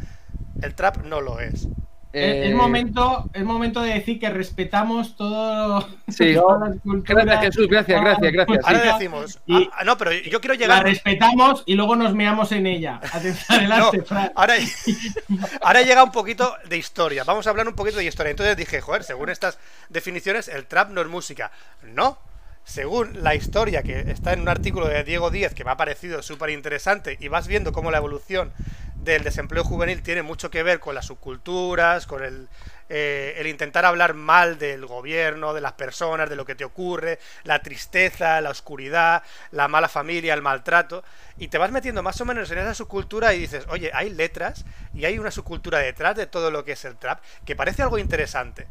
el 0.62 0.74
trap 0.74 1.04
no 1.04 1.20
lo 1.20 1.40
es. 1.40 1.68
Es, 2.12 2.48
es 2.48 2.54
momento, 2.56 3.24
es 3.32 3.44
momento 3.44 3.80
de 3.82 3.94
decir 3.94 4.18
que 4.18 4.28
respetamos 4.30 5.16
todo. 5.16 5.88
Sí. 6.08 6.34
todas 6.34 6.68
las 6.70 6.80
culturas, 6.80 7.24
Gracias, 7.24 7.54
Jesús, 7.54 7.68
gracias, 7.68 8.00
gracias, 8.00 8.32
gracias. 8.32 8.64
Ahora 8.64 8.92
decimos. 8.94 9.38
y- 9.46 9.70
ah, 9.72 9.84
no, 9.84 9.96
pero 9.96 10.12
yo 10.12 10.40
quiero 10.40 10.54
La 10.54 10.58
llegar. 10.60 10.82
respetamos 10.84 11.62
y 11.66 11.74
luego 11.74 11.94
nos 11.96 12.12
meamos 12.14 12.50
en 12.52 12.66
ella. 12.66 13.00
Atención, 13.12 13.58
adelante, 13.60 13.98
No, 13.98 14.04
Fran. 14.04 14.32
ahora, 14.34 14.54
ahora 15.62 15.82
llega 15.82 16.02
un 16.02 16.12
poquito 16.12 16.54
de 16.68 16.76
historia. 16.78 17.24
Vamos 17.24 17.46
a 17.46 17.50
hablar 17.50 17.68
un 17.68 17.74
poquito 17.74 17.98
de 17.98 18.04
historia. 18.04 18.30
Entonces 18.30 18.56
dije, 18.56 18.80
joder, 18.80 19.04
según 19.04 19.28
estas 19.30 19.58
definiciones, 19.88 20.48
el 20.48 20.66
trap 20.66 20.90
no 20.90 21.00
es 21.00 21.06
música. 21.08 21.50
No. 21.94 22.18
Según 22.64 23.22
la 23.22 23.34
historia 23.34 23.82
que 23.82 24.10
está 24.10 24.32
en 24.32 24.40
un 24.40 24.48
artículo 24.48 24.86
de 24.86 25.02
Diego 25.02 25.30
Díez 25.30 25.54
que 25.54 25.64
me 25.64 25.70
ha 25.70 25.76
parecido 25.76 26.22
súper 26.22 26.50
interesante 26.50 27.16
y 27.20 27.28
vas 27.28 27.48
viendo 27.48 27.72
cómo 27.72 27.90
la 27.90 27.98
evolución 27.98 28.52
del 28.96 29.24
desempleo 29.24 29.64
juvenil 29.64 30.02
tiene 30.02 30.22
mucho 30.22 30.50
que 30.50 30.62
ver 30.62 30.78
con 30.78 30.94
las 30.94 31.06
subculturas, 31.06 32.06
con 32.06 32.22
el, 32.22 32.48
eh, 32.88 33.34
el 33.38 33.46
intentar 33.46 33.84
hablar 33.84 34.14
mal 34.14 34.58
del 34.58 34.84
gobierno, 34.84 35.54
de 35.54 35.60
las 35.60 35.72
personas, 35.72 36.28
de 36.28 36.36
lo 36.36 36.44
que 36.44 36.54
te 36.54 36.64
ocurre, 36.64 37.18
la 37.44 37.60
tristeza, 37.60 38.40
la 38.40 38.50
oscuridad, 38.50 39.22
la 39.52 39.68
mala 39.68 39.88
familia, 39.88 40.34
el 40.34 40.42
maltrato, 40.42 41.02
y 41.40 41.48
te 41.48 41.56
vas 41.56 41.72
metiendo 41.72 42.02
más 42.02 42.20
o 42.20 42.26
menos 42.26 42.50
en 42.50 42.58
esa 42.58 42.74
subcultura 42.74 43.32
y 43.32 43.38
dices, 43.40 43.64
oye, 43.70 43.90
hay 43.94 44.10
letras 44.10 44.66
y 44.92 45.06
hay 45.06 45.18
una 45.18 45.30
subcultura 45.30 45.78
detrás 45.78 46.14
de 46.14 46.26
todo 46.26 46.50
lo 46.50 46.66
que 46.66 46.72
es 46.72 46.84
el 46.84 46.96
trap 46.96 47.20
que 47.46 47.56
parece 47.56 47.82
algo 47.82 47.96
interesante. 47.96 48.68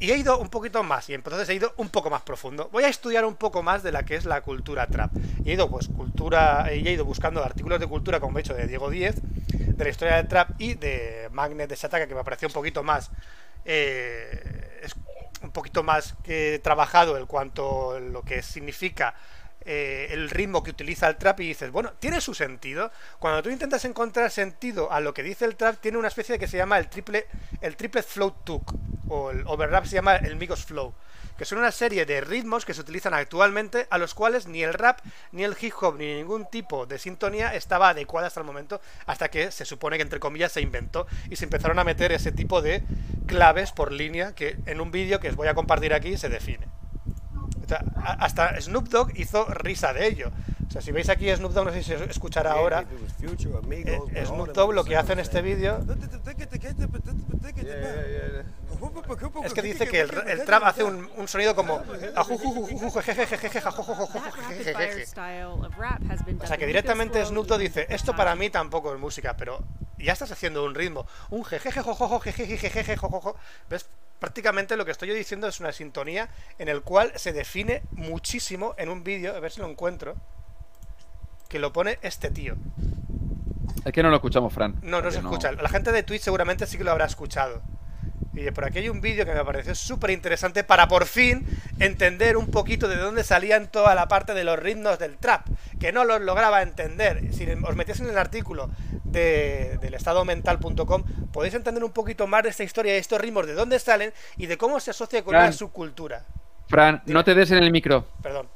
Y 0.00 0.10
he 0.10 0.16
ido 0.16 0.38
un 0.38 0.48
poquito 0.48 0.82
más, 0.82 1.08
y 1.10 1.14
entonces 1.14 1.46
he 1.50 1.54
ido 1.54 1.74
un 1.76 1.90
poco 1.90 2.08
más 2.08 2.22
profundo. 2.22 2.70
Voy 2.72 2.84
a 2.84 2.88
estudiar 2.88 3.26
un 3.26 3.34
poco 3.34 3.62
más 3.62 3.82
de 3.82 3.92
la 3.92 4.04
que 4.04 4.16
es 4.16 4.24
la 4.24 4.40
cultura 4.40 4.86
trap. 4.86 5.10
Y 5.44 5.50
he 5.50 5.54
ido, 5.54 5.70
pues, 5.70 5.88
cultura, 5.88 6.70
he 6.70 6.78
ido 6.78 7.04
buscando 7.04 7.44
artículos 7.44 7.80
de 7.80 7.86
cultura, 7.86 8.18
como 8.18 8.38
he 8.38 8.40
hecho, 8.40 8.54
de 8.54 8.66
Diego 8.66 8.90
Díez, 8.90 9.16
de 9.22 9.84
la 9.84 9.90
historia 9.90 10.16
del 10.16 10.28
trap 10.28 10.50
y 10.58 10.74
de 10.74 11.28
Magnet 11.32 11.68
de 11.68 11.76
Sataka, 11.76 12.06
que 12.06 12.14
me 12.14 12.24
pareció 12.24 12.48
un 12.48 12.54
poquito 12.54 12.82
más. 12.82 13.10
eh, 13.64 14.80
es 14.82 14.94
un 15.42 15.50
poquito 15.50 15.82
más 15.82 16.14
que 16.24 16.60
trabajado 16.62 17.18
en 17.18 17.26
cuanto 17.26 17.98
lo 18.00 18.22
que 18.22 18.42
significa 18.42 19.14
eh, 19.66 20.08
el 20.10 20.30
ritmo 20.30 20.62
que 20.62 20.70
utiliza 20.70 21.08
el 21.08 21.16
trap 21.16 21.40
y 21.40 21.48
dices, 21.48 21.70
bueno, 21.72 21.92
tiene 21.98 22.20
su 22.20 22.34
sentido. 22.34 22.92
Cuando 23.18 23.42
tú 23.42 23.50
intentas 23.50 23.84
encontrar 23.84 24.30
sentido 24.30 24.92
a 24.92 25.00
lo 25.00 25.12
que 25.12 25.22
dice 25.22 25.44
el 25.44 25.56
trap, 25.56 25.80
tiene 25.80 25.98
una 25.98 26.08
especie 26.08 26.34
de 26.34 26.38
que 26.38 26.46
se 26.46 26.56
llama 26.56 26.78
el 26.78 26.88
triple, 26.88 27.26
el 27.60 27.76
triple 27.76 28.02
flow 28.02 28.30
tuk, 28.44 28.72
o 29.08 29.30
el 29.30 29.42
overrap 29.46 29.84
se 29.84 29.96
llama 29.96 30.16
el 30.16 30.36
Migos 30.36 30.64
Flow, 30.64 30.94
que 31.36 31.44
son 31.44 31.58
una 31.58 31.72
serie 31.72 32.06
de 32.06 32.20
ritmos 32.20 32.64
que 32.64 32.74
se 32.74 32.80
utilizan 32.80 33.14
actualmente 33.14 33.86
a 33.90 33.98
los 33.98 34.14
cuales 34.14 34.46
ni 34.46 34.62
el 34.62 34.74
rap, 34.74 35.00
ni 35.32 35.44
el 35.44 35.56
hip 35.60 35.74
hop, 35.80 35.96
ni 35.96 36.14
ningún 36.14 36.48
tipo 36.48 36.86
de 36.86 36.98
sintonía 36.98 37.54
estaba 37.54 37.90
adecuada 37.90 38.28
hasta 38.28 38.40
el 38.40 38.46
momento, 38.46 38.80
hasta 39.06 39.28
que 39.28 39.50
se 39.50 39.64
supone 39.64 39.96
que 39.96 40.02
entre 40.02 40.20
comillas 40.20 40.52
se 40.52 40.60
inventó 40.60 41.06
y 41.28 41.36
se 41.36 41.44
empezaron 41.44 41.78
a 41.78 41.84
meter 41.84 42.12
ese 42.12 42.32
tipo 42.32 42.62
de 42.62 42.82
claves 43.26 43.72
por 43.72 43.92
línea 43.92 44.34
que 44.34 44.56
en 44.66 44.80
un 44.80 44.90
vídeo 44.90 45.20
que 45.20 45.28
os 45.28 45.36
voy 45.36 45.48
a 45.48 45.54
compartir 45.54 45.92
aquí 45.92 46.16
se 46.16 46.28
define. 46.28 46.75
O 47.66 47.68
sea, 47.68 47.84
a- 47.96 48.24
hasta 48.24 48.60
Snoop 48.60 48.88
Dogg 48.88 49.10
hizo 49.18 49.44
risa 49.46 49.92
de 49.92 50.06
ello. 50.06 50.30
O 50.68 50.70
sea, 50.70 50.80
si 50.80 50.92
veis 50.92 51.08
aquí 51.08 51.28
Snoop 51.34 51.52
Dogg, 51.52 51.66
no 51.66 51.72
sé 51.72 51.82
si 51.82 51.96
se 51.96 52.04
escuchará 52.04 52.52
ahora. 52.52 52.84
eh, 54.14 54.26
Snoop 54.26 54.48
Dogg 54.54 54.72
lo 54.74 54.84
que 54.84 54.96
hace 54.96 55.12
en 55.14 55.18
este 55.20 55.42
vídeo 55.42 55.78
es 59.46 59.54
que 59.54 59.62
dice 59.62 59.86
que 59.88 60.00
el, 60.00 60.10
el 60.28 60.44
trap 60.44 60.62
hace 60.64 60.84
un, 60.84 61.08
un 61.16 61.28
sonido 61.28 61.54
como 61.54 61.78
o 66.44 66.46
sea 66.46 66.56
que 66.56 66.66
directamente 66.66 67.24
Snoop 67.24 67.46
Dogg 67.46 67.58
dice 67.60 67.86
esto 67.88 68.14
para 68.16 68.34
mí 68.36 68.50
tampoco 68.50 68.92
es 68.94 69.00
música 69.00 69.36
pero 69.36 69.64
ya 69.98 70.12
estás 70.12 70.30
haciendo 70.30 70.64
un 70.64 70.74
ritmo 70.74 71.06
un 71.30 71.44
jejeje 71.44 71.80
jojojo 71.82 72.20
jejeje 72.20 72.58
jejeje 72.58 72.96
jojojo 72.96 73.36
ves 73.70 73.88
prácticamente 74.18 74.76
lo 74.76 74.84
que 74.84 74.92
estoy 74.92 75.08
yo 75.08 75.14
diciendo 75.14 75.46
es 75.46 75.60
una 75.60 75.72
sintonía 75.72 76.28
en 76.58 76.68
el 76.68 76.82
cual 76.82 77.12
se 77.16 77.32
define 77.32 77.82
muchísimo 77.92 78.74
en 78.78 78.88
un 78.88 79.04
vídeo 79.04 79.34
a 79.36 79.40
ver 79.40 79.52
si 79.52 79.60
lo 79.60 79.68
encuentro 79.68 80.14
que 81.48 81.58
lo 81.58 81.72
pone 81.72 81.98
este 82.02 82.30
tío 82.30 82.56
Es 83.84 83.92
que 83.92 84.02
no 84.02 84.10
lo 84.10 84.16
escuchamos, 84.16 84.52
Fran. 84.52 84.76
no, 84.82 85.00
no 85.00 85.10
se 85.10 85.18
escucha. 85.18 85.52
La 85.52 85.68
gente 85.68 85.92
de 85.92 86.02
Twitch 86.02 86.22
seguramente 86.22 86.66
sí 86.66 86.76
que 86.76 86.84
lo 86.84 86.90
habrá 86.90 87.04
escuchado. 87.06 87.62
Y 88.36 88.50
por 88.50 88.66
aquí 88.66 88.80
hay 88.80 88.90
un 88.90 89.00
vídeo 89.00 89.24
que 89.24 89.32
me 89.32 89.42
pareció 89.44 89.74
súper 89.74 90.10
interesante 90.10 90.62
para 90.62 90.86
por 90.88 91.06
fin 91.06 91.46
entender 91.78 92.36
un 92.36 92.50
poquito 92.50 92.86
de 92.86 92.96
dónde 92.96 93.24
salían 93.24 93.70
toda 93.70 93.94
la 93.94 94.08
parte 94.08 94.34
de 94.34 94.44
los 94.44 94.58
ritmos 94.58 94.98
del 94.98 95.16
trap, 95.16 95.46
que 95.80 95.90
no 95.90 96.04
los 96.04 96.20
lograba 96.20 96.60
entender. 96.60 97.32
Si 97.32 97.46
os 97.50 97.76
metéis 97.76 98.00
en 98.00 98.10
el 98.10 98.18
artículo 98.18 98.68
de, 99.04 99.78
del 99.80 99.94
estadomental.com, 99.94 101.04
podéis 101.32 101.54
entender 101.54 101.82
un 101.82 101.92
poquito 101.92 102.26
más 102.26 102.42
de 102.42 102.50
esta 102.50 102.62
historia, 102.62 102.92
de 102.92 102.98
estos 102.98 103.18
ritmos, 103.18 103.46
de 103.46 103.54
dónde 103.54 103.78
salen 103.78 104.12
y 104.36 104.46
de 104.46 104.58
cómo 104.58 104.80
se 104.80 104.90
asocia 104.90 105.24
con 105.24 105.32
Fran. 105.32 105.44
una 105.44 105.52
subcultura. 105.52 106.24
Fran, 106.68 107.02
no 107.06 107.24
te 107.24 107.34
des 107.34 107.50
en 107.52 107.58
el 107.58 107.70
micro. 107.70 108.06
Perdón. 108.22 108.48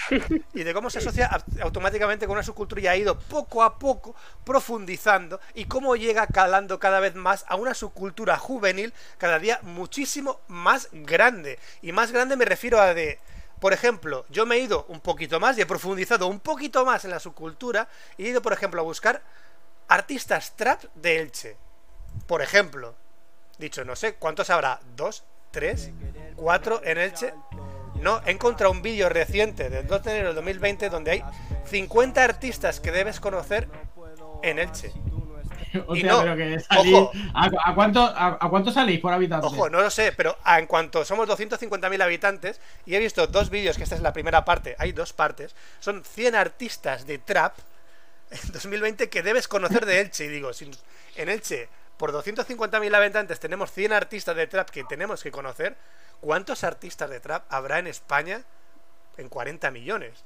y 0.54 0.62
de 0.62 0.72
cómo 0.74 0.88
se 0.90 0.98
asocia 0.98 1.30
au- 1.30 1.62
automáticamente 1.62 2.26
con 2.26 2.34
una 2.34 2.42
subcultura 2.42 2.80
y 2.80 2.86
ha 2.86 2.96
ido 2.96 3.18
poco 3.18 3.62
a 3.62 3.78
poco 3.78 4.14
profundizando 4.44 5.40
y 5.54 5.66
cómo 5.66 5.96
llega 5.96 6.26
calando 6.26 6.78
cada 6.78 7.00
vez 7.00 7.14
más 7.14 7.44
a 7.48 7.56
una 7.56 7.74
subcultura 7.74 8.38
juvenil 8.38 8.92
cada 9.18 9.38
día 9.38 9.60
muchísimo 9.62 10.40
más 10.48 10.88
grande. 10.92 11.58
Y 11.82 11.92
más 11.92 12.12
grande 12.12 12.36
me 12.36 12.44
refiero 12.44 12.80
a 12.80 12.94
de, 12.94 13.18
por 13.60 13.72
ejemplo, 13.72 14.24
yo 14.30 14.46
me 14.46 14.56
he 14.56 14.60
ido 14.60 14.84
un 14.88 15.00
poquito 15.00 15.38
más 15.40 15.58
y 15.58 15.60
he 15.62 15.66
profundizado 15.66 16.26
un 16.26 16.40
poquito 16.40 16.84
más 16.84 17.04
en 17.04 17.10
la 17.10 17.20
subcultura 17.20 17.88
y 18.16 18.24
he 18.24 18.28
ido, 18.30 18.40
por 18.42 18.52
ejemplo, 18.52 18.80
a 18.80 18.84
buscar 18.84 19.22
artistas 19.88 20.52
trap 20.56 20.82
de 20.94 21.20
Elche. 21.20 21.56
Por 22.26 22.40
ejemplo, 22.42 22.94
dicho, 23.58 23.84
no 23.84 23.94
sé, 23.96 24.14
¿cuántos 24.14 24.48
habrá? 24.50 24.80
¿Dos? 24.96 25.24
¿Tres? 25.50 25.90
¿Cuatro 26.36 26.80
en 26.84 26.98
Elche? 26.98 27.34
No, 28.02 28.20
he 28.26 28.30
encontrado 28.32 28.70
un 28.72 28.82
vídeo 28.82 29.08
reciente 29.08 29.70
del 29.70 29.86
2 29.86 30.02
de 30.02 30.10
enero 30.10 30.26
del 30.28 30.34
2020 30.36 30.90
donde 30.90 31.10
hay 31.12 31.24
50 31.66 32.22
artistas 32.22 32.80
que 32.80 32.90
debes 32.90 33.20
conocer 33.20 33.68
en 34.42 34.58
Elche. 34.58 34.92
Hostia, 35.86 36.10
no, 36.12 36.20
pero 36.22 36.36
que 36.36 36.56
salís- 36.58 36.94
ojo. 36.94 37.12
¿A, 37.34 37.48
a 37.70 37.74
cuánto, 37.74 38.02
a, 38.04 38.36
a 38.40 38.48
cuánto 38.50 38.70
salís 38.70 39.00
por 39.00 39.12
habitante? 39.12 39.46
Ojo, 39.46 39.70
no 39.70 39.80
lo 39.80 39.88
sé, 39.90 40.12
pero 40.12 40.36
en 40.44 40.66
cuanto 40.66 41.02
somos 41.04 41.26
250.000 41.28 42.02
habitantes 42.02 42.60
y 42.84 42.94
he 42.94 42.98
visto 42.98 43.26
dos 43.26 43.48
vídeos, 43.48 43.76
que 43.78 43.84
esta 43.84 43.94
es 43.94 44.02
la 44.02 44.12
primera 44.12 44.44
parte, 44.44 44.76
hay 44.78 44.92
dos 44.92 45.12
partes, 45.14 45.54
son 45.80 46.04
100 46.04 46.34
artistas 46.34 47.06
de 47.06 47.18
trap 47.18 47.54
en 48.30 48.52
2020 48.52 49.08
que 49.08 49.22
debes 49.22 49.48
conocer 49.48 49.86
de 49.86 50.00
Elche. 50.00 50.24
Y 50.26 50.28
digo, 50.28 50.52
si 50.52 50.70
en 51.16 51.28
Elche 51.30 51.68
por 51.96 52.12
250.000 52.12 52.94
habitantes 52.94 53.38
tenemos 53.40 53.70
100 53.72 53.92
artistas 53.92 54.36
de 54.36 54.46
trap 54.48 54.68
que 54.68 54.84
tenemos 54.84 55.22
que 55.22 55.30
conocer, 55.30 55.76
¿cuántos 56.22 56.64
artistas 56.64 57.10
de 57.10 57.20
trap 57.20 57.44
habrá 57.52 57.78
en 57.78 57.86
España 57.86 58.40
en 59.18 59.28
40 59.28 59.70
millones? 59.70 60.24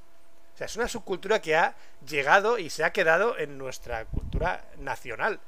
O 0.55 0.59
sea, 0.59 0.67
es 0.67 0.77
una 0.77 0.87
subcultura 0.89 1.41
que 1.43 1.57
ha 1.57 1.75
llegado 2.09 2.59
y 2.59 2.71
se 2.71 2.85
ha 2.85 2.93
quedado 2.93 3.37
en 3.37 3.59
nuestra 3.59 4.05
cultura 4.05 4.65
nacional. 4.79 5.41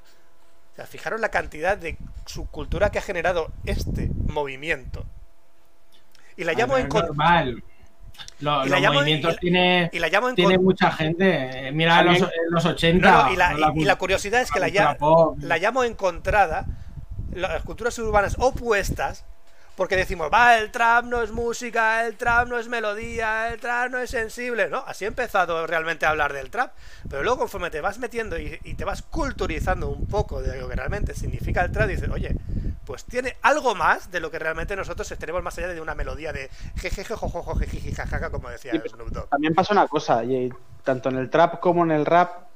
O 0.72 0.76
sea, 0.76 0.86
fijaros 0.86 1.20
la 1.20 1.30
cantidad 1.30 1.78
de 1.78 1.96
subcultura 2.26 2.90
que 2.90 2.98
ha 2.98 3.02
generado 3.02 3.52
este 3.64 4.10
movimiento. 4.26 5.04
Y 6.36 6.44
la 6.44 6.52
llamo 6.52 6.76
en 6.78 6.88
normal. 6.88 7.62
Y 8.40 8.44
los 8.44 8.68
llamo- 8.80 8.94
movimientos 8.94 9.34
y- 9.34 9.38
tiene, 9.38 9.90
y 9.92 9.98
la 9.98 10.08
llamo 10.08 10.28
en 10.28 10.34
tiene 10.34 10.58
mucha 10.58 10.90
gente. 10.90 11.68
Eh, 11.68 11.72
Mira 11.72 12.02
los, 12.02 12.18
También- 12.18 12.40
los 12.50 12.64
80. 12.64 13.10
No, 13.10 13.24
no, 13.26 13.32
y, 13.32 13.36
la, 13.36 13.52
la 13.54 13.72
y- 13.74 13.82
y 13.82 13.84
la 13.84 13.96
curiosidad 13.96 14.40
es 14.40 14.50
que 14.50 14.60
la 14.60 15.58
llamo 15.58 15.84
encontrada, 15.84 16.66
las 17.32 17.62
culturas 17.62 17.98
urbanas 17.98 18.36
opuestas, 18.38 19.24
porque 19.78 19.96
decimos, 19.96 20.28
va, 20.34 20.58
el 20.58 20.72
trap 20.72 21.04
no 21.04 21.22
es 21.22 21.30
música, 21.30 22.04
el 22.04 22.16
trap 22.16 22.48
no 22.48 22.58
es 22.58 22.66
melodía, 22.66 23.52
el 23.52 23.60
trap 23.60 23.92
no 23.92 23.98
es 23.98 24.10
sensible, 24.10 24.68
¿no? 24.68 24.78
Así 24.84 25.04
he 25.04 25.08
empezado 25.08 25.64
realmente 25.68 26.04
a 26.04 26.10
hablar 26.10 26.32
del 26.32 26.50
trap, 26.50 26.72
pero 27.08 27.22
luego 27.22 27.38
conforme 27.38 27.70
te 27.70 27.80
vas 27.80 28.00
metiendo 28.00 28.36
y, 28.36 28.58
y 28.64 28.74
te 28.74 28.84
vas 28.84 29.02
culturizando 29.02 29.88
un 29.88 30.08
poco 30.08 30.42
de 30.42 30.60
lo 30.60 30.68
que 30.68 30.74
realmente 30.74 31.14
significa 31.14 31.64
el 31.64 31.70
trap, 31.70 31.88
dices, 31.88 32.10
oye, 32.10 32.34
pues 32.84 33.04
tiene 33.04 33.36
algo 33.42 33.76
más 33.76 34.10
de 34.10 34.18
lo 34.18 34.32
que 34.32 34.40
realmente 34.40 34.74
nosotros 34.74 35.06
tenemos 35.16 35.44
más 35.44 35.56
allá 35.58 35.68
de 35.68 35.80
una 35.80 35.94
melodía 35.94 36.32
de 36.32 36.50
jejeje, 36.74 37.14
jojojo, 37.14 37.54
jejiji, 37.54 37.92
jajaja, 37.92 38.30
como 38.30 38.50
decía 38.50 38.72
Snoop 38.84 39.10
Dogg. 39.10 39.28
También 39.28 39.54
pasa 39.54 39.74
una 39.74 39.86
cosa, 39.86 40.24
y 40.24 40.52
tanto 40.82 41.08
en 41.08 41.18
el 41.18 41.30
trap 41.30 41.60
como 41.60 41.84
en 41.84 41.92
el 41.92 42.04
rap, 42.04 42.47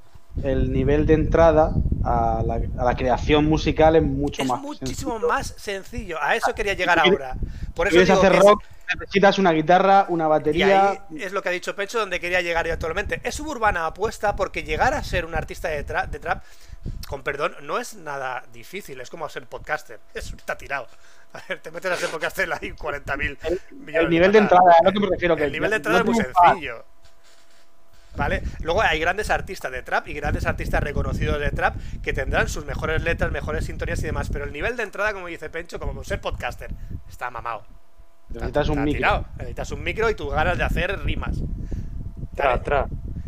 el 0.42 0.72
nivel 0.72 1.06
de 1.06 1.14
entrada 1.14 1.72
a 2.04 2.42
la, 2.44 2.60
a 2.78 2.84
la 2.84 2.94
creación 2.96 3.44
musical 3.46 3.96
es 3.96 4.02
mucho 4.02 4.42
Es 4.42 4.48
más 4.48 4.60
muchísimo 4.60 5.12
sencillo. 5.12 5.28
más 5.28 5.46
sencillo. 5.58 6.22
A 6.22 6.34
eso 6.36 6.54
quería 6.54 6.74
llegar 6.74 7.00
Si 7.02 7.08
ahora. 7.10 7.34
Por 7.74 7.88
Si 7.90 7.96
eso 7.98 8.04
digo 8.04 8.18
hacer 8.18 8.32
que 8.32 8.38
es- 8.38 8.44
rock, 8.44 8.62
necesitas 8.98 9.38
una 9.38 9.52
guitarra, 9.52 10.06
una 10.08 10.24
y 10.24 10.28
batería. 10.28 10.90
ahí 10.90 10.98
es 11.22 11.32
lo 11.32 11.42
que 11.42 11.48
ha 11.48 11.52
dicho 11.52 11.74
Pecho, 11.76 11.98
donde 11.98 12.18
quería 12.20 12.40
llegar 12.40 12.66
yo 12.66 12.72
actualmente. 12.72 13.20
Es 13.24 13.34
suburbana 13.34 13.86
apuesta 13.86 14.34
porque 14.36 14.62
llegar 14.64 14.94
a 14.94 15.02
ser 15.04 15.24
un 15.24 15.34
artista 15.34 15.68
de, 15.68 15.86
tra- 15.86 16.06
de 16.08 16.18
trap, 16.18 16.42
con 17.08 17.22
perdón, 17.22 17.54
no 17.62 17.78
es 17.78 17.94
nada 17.94 18.42
difícil. 18.52 19.00
Es 19.00 19.10
como 19.10 19.28
ser 19.28 19.46
podcaster. 19.46 20.00
Eso 20.14 20.34
está 20.36 20.56
tirado. 20.58 20.86
A 21.34 21.40
ver, 21.48 21.60
te 21.60 21.70
metes 21.70 21.90
a 21.92 21.96
ser 21.96 22.08
podcaster 22.10 22.50
hay 22.52 22.72
40.000 22.72 23.38
millones 23.70 23.94
El 24.04 24.10
nivel 24.10 24.32
de 24.32 24.38
entrada, 24.38 24.72
es 24.78 24.84
lo 24.84 24.92
que 24.92 25.00
me 25.00 25.06
refiero. 25.08 25.36
Que 25.36 25.44
El 25.44 25.52
nivel 25.52 25.70
de 25.70 25.76
no 25.76 25.76
entrada 25.76 25.98
es 26.00 26.04
muy 26.04 26.14
triunfa. 26.18 26.48
sencillo. 26.50 26.84
¿Vale? 28.14 28.42
Luego 28.60 28.82
hay 28.82 29.00
grandes 29.00 29.30
artistas 29.30 29.72
de 29.72 29.82
trap 29.82 30.08
y 30.08 30.12
grandes 30.12 30.44
artistas 30.44 30.82
reconocidos 30.82 31.40
de 31.40 31.50
trap 31.50 31.76
que 32.02 32.12
tendrán 32.12 32.48
sus 32.48 32.66
mejores 32.66 33.02
letras, 33.02 33.32
mejores 33.32 33.64
sintonías 33.64 34.00
y 34.00 34.06
demás. 34.06 34.28
Pero 34.30 34.44
el 34.44 34.52
nivel 34.52 34.76
de 34.76 34.82
entrada, 34.82 35.12
como 35.14 35.28
dice 35.28 35.48
Pencho, 35.48 35.78
como 35.78 36.04
ser 36.04 36.20
podcaster, 36.20 36.74
está 37.08 37.30
mamado. 37.30 37.64
Necesitas 38.28 38.68
un 38.68 38.84
micro. 38.84 38.98
tirado. 38.98 39.26
Necesitas 39.38 39.70
un 39.72 39.82
micro 39.82 40.10
y 40.10 40.14
tus 40.14 40.30
ganas 40.32 40.58
de 40.58 40.64
hacer 40.64 41.00
rimas. 41.04 41.38
Tra, 42.34 42.62
tra. 42.62 42.86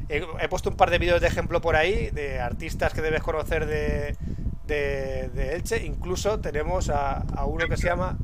He, 0.09 0.23
he 0.41 0.49
puesto 0.49 0.69
un 0.69 0.77
par 0.77 0.91
de 0.91 0.99
vídeos 0.99 1.21
de 1.21 1.29
ejemplo 1.29 1.61
por 1.63 1.77
ahí 1.77 2.11
de 2.11 2.41
artistas 2.41 2.93
que 2.93 3.01
debes 3.01 3.23
conocer 3.23 3.65
de, 3.67 4.17
de, 4.67 5.31
de 5.33 5.55
Elche. 5.57 5.85
Incluso 5.85 6.41
tenemos 6.41 6.91
a, 6.91 7.19
a 7.19 7.47
uno 7.47 7.67
que 7.69 7.77
se 7.79 7.87
llama. 7.87 8.19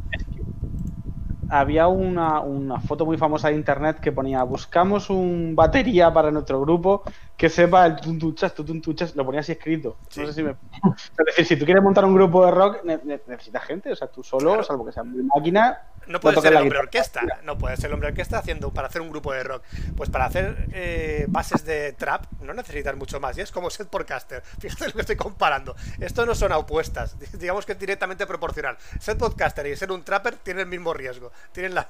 Había 1.52 1.89
una, 1.89 2.40
una 2.40 2.78
foto 2.78 3.05
muy 3.05 3.16
famosa 3.16 3.48
de 3.48 3.55
internet 3.56 3.98
que 4.01 4.12
ponía 4.12 4.43
buscamos 4.44 5.10
un 5.10 5.55
batería 5.56 6.12
para 6.12 6.31
nuestro 6.31 6.60
grupo 6.60 7.02
que 7.36 7.48
sepa 7.48 7.86
el 7.86 7.97
tuntuchas, 7.97 8.55
tuntuchas, 8.55 9.16
lo 9.16 9.24
ponía 9.24 9.40
así 9.40 9.52
escrito. 9.52 9.97
Sí. 10.09 10.20
No 10.20 10.27
sé 10.28 10.32
si 10.35 10.43
me... 10.43 10.51
Es 10.51 11.27
decir, 11.27 11.47
si 11.47 11.56
tú 11.56 11.64
quieres 11.64 11.82
montar 11.82 12.05
un 12.05 12.14
grupo 12.14 12.44
de 12.44 12.52
rock, 12.52 12.85
ne- 12.85 13.01
ne- 13.02 13.20
necesitas 13.27 13.64
gente, 13.64 13.90
o 13.90 13.97
sea, 13.97 14.09
tú 14.09 14.22
solo, 14.22 14.51
Claro. 14.51 14.62
salvo 14.62 14.85
que 14.86 14.93
sea 14.93 15.02
muy 15.02 15.22
máquina, 15.35 15.78
No 16.11 16.19
puede 16.19 16.41
ser 16.41 16.53
el 16.53 16.59
hombre 16.59 16.78
orquesta. 16.78 17.23
No 17.45 17.57
puede 17.57 17.77
ser 17.77 17.87
el 17.87 17.95
hombre 17.95 18.09
orquesta 18.09 18.39
haciendo 18.39 18.73
para 18.73 18.89
hacer 18.89 19.01
un 19.01 19.11
grupo 19.11 19.32
de 19.32 19.45
rock. 19.45 19.62
Pues 19.97 20.11
para 20.11 20.24
hacer 20.24 20.66
eh, 20.73 21.24
bases 21.28 21.65
de 21.65 21.93
trap 21.93 22.27
no 22.41 22.53
necesitas 22.53 22.97
mucho 22.97 23.20
más. 23.20 23.39
Y 23.39 23.43
es 23.43 23.53
como 23.53 23.70
ser 23.70 23.87
podcaster. 23.87 24.43
Fíjate 24.61 24.87
lo 24.89 24.93
que 24.93 25.01
estoy 25.03 25.16
comparando. 25.16 25.77
Esto 26.01 26.27
no 26.27 26.35
son 26.35 26.53
apuestas. 26.53 27.16
Digamos 27.39 27.65
que 27.65 27.73
es 27.73 27.78
directamente 27.78 28.27
proporcional. 28.27 28.77
Ser 28.99 29.16
podcaster 29.16 29.66
y 29.69 29.77
ser 29.77 29.93
un 29.93 30.03
trapper 30.03 30.35
tienen 30.37 30.62
el 30.62 30.69
mismo 30.69 30.93
riesgo. 30.93 31.31
Tienen 31.53 31.74
las 31.74 31.87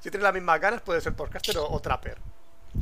si 0.00 0.10
tienes 0.10 0.22
las 0.22 0.34
mismas 0.34 0.60
ganas, 0.60 0.80
puedes 0.82 1.02
ser 1.02 1.14
podcaster 1.14 1.58
o, 1.58 1.68
o 1.68 1.80
trapper. 1.80 2.18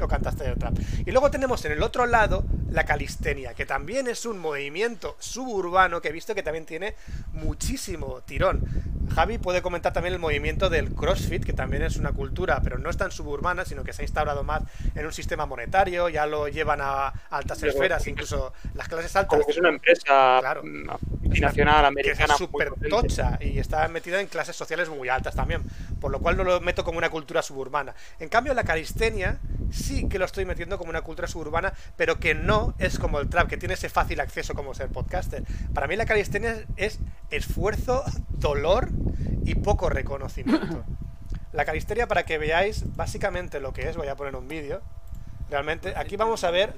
O 0.02 0.08
cantaste 0.08 0.44
de 0.44 0.56
trap. 0.56 0.74
Y 1.06 1.10
luego 1.12 1.30
tenemos 1.30 1.64
en 1.64 1.72
el 1.72 1.82
otro 1.82 2.06
lado 2.06 2.44
la 2.70 2.84
calistenia, 2.84 3.54
que 3.54 3.64
también 3.66 4.08
es 4.08 4.26
un 4.26 4.38
movimiento 4.38 5.16
suburbano 5.20 6.00
que 6.02 6.08
he 6.08 6.12
visto 6.12 6.34
que 6.34 6.42
también 6.42 6.66
tiene 6.66 6.94
muchísimo 7.32 8.20
tirón. 8.22 8.62
Javi 9.14 9.38
puede 9.38 9.62
comentar 9.62 9.92
también 9.92 10.14
el 10.14 10.18
movimiento 10.18 10.70
del 10.70 10.92
CrossFit, 10.92 11.44
que 11.44 11.52
también 11.52 11.82
es 11.82 11.96
una 11.96 12.12
cultura, 12.12 12.60
pero 12.64 12.78
no 12.78 12.90
es 12.90 12.96
tan 12.96 13.12
suburbana, 13.12 13.64
sino 13.64 13.84
que 13.84 13.92
se 13.92 14.02
ha 14.02 14.04
instaurado 14.04 14.42
más 14.42 14.62
en 14.94 15.06
un 15.06 15.12
sistema 15.12 15.46
monetario, 15.46 16.08
ya 16.08 16.26
lo 16.26 16.48
llevan 16.48 16.80
a 16.82 17.08
altas 17.30 17.58
Pero- 17.60 17.72
esferas, 17.72 18.06
incluso 18.08 18.52
las 18.74 18.88
clases 18.88 19.14
altas. 19.14 19.28
Como 19.28 19.44
que 19.46 19.52
es 19.52 19.58
una 19.58 19.68
empresa 19.68 20.38
Claro. 20.40 20.62
multinacional 20.64 21.84
americana. 21.84 22.34
súper 22.36 22.72
tocha 22.88 23.38
y 23.40 23.58
está 23.58 23.86
metida 23.88 24.20
en 24.20 24.26
clases 24.26 24.56
sociales 24.56 24.88
muy 24.88 25.08
altas 25.08 25.34
también, 25.34 25.62
por 26.00 26.10
lo 26.10 26.18
cual 26.20 26.36
no 26.36 26.44
lo 26.44 26.60
meto 26.60 26.82
como 26.84 26.98
una 26.98 27.10
cultura 27.10 27.42
suburbana. 27.42 27.94
En 28.18 28.28
cambio, 28.28 28.54
la 28.54 28.64
calistenia 28.64 29.38
sí 29.84 30.08
que 30.08 30.18
lo 30.18 30.24
estoy 30.24 30.44
metiendo 30.44 30.78
como 30.78 30.90
una 30.90 31.02
cultura 31.02 31.28
suburbana, 31.28 31.72
pero 31.96 32.18
que 32.18 32.34
no 32.34 32.74
es 32.78 32.98
como 32.98 33.20
el 33.20 33.28
trap, 33.28 33.48
que 33.48 33.56
tiene 33.56 33.74
ese 33.74 33.88
fácil 33.88 34.20
acceso 34.20 34.54
como 34.54 34.74
ser 34.74 34.88
podcaster. 34.88 35.44
Para 35.72 35.86
mí 35.86 35.96
la 35.96 36.06
calistenia 36.06 36.64
es 36.76 37.00
esfuerzo, 37.30 38.04
dolor 38.30 38.88
y 39.44 39.54
poco 39.56 39.88
reconocimiento. 39.88 40.84
La 41.52 41.64
calistenia, 41.64 42.08
para 42.08 42.24
que 42.24 42.36
veáis 42.36 42.82
básicamente 42.96 43.60
lo 43.60 43.72
que 43.72 43.88
es, 43.88 43.96
voy 43.96 44.08
a 44.08 44.16
poner 44.16 44.34
un 44.34 44.48
vídeo. 44.48 44.82
Realmente, 45.48 45.94
aquí 45.96 46.16
vamos 46.16 46.42
a 46.42 46.50
ver 46.50 46.74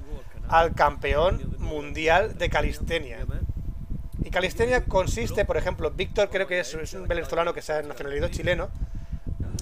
al 0.48 0.74
campeón 0.74 1.56
mundial 1.58 2.36
de 2.36 2.50
calistenia. 2.50 3.24
Y 4.22 4.28
calistenia 4.28 4.84
consiste, 4.84 5.46
por 5.46 5.56
ejemplo, 5.56 5.90
Víctor 5.92 6.28
creo 6.28 6.46
que 6.46 6.60
es, 6.60 6.74
es 6.74 6.92
un 6.92 7.08
venezolano 7.08 7.54
que 7.54 7.62
se 7.62 7.72
ha 7.72 7.80
nacionalizado 7.80 8.30
chileno. 8.30 8.68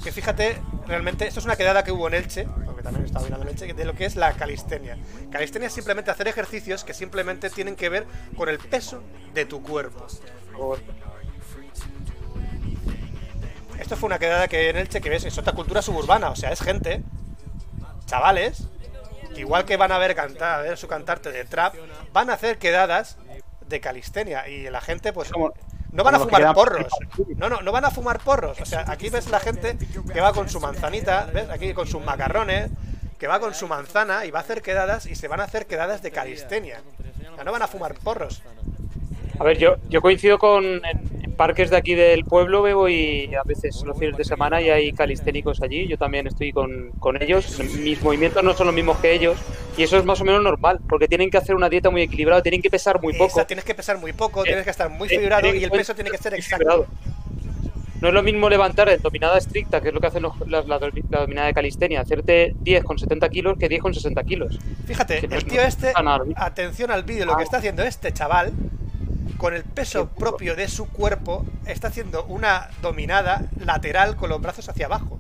Que 0.04 0.12
fíjate, 0.12 0.60
realmente, 0.86 1.26
esto 1.26 1.40
es 1.40 1.46
una 1.46 1.56
quedada 1.56 1.82
que 1.82 1.90
hubo 1.90 2.06
en 2.08 2.14
Elche, 2.14 2.46
porque 2.66 2.82
también 2.82 3.06
estaba 3.06 3.24
mirando 3.24 3.46
en 3.46 3.52
Elche, 3.52 3.72
de 3.72 3.84
lo 3.86 3.94
que 3.94 4.04
es 4.04 4.16
la 4.16 4.34
calistenia. 4.34 4.98
Calistenia 5.32 5.68
es 5.68 5.72
simplemente 5.72 6.10
hacer 6.10 6.28
ejercicios 6.28 6.84
que 6.84 6.92
simplemente 6.92 7.48
tienen 7.48 7.74
que 7.74 7.88
ver 7.88 8.06
con 8.36 8.50
el 8.50 8.58
peso 8.58 9.02
de 9.32 9.46
tu 9.46 9.62
cuerpo. 9.62 10.06
Esto 13.80 13.96
fue 13.96 14.06
una 14.08 14.18
quedada 14.18 14.46
que 14.46 14.68
en 14.68 14.76
Elche 14.76 15.00
que 15.00 15.08
ves, 15.08 15.24
es 15.24 15.38
otra 15.38 15.54
cultura 15.54 15.80
suburbana, 15.80 16.28
o 16.28 16.36
sea, 16.36 16.52
es 16.52 16.60
gente, 16.60 17.02
chavales, 18.04 18.68
que 19.34 19.40
igual 19.40 19.64
que 19.64 19.78
van 19.78 19.90
a 19.90 19.96
ver 19.96 20.14
cantar, 20.14 20.60
a 20.60 20.62
ver 20.62 20.76
su 20.76 20.86
cantarte 20.86 21.32
de 21.32 21.46
trap, 21.46 21.74
van 22.12 22.28
a 22.28 22.34
hacer 22.34 22.58
quedadas 22.58 23.16
de 23.66 23.80
calistenia 23.80 24.48
y 24.48 24.68
la 24.68 24.82
gente 24.82 25.14
pues 25.14 25.30
no 25.94 26.02
van 26.02 26.16
a 26.16 26.18
fumar 26.18 26.54
porros. 26.54 26.86
No, 27.36 27.48
no, 27.48 27.62
no 27.62 27.72
van 27.72 27.84
a 27.84 27.90
fumar 27.90 28.18
porros. 28.18 28.60
O 28.60 28.66
sea, 28.66 28.84
aquí 28.88 29.10
ves 29.10 29.30
la 29.30 29.38
gente 29.40 29.78
que 30.12 30.20
va 30.20 30.32
con 30.32 30.48
su 30.48 30.60
manzanita, 30.60 31.30
¿ves? 31.32 31.48
Aquí 31.50 31.72
con 31.72 31.86
sus 31.86 32.04
macarrones, 32.04 32.70
que 33.18 33.28
va 33.28 33.38
con 33.38 33.54
su 33.54 33.68
manzana 33.68 34.26
y 34.26 34.30
va 34.30 34.40
a 34.40 34.42
hacer 34.42 34.60
quedadas 34.60 35.06
y 35.06 35.14
se 35.14 35.28
van 35.28 35.40
a 35.40 35.44
hacer 35.44 35.66
quedadas 35.66 36.02
de 36.02 36.10
calistenia. 36.10 36.82
O 37.32 37.36
sea, 37.36 37.44
no 37.44 37.52
van 37.52 37.62
a 37.62 37.68
fumar 37.68 37.94
porros. 37.94 38.42
A 39.38 39.44
ver, 39.44 39.56
yo, 39.58 39.76
yo 39.88 40.02
coincido 40.02 40.38
con 40.38 40.64
en 40.64 41.23
parques 41.34 41.70
de 41.70 41.76
aquí 41.76 41.94
del 41.94 42.24
pueblo, 42.24 42.62
veo 42.62 42.88
y 42.88 43.34
a 43.34 43.42
veces 43.44 43.82
los 43.84 43.98
fines 43.98 44.16
de 44.16 44.24
semana 44.24 44.60
y 44.62 44.70
hay 44.70 44.92
calisténicos 44.92 45.60
allí. 45.62 45.86
Yo 45.88 45.98
también 45.98 46.26
estoy 46.26 46.52
con, 46.52 46.90
con 46.98 47.20
ellos. 47.22 47.58
Mis 47.80 48.02
movimientos 48.02 48.42
no 48.42 48.54
son 48.54 48.66
los 48.66 48.74
mismos 48.74 48.98
que 48.98 49.12
ellos 49.12 49.36
y 49.76 49.82
eso 49.82 49.96
es 49.98 50.04
más 50.04 50.20
o 50.20 50.24
menos 50.24 50.42
normal 50.42 50.80
porque 50.88 51.08
tienen 51.08 51.30
que 51.30 51.38
hacer 51.38 51.54
una 51.54 51.68
dieta 51.68 51.90
muy 51.90 52.02
equilibrada, 52.02 52.42
tienen 52.42 52.62
que 52.62 52.70
pesar 52.70 53.00
muy 53.02 53.12
poco. 53.14 53.38
Esa, 53.38 53.46
tienes 53.46 53.64
que 53.64 53.74
pesar 53.74 53.98
muy 53.98 54.12
poco, 54.12 54.40
Eh, 54.42 54.44
tienes 54.46 54.64
que 54.64 54.70
estar 54.70 54.88
muy 54.90 55.08
eh, 55.10 55.18
fibrado 55.18 55.48
en 55.48 55.56
y 55.60 55.64
el 55.64 55.70
peso 55.70 55.94
tiene 55.94 56.10
que 56.10 56.18
ser 56.18 56.34
exacto. 56.34 56.86
No 58.00 58.08
es 58.08 58.14
lo 58.14 58.22
mismo 58.22 58.50
levantar 58.50 58.88
en 58.90 59.00
dominada 59.00 59.38
estricta, 59.38 59.80
que 59.80 59.88
es 59.88 59.94
lo 59.94 60.00
que 60.00 60.08
hacen 60.08 60.22
los- 60.22 60.38
la, 60.46 60.60
la- 60.62 60.78
la 60.78 61.20
dominada 61.20 61.46
de 61.46 61.54
calistenia, 61.54 62.00
hacerte 62.02 62.54
10 62.60 62.84
con 62.84 62.98
70 62.98 63.28
kilos 63.30 63.56
que 63.58 63.66
10 63.68 63.80
con 63.80 63.94
60 63.94 64.22
kilos. 64.24 64.58
Fíjate, 64.86 65.26
no- 65.26 65.36
el 65.36 65.44
tío 65.46 65.62
no 65.62 65.66
este, 65.66 65.92
atención 66.36 66.90
al 66.90 67.02
vídeo, 67.04 67.24
lo 67.24 67.36
que 67.36 67.44
está 67.44 67.56
haciendo 67.58 67.82
este 67.82 68.12
chaval, 68.12 68.52
con 69.44 69.52
el 69.52 69.62
peso 69.64 70.08
propio 70.08 70.56
de 70.56 70.68
su 70.68 70.88
cuerpo, 70.88 71.44
está 71.66 71.88
haciendo 71.88 72.24
una 72.24 72.70
dominada 72.80 73.42
lateral 73.58 74.16
con 74.16 74.30
los 74.30 74.40
brazos 74.40 74.70
hacia 74.70 74.86
abajo. 74.86 75.18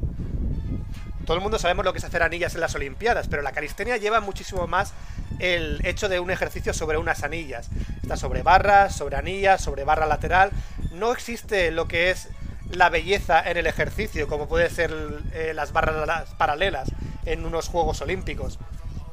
Todo 1.26 1.36
el 1.36 1.42
mundo 1.42 1.58
sabemos 1.58 1.84
lo 1.84 1.92
que 1.92 1.98
es 1.98 2.04
hacer 2.06 2.22
anillas 2.22 2.54
en 2.54 2.62
las 2.62 2.74
Olimpiadas, 2.74 3.28
pero 3.28 3.42
la 3.42 3.52
calistenia 3.52 3.98
lleva 3.98 4.20
muchísimo 4.20 4.66
más 4.66 4.94
el 5.40 5.78
hecho 5.84 6.08
de 6.08 6.20
un 6.20 6.30
ejercicio 6.30 6.72
sobre 6.72 6.96
unas 6.96 7.22
anillas. 7.22 7.68
Está 8.00 8.16
sobre 8.16 8.42
barras, 8.42 8.96
sobre 8.96 9.16
anillas, 9.16 9.60
sobre 9.60 9.84
barra 9.84 10.06
lateral. 10.06 10.52
No 10.92 11.12
existe 11.12 11.70
lo 11.70 11.86
que 11.86 12.08
es 12.10 12.28
la 12.70 12.88
belleza 12.88 13.42
en 13.50 13.58
el 13.58 13.66
ejercicio, 13.66 14.26
como 14.26 14.48
puede 14.48 14.70
ser 14.70 14.90
eh, 15.34 15.52
las 15.54 15.74
barras 15.74 16.06
la- 16.06 16.24
paralelas 16.38 16.88
en 17.26 17.44
unos 17.44 17.68
Juegos 17.68 18.00
Olímpicos. 18.00 18.58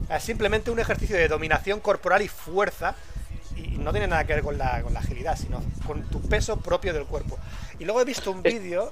Es 0.10 0.24
simplemente 0.24 0.72
un 0.72 0.80
ejercicio 0.80 1.18
de 1.18 1.28
dominación 1.28 1.82
corporal 1.82 2.22
y 2.22 2.30
fuerza. 2.30 2.96
Y 3.58 3.78
no 3.78 3.92
tiene 3.92 4.08
nada 4.08 4.26
que 4.26 4.34
ver 4.34 4.44
con 4.44 4.58
la, 4.58 4.82
con 4.82 4.94
la 4.94 5.00
agilidad, 5.00 5.36
sino 5.38 5.62
con 5.86 6.04
tu 6.04 6.22
peso 6.22 6.58
propio 6.58 6.94
del 6.94 7.06
cuerpo. 7.06 7.38
Y 7.80 7.86
luego 7.86 8.02
he 8.02 8.06
visto 8.06 8.32
un 8.32 8.42
Es- 8.44 8.54
vídeo. 8.54 8.92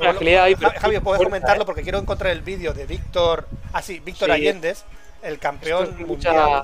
la 0.00 0.10
agilidad 0.10 0.44
ahí, 0.44 0.54
pero 0.56 0.70
Ja- 0.70 0.80
Javi, 0.80 0.94
puedes 1.00 1.02
fuerza, 1.18 1.24
comentarlo 1.24 1.62
¿eh? 1.62 1.66
porque 1.66 1.82
quiero 1.82 1.98
encontrar 1.98 2.32
el 2.32 2.42
vídeo 2.42 2.72
de 2.74 2.86
Víctor. 2.86 3.46
Ah, 3.72 3.80
sí, 3.82 4.00
Víctor 4.04 4.28
Sí. 4.28 4.32
Allendez, 4.32 4.84
el 5.22 5.38
campeón 5.38 5.96
es 6.00 6.06
mucha, 6.06 6.62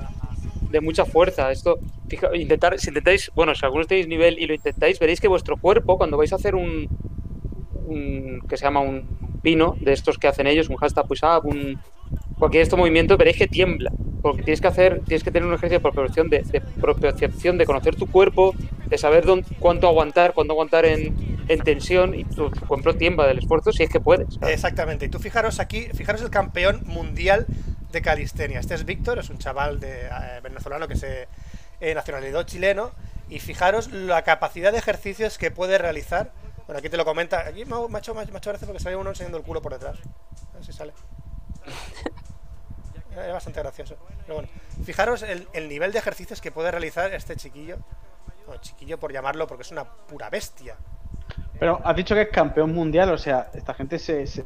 de 0.69 0.81
mucha 0.81 1.05
fuerza. 1.05 1.51
Esto, 1.51 1.77
fija- 2.09 2.35
intentar, 2.35 2.77
si 2.79 2.89
intentáis, 2.89 3.31
bueno, 3.33 3.55
si 3.55 3.65
algunos 3.65 3.87
tenéis 3.87 4.07
nivel 4.07 4.37
y 4.37 4.47
lo 4.47 4.53
intentáis, 4.53 4.99
veréis 4.99 5.21
que 5.21 5.27
vuestro 5.29 5.55
cuerpo, 5.57 5.97
cuando 5.97 6.17
vais 6.17 6.31
a 6.33 6.35
hacer 6.35 6.55
un, 6.55 6.87
un 7.85 8.41
que 8.47 8.57
se 8.57 8.63
llama 8.65 8.81
un 8.81 9.39
pino, 9.41 9.75
de 9.79 9.93
estos 9.93 10.17
que 10.17 10.27
hacen 10.27 10.45
ellos, 10.47 10.69
un 10.69 10.75
hashtag 10.77 11.07
push 11.07 11.23
up, 11.23 11.45
un 11.45 11.79
cualquier 12.41 12.61
de 12.61 12.63
estos 12.63 12.79
movimientos, 12.79 13.19
veréis 13.19 13.37
que 13.37 13.47
tiembla. 13.47 13.91
Porque 14.23 14.41
tienes 14.41 14.61
que 14.61 14.67
hacer, 14.67 15.01
tienes 15.05 15.23
que 15.23 15.29
tener 15.31 15.47
un 15.47 15.53
ejercicio 15.53 15.77
de 15.77 15.83
propiocepción, 15.83 16.29
de, 16.29 16.39
de 16.41 16.61
propiocepción, 16.61 17.57
de 17.59 17.65
conocer 17.67 17.95
tu 17.95 18.07
cuerpo, 18.07 18.55
de 18.87 18.97
saber 18.97 19.25
dónde, 19.25 19.47
cuánto 19.59 19.87
aguantar, 19.87 20.33
cuándo 20.33 20.53
aguantar 20.53 20.85
en, 20.85 21.45
en 21.47 21.59
tensión, 21.59 22.15
y 22.15 22.23
tu, 22.23 22.49
cuerpo 22.67 22.95
tiembla 22.95 23.27
del 23.27 23.39
esfuerzo 23.39 23.71
si 23.71 23.83
es 23.83 23.89
que 23.89 23.99
puedes. 23.99 24.33
¿sabes? 24.33 24.55
Exactamente. 24.55 25.05
Y 25.05 25.09
tú 25.09 25.19
fijaros 25.19 25.59
aquí, 25.59 25.87
fijaros 25.93 26.23
el 26.23 26.31
campeón 26.31 26.81
mundial 26.85 27.45
de 27.91 28.01
calistenia. 28.01 28.59
Este 28.59 28.73
es 28.73 28.85
Víctor, 28.85 29.19
es 29.19 29.29
un 29.29 29.37
chaval 29.37 29.79
de, 29.79 30.05
eh, 30.05 30.39
venezolano 30.41 30.87
que 30.87 30.95
se 30.95 31.27
eh, 31.79 31.93
nacionalizó 31.93 32.41
chileno. 32.43 32.91
Y 33.29 33.39
fijaros 33.39 33.91
la 33.91 34.23
capacidad 34.23 34.71
de 34.71 34.79
ejercicios 34.79 35.37
que 35.37 35.51
puede 35.51 35.77
realizar. 35.77 36.31
Bueno, 36.65 36.79
aquí 36.79 36.89
te 36.89 36.97
lo 36.97 37.05
comenta. 37.05 37.47
Aquí 37.47 37.65
me 37.65 37.75
ha 37.75 37.99
hecho, 37.99 38.15
me 38.15 38.21
ha 38.21 38.23
hecho 38.23 38.49
gracia 38.49 38.65
porque 38.65 38.79
sale 38.81 38.95
uno 38.95 39.11
enseñando 39.11 39.37
el 39.37 39.43
culo 39.43 39.61
por 39.61 39.73
detrás. 39.73 39.99
A 40.51 40.55
ver 40.55 40.65
si 40.65 40.73
sale. 40.73 40.93
Es 43.11 43.33
bastante 43.33 43.59
gracioso. 43.61 43.95
Pero 44.25 44.35
bueno, 44.35 44.49
fijaros 44.85 45.21
el, 45.23 45.47
el 45.53 45.67
nivel 45.69 45.91
de 45.91 45.99
ejercicios 45.99 46.39
que 46.41 46.51
puede 46.51 46.71
realizar 46.71 47.13
este 47.13 47.35
chiquillo. 47.35 47.77
O 48.47 48.55
chiquillo 48.57 48.99
por 48.99 49.11
llamarlo 49.13 49.47
porque 49.47 49.63
es 49.63 49.71
una 49.71 49.83
pura 49.85 50.29
bestia. 50.29 50.75
Pero 51.59 51.79
has 51.83 51.95
dicho 51.95 52.15
que 52.15 52.21
es 52.23 52.29
campeón 52.29 52.73
mundial, 52.73 53.11
o 53.11 53.17
sea, 53.17 53.49
esta 53.53 53.73
gente 53.73 53.99
se, 53.99 54.25
se, 54.25 54.45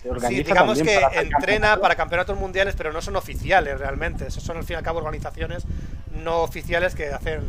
se 0.00 0.10
organiza 0.10 0.28
Sí, 0.28 0.42
digamos 0.42 0.80
que 0.82 0.98
para 1.00 1.20
entrena 1.20 1.76
para 1.76 1.94
campeonatos 1.94 2.38
mundiales, 2.38 2.74
pero 2.76 2.92
no 2.92 3.02
son 3.02 3.16
oficiales 3.16 3.78
realmente. 3.78 4.26
Esos 4.26 4.42
son 4.42 4.56
al 4.56 4.64
fin 4.64 4.74
y 4.74 4.76
al 4.78 4.82
cabo 4.84 4.98
organizaciones 4.98 5.64
no 6.12 6.38
oficiales 6.42 6.94
que 6.94 7.08
hacen 7.12 7.42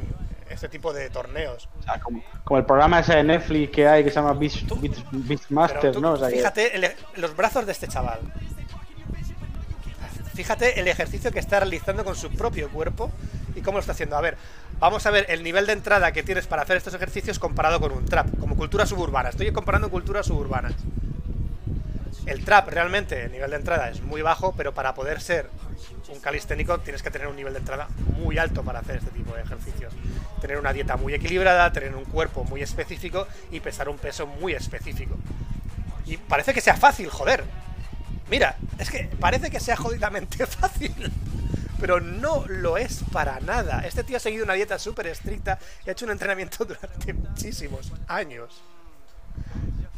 este 0.50 0.68
tipo 0.70 0.92
de 0.94 1.10
torneos. 1.10 1.70
O 1.80 1.84
sea, 1.84 2.00
como, 2.00 2.22
como 2.44 2.58
el 2.60 2.66
programa 2.66 3.00
ese 3.00 3.16
de 3.16 3.24
Netflix 3.24 3.72
que 3.72 3.88
hay 3.88 4.04
que 4.04 4.10
se 4.10 4.16
llama 4.16 4.34
Beast, 4.34 4.58
Beast- 4.64 5.92
tú 5.94 6.02
¿no? 6.02 6.12
O 6.14 6.18
sea, 6.18 6.30
que- 6.30 6.36
fíjate 6.38 6.76
el- 6.76 6.92
los 7.16 7.36
brazos 7.36 7.66
de 7.66 7.72
este 7.72 7.88
chaval. 7.88 8.20
Fíjate 10.38 10.80
el 10.80 10.88
ejercicio 10.88 11.32
que 11.32 11.40
está 11.40 11.60
realizando 11.60 12.06
con 12.06 12.16
su 12.16 12.30
propio 12.30 12.70
cuerpo 12.70 13.12
y 13.56 13.62
cómo 13.62 13.78
lo 13.78 13.80
está 13.80 13.94
haciendo. 13.94 14.16
A 14.16 14.22
ver, 14.22 14.38
vamos 14.80 15.04
a 15.08 15.10
ver 15.10 15.26
el 15.30 15.42
nivel 15.42 15.66
de 15.66 15.74
entrada 15.74 16.12
que 16.12 16.22
tienes 16.22 16.46
para 16.46 16.62
hacer 16.62 16.78
estos 16.78 16.94
ejercicios 16.94 17.40
comparado 17.40 17.80
con 17.80 17.92
un 17.92 18.06
trap, 18.06 18.28
como 18.40 18.56
cultura 18.56 18.86
suburbana. 18.86 19.30
Estoy 19.30 19.52
comparando 19.52 19.90
culturas 19.90 20.28
suburbanas. 20.28 20.76
El 22.28 22.46
trap 22.46 22.70
realmente, 22.70 23.24
el 23.24 23.32
nivel 23.32 23.50
de 23.50 23.56
entrada 23.56 23.90
es 23.90 24.02
muy 24.02 24.22
bajo, 24.22 24.54
pero 24.56 24.76
para 24.76 24.94
poder 24.94 25.22
ser 25.22 25.50
un 26.10 26.20
calisténico 26.20 26.80
tienes 26.82 27.02
que 27.02 27.10
tener 27.10 27.28
un 27.28 27.36
nivel 27.36 27.54
de 27.54 27.60
entrada 27.60 27.88
muy 28.16 28.38
alto 28.38 28.62
para 28.62 28.80
hacer 28.80 28.98
este 28.98 29.10
tipo 29.10 29.34
de 29.34 29.42
ejercicios. 29.42 29.92
Tener 30.40 30.60
una 30.60 30.72
dieta 30.72 30.98
muy 30.98 31.16
equilibrada, 31.16 31.72
tener 31.72 31.96
un 31.96 32.06
cuerpo 32.06 32.44
muy 32.44 32.62
específico 32.62 33.28
y 33.50 33.60
pesar 33.60 33.90
un 33.90 33.98
peso 33.98 34.28
muy 34.28 34.54
específico. 34.54 35.16
Y 36.06 36.18
parece 36.18 36.54
que 36.54 36.62
sea 36.62 36.78
fácil, 36.78 37.10
joder. 37.10 37.44
Mira, 38.30 38.58
es 38.78 38.90
que 38.90 39.10
parece 39.20 39.50
que 39.50 39.60
sea 39.60 39.78
jodidamente 39.78 40.46
fácil. 40.48 40.94
Pero 41.80 42.00
no 42.00 42.46
lo 42.48 42.78
es 42.78 43.04
para 43.12 43.40
nada. 43.40 43.86
Este 43.86 44.04
tío 44.04 44.18
ha 44.18 44.20
seguido 44.20 44.44
una 44.44 44.54
dieta 44.54 44.80
súper 44.80 45.08
estricta 45.08 45.60
y 45.86 45.90
ha 45.90 45.92
hecho 45.92 46.06
un 46.06 46.12
entrenamiento 46.12 46.66
durante 46.66 47.14
muchísimos 47.14 47.92
años. 48.08 48.62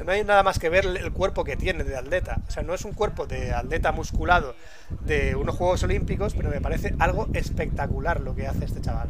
No 0.03 0.11
hay 0.13 0.23
nada 0.23 0.43
más 0.43 0.59
que 0.59 0.69
ver 0.69 0.85
el 0.85 1.11
cuerpo 1.11 1.43
que 1.43 1.57
tiene 1.57 1.83
de 1.83 1.97
atleta. 1.97 2.39
O 2.47 2.51
sea, 2.51 2.63
no 2.63 2.73
es 2.73 2.85
un 2.85 2.93
cuerpo 2.93 3.27
de 3.27 3.53
atleta 3.53 3.91
musculado 3.91 4.55
de 5.01 5.35
unos 5.35 5.55
Juegos 5.55 5.83
Olímpicos, 5.83 6.33
pero 6.35 6.49
me 6.49 6.61
parece 6.61 6.95
algo 6.99 7.27
espectacular 7.33 8.21
lo 8.21 8.33
que 8.35 8.47
hace 8.47 8.65
este 8.65 8.81
chaval. 8.81 9.09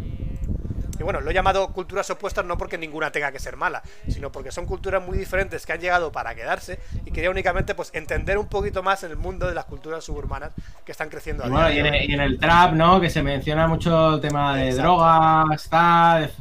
Y 1.00 1.04
bueno, 1.04 1.22
lo 1.22 1.32
he 1.32 1.34
llamado 1.34 1.70
culturas 1.74 2.10
opuestas 2.10 2.46
no 2.46 2.58
porque 2.58 2.78
ninguna 2.78 3.12
tenga 3.12 3.32
que 3.32 3.40
ser 3.40 3.56
mala, 3.56 3.82
sino 4.08 4.32
porque 4.32 4.52
son 4.52 4.66
culturas 4.66 5.02
muy 5.04 5.18
diferentes 5.18 5.66
que 5.66 5.74
han 5.74 5.80
llegado 5.82 6.12
para 6.12 6.36
quedarse 6.36 6.80
y 7.06 7.12
quería 7.12 7.32
únicamente 7.32 7.76
pues 7.76 7.90
entender 7.94 8.38
un 8.38 8.48
poquito 8.48 8.84
más 8.84 9.04
en 9.04 9.12
el 9.12 9.18
mundo 9.18 9.48
de 9.48 9.56
las 9.56 9.66
culturas 9.66 10.04
suburbanas 10.04 10.52
que 10.86 10.92
están 10.92 11.10
creciendo. 11.10 11.46
Y, 11.46 11.50
bueno, 11.50 11.72
y, 11.72 11.80
en, 11.80 11.86
el- 11.88 12.10
y 12.10 12.14
en 12.14 12.20
el 12.22 12.40
trap, 12.40 12.74
¿no? 12.74 13.00
Que 13.00 13.10
se 13.10 13.24
menciona 13.24 13.68
mucho 13.68 14.16
el 14.16 14.22
tema 14.22 14.56
de 14.58 14.74
Exacto. 14.74 14.76
drogas, 14.76 15.70
tal. 15.70 16.32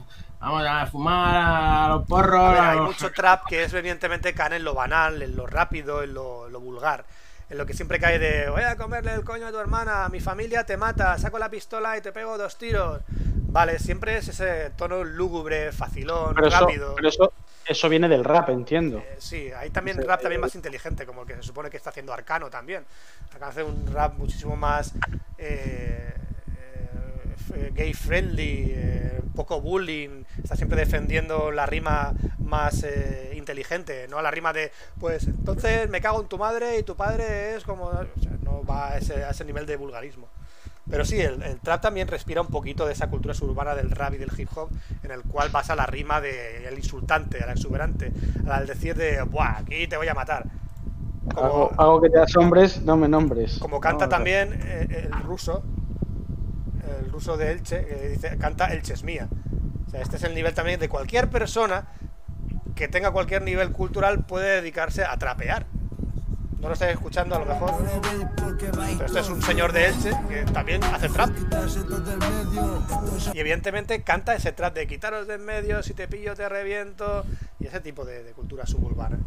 vamos 0.41 0.65
a 0.67 0.87
fumar 0.87 1.37
a 1.37 1.89
los 1.89 2.07
porros. 2.07 2.41
A 2.41 2.51
ver, 2.51 2.65
a 2.65 2.71
hay 2.73 2.81
mucho 2.81 3.13
trap 3.13 3.47
que 3.47 3.65
es 3.65 3.73
evidentemente 3.75 4.35
cae 4.35 4.57
en 4.57 4.65
lo 4.65 4.75
banal, 4.75 5.23
en 5.23 5.37
lo 5.37 5.47
rápido, 5.47 6.03
en 6.03 6.15
lo, 6.15 6.47
en 6.47 6.53
lo 6.53 6.61
vulgar. 6.61 7.05
En 7.51 7.57
lo 7.59 7.65
que 7.67 7.75
siempre 7.75 7.99
cae 7.99 8.19
de 8.19 8.51
voy 8.51 8.63
a 8.63 8.77
comerle 8.77 9.15
el 9.15 9.25
coño 9.25 9.47
a 9.47 9.51
tu 9.51 9.59
hermana, 9.59 10.09
mi 10.11 10.21
familia 10.21 10.65
te 10.67 10.77
mata, 10.77 11.17
saco 11.19 11.39
la 11.39 11.49
pistola 11.51 11.97
y 11.97 12.01
te 12.03 12.13
pego 12.13 12.37
dos 12.39 12.59
tiros. 12.59 13.01
Vale, 13.51 13.79
siempre 13.79 14.17
es 14.19 14.29
ese 14.29 14.71
tono 14.77 15.03
lúgubre, 15.05 15.73
facilón, 15.73 16.35
Pero 16.35 16.49
eso, 16.49 16.61
rápido. 16.61 16.95
pero 16.95 17.09
eso, 17.09 17.33
eso 17.67 17.89
viene 17.89 18.09
del 18.09 18.25
rap, 18.25 18.51
entiendo. 18.51 18.99
Eh, 18.99 19.17
sí, 19.19 19.51
hay 19.57 19.71
también 19.71 20.03
rap 20.03 20.21
también 20.21 20.41
eh, 20.41 20.43
más 20.43 20.55
inteligente, 20.55 21.07
como 21.07 21.23
el 21.23 21.29
que 21.29 21.35
se 21.37 21.43
supone 21.43 21.71
que 21.71 21.77
está 21.79 21.91
haciendo 21.91 22.13
Arcano 22.13 22.51
también. 22.51 22.85
Arcano 23.33 23.47
hace 23.47 23.63
un 23.63 23.87
rap 23.93 24.19
muchísimo 24.19 24.55
más 24.55 24.93
eh, 25.39 26.13
eh, 27.55 27.73
gay 27.75 27.95
friendly, 27.95 28.75
poco 29.35 29.61
bullying, 29.61 30.25
está 30.43 30.57
siempre 30.57 30.79
defendiendo 30.79 31.51
la 31.51 31.65
rima 31.65 32.13
más 32.41 32.83
eh, 32.83 33.33
inteligente, 33.37 34.09
no 34.09 34.21
la 34.21 34.31
rima 34.31 34.53
de, 34.53 34.73
pues 34.99 35.29
entonces 35.29 35.89
me 35.89 36.01
cago 36.01 36.21
en 36.21 36.27
tu 36.27 36.39
madre 36.39 36.79
y 36.79 36.83
tu 36.83 36.97
padre 36.97 37.55
es 37.55 37.65
como... 37.65 37.85
o 37.85 38.21
sea, 38.21 38.33
no 38.43 38.65
va 38.65 38.89
a 38.93 38.99
ese, 38.99 39.25
a 39.25 39.31
ese 39.31 39.45
nivel 39.45 39.65
de 39.65 39.77
vulgarismo. 39.77 40.29
Pero 40.91 41.05
sí, 41.05 41.21
el, 41.21 41.43
el 41.43 41.61
trap 41.61 41.83
también 41.83 42.09
respira 42.09 42.41
un 42.41 42.49
poquito 42.49 42.87
de 42.87 42.93
esa 42.93 43.09
cultura 43.09 43.35
suburbana 43.35 43.75
del 43.75 43.91
rap 43.91 44.15
y 44.15 44.19
del 44.19 44.31
hip 44.37 44.49
hop, 44.57 44.71
en 45.03 45.11
el 45.11 45.23
cual 45.23 45.51
basa 45.51 45.77
la 45.77 45.87
rima 45.87 46.21
del 46.21 46.77
insultante, 46.77 47.43
al 47.43 47.51
exuberante, 47.51 48.13
al 48.49 48.67
decir 48.67 48.95
de, 48.97 49.23
¡buah, 49.23 49.59
aquí 49.59 49.87
te 49.87 49.97
voy 49.97 50.09
a 50.09 50.15
matar! 50.15 50.47
Como, 51.35 51.45
Hago, 51.45 51.75
hago 51.77 52.01
que 52.01 52.11
te 52.11 52.19
asombres, 52.21 52.83
no 52.83 52.97
me 52.97 53.09
nombres. 53.09 53.59
como 53.59 53.81
canta 53.81 54.07
No, 54.07 54.09
también 54.09 54.59
eh, 54.65 55.11
el 55.13 55.21
ruso, 55.23 55.63
el 57.03 57.11
ruso 57.11 57.37
de 57.37 57.53
Elche, 57.53 57.85
que 57.85 58.09
dice, 58.09 58.39
canta 58.39 58.73
Elche 58.73 58.95
es 58.95 59.05
mía. 59.05 59.29
O 59.87 59.91
sea, 59.91 60.01
este 60.01 60.17
es 60.17 60.23
el 60.25 60.35
nivel 60.35 60.55
también 60.55 60.81
de 60.81 60.89
cualquier 60.89 61.31
persona 61.31 61.89
que 62.75 62.89
tenga 62.89 63.11
cualquier 63.11 63.43
nivel 63.43 63.73
cultural 63.73 64.25
puede 64.25 64.57
dedicarse 64.61 65.05
a 65.05 65.17
trapear. 65.19 65.67
No 66.61 66.69
lo 66.69 66.75
estáis 66.75 66.93
escuchando 66.95 67.37
a 67.37 67.39
lo 67.39 67.47
mejor. 67.47 67.73
Pero 68.59 69.07
este 69.07 69.21
es 69.21 69.29
un 69.29 69.41
señor 69.43 69.73
de 69.73 69.87
Elche 69.87 70.11
que 70.29 70.43
también 70.53 70.83
hace 70.83 71.09
trap. 71.09 71.31
Y 73.33 73.39
evidentemente 73.39 74.03
canta 74.03 74.35
ese 74.35 74.53
trap 74.53 74.75
de 74.75 74.87
quitaros 74.87 75.29
de 75.29 75.35
en 75.35 75.45
medio, 75.45 75.83
si 75.83 75.95
te 75.95 76.09
pillo 76.09 76.35
te 76.35 76.49
reviento. 76.49 77.25
Y 77.61 77.67
ese 77.67 77.81
tipo 77.81 78.05
de, 78.05 78.25
de 78.25 78.33
cultura 78.33 78.67
suburbana. 78.67 79.19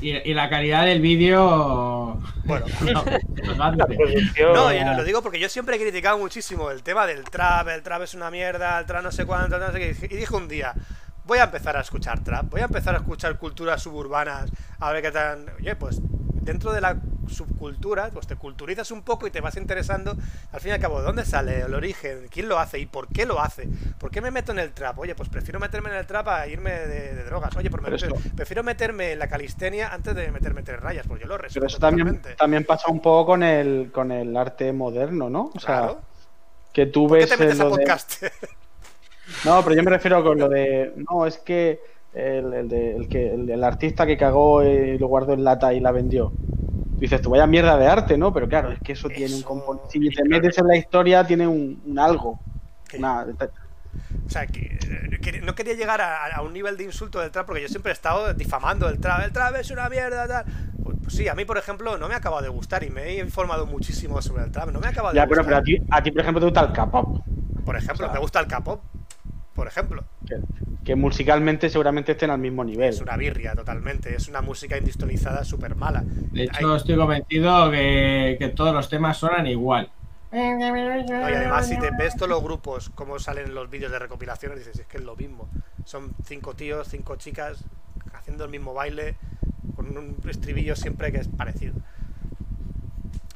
Y, 0.00 0.12
y 0.12 0.32
la 0.32 0.48
calidad 0.48 0.86
del 0.86 1.02
vídeo. 1.02 2.18
Bueno, 2.44 2.64
producción. 3.86 4.54
No, 4.54 4.72
y 4.72 4.82
lo, 4.82 4.94
lo 4.94 5.04
digo 5.04 5.20
porque 5.22 5.38
yo 5.38 5.50
siempre 5.50 5.76
he 5.76 5.78
criticado 5.78 6.16
muchísimo 6.16 6.70
el 6.70 6.82
tema 6.82 7.06
del 7.06 7.24
trap, 7.24 7.68
el 7.68 7.82
trap 7.82 8.02
es 8.02 8.14
una 8.14 8.30
mierda, 8.30 8.78
el 8.78 8.86
trap 8.86 9.02
no 9.02 9.12
sé 9.12 9.26
cuánto, 9.26 9.58
no 9.58 9.70
sé 9.70 9.78
qué. 9.78 10.06
Y 10.06 10.16
dije 10.16 10.34
un 10.34 10.48
día, 10.48 10.74
voy 11.30 11.38
a 11.38 11.44
empezar 11.44 11.76
a 11.76 11.80
escuchar 11.82 12.24
trap, 12.24 12.50
voy 12.50 12.60
a 12.60 12.64
empezar 12.64 12.92
a 12.92 12.98
escuchar 12.98 13.38
culturas 13.38 13.80
suburbanas, 13.80 14.50
a 14.80 14.90
ver 14.90 15.00
qué 15.00 15.12
tal. 15.12 15.46
Oye, 15.60 15.76
pues 15.76 16.00
dentro 16.02 16.72
de 16.72 16.80
la 16.80 16.96
subcultura, 17.28 18.10
pues 18.12 18.26
te 18.26 18.34
culturizas 18.34 18.90
un 18.90 19.02
poco 19.02 19.28
y 19.28 19.30
te 19.30 19.40
vas 19.40 19.56
interesando. 19.56 20.16
Al 20.50 20.60
fin 20.60 20.70
y 20.70 20.72
al 20.72 20.80
cabo, 20.80 20.98
¿de 20.98 21.04
dónde 21.06 21.24
sale 21.24 21.60
el 21.60 21.72
origen? 21.72 22.26
¿Quién 22.32 22.48
lo 22.48 22.58
hace? 22.58 22.80
¿Y 22.80 22.86
por 22.86 23.06
qué 23.06 23.26
lo 23.26 23.40
hace? 23.40 23.68
¿Por 24.00 24.10
qué 24.10 24.20
me 24.20 24.32
meto 24.32 24.50
en 24.50 24.58
el 24.58 24.72
trap? 24.72 24.98
Oye, 24.98 25.14
pues 25.14 25.28
prefiero 25.28 25.60
meterme 25.60 25.90
en 25.90 25.96
el 25.98 26.06
trap 26.08 26.26
a 26.26 26.48
irme 26.48 26.72
de, 26.72 27.14
de 27.14 27.22
drogas. 27.22 27.56
Oye, 27.56 27.70
eso- 27.94 28.08
prefiero 28.34 28.64
meterme 28.64 29.12
en 29.12 29.20
la 29.20 29.28
calistenia 29.28 29.94
antes 29.94 30.16
de 30.16 30.32
meterme 30.32 30.58
entre 30.62 30.78
rayas, 30.78 31.06
pues 31.06 31.20
yo 31.20 31.28
lo 31.28 31.38
respeto 31.38 31.60
Pero 31.60 31.66
eso 31.68 31.78
también, 32.36 32.64
pasa 32.64 32.90
un 32.90 32.98
poco 33.00 33.26
con 33.26 33.44
el, 33.44 33.92
con 33.92 34.10
el 34.10 34.36
arte 34.36 34.72
moderno, 34.72 35.30
¿no? 35.30 35.52
O 35.54 35.60
sea, 35.60 35.78
Claro. 35.78 36.00
que 36.72 36.86
tú 36.86 37.06
¿Por 37.06 37.20
qué 37.20 37.26
te 37.28 37.36
metes 37.36 37.60
a 37.60 37.64
lo 37.64 37.70
de- 37.70 37.76
podcast? 37.76 38.24
No, 39.44 39.62
pero 39.62 39.74
yo 39.76 39.82
me 39.82 39.90
refiero 39.90 40.22
con 40.22 40.38
lo 40.38 40.48
de. 40.48 40.92
No, 41.10 41.26
es 41.26 41.38
que 41.38 41.80
el, 42.14 42.52
el 42.52 42.68
de- 42.68 42.96
el 42.96 43.08
que 43.08 43.32
el, 43.34 43.48
el 43.50 43.64
artista 43.64 44.06
que 44.06 44.16
cagó 44.16 44.62
y 44.64 44.98
lo 44.98 45.06
guardó 45.08 45.32
en 45.32 45.44
lata 45.44 45.72
y 45.72 45.80
la 45.80 45.92
vendió. 45.92 46.32
Dices, 46.98 47.22
tú 47.22 47.30
vaya 47.30 47.46
mierda 47.46 47.78
de 47.78 47.86
arte, 47.86 48.18
¿no? 48.18 48.32
Pero 48.32 48.48
claro, 48.48 48.72
es 48.72 48.80
que 48.80 48.92
eso, 48.92 49.08
tiene 49.08 49.34
un 49.34 49.42
componente. 49.42 49.88
Si 49.90 50.10
te 50.10 50.24
metes 50.28 50.58
en 50.58 50.66
la 50.66 50.76
historia, 50.76 51.24
tiene 51.24 51.46
un, 51.46 51.80
un 51.86 51.98
algo. 51.98 52.38
Una- 52.98 53.22
O 54.26 54.28
sea, 54.30 54.46
que, 54.46 54.78
que 55.22 55.40
no 55.40 55.54
quería 55.54 55.74
llegar 55.74 56.00
a, 56.00 56.26
a 56.26 56.42
un 56.42 56.52
nivel 56.52 56.76
de 56.76 56.84
insulto 56.84 57.20
del 57.20 57.30
trap 57.30 57.46
porque 57.46 57.62
yo 57.62 57.68
siempre 57.68 57.90
he 57.90 57.94
estado 57.94 58.34
difamando 58.34 58.88
el 58.88 58.98
trap. 59.00 59.22
El 59.24 59.32
trap 59.32 59.56
es 59.56 59.70
una 59.70 59.88
mierda, 59.88 60.28
tal. 60.28 60.44
Pues, 60.82 60.96
pues 61.02 61.14
sí, 61.14 61.26
a 61.28 61.34
mí, 61.34 61.44
por 61.46 61.56
ejemplo, 61.56 61.96
no 61.96 62.06
me 62.08 62.14
acaba 62.14 62.42
de 62.42 62.48
gustar 62.50 62.84
y 62.84 62.90
me 62.90 63.04
he 63.04 63.18
informado 63.18 63.66
muchísimo 63.66 64.20
sobre 64.20 64.44
el 64.44 64.50
trap. 64.52 64.70
No 64.70 64.80
me 64.80 64.88
acaba 64.88 65.12
de 65.12 65.16
Ya, 65.16 65.26
pero, 65.26 65.42
gustar. 65.42 65.46
pero 65.46 65.56
a 65.58 65.62
ti, 65.62 65.86
a 65.90 66.02
ti, 66.02 66.10
por 66.10 66.20
ejemplo, 66.20 66.40
te 66.40 66.46
gusta 66.46 66.60
el 66.60 66.72
K-pop. 66.72 67.18
Por 67.64 67.76
ejemplo, 67.76 68.06
o 68.06 68.08
sea- 68.08 68.14
me 68.14 68.20
gusta 68.20 68.40
el 68.40 68.46
K-pop. 68.46 68.82
Por 69.60 69.68
ejemplo, 69.68 70.04
Que, 70.26 70.36
que 70.82 70.96
musicalmente 70.96 71.68
seguramente 71.68 72.12
estén 72.12 72.30
al 72.30 72.38
mismo 72.38 72.64
nivel. 72.64 72.88
es 72.88 73.00
una 73.02 73.18
birria 73.18 73.54
totalmente. 73.54 74.16
Es 74.16 74.26
una 74.26 74.40
música 74.40 74.78
industrializada 74.78 75.44
súper 75.44 75.76
mala. 75.76 76.02
De 76.02 76.44
hecho, 76.44 76.76
estoy 76.76 76.96
convencido 76.96 77.70
que, 77.70 78.36
que 78.38 78.48
todos 78.48 78.72
los 78.72 78.88
temas 78.88 79.18
suenan 79.18 79.46
igual. 79.46 79.90
No, 80.32 80.40
y 80.40 81.34
además, 81.34 81.68
si 81.68 81.78
te 81.78 81.90
ves 81.90 82.16
todos 82.16 82.30
los 82.30 82.42
grupos, 82.42 82.88
como 82.94 83.18
salen 83.18 83.48
en 83.48 83.54
los 83.54 83.68
vídeos 83.68 83.92
de 83.92 83.98
recopilaciones, 83.98 84.60
dices, 84.60 84.78
es 84.78 84.86
que 84.86 84.96
es 84.96 85.04
lo 85.04 85.14
mismo. 85.14 85.50
Son 85.84 86.14
cinco 86.24 86.54
tíos, 86.54 86.88
cinco 86.88 87.16
chicas, 87.16 87.62
haciendo 88.14 88.44
el 88.44 88.50
mismo 88.50 88.72
baile, 88.72 89.16
con 89.76 89.94
un 89.94 90.16
estribillo 90.26 90.74
siempre 90.74 91.12
que 91.12 91.18
es 91.18 91.28
parecido. 91.28 91.74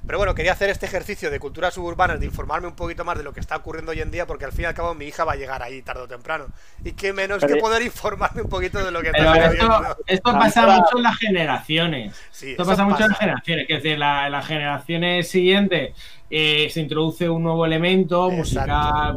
Pero 0.06 0.18
bueno, 0.18 0.35
quería 0.35 0.52
hacer 0.52 0.68
este 0.68 0.85
ejercicio 0.86 1.31
de 1.31 1.40
culturas 1.40 1.72
suburbanas, 1.74 2.20
de 2.20 2.26
informarme 2.26 2.66
un 2.68 2.74
poquito 2.76 3.05
más 3.06 3.16
de 3.16 3.24
lo 3.24 3.32
que 3.32 3.40
está 3.40 3.56
ocurriendo 3.56 3.93
hoy 3.93 4.01
en 4.01 4.10
día, 4.10 4.26
porque 4.26 4.44
al 4.44 4.52
fin 4.52 4.62
y 4.62 4.66
al 4.66 4.74
cabo 4.74 4.94
mi 4.94 5.06
hija 5.06 5.24
va 5.24 5.32
a 5.32 5.36
llegar 5.36 5.62
ahí 5.62 5.81
tarde 5.81 6.02
o 6.02 6.09
temprano. 6.09 6.47
Y 6.85 6.93
qué 6.93 7.12
menos 7.14 7.39
Pero- 7.40 7.55
que 7.55 7.60
poder 7.60 7.82
informarme 7.82 8.43
un 8.43 8.48
poquito 8.51 8.85
de 8.85 8.90
lo 8.90 9.01
que 9.01 9.09
está 9.09 9.18
esto, 9.36 9.51
sucediendo. 9.66 9.97
esto 10.06 10.31
Ah, 10.31 10.39
pasa 10.39 10.66
mucho 10.66 10.97
en 10.98 11.02
las 11.02 11.16
generaciones. 11.16 12.16
Sí, 12.31 12.51
Esto 12.51 12.66
pasa 12.66 12.85
mucho 12.85 13.02
en 13.05 13.09
las 13.10 13.18
generaciones. 13.18 13.66
Que 13.66 13.74
es 13.76 13.82
decir, 13.82 13.98
la- 13.98 14.26
en 14.26 14.32
las 14.32 14.47
generaciones 14.47 15.28
siguientes 15.28 15.94
eh, 16.31 16.68
se 16.70 16.81
introduce 16.81 17.28
un 17.28 17.43
nuevo 17.44 17.64
elemento 17.64 18.31
Exacto. 18.31 19.16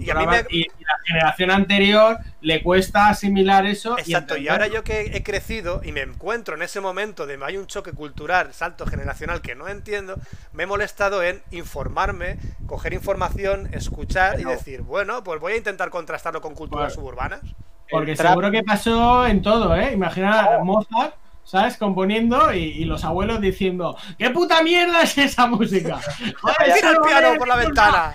Y 0.00 0.10
a 0.10 0.14
mí 0.14 0.24
cultural, 0.24 0.46
me- 0.50 0.56
y, 0.56 0.60
y 0.62 0.84
la 0.84 0.98
generación 1.06 1.50
anterior 1.50 2.18
le 2.40 2.62
cuesta 2.62 3.08
asimilar 3.08 3.66
eso. 3.66 3.98
Exacto, 3.98 4.36
y 4.36 4.48
ahora 4.48 4.66
yo 4.66 4.84
que 4.84 5.10
he 5.16 5.22
crecido 5.22 5.80
y 5.84 5.92
me 5.92 6.02
encuentro 6.02 6.54
en 6.54 6.62
ese 6.62 6.80
momento 6.80 7.26
de 7.26 7.38
hay 7.44 7.56
un 7.56 7.66
choque 7.66 7.92
cultural, 7.92 8.52
salto 8.52 8.86
generacional 8.86 9.40
que 9.42 9.54
no 9.54 9.68
entiendo, 9.68 10.16
me 10.52 10.64
he 10.64 10.66
molestado 10.66 11.22
en 11.22 11.42
informarme, 11.50 12.38
coger 12.66 12.92
información, 12.92 13.68
escuchar 13.72 14.40
y 14.40 14.44
decir, 14.44 14.82
bueno, 14.82 15.22
pues 15.24 15.40
voy 15.40 15.52
a 15.54 15.56
intentar 15.56 15.90
contrastarlo 15.90 16.40
con 16.40 16.54
culturas 16.54 16.86
Bueno. 16.86 16.94
suburbanas. 16.94 17.40
Porque 17.88 18.12
el 18.12 18.18
trap- 18.18 18.30
seguro 18.30 18.50
que 18.50 18.62
pasó 18.64 19.26
en 19.26 19.42
todo, 19.42 19.76
¿eh? 19.76 19.92
Imagina 19.92 20.58
Mozart, 20.62 21.14
¿sabes? 21.44 21.76
Componiendo 21.76 22.52
y, 22.52 22.58
y 22.64 22.84
los 22.84 23.04
abuelos 23.04 23.40
diciendo, 23.40 23.96
¿qué 24.18 24.30
puta 24.30 24.60
mierda 24.62 25.02
es 25.02 25.16
esa 25.18 25.46
música? 25.46 26.00
Joder, 26.40 26.56
¡Tira 26.64 26.76
eso 26.76 26.88
el 26.90 26.94
no 26.96 27.02
piano 27.02 27.38
por 27.38 27.46
la 27.46 27.56
ventana! 27.56 28.14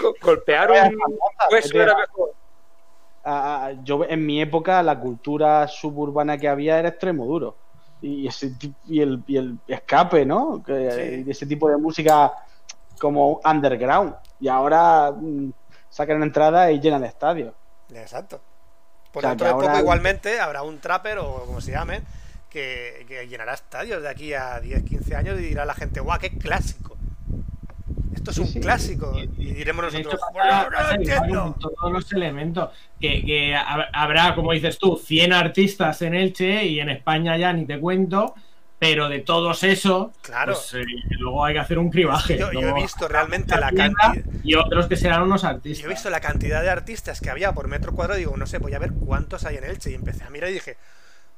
Go- 0.00 0.14
Golpear 0.20 0.70
un 0.70 0.98
hueso 1.50 1.80
era 1.80 1.96
mejor. 1.96 2.32
Yo 3.84 4.04
en 4.04 4.24
mi 4.26 4.40
época 4.42 4.82
la 4.82 4.98
cultura 4.98 5.66
suburbana 5.68 6.36
que 6.38 6.48
había 6.48 6.78
era 6.78 6.88
extremo 6.90 7.24
duro. 7.26 7.56
y, 8.02 8.26
ese, 8.26 8.52
y, 8.86 9.00
el, 9.00 9.22
y 9.26 9.36
el 9.38 9.58
escape, 9.66 10.26
¿no? 10.26 10.62
Que, 10.62 10.90
Sí. 10.90 11.00
y 11.20 11.22
de 11.22 11.32
ese 11.32 11.46
tipo 11.46 11.70
de 11.70 11.78
música 11.78 12.32
como 13.00 13.40
underground. 13.44 14.14
Y 14.40 14.48
ahora 14.48 15.10
mm, 15.10 15.50
sacan 15.88 16.22
entrada 16.22 16.70
y 16.70 16.80
llenan 16.80 17.02
estadios. 17.04 17.54
Exacto. 17.94 18.40
Por 19.10 19.20
O 19.24 19.28
sea, 19.28 19.30
dentro 19.30 19.58
poco 19.58 19.78
igualmente 19.78 20.38
habrá 20.38 20.62
un 20.62 20.80
trapper 20.80 21.18
o 21.18 21.44
como 21.46 21.62
se 21.62 21.70
llame 21.70 22.02
que, 22.50 23.06
que 23.08 23.26
llenará 23.26 23.54
estadios 23.54 24.02
de 24.02 24.08
aquí 24.10 24.34
a 24.34 24.60
10, 24.60 24.82
15 24.84 25.16
años 25.16 25.38
y 25.38 25.42
dirá 25.44 25.64
la 25.64 25.74
gente, 25.74 26.00
guau, 26.00 26.18
qué 26.18 26.30
clásico. 26.36 26.93
Esto 28.26 28.30
es 28.30 28.36
Sí, 28.36 28.42
un 28.42 28.48
sí. 28.48 28.60
clásico. 28.60 29.12
Y 29.36 29.52
diremos 29.52 29.84
nosotros, 29.84 30.14
pasa- 30.18 30.32
"Bueno, 30.32 30.64
no 30.64 30.70
pasa 30.70 30.94
igual 30.94 31.00
entiendo". 31.18 31.42
con 31.42 31.58
todos 31.58 31.92
los 31.92 32.12
elementos. 32.12 32.70
Que, 33.00 33.22
que 33.24 33.54
hab- 33.54 33.88
habrá, 33.92 34.34
como 34.34 34.52
dices 34.52 34.78
tú, 34.78 34.96
100 34.96 35.32
artistas 35.34 36.00
en 36.02 36.14
Elche 36.14 36.64
y 36.64 36.80
en 36.80 36.88
España 36.88 37.36
ya 37.36 37.52
ni 37.52 37.66
te 37.66 37.78
cuento, 37.78 38.34
pero 38.78 39.10
de 39.10 39.18
todos 39.20 39.62
esos, 39.62 40.08
Claro. 40.22 40.54
pues, 40.54 40.72
eh, 40.74 40.84
luego 41.18 41.44
hay 41.44 41.52
que 41.54 41.60
hacer 41.60 41.78
un 41.78 41.90
cribaje. 41.90 42.38
Yo, 42.38 42.50
yo 42.52 42.60
he 42.60 42.72
visto 42.74 43.06
realmente 43.08 43.58
la 43.60 43.70
cantidad. 43.70 44.14
Y 44.42 44.54
otros 44.54 44.86
que 44.86 44.96
serán 44.96 45.22
unos 45.22 45.42
Yo 45.42 45.48
artistas. 45.48 45.84
he 45.84 45.88
visto 45.88 46.08
la 46.08 46.20
cantidad 46.20 46.62
de 46.62 46.70
artistas 46.70 47.20
que 47.20 47.28
había 47.28 47.52
por 47.52 47.68
metro 47.68 47.92
cuadrado 47.92 48.18
digo, 48.18 48.34
no 48.38 48.46
sé, 48.46 48.56
voy 48.56 48.72
a 48.72 48.78
ver 48.78 48.92
cuántos 48.92 49.44
hay 49.44 49.56
en 49.58 49.64
Elche. 49.64 49.90
Y 49.90 49.94
empecé 49.94 50.24
a 50.24 50.30
mirar 50.30 50.48
y 50.48 50.54
dije, 50.54 50.76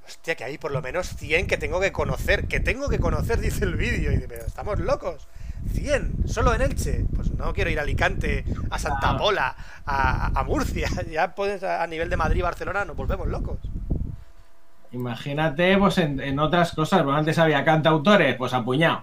hostia, 0.07 0.37
que 0.37 0.45
hay 0.45 0.57
por 0.57 0.71
lo 0.71 0.81
menos 0.83 1.09
100 1.17 1.49
que 1.49 1.57
tengo 1.57 1.81
que 1.81 1.91
conocer. 1.91 2.47
Que 2.47 2.61
tengo 2.61 2.89
que 2.89 3.01
conocer, 3.01 3.41
dice 3.41 3.65
el 3.65 3.75
vídeo. 3.75 4.13
Y 4.13 4.15
dice, 4.17 4.29
pero 4.29 4.47
estamos 4.47 4.79
locos. 4.79 5.27
100, 5.73 6.29
solo 6.29 6.55
en 6.55 6.63
Elche. 6.63 7.05
Pues 7.15 7.33
no 7.33 7.53
quiero 7.53 7.71
ir 7.71 7.79
a 7.79 7.83
Alicante, 7.83 8.45
a 8.71 8.79
Santa 8.79 9.01
Claro. 9.01 9.19
Pola, 9.19 9.57
a, 9.85 10.39
a 10.39 10.45
Murcia. 10.45 10.89
Ya 11.11 11.35
puedes 11.35 11.63
a 11.63 11.87
nivel 11.87 12.11
de 12.11 12.17
Madrid, 12.17 12.43
Barcelona, 12.43 12.85
nos 12.85 12.97
volvemos 12.97 13.27
locos. 13.29 13.59
Imagínate, 14.93 15.77
pues 15.79 15.99
en, 15.99 16.21
en 16.21 16.39
otras 16.39 16.73
cosas. 16.73 17.03
Bueno, 17.05 17.19
antes 17.19 17.39
había 17.39 17.65
cantautores, 17.65 18.37
pues 18.37 18.53
apuñados. 18.55 19.03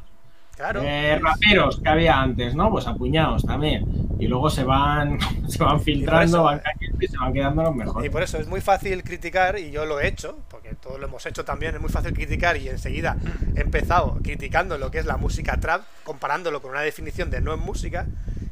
Claro. 0.55 0.81
Eh, 0.83 1.19
raperos 1.19 1.79
que 1.81 1.89
había 1.89 2.21
antes, 2.21 2.53
¿no? 2.55 2.69
Pues 2.69 2.85
apuñados 2.87 3.43
también. 3.43 3.85
Y 4.19 4.27
luego 4.27 4.49
se 4.49 4.63
van, 4.63 5.17
se 5.47 5.63
van 5.63 5.81
filtrando, 5.81 6.23
eso- 6.37 6.43
van 6.43 6.59
cayendo 6.59 6.97
y 7.03 7.07
se 7.07 7.17
van 7.17 7.33
quedando 7.33 7.63
los 7.63 7.73
Y 7.73 7.77
mejores. 7.79 8.11
por 8.11 8.23
eso 8.23 8.37
es 8.37 8.47
muy 8.47 8.61
fácil 8.61 9.03
criticar, 9.03 9.57
y 9.57 9.71
yo 9.71 9.85
lo 9.85 9.99
he 9.99 10.07
hecho, 10.07 10.37
porque 10.49 10.75
todos 10.75 10.99
lo 10.99 11.07
hemos 11.07 11.25
hecho 11.25 11.43
también, 11.43 11.73
es 11.75 11.81
muy 11.81 11.89
fácil 11.89 12.13
criticar 12.13 12.55
y 12.57 12.69
enseguida 12.69 13.17
he 13.55 13.61
empezado 13.61 14.19
criticando 14.23 14.77
lo 14.77 14.91
que 14.91 14.99
es 14.99 15.05
la 15.05 15.17
música 15.17 15.57
trap, 15.59 15.81
comparándolo 16.03 16.61
con 16.61 16.71
una 16.71 16.81
definición 16.81 17.29
de 17.31 17.41
no 17.41 17.53
es 17.53 17.59
música, 17.59 18.05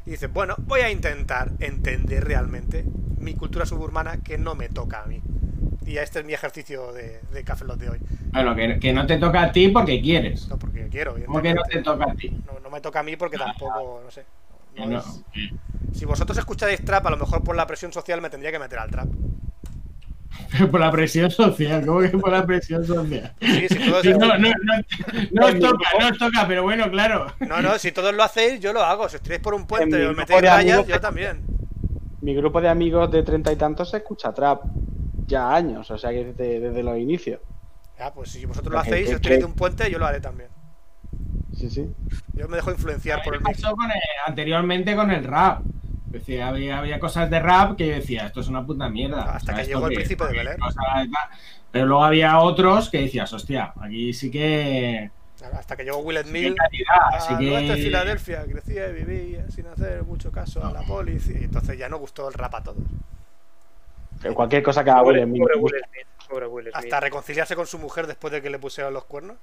y 0.06 0.10
dices, 0.12 0.32
bueno, 0.32 0.56
voy 0.58 0.80
a 0.80 0.90
intentar 0.90 1.52
entender 1.60 2.24
realmente 2.24 2.84
mi 3.18 3.34
cultura 3.34 3.66
suburbana 3.66 4.18
que 4.18 4.38
no 4.38 4.54
me 4.54 4.68
toca 4.68 5.02
a 5.02 5.06
mí. 5.06 5.22
Y 5.86 5.96
este 5.98 6.20
es 6.20 6.24
mi 6.24 6.32
ejercicio 6.32 6.92
de, 6.92 7.20
de 7.32 7.44
Café 7.44 7.64
Lock 7.64 7.78
de 7.78 7.90
hoy. 7.90 7.98
Bueno, 8.32 8.54
que, 8.54 8.78
que 8.78 8.92
no 8.92 9.06
te 9.06 9.18
toca 9.18 9.42
a 9.42 9.52
ti 9.52 9.68
porque 9.68 10.00
quieres. 10.00 10.48
No 10.48 10.58
porque 10.58 10.88
quiero, 10.88 11.16
¿Cómo 11.26 11.42
que 11.42 11.54
no 11.54 11.62
te 11.62 11.82
toca 11.82 12.04
a 12.04 12.14
ti? 12.14 12.30
No, 12.46 12.58
no 12.60 12.70
me 12.70 12.80
toca 12.80 13.00
a 13.00 13.02
mí 13.02 13.16
porque 13.16 13.36
tampoco, 13.38 14.00
no 14.04 14.10
sé. 14.10 14.24
no 14.76 14.86
No, 14.86 14.98
es- 14.98 15.22
Si 15.94 16.04
vosotros 16.04 16.38
escucháis 16.38 16.84
trap, 16.84 17.06
a 17.06 17.10
lo 17.10 17.16
mejor 17.16 17.42
por 17.44 17.54
la 17.56 17.66
presión 17.66 17.92
social 17.92 18.20
me 18.20 18.30
tendría 18.30 18.50
que 18.52 18.58
meter 18.58 18.78
al 18.78 18.90
trap. 18.90 19.08
Pero 20.50 20.70
por 20.70 20.80
la 20.80 20.90
presión 20.90 21.30
social, 21.30 21.84
¿cómo 21.86 22.00
que 22.00 22.08
por 22.10 22.30
la 22.32 22.44
presión 22.46 22.84
social? 22.86 23.34
Sí, 23.40 23.68
si 23.68 23.78
todos, 23.90 24.02
Sí, 24.02 24.10
no, 24.12 24.26
no, 24.26 24.36
no, 24.38 24.50
no 25.32 25.46
os 25.46 25.58
toca, 25.58 25.88
no 26.00 26.08
os 26.08 26.18
toca, 26.18 26.46
pero 26.48 26.62
bueno, 26.62 26.90
claro. 26.90 27.26
No, 27.40 27.60
no, 27.62 27.78
si 27.78 27.92
todos 27.92 28.14
lo 28.14 28.22
hacéis, 28.22 28.60
yo 28.60 28.72
lo 28.72 28.82
hago. 28.82 29.08
Si 29.08 29.16
os 29.16 29.22
tiráis 29.22 29.40
por 29.42 29.54
un 29.54 29.66
puente 29.66 29.98
y 30.00 30.04
os 30.06 30.16
metéis 30.16 30.40
de 30.42 30.48
rayas, 30.48 30.74
amigos 30.74 30.86
yo 30.88 31.00
también. 31.00 31.42
Mi 32.20 32.34
grupo 32.34 32.60
de 32.60 32.68
amigos 32.68 33.10
de 33.10 33.22
treinta 33.22 33.50
y 33.52 33.56
tantos 33.56 33.90
se 33.90 33.96
escucha 33.98 34.32
trap 34.32 34.62
ya 35.26 35.54
años, 35.54 35.90
o 35.90 35.98
sea 35.98 36.10
que 36.10 36.24
desde, 36.26 36.60
desde 36.60 36.82
los 36.82 36.98
inicios. 36.98 37.40
Ya, 37.98 38.12
pues 38.12 38.30
si 38.30 38.44
vosotros 38.44 38.72
lo 38.72 38.78
hacéis, 38.78 39.08
si 39.08 39.14
os 39.14 39.20
tiráis 39.20 39.40
de 39.40 39.46
un 39.46 39.54
puente, 39.54 39.90
yo 39.90 39.98
lo 39.98 40.06
haré 40.06 40.20
también. 40.20 40.48
Sí, 41.56 41.68
sí. 41.70 41.86
Yo 42.34 42.48
me 42.48 42.56
dejo 42.56 42.70
influenciar 42.70 43.22
por 43.22 43.34
el 43.34 43.42
pasó 43.42 43.74
con 43.76 43.90
el- 43.90 43.98
anteriormente 44.26 44.94
con 44.96 45.10
el 45.10 45.24
rap. 45.24 45.62
Decir, 46.12 46.42
había, 46.42 46.78
había 46.78 47.00
cosas 47.00 47.30
de 47.30 47.40
rap 47.40 47.76
que 47.76 47.88
yo 47.88 47.94
decía, 47.94 48.26
esto 48.26 48.40
es 48.40 48.48
una 48.48 48.64
puta 48.66 48.86
mierda. 48.90 49.22
Hasta 49.34 49.52
O 49.52 49.54
sea, 49.56 49.64
que 49.64 49.68
llegó 49.70 49.86
el 49.86 49.94
Príncipe 49.94 50.26
de 50.26 50.32
Belén. 50.32 50.56
Pero 51.70 51.86
luego 51.86 52.04
había 52.04 52.38
otros 52.38 52.90
que 52.90 53.00
decías, 53.00 53.32
hostia, 53.32 53.72
aquí 53.80 54.12
sí 54.12 54.30
que. 54.30 55.10
Hasta 55.54 55.74
que 55.74 55.84
llegó 55.84 55.98
Will 55.98 56.18
sí 56.18 56.54
calidad, 56.54 57.14
A 57.14 57.20
sí 57.20 57.36
que. 57.38 57.76
Filadelfia, 57.82 58.44
crecía 58.44 58.88
y 58.88 58.92
vivía 58.92 59.50
sin 59.50 59.66
hacer 59.66 60.04
mucho 60.04 60.30
caso 60.30 60.64
a 60.64 60.70
la 60.70 60.82
policía. 60.82 61.40
Y 61.40 61.44
entonces 61.44 61.78
ya 61.78 61.88
no 61.88 61.98
gustó 61.98 62.28
el 62.28 62.34
rap 62.34 62.54
a 62.56 62.62
todos. 62.62 62.84
Que 64.20 64.32
Cualquier 64.34 64.62
cosa 64.62 64.84
que 64.84 64.90
haga 64.90 65.02
Pobre, 65.02 65.24
Will 65.24 65.30
Smith. 65.30 65.42
pobre 65.42 65.56
Will 65.56 65.84
Smith. 65.88 66.28
Pobre 66.28 66.46
Will 66.46 66.64
Smith. 66.66 66.76
Hasta 66.76 67.00
reconciliarse 67.00 67.56
con 67.56 67.66
su 67.66 67.78
mujer 67.78 68.06
después 68.06 68.32
de 68.32 68.42
que 68.42 68.50
le 68.50 68.58
pusieron 68.58 68.92
los 68.92 69.04
cuernos. 69.04 69.36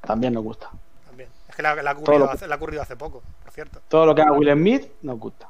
También 0.00 0.32
nos 0.32 0.42
gusta. 0.42 0.70
Que 1.56 1.62
la, 1.62 1.74
la 1.82 1.90
ha 1.90 1.94
ocurrido 1.94 2.26
lo- 2.26 2.30
hace, 2.30 2.46
la 2.46 2.54
ha 2.54 2.58
ocurrido 2.58 2.82
hace 2.82 2.96
poco, 2.96 3.22
por 3.42 3.50
cierto. 3.52 3.80
Todo 3.88 4.04
lo 4.06 4.14
que 4.14 4.20
haga 4.22 4.32
Will 4.32 4.52
Smith 4.52 4.92
nos 5.02 5.18
gusta. 5.18 5.48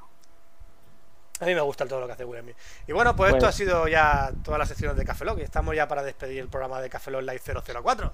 A 1.41 1.45
mí 1.45 1.55
me 1.55 1.61
gusta 1.61 1.85
todo 1.85 2.01
lo 2.01 2.07
que 2.07 2.13
hace 2.13 2.25
Will 2.25 2.41
Smith. 2.43 2.57
Y 2.87 2.93
bueno, 2.93 3.15
pues, 3.17 3.35
esto 3.35 3.47
ha 3.47 3.53
sido 3.53 3.89
ya 3.89 4.31
todas 4.45 4.59
las 4.59 4.69
secciones 4.69 4.97
de 4.97 5.05
Café 5.05 5.25
Lock. 5.25 5.39
Y 5.41 5.43
estamos 5.43 5.75
ya 5.77 5.87
para 5.89 6.03
despedir 6.03 6.39
el 6.41 6.49
programa 6.49 6.81
de 6.81 6.89
Café 6.89 7.11
Lock 7.11 7.23
Live 7.23 7.41
004. 7.75 8.13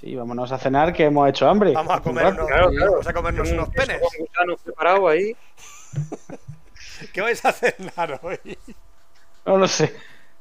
Sí, 0.00 0.14
vámonos 0.16 0.50
a 0.52 0.58
cenar 0.58 0.92
que 0.92 1.04
hemos 1.04 1.28
hecho 1.28 1.48
hambre. 1.48 1.72
Vamos 1.72 1.92
a 1.92 1.96
Hace 1.98 2.08
un 2.08 2.14
comer 2.16 2.24
rato. 2.24 2.36
unos, 2.38 2.48
Claro, 2.48 2.70
claro. 2.70 2.90
vamos 2.92 3.06
a 3.06 3.12
comernos 3.12 3.50
unos 3.50 3.68
penes. 3.68 4.00
ahí. 5.08 5.36
¿Qué 7.12 7.20
vais 7.20 7.44
a 7.44 7.52
cenar 7.52 8.18
hoy? 8.22 8.58
No 9.44 9.56
lo 9.58 9.68
sé. 9.68 9.94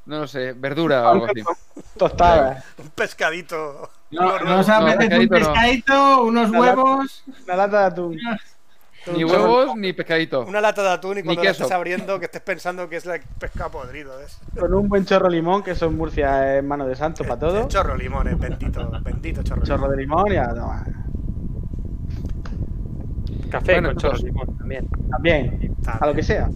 No 0.06 0.20
lo 0.20 0.28
sé, 0.28 0.54
verdura 0.54 1.04
o 1.04 1.08
algo 1.14 1.26
así. 1.26 1.42
Tostada. 1.98 2.64
Un 2.78 2.90
pescadito. 2.90 3.90
No, 4.12 4.40
no 4.40 4.60
os 4.60 4.70
apetece 4.70 5.20
un 5.20 5.28
pescadito 5.28 5.40
no. 5.40 5.54
pescadito, 5.54 6.24
unos 6.24 6.52
huevos. 6.52 7.24
Una 7.46 7.56
lata 7.56 7.80
de 7.80 7.86
atún. 7.86 8.20
Ni 9.16 9.24
huevos 9.24 9.76
ni 9.76 9.94
pescadito. 9.94 10.46
Una 10.46 10.62
lata 10.62 10.84
de 10.84 10.90
atún 10.90 11.18
y 11.20 11.24
cuando 11.24 11.44
la 11.44 11.50
estés 11.52 11.72
abriendo 11.72 12.20
que 12.20 12.26
estés 12.26 12.42
pensando 12.42 12.88
que 12.90 12.98
es 12.98 13.06
la 13.06 13.20
pescado 13.40 13.72
podrido. 13.72 14.18
¿ves? 14.18 14.40
Con 14.60 14.74
un 14.74 14.88
buen 14.90 15.06
chorro 15.06 15.28
de 15.28 15.36
limón, 15.36 15.64
que 15.64 15.72
eso 15.72 15.88
en 15.88 15.98
Murcia 15.98 16.58
es 16.58 16.64
mano 16.64 16.86
de 16.88 16.96
santo 16.96 17.24
para 17.24 17.40
todo. 17.40 17.68
Chorro 17.68 17.96
limones, 17.96 18.38
bendito, 18.38 18.90
bendito 19.02 19.44
chorro. 19.44 19.64
Chorro 19.64 19.90
de 19.90 19.98
limón 19.98 20.32
y 20.32 20.38
a 20.38 20.50
tomar. 20.50 20.86
Café 23.50 23.74
Bueno, 23.74 23.90
con 23.90 23.98
chorro 23.98 24.12
pues- 24.14 24.24
de 24.24 24.30
limón 24.30 24.58
también. 24.58 24.88
También, 25.10 25.76
a 25.86 26.06
lo 26.06 26.14
que 26.14 26.24
sea. 26.24 26.50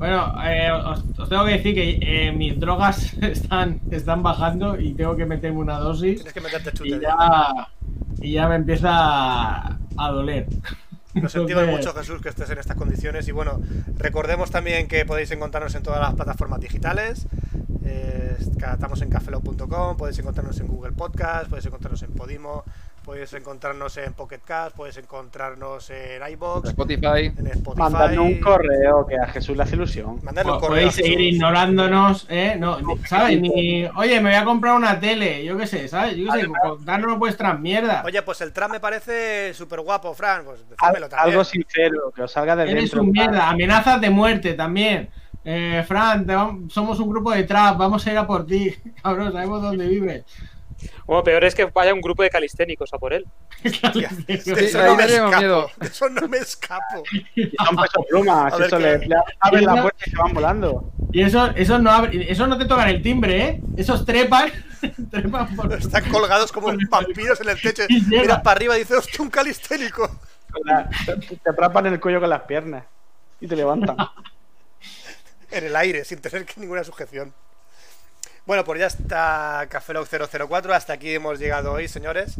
Bueno, 0.00 0.32
eh, 0.42 0.72
os, 0.72 1.04
os 1.18 1.28
tengo 1.28 1.44
que 1.44 1.52
decir 1.52 1.74
que 1.74 1.98
eh, 2.00 2.32
mis 2.32 2.58
drogas 2.58 3.12
están, 3.20 3.82
están 3.90 4.22
bajando 4.22 4.80
y 4.80 4.94
tengo 4.94 5.14
que 5.14 5.26
meterme 5.26 5.58
una 5.58 5.78
dosis. 5.78 6.16
Tienes 6.16 6.32
que 6.32 6.40
meterte 6.40 6.72
chute. 6.72 6.88
Y 6.88 7.00
ya, 7.00 7.68
y 8.18 8.32
ya 8.32 8.48
me 8.48 8.54
empieza 8.54 8.88
a, 8.90 9.78
a 9.98 10.10
doler. 10.10 10.46
Nos 11.12 11.32
sentimos 11.32 11.66
mucho, 11.66 11.92
Jesús, 11.92 12.22
que 12.22 12.30
estés 12.30 12.48
en 12.48 12.56
estas 12.56 12.78
condiciones. 12.78 13.28
Y 13.28 13.32
bueno, 13.32 13.60
recordemos 13.98 14.50
también 14.50 14.88
que 14.88 15.04
podéis 15.04 15.32
encontrarnos 15.32 15.74
en 15.74 15.82
todas 15.82 16.00
las 16.00 16.14
plataformas 16.14 16.60
digitales. 16.60 17.26
Eh, 17.84 18.36
estamos 18.38 19.02
en 19.02 19.10
cafelog.com, 19.10 19.96
podéis 19.98 20.18
encontrarnos 20.18 20.58
en 20.60 20.66
Google 20.66 20.92
Podcast, 20.92 21.50
podéis 21.50 21.66
encontrarnos 21.66 22.02
en 22.02 22.12
Podimo, 22.12 22.64
podéis 23.04 23.32
encontrarnos 23.34 23.96
en 23.96 24.12
Pocket 24.12 24.40
Cast, 24.44 24.76
podéis 24.76 24.96
encontrarnos 24.98 25.90
en 25.90 26.22
iBox, 26.32 26.68
Spotify. 26.68 27.32
en 27.36 27.46
Spotify. 27.46 27.80
Mandadnos 27.82 28.24
un 28.26 28.40
correo 28.40 29.06
que 29.06 29.16
a 29.16 29.26
Jesús 29.28 29.56
le 29.56 29.62
hace 29.62 29.74
ilusión. 29.76 30.20
Mandadle 30.22 30.52
un 30.52 30.60
correo. 30.60 30.76
podéis 30.76 30.94
seguir 30.94 31.20
ignorándonos, 31.20 32.26
¿eh? 32.28 32.56
No, 32.58 32.78
¿sabes? 33.08 33.40
Ni, 33.40 33.86
oye, 33.96 34.20
me 34.20 34.30
voy 34.30 34.38
a 34.38 34.44
comprar 34.44 34.74
una 34.76 35.00
tele, 35.00 35.44
yo 35.44 35.56
qué 35.56 35.66
sé, 35.66 35.88
¿sabes? 35.88 36.16
Yo 36.16 36.32
qué 36.32 36.40
sé, 36.42 36.46
contarnos 36.62 37.18
vuestras 37.18 37.58
mierdas. 37.58 38.04
Oye, 38.04 38.20
pues 38.22 38.40
el 38.42 38.52
tram 38.52 38.70
me 38.72 38.80
parece 38.80 39.52
súper 39.54 39.80
guapo, 39.80 40.14
Fran. 40.14 40.44
Pues 40.44 40.60
decídmelo 40.68 41.08
también. 41.08 41.30
algo 41.32 41.44
sincero, 41.44 42.12
que 42.14 42.22
os 42.22 42.32
salga 42.32 42.54
de 42.56 42.70
Eres 42.70 42.84
dentro. 42.84 43.02
un 43.02 43.10
mierda, 43.12 43.48
amenazas 43.48 44.00
de 44.00 44.10
muerte 44.10 44.54
también. 44.54 45.10
Eh, 45.44 45.82
Fran, 45.88 46.26
somos 46.68 47.00
un 47.00 47.08
grupo 47.08 47.32
de 47.32 47.44
trap, 47.44 47.78
vamos 47.78 48.06
a 48.06 48.12
ir 48.12 48.18
a 48.18 48.26
por 48.26 48.46
ti. 48.46 48.74
Cabrón, 49.02 49.32
sabemos 49.32 49.62
dónde 49.62 49.88
vives. 49.88 50.24
Bueno, 51.06 51.24
peor 51.24 51.44
es 51.44 51.54
que 51.54 51.64
vaya 51.66 51.92
un 51.94 52.00
grupo 52.00 52.22
de 52.22 52.30
calisténicos 52.30 52.92
a 52.92 52.98
por 52.98 53.12
él. 53.12 53.26
Eso 53.62 54.82
no 54.84 54.96
me 54.96 55.04
escapo. 55.04 55.38
miedo. 55.38 55.70
Eso 55.80 56.08
no 56.08 56.28
me 56.28 56.38
escapo. 56.38 57.02
Y 57.34 57.42
son 57.56 58.04
plumas, 58.08 58.54
eso 58.60 58.76
qué- 58.76 58.82
le, 58.82 58.98
le 59.06 59.16
abren 59.40 59.64
la 59.66 59.82
puerta 59.82 60.04
y 60.06 60.10
se 60.10 60.16
van 60.16 60.32
volando. 60.34 60.92
Y 61.12 61.22
eso, 61.22 61.46
eso 61.56 61.78
no 61.78 61.90
abre- 61.90 62.26
eso 62.30 62.46
no 62.46 62.56
te 62.58 62.64
tocan 62.66 62.88
el 62.88 63.02
timbre, 63.02 63.42
¿eh? 63.44 63.60
Esos 63.76 64.04
trepan, 64.04 64.50
trepan 65.10 65.54
por 65.56 65.72
Están 65.72 66.08
colgados 66.10 66.52
como 66.52 66.68
vampiros 66.88 67.40
en 67.40 67.48
el 67.48 67.60
techo. 67.60 67.82
Miras 68.08 68.40
para 68.42 68.52
arriba 68.56 68.76
y 68.76 68.80
dices, 68.80 68.98
hostia, 68.98 69.22
un 69.22 69.30
calisténico. 69.30 70.08
Te, 71.06 71.50
atrapan 71.50 71.86
el 71.86 72.00
cuello 72.00 72.20
con 72.20 72.30
las 72.30 72.42
piernas 72.42 72.84
y 73.40 73.46
te 73.46 73.56
levantan. 73.56 73.96
En 75.52 75.64
el 75.64 75.74
aire, 75.74 76.04
sin 76.04 76.20
tener 76.20 76.46
ninguna 76.56 76.84
sujeción. 76.84 77.34
Bueno, 78.46 78.64
pues 78.64 78.80
ya 78.80 78.86
está 78.86 79.66
Café 79.68 79.94
Lock 79.94 80.08
004. 80.08 80.74
Hasta 80.74 80.92
aquí 80.94 81.14
hemos 81.14 81.38
llegado 81.38 81.72
hoy, 81.72 81.88
señores. 81.88 82.36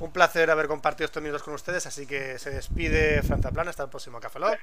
Un 0.00 0.10
placer 0.12 0.50
haber 0.50 0.66
compartido 0.66 1.06
estos 1.06 1.22
minutos 1.22 1.42
con 1.42 1.54
ustedes. 1.54 1.86
Así 1.86 2.06
que 2.06 2.38
se 2.38 2.50
despide 2.50 3.22
Franza 3.22 3.50
Plana. 3.50 3.70
Hasta 3.70 3.84
el 3.84 3.88
próximo 3.88 4.20
Café 4.20 4.38
Lock. 4.38 4.58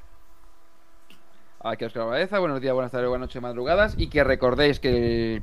Aquí 1.64 1.86
Oscar 1.86 2.08
Baeza, 2.08 2.40
buenos 2.40 2.60
días, 2.60 2.74
buenas 2.74 2.92
tardes, 2.92 3.08
buenas 3.08 3.28
noches, 3.28 3.42
madrugadas. 3.42 3.94
Y 3.96 4.10
que 4.10 4.24
recordéis 4.24 4.80
que 4.80 5.42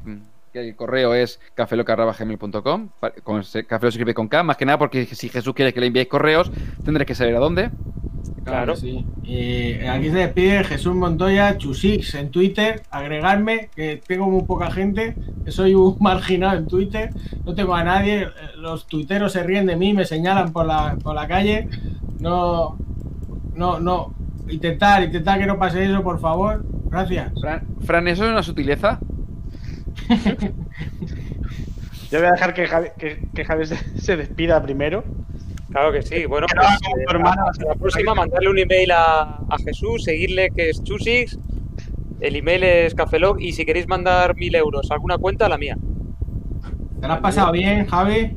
que 0.53 0.61
el 0.61 0.77
correo 0.77 1.15
es 1.15 1.41
cafeloc.gmail.com. 1.55 2.89
Café 3.67 3.87
se 3.87 3.89
escribe 3.89 4.15
con 4.15 4.29
K, 4.29 4.43
más 4.43 4.57
que 4.57 4.65
nada 4.65 4.79
porque 4.79 5.07
si 5.07 5.29
Jesús 5.29 5.55
quiere 5.55 5.73
que 5.73 5.81
le 5.81 5.87
enviéis 5.87 6.09
correos, 6.09 6.51
tendré 6.85 7.07
que 7.07 7.15
saber 7.15 7.37
a 7.37 7.41
dónde. 7.41 7.71
Claro. 8.51 8.77
sí. 8.77 9.05
Y 9.25 9.75
aquí 9.87 10.11
se 10.11 10.17
despide 10.19 10.65
Jesús 10.65 10.95
Montoya, 10.95 11.57
Chusix 11.59 12.15
en 12.15 12.31
Twitter. 12.31 12.83
Agregarme, 12.91 13.69
que 13.75 14.01
tengo 14.07 14.29
muy 14.31 14.43
poca 14.45 14.71
gente, 14.71 15.15
que 15.45 15.51
soy 15.51 15.75
un 15.75 15.97
marginado 16.01 16.57
en 16.59 16.67
Twitter. 16.67 17.11
No 17.45 17.55
tengo 17.55 17.75
a 17.75 17.85
nadie. 17.85 18.23
eh, 18.23 18.29
Los 18.57 18.87
tuiteros 18.87 19.33
se 19.33 19.43
ríen 19.43 19.67
de 19.67 19.77
mí, 19.77 19.93
me 19.93 20.05
señalan 20.05 20.53
por 20.53 20.67
la, 20.67 20.97
por 21.03 21.15
la 21.15 21.27
calle. 21.29 21.69
No, 22.21 22.77
no, 23.55 23.79
no. 23.81 24.15
Intentar, 24.49 25.03
intentar 25.03 25.39
que 25.39 25.47
no 25.47 25.59
pase 25.59 25.85
eso, 25.85 26.03
por 26.03 26.19
favor. 26.21 26.65
Gracias. 26.91 27.33
Fran, 27.41 27.67
Fran, 27.85 28.09
¿eso 28.09 28.25
es 28.25 28.31
una 28.31 28.43
sutileza? 28.43 28.99
Yo 32.11 32.19
voy 32.21 32.29
a 32.29 32.31
dejar 32.33 32.55
que 32.55 32.67
Javi, 32.67 32.89
que, 32.99 33.29
que 33.35 33.45
Javi 33.45 33.67
se, 33.67 33.77
se 34.01 34.17
despida 34.17 34.63
primero. 34.63 35.05
Claro 35.71 35.93
que 35.93 36.03
sí. 36.03 36.25
Bueno, 36.27 36.47
pues, 36.55 36.67
eh, 36.67 37.05
hasta 37.49 37.65
la 37.65 37.75
próxima, 37.75 38.15
mandarle 38.15 38.49
un 38.49 38.59
email 38.59 38.91
a, 38.93 39.41
a 39.49 39.59
Jesús, 39.65 40.05
seguirle 40.05 40.51
que 40.51 40.71
es 40.71 40.83
Chusix. 40.83 41.39
El 42.21 42.37
email 42.37 42.65
es 42.65 42.95
Cafelog 42.95 43.41
y 43.41 43.53
si 43.53 43.65
queréis 43.65 43.87
mandar 43.87 44.35
mil 44.35 44.55
euros 44.55 44.91
a 44.91 44.95
alguna 44.95 45.19
cuenta, 45.19 45.49
la 45.49 45.59
mía. 45.59 45.77
¿Te 47.01 47.07
lo 47.07 47.13
has 47.13 47.21
pasado 47.21 47.53
bien, 47.53 47.87
Javi? 47.87 48.37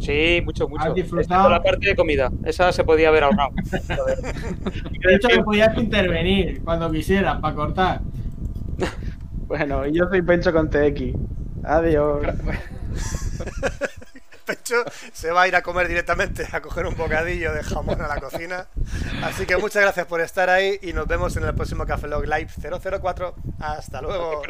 Sí, 0.00 0.42
mucho, 0.44 0.68
mucho. 0.68 0.84
¿Has 0.84 0.94
disfrutado? 0.94 1.48
La 1.48 1.62
parte 1.62 1.88
de 1.88 1.96
comida. 1.96 2.30
Esa 2.44 2.70
se 2.70 2.84
podía 2.84 3.08
haber 3.08 3.24
ahorrado. 3.24 3.50
De 3.72 5.14
hecho, 5.14 5.28
que 5.28 5.42
podías 5.42 5.76
intervenir 5.78 6.62
cuando 6.62 6.90
quisieras 6.90 7.40
para 7.40 7.54
cortar. 7.54 8.00
Bueno, 9.46 9.86
yo 9.86 10.08
soy 10.08 10.22
Pencho 10.22 10.52
con 10.52 10.68
TX. 10.70 11.14
Adiós. 11.64 12.26
Pecho 14.46 14.84
se 15.12 15.30
va 15.30 15.42
a 15.42 15.48
ir 15.48 15.56
a 15.56 15.62
comer 15.62 15.88
directamente, 15.88 16.46
a 16.50 16.60
coger 16.62 16.86
un 16.86 16.96
bocadillo 16.96 17.52
de 17.52 17.62
jamón 17.62 18.00
a 18.00 18.08
la 18.08 18.20
cocina. 18.20 18.68
Así 19.22 19.44
que 19.44 19.56
muchas 19.56 19.82
gracias 19.82 20.06
por 20.06 20.20
estar 20.20 20.48
ahí 20.48 20.78
y 20.82 20.92
nos 20.92 21.06
vemos 21.06 21.36
en 21.36 21.44
el 21.44 21.54
próximo 21.54 21.84
Café 21.84 22.06
Log 22.08 22.24
Live 22.24 22.48
004. 22.60 23.34
Hasta 23.60 24.00
luego. 24.00 24.42